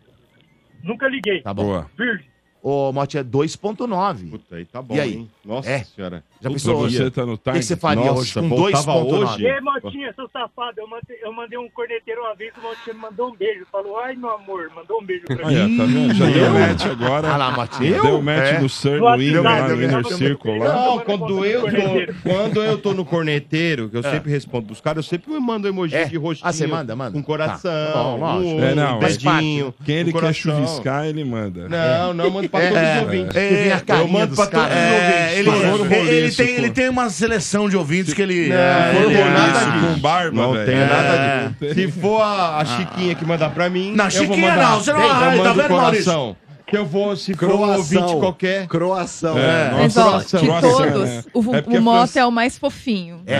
Nunca 0.82 1.08
liguei. 1.08 1.42
Tá 1.42 1.52
bom. 1.54 1.64
Boa. 1.64 1.90
Virgem. 1.96 2.28
Ô, 2.68 2.92
Mote, 2.92 3.16
é 3.16 3.22
2.9. 3.22 4.28
Puta, 4.28 4.56
aí 4.56 4.64
tá 4.64 4.82
bom, 4.82 4.96
E 4.96 5.00
aí? 5.00 5.12
hein? 5.14 5.30
Nossa 5.44 5.70
É. 5.70 5.84
senhora. 5.84 6.24
Já 6.42 6.50
pensou 6.50 6.76
hoje? 6.78 6.96
você 6.96 7.10
tá 7.12 7.24
no 7.24 7.34
O 7.34 7.38
que 7.38 7.44
time? 7.52 7.62
você 7.62 7.76
faria 7.76 8.04
Nossa, 8.06 8.20
hoje 8.20 8.34
com 8.34 8.48
voltava 8.48 8.92
2.9? 8.92 9.12
hoje? 9.34 9.42
E 9.42 9.46
aí, 9.46 9.60
Motinha, 9.60 10.12
seu 10.14 10.28
safado, 10.28 10.80
eu 10.80 10.88
mandei, 10.88 11.16
eu 11.22 11.32
mandei 11.32 11.58
um 11.58 11.68
corneteiro 11.70 12.22
uma 12.22 12.34
vez, 12.34 12.52
o 12.58 12.60
Motinha 12.60 12.92
me 12.94 13.00
mandou 13.00 13.28
um 13.28 13.36
beijo. 13.36 13.64
Falou, 13.70 13.96
ai, 14.00 14.16
meu 14.16 14.30
amor, 14.30 14.68
mandou 14.74 15.00
um 15.00 15.04
beijo 15.04 15.24
pra 15.26 15.46
Aí, 15.46 15.64
mim. 15.64 15.76
tá 15.76 15.84
vendo? 15.84 16.14
Já 16.14 16.26
deu 16.26 16.50
match 16.50 16.86
agora. 16.86 17.28
Ah 17.32 17.36
lá, 17.36 17.50
Motinha. 17.52 18.02
Deu 18.02 18.20
match 18.22 18.38
É. 18.54 18.60
no 18.60 18.68
Sur, 18.68 18.98
No 19.00 19.22
Inner, 19.22 19.42
lá 19.44 19.68
no 19.68 19.82
Inner 19.84 20.04
Circle 20.08 20.58
lá. 20.58 20.74
Não, 20.74 20.98
quando 20.98 21.44
eu, 21.46 21.62
tô, 21.62 22.28
quando 22.28 22.62
eu 22.64 22.78
tô 22.78 22.94
no 22.94 23.04
corneteiro, 23.04 23.88
que 23.88 23.96
eu 23.96 24.02
sempre 24.02 24.28
respondo 24.32 24.66
dos 24.66 24.80
caras, 24.80 25.04
eu 25.04 25.08
sempre 25.08 25.32
mando 25.38 25.68
emoji 25.68 25.94
É? 25.94 26.04
de 26.06 26.16
rostinho. 26.16 26.48
Ah, 26.48 26.52
você 26.52 26.66
manda, 26.66 26.96
manda? 26.96 27.12
Com 27.12 27.22
coração, 27.22 27.70
Tá. 27.92 28.02
Bom, 28.02 28.18
lógico. 28.18 28.54
um 28.56 28.64
É, 28.64 28.74
não, 28.74 28.98
dedinho. 28.98 29.72
Quem 29.84 29.94
ele 29.98 30.12
quer 30.12 30.32
chuviscar, 30.34 31.06
ele 31.06 31.22
manda. 31.24 31.68
Não, 31.68 32.12
não, 32.12 32.28
manda 32.28 32.48
pra 32.56 32.64
É, 32.64 32.68
todos 32.70 32.82
os 32.82 32.88
é, 32.96 33.00
ouvintes. 33.00 33.36
é, 33.36 33.72
a 33.92 33.96
eu 33.98 34.08
mando 34.08 34.34
pra 34.36 34.46
todos 34.46 34.66
os 34.66 34.72
É, 34.72 34.92
ouvintes. 34.92 35.38
ele, 35.38 35.50
for 35.50 35.92
ele, 35.92 36.04
roliço, 36.20 36.36
tem, 36.36 36.48
ele 36.56 36.70
tem 36.70 36.88
uma 36.88 37.10
seleção 37.10 37.68
de 37.68 37.76
ouvintes 37.76 38.14
que 38.14 38.22
ele. 38.22 38.48
Não, 38.48 38.56
é, 38.56 38.92
for 38.94 39.10
ele- 39.10 39.24
nada 39.24 39.58
isso, 39.60 39.70
disso. 39.72 39.86
com 39.94 40.00
barba, 40.00 40.42
Não 40.42 40.52
velho. 40.52 40.66
tem 40.66 40.76
É. 40.76 40.86
nada 40.86 41.54
disso. 41.60 41.74
Se 41.74 42.00
for 42.00 42.20
a, 42.22 42.58
a 42.58 42.64
Chiquinha 42.64 43.14
que 43.14 43.24
mandar 43.24 43.50
pra 43.50 43.68
mim, 43.68 43.92
Não, 43.94 44.04
vou 44.04 44.10
Chiquinha 44.10 44.56
não, 44.56 44.80
você 44.80 44.92
não- 44.92 45.00
eu 45.02 45.12
ai, 45.12 45.38
tá 45.38 45.52
vendo, 45.52 45.68
coração. 45.68 46.36
Que 46.66 46.76
eu 46.76 46.84
vou, 46.84 47.14
se 47.14 47.32
for 47.32 47.44
um 47.44 47.56
Croação. 47.58 47.76
ouvinte 48.02 48.16
qualquer... 48.20 48.66
Croação. 48.66 49.38
É, 49.38 49.70
Mas, 49.70 49.94
nossa, 49.94 50.00
ó, 50.00 50.10
croação. 50.10 50.40
de 50.40 50.46
Croação, 50.46 50.70
todos, 50.92 51.08
né? 51.08 51.24
o, 51.32 51.38
É 51.38 51.42
o 51.42 51.76
a 51.76 51.80
Mota 51.80 51.98
França- 51.98 52.20
é 52.20 52.26
o 52.26 52.32
mais 52.32 52.58
fofinho. 52.58 53.22
É, 53.24 53.36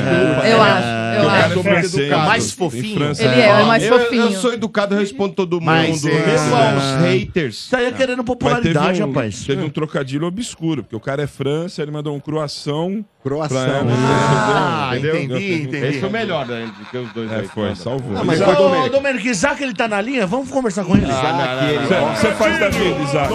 eu 0.52 0.62
acho, 0.62 0.86
eu 0.86 1.22
Eu 1.24 1.30
acho. 1.30 1.54
muito 1.64 1.68
educado. 1.86 2.12
É 2.12 2.16
o 2.16 2.26
mais 2.28 2.50
fofinho. 2.52 3.02
Ele 3.18 3.40
é, 3.40 3.46
é 3.48 3.62
o 3.62 3.66
mais 3.66 3.82
Eu- 3.82 3.98
fofinho. 3.98 4.22
Eu, 4.22 4.32
sou 4.32 4.52
educado, 4.52 4.94
eu 4.94 5.00
respondo 5.00 5.34
todo 5.34 5.54
mundo. 5.54 5.64
Mas, 5.66 6.06
é, 6.06 6.12
mesmo 6.26 6.54
aos 6.54 7.02
haters. 7.02 7.56
Isso 7.64 7.74
aí 7.76 7.86
é 7.86 7.90
querendo 7.92 8.22
popularidade, 8.22 9.02
um, 9.02 9.08
rapaz. 9.08 9.44
Teve 9.44 9.64
um 9.64 9.70
trocadilho 9.70 10.24
obscuro, 10.24 10.84
porque 10.84 10.94
o 10.94 11.00
cara 11.00 11.22
é 11.22 11.26
França, 11.26 11.82
ele 11.82 11.90
mandou 11.90 12.14
um 12.14 12.20
croação. 12.20 13.04
Croação. 13.26 13.58
Ah, 13.90 14.90
entendeu? 14.92 15.16
entendi, 15.20 15.62
entendi. 15.64 15.86
Esse 15.86 15.98
foi 16.00 16.08
o 16.08 16.12
melhor 16.12 16.46
né, 16.46 16.70
do 16.78 16.84
que 16.84 16.96
os 16.96 17.12
dois 17.12 17.32
É, 17.32 17.36
aí. 17.40 17.48
foi, 17.48 17.74
salvou. 17.74 18.16
Ah, 18.16 18.22
mas 18.24 18.40
Isaac, 18.40 18.62
ô, 18.62 18.84
ô, 18.84 18.88
Domênico, 18.88 19.26
Isaac, 19.26 19.60
ele 19.64 19.74
tá 19.74 19.88
na 19.88 20.00
linha? 20.00 20.26
Vamos 20.28 20.48
conversar 20.48 20.84
com 20.84 20.94
ele. 20.96 21.06
Você 21.06 22.20
você 22.28 22.34
faz 22.34 22.58
da 22.60 22.68
vida, 22.68 23.00
Isaac. 23.02 23.28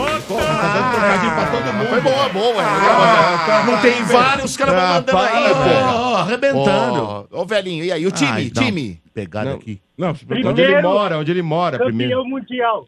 Foi 1.89 2.01
boa, 2.01 2.29
boa. 2.29 2.63
é. 2.63 3.65
Não 3.65 3.77
tem 3.81 4.01
vários, 4.03 4.51
os 4.51 4.57
caras 4.57 4.75
vão 4.75 4.83
Ah, 4.83 4.93
mandando 4.93 5.17
aí. 5.17 5.53
pô. 5.53 6.15
arrebentando. 6.15 7.27
Ô, 7.31 7.45
velhinho, 7.45 7.83
e 7.83 7.91
aí? 7.91 8.05
O 8.07 8.11
time, 8.11 8.51
não. 8.55 8.63
time. 8.63 9.01
Pegada 9.13 9.49
Não. 9.49 9.57
aqui. 9.57 9.81
Não, 10.01 10.15
Onde 10.49 10.61
ele 10.61 10.81
mora, 10.81 11.17
onde 11.19 11.31
ele 11.31 11.41
mora 11.43 11.77
primeiro. 11.77 12.13
Campeão 12.23 12.29
mundial. 12.29 12.87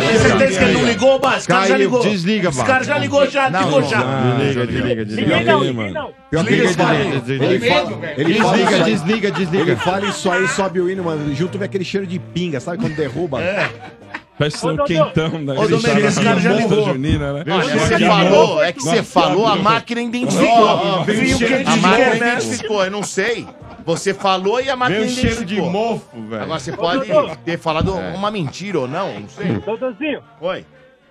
Tem 0.00 0.18
certeza 0.18 0.58
que 0.58 0.64
ele 0.64 0.72
não 0.74 0.84
ligou, 0.86 1.18
Bas? 1.18 1.38
Esse 1.38 1.48
cara 1.48 1.66
já 1.66 1.76
ligou. 1.76 2.00
desliga, 2.00 2.48
Esse 2.48 2.58
Bas. 2.58 2.66
cara 2.66 2.84
já 2.84 2.98
ligou, 2.98 3.26
já 3.28 3.50
Não, 3.50 3.62
ligou 3.64 3.82
já. 3.82 4.02
Desliga, 4.38 4.66
desliga, 4.66 5.04
desliga. 5.04 5.36
Ninguém 5.38 5.44
não, 5.44 5.74
mano. 5.74 6.08
Desliga 6.32 6.66
desliga, 6.66 7.20
desliga, 7.20 7.44
Ele 7.44 7.58
desliga. 7.58 7.74
fala, 7.74 8.16
Desliga, 8.16 8.30
isso 8.40 8.84
aí. 8.84 8.92
desliga, 8.92 9.30
desliga. 9.30 9.62
Ele 9.72 9.76
fala 9.76 10.06
isso 10.06 10.30
aí, 10.30 10.48
sobe 10.48 10.80
o 10.80 10.90
hino, 10.90 11.04
mano. 11.04 11.34
Junto 11.34 11.58
vem 11.58 11.66
aquele 11.66 11.84
cheiro 11.84 12.06
de 12.06 12.18
pinga, 12.18 12.60
sabe 12.60 12.78
quando 12.78 12.94
derruba? 12.94 13.42
É. 13.42 13.68
Parece 14.38 14.58
ser 14.58 14.66
um 14.68 14.76
quentão 14.84 15.44
da 15.44 15.54
Ô, 15.54 15.66
Domênico, 15.66 16.06
esse 16.06 16.22
cara 16.22 16.38
já 16.38 16.52
ligou. 16.52 16.84
junina, 16.84 17.32
né? 17.32 17.44
Olha, 17.48 17.78
você 17.78 17.96
que 17.96 18.04
falou, 18.06 18.62
é 18.62 18.72
que 18.72 18.82
você 18.82 19.02
falou, 19.02 19.46
a 19.46 19.56
máquina 19.56 20.00
identificou. 20.02 20.68
A 20.68 21.76
máquina 21.76 22.16
identificou, 22.16 22.84
eu 22.84 22.90
não 22.90 23.02
sei. 23.02 23.46
Você 23.86 24.12
falou 24.12 24.60
e 24.60 24.68
a 24.68 24.74
máquina 24.74 25.02
um 25.06 25.08
cheiro 25.08 25.44
de 25.44 25.60
mofo, 25.60 26.20
velho. 26.22 26.42
Agora 26.42 26.58
você 26.58 26.72
pode 26.72 27.08
ter 27.44 27.56
falado 27.56 27.94
uma 27.94 28.30
mentira 28.32 28.80
ou 28.80 28.88
não, 28.88 29.20
não 29.20 29.28
sei. 29.28 29.52
Dodôzinho, 29.60 30.20
Oi. 30.40 30.64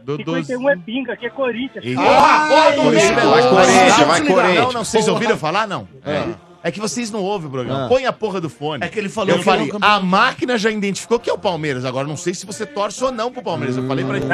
51 0.06 0.70
é 0.70 0.76
pinga, 0.76 1.14
aqui 1.14 1.26
é 1.26 1.30
Corinthians. 1.30 1.84
E- 1.84 1.96
Ah, 1.98 2.46
Ô, 2.46 2.84
Domênico, 2.84 2.84
Domênico, 2.84 3.26
vai 3.30 3.42
Corinthians, 3.50 3.98
não, 3.98 4.06
vai. 4.06 4.22
Corinthians. 4.22 4.56
Não, 4.66 4.72
não, 4.74 4.84
vocês 4.86 5.08
ouviram 5.08 5.38
falar, 5.38 5.68
não? 5.68 5.88
É. 6.64 6.72
que 6.72 6.80
vocês 6.80 7.12
não 7.12 7.22
ouvem 7.22 7.48
o 7.48 7.52
programa. 7.52 7.86
Ah. 7.86 7.88
Põe 7.88 8.06
a 8.06 8.12
porra 8.14 8.42
do 8.42 8.50
fone. 8.50 8.84
É 8.84 8.88
que 8.90 9.00
ele 9.00 9.08
falou 9.08 9.30
Eu 9.32 9.38
que 9.38 9.44
falei, 9.44 9.70
é 9.70 9.74
um 9.76 9.78
a 9.82 10.00
máquina 10.00 10.58
já 10.58 10.70
identificou 10.70 11.20
que 11.20 11.30
é 11.30 11.34
o 11.34 11.38
Palmeiras. 11.38 11.86
Agora, 11.86 12.08
não 12.08 12.18
sei 12.18 12.34
se 12.34 12.46
você 12.46 12.66
torce 12.66 13.04
ou 13.04 13.12
não 13.12 13.32
pro 13.32 13.42
Palmeiras. 13.42 13.78
Eu 13.78 13.88
falei 13.88 14.04
pra 14.04 14.18
ele. 14.18 14.26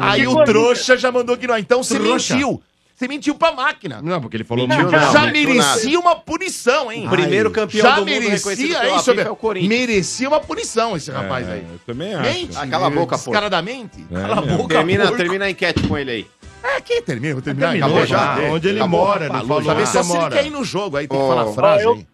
Aí 0.00 0.26
o 0.26 0.44
trouxa 0.44 0.96
já 0.96 1.10
mandou 1.10 1.36
que 1.36 1.46
não. 1.46 1.58
Então 1.58 1.82
você 1.82 1.98
Trouxa. 1.98 2.34
mentiu. 2.34 2.62
Você 2.98 3.06
mentiu 3.06 3.36
pra 3.36 3.52
máquina. 3.52 4.02
Não, 4.02 4.20
porque 4.20 4.36
ele 4.36 4.42
falou 4.42 4.66
Mentiu, 4.66 4.86
muito. 4.90 5.00
não. 5.00 5.12
já 5.12 5.26
merecia 5.26 6.00
uma 6.00 6.16
punição, 6.16 6.90
hein? 6.90 7.06
O 7.06 7.10
primeiro 7.10 7.48
campeão 7.48 7.82
já 7.86 7.94
do 7.94 8.00
mundo 8.00 8.08
merecia, 8.10 8.88
hein, 8.90 8.98
sobre... 8.98 9.22
é 9.22 9.30
o 9.30 9.36
Corinthians. 9.36 9.68
Merecia 9.68 10.26
uma 10.28 10.40
punição 10.40 10.96
esse 10.96 11.08
rapaz 11.12 11.48
aí. 11.48 11.60
É, 11.60 11.62
eu 11.74 11.78
também 11.86 12.12
acho. 12.12 12.22
Mente. 12.28 12.56
Ah, 12.58 12.66
cala 12.66 12.88
a 12.88 12.90
boca, 12.90 13.16
pô. 13.16 13.30
Descaradamente. 13.30 14.04
É 14.10 14.14
cala 14.20 14.38
a 14.38 14.40
boca, 14.56 14.74
Termina, 14.74 15.04
porco. 15.04 15.16
termina 15.16 15.44
a 15.44 15.50
enquete 15.50 15.86
com 15.86 15.96
ele 15.96 16.10
aí. 16.10 16.26
É, 16.64 16.80
quem 16.80 17.00
termina? 17.00 17.34
Vou 17.34 17.42
terminar. 17.42 17.68
Terminou 17.68 17.88
Acabou 17.88 18.06
já. 18.06 18.40
já. 18.40 18.52
Onde 18.52 18.68
ele 18.68 18.78
Acabou. 18.80 19.00
mora, 19.06 19.28
não 19.28 19.46
Falou, 19.46 19.62
você 19.62 20.02
se 20.02 20.16
ele 20.16 20.28
quer 20.30 20.46
ir 20.46 20.50
no 20.50 20.64
jogo. 20.64 20.96
Aí 20.96 21.06
tem 21.06 21.16
que 21.20 21.24
falar 21.24 21.42
a 21.42 21.52
frase 21.52 21.84
eu- 21.84 21.92
aí. 21.92 22.06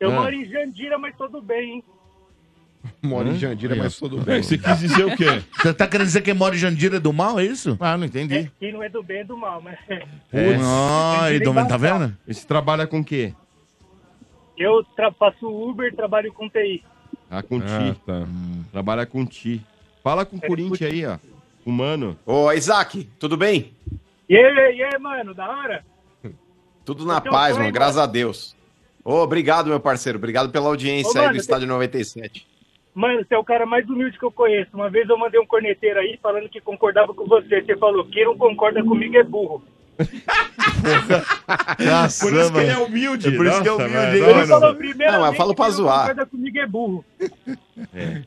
Eu 0.00 0.10
Ah. 0.10 0.14
moro 0.14 0.34
em 0.34 0.44
Jandira, 0.50 0.98
mas 0.98 1.14
tudo 1.16 1.40
bem, 1.40 1.74
hein? 1.74 1.84
Mora 3.02 3.28
em 3.28 3.36
Jandira, 3.38 3.74
mas 3.76 3.96
tudo 3.98 4.20
É, 4.20 4.24
bem. 4.24 4.42
Você 4.42 4.58
quis 4.58 4.78
dizer 4.78 5.04
o 5.04 5.16
quê? 5.16 5.42
Você 5.56 5.72
tá 5.74 5.86
querendo 5.86 6.06
dizer 6.06 6.20
que 6.22 6.32
mora 6.34 6.54
em 6.54 6.58
Jandira 6.58 6.96
é 6.96 7.00
do 7.00 7.12
mal, 7.12 7.38
é 7.40 7.44
isso? 7.44 7.76
Ah, 7.80 7.96
não 7.96 8.06
entendi. 8.06 8.34
É, 8.36 8.50
quem 8.60 8.72
não 8.72 8.82
é 8.82 8.88
do 8.88 9.02
bem 9.02 9.18
é 9.20 9.24
do 9.24 9.36
mal, 9.36 9.60
mas 9.62 9.78
Putz. 9.86 10.62
Ai, 11.20 11.40
Domênico, 11.40 11.70
tá 11.70 11.76
vendo? 11.76 12.16
Esse 12.28 12.46
trabalha 12.46 12.86
com 12.86 13.00
o 13.00 13.04
quê? 13.04 13.32
eu 14.56 14.84
tra 14.94 15.10
faço 15.12 15.46
Uber, 15.48 15.94
trabalho 15.96 16.32
com 16.32 16.48
TI. 16.48 16.84
Ah, 17.30 17.42
com 17.42 17.56
Ah, 17.58 17.60
ti. 17.92 18.00
tá. 18.06 18.26
Trabalha 18.70 19.04
com 19.06 19.24
ti. 19.26 19.60
Fala 20.02 20.24
com 20.24 20.36
o 20.36 20.40
Corinthians 20.40 20.92
aí, 20.92 21.04
ó. 21.06 21.16
O 21.64 21.72
mano. 21.72 22.16
Ô, 22.26 22.52
Isaac, 22.52 23.08
tudo 23.18 23.36
bem? 23.36 23.72
E 24.28 24.36
aí, 24.36 24.76
e 24.76 24.82
aí, 24.84 24.98
mano, 25.00 25.34
da 25.34 25.48
hora? 25.48 25.84
Tudo 26.84 27.04
na 27.06 27.16
Então, 27.18 27.32
paz, 27.32 27.54
foi, 27.54 27.62
mano, 27.62 27.72
graças 27.74 27.96
a 27.98 28.04
Deus. 28.06 28.54
Ô, 29.02 29.16
obrigado, 29.22 29.66
meu 29.68 29.80
parceiro. 29.80 30.18
Obrigado 30.18 30.50
pela 30.50 30.66
audiência 30.68 31.10
Ô, 31.18 31.22
aí 31.22 31.26
mano, 31.28 31.38
do 31.38 31.40
Estádio 31.40 31.66
97. 31.66 32.46
Mano, 32.94 33.24
você 33.26 33.34
é 33.34 33.38
o 33.38 33.44
cara 33.44 33.66
mais 33.66 33.88
humilde 33.88 34.18
que 34.18 34.24
eu 34.24 34.30
conheço. 34.30 34.70
Uma 34.74 34.88
vez 34.88 35.08
eu 35.08 35.18
mandei 35.18 35.40
um 35.40 35.46
corneteiro 35.46 35.98
aí 35.98 36.18
falando 36.22 36.48
que 36.48 36.60
concordava 36.60 37.12
com 37.12 37.26
você. 37.26 37.60
Você 37.62 37.76
falou, 37.76 38.04
quem 38.06 38.24
não 38.24 38.36
concorda 38.38 38.82
comigo 38.84 39.16
é 39.16 39.24
burro. 39.24 39.62
Nossa, 41.78 42.24
Por 42.26 42.34
isso 42.34 42.52
que 42.52 42.58
ele 42.58 42.70
é 42.70 42.74
mano. 42.74 42.86
humilde. 42.86 43.28
É 43.28 43.36
por 43.36 43.46
isso 43.46 43.62
que 43.62 43.68
é 43.68 43.72
humilde, 43.72 43.96
hein, 43.96 44.22
Ele 44.24 44.34
mano? 44.34 44.46
falou 44.46 44.74
primeiro. 44.74 45.12
Não, 45.12 45.20
mas 45.20 45.36
fala 45.36 45.54
pra 45.54 45.64
quem 45.66 45.74
zoar. 45.74 45.94
não 45.96 46.00
concorda 46.02 46.26
comigo 46.26 46.58
é 46.58 46.66
burro. 46.66 47.04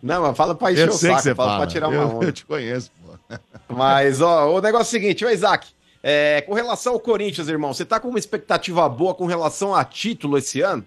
Não, 0.02 0.22
mas 0.24 0.38
fala 0.38 0.56
pra 0.56 0.72
encher 0.72 0.88
Eu 0.88 0.90
o 0.90 0.94
sei 0.94 1.10
saco, 1.10 1.18
que 1.22 1.24
você 1.24 1.36
fala 1.36 1.50
fala. 1.52 1.62
pra 1.62 1.68
tirar 1.72 1.88
uma 1.90 1.96
eu, 2.02 2.08
onda. 2.10 2.26
eu 2.28 2.32
te 2.32 2.46
conheço, 2.46 2.92
pô. 3.06 3.74
Mas, 3.74 4.22
ó, 4.22 4.50
o 4.54 4.62
negócio 4.62 4.96
é 4.96 5.00
o 5.00 5.02
seguinte, 5.02 5.26
ô 5.26 5.30
Isaac, 5.30 5.68
é, 6.04 6.42
com 6.42 6.54
relação 6.54 6.94
ao 6.94 7.00
Corinthians, 7.00 7.50
irmão, 7.50 7.74
você 7.74 7.84
tá 7.86 8.00
com 8.00 8.08
uma 8.10 8.20
expectativa 8.20 8.88
boa 8.88 9.14
com 9.14 9.26
relação 9.26 9.76
a 9.76 9.84
título 9.84 10.38
esse 10.38 10.62
ano? 10.62 10.86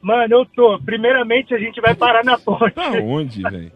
Mano, 0.00 0.34
eu 0.34 0.46
tô. 0.46 0.78
Primeiramente, 0.84 1.54
a 1.54 1.58
gente 1.58 1.80
vai 1.80 1.94
parar 1.94 2.24
na 2.24 2.38
ponte. 2.38 2.74
Tá 2.74 2.90
onde, 3.02 3.42
velho? 3.48 3.72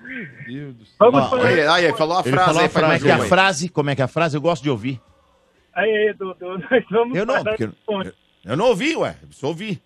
Meu 0.00 0.26
Deus 0.46 0.74
do 0.76 0.84
céu. 0.86 0.94
Vamos 0.98 1.20
Ó, 1.26 1.28
falar. 1.30 1.46
Aí, 1.48 1.86
aí, 1.86 1.92
falou 1.96 2.16
a 2.16 2.20
Ele 2.20 2.30
frase 2.30 2.46
falou 2.46 2.60
aí, 2.60 2.66
a 2.66 2.68
frase. 2.70 2.80
Como 2.80 2.92
é 2.92 2.98
que 2.98 3.08
é 3.08 3.12
a 3.12 3.22
aí. 3.22 3.28
frase? 3.28 3.68
Como 3.68 3.90
é 3.90 3.94
que 3.96 4.02
é 4.02 4.04
a 4.04 4.08
frase? 4.08 4.36
Eu 4.36 4.40
gosto 4.40 4.62
de 4.62 4.70
ouvir. 4.70 5.00
Aí, 5.74 6.14
Dodô, 6.18 6.58
nós 6.58 6.84
vamos 6.90 7.16
Eu 7.16 7.24
não, 7.26 7.34
parar 7.34 7.50
porque- 7.50 7.66
na 7.66 7.72
ponte. 7.86 8.12
Eu 8.44 8.56
não 8.56 8.66
ouvi, 8.66 8.96
ué. 8.96 9.14
Eu 9.22 9.28
só 9.32 9.48
ouvi. 9.48 9.80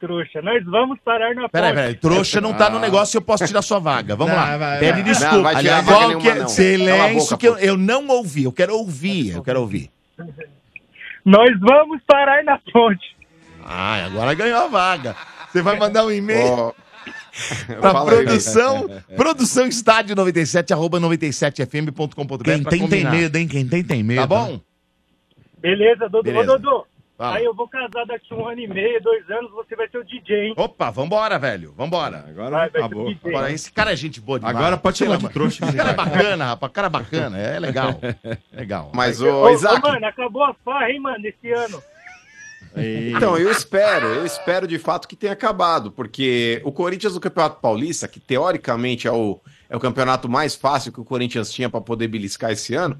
Trouxa, 0.00 0.40
nós 0.42 0.64
vamos 0.64 0.98
parar 1.04 1.34
na 1.34 1.48
Peraí, 1.48 1.70
ponte. 1.70 1.80
peraí. 1.80 1.94
Trouxa 1.96 2.40
não 2.40 2.54
tá 2.54 2.70
no 2.70 2.78
negócio 2.78 3.16
e 3.16 3.18
eu 3.18 3.22
posso 3.22 3.44
tirar 3.46 3.62
sua 3.62 3.78
vaga. 3.80 4.14
Vamos 4.14 4.32
Não, 4.32 4.40
lá. 4.40 4.56
vai, 4.56 4.78
Pede 4.78 4.92
vai. 4.92 5.02
desculpa. 5.02 5.34
Não, 5.36 5.42
vai 5.42 5.56
tirar 5.56 5.78
Aliás, 5.78 5.84
vaga 5.86 5.98
qual 5.98 6.08
nenhuma, 6.08 6.32
que 6.32 6.38
é? 6.42 6.48
Silêncio 6.48 7.18
boca, 7.20 7.36
que 7.36 7.48
eu, 7.48 7.58
eu 7.58 7.76
não 7.76 8.06
ouvi. 8.08 8.44
Eu 8.44 8.52
quero 8.52 8.74
ouvir. 8.76 9.34
Eu 9.34 9.42
quero 9.42 9.60
ouvir. 9.60 9.90
Nós 11.24 11.50
vamos 11.60 12.00
parar 12.06 12.42
na 12.44 12.58
ponte. 12.72 13.17
Ah, 13.70 14.06
agora 14.06 14.32
ganhou 14.32 14.58
a 14.58 14.66
vaga. 14.66 15.14
Você 15.50 15.60
vai 15.60 15.78
mandar 15.78 16.06
um 16.06 16.10
e-mail 16.10 16.74
pra 17.80 17.92
fala 17.92 18.10
aí, 18.12 18.24
produção, 18.24 18.88
produção 19.14 19.66
estádio 19.66 20.16
97, 20.16 20.72
arroba 20.72 20.98
97fm.com.br 20.98 22.44
Quem 22.44 22.64
tem, 22.64 22.88
tem 22.88 23.04
medo, 23.04 23.36
hein? 23.36 23.46
Quem 23.46 23.68
tem, 23.68 23.84
tem 23.84 24.02
medo. 24.02 24.22
Tá 24.22 24.26
bom? 24.26 24.58
Beleza, 25.58 26.08
Dodô. 26.08 26.22
Beleza. 26.22 26.52
Ô, 26.52 26.58
Dodô. 26.58 26.86
Fala. 27.18 27.36
Aí 27.36 27.44
eu 27.44 27.52
vou 27.52 27.66
casar 27.66 28.06
daqui 28.06 28.32
um 28.32 28.46
ano 28.48 28.60
e 28.60 28.68
meio, 28.68 29.02
dois 29.02 29.28
anos, 29.28 29.50
você 29.50 29.74
vai 29.74 29.88
ser 29.88 29.98
o 29.98 30.04
DJ, 30.04 30.46
hein? 30.46 30.54
Opa, 30.56 30.88
vambora, 30.88 31.36
velho. 31.36 31.74
Vambora. 31.76 32.24
Agora 32.28 32.50
Vai, 32.50 32.70
vai 32.70 32.80
acabou. 32.80 33.12
DJ. 33.12 33.30
Agora, 33.30 33.52
esse 33.52 33.72
cara 33.72 33.92
é 33.92 33.96
gente 33.96 34.20
boa 34.20 34.38
demais. 34.38 34.56
Agora 34.56 34.76
pode 34.76 34.98
chamar 34.98 35.18
de 35.18 35.28
trouxa. 35.28 35.64
Esse 35.64 35.76
cara 35.76 35.90
é 35.90 35.94
bacana, 35.94 36.44
rapaz. 36.46 36.70
O 36.70 36.72
cara 36.72 36.86
é 36.86 36.90
bacana. 36.90 37.36
É 37.38 37.58
legal. 37.58 38.00
Legal. 38.54 38.92
Mas, 38.94 39.20
Ô, 39.20 39.26
ô, 39.26 39.42
ô, 39.42 39.50
Isaac, 39.50 39.82
mano, 39.82 40.06
acabou 40.06 40.44
a 40.44 40.54
farra, 40.64 40.90
hein, 40.90 41.00
mano, 41.00 41.26
esse 41.26 41.50
ano. 41.50 41.82
Então, 42.76 43.36
eu 43.36 43.50
espero, 43.50 44.06
eu 44.06 44.26
espero 44.26 44.66
de 44.66 44.78
fato 44.78 45.08
que 45.08 45.16
tenha 45.16 45.32
acabado, 45.32 45.90
porque 45.90 46.60
o 46.64 46.72
Corinthians 46.72 47.14
no 47.14 47.20
Campeonato 47.20 47.60
Paulista, 47.60 48.06
que 48.06 48.20
teoricamente 48.20 49.06
é 49.08 49.12
o, 49.12 49.40
é 49.68 49.76
o 49.76 49.80
campeonato 49.80 50.28
mais 50.28 50.54
fácil 50.54 50.92
que 50.92 51.00
o 51.00 51.04
Corinthians 51.04 51.50
tinha 51.50 51.68
para 51.68 51.80
poder 51.80 52.08
beliscar 52.08 52.50
esse 52.50 52.74
ano, 52.74 52.96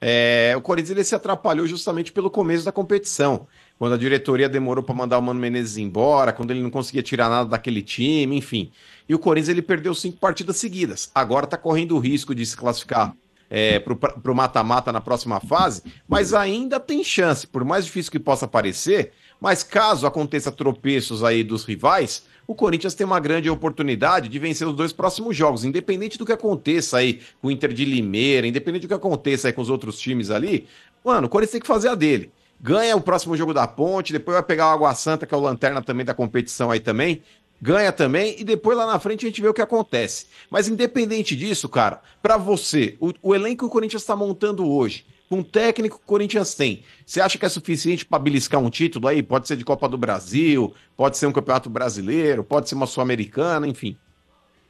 é, 0.00 0.52
o 0.56 0.60
Corinthians 0.60 0.90
ele 0.90 1.04
se 1.04 1.14
atrapalhou 1.14 1.64
justamente 1.66 2.10
pelo 2.10 2.28
começo 2.28 2.64
da 2.64 2.72
competição, 2.72 3.46
quando 3.78 3.92
a 3.94 3.96
diretoria 3.98 4.48
demorou 4.48 4.82
para 4.82 4.94
mandar 4.94 5.18
o 5.18 5.22
Mano 5.22 5.38
Menezes 5.38 5.76
embora, 5.76 6.32
quando 6.32 6.50
ele 6.50 6.62
não 6.62 6.70
conseguia 6.70 7.02
tirar 7.02 7.28
nada 7.28 7.48
daquele 7.48 7.82
time, 7.82 8.36
enfim. 8.36 8.72
E 9.08 9.14
o 9.14 9.18
Corinthians 9.18 9.50
ele 9.50 9.62
perdeu 9.62 9.94
cinco 9.94 10.18
partidas 10.18 10.56
seguidas. 10.56 11.10
Agora 11.14 11.44
está 11.44 11.56
correndo 11.56 11.94
o 11.94 12.00
risco 12.00 12.34
de 12.34 12.44
se 12.44 12.56
classificar 12.56 13.14
é, 13.54 13.78
para 13.78 14.32
o 14.32 14.34
mata-mata 14.34 14.90
na 14.90 15.00
próxima 15.00 15.38
fase, 15.38 15.82
mas 16.08 16.32
ainda 16.32 16.80
tem 16.80 17.04
chance, 17.04 17.46
por 17.46 17.62
mais 17.66 17.84
difícil 17.84 18.10
que 18.10 18.18
possa 18.18 18.48
parecer, 18.48 19.12
mas 19.38 19.62
caso 19.62 20.06
aconteça 20.06 20.50
tropeços 20.50 21.22
aí 21.22 21.44
dos 21.44 21.62
rivais, 21.62 22.24
o 22.46 22.54
Corinthians 22.54 22.94
tem 22.94 23.06
uma 23.06 23.20
grande 23.20 23.50
oportunidade 23.50 24.30
de 24.30 24.38
vencer 24.38 24.66
os 24.66 24.74
dois 24.74 24.90
próximos 24.90 25.36
jogos, 25.36 25.66
independente 25.66 26.16
do 26.16 26.24
que 26.24 26.32
aconteça 26.32 26.96
aí 26.96 27.20
com 27.42 27.48
o 27.48 27.50
Inter 27.50 27.74
de 27.74 27.84
Limeira, 27.84 28.46
independente 28.46 28.86
do 28.86 28.88
que 28.88 28.94
aconteça 28.94 29.48
aí 29.48 29.52
com 29.52 29.60
os 29.60 29.68
outros 29.68 29.98
times 29.98 30.30
ali, 30.30 30.66
mano, 31.04 31.26
o 31.26 31.30
Corinthians 31.30 31.52
tem 31.52 31.60
que 31.60 31.66
fazer 31.66 31.88
a 31.88 31.94
dele. 31.94 32.32
Ganha 32.58 32.96
o 32.96 33.02
próximo 33.02 33.36
jogo 33.36 33.52
da 33.52 33.66
Ponte, 33.66 34.14
depois 34.14 34.34
vai 34.34 34.42
pegar 34.42 34.68
o 34.68 34.70
Água 34.70 34.94
Santa, 34.94 35.26
que 35.26 35.34
é 35.34 35.36
o 35.36 35.40
lanterna 35.40 35.82
também 35.82 36.06
da 36.06 36.14
competição 36.14 36.70
aí 36.70 36.80
também. 36.80 37.20
Ganha 37.62 37.92
também 37.92 38.34
e 38.40 38.42
depois 38.42 38.76
lá 38.76 38.84
na 38.84 38.98
frente 38.98 39.24
a 39.24 39.28
gente 39.28 39.40
vê 39.40 39.46
o 39.46 39.54
que 39.54 39.62
acontece. 39.62 40.26
Mas 40.50 40.68
independente 40.68 41.36
disso, 41.36 41.68
cara, 41.68 42.02
pra 42.20 42.36
você, 42.36 42.96
o, 42.98 43.12
o 43.22 43.34
elenco 43.34 43.58
que 43.58 43.64
o 43.66 43.70
Corinthians 43.70 44.02
está 44.02 44.16
montando 44.16 44.68
hoje, 44.68 45.06
com 45.28 45.38
o 45.38 45.44
técnico 45.44 45.96
que 45.96 46.02
o 46.02 46.06
Corinthians 46.06 46.56
tem, 46.56 46.82
você 47.06 47.20
acha 47.20 47.38
que 47.38 47.46
é 47.46 47.48
suficiente 47.48 48.04
pra 48.04 48.18
beliscar 48.18 48.60
um 48.60 48.68
título 48.68 49.06
aí? 49.06 49.22
Pode 49.22 49.46
ser 49.46 49.56
de 49.56 49.64
Copa 49.64 49.88
do 49.88 49.96
Brasil, 49.96 50.74
pode 50.96 51.16
ser 51.16 51.26
um 51.26 51.32
Campeonato 51.32 51.70
Brasileiro, 51.70 52.42
pode 52.42 52.68
ser 52.68 52.74
uma 52.74 52.86
Sul-Americana, 52.86 53.66
enfim. 53.66 53.96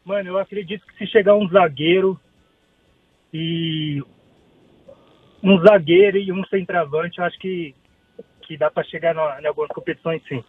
Mano, 0.04 0.28
eu 0.28 0.38
acredito 0.38 0.84
que 0.86 0.98
se 0.98 1.10
chegar 1.10 1.34
um 1.34 1.48
zagueiro 1.48 2.20
e 3.32 4.02
um 5.42 5.58
zagueiro 5.62 6.18
e 6.18 6.30
um 6.30 6.44
centroavante, 6.44 7.18
eu 7.18 7.24
acho 7.24 7.38
que, 7.38 7.74
que 8.42 8.56
dá 8.56 8.70
pra 8.70 8.84
chegar 8.84 9.14
na- 9.14 9.40
em 9.40 9.46
algumas 9.46 9.70
competições 9.70 10.22
sim. 10.28 10.44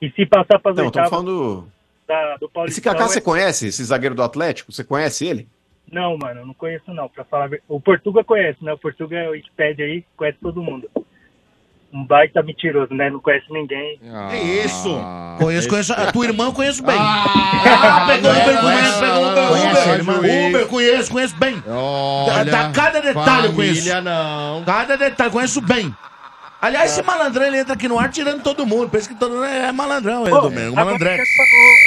E 0.00 0.10
se 0.10 0.26
passar 0.26 0.58
para 0.58 0.74
Não, 0.74 0.84
oitavas 0.84 1.10
estamos 1.10 1.10
falando. 1.10 1.68
da, 2.06 2.36
do 2.36 2.44
Esse 2.46 2.52
Paulistão... 2.52 2.92
Kaká 2.92 3.04
é- 3.04 3.08
você 3.08 3.20
conhece? 3.20 3.66
Esse 3.68 3.84
zagueiro 3.84 4.14
do 4.14 4.22
Atlético? 4.22 4.72
Você 4.72 4.84
conhece 4.84 5.26
ele? 5.26 5.48
Não, 5.90 6.18
mano, 6.18 6.40
eu 6.40 6.46
não 6.46 6.54
conheço 6.54 6.92
não, 6.92 7.08
pra 7.08 7.24
falar 7.24 7.48
O 7.68 7.80
Portuga 7.80 8.24
conhece, 8.24 8.62
né? 8.62 8.72
O 8.72 8.78
Portuga 8.78 9.16
é 9.16 9.28
o 9.28 9.32
Wikipedia 9.32 9.84
aí, 9.84 10.04
conhece 10.16 10.36
todo 10.42 10.60
mundo. 10.62 10.90
Um 11.92 12.04
baita 12.04 12.42
mentiroso, 12.42 12.92
né? 12.92 13.08
Não 13.08 13.20
conhece 13.20 13.46
ninguém. 13.50 13.98
Que 14.30 14.36
isso? 14.36 14.90
Conheço, 15.38 15.68
conheço. 15.68 15.92
A 15.92 16.10
tua 16.12 16.24
irmã 16.26 16.46
eu 16.46 16.52
conheço 16.52 16.82
bem. 16.82 16.96
Ah, 16.98 18.04
pegou 18.08 18.30
é, 18.32 18.42
Uber, 18.42 18.60
conhece, 18.60 18.98
conheço, 18.98 19.00
pegou 19.00 19.30
Uber, 19.30 19.48
conhece, 19.48 20.00
Uber. 20.10 20.48
Uber, 20.48 20.66
conheço, 20.66 21.12
conheço 21.12 21.36
bem. 21.36 21.62
Olha, 21.68 22.50
Tá, 22.50 22.72
cada 22.72 23.00
detalhe 23.00 23.46
eu 23.46 23.54
conheço. 23.54 23.74
família 23.88 24.00
não. 24.00 24.64
Cada 24.64 24.96
detalhe, 24.96 25.30
conheço 25.30 25.60
bem. 25.60 25.94
Aliás, 26.60 26.90
esse 26.92 27.02
malandrão, 27.02 27.46
ele 27.46 27.58
entra 27.58 27.74
aqui 27.74 27.86
no 27.86 27.98
ar 27.98 28.10
tirando 28.10 28.42
todo 28.42 28.64
mundo. 28.66 28.88
Pensa 28.88 29.08
que 29.08 29.14
todo 29.14 29.32
mundo 29.32 29.44
é 29.44 29.70
malandrão, 29.72 30.22
ele, 30.26 30.30
Domingo. 30.40 30.74
Malandrex. 30.74 31.22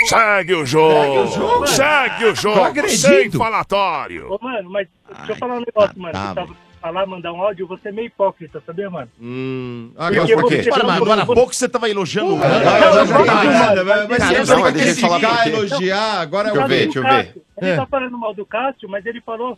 Segue 0.08 0.54
o 0.56 0.66
jogo. 0.66 1.66
Segue 1.68 2.26
o 2.26 2.36
jogo. 2.36 2.56
Não 2.58 2.66
acredito. 2.66 2.98
Sem 3.00 3.32
falatório. 3.32 4.32
Ô, 4.32 4.38
mano, 4.42 4.70
mas 4.70 4.88
deixa 5.18 5.32
eu 5.32 5.36
falar 5.38 5.56
um 5.56 5.60
negócio, 5.66 6.00
mano. 6.00 6.14
tá, 6.14 6.28
Você 6.30 6.36
tava 6.36 6.56
falar, 6.82 7.06
mandar 7.08 7.34
um 7.34 7.42
áudio, 7.42 7.68
você 7.68 7.90
é 7.90 7.92
meio 7.92 8.06
hipócrita, 8.08 8.64
sabia, 8.66 8.90
mano? 8.90 9.10
Hum, 9.20 9.92
Porque 9.98 10.34
por 10.36 10.48
quê? 10.48 10.64
você 10.64 10.70
mas 10.70 10.90
agora 11.02 11.22
há 11.24 11.26
pouco 11.26 11.54
você 11.54 11.68
tava 11.68 11.90
elogiando 11.90 12.36
o 12.36 12.38
Não, 12.38 12.42
cara. 12.42 12.60
não, 12.60 12.72
Agora 12.72 12.96
não, 12.96 13.06
já 13.06 13.14
não, 13.14 13.26
tá 13.26 14.56
não, 14.56 14.62
mas 14.62 14.72
você 14.72 14.72
deixa 14.72 15.10
criticar, 15.10 15.20
por 15.20 15.44
quê. 15.44 15.50
elogiar, 15.50 16.22
agora 16.22 16.54
Não, 16.54 16.62
eu 16.62 16.68
ver, 16.70 16.84
deixa 16.86 17.00
eu 17.00 17.04
ver. 17.04 17.36
Ele 17.62 17.72
É. 17.72 17.76
tá 17.76 17.86
falando 17.86 18.18
mal 18.18 18.34
do 18.34 18.46
Cássio, 18.46 18.88
mas 18.88 19.06
ele 19.06 19.20
falou 19.20 19.58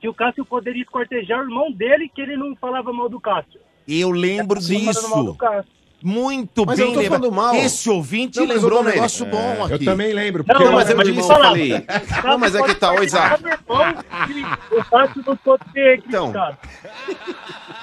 que 0.00 0.08
o 0.08 0.14
Cássio 0.14 0.44
poderia 0.44 0.82
escortejar 0.82 1.40
o 1.40 1.44
irmão 1.44 1.72
dele, 1.72 2.08
que 2.08 2.20
ele 2.20 2.36
não 2.36 2.54
falava 2.56 2.92
mal 2.92 3.08
do 3.08 3.20
Cássio. 3.20 3.60
Eu 3.86 4.10
lembro 4.10 4.60
falando 4.60 5.10
mal 5.10 5.24
do 5.24 5.34
disso. 5.34 5.77
Muito 6.00 6.64
Mas 6.64 6.78
bem 6.78 6.88
eu 6.88 6.94
tô 6.94 7.00
lembrado. 7.00 7.20
falando 7.22 7.34
mal. 7.34 7.54
Esse 7.56 7.90
ouvinte 7.90 8.38
Não, 8.38 8.46
mas, 8.46 8.62
lembrou 8.62 8.80
um 8.80 8.84
negócio 8.84 9.26
bom 9.26 9.64
aqui. 9.64 9.72
Eu 9.74 9.84
também 9.84 10.12
lembro. 10.12 10.44
Não, 10.46 10.72
mas 10.72 10.88
eu- 10.90 10.96
eu 10.96 11.04
disse, 11.12 11.18
eu 11.18 11.36
falei. 11.36 11.84
Não, 12.24 12.38
mas 12.38 12.54
é 12.54 12.62
que 12.62 12.74
tá, 12.76 12.94
Isaac. 13.02 13.42
O 14.70 14.84
Cássio 14.90 15.24
não 15.26 15.36
pode 15.36 15.62
ser 15.72 16.02
Então. 16.06 16.32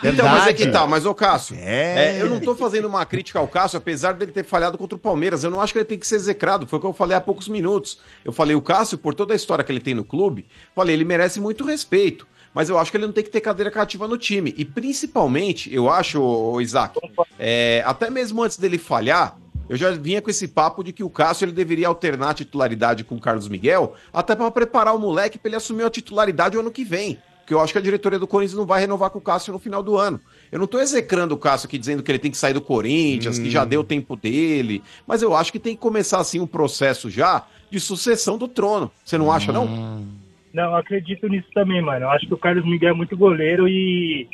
Então, 0.03 0.29
mas 0.29 0.47
é 0.47 0.53
que 0.53 0.67
tá, 0.67 0.85
mas 0.87 1.05
ô 1.05 1.13
Cássio, 1.15 1.55
É. 1.59 2.17
é, 2.17 2.21
eu 2.21 2.29
não 2.29 2.39
tô 2.39 2.55
fazendo 2.55 2.87
uma 2.87 3.05
crítica 3.05 3.39
ao 3.39 3.47
Cássio, 3.47 3.77
apesar 3.77 4.13
dele 4.13 4.31
ter 4.31 4.43
falhado 4.45 4.77
contra 4.77 4.95
o 4.95 4.99
Palmeiras. 4.99 5.43
Eu 5.43 5.49
não 5.51 5.59
acho 5.59 5.73
que 5.73 5.79
ele 5.79 5.85
tem 5.85 5.97
que 5.97 6.05
ser 6.07 6.15
execrado. 6.15 6.67
Foi 6.67 6.77
o 6.77 6.81
que 6.81 6.87
eu 6.87 6.93
falei 6.93 7.17
há 7.17 7.21
poucos 7.21 7.47
minutos. 7.47 7.99
Eu 8.23 8.31
falei, 8.31 8.55
o 8.55 8.61
Cássio, 8.61 8.97
por 8.97 9.13
toda 9.13 9.33
a 9.33 9.35
história 9.35 9.63
que 9.63 9.71
ele 9.71 9.79
tem 9.79 9.93
no 9.93 10.03
clube, 10.05 10.45
falei, 10.75 10.95
ele 10.95 11.03
merece 11.05 11.39
muito 11.41 11.65
respeito. 11.65 12.27
Mas 12.55 12.69
eu 12.69 12.79
acho 12.79 12.89
que 12.89 12.95
ele 12.95 13.05
não 13.05 13.11
tem 13.11 13.23
que 13.23 13.29
ter 13.29 13.41
cadeira 13.41 13.69
cativa 13.69 14.07
no 14.07 14.17
time. 14.17 14.53
E 14.57 14.63
principalmente, 14.63 15.71
eu 15.73 15.89
acho, 15.89 16.21
ô 16.21 16.61
Isaac, 16.61 16.97
é, 17.37 17.83
até 17.85 18.09
mesmo 18.09 18.41
antes 18.41 18.57
dele 18.57 18.77
falhar, 18.77 19.37
eu 19.67 19.75
já 19.75 19.91
vinha 19.91 20.21
com 20.21 20.29
esse 20.29 20.47
papo 20.47 20.81
de 20.81 20.93
que 20.93 21.03
o 21.03 21.09
Cássio 21.09 21.43
ele 21.43 21.51
deveria 21.51 21.89
alternar 21.89 22.29
a 22.29 22.33
titularidade 22.33 23.03
com 23.03 23.15
o 23.15 23.19
Carlos 23.19 23.49
Miguel, 23.49 23.93
até 24.13 24.33
para 24.35 24.49
preparar 24.49 24.95
o 24.95 24.99
moleque 24.99 25.37
para 25.37 25.49
ele 25.49 25.57
assumir 25.57 25.83
a 25.83 25.89
titularidade 25.89 26.55
o 26.55 26.61
ano 26.61 26.71
que 26.71 26.85
vem. 26.85 27.19
Porque 27.39 27.53
eu 27.53 27.59
acho 27.59 27.73
que 27.73 27.77
a 27.77 27.81
diretoria 27.81 28.17
do 28.17 28.25
Corinthians 28.25 28.57
não 28.57 28.65
vai 28.65 28.79
renovar 28.79 29.09
com 29.09 29.19
o 29.19 29.21
Cássio 29.21 29.51
no 29.53 29.59
final 29.59 29.83
do 29.83 29.97
ano. 29.97 30.19
Eu 30.49 30.57
não 30.57 30.65
tô 30.65 30.79
execrando 30.79 31.35
o 31.35 31.37
Cássio 31.37 31.67
aqui 31.67 31.77
dizendo 31.77 32.01
que 32.01 32.09
ele 32.09 32.17
tem 32.17 32.31
que 32.31 32.37
sair 32.37 32.53
do 32.53 32.61
Corinthians, 32.61 33.37
que 33.37 33.51
já 33.51 33.65
deu 33.65 33.81
o 33.81 33.83
tempo 33.83 34.15
dele. 34.15 34.81
Mas 35.05 35.21
eu 35.21 35.35
acho 35.35 35.51
que 35.51 35.59
tem 35.59 35.75
que 35.75 35.81
começar 35.81 36.19
assim 36.19 36.39
um 36.39 36.47
processo 36.47 37.09
já 37.09 37.45
de 37.69 37.79
sucessão 37.79 38.37
do 38.37 38.47
trono. 38.47 38.89
Você 39.03 39.17
não 39.17 39.31
acha, 39.31 39.51
não? 39.51 40.07
Não, 40.55 40.71
eu 40.71 40.75
acredito 40.77 41.27
nisso 41.27 41.47
também, 41.53 41.81
mano. 41.81 42.05
Eu 42.05 42.09
acho 42.11 42.25
que 42.25 42.33
o 42.33 42.37
Carlos 42.37 42.63
Miguel 42.65 42.91
é 42.91 42.93
muito 42.93 43.17
goleiro 43.17 43.67
e 43.67 44.27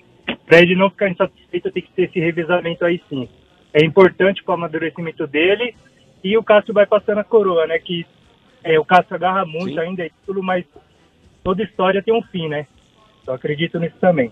pra 0.46 0.60
ele 0.62 0.76
não 0.76 0.90
ficar 0.92 1.10
insatisfeito 1.10 1.72
tem 1.72 1.82
que 1.82 1.92
ter 1.94 2.04
esse 2.04 2.20
revezamento 2.20 2.86
aí 2.86 3.02
sim. 3.10 3.28
É 3.74 3.84
importante 3.84 4.44
pro 4.44 4.54
amadurecimento 4.54 5.26
dele 5.26 5.74
e 6.24 6.38
o 6.38 6.44
Cássio 6.44 6.74
vai 6.74 6.86
passando 6.86 7.18
a 7.18 7.24
coroa, 7.24 7.66
né? 7.66 7.80
Que 7.80 8.06
é, 8.64 8.80
o 8.80 8.86
Cássio 8.86 9.16
agarra 9.16 9.46
muito 9.46 9.80
ainda 9.80 10.06
e 10.06 10.12
tudo, 10.26 10.44
mas 10.44 10.64
toda 11.44 11.64
história 11.64 12.04
tem 12.04 12.14
um 12.14 12.22
fim, 12.22 12.48
né? 12.48 12.68
Eu 13.26 13.34
acredito 13.34 13.80
nisso 13.80 13.96
também. 14.00 14.32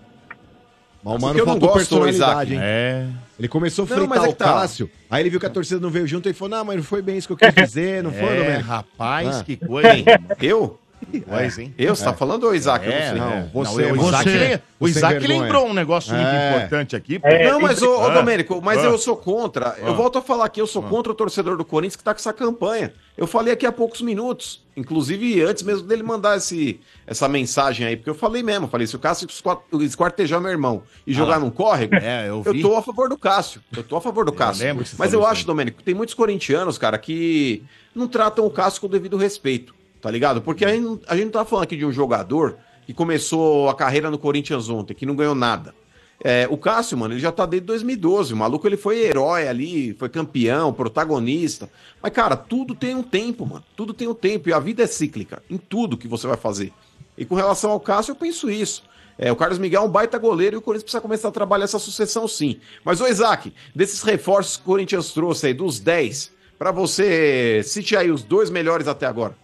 Mas 1.02 1.14
o 1.14 1.16
Assim 1.16 1.24
mano 1.26 1.38
não 1.38 1.46
faltou 1.46 1.68
gosto, 1.70 1.78
personalidade, 1.78 2.52
Isaac. 2.52 2.52
hein? 2.52 2.60
É. 2.62 3.06
Ele 3.38 3.48
começou 3.48 3.84
a 3.84 3.88
Não, 3.88 3.96
fritar 3.96 4.08
mas 4.18 4.24
é 4.24 4.28
o 4.28 4.34
tá. 4.34 4.44
Cássio, 4.44 4.90
aí 5.10 5.22
ele 5.22 5.30
viu 5.30 5.40
que 5.40 5.46
a 5.46 5.50
torcida 5.50 5.80
não 5.80 5.90
veio 5.90 6.06
junto 6.06 6.28
e 6.28 6.32
falou, 6.34 6.56
não, 6.58 6.64
mas 6.64 6.76
não 6.76 6.82
foi 6.84 7.00
bem 7.02 7.16
isso 7.16 7.26
que 7.26 7.32
eu 7.44 7.52
quis 7.52 7.54
dizer, 7.66 8.02
não 8.02 8.12
foi, 8.12 8.28
É, 8.28 8.36
Domênico? 8.36 8.68
rapaz, 8.68 9.40
Ah. 9.40 9.44
que 9.44 9.56
coisa, 9.56 9.96
hein? 9.96 10.04
Eu? 10.42 10.78
Hein? 11.12 11.74
Eu? 11.78 11.94
Você 11.96 12.04
tá 12.04 12.12
falando 12.12 12.44
ou 12.44 12.54
Isaac? 12.54 12.84
Eu 12.86 12.92
É, 12.92 12.98
não 13.00 13.08
sei. 13.10 13.18
não, 13.18 13.48
você, 13.52 13.92
não, 13.92 13.92
o 14.02 14.06
Isaac, 14.08 14.24
você, 14.30 14.62
o 14.78 14.88
Isaac 14.88 15.26
lembrou 15.26 15.66
um 15.66 15.72
negócio 15.74 16.14
muito 16.14 16.26
É. 16.28 16.56
importante 16.56 16.94
aqui. 16.94 17.18
É, 17.22 17.50
Não, 17.50 17.60
mas, 17.60 17.82
ô, 17.82 17.98
ô 17.98 18.04
Ah. 18.06 18.14
Domênico, 18.14 18.60
mas 18.62 18.78
Ah. 18.78 18.84
eu 18.84 18.98
sou 18.98 19.16
contra. 19.16 19.76
Eu 19.78 19.88
Ah. 19.88 19.92
volto 19.92 20.18
a 20.18 20.22
falar 20.22 20.44
aqui, 20.44 20.60
eu 20.60 20.66
sou 20.66 20.82
contra 20.82 21.10
o 21.12 21.14
torcedor 21.14 21.56
do 21.56 21.64
Corinthians 21.64 21.96
que 21.96 22.04
tá 22.04 22.12
com 22.14 22.18
essa 22.20 22.32
campanha. 22.32 22.92
Eu 23.16 23.26
falei 23.26 23.52
aqui 23.52 23.66
há 23.66 23.72
poucos 23.72 24.00
minutos. 24.02 24.62
Inclusive, 24.76 25.42
antes 25.42 25.62
mesmo 25.62 25.86
dele 25.86 26.02
mandar 26.02 26.36
esse, 26.38 26.80
essa 27.06 27.28
mensagem 27.28 27.86
aí, 27.86 27.96
porque 27.96 28.08
eu 28.08 28.14
falei 28.14 28.42
mesmo, 28.42 28.64
eu 28.66 28.70
falei, 28.70 28.86
se 28.86 28.96
o 28.96 28.98
Cássio 28.98 29.26
esquart- 29.28 29.60
esquartejar 29.80 30.40
meu 30.40 30.50
irmão 30.50 30.82
e 31.06 31.12
jogar 31.12 31.38
num 31.38 31.50
córrego, 31.50 31.94
É, 31.96 32.28
eu 32.28 32.42
eu 32.46 32.60
tô 32.62 32.76
a 32.76 32.82
favor 32.82 33.08
do 33.08 33.18
Cássio. 33.18 33.60
Eu 33.76 33.82
tô 33.82 33.96
a 33.96 34.00
favor 34.00 34.24
do 34.24 34.32
Cássio. 34.32 34.74
você 34.74 34.94
Mas 34.98 35.12
eu 35.12 35.26
acho. 35.26 35.44
Domênico, 35.46 35.78
que 35.78 35.84
tem 35.84 35.94
muitos 35.94 36.14
corintianos, 36.14 36.78
cara, 36.78 36.96
que 36.98 37.62
não 37.94 38.06
tratam 38.06 38.46
o 38.46 38.50
Cássio 38.50 38.80
com 38.82 38.86
o 38.86 38.90
devido 38.90 39.16
respeito, 39.16 39.74
tá 40.00 40.10
ligado? 40.10 40.40
Porque 40.42 40.64
a 40.64 40.74
gente, 40.74 41.02
a 41.06 41.14
gente 41.14 41.26
não 41.26 41.32
tá 41.32 41.44
falando 41.44 41.64
aqui 41.64 41.76
de 41.76 41.84
um 41.84 41.92
jogador 41.92 42.56
que 42.86 42.94
começou 42.94 43.68
a 43.68 43.74
carreira 43.74 44.10
no 44.10 44.18
Corinthians 44.18 44.68
ontem, 44.68 44.94
que 44.94 45.06
não 45.06 45.14
ganhou 45.14 45.34
nada. 45.34 45.74
É, 46.22 46.46
o 46.50 46.56
Cássio, 46.56 46.98
mano, 46.98 47.14
ele 47.14 47.20
já 47.20 47.32
tá 47.32 47.46
desde 47.46 47.66
2012. 47.66 48.34
O 48.34 48.36
maluco, 48.36 48.66
ele 48.66 48.76
foi 48.76 48.98
herói 48.98 49.48
ali, 49.48 49.94
foi 49.94 50.08
campeão, 50.08 50.72
protagonista. 50.72 51.70
Mas, 52.02 52.12
cara, 52.12 52.36
tudo 52.36 52.74
tem 52.74 52.94
um 52.94 53.02
tempo, 53.02 53.46
mano. 53.46 53.64
Tudo 53.74 53.94
tem 53.94 54.06
um 54.06 54.14
tempo. 54.14 54.48
E 54.48 54.52
a 54.52 54.58
vida 54.58 54.82
é 54.82 54.86
cíclica 54.86 55.42
em 55.48 55.56
tudo 55.56 55.96
que 55.96 56.06
você 56.06 56.26
vai 56.26 56.36
fazer. 56.36 56.72
E 57.16 57.24
com 57.24 57.34
relação 57.34 57.70
ao 57.70 57.80
Cássio, 57.80 58.12
eu 58.12 58.16
penso 58.16 58.50
isso. 58.50 58.82
É, 59.16 59.30
o 59.30 59.36
Carlos 59.36 59.58
Miguel 59.58 59.82
é 59.82 59.84
um 59.84 59.90
baita 59.90 60.18
goleiro 60.18 60.56
e 60.56 60.58
o 60.58 60.62
Corinthians 60.62 60.84
precisa 60.84 61.00
começar 61.00 61.28
a 61.28 61.32
trabalhar 61.32 61.64
essa 61.64 61.78
sucessão, 61.78 62.26
sim. 62.26 62.58
Mas, 62.84 63.00
ô 63.00 63.06
Isaac, 63.06 63.52
desses 63.74 64.02
reforços 64.02 64.56
que 64.56 64.62
o 64.62 64.66
Corinthians 64.66 65.12
trouxe 65.12 65.46
aí, 65.46 65.54
dos 65.54 65.78
10, 65.78 66.32
pra 66.58 66.70
você, 66.70 67.62
cite 67.62 67.96
aí 67.96 68.10
os 68.10 68.22
dois 68.22 68.50
melhores 68.50 68.88
até 68.88 69.06
agora. 69.06 69.36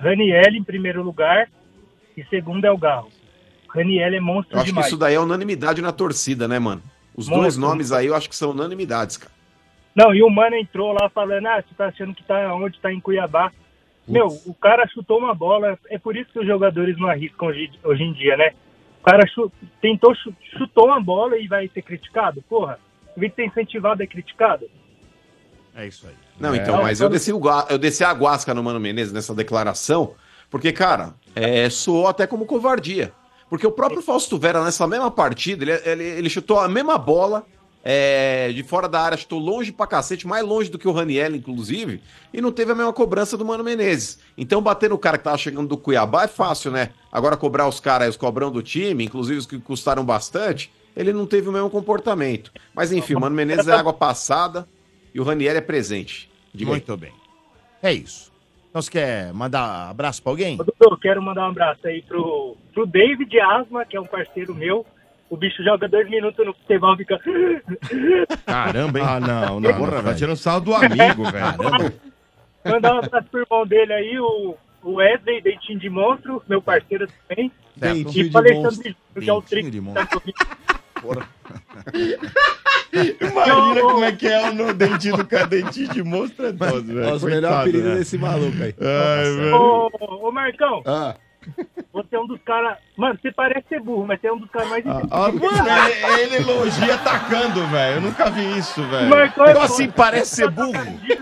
Raniel 0.00 0.54
em 0.54 0.64
primeiro 0.64 1.02
lugar 1.02 1.48
e 2.16 2.24
segundo 2.24 2.64
é 2.64 2.70
o 2.70 2.78
Garro. 2.78 3.10
Raniel 3.68 4.14
é 4.14 4.20
monstro 4.20 4.54
Eu 4.56 4.58
acho 4.58 4.64
que 4.66 4.70
demais. 4.72 4.86
isso 4.88 4.96
daí 4.96 5.14
é 5.14 5.20
unanimidade 5.20 5.80
na 5.80 5.92
torcida, 5.92 6.48
né, 6.48 6.58
mano? 6.58 6.82
Os 7.14 7.26
Monstro. 7.28 7.42
dois 7.42 7.56
nomes 7.56 7.92
aí 7.92 8.06
eu 8.06 8.14
acho 8.14 8.28
que 8.28 8.34
são 8.36 8.50
unanimidades, 8.50 9.16
cara. 9.16 9.32
Não, 9.94 10.14
e 10.14 10.22
o 10.22 10.30
Mano 10.30 10.56
entrou 10.56 10.92
lá 10.92 11.08
falando, 11.10 11.46
ah, 11.46 11.60
você 11.62 11.74
tá 11.76 11.86
achando 11.86 12.14
que 12.14 12.22
tá 12.22 12.54
onde? 12.54 12.78
Tá 12.80 12.92
em 12.92 13.00
Cuiabá. 13.00 13.52
Meu, 14.08 14.28
o 14.46 14.54
cara 14.54 14.86
chutou 14.88 15.18
uma 15.18 15.34
bola, 15.34 15.78
é 15.88 15.98
por 15.98 16.16
isso 16.16 16.30
que 16.32 16.38
os 16.38 16.46
jogadores 16.46 16.96
não 16.98 17.08
arriscam 17.08 17.48
hoje, 17.48 17.70
hoje 17.84 18.02
em 18.02 18.12
dia, 18.12 18.36
né? 18.36 18.52
O 19.00 19.04
cara 19.04 19.26
chu- 19.26 19.52
tentou, 19.80 20.14
chu- 20.14 20.34
chutou 20.56 20.86
uma 20.86 21.00
bola 21.00 21.36
e 21.36 21.46
vai 21.46 21.68
ser 21.68 21.82
criticado? 21.82 22.42
Porra, 22.48 22.78
de 23.16 23.28
ser 23.30 23.44
incentivado, 23.46 24.02
é 24.02 24.06
criticado? 24.06 24.68
É 25.74 25.86
isso 25.86 26.06
aí. 26.08 26.14
Não, 26.40 26.54
É. 26.54 26.56
então, 26.56 26.76
Não, 26.76 26.82
mas 26.82 27.00
eu 27.00 27.06
então- 27.06 27.12
desci, 27.18 27.32
o, 27.32 27.40
eu 27.68 27.78
desci 27.78 28.02
a 28.02 28.12
guasca 28.12 28.54
no 28.54 28.62
Mano 28.62 28.80
Menezes 28.80 29.12
nessa 29.12 29.34
declaração, 29.34 30.14
porque, 30.50 30.72
cara, 30.72 31.14
é, 31.36 31.68
soou 31.70 32.08
até 32.08 32.26
como 32.26 32.46
covardia. 32.46 33.12
Porque 33.48 33.66
o 33.66 33.70
próprio 33.72 34.00
Fausto 34.00 34.38
Vera, 34.38 34.62
nessa 34.64 34.86
mesma 34.86 35.10
partida, 35.10 35.64
ele, 35.64 35.72
ele, 35.84 36.04
ele 36.04 36.30
chutou 36.30 36.58
a 36.58 36.68
mesma 36.68 36.96
bola, 36.96 37.44
é, 37.84 38.52
de 38.52 38.62
fora 38.62 38.88
da 38.88 39.00
área, 39.00 39.18
chutou 39.18 39.38
longe 39.38 39.72
pra 39.72 39.86
cacete, 39.86 40.26
mais 40.26 40.44
longe 40.44 40.70
do 40.70 40.78
que 40.78 40.86
o 40.86 40.92
Raniel, 40.92 41.34
inclusive, 41.34 42.00
e 42.32 42.40
não 42.40 42.52
teve 42.52 42.72
a 42.72 42.74
mesma 42.74 42.92
cobrança 42.92 43.36
do 43.36 43.44
Mano 43.44 43.64
Menezes. 43.64 44.18
Então, 44.38 44.62
bater 44.62 44.88
no 44.90 44.98
cara 44.98 45.18
que 45.18 45.24
tava 45.24 45.36
chegando 45.38 45.66
do 45.68 45.76
Cuiabá 45.76 46.24
é 46.24 46.28
fácil, 46.28 46.70
né? 46.70 46.90
Agora, 47.10 47.36
cobrar 47.36 47.66
os 47.66 47.80
caras, 47.80 48.10
os 48.10 48.16
cobrão 48.16 48.50
do 48.52 48.62
time, 48.62 49.04
inclusive 49.04 49.38
os 49.38 49.46
que 49.46 49.58
custaram 49.58 50.04
bastante, 50.04 50.70
ele 50.96 51.12
não 51.12 51.26
teve 51.26 51.48
o 51.48 51.52
mesmo 51.52 51.70
comportamento. 51.70 52.52
Mas, 52.74 52.92
enfim, 52.92 53.14
o 53.14 53.20
Mano 53.20 53.34
Menezes 53.34 53.66
é 53.66 53.72
água 53.72 53.92
passada 53.92 54.68
e 55.14 55.18
o 55.20 55.24
Raniel 55.24 55.56
é 55.56 55.60
presente. 55.60 56.29
Diga 56.54 56.70
aí. 56.70 56.76
Muito 56.76 56.96
bem. 56.96 57.12
É 57.82 57.92
isso. 57.92 58.30
Então 58.68 58.80
você 58.80 58.90
quer 58.90 59.32
mandar 59.32 59.90
abraço 59.90 60.22
pra 60.22 60.30
alguém? 60.32 60.58
Ô, 60.60 60.90
eu 60.90 60.96
quero 60.96 61.20
mandar 61.20 61.46
um 61.46 61.50
abraço 61.50 61.86
aí 61.86 62.02
pro, 62.02 62.56
pro 62.72 62.86
David 62.86 63.40
Asma, 63.40 63.84
que 63.84 63.96
é 63.96 64.00
um 64.00 64.06
parceiro 64.06 64.54
meu, 64.54 64.86
O 65.28 65.36
bicho 65.36 65.62
joga 65.62 65.88
dois 65.88 66.10
minutos 66.10 66.44
no 66.44 66.52
futebol 66.52 66.94
e 66.94 66.98
fica. 66.98 67.20
Caramba, 68.44 68.98
hein? 68.98 69.04
Ah, 69.08 69.20
não, 69.20 69.60
não. 69.60 69.74
Porra, 69.74 69.92
tá 69.92 70.00
velho. 70.02 70.16
tirando 70.16 70.36
sarro 70.36 70.60
do 70.60 70.74
amigo, 70.74 71.24
velho. 71.24 71.56
Caramba. 71.56 71.92
Mandar 72.64 72.94
um 72.94 72.98
abraço 72.98 73.28
pro 73.30 73.40
irmão 73.40 73.66
dele 73.66 73.92
aí, 73.92 74.18
o, 74.18 74.56
o 74.82 74.94
Wesley, 74.94 75.40
Dentinho 75.40 75.78
de 75.78 75.88
Monstro, 75.88 76.42
meu 76.48 76.60
parceiro 76.60 77.08
também. 77.28 77.50
Dentinho 77.76 78.26
e 78.26 78.28
de 78.28 78.36
o 78.36 78.38
Alexandre 78.38 78.96
que 79.18 79.30
é 79.30 79.32
o 79.32 79.40
Trick. 79.42 79.82
Ouvindo. 81.04 81.26
Imagina 83.20 83.80
como 83.82 84.04
é 84.04 84.12
que 84.12 84.26
é 84.26 84.50
o 84.50 84.54
no 84.54 84.74
dentinho 84.74 85.16
do 85.16 85.26
cara, 85.26 85.46
dentinho 85.46 85.88
de 85.88 86.02
monstro 86.02 86.46
é 86.46 86.52
velho. 86.52 87.14
Os 87.14 87.22
melhores 87.22 87.56
apelidos 87.58 87.88
né? 87.90 87.94
desse 87.96 88.18
maluco 88.18 88.62
aí. 88.62 88.74
Ai. 88.80 89.52
Ô, 89.52 89.90
ô, 90.28 90.32
Marcão, 90.32 90.82
Ah. 90.86 91.14
Você 91.92 92.16
é 92.16 92.20
um 92.20 92.26
dos 92.26 92.40
caras. 92.42 92.78
Mano, 92.96 93.18
você 93.20 93.32
parece 93.32 93.66
ser 93.68 93.80
burro, 93.80 94.06
mas 94.06 94.20
você 94.20 94.28
é 94.28 94.32
um 94.32 94.38
dos 94.38 94.50
caras 94.50 94.68
mais 94.68 94.84
Ah, 94.86 95.32
mano, 95.32 95.68
ele, 96.18 96.20
ele 96.22 96.36
elogia 96.50 96.94
atacando, 96.94 97.66
velho. 97.68 97.96
Eu 97.96 98.00
nunca 98.00 98.30
vi 98.30 98.58
isso, 98.58 98.82
velho. 98.84 99.14
É 99.14 99.28
Como 99.28 99.58
assim 99.60 99.90
parece 99.90 100.36
ser 100.36 100.50
burro? 100.50 100.72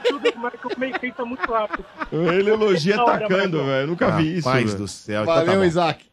tudo, 0.05 0.29
o 0.29 0.39
Marcão 0.39 0.71
meio 0.77 0.99
pensa 0.99 1.25
muito 1.25 1.51
rápido. 1.51 1.85
Ele 2.13 2.51
elogia 2.51 3.01
atacando, 3.01 3.59
velho. 3.65 3.83
Eu 3.83 3.87
nunca 3.87 4.11
vi 4.13 4.39
isso. 4.39 4.51
Velho. 4.51 4.77
do 4.77 4.89
céu. 4.89 5.23
então 5.23 5.35
Valeu, 5.35 5.53
tá 5.53 5.59
bom. 5.59 5.65
Isaac. 5.65 6.05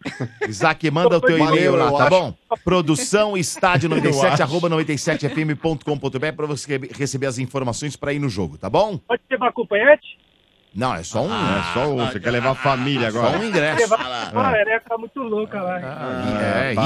Isaac, 0.47 0.91
manda 0.91 1.17
o 1.17 1.21
teu 1.21 1.37
e-mail 1.37 1.75
lá, 1.75 1.91
tá 1.91 2.09
bom? 2.09 2.33
Produção 2.63 3.35
estádio 3.37 3.87
Eu 3.87 3.95
97 3.97 4.33
acho. 4.33 4.43
arroba 4.43 4.69
97fm.com.br 4.69 6.35
pra 6.35 6.45
você 6.45 6.77
receber 6.95 7.27
as 7.27 7.37
informações 7.37 7.95
pra 7.95 8.13
ir 8.13 8.19
no 8.19 8.29
jogo, 8.29 8.57
tá 8.57 8.69
bom? 8.69 8.97
Pode 8.97 9.21
levar 9.29 9.49
acompanhante? 9.49 10.17
Não, 10.76 10.93
é 10.93 11.03
só 11.03 11.22
um. 11.22 11.31
É 11.34 11.64
só 11.73 11.88
um. 11.88 12.06
Você 12.06 12.19
quer 12.19 12.31
levar 12.31 12.49
a 12.52 12.56
família 12.56 13.07
agora? 13.07 13.31
Só 13.31 13.38
um 13.38 13.43
ingresso. 13.45 13.93
Ah, 13.95 14.53
ela 14.57 14.69
ia 14.72 14.80
ficar 14.81 14.97
muito 14.97 15.22
louca 15.23 15.61
lá. 15.61 15.80
É, 15.80 16.73
para, 16.73 16.84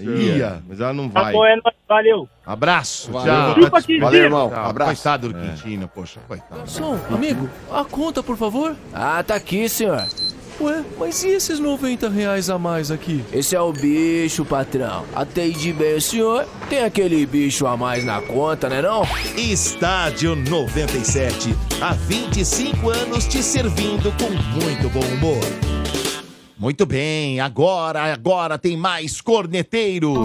ia, 0.00 0.36
ia. 0.36 0.62
Mas 0.68 0.80
ela 0.80 0.92
não 0.92 1.08
Tá 1.08 1.22
vai. 1.22 1.32
bom, 1.32 1.44
é 1.44 1.56
nóis, 1.56 1.74
valeu. 1.88 2.28
Abraço, 2.46 3.10
Valeu, 3.10 3.26
tchau. 3.34 3.54
Valeu, 3.70 3.82
filho. 3.82 4.14
irmão. 4.16 4.48
Tchau. 4.50 4.64
Abraço. 4.64 4.90
Coitado 4.94 5.32
do 5.32 5.34
Quintino, 5.40 5.88
poxa, 5.88 6.20
coitado. 6.28 6.56
Garçom, 6.60 6.96
amigo, 7.12 7.50
a 7.72 7.84
conta, 7.84 8.22
por 8.22 8.36
favor. 8.36 8.76
Ah, 8.94 9.22
tá 9.26 9.34
aqui, 9.34 9.68
senhor. 9.68 10.04
Ué, 10.60 10.84
mas 10.98 11.22
e 11.24 11.28
esses 11.30 11.58
90 11.58 12.08
reais 12.08 12.48
a 12.50 12.58
mais 12.58 12.90
aqui? 12.90 13.24
Esse 13.32 13.56
é 13.56 13.60
o 13.60 13.72
bicho, 13.72 14.44
patrão. 14.44 15.04
Atende 15.14 15.72
bem 15.72 15.96
o 15.96 16.00
senhor. 16.00 16.46
Tem 16.68 16.84
aquele 16.84 17.24
bicho 17.26 17.66
a 17.66 17.76
mais 17.76 18.04
na 18.04 18.20
conta, 18.20 18.68
né 18.68 18.82
não? 18.82 19.02
Estádio 19.36 20.36
97. 20.36 21.54
Há 21.80 21.92
25 21.92 22.90
anos 22.90 23.26
te 23.26 23.42
servindo 23.42 24.12
com 24.18 24.30
muito 24.30 24.88
bom 24.90 25.04
humor. 25.14 25.42
Muito 26.58 26.86
bem, 26.86 27.40
agora, 27.40 28.12
agora 28.12 28.56
tem 28.56 28.76
mais 28.76 29.20
corneteiro. 29.20 30.22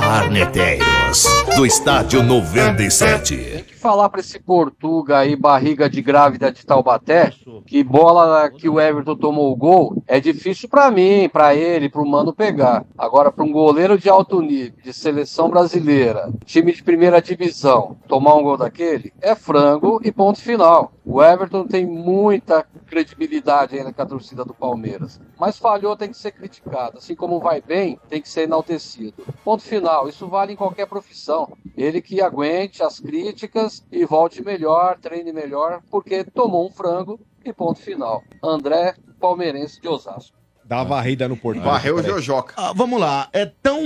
Corneteiros 0.00 1.24
do 1.54 1.64
Estádio 1.64 2.20
97. 2.24 3.64
Falar 3.80 4.10
pra 4.10 4.20
esse 4.20 4.38
Portuga 4.38 5.18
aí, 5.18 5.34
barriga 5.34 5.88
de 5.88 6.02
grávida 6.02 6.52
de 6.52 6.64
Taubaté, 6.64 7.32
que 7.66 7.82
bola 7.82 8.50
que 8.50 8.68
o 8.68 8.78
Everton 8.78 9.16
tomou 9.16 9.50
o 9.50 9.56
gol, 9.56 10.02
é 10.06 10.20
difícil 10.20 10.68
pra 10.68 10.90
mim, 10.90 11.28
pra 11.32 11.54
ele, 11.54 11.88
pro 11.88 12.06
Mano 12.06 12.32
pegar. 12.32 12.84
Agora, 12.96 13.32
pra 13.32 13.44
um 13.44 13.50
goleiro 13.50 13.98
de 13.98 14.08
alto 14.08 14.42
nível, 14.42 14.78
de 14.84 14.92
seleção 14.92 15.48
brasileira, 15.48 16.30
time 16.44 16.72
de 16.72 16.82
primeira 16.82 17.22
divisão, 17.22 17.96
tomar 18.06 18.34
um 18.34 18.42
gol 18.42 18.58
daquele, 18.58 19.12
é 19.20 19.34
frango 19.34 20.00
e 20.04 20.12
ponto 20.12 20.40
final. 20.40 20.92
O 21.10 21.20
Everton 21.20 21.66
tem 21.66 21.84
muita 21.84 22.64
credibilidade 22.86 23.76
ainda 23.76 23.92
com 23.92 24.00
a 24.00 24.06
torcida 24.06 24.44
do 24.44 24.54
Palmeiras. 24.54 25.20
Mas 25.36 25.58
falhou, 25.58 25.96
tem 25.96 26.10
que 26.10 26.16
ser 26.16 26.30
criticado. 26.30 26.98
Assim 26.98 27.16
como 27.16 27.40
vai 27.40 27.60
bem, 27.60 27.98
tem 28.08 28.22
que 28.22 28.28
ser 28.28 28.42
enaltecido. 28.42 29.26
Ponto 29.44 29.60
final. 29.60 30.08
Isso 30.08 30.28
vale 30.28 30.52
em 30.52 30.56
qualquer 30.56 30.86
profissão. 30.86 31.52
Ele 31.76 32.00
que 32.00 32.22
aguente 32.22 32.80
as 32.80 33.00
críticas 33.00 33.84
e 33.90 34.04
volte 34.04 34.40
melhor, 34.40 34.98
treine 34.98 35.32
melhor, 35.32 35.82
porque 35.90 36.22
tomou 36.22 36.68
um 36.68 36.70
frango 36.70 37.18
e 37.44 37.52
ponto 37.52 37.80
final. 37.80 38.22
André, 38.40 38.94
palmeirense 39.18 39.80
de 39.80 39.88
Osasco. 39.88 40.38
Dá 40.64 40.76
uma 40.76 40.84
varrida 40.84 41.26
no 41.26 41.36
portão. 41.36 41.64
Varreu 41.64 41.96
o. 41.96 42.02
Jojoca. 42.04 42.54
Ah, 42.56 42.72
vamos 42.72 43.00
lá, 43.00 43.28
é 43.32 43.46
tão. 43.46 43.80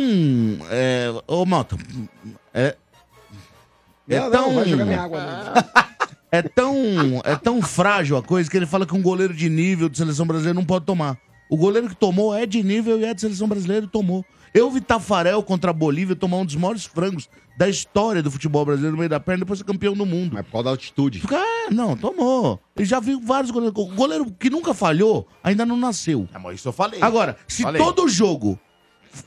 É, 0.71 1.07
ô, 1.27 1.47
Mota. 1.47 1.79
É, 2.53 2.77
é 4.11 4.21
Não, 4.21 4.31
tão. 4.31 4.43
não, 4.43 4.55
vai 4.57 4.65
jogar 4.67 4.85
minha 4.85 5.01
água. 5.01 5.21
É 6.35 6.43
tão, 6.43 6.75
é 7.25 7.37
tão 7.37 7.63
frágil 7.63 8.17
a 8.17 8.23
coisa 8.23 8.51
que 8.51 8.57
ele 8.57 8.67
fala 8.67 8.85
que 8.85 8.93
um 8.93 9.01
goleiro 9.01 9.33
de 9.33 9.49
nível 9.49 9.89
de 9.89 9.97
seleção 9.97 10.27
brasileira 10.27 10.55
não 10.55 10.65
pode 10.65 10.85
tomar. 10.85 11.17
O 11.49 11.57
goleiro 11.57 11.89
que 11.89 11.95
tomou 11.95 12.35
é 12.35 12.45
de 12.45 12.61
nível 12.61 12.99
e 12.99 13.05
é 13.05 13.15
de 13.15 13.21
seleção 13.21 13.47
brasileira 13.47 13.87
e 13.87 13.89
tomou. 13.89 14.25
Eu 14.53 14.69
vi 14.69 14.81
Tafarel 14.81 15.45
contra 15.45 15.71
a 15.71 15.73
Bolívia 15.73 16.17
tomar 16.17 16.39
um 16.39 16.45
dos 16.45 16.57
maiores 16.57 16.85
frangos 16.87 17.29
da 17.57 17.69
história 17.69 18.21
do 18.21 18.33
futebol 18.33 18.65
brasileiro 18.65 18.97
no 18.97 18.99
meio 18.99 19.09
da 19.09 19.21
perna 19.21 19.39
e 19.39 19.45
depois 19.45 19.61
ser 19.61 19.65
campeão 19.65 19.95
do 19.95 20.05
mundo. 20.05 20.33
Mas 20.35 20.45
por 20.47 20.51
causa 20.51 20.65
da 20.65 20.71
altitude. 20.71 21.23
É, 21.33 21.71
não, 21.71 21.97
tomou. 21.97 22.59
E 22.77 22.85
já 22.85 22.99
vi 22.99 23.15
vários 23.15 23.53
goleiros. 23.53 23.79
O 23.81 23.95
goleiro 23.95 24.27
que 24.33 24.51
nunca 24.51 24.75
falhou 24.75 25.29
ainda 25.41 25.65
não 25.65 25.77
nasceu. 25.77 26.29
É, 26.35 26.39
mas 26.41 26.57
isso 26.57 26.67
eu 26.67 26.73
falei. 26.73 27.01
Agora, 27.01 27.37
se 27.47 27.63
Falei. 27.63 27.81
todo 27.81 28.09
jogo, 28.09 28.59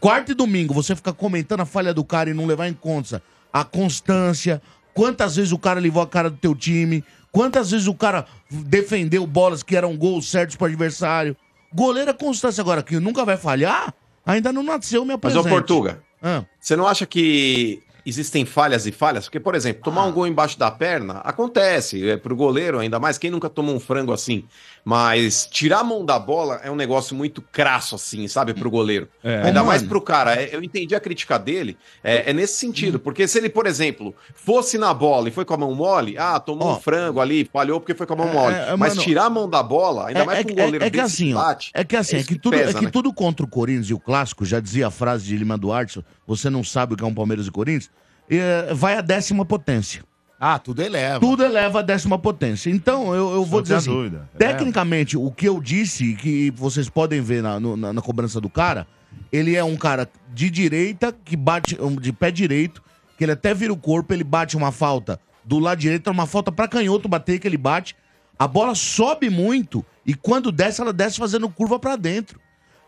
quarta 0.01 0.33
e 0.33 0.35
domingo, 0.35 0.73
você 0.73 0.93
ficar 0.93 1.13
comentando 1.13 1.61
a 1.61 1.65
falha 1.65 1.93
do 1.93 2.03
cara 2.03 2.29
e 2.29 2.33
não 2.33 2.45
levar 2.45 2.67
em 2.67 2.73
conta 2.73 3.23
a 3.53 3.63
constância, 3.63 4.61
quantas 4.97 5.35
vezes 5.35 5.51
o 5.51 5.59
cara 5.59 5.79
levou 5.79 6.01
a 6.01 6.07
cara 6.07 6.27
do 6.27 6.37
teu 6.37 6.55
time, 6.55 7.03
quantas 7.31 7.69
vezes 7.69 7.85
o 7.85 7.93
cara 7.93 8.25
defendeu 8.49 9.27
bolas 9.27 9.61
que 9.61 9.75
eram 9.75 9.95
gols 9.95 10.27
certos 10.27 10.55
pro 10.55 10.65
adversário. 10.65 11.37
Goleiro 11.71 12.09
é 12.09 12.13
constância. 12.13 12.61
Agora, 12.61 12.81
que 12.81 12.99
nunca 12.99 13.23
vai 13.23 13.37
falhar, 13.37 13.93
ainda 14.25 14.51
não 14.51 14.63
nasceu 14.63 15.05
minha 15.05 15.19
Mas, 15.21 15.33
presente. 15.33 15.45
ô 15.51 15.55
Portuga, 15.55 16.01
Ah. 16.19 16.43
você 16.59 16.75
não 16.75 16.87
acha 16.87 17.05
que 17.05 17.83
existem 18.03 18.43
falhas 18.43 18.87
e 18.87 18.91
falhas? 18.91 19.25
Porque, 19.25 19.39
por 19.39 19.53
exemplo, 19.53 19.83
tomar 19.83 20.05
um 20.05 20.11
gol 20.11 20.25
embaixo 20.25 20.57
da 20.57 20.71
perna 20.71 21.19
acontece. 21.23 22.09
É 22.09 22.17
pro 22.17 22.35
goleiro, 22.35 22.79
ainda 22.79 22.99
mais. 22.99 23.19
Quem 23.19 23.29
nunca 23.29 23.49
tomou 23.49 23.75
um 23.75 23.79
frango 23.79 24.11
assim? 24.11 24.45
Mas 24.89 25.45
tirar 25.51 25.79
a 25.79 25.83
mão 25.83 26.05
da 26.05 26.17
bola 26.17 26.61
é 26.63 26.71
um 26.71 26.75
negócio 26.75 27.13
muito 27.13 27.41
crasso, 27.41 27.95
assim, 27.95 28.25
sabe, 28.29 28.53
pro 28.53 28.71
goleiro. 28.71 29.09
É. 29.21 29.43
Ainda 29.43 29.61
Ô, 29.61 29.65
mais 29.65 29.81
mano. 29.81 29.89
pro 29.89 29.99
cara. 29.99 30.41
É, 30.41 30.55
Eu 30.55 30.63
entendi 30.63 30.95
a 30.95 30.99
crítica 31.01 31.37
dele. 31.37 31.77
É, 32.01 32.29
é 32.29 32.33
nesse 32.33 32.53
sentido. 32.53 32.97
Porque 32.97 33.27
se 33.27 33.37
ele, 33.37 33.49
por 33.49 33.67
exemplo, 33.67 34.15
fosse 34.33 34.77
na 34.77 34.93
bola 34.93 35.27
e 35.27 35.31
foi 35.33 35.43
com 35.43 35.53
a 35.53 35.57
mão 35.57 35.75
mole, 35.75 36.17
ah, 36.17 36.39
tomou 36.39 36.69
Ó. 36.69 36.77
um 36.77 36.79
frango 36.79 37.19
ali, 37.19 37.43
falhou 37.51 37.81
porque 37.81 37.93
foi 37.93 38.07
com 38.07 38.13
a 38.13 38.15
mão 38.15 38.29
mole. 38.29 38.55
é, 38.55 38.77
Mas 38.77 38.93
mano, 38.93 39.01
tirar 39.01 39.25
a 39.25 39.29
mão 39.29 39.49
da 39.49 39.61
bola, 39.61 40.07
ainda 40.07 40.23
mais 40.23 40.39
é, 40.39 40.43
pro 40.43 40.53
é- 40.53 40.55
goleiro 40.55 40.85
é 40.85 40.89
que 40.89 40.99
assim, 41.01 41.33
bate, 41.33 41.69
é 41.73 41.83
que 41.83 41.97
assim, 41.97 42.15
é 42.15 42.19
que, 42.19 42.27
que 42.35 42.39
tudo, 42.39 42.55
pesa, 42.55 42.69
é 42.69 42.73
que 42.73 42.85
né? 42.85 42.89
tudo 42.89 43.11
contra 43.11 43.45
o 43.45 43.49
Corinthians 43.49 43.89
e 43.89 43.93
o 43.93 43.99
clássico, 43.99 44.45
já 44.45 44.61
dizia 44.61 44.87
a 44.87 44.91
frase 44.91 45.25
de 45.25 45.35
Lima 45.35 45.57
Duarte, 45.57 46.01
você 46.25 46.49
não 46.49 46.63
sabe 46.63 46.93
o 46.93 46.95
que 46.95 47.03
é 47.03 47.07
um 47.07 47.13
Palmeiras 47.13 47.45
e 47.45 47.51
Corinthians, 47.51 47.91
é, 48.29 48.73
vai 48.73 48.95
a 48.95 49.01
décima 49.01 49.43
potência. 49.43 50.01
Ah, 50.39 50.59
tudo 50.59 50.81
eleva. 50.83 51.19
Tudo 51.19 51.43
eleva 51.43 51.79
a 51.79 51.81
décima 51.81 52.17
potência. 52.19 52.69
Então, 52.69 53.15
eu, 53.15 53.33
eu 53.33 53.43
vou 53.43 53.57
Não 53.59 53.63
dizer 53.63 53.75
assim, 53.75 53.91
dúvida. 53.91 54.29
É. 54.35 54.37
tecnicamente, 54.37 55.17
o 55.17 55.31
que 55.31 55.47
eu 55.47 55.59
disse, 55.59 56.13
que 56.13 56.51
vocês 56.51 56.87
podem 56.89 57.21
ver 57.21 57.41
na, 57.41 57.59
no- 57.59 57.75
na, 57.75 57.91
na 57.91 58.01
cobrança 58.01 58.39
do 58.39 58.49
cara, 58.49 58.85
ele 59.31 59.55
é 59.55 59.63
um 59.63 59.75
cara 59.75 60.07
de 60.33 60.49
direita, 60.51 61.11
que 61.25 61.35
bate, 61.35 61.75
um, 61.81 61.95
de 61.95 62.13
pé 62.13 62.29
direito, 62.29 62.83
que 63.17 63.23
ele 63.25 63.31
até 63.31 63.51
vira 63.53 63.73
o 63.73 63.77
corpo, 63.77 64.13
ele 64.13 64.23
bate 64.23 64.55
uma 64.55 64.71
falta 64.71 65.19
do 65.43 65.57
lado 65.57 65.79
direito, 65.79 66.07
é 66.07 66.13
uma 66.13 66.27
falta 66.27 66.51
pra 66.51 66.67
canhoto 66.67 67.07
bater, 67.09 67.39
que 67.39 67.47
ele 67.47 67.57
bate, 67.57 67.95
a 68.37 68.47
bola 68.47 68.75
sobe 68.75 69.31
muito, 69.31 69.83
e 70.05 70.13
quando 70.13 70.51
desce, 70.51 70.81
ela 70.81 70.93
desce 70.93 71.17
fazendo 71.17 71.49
curva 71.49 71.79
pra 71.79 71.95
dentro. 71.95 72.39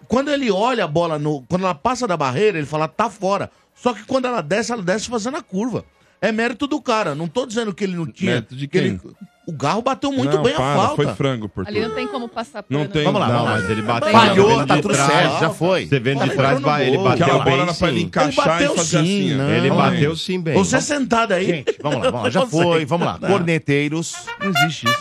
Quando 0.07 0.29
ele 0.29 0.51
olha 0.51 0.83
a 0.83 0.87
bola, 0.87 1.17
no, 1.17 1.41
quando 1.49 1.63
ela 1.63 1.73
passa 1.73 2.07
da 2.07 2.15
barreira, 2.15 2.59
ele 2.59 2.67
fala, 2.67 2.87
tá 2.87 3.09
fora. 3.09 3.49
Só 3.73 3.91
que 3.93 4.03
quando 4.03 4.25
ela 4.25 4.41
desce, 4.41 4.71
ela 4.71 4.83
desce 4.83 5.09
fazendo 5.09 5.37
a 5.37 5.41
curva. 5.41 5.83
É 6.21 6.31
mérito 6.31 6.67
do 6.67 6.81
cara. 6.81 7.15
Não 7.15 7.27
tô 7.27 7.45
dizendo 7.45 7.73
que 7.73 7.83
ele 7.83 7.95
não 7.95 8.05
tinha. 8.05 8.31
Mérito 8.33 8.55
de 8.55 8.67
que 8.67 8.79
quem? 8.79 8.87
ele- 8.89 9.01
o 9.47 9.51
Garro 9.51 9.81
bateu 9.81 10.11
muito 10.11 10.35
Não, 10.35 10.43
bem 10.43 10.53
para, 10.53 10.73
a 10.73 10.75
falta. 10.75 10.95
Foi 10.95 11.07
frango, 11.15 11.45
Ali 11.45 11.49
Portugal. 11.55 11.81
não 11.89 11.95
tem 11.95 12.07
como 12.07 12.29
passar 12.29 12.63
Não 12.69 12.81
pano. 12.81 12.91
tem. 12.91 13.03
Vamos 13.03 13.19
lá, 13.19 13.27
não. 13.29 13.45
Mas 13.45 13.67
ele 13.69 13.81
bateu. 13.81 14.11
Falhou, 14.11 14.67
tá 14.67 14.75
tudo 14.75 14.93
trás. 14.93 15.11
certo, 15.11 15.39
já 15.39 15.49
foi. 15.49 15.87
Você 15.87 15.99
vendo 15.99 16.23
de 16.23 16.29
trás, 16.35 16.59
no 16.59 16.69
ele 16.77 16.97
bateu 16.99 17.25
Aquela 17.25 17.43
bola 17.43 17.65
bem 17.65 17.75
pra 17.75 17.87
ele 17.89 17.99
sim. 17.99 18.11
Ele 18.21 18.31
bateu 18.35 18.73
e 18.73 18.77
fazer 18.77 18.97
sim, 18.99 19.33
assim? 19.41 19.51
Ele 19.57 19.69
bateu 19.71 20.15
sim 20.15 20.39
bem. 20.39 20.53
Você 20.53 20.79
sentado 20.79 21.31
aí. 21.31 21.45
Gente, 21.47 21.75
vamos 21.81 21.97
lá, 22.03 22.11
vamos 22.11 22.23
lá. 22.25 22.29
Já 22.29 22.45
foi, 22.45 22.85
vamos 22.85 23.07
lá. 23.07 23.17
Não. 23.19 23.27
Corneteiros. 23.29 24.13
Não 24.39 24.49
existe 24.51 24.85
isso. 24.85 24.97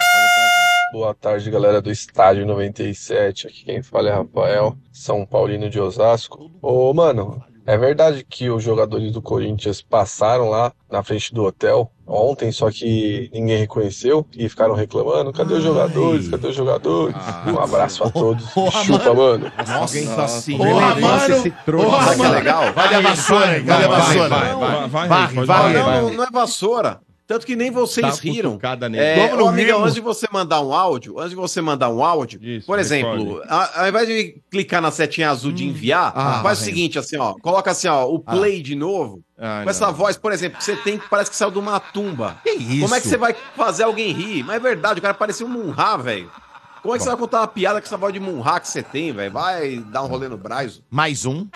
Boa 0.92 1.14
tarde, 1.14 1.50
galera 1.50 1.82
do 1.82 1.90
Estádio 1.90 2.46
97. 2.46 3.48
Aqui 3.48 3.64
quem 3.66 3.82
fala 3.82 4.08
é 4.08 4.14
Rafael, 4.14 4.78
São 4.90 5.26
Paulino 5.26 5.68
de 5.68 5.78
Osasco. 5.78 6.50
Ô, 6.62 6.94
mano, 6.94 7.44
é 7.70 7.76
verdade 7.76 8.24
que 8.28 8.48
os 8.48 8.62
jogadores 8.62 9.12
do 9.12 9.20
Corinthians 9.20 9.82
passaram 9.82 10.48
lá 10.48 10.72
na 10.90 11.02
frente 11.02 11.34
do 11.34 11.44
hotel 11.44 11.92
ontem, 12.06 12.50
só 12.50 12.70
que 12.70 13.28
ninguém 13.34 13.58
reconheceu 13.58 14.26
e 14.34 14.48
ficaram 14.48 14.74
reclamando. 14.74 15.30
Cadê 15.34 15.52
os 15.52 15.62
jogadores? 15.62 16.28
Cadê 16.28 16.48
os 16.48 16.56
jogadores? 16.56 17.14
Um 17.46 17.58
abraço 17.60 18.02
a 18.04 18.10
todos. 18.10 18.48
Porra, 18.52 18.82
Chupa, 18.84 19.12
mano. 19.12 19.52
Nossa, 19.58 20.00
Nossa, 20.04 20.28
senhora. 20.40 20.70
Porra, 20.70 20.94
Nossa, 21.00 21.28
mano. 21.28 21.34
esse 21.36 21.50
trouxa. 21.66 21.86
Porra, 21.86 22.04
Sabe 22.04 22.14
o 22.14 22.16
que 22.16 22.22
é 22.22 22.24
mano. 22.28 22.34
legal? 22.38 22.72
Vai 22.72 22.94
a 22.94 23.00
vassoura 23.02 23.46
aí, 23.46 23.64
cadê 23.64 23.84
a 23.84 23.88
Vai, 23.88 23.98
vassoura? 23.98 24.28
vai, 24.30 24.54
vai, 24.54 24.88
vai, 24.88 25.08
Varre, 25.08 25.34
pode 25.34 25.46
varre, 25.46 25.74
vai. 25.74 25.82
vai. 25.82 26.00
Não, 26.00 26.10
não 26.14 26.24
é 26.24 26.30
vassoura. 26.30 27.00
Tanto 27.28 27.44
que 27.46 27.54
nem 27.54 27.70
vocês 27.70 28.04
uma 28.06 28.14
riram. 28.22 28.58
É, 28.94 29.34
ô, 29.34 29.48
amigão, 29.48 29.76
rimos? 29.76 29.82
antes 29.82 29.94
de 29.94 30.00
você 30.00 30.26
mandar 30.32 30.62
um 30.62 30.72
áudio, 30.72 31.18
antes 31.18 31.30
de 31.30 31.36
você 31.36 31.60
mandar 31.60 31.90
um 31.90 32.02
áudio, 32.02 32.40
por 32.64 32.78
exemplo, 32.78 33.42
a- 33.46 33.82
ao 33.82 33.88
invés 33.88 34.08
de 34.08 34.40
clicar 34.50 34.80
na 34.80 34.90
setinha 34.90 35.28
azul 35.30 35.52
de 35.52 35.66
enviar, 35.66 36.10
Ah, 36.16 36.40
faz 36.42 36.58
o 36.58 36.62
vai. 36.62 36.70
seguinte, 36.70 36.98
assim, 36.98 37.18
ó, 37.18 37.34
coloca 37.34 37.70
assim, 37.70 37.86
ó, 37.86 38.06
o 38.06 38.18
play 38.18 38.62
de 38.62 38.74
novo, 38.74 39.20
Ah, 39.38 39.58
com 39.58 39.64
não. 39.64 39.70
essa 39.70 39.92
voz, 39.92 40.16
por 40.16 40.32
exemplo, 40.32 40.56
que 40.56 40.64
você 40.64 40.74
tem 40.76 40.96
que 40.98 41.06
parece 41.06 41.30
que 41.30 41.36
saiu 41.36 41.50
de 41.50 41.58
uma 41.58 41.78
tumba. 41.78 42.38
isso? 42.46 42.80
Como 42.80 42.94
é 42.94 43.00
que 43.00 43.06
você 43.06 43.18
vai 43.18 43.36
fazer 43.54 43.82
alguém 43.82 44.10
rir? 44.10 44.42
Mas 44.42 44.56
é 44.56 44.60
verdade, 44.60 44.98
o 44.98 45.02
cara 45.02 45.12
parecia 45.12 45.44
um 45.44 45.50
Munhá, 45.50 45.98
velho. 45.98 46.32
Como 46.80 46.94
é 46.94 46.96
que 46.98 47.04
você 47.04 47.10
vai 47.10 47.18
contar 47.18 47.40
uma 47.40 47.46
piada 47.48 47.78
com 47.78 47.86
essa 47.86 47.96
voz 47.98 48.14
de 48.14 48.20
Munhá 48.20 48.58
que 48.58 48.68
você 48.68 48.82
tem, 48.82 49.12
velho? 49.12 49.30
Vai 49.32 49.76
dar 49.90 50.02
um 50.02 50.06
rolê 50.06 50.28
no 50.28 50.38
Braiso. 50.38 50.82
Mais 50.90 51.26
um. 51.26 51.46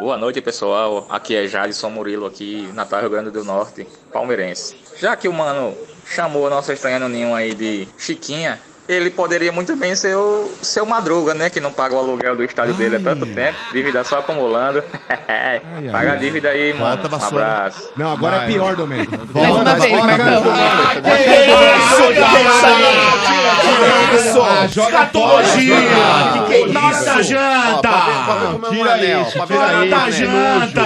Boa 0.00 0.16
noite, 0.16 0.40
pessoal. 0.40 1.06
Aqui 1.10 1.36
é 1.36 1.46
Jadson 1.46 1.90
Murilo, 1.90 2.24
aqui, 2.24 2.66
Natal, 2.72 3.00
Rio 3.00 3.10
Grande 3.10 3.30
do 3.30 3.44
Norte, 3.44 3.86
palmeirense. 4.10 4.74
Já 4.96 5.14
que 5.14 5.28
o 5.28 5.32
mano 5.32 5.76
chamou 6.06 6.46
a 6.46 6.50
nossa 6.50 6.72
estranha 6.72 6.98
no 6.98 7.06
ninho 7.06 7.34
aí 7.34 7.52
de 7.52 7.86
Chiquinha, 7.98 8.58
ele 8.90 9.10
poderia 9.10 9.52
muito 9.52 9.76
bem 9.76 9.94
ser 9.94 10.16
o 10.16 10.50
seu 10.60 10.84
Madruga, 10.84 11.32
né? 11.32 11.48
Que 11.48 11.60
não 11.60 11.72
paga 11.72 11.94
o 11.94 11.98
aluguel 11.98 12.34
do 12.34 12.42
estádio 12.42 12.74
dele 12.74 12.96
há 12.96 13.00
tanto 13.00 13.24
tempo, 13.26 13.56
dívida 13.72 14.02
só 14.02 14.18
acumulando. 14.18 14.82
paga 15.92 16.12
a 16.12 16.16
dívida 16.16 16.48
aí, 16.48 16.72
mano. 16.74 16.96
Volta, 17.00 17.16
Um 17.16 17.28
abraço. 17.28 17.90
Não, 17.96 18.12
agora 18.12 18.38
Vai. 18.38 18.46
é 18.48 18.52
pior, 18.52 18.74
Domênico. 18.74 19.12
Mais 19.32 19.50
uma 19.54 19.74
vez, 19.76 19.92
Marcão. 20.04 20.42
isso? 24.16 24.42
Ah, 24.42 24.66
joga 24.66 24.88
Escatologia! 24.90 25.76
Que 26.32 26.46
que 26.46 26.54
é 26.54 26.72
Nada 26.72 27.20
isso? 27.20 27.22
janta! 27.30 27.88
É 27.88 28.70
Tira 28.70 28.98
isso, 29.20 29.46
tira 29.46 29.84
é 29.84 29.86
isso, 29.86 29.88
Mané. 29.88 30.10
janta! 30.66 30.82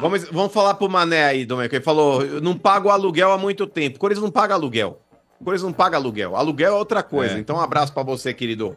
Vamos, 0.00 0.24
vamos 0.30 0.52
falar 0.52 0.74
pro 0.74 0.88
Mané 0.88 1.24
aí, 1.24 1.44
Domenico. 1.44 1.74
Ele 1.76 1.84
falou: 1.84 2.22
não 2.42 2.56
pago 2.56 2.90
aluguel 2.90 3.30
há 3.32 3.38
muito 3.38 3.66
tempo. 3.66 3.96
O 3.96 4.00
Corinthians 4.00 4.24
não 4.24 4.30
paga 4.30 4.54
aluguel. 4.54 4.98
Corinthians 5.44 5.62
não 5.62 5.72
paga 5.72 5.96
aluguel. 5.96 6.36
Aluguel 6.36 6.72
é 6.74 6.76
outra 6.76 7.02
coisa. 7.02 7.38
Então, 7.38 7.56
um 7.56 7.60
abraço 7.60 7.92
pra 7.92 8.02
você, 8.02 8.34
querido. 8.34 8.76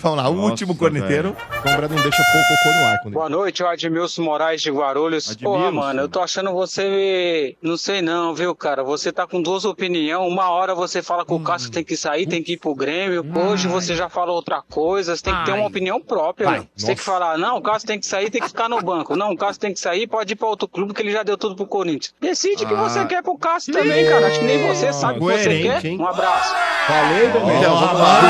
Vamos 0.00 0.18
lá, 0.18 0.28
o 0.28 0.40
último 0.40 0.74
corneteiro. 0.76 1.36
Sombra 1.66 1.88
não 1.88 1.96
deixa 1.96 2.22
pouco 2.32 2.48
cocô 2.48 2.78
no 2.78 2.86
ar. 2.86 2.98
Quando 3.02 3.12
Boa 3.14 3.28
noite, 3.28 3.62
o 3.62 3.66
Admilson 3.68 4.22
Moraes 4.22 4.62
de 4.62 4.70
Guarulhos. 4.70 5.34
Porra, 5.36 5.70
mano, 5.72 6.02
eu 6.02 6.08
tô 6.08 6.20
achando 6.20 6.52
você. 6.52 7.56
Não 7.62 7.76
sei 7.76 8.00
não, 8.02 8.34
viu, 8.34 8.54
cara? 8.54 8.82
Você 8.84 9.10
tá 9.12 9.26
com 9.26 9.40
duas 9.42 9.64
opiniões. 9.64 10.30
Uma 10.30 10.50
hora 10.50 10.74
você 10.74 11.02
fala 11.02 11.24
que 11.24 11.32
o 11.32 11.40
Cássio 11.40 11.70
tem 11.70 11.82
que 11.82 11.96
sair, 11.96 12.26
tem 12.26 12.42
que 12.42 12.52
ir 12.52 12.56
pro 12.58 12.74
Grêmio. 12.74 13.24
Hoje 13.50 13.66
você 13.66 13.94
já 13.96 14.08
falou 14.08 14.36
outra 14.36 14.62
coisa. 14.62 15.16
Você 15.16 15.22
tem 15.22 15.34
que 15.34 15.44
ter 15.46 15.52
uma 15.52 15.66
opinião 15.66 16.00
própria, 16.00 16.46
Vai. 16.46 16.56
mano. 16.58 16.68
Você 16.76 16.86
tem 16.86 16.96
que 16.96 17.02
falar, 17.02 17.36
não, 17.38 17.56
o 17.56 17.62
Cássio 17.62 17.88
tem 17.88 17.98
que 17.98 18.06
sair, 18.06 18.30
tem 18.30 18.40
que 18.40 18.48
ficar 18.48 18.68
no 18.68 18.80
banco. 18.80 19.16
Não, 19.16 19.32
o 19.32 19.36
Cássio 19.36 19.60
tem 19.60 19.72
que 19.72 19.80
sair, 19.80 20.06
pode 20.06 20.32
ir 20.32 20.36
pra 20.36 20.48
outro 20.48 20.68
clube 20.68 20.94
que 20.94 21.02
ele 21.02 21.10
já 21.10 21.22
deu 21.22 21.36
tudo 21.36 21.56
pro 21.56 21.66
Corinthians. 21.66 22.14
Decide 22.20 22.64
o 22.64 22.68
que 22.68 22.74
Ah. 22.74 22.82
você 22.88 23.04
quer 23.06 23.22
pro 23.22 23.36
Cássio 23.38 23.72
também, 23.72 24.04
cara. 24.06 24.26
Acho 24.28 24.38
que 24.38 24.44
nem 24.44 24.66
você 24.66 24.92
sabe 24.92 25.18
o 25.18 25.26
que 25.26 25.32
você 25.38 25.62
quer. 25.62 25.84
hein? 25.86 25.98
Um 26.00 26.06
abraço. 26.06 26.54
Falei, 26.86 27.26
Então, 27.58 27.78
vamos 27.78 28.00
lá. 28.00 28.20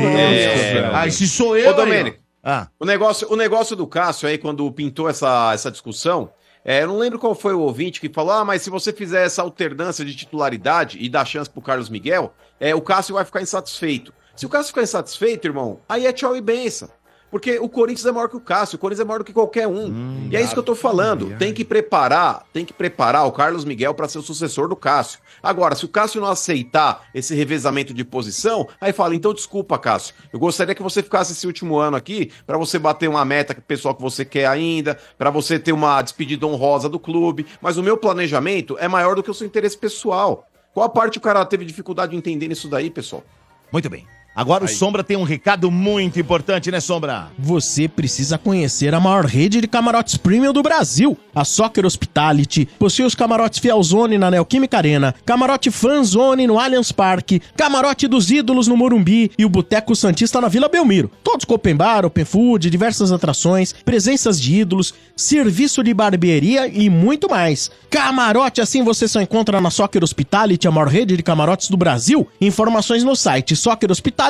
Deus. 0.00 0.94
Ah, 0.94 1.10
se 1.10 1.28
sou 1.28 1.56
eu, 1.56 1.70
Ô, 1.70 1.74
Domênico. 1.74 2.18
Ah. 2.42 2.68
O, 2.78 2.84
negócio, 2.84 3.30
o 3.30 3.36
negócio 3.36 3.76
do 3.76 3.86
Cássio 3.86 4.28
aí, 4.28 4.38
quando 4.38 4.70
pintou 4.72 5.08
essa, 5.08 5.52
essa 5.52 5.70
discussão, 5.70 6.30
é, 6.64 6.82
eu 6.82 6.88
não 6.88 6.98
lembro 6.98 7.18
qual 7.18 7.34
foi 7.34 7.54
o 7.54 7.60
ouvinte 7.60 8.00
que 8.00 8.08
falou: 8.08 8.32
ah, 8.32 8.44
mas 8.44 8.62
se 8.62 8.70
você 8.70 8.92
fizer 8.92 9.24
essa 9.24 9.42
alternância 9.42 10.04
de 10.04 10.14
titularidade 10.14 10.98
e 11.00 11.08
dar 11.08 11.24
chance 11.24 11.48
pro 11.48 11.62
Carlos 11.62 11.88
Miguel, 11.88 12.32
é, 12.58 12.74
o 12.74 12.80
Cássio 12.80 13.14
vai 13.14 13.24
ficar 13.24 13.42
insatisfeito. 13.42 14.12
Se 14.34 14.46
o 14.46 14.48
Cássio 14.48 14.68
ficar 14.68 14.82
insatisfeito, 14.82 15.46
irmão, 15.46 15.80
aí 15.88 16.06
é 16.06 16.12
tchau 16.12 16.36
e 16.36 16.40
benção. 16.40 16.88
Porque 17.30 17.58
o 17.58 17.68
Corinthians 17.68 18.06
é 18.06 18.12
maior 18.12 18.28
que 18.28 18.36
o 18.36 18.40
Cássio, 18.40 18.76
o 18.76 18.78
Corinthians 18.78 19.04
é 19.04 19.08
maior 19.08 19.18
do 19.18 19.24
que 19.24 19.32
qualquer 19.32 19.68
um. 19.68 20.28
e 20.30 20.36
é 20.36 20.40
isso 20.42 20.52
que 20.52 20.58
eu 20.58 20.64
tô 20.64 20.74
falando. 20.74 21.36
Tem 21.38 21.54
que 21.54 21.64
preparar, 21.64 22.44
tem 22.52 22.64
que 22.64 22.72
preparar 22.72 23.26
o 23.26 23.32
Carlos 23.32 23.64
Miguel 23.64 23.94
para 23.94 24.08
ser 24.08 24.18
o 24.18 24.22
sucessor 24.22 24.68
do 24.68 24.74
Cássio. 24.74 25.20
Agora, 25.42 25.74
se 25.74 25.84
o 25.84 25.88
Cássio 25.88 26.20
não 26.20 26.28
aceitar 26.28 27.02
esse 27.14 27.34
revezamento 27.34 27.94
de 27.94 28.04
posição, 28.04 28.66
aí 28.80 28.92
fala: 28.92 29.14
então 29.14 29.32
desculpa, 29.32 29.78
Cássio. 29.78 30.14
Eu 30.32 30.38
gostaria 30.40 30.74
que 30.74 30.82
você 30.82 31.02
ficasse 31.02 31.32
esse 31.32 31.46
último 31.46 31.78
ano 31.78 31.96
aqui 31.96 32.30
para 32.46 32.58
você 32.58 32.78
bater 32.78 33.08
uma 33.08 33.24
meta 33.24 33.54
pessoal 33.54 33.94
que 33.94 34.02
você 34.02 34.24
quer 34.24 34.46
ainda, 34.46 34.98
para 35.16 35.30
você 35.30 35.58
ter 35.58 35.72
uma 35.72 36.02
despedida 36.02 36.46
honrosa 36.46 36.88
do 36.88 36.98
clube. 36.98 37.46
Mas 37.60 37.76
o 37.76 37.82
meu 37.82 37.96
planejamento 37.96 38.76
é 38.78 38.88
maior 38.88 39.14
do 39.14 39.22
que 39.22 39.30
o 39.30 39.34
seu 39.34 39.46
interesse 39.46 39.78
pessoal. 39.78 40.46
Qual 40.72 40.86
a 40.86 40.88
parte 40.88 41.18
o 41.18 41.20
cara 41.20 41.44
teve 41.44 41.64
dificuldade 41.64 42.12
de 42.12 42.18
entender 42.18 42.48
nisso 42.48 42.68
daí, 42.68 42.90
pessoal? 42.90 43.24
Muito 43.72 43.88
bem. 43.88 44.06
Agora 44.40 44.64
o 44.64 44.68
Sombra 44.68 45.04
tem 45.04 45.18
um 45.18 45.22
recado 45.22 45.70
muito 45.70 46.18
importante, 46.18 46.70
né, 46.70 46.80
Sombra? 46.80 47.28
Você 47.38 47.86
precisa 47.86 48.38
conhecer 48.38 48.94
a 48.94 48.98
maior 48.98 49.26
rede 49.26 49.60
de 49.60 49.68
camarotes 49.68 50.16
premium 50.16 50.50
do 50.50 50.62
Brasil. 50.62 51.14
A 51.34 51.44
Soccer 51.44 51.84
Hospitality 51.84 52.66
possui 52.78 53.04
os 53.04 53.14
camarotes 53.14 53.58
Fielzone 53.58 54.16
na 54.16 54.30
Neoquímica 54.30 54.78
Arena, 54.78 55.14
camarote 55.26 55.70
Fanzone 55.70 56.46
no 56.46 56.58
Allianz 56.58 56.90
Parque, 56.90 57.42
camarote 57.54 58.08
dos 58.08 58.30
Ídolos 58.30 58.66
no 58.66 58.78
Morumbi 58.78 59.30
e 59.36 59.44
o 59.44 59.48
Boteco 59.50 59.94
Santista 59.94 60.40
na 60.40 60.48
Vila 60.48 60.70
Belmiro. 60.70 61.10
Todos 61.22 61.44
com 61.44 61.52
open 61.52 61.76
bar, 61.76 62.06
open 62.06 62.24
food, 62.24 62.70
diversas 62.70 63.12
atrações, 63.12 63.74
presenças 63.84 64.40
de 64.40 64.54
ídolos, 64.54 64.94
serviço 65.14 65.82
de 65.84 65.92
barbearia 65.92 66.66
e 66.66 66.88
muito 66.88 67.28
mais. 67.28 67.70
Camarote 67.90 68.62
assim 68.62 68.82
você 68.82 69.06
só 69.06 69.20
encontra 69.20 69.60
na 69.60 69.68
Soccer 69.68 70.02
Hospitality, 70.02 70.66
a 70.66 70.70
maior 70.70 70.88
rede 70.88 71.14
de 71.14 71.22
camarotes 71.22 71.68
do 71.68 71.76
Brasil. 71.76 72.26
Informações 72.40 73.04
no 73.04 73.14
site 73.14 73.54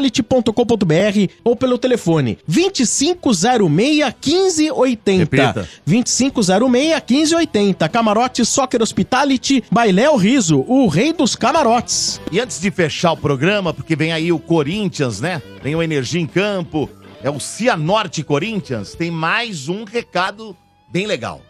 soccerhospitality.com.br 0.00 1.32
ou 1.44 1.54
pelo 1.54 1.78
telefone 1.78 2.38
2506-1580. 2.48 5.18
Repita. 5.18 5.68
2506-1580. 5.86 7.88
Camarote 7.88 8.44
Soccer 8.44 8.82
Hospitality, 8.82 9.62
Bailéu 9.70 10.16
Riso, 10.16 10.64
o 10.66 10.88
rei 10.88 11.12
dos 11.12 11.36
camarotes. 11.36 12.20
E 12.32 12.40
antes 12.40 12.60
de 12.60 12.70
fechar 12.70 13.12
o 13.12 13.16
programa, 13.16 13.74
porque 13.74 13.94
vem 13.94 14.12
aí 14.12 14.32
o 14.32 14.38
Corinthians, 14.38 15.20
né? 15.20 15.42
Tem 15.62 15.74
o 15.74 15.82
Energia 15.82 16.20
em 16.20 16.26
Campo, 16.26 16.88
é 17.22 17.28
o 17.28 17.38
Cianorte 17.38 18.22
Corinthians, 18.22 18.94
tem 18.94 19.10
mais 19.10 19.68
um 19.68 19.84
recado 19.84 20.56
bem 20.90 21.06
legal. 21.06 21.42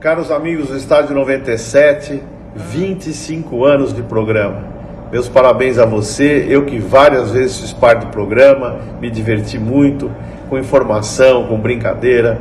Caros 0.00 0.30
amigos 0.32 0.68
do 0.68 0.76
Estádio 0.76 1.14
97, 1.14 2.20
25 2.56 3.64
anos 3.64 3.92
de 3.92 4.02
programa. 4.02 4.81
Meus 5.12 5.28
parabéns 5.28 5.78
a 5.78 5.84
você, 5.84 6.46
eu 6.48 6.64
que 6.64 6.78
várias 6.78 7.32
vezes 7.32 7.60
fiz 7.60 7.72
parte 7.74 8.06
do 8.06 8.10
programa, 8.10 8.78
me 8.98 9.10
diverti 9.10 9.58
muito 9.58 10.10
com 10.48 10.58
informação, 10.58 11.44
com 11.48 11.58
brincadeira. 11.58 12.40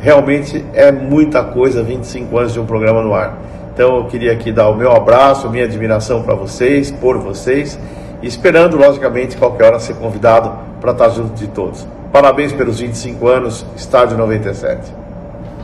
Realmente 0.00 0.62
é 0.74 0.92
muita 0.92 1.42
coisa 1.42 1.82
25 1.82 2.36
anos 2.36 2.52
de 2.52 2.60
um 2.60 2.66
programa 2.66 3.02
no 3.02 3.14
ar. 3.14 3.38
Então 3.72 3.96
eu 3.96 4.04
queria 4.04 4.32
aqui 4.32 4.52
dar 4.52 4.68
o 4.68 4.76
meu 4.76 4.92
abraço, 4.92 5.46
a 5.46 5.50
minha 5.50 5.64
admiração 5.64 6.22
para 6.22 6.34
vocês, 6.34 6.90
por 6.90 7.16
vocês, 7.16 7.78
e 8.20 8.26
esperando, 8.26 8.76
logicamente, 8.76 9.38
qualquer 9.38 9.68
hora 9.68 9.80
ser 9.80 9.94
convidado 9.94 10.52
para 10.78 10.92
estar 10.92 11.08
junto 11.08 11.32
de 11.32 11.48
todos. 11.48 11.88
Parabéns 12.12 12.52
pelos 12.52 12.80
25 12.80 13.28
anos, 13.28 13.64
Estádio 13.74 14.18
97. 14.18 14.92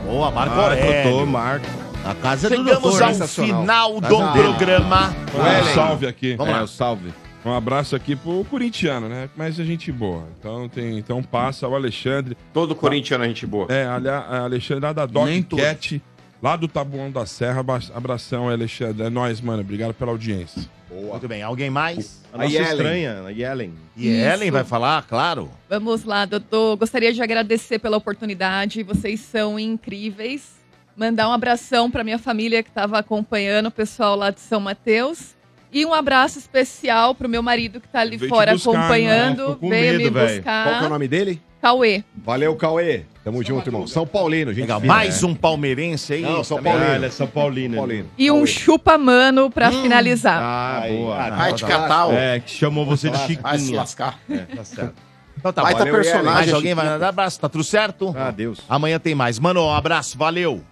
Boa, 0.07 0.31
Marco 0.31 0.55
Ah, 0.59 0.63
Aurélio. 0.63 1.03
doutor, 1.03 1.27
Marco. 1.27 1.86
A 2.07 2.15
casa 2.15 2.47
Chegamos 2.47 3.01
ao 3.01 3.27
final 3.27 3.99
do 3.99 4.17
Ah, 4.21 4.31
programa. 4.31 5.15
Um 5.35 5.73
salve 5.75 6.07
aqui. 6.07 6.35
Vamos 6.35 6.53
lá. 6.53 6.59
É, 6.59 6.63
o 6.63 6.67
salve. 6.67 7.13
Um 7.45 7.51
abraço 7.53 7.95
aqui 7.95 8.15
pro 8.15 8.45
corintiano, 8.49 9.09
né? 9.09 9.29
Mas 9.35 9.59
é 9.59 9.63
gente 9.63 9.91
boa. 9.91 10.23
Então, 10.39 10.69
tem, 10.69 10.97
então 10.97 11.21
passa 11.21 11.67
o 11.67 11.75
Alexandre. 11.75 12.37
Todo 12.53 12.73
corintiano 12.75 13.23
é 13.25 13.27
gente 13.27 13.45
boa. 13.45 13.67
É, 13.69 13.85
ali- 13.85 14.07
a 14.09 14.41
Alexandre 14.43 14.83
lá 14.85 14.93
da 14.93 15.05
Dog 15.05 15.29
Nem. 15.29 15.43
Cat, 15.43 16.01
lá 16.41 16.55
do 16.55 16.67
Tabuão 16.67 17.11
da 17.11 17.25
Serra. 17.25 17.59
Abra- 17.59 17.79
Abração, 17.93 18.49
Alexandre. 18.49 19.05
É 19.05 19.09
nóis, 19.09 19.41
mano. 19.41 19.61
Obrigado 19.61 19.93
pela 19.93 20.11
audiência. 20.11 20.63
Muito 20.89 21.27
bem, 21.27 21.43
alguém 21.43 21.69
mais? 21.69 22.23
A 22.33 22.37
nossa 22.37 22.57
estranha, 22.57 23.23
a 23.27 23.29
Yellen. 23.29 23.73
E 23.95 24.07
Ellen 24.09 24.49
vai 24.51 24.63
falar, 24.63 25.03
claro. 25.03 25.51
Vamos 25.69 26.03
lá, 26.05 26.25
doutor. 26.25 26.75
Gostaria 26.77 27.13
de 27.13 27.21
agradecer 27.21 27.79
pela 27.79 27.97
oportunidade. 27.97 28.81
Vocês 28.83 29.19
são 29.19 29.59
incríveis. 29.59 30.56
Mandar 30.97 31.29
um 31.29 31.31
abração 31.31 31.91
para 31.91 32.03
minha 32.03 32.17
família 32.17 32.63
que 32.63 32.69
estava 32.69 32.97
acompanhando, 32.97 33.67
o 33.67 33.71
pessoal 33.71 34.15
lá 34.15 34.31
de 34.31 34.39
São 34.39 34.59
Mateus. 34.59 35.35
E 35.71 35.85
um 35.85 35.93
abraço 35.93 36.39
especial 36.39 37.13
para 37.13 37.27
o 37.27 37.29
meu 37.29 37.43
marido 37.43 37.79
que 37.79 37.85
está 37.85 37.99
ali 37.99 38.17
Veio 38.17 38.29
fora 38.29 38.53
buscar, 38.53 38.71
né? 38.71 38.77
acompanhando. 38.79 39.57
Com 39.57 39.69
veio 39.69 39.81
medo, 39.91 40.03
me 40.05 40.09
velho. 40.09 40.35
buscar. 40.37 40.63
Qual 40.63 40.77
que 40.79 40.83
é 40.83 40.87
o 40.87 40.89
nome 40.89 41.07
dele? 41.07 41.41
Cauê. 41.61 42.03
Valeu, 42.15 42.55
Cauê. 42.55 43.03
Tamo 43.23 43.43
junto, 43.43 43.67
irmão. 43.67 43.85
São 43.85 44.07
Paulino, 44.07 44.51
gente. 44.51 44.61
Legal, 44.61 44.81
mais 44.81 45.21
né? 45.21 45.27
um 45.27 45.35
palmeirense 45.35 46.13
aí. 46.13 46.21
Não, 46.21 46.43
São. 46.43 46.63
Paulino. 46.63 47.03
Ah, 47.03 47.05
é 47.05 47.09
São 47.11 47.27
Paulino. 47.27 47.75
Paulino. 47.77 48.09
E 48.17 48.31
um 48.31 48.43
chupa-mano 48.45 49.51
para 49.51 49.69
finalizar. 49.69 50.41
Ah, 50.41 50.83
boa. 50.87 51.29
Vai 51.29 51.53
te 51.53 51.63
catar, 51.63 52.07
ó. 52.07 52.13
É, 52.13 52.39
que 52.39 52.49
chamou 52.51 52.85
você 52.85 53.11
de 53.11 53.35
Vai 53.35 53.59
se 53.59 53.71
lascar. 53.71 54.17
É, 54.29 54.37
tá 54.37 54.63
certo. 54.63 54.95
Então 55.39 55.53
tá 55.53 55.61
Baita 55.61 55.85
bom. 55.85 55.91
personagem, 55.91 56.23
Mais 56.25 56.47
alguém 56.47 56.71
Chiquinho. 56.71 56.75
vai 56.77 56.85
mandar 56.93 57.09
abraço? 57.09 57.39
Tá 57.39 57.47
tudo 57.47 57.63
certo? 57.63 58.11
Ah, 58.17 58.31
Deus. 58.31 58.59
Amanhã 58.67 58.97
tem 58.97 59.13
mais. 59.13 59.37
Mano, 59.37 59.67
um 59.67 59.71
abraço, 59.71 60.17
valeu. 60.17 60.63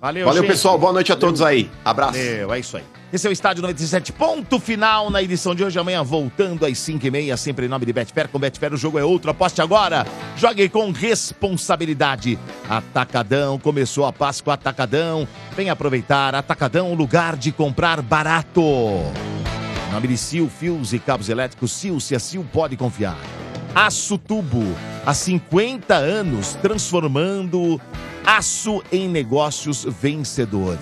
Valeu, 0.00 0.24
Valeu, 0.24 0.42
gente. 0.42 0.52
pessoal. 0.52 0.78
Boa 0.78 0.94
noite 0.94 1.12
a 1.12 1.16
todos 1.16 1.42
aí. 1.42 1.70
Abraço. 1.84 2.18
Valeu, 2.18 2.54
é 2.54 2.58
isso 2.58 2.76
aí. 2.76 2.84
Esse 3.12 3.26
é 3.26 3.30
o 3.30 3.32
Estádio 3.32 3.60
97, 3.60 4.12
ponto 4.12 4.58
final 4.58 5.10
na 5.10 5.20
edição 5.20 5.54
de 5.54 5.62
hoje. 5.62 5.78
Amanhã, 5.78 6.02
voltando 6.02 6.64
às 6.64 6.78
5h30, 6.78 7.36
sempre 7.36 7.66
em 7.66 7.68
nome 7.68 7.84
de 7.84 7.92
Betfair. 7.92 8.28
Com 8.28 8.38
Betfair, 8.38 8.72
o 8.72 8.78
jogo 8.78 8.98
é 8.98 9.04
outro. 9.04 9.30
Aposte 9.30 9.60
agora. 9.60 10.06
Jogue 10.36 10.68
com 10.70 10.90
responsabilidade. 10.90 12.38
Atacadão, 12.68 13.58
começou 13.58 14.06
a 14.06 14.12
Páscoa 14.12 14.54
Atacadão. 14.54 15.28
Vem 15.54 15.68
aproveitar. 15.68 16.34
Atacadão, 16.34 16.94
lugar 16.94 17.36
de 17.36 17.52
comprar 17.52 18.00
barato. 18.00 18.62
Em 18.62 19.92
nome 19.92 20.08
de 20.08 20.16
Sil, 20.16 20.46
fios 20.48 20.94
e 20.94 20.98
cabos 20.98 21.28
elétricos, 21.28 21.72
Sil, 21.74 21.98
se 22.00 22.14
a 22.14 22.20
Sil 22.22 22.46
pode 22.52 22.76
confiar. 22.76 23.18
Aço 23.74 24.16
Tubo, 24.16 24.64
há 25.04 25.12
50 25.12 25.94
anos, 25.94 26.54
transformando 26.54 27.80
aço 28.24 28.82
em 28.92 29.08
negócios 29.08 29.84
vencedores. 29.84 30.80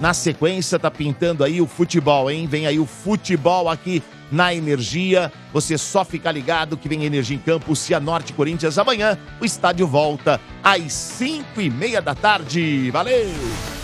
Na 0.00 0.12
sequência, 0.12 0.78
tá 0.78 0.90
pintando 0.90 1.42
aí 1.42 1.60
o 1.60 1.66
futebol, 1.66 2.30
hein? 2.30 2.46
Vem 2.46 2.66
aí 2.66 2.78
o 2.78 2.86
futebol 2.86 3.68
aqui 3.68 4.02
na 4.30 4.54
Energia. 4.54 5.32
Você 5.52 5.78
só 5.78 6.04
fica 6.04 6.30
ligado 6.30 6.76
que 6.76 6.88
vem 6.88 7.04
Energia 7.04 7.36
em 7.36 7.40
Campo, 7.40 7.74
Cianorte 7.74 8.32
Corinthians. 8.32 8.78
Amanhã 8.78 9.18
o 9.40 9.44
estádio 9.44 9.86
volta 9.86 10.40
às 10.62 10.92
5 10.92 11.60
e 11.60 11.70
meia 11.70 12.02
da 12.02 12.14
tarde. 12.14 12.90
Valeu! 12.90 13.75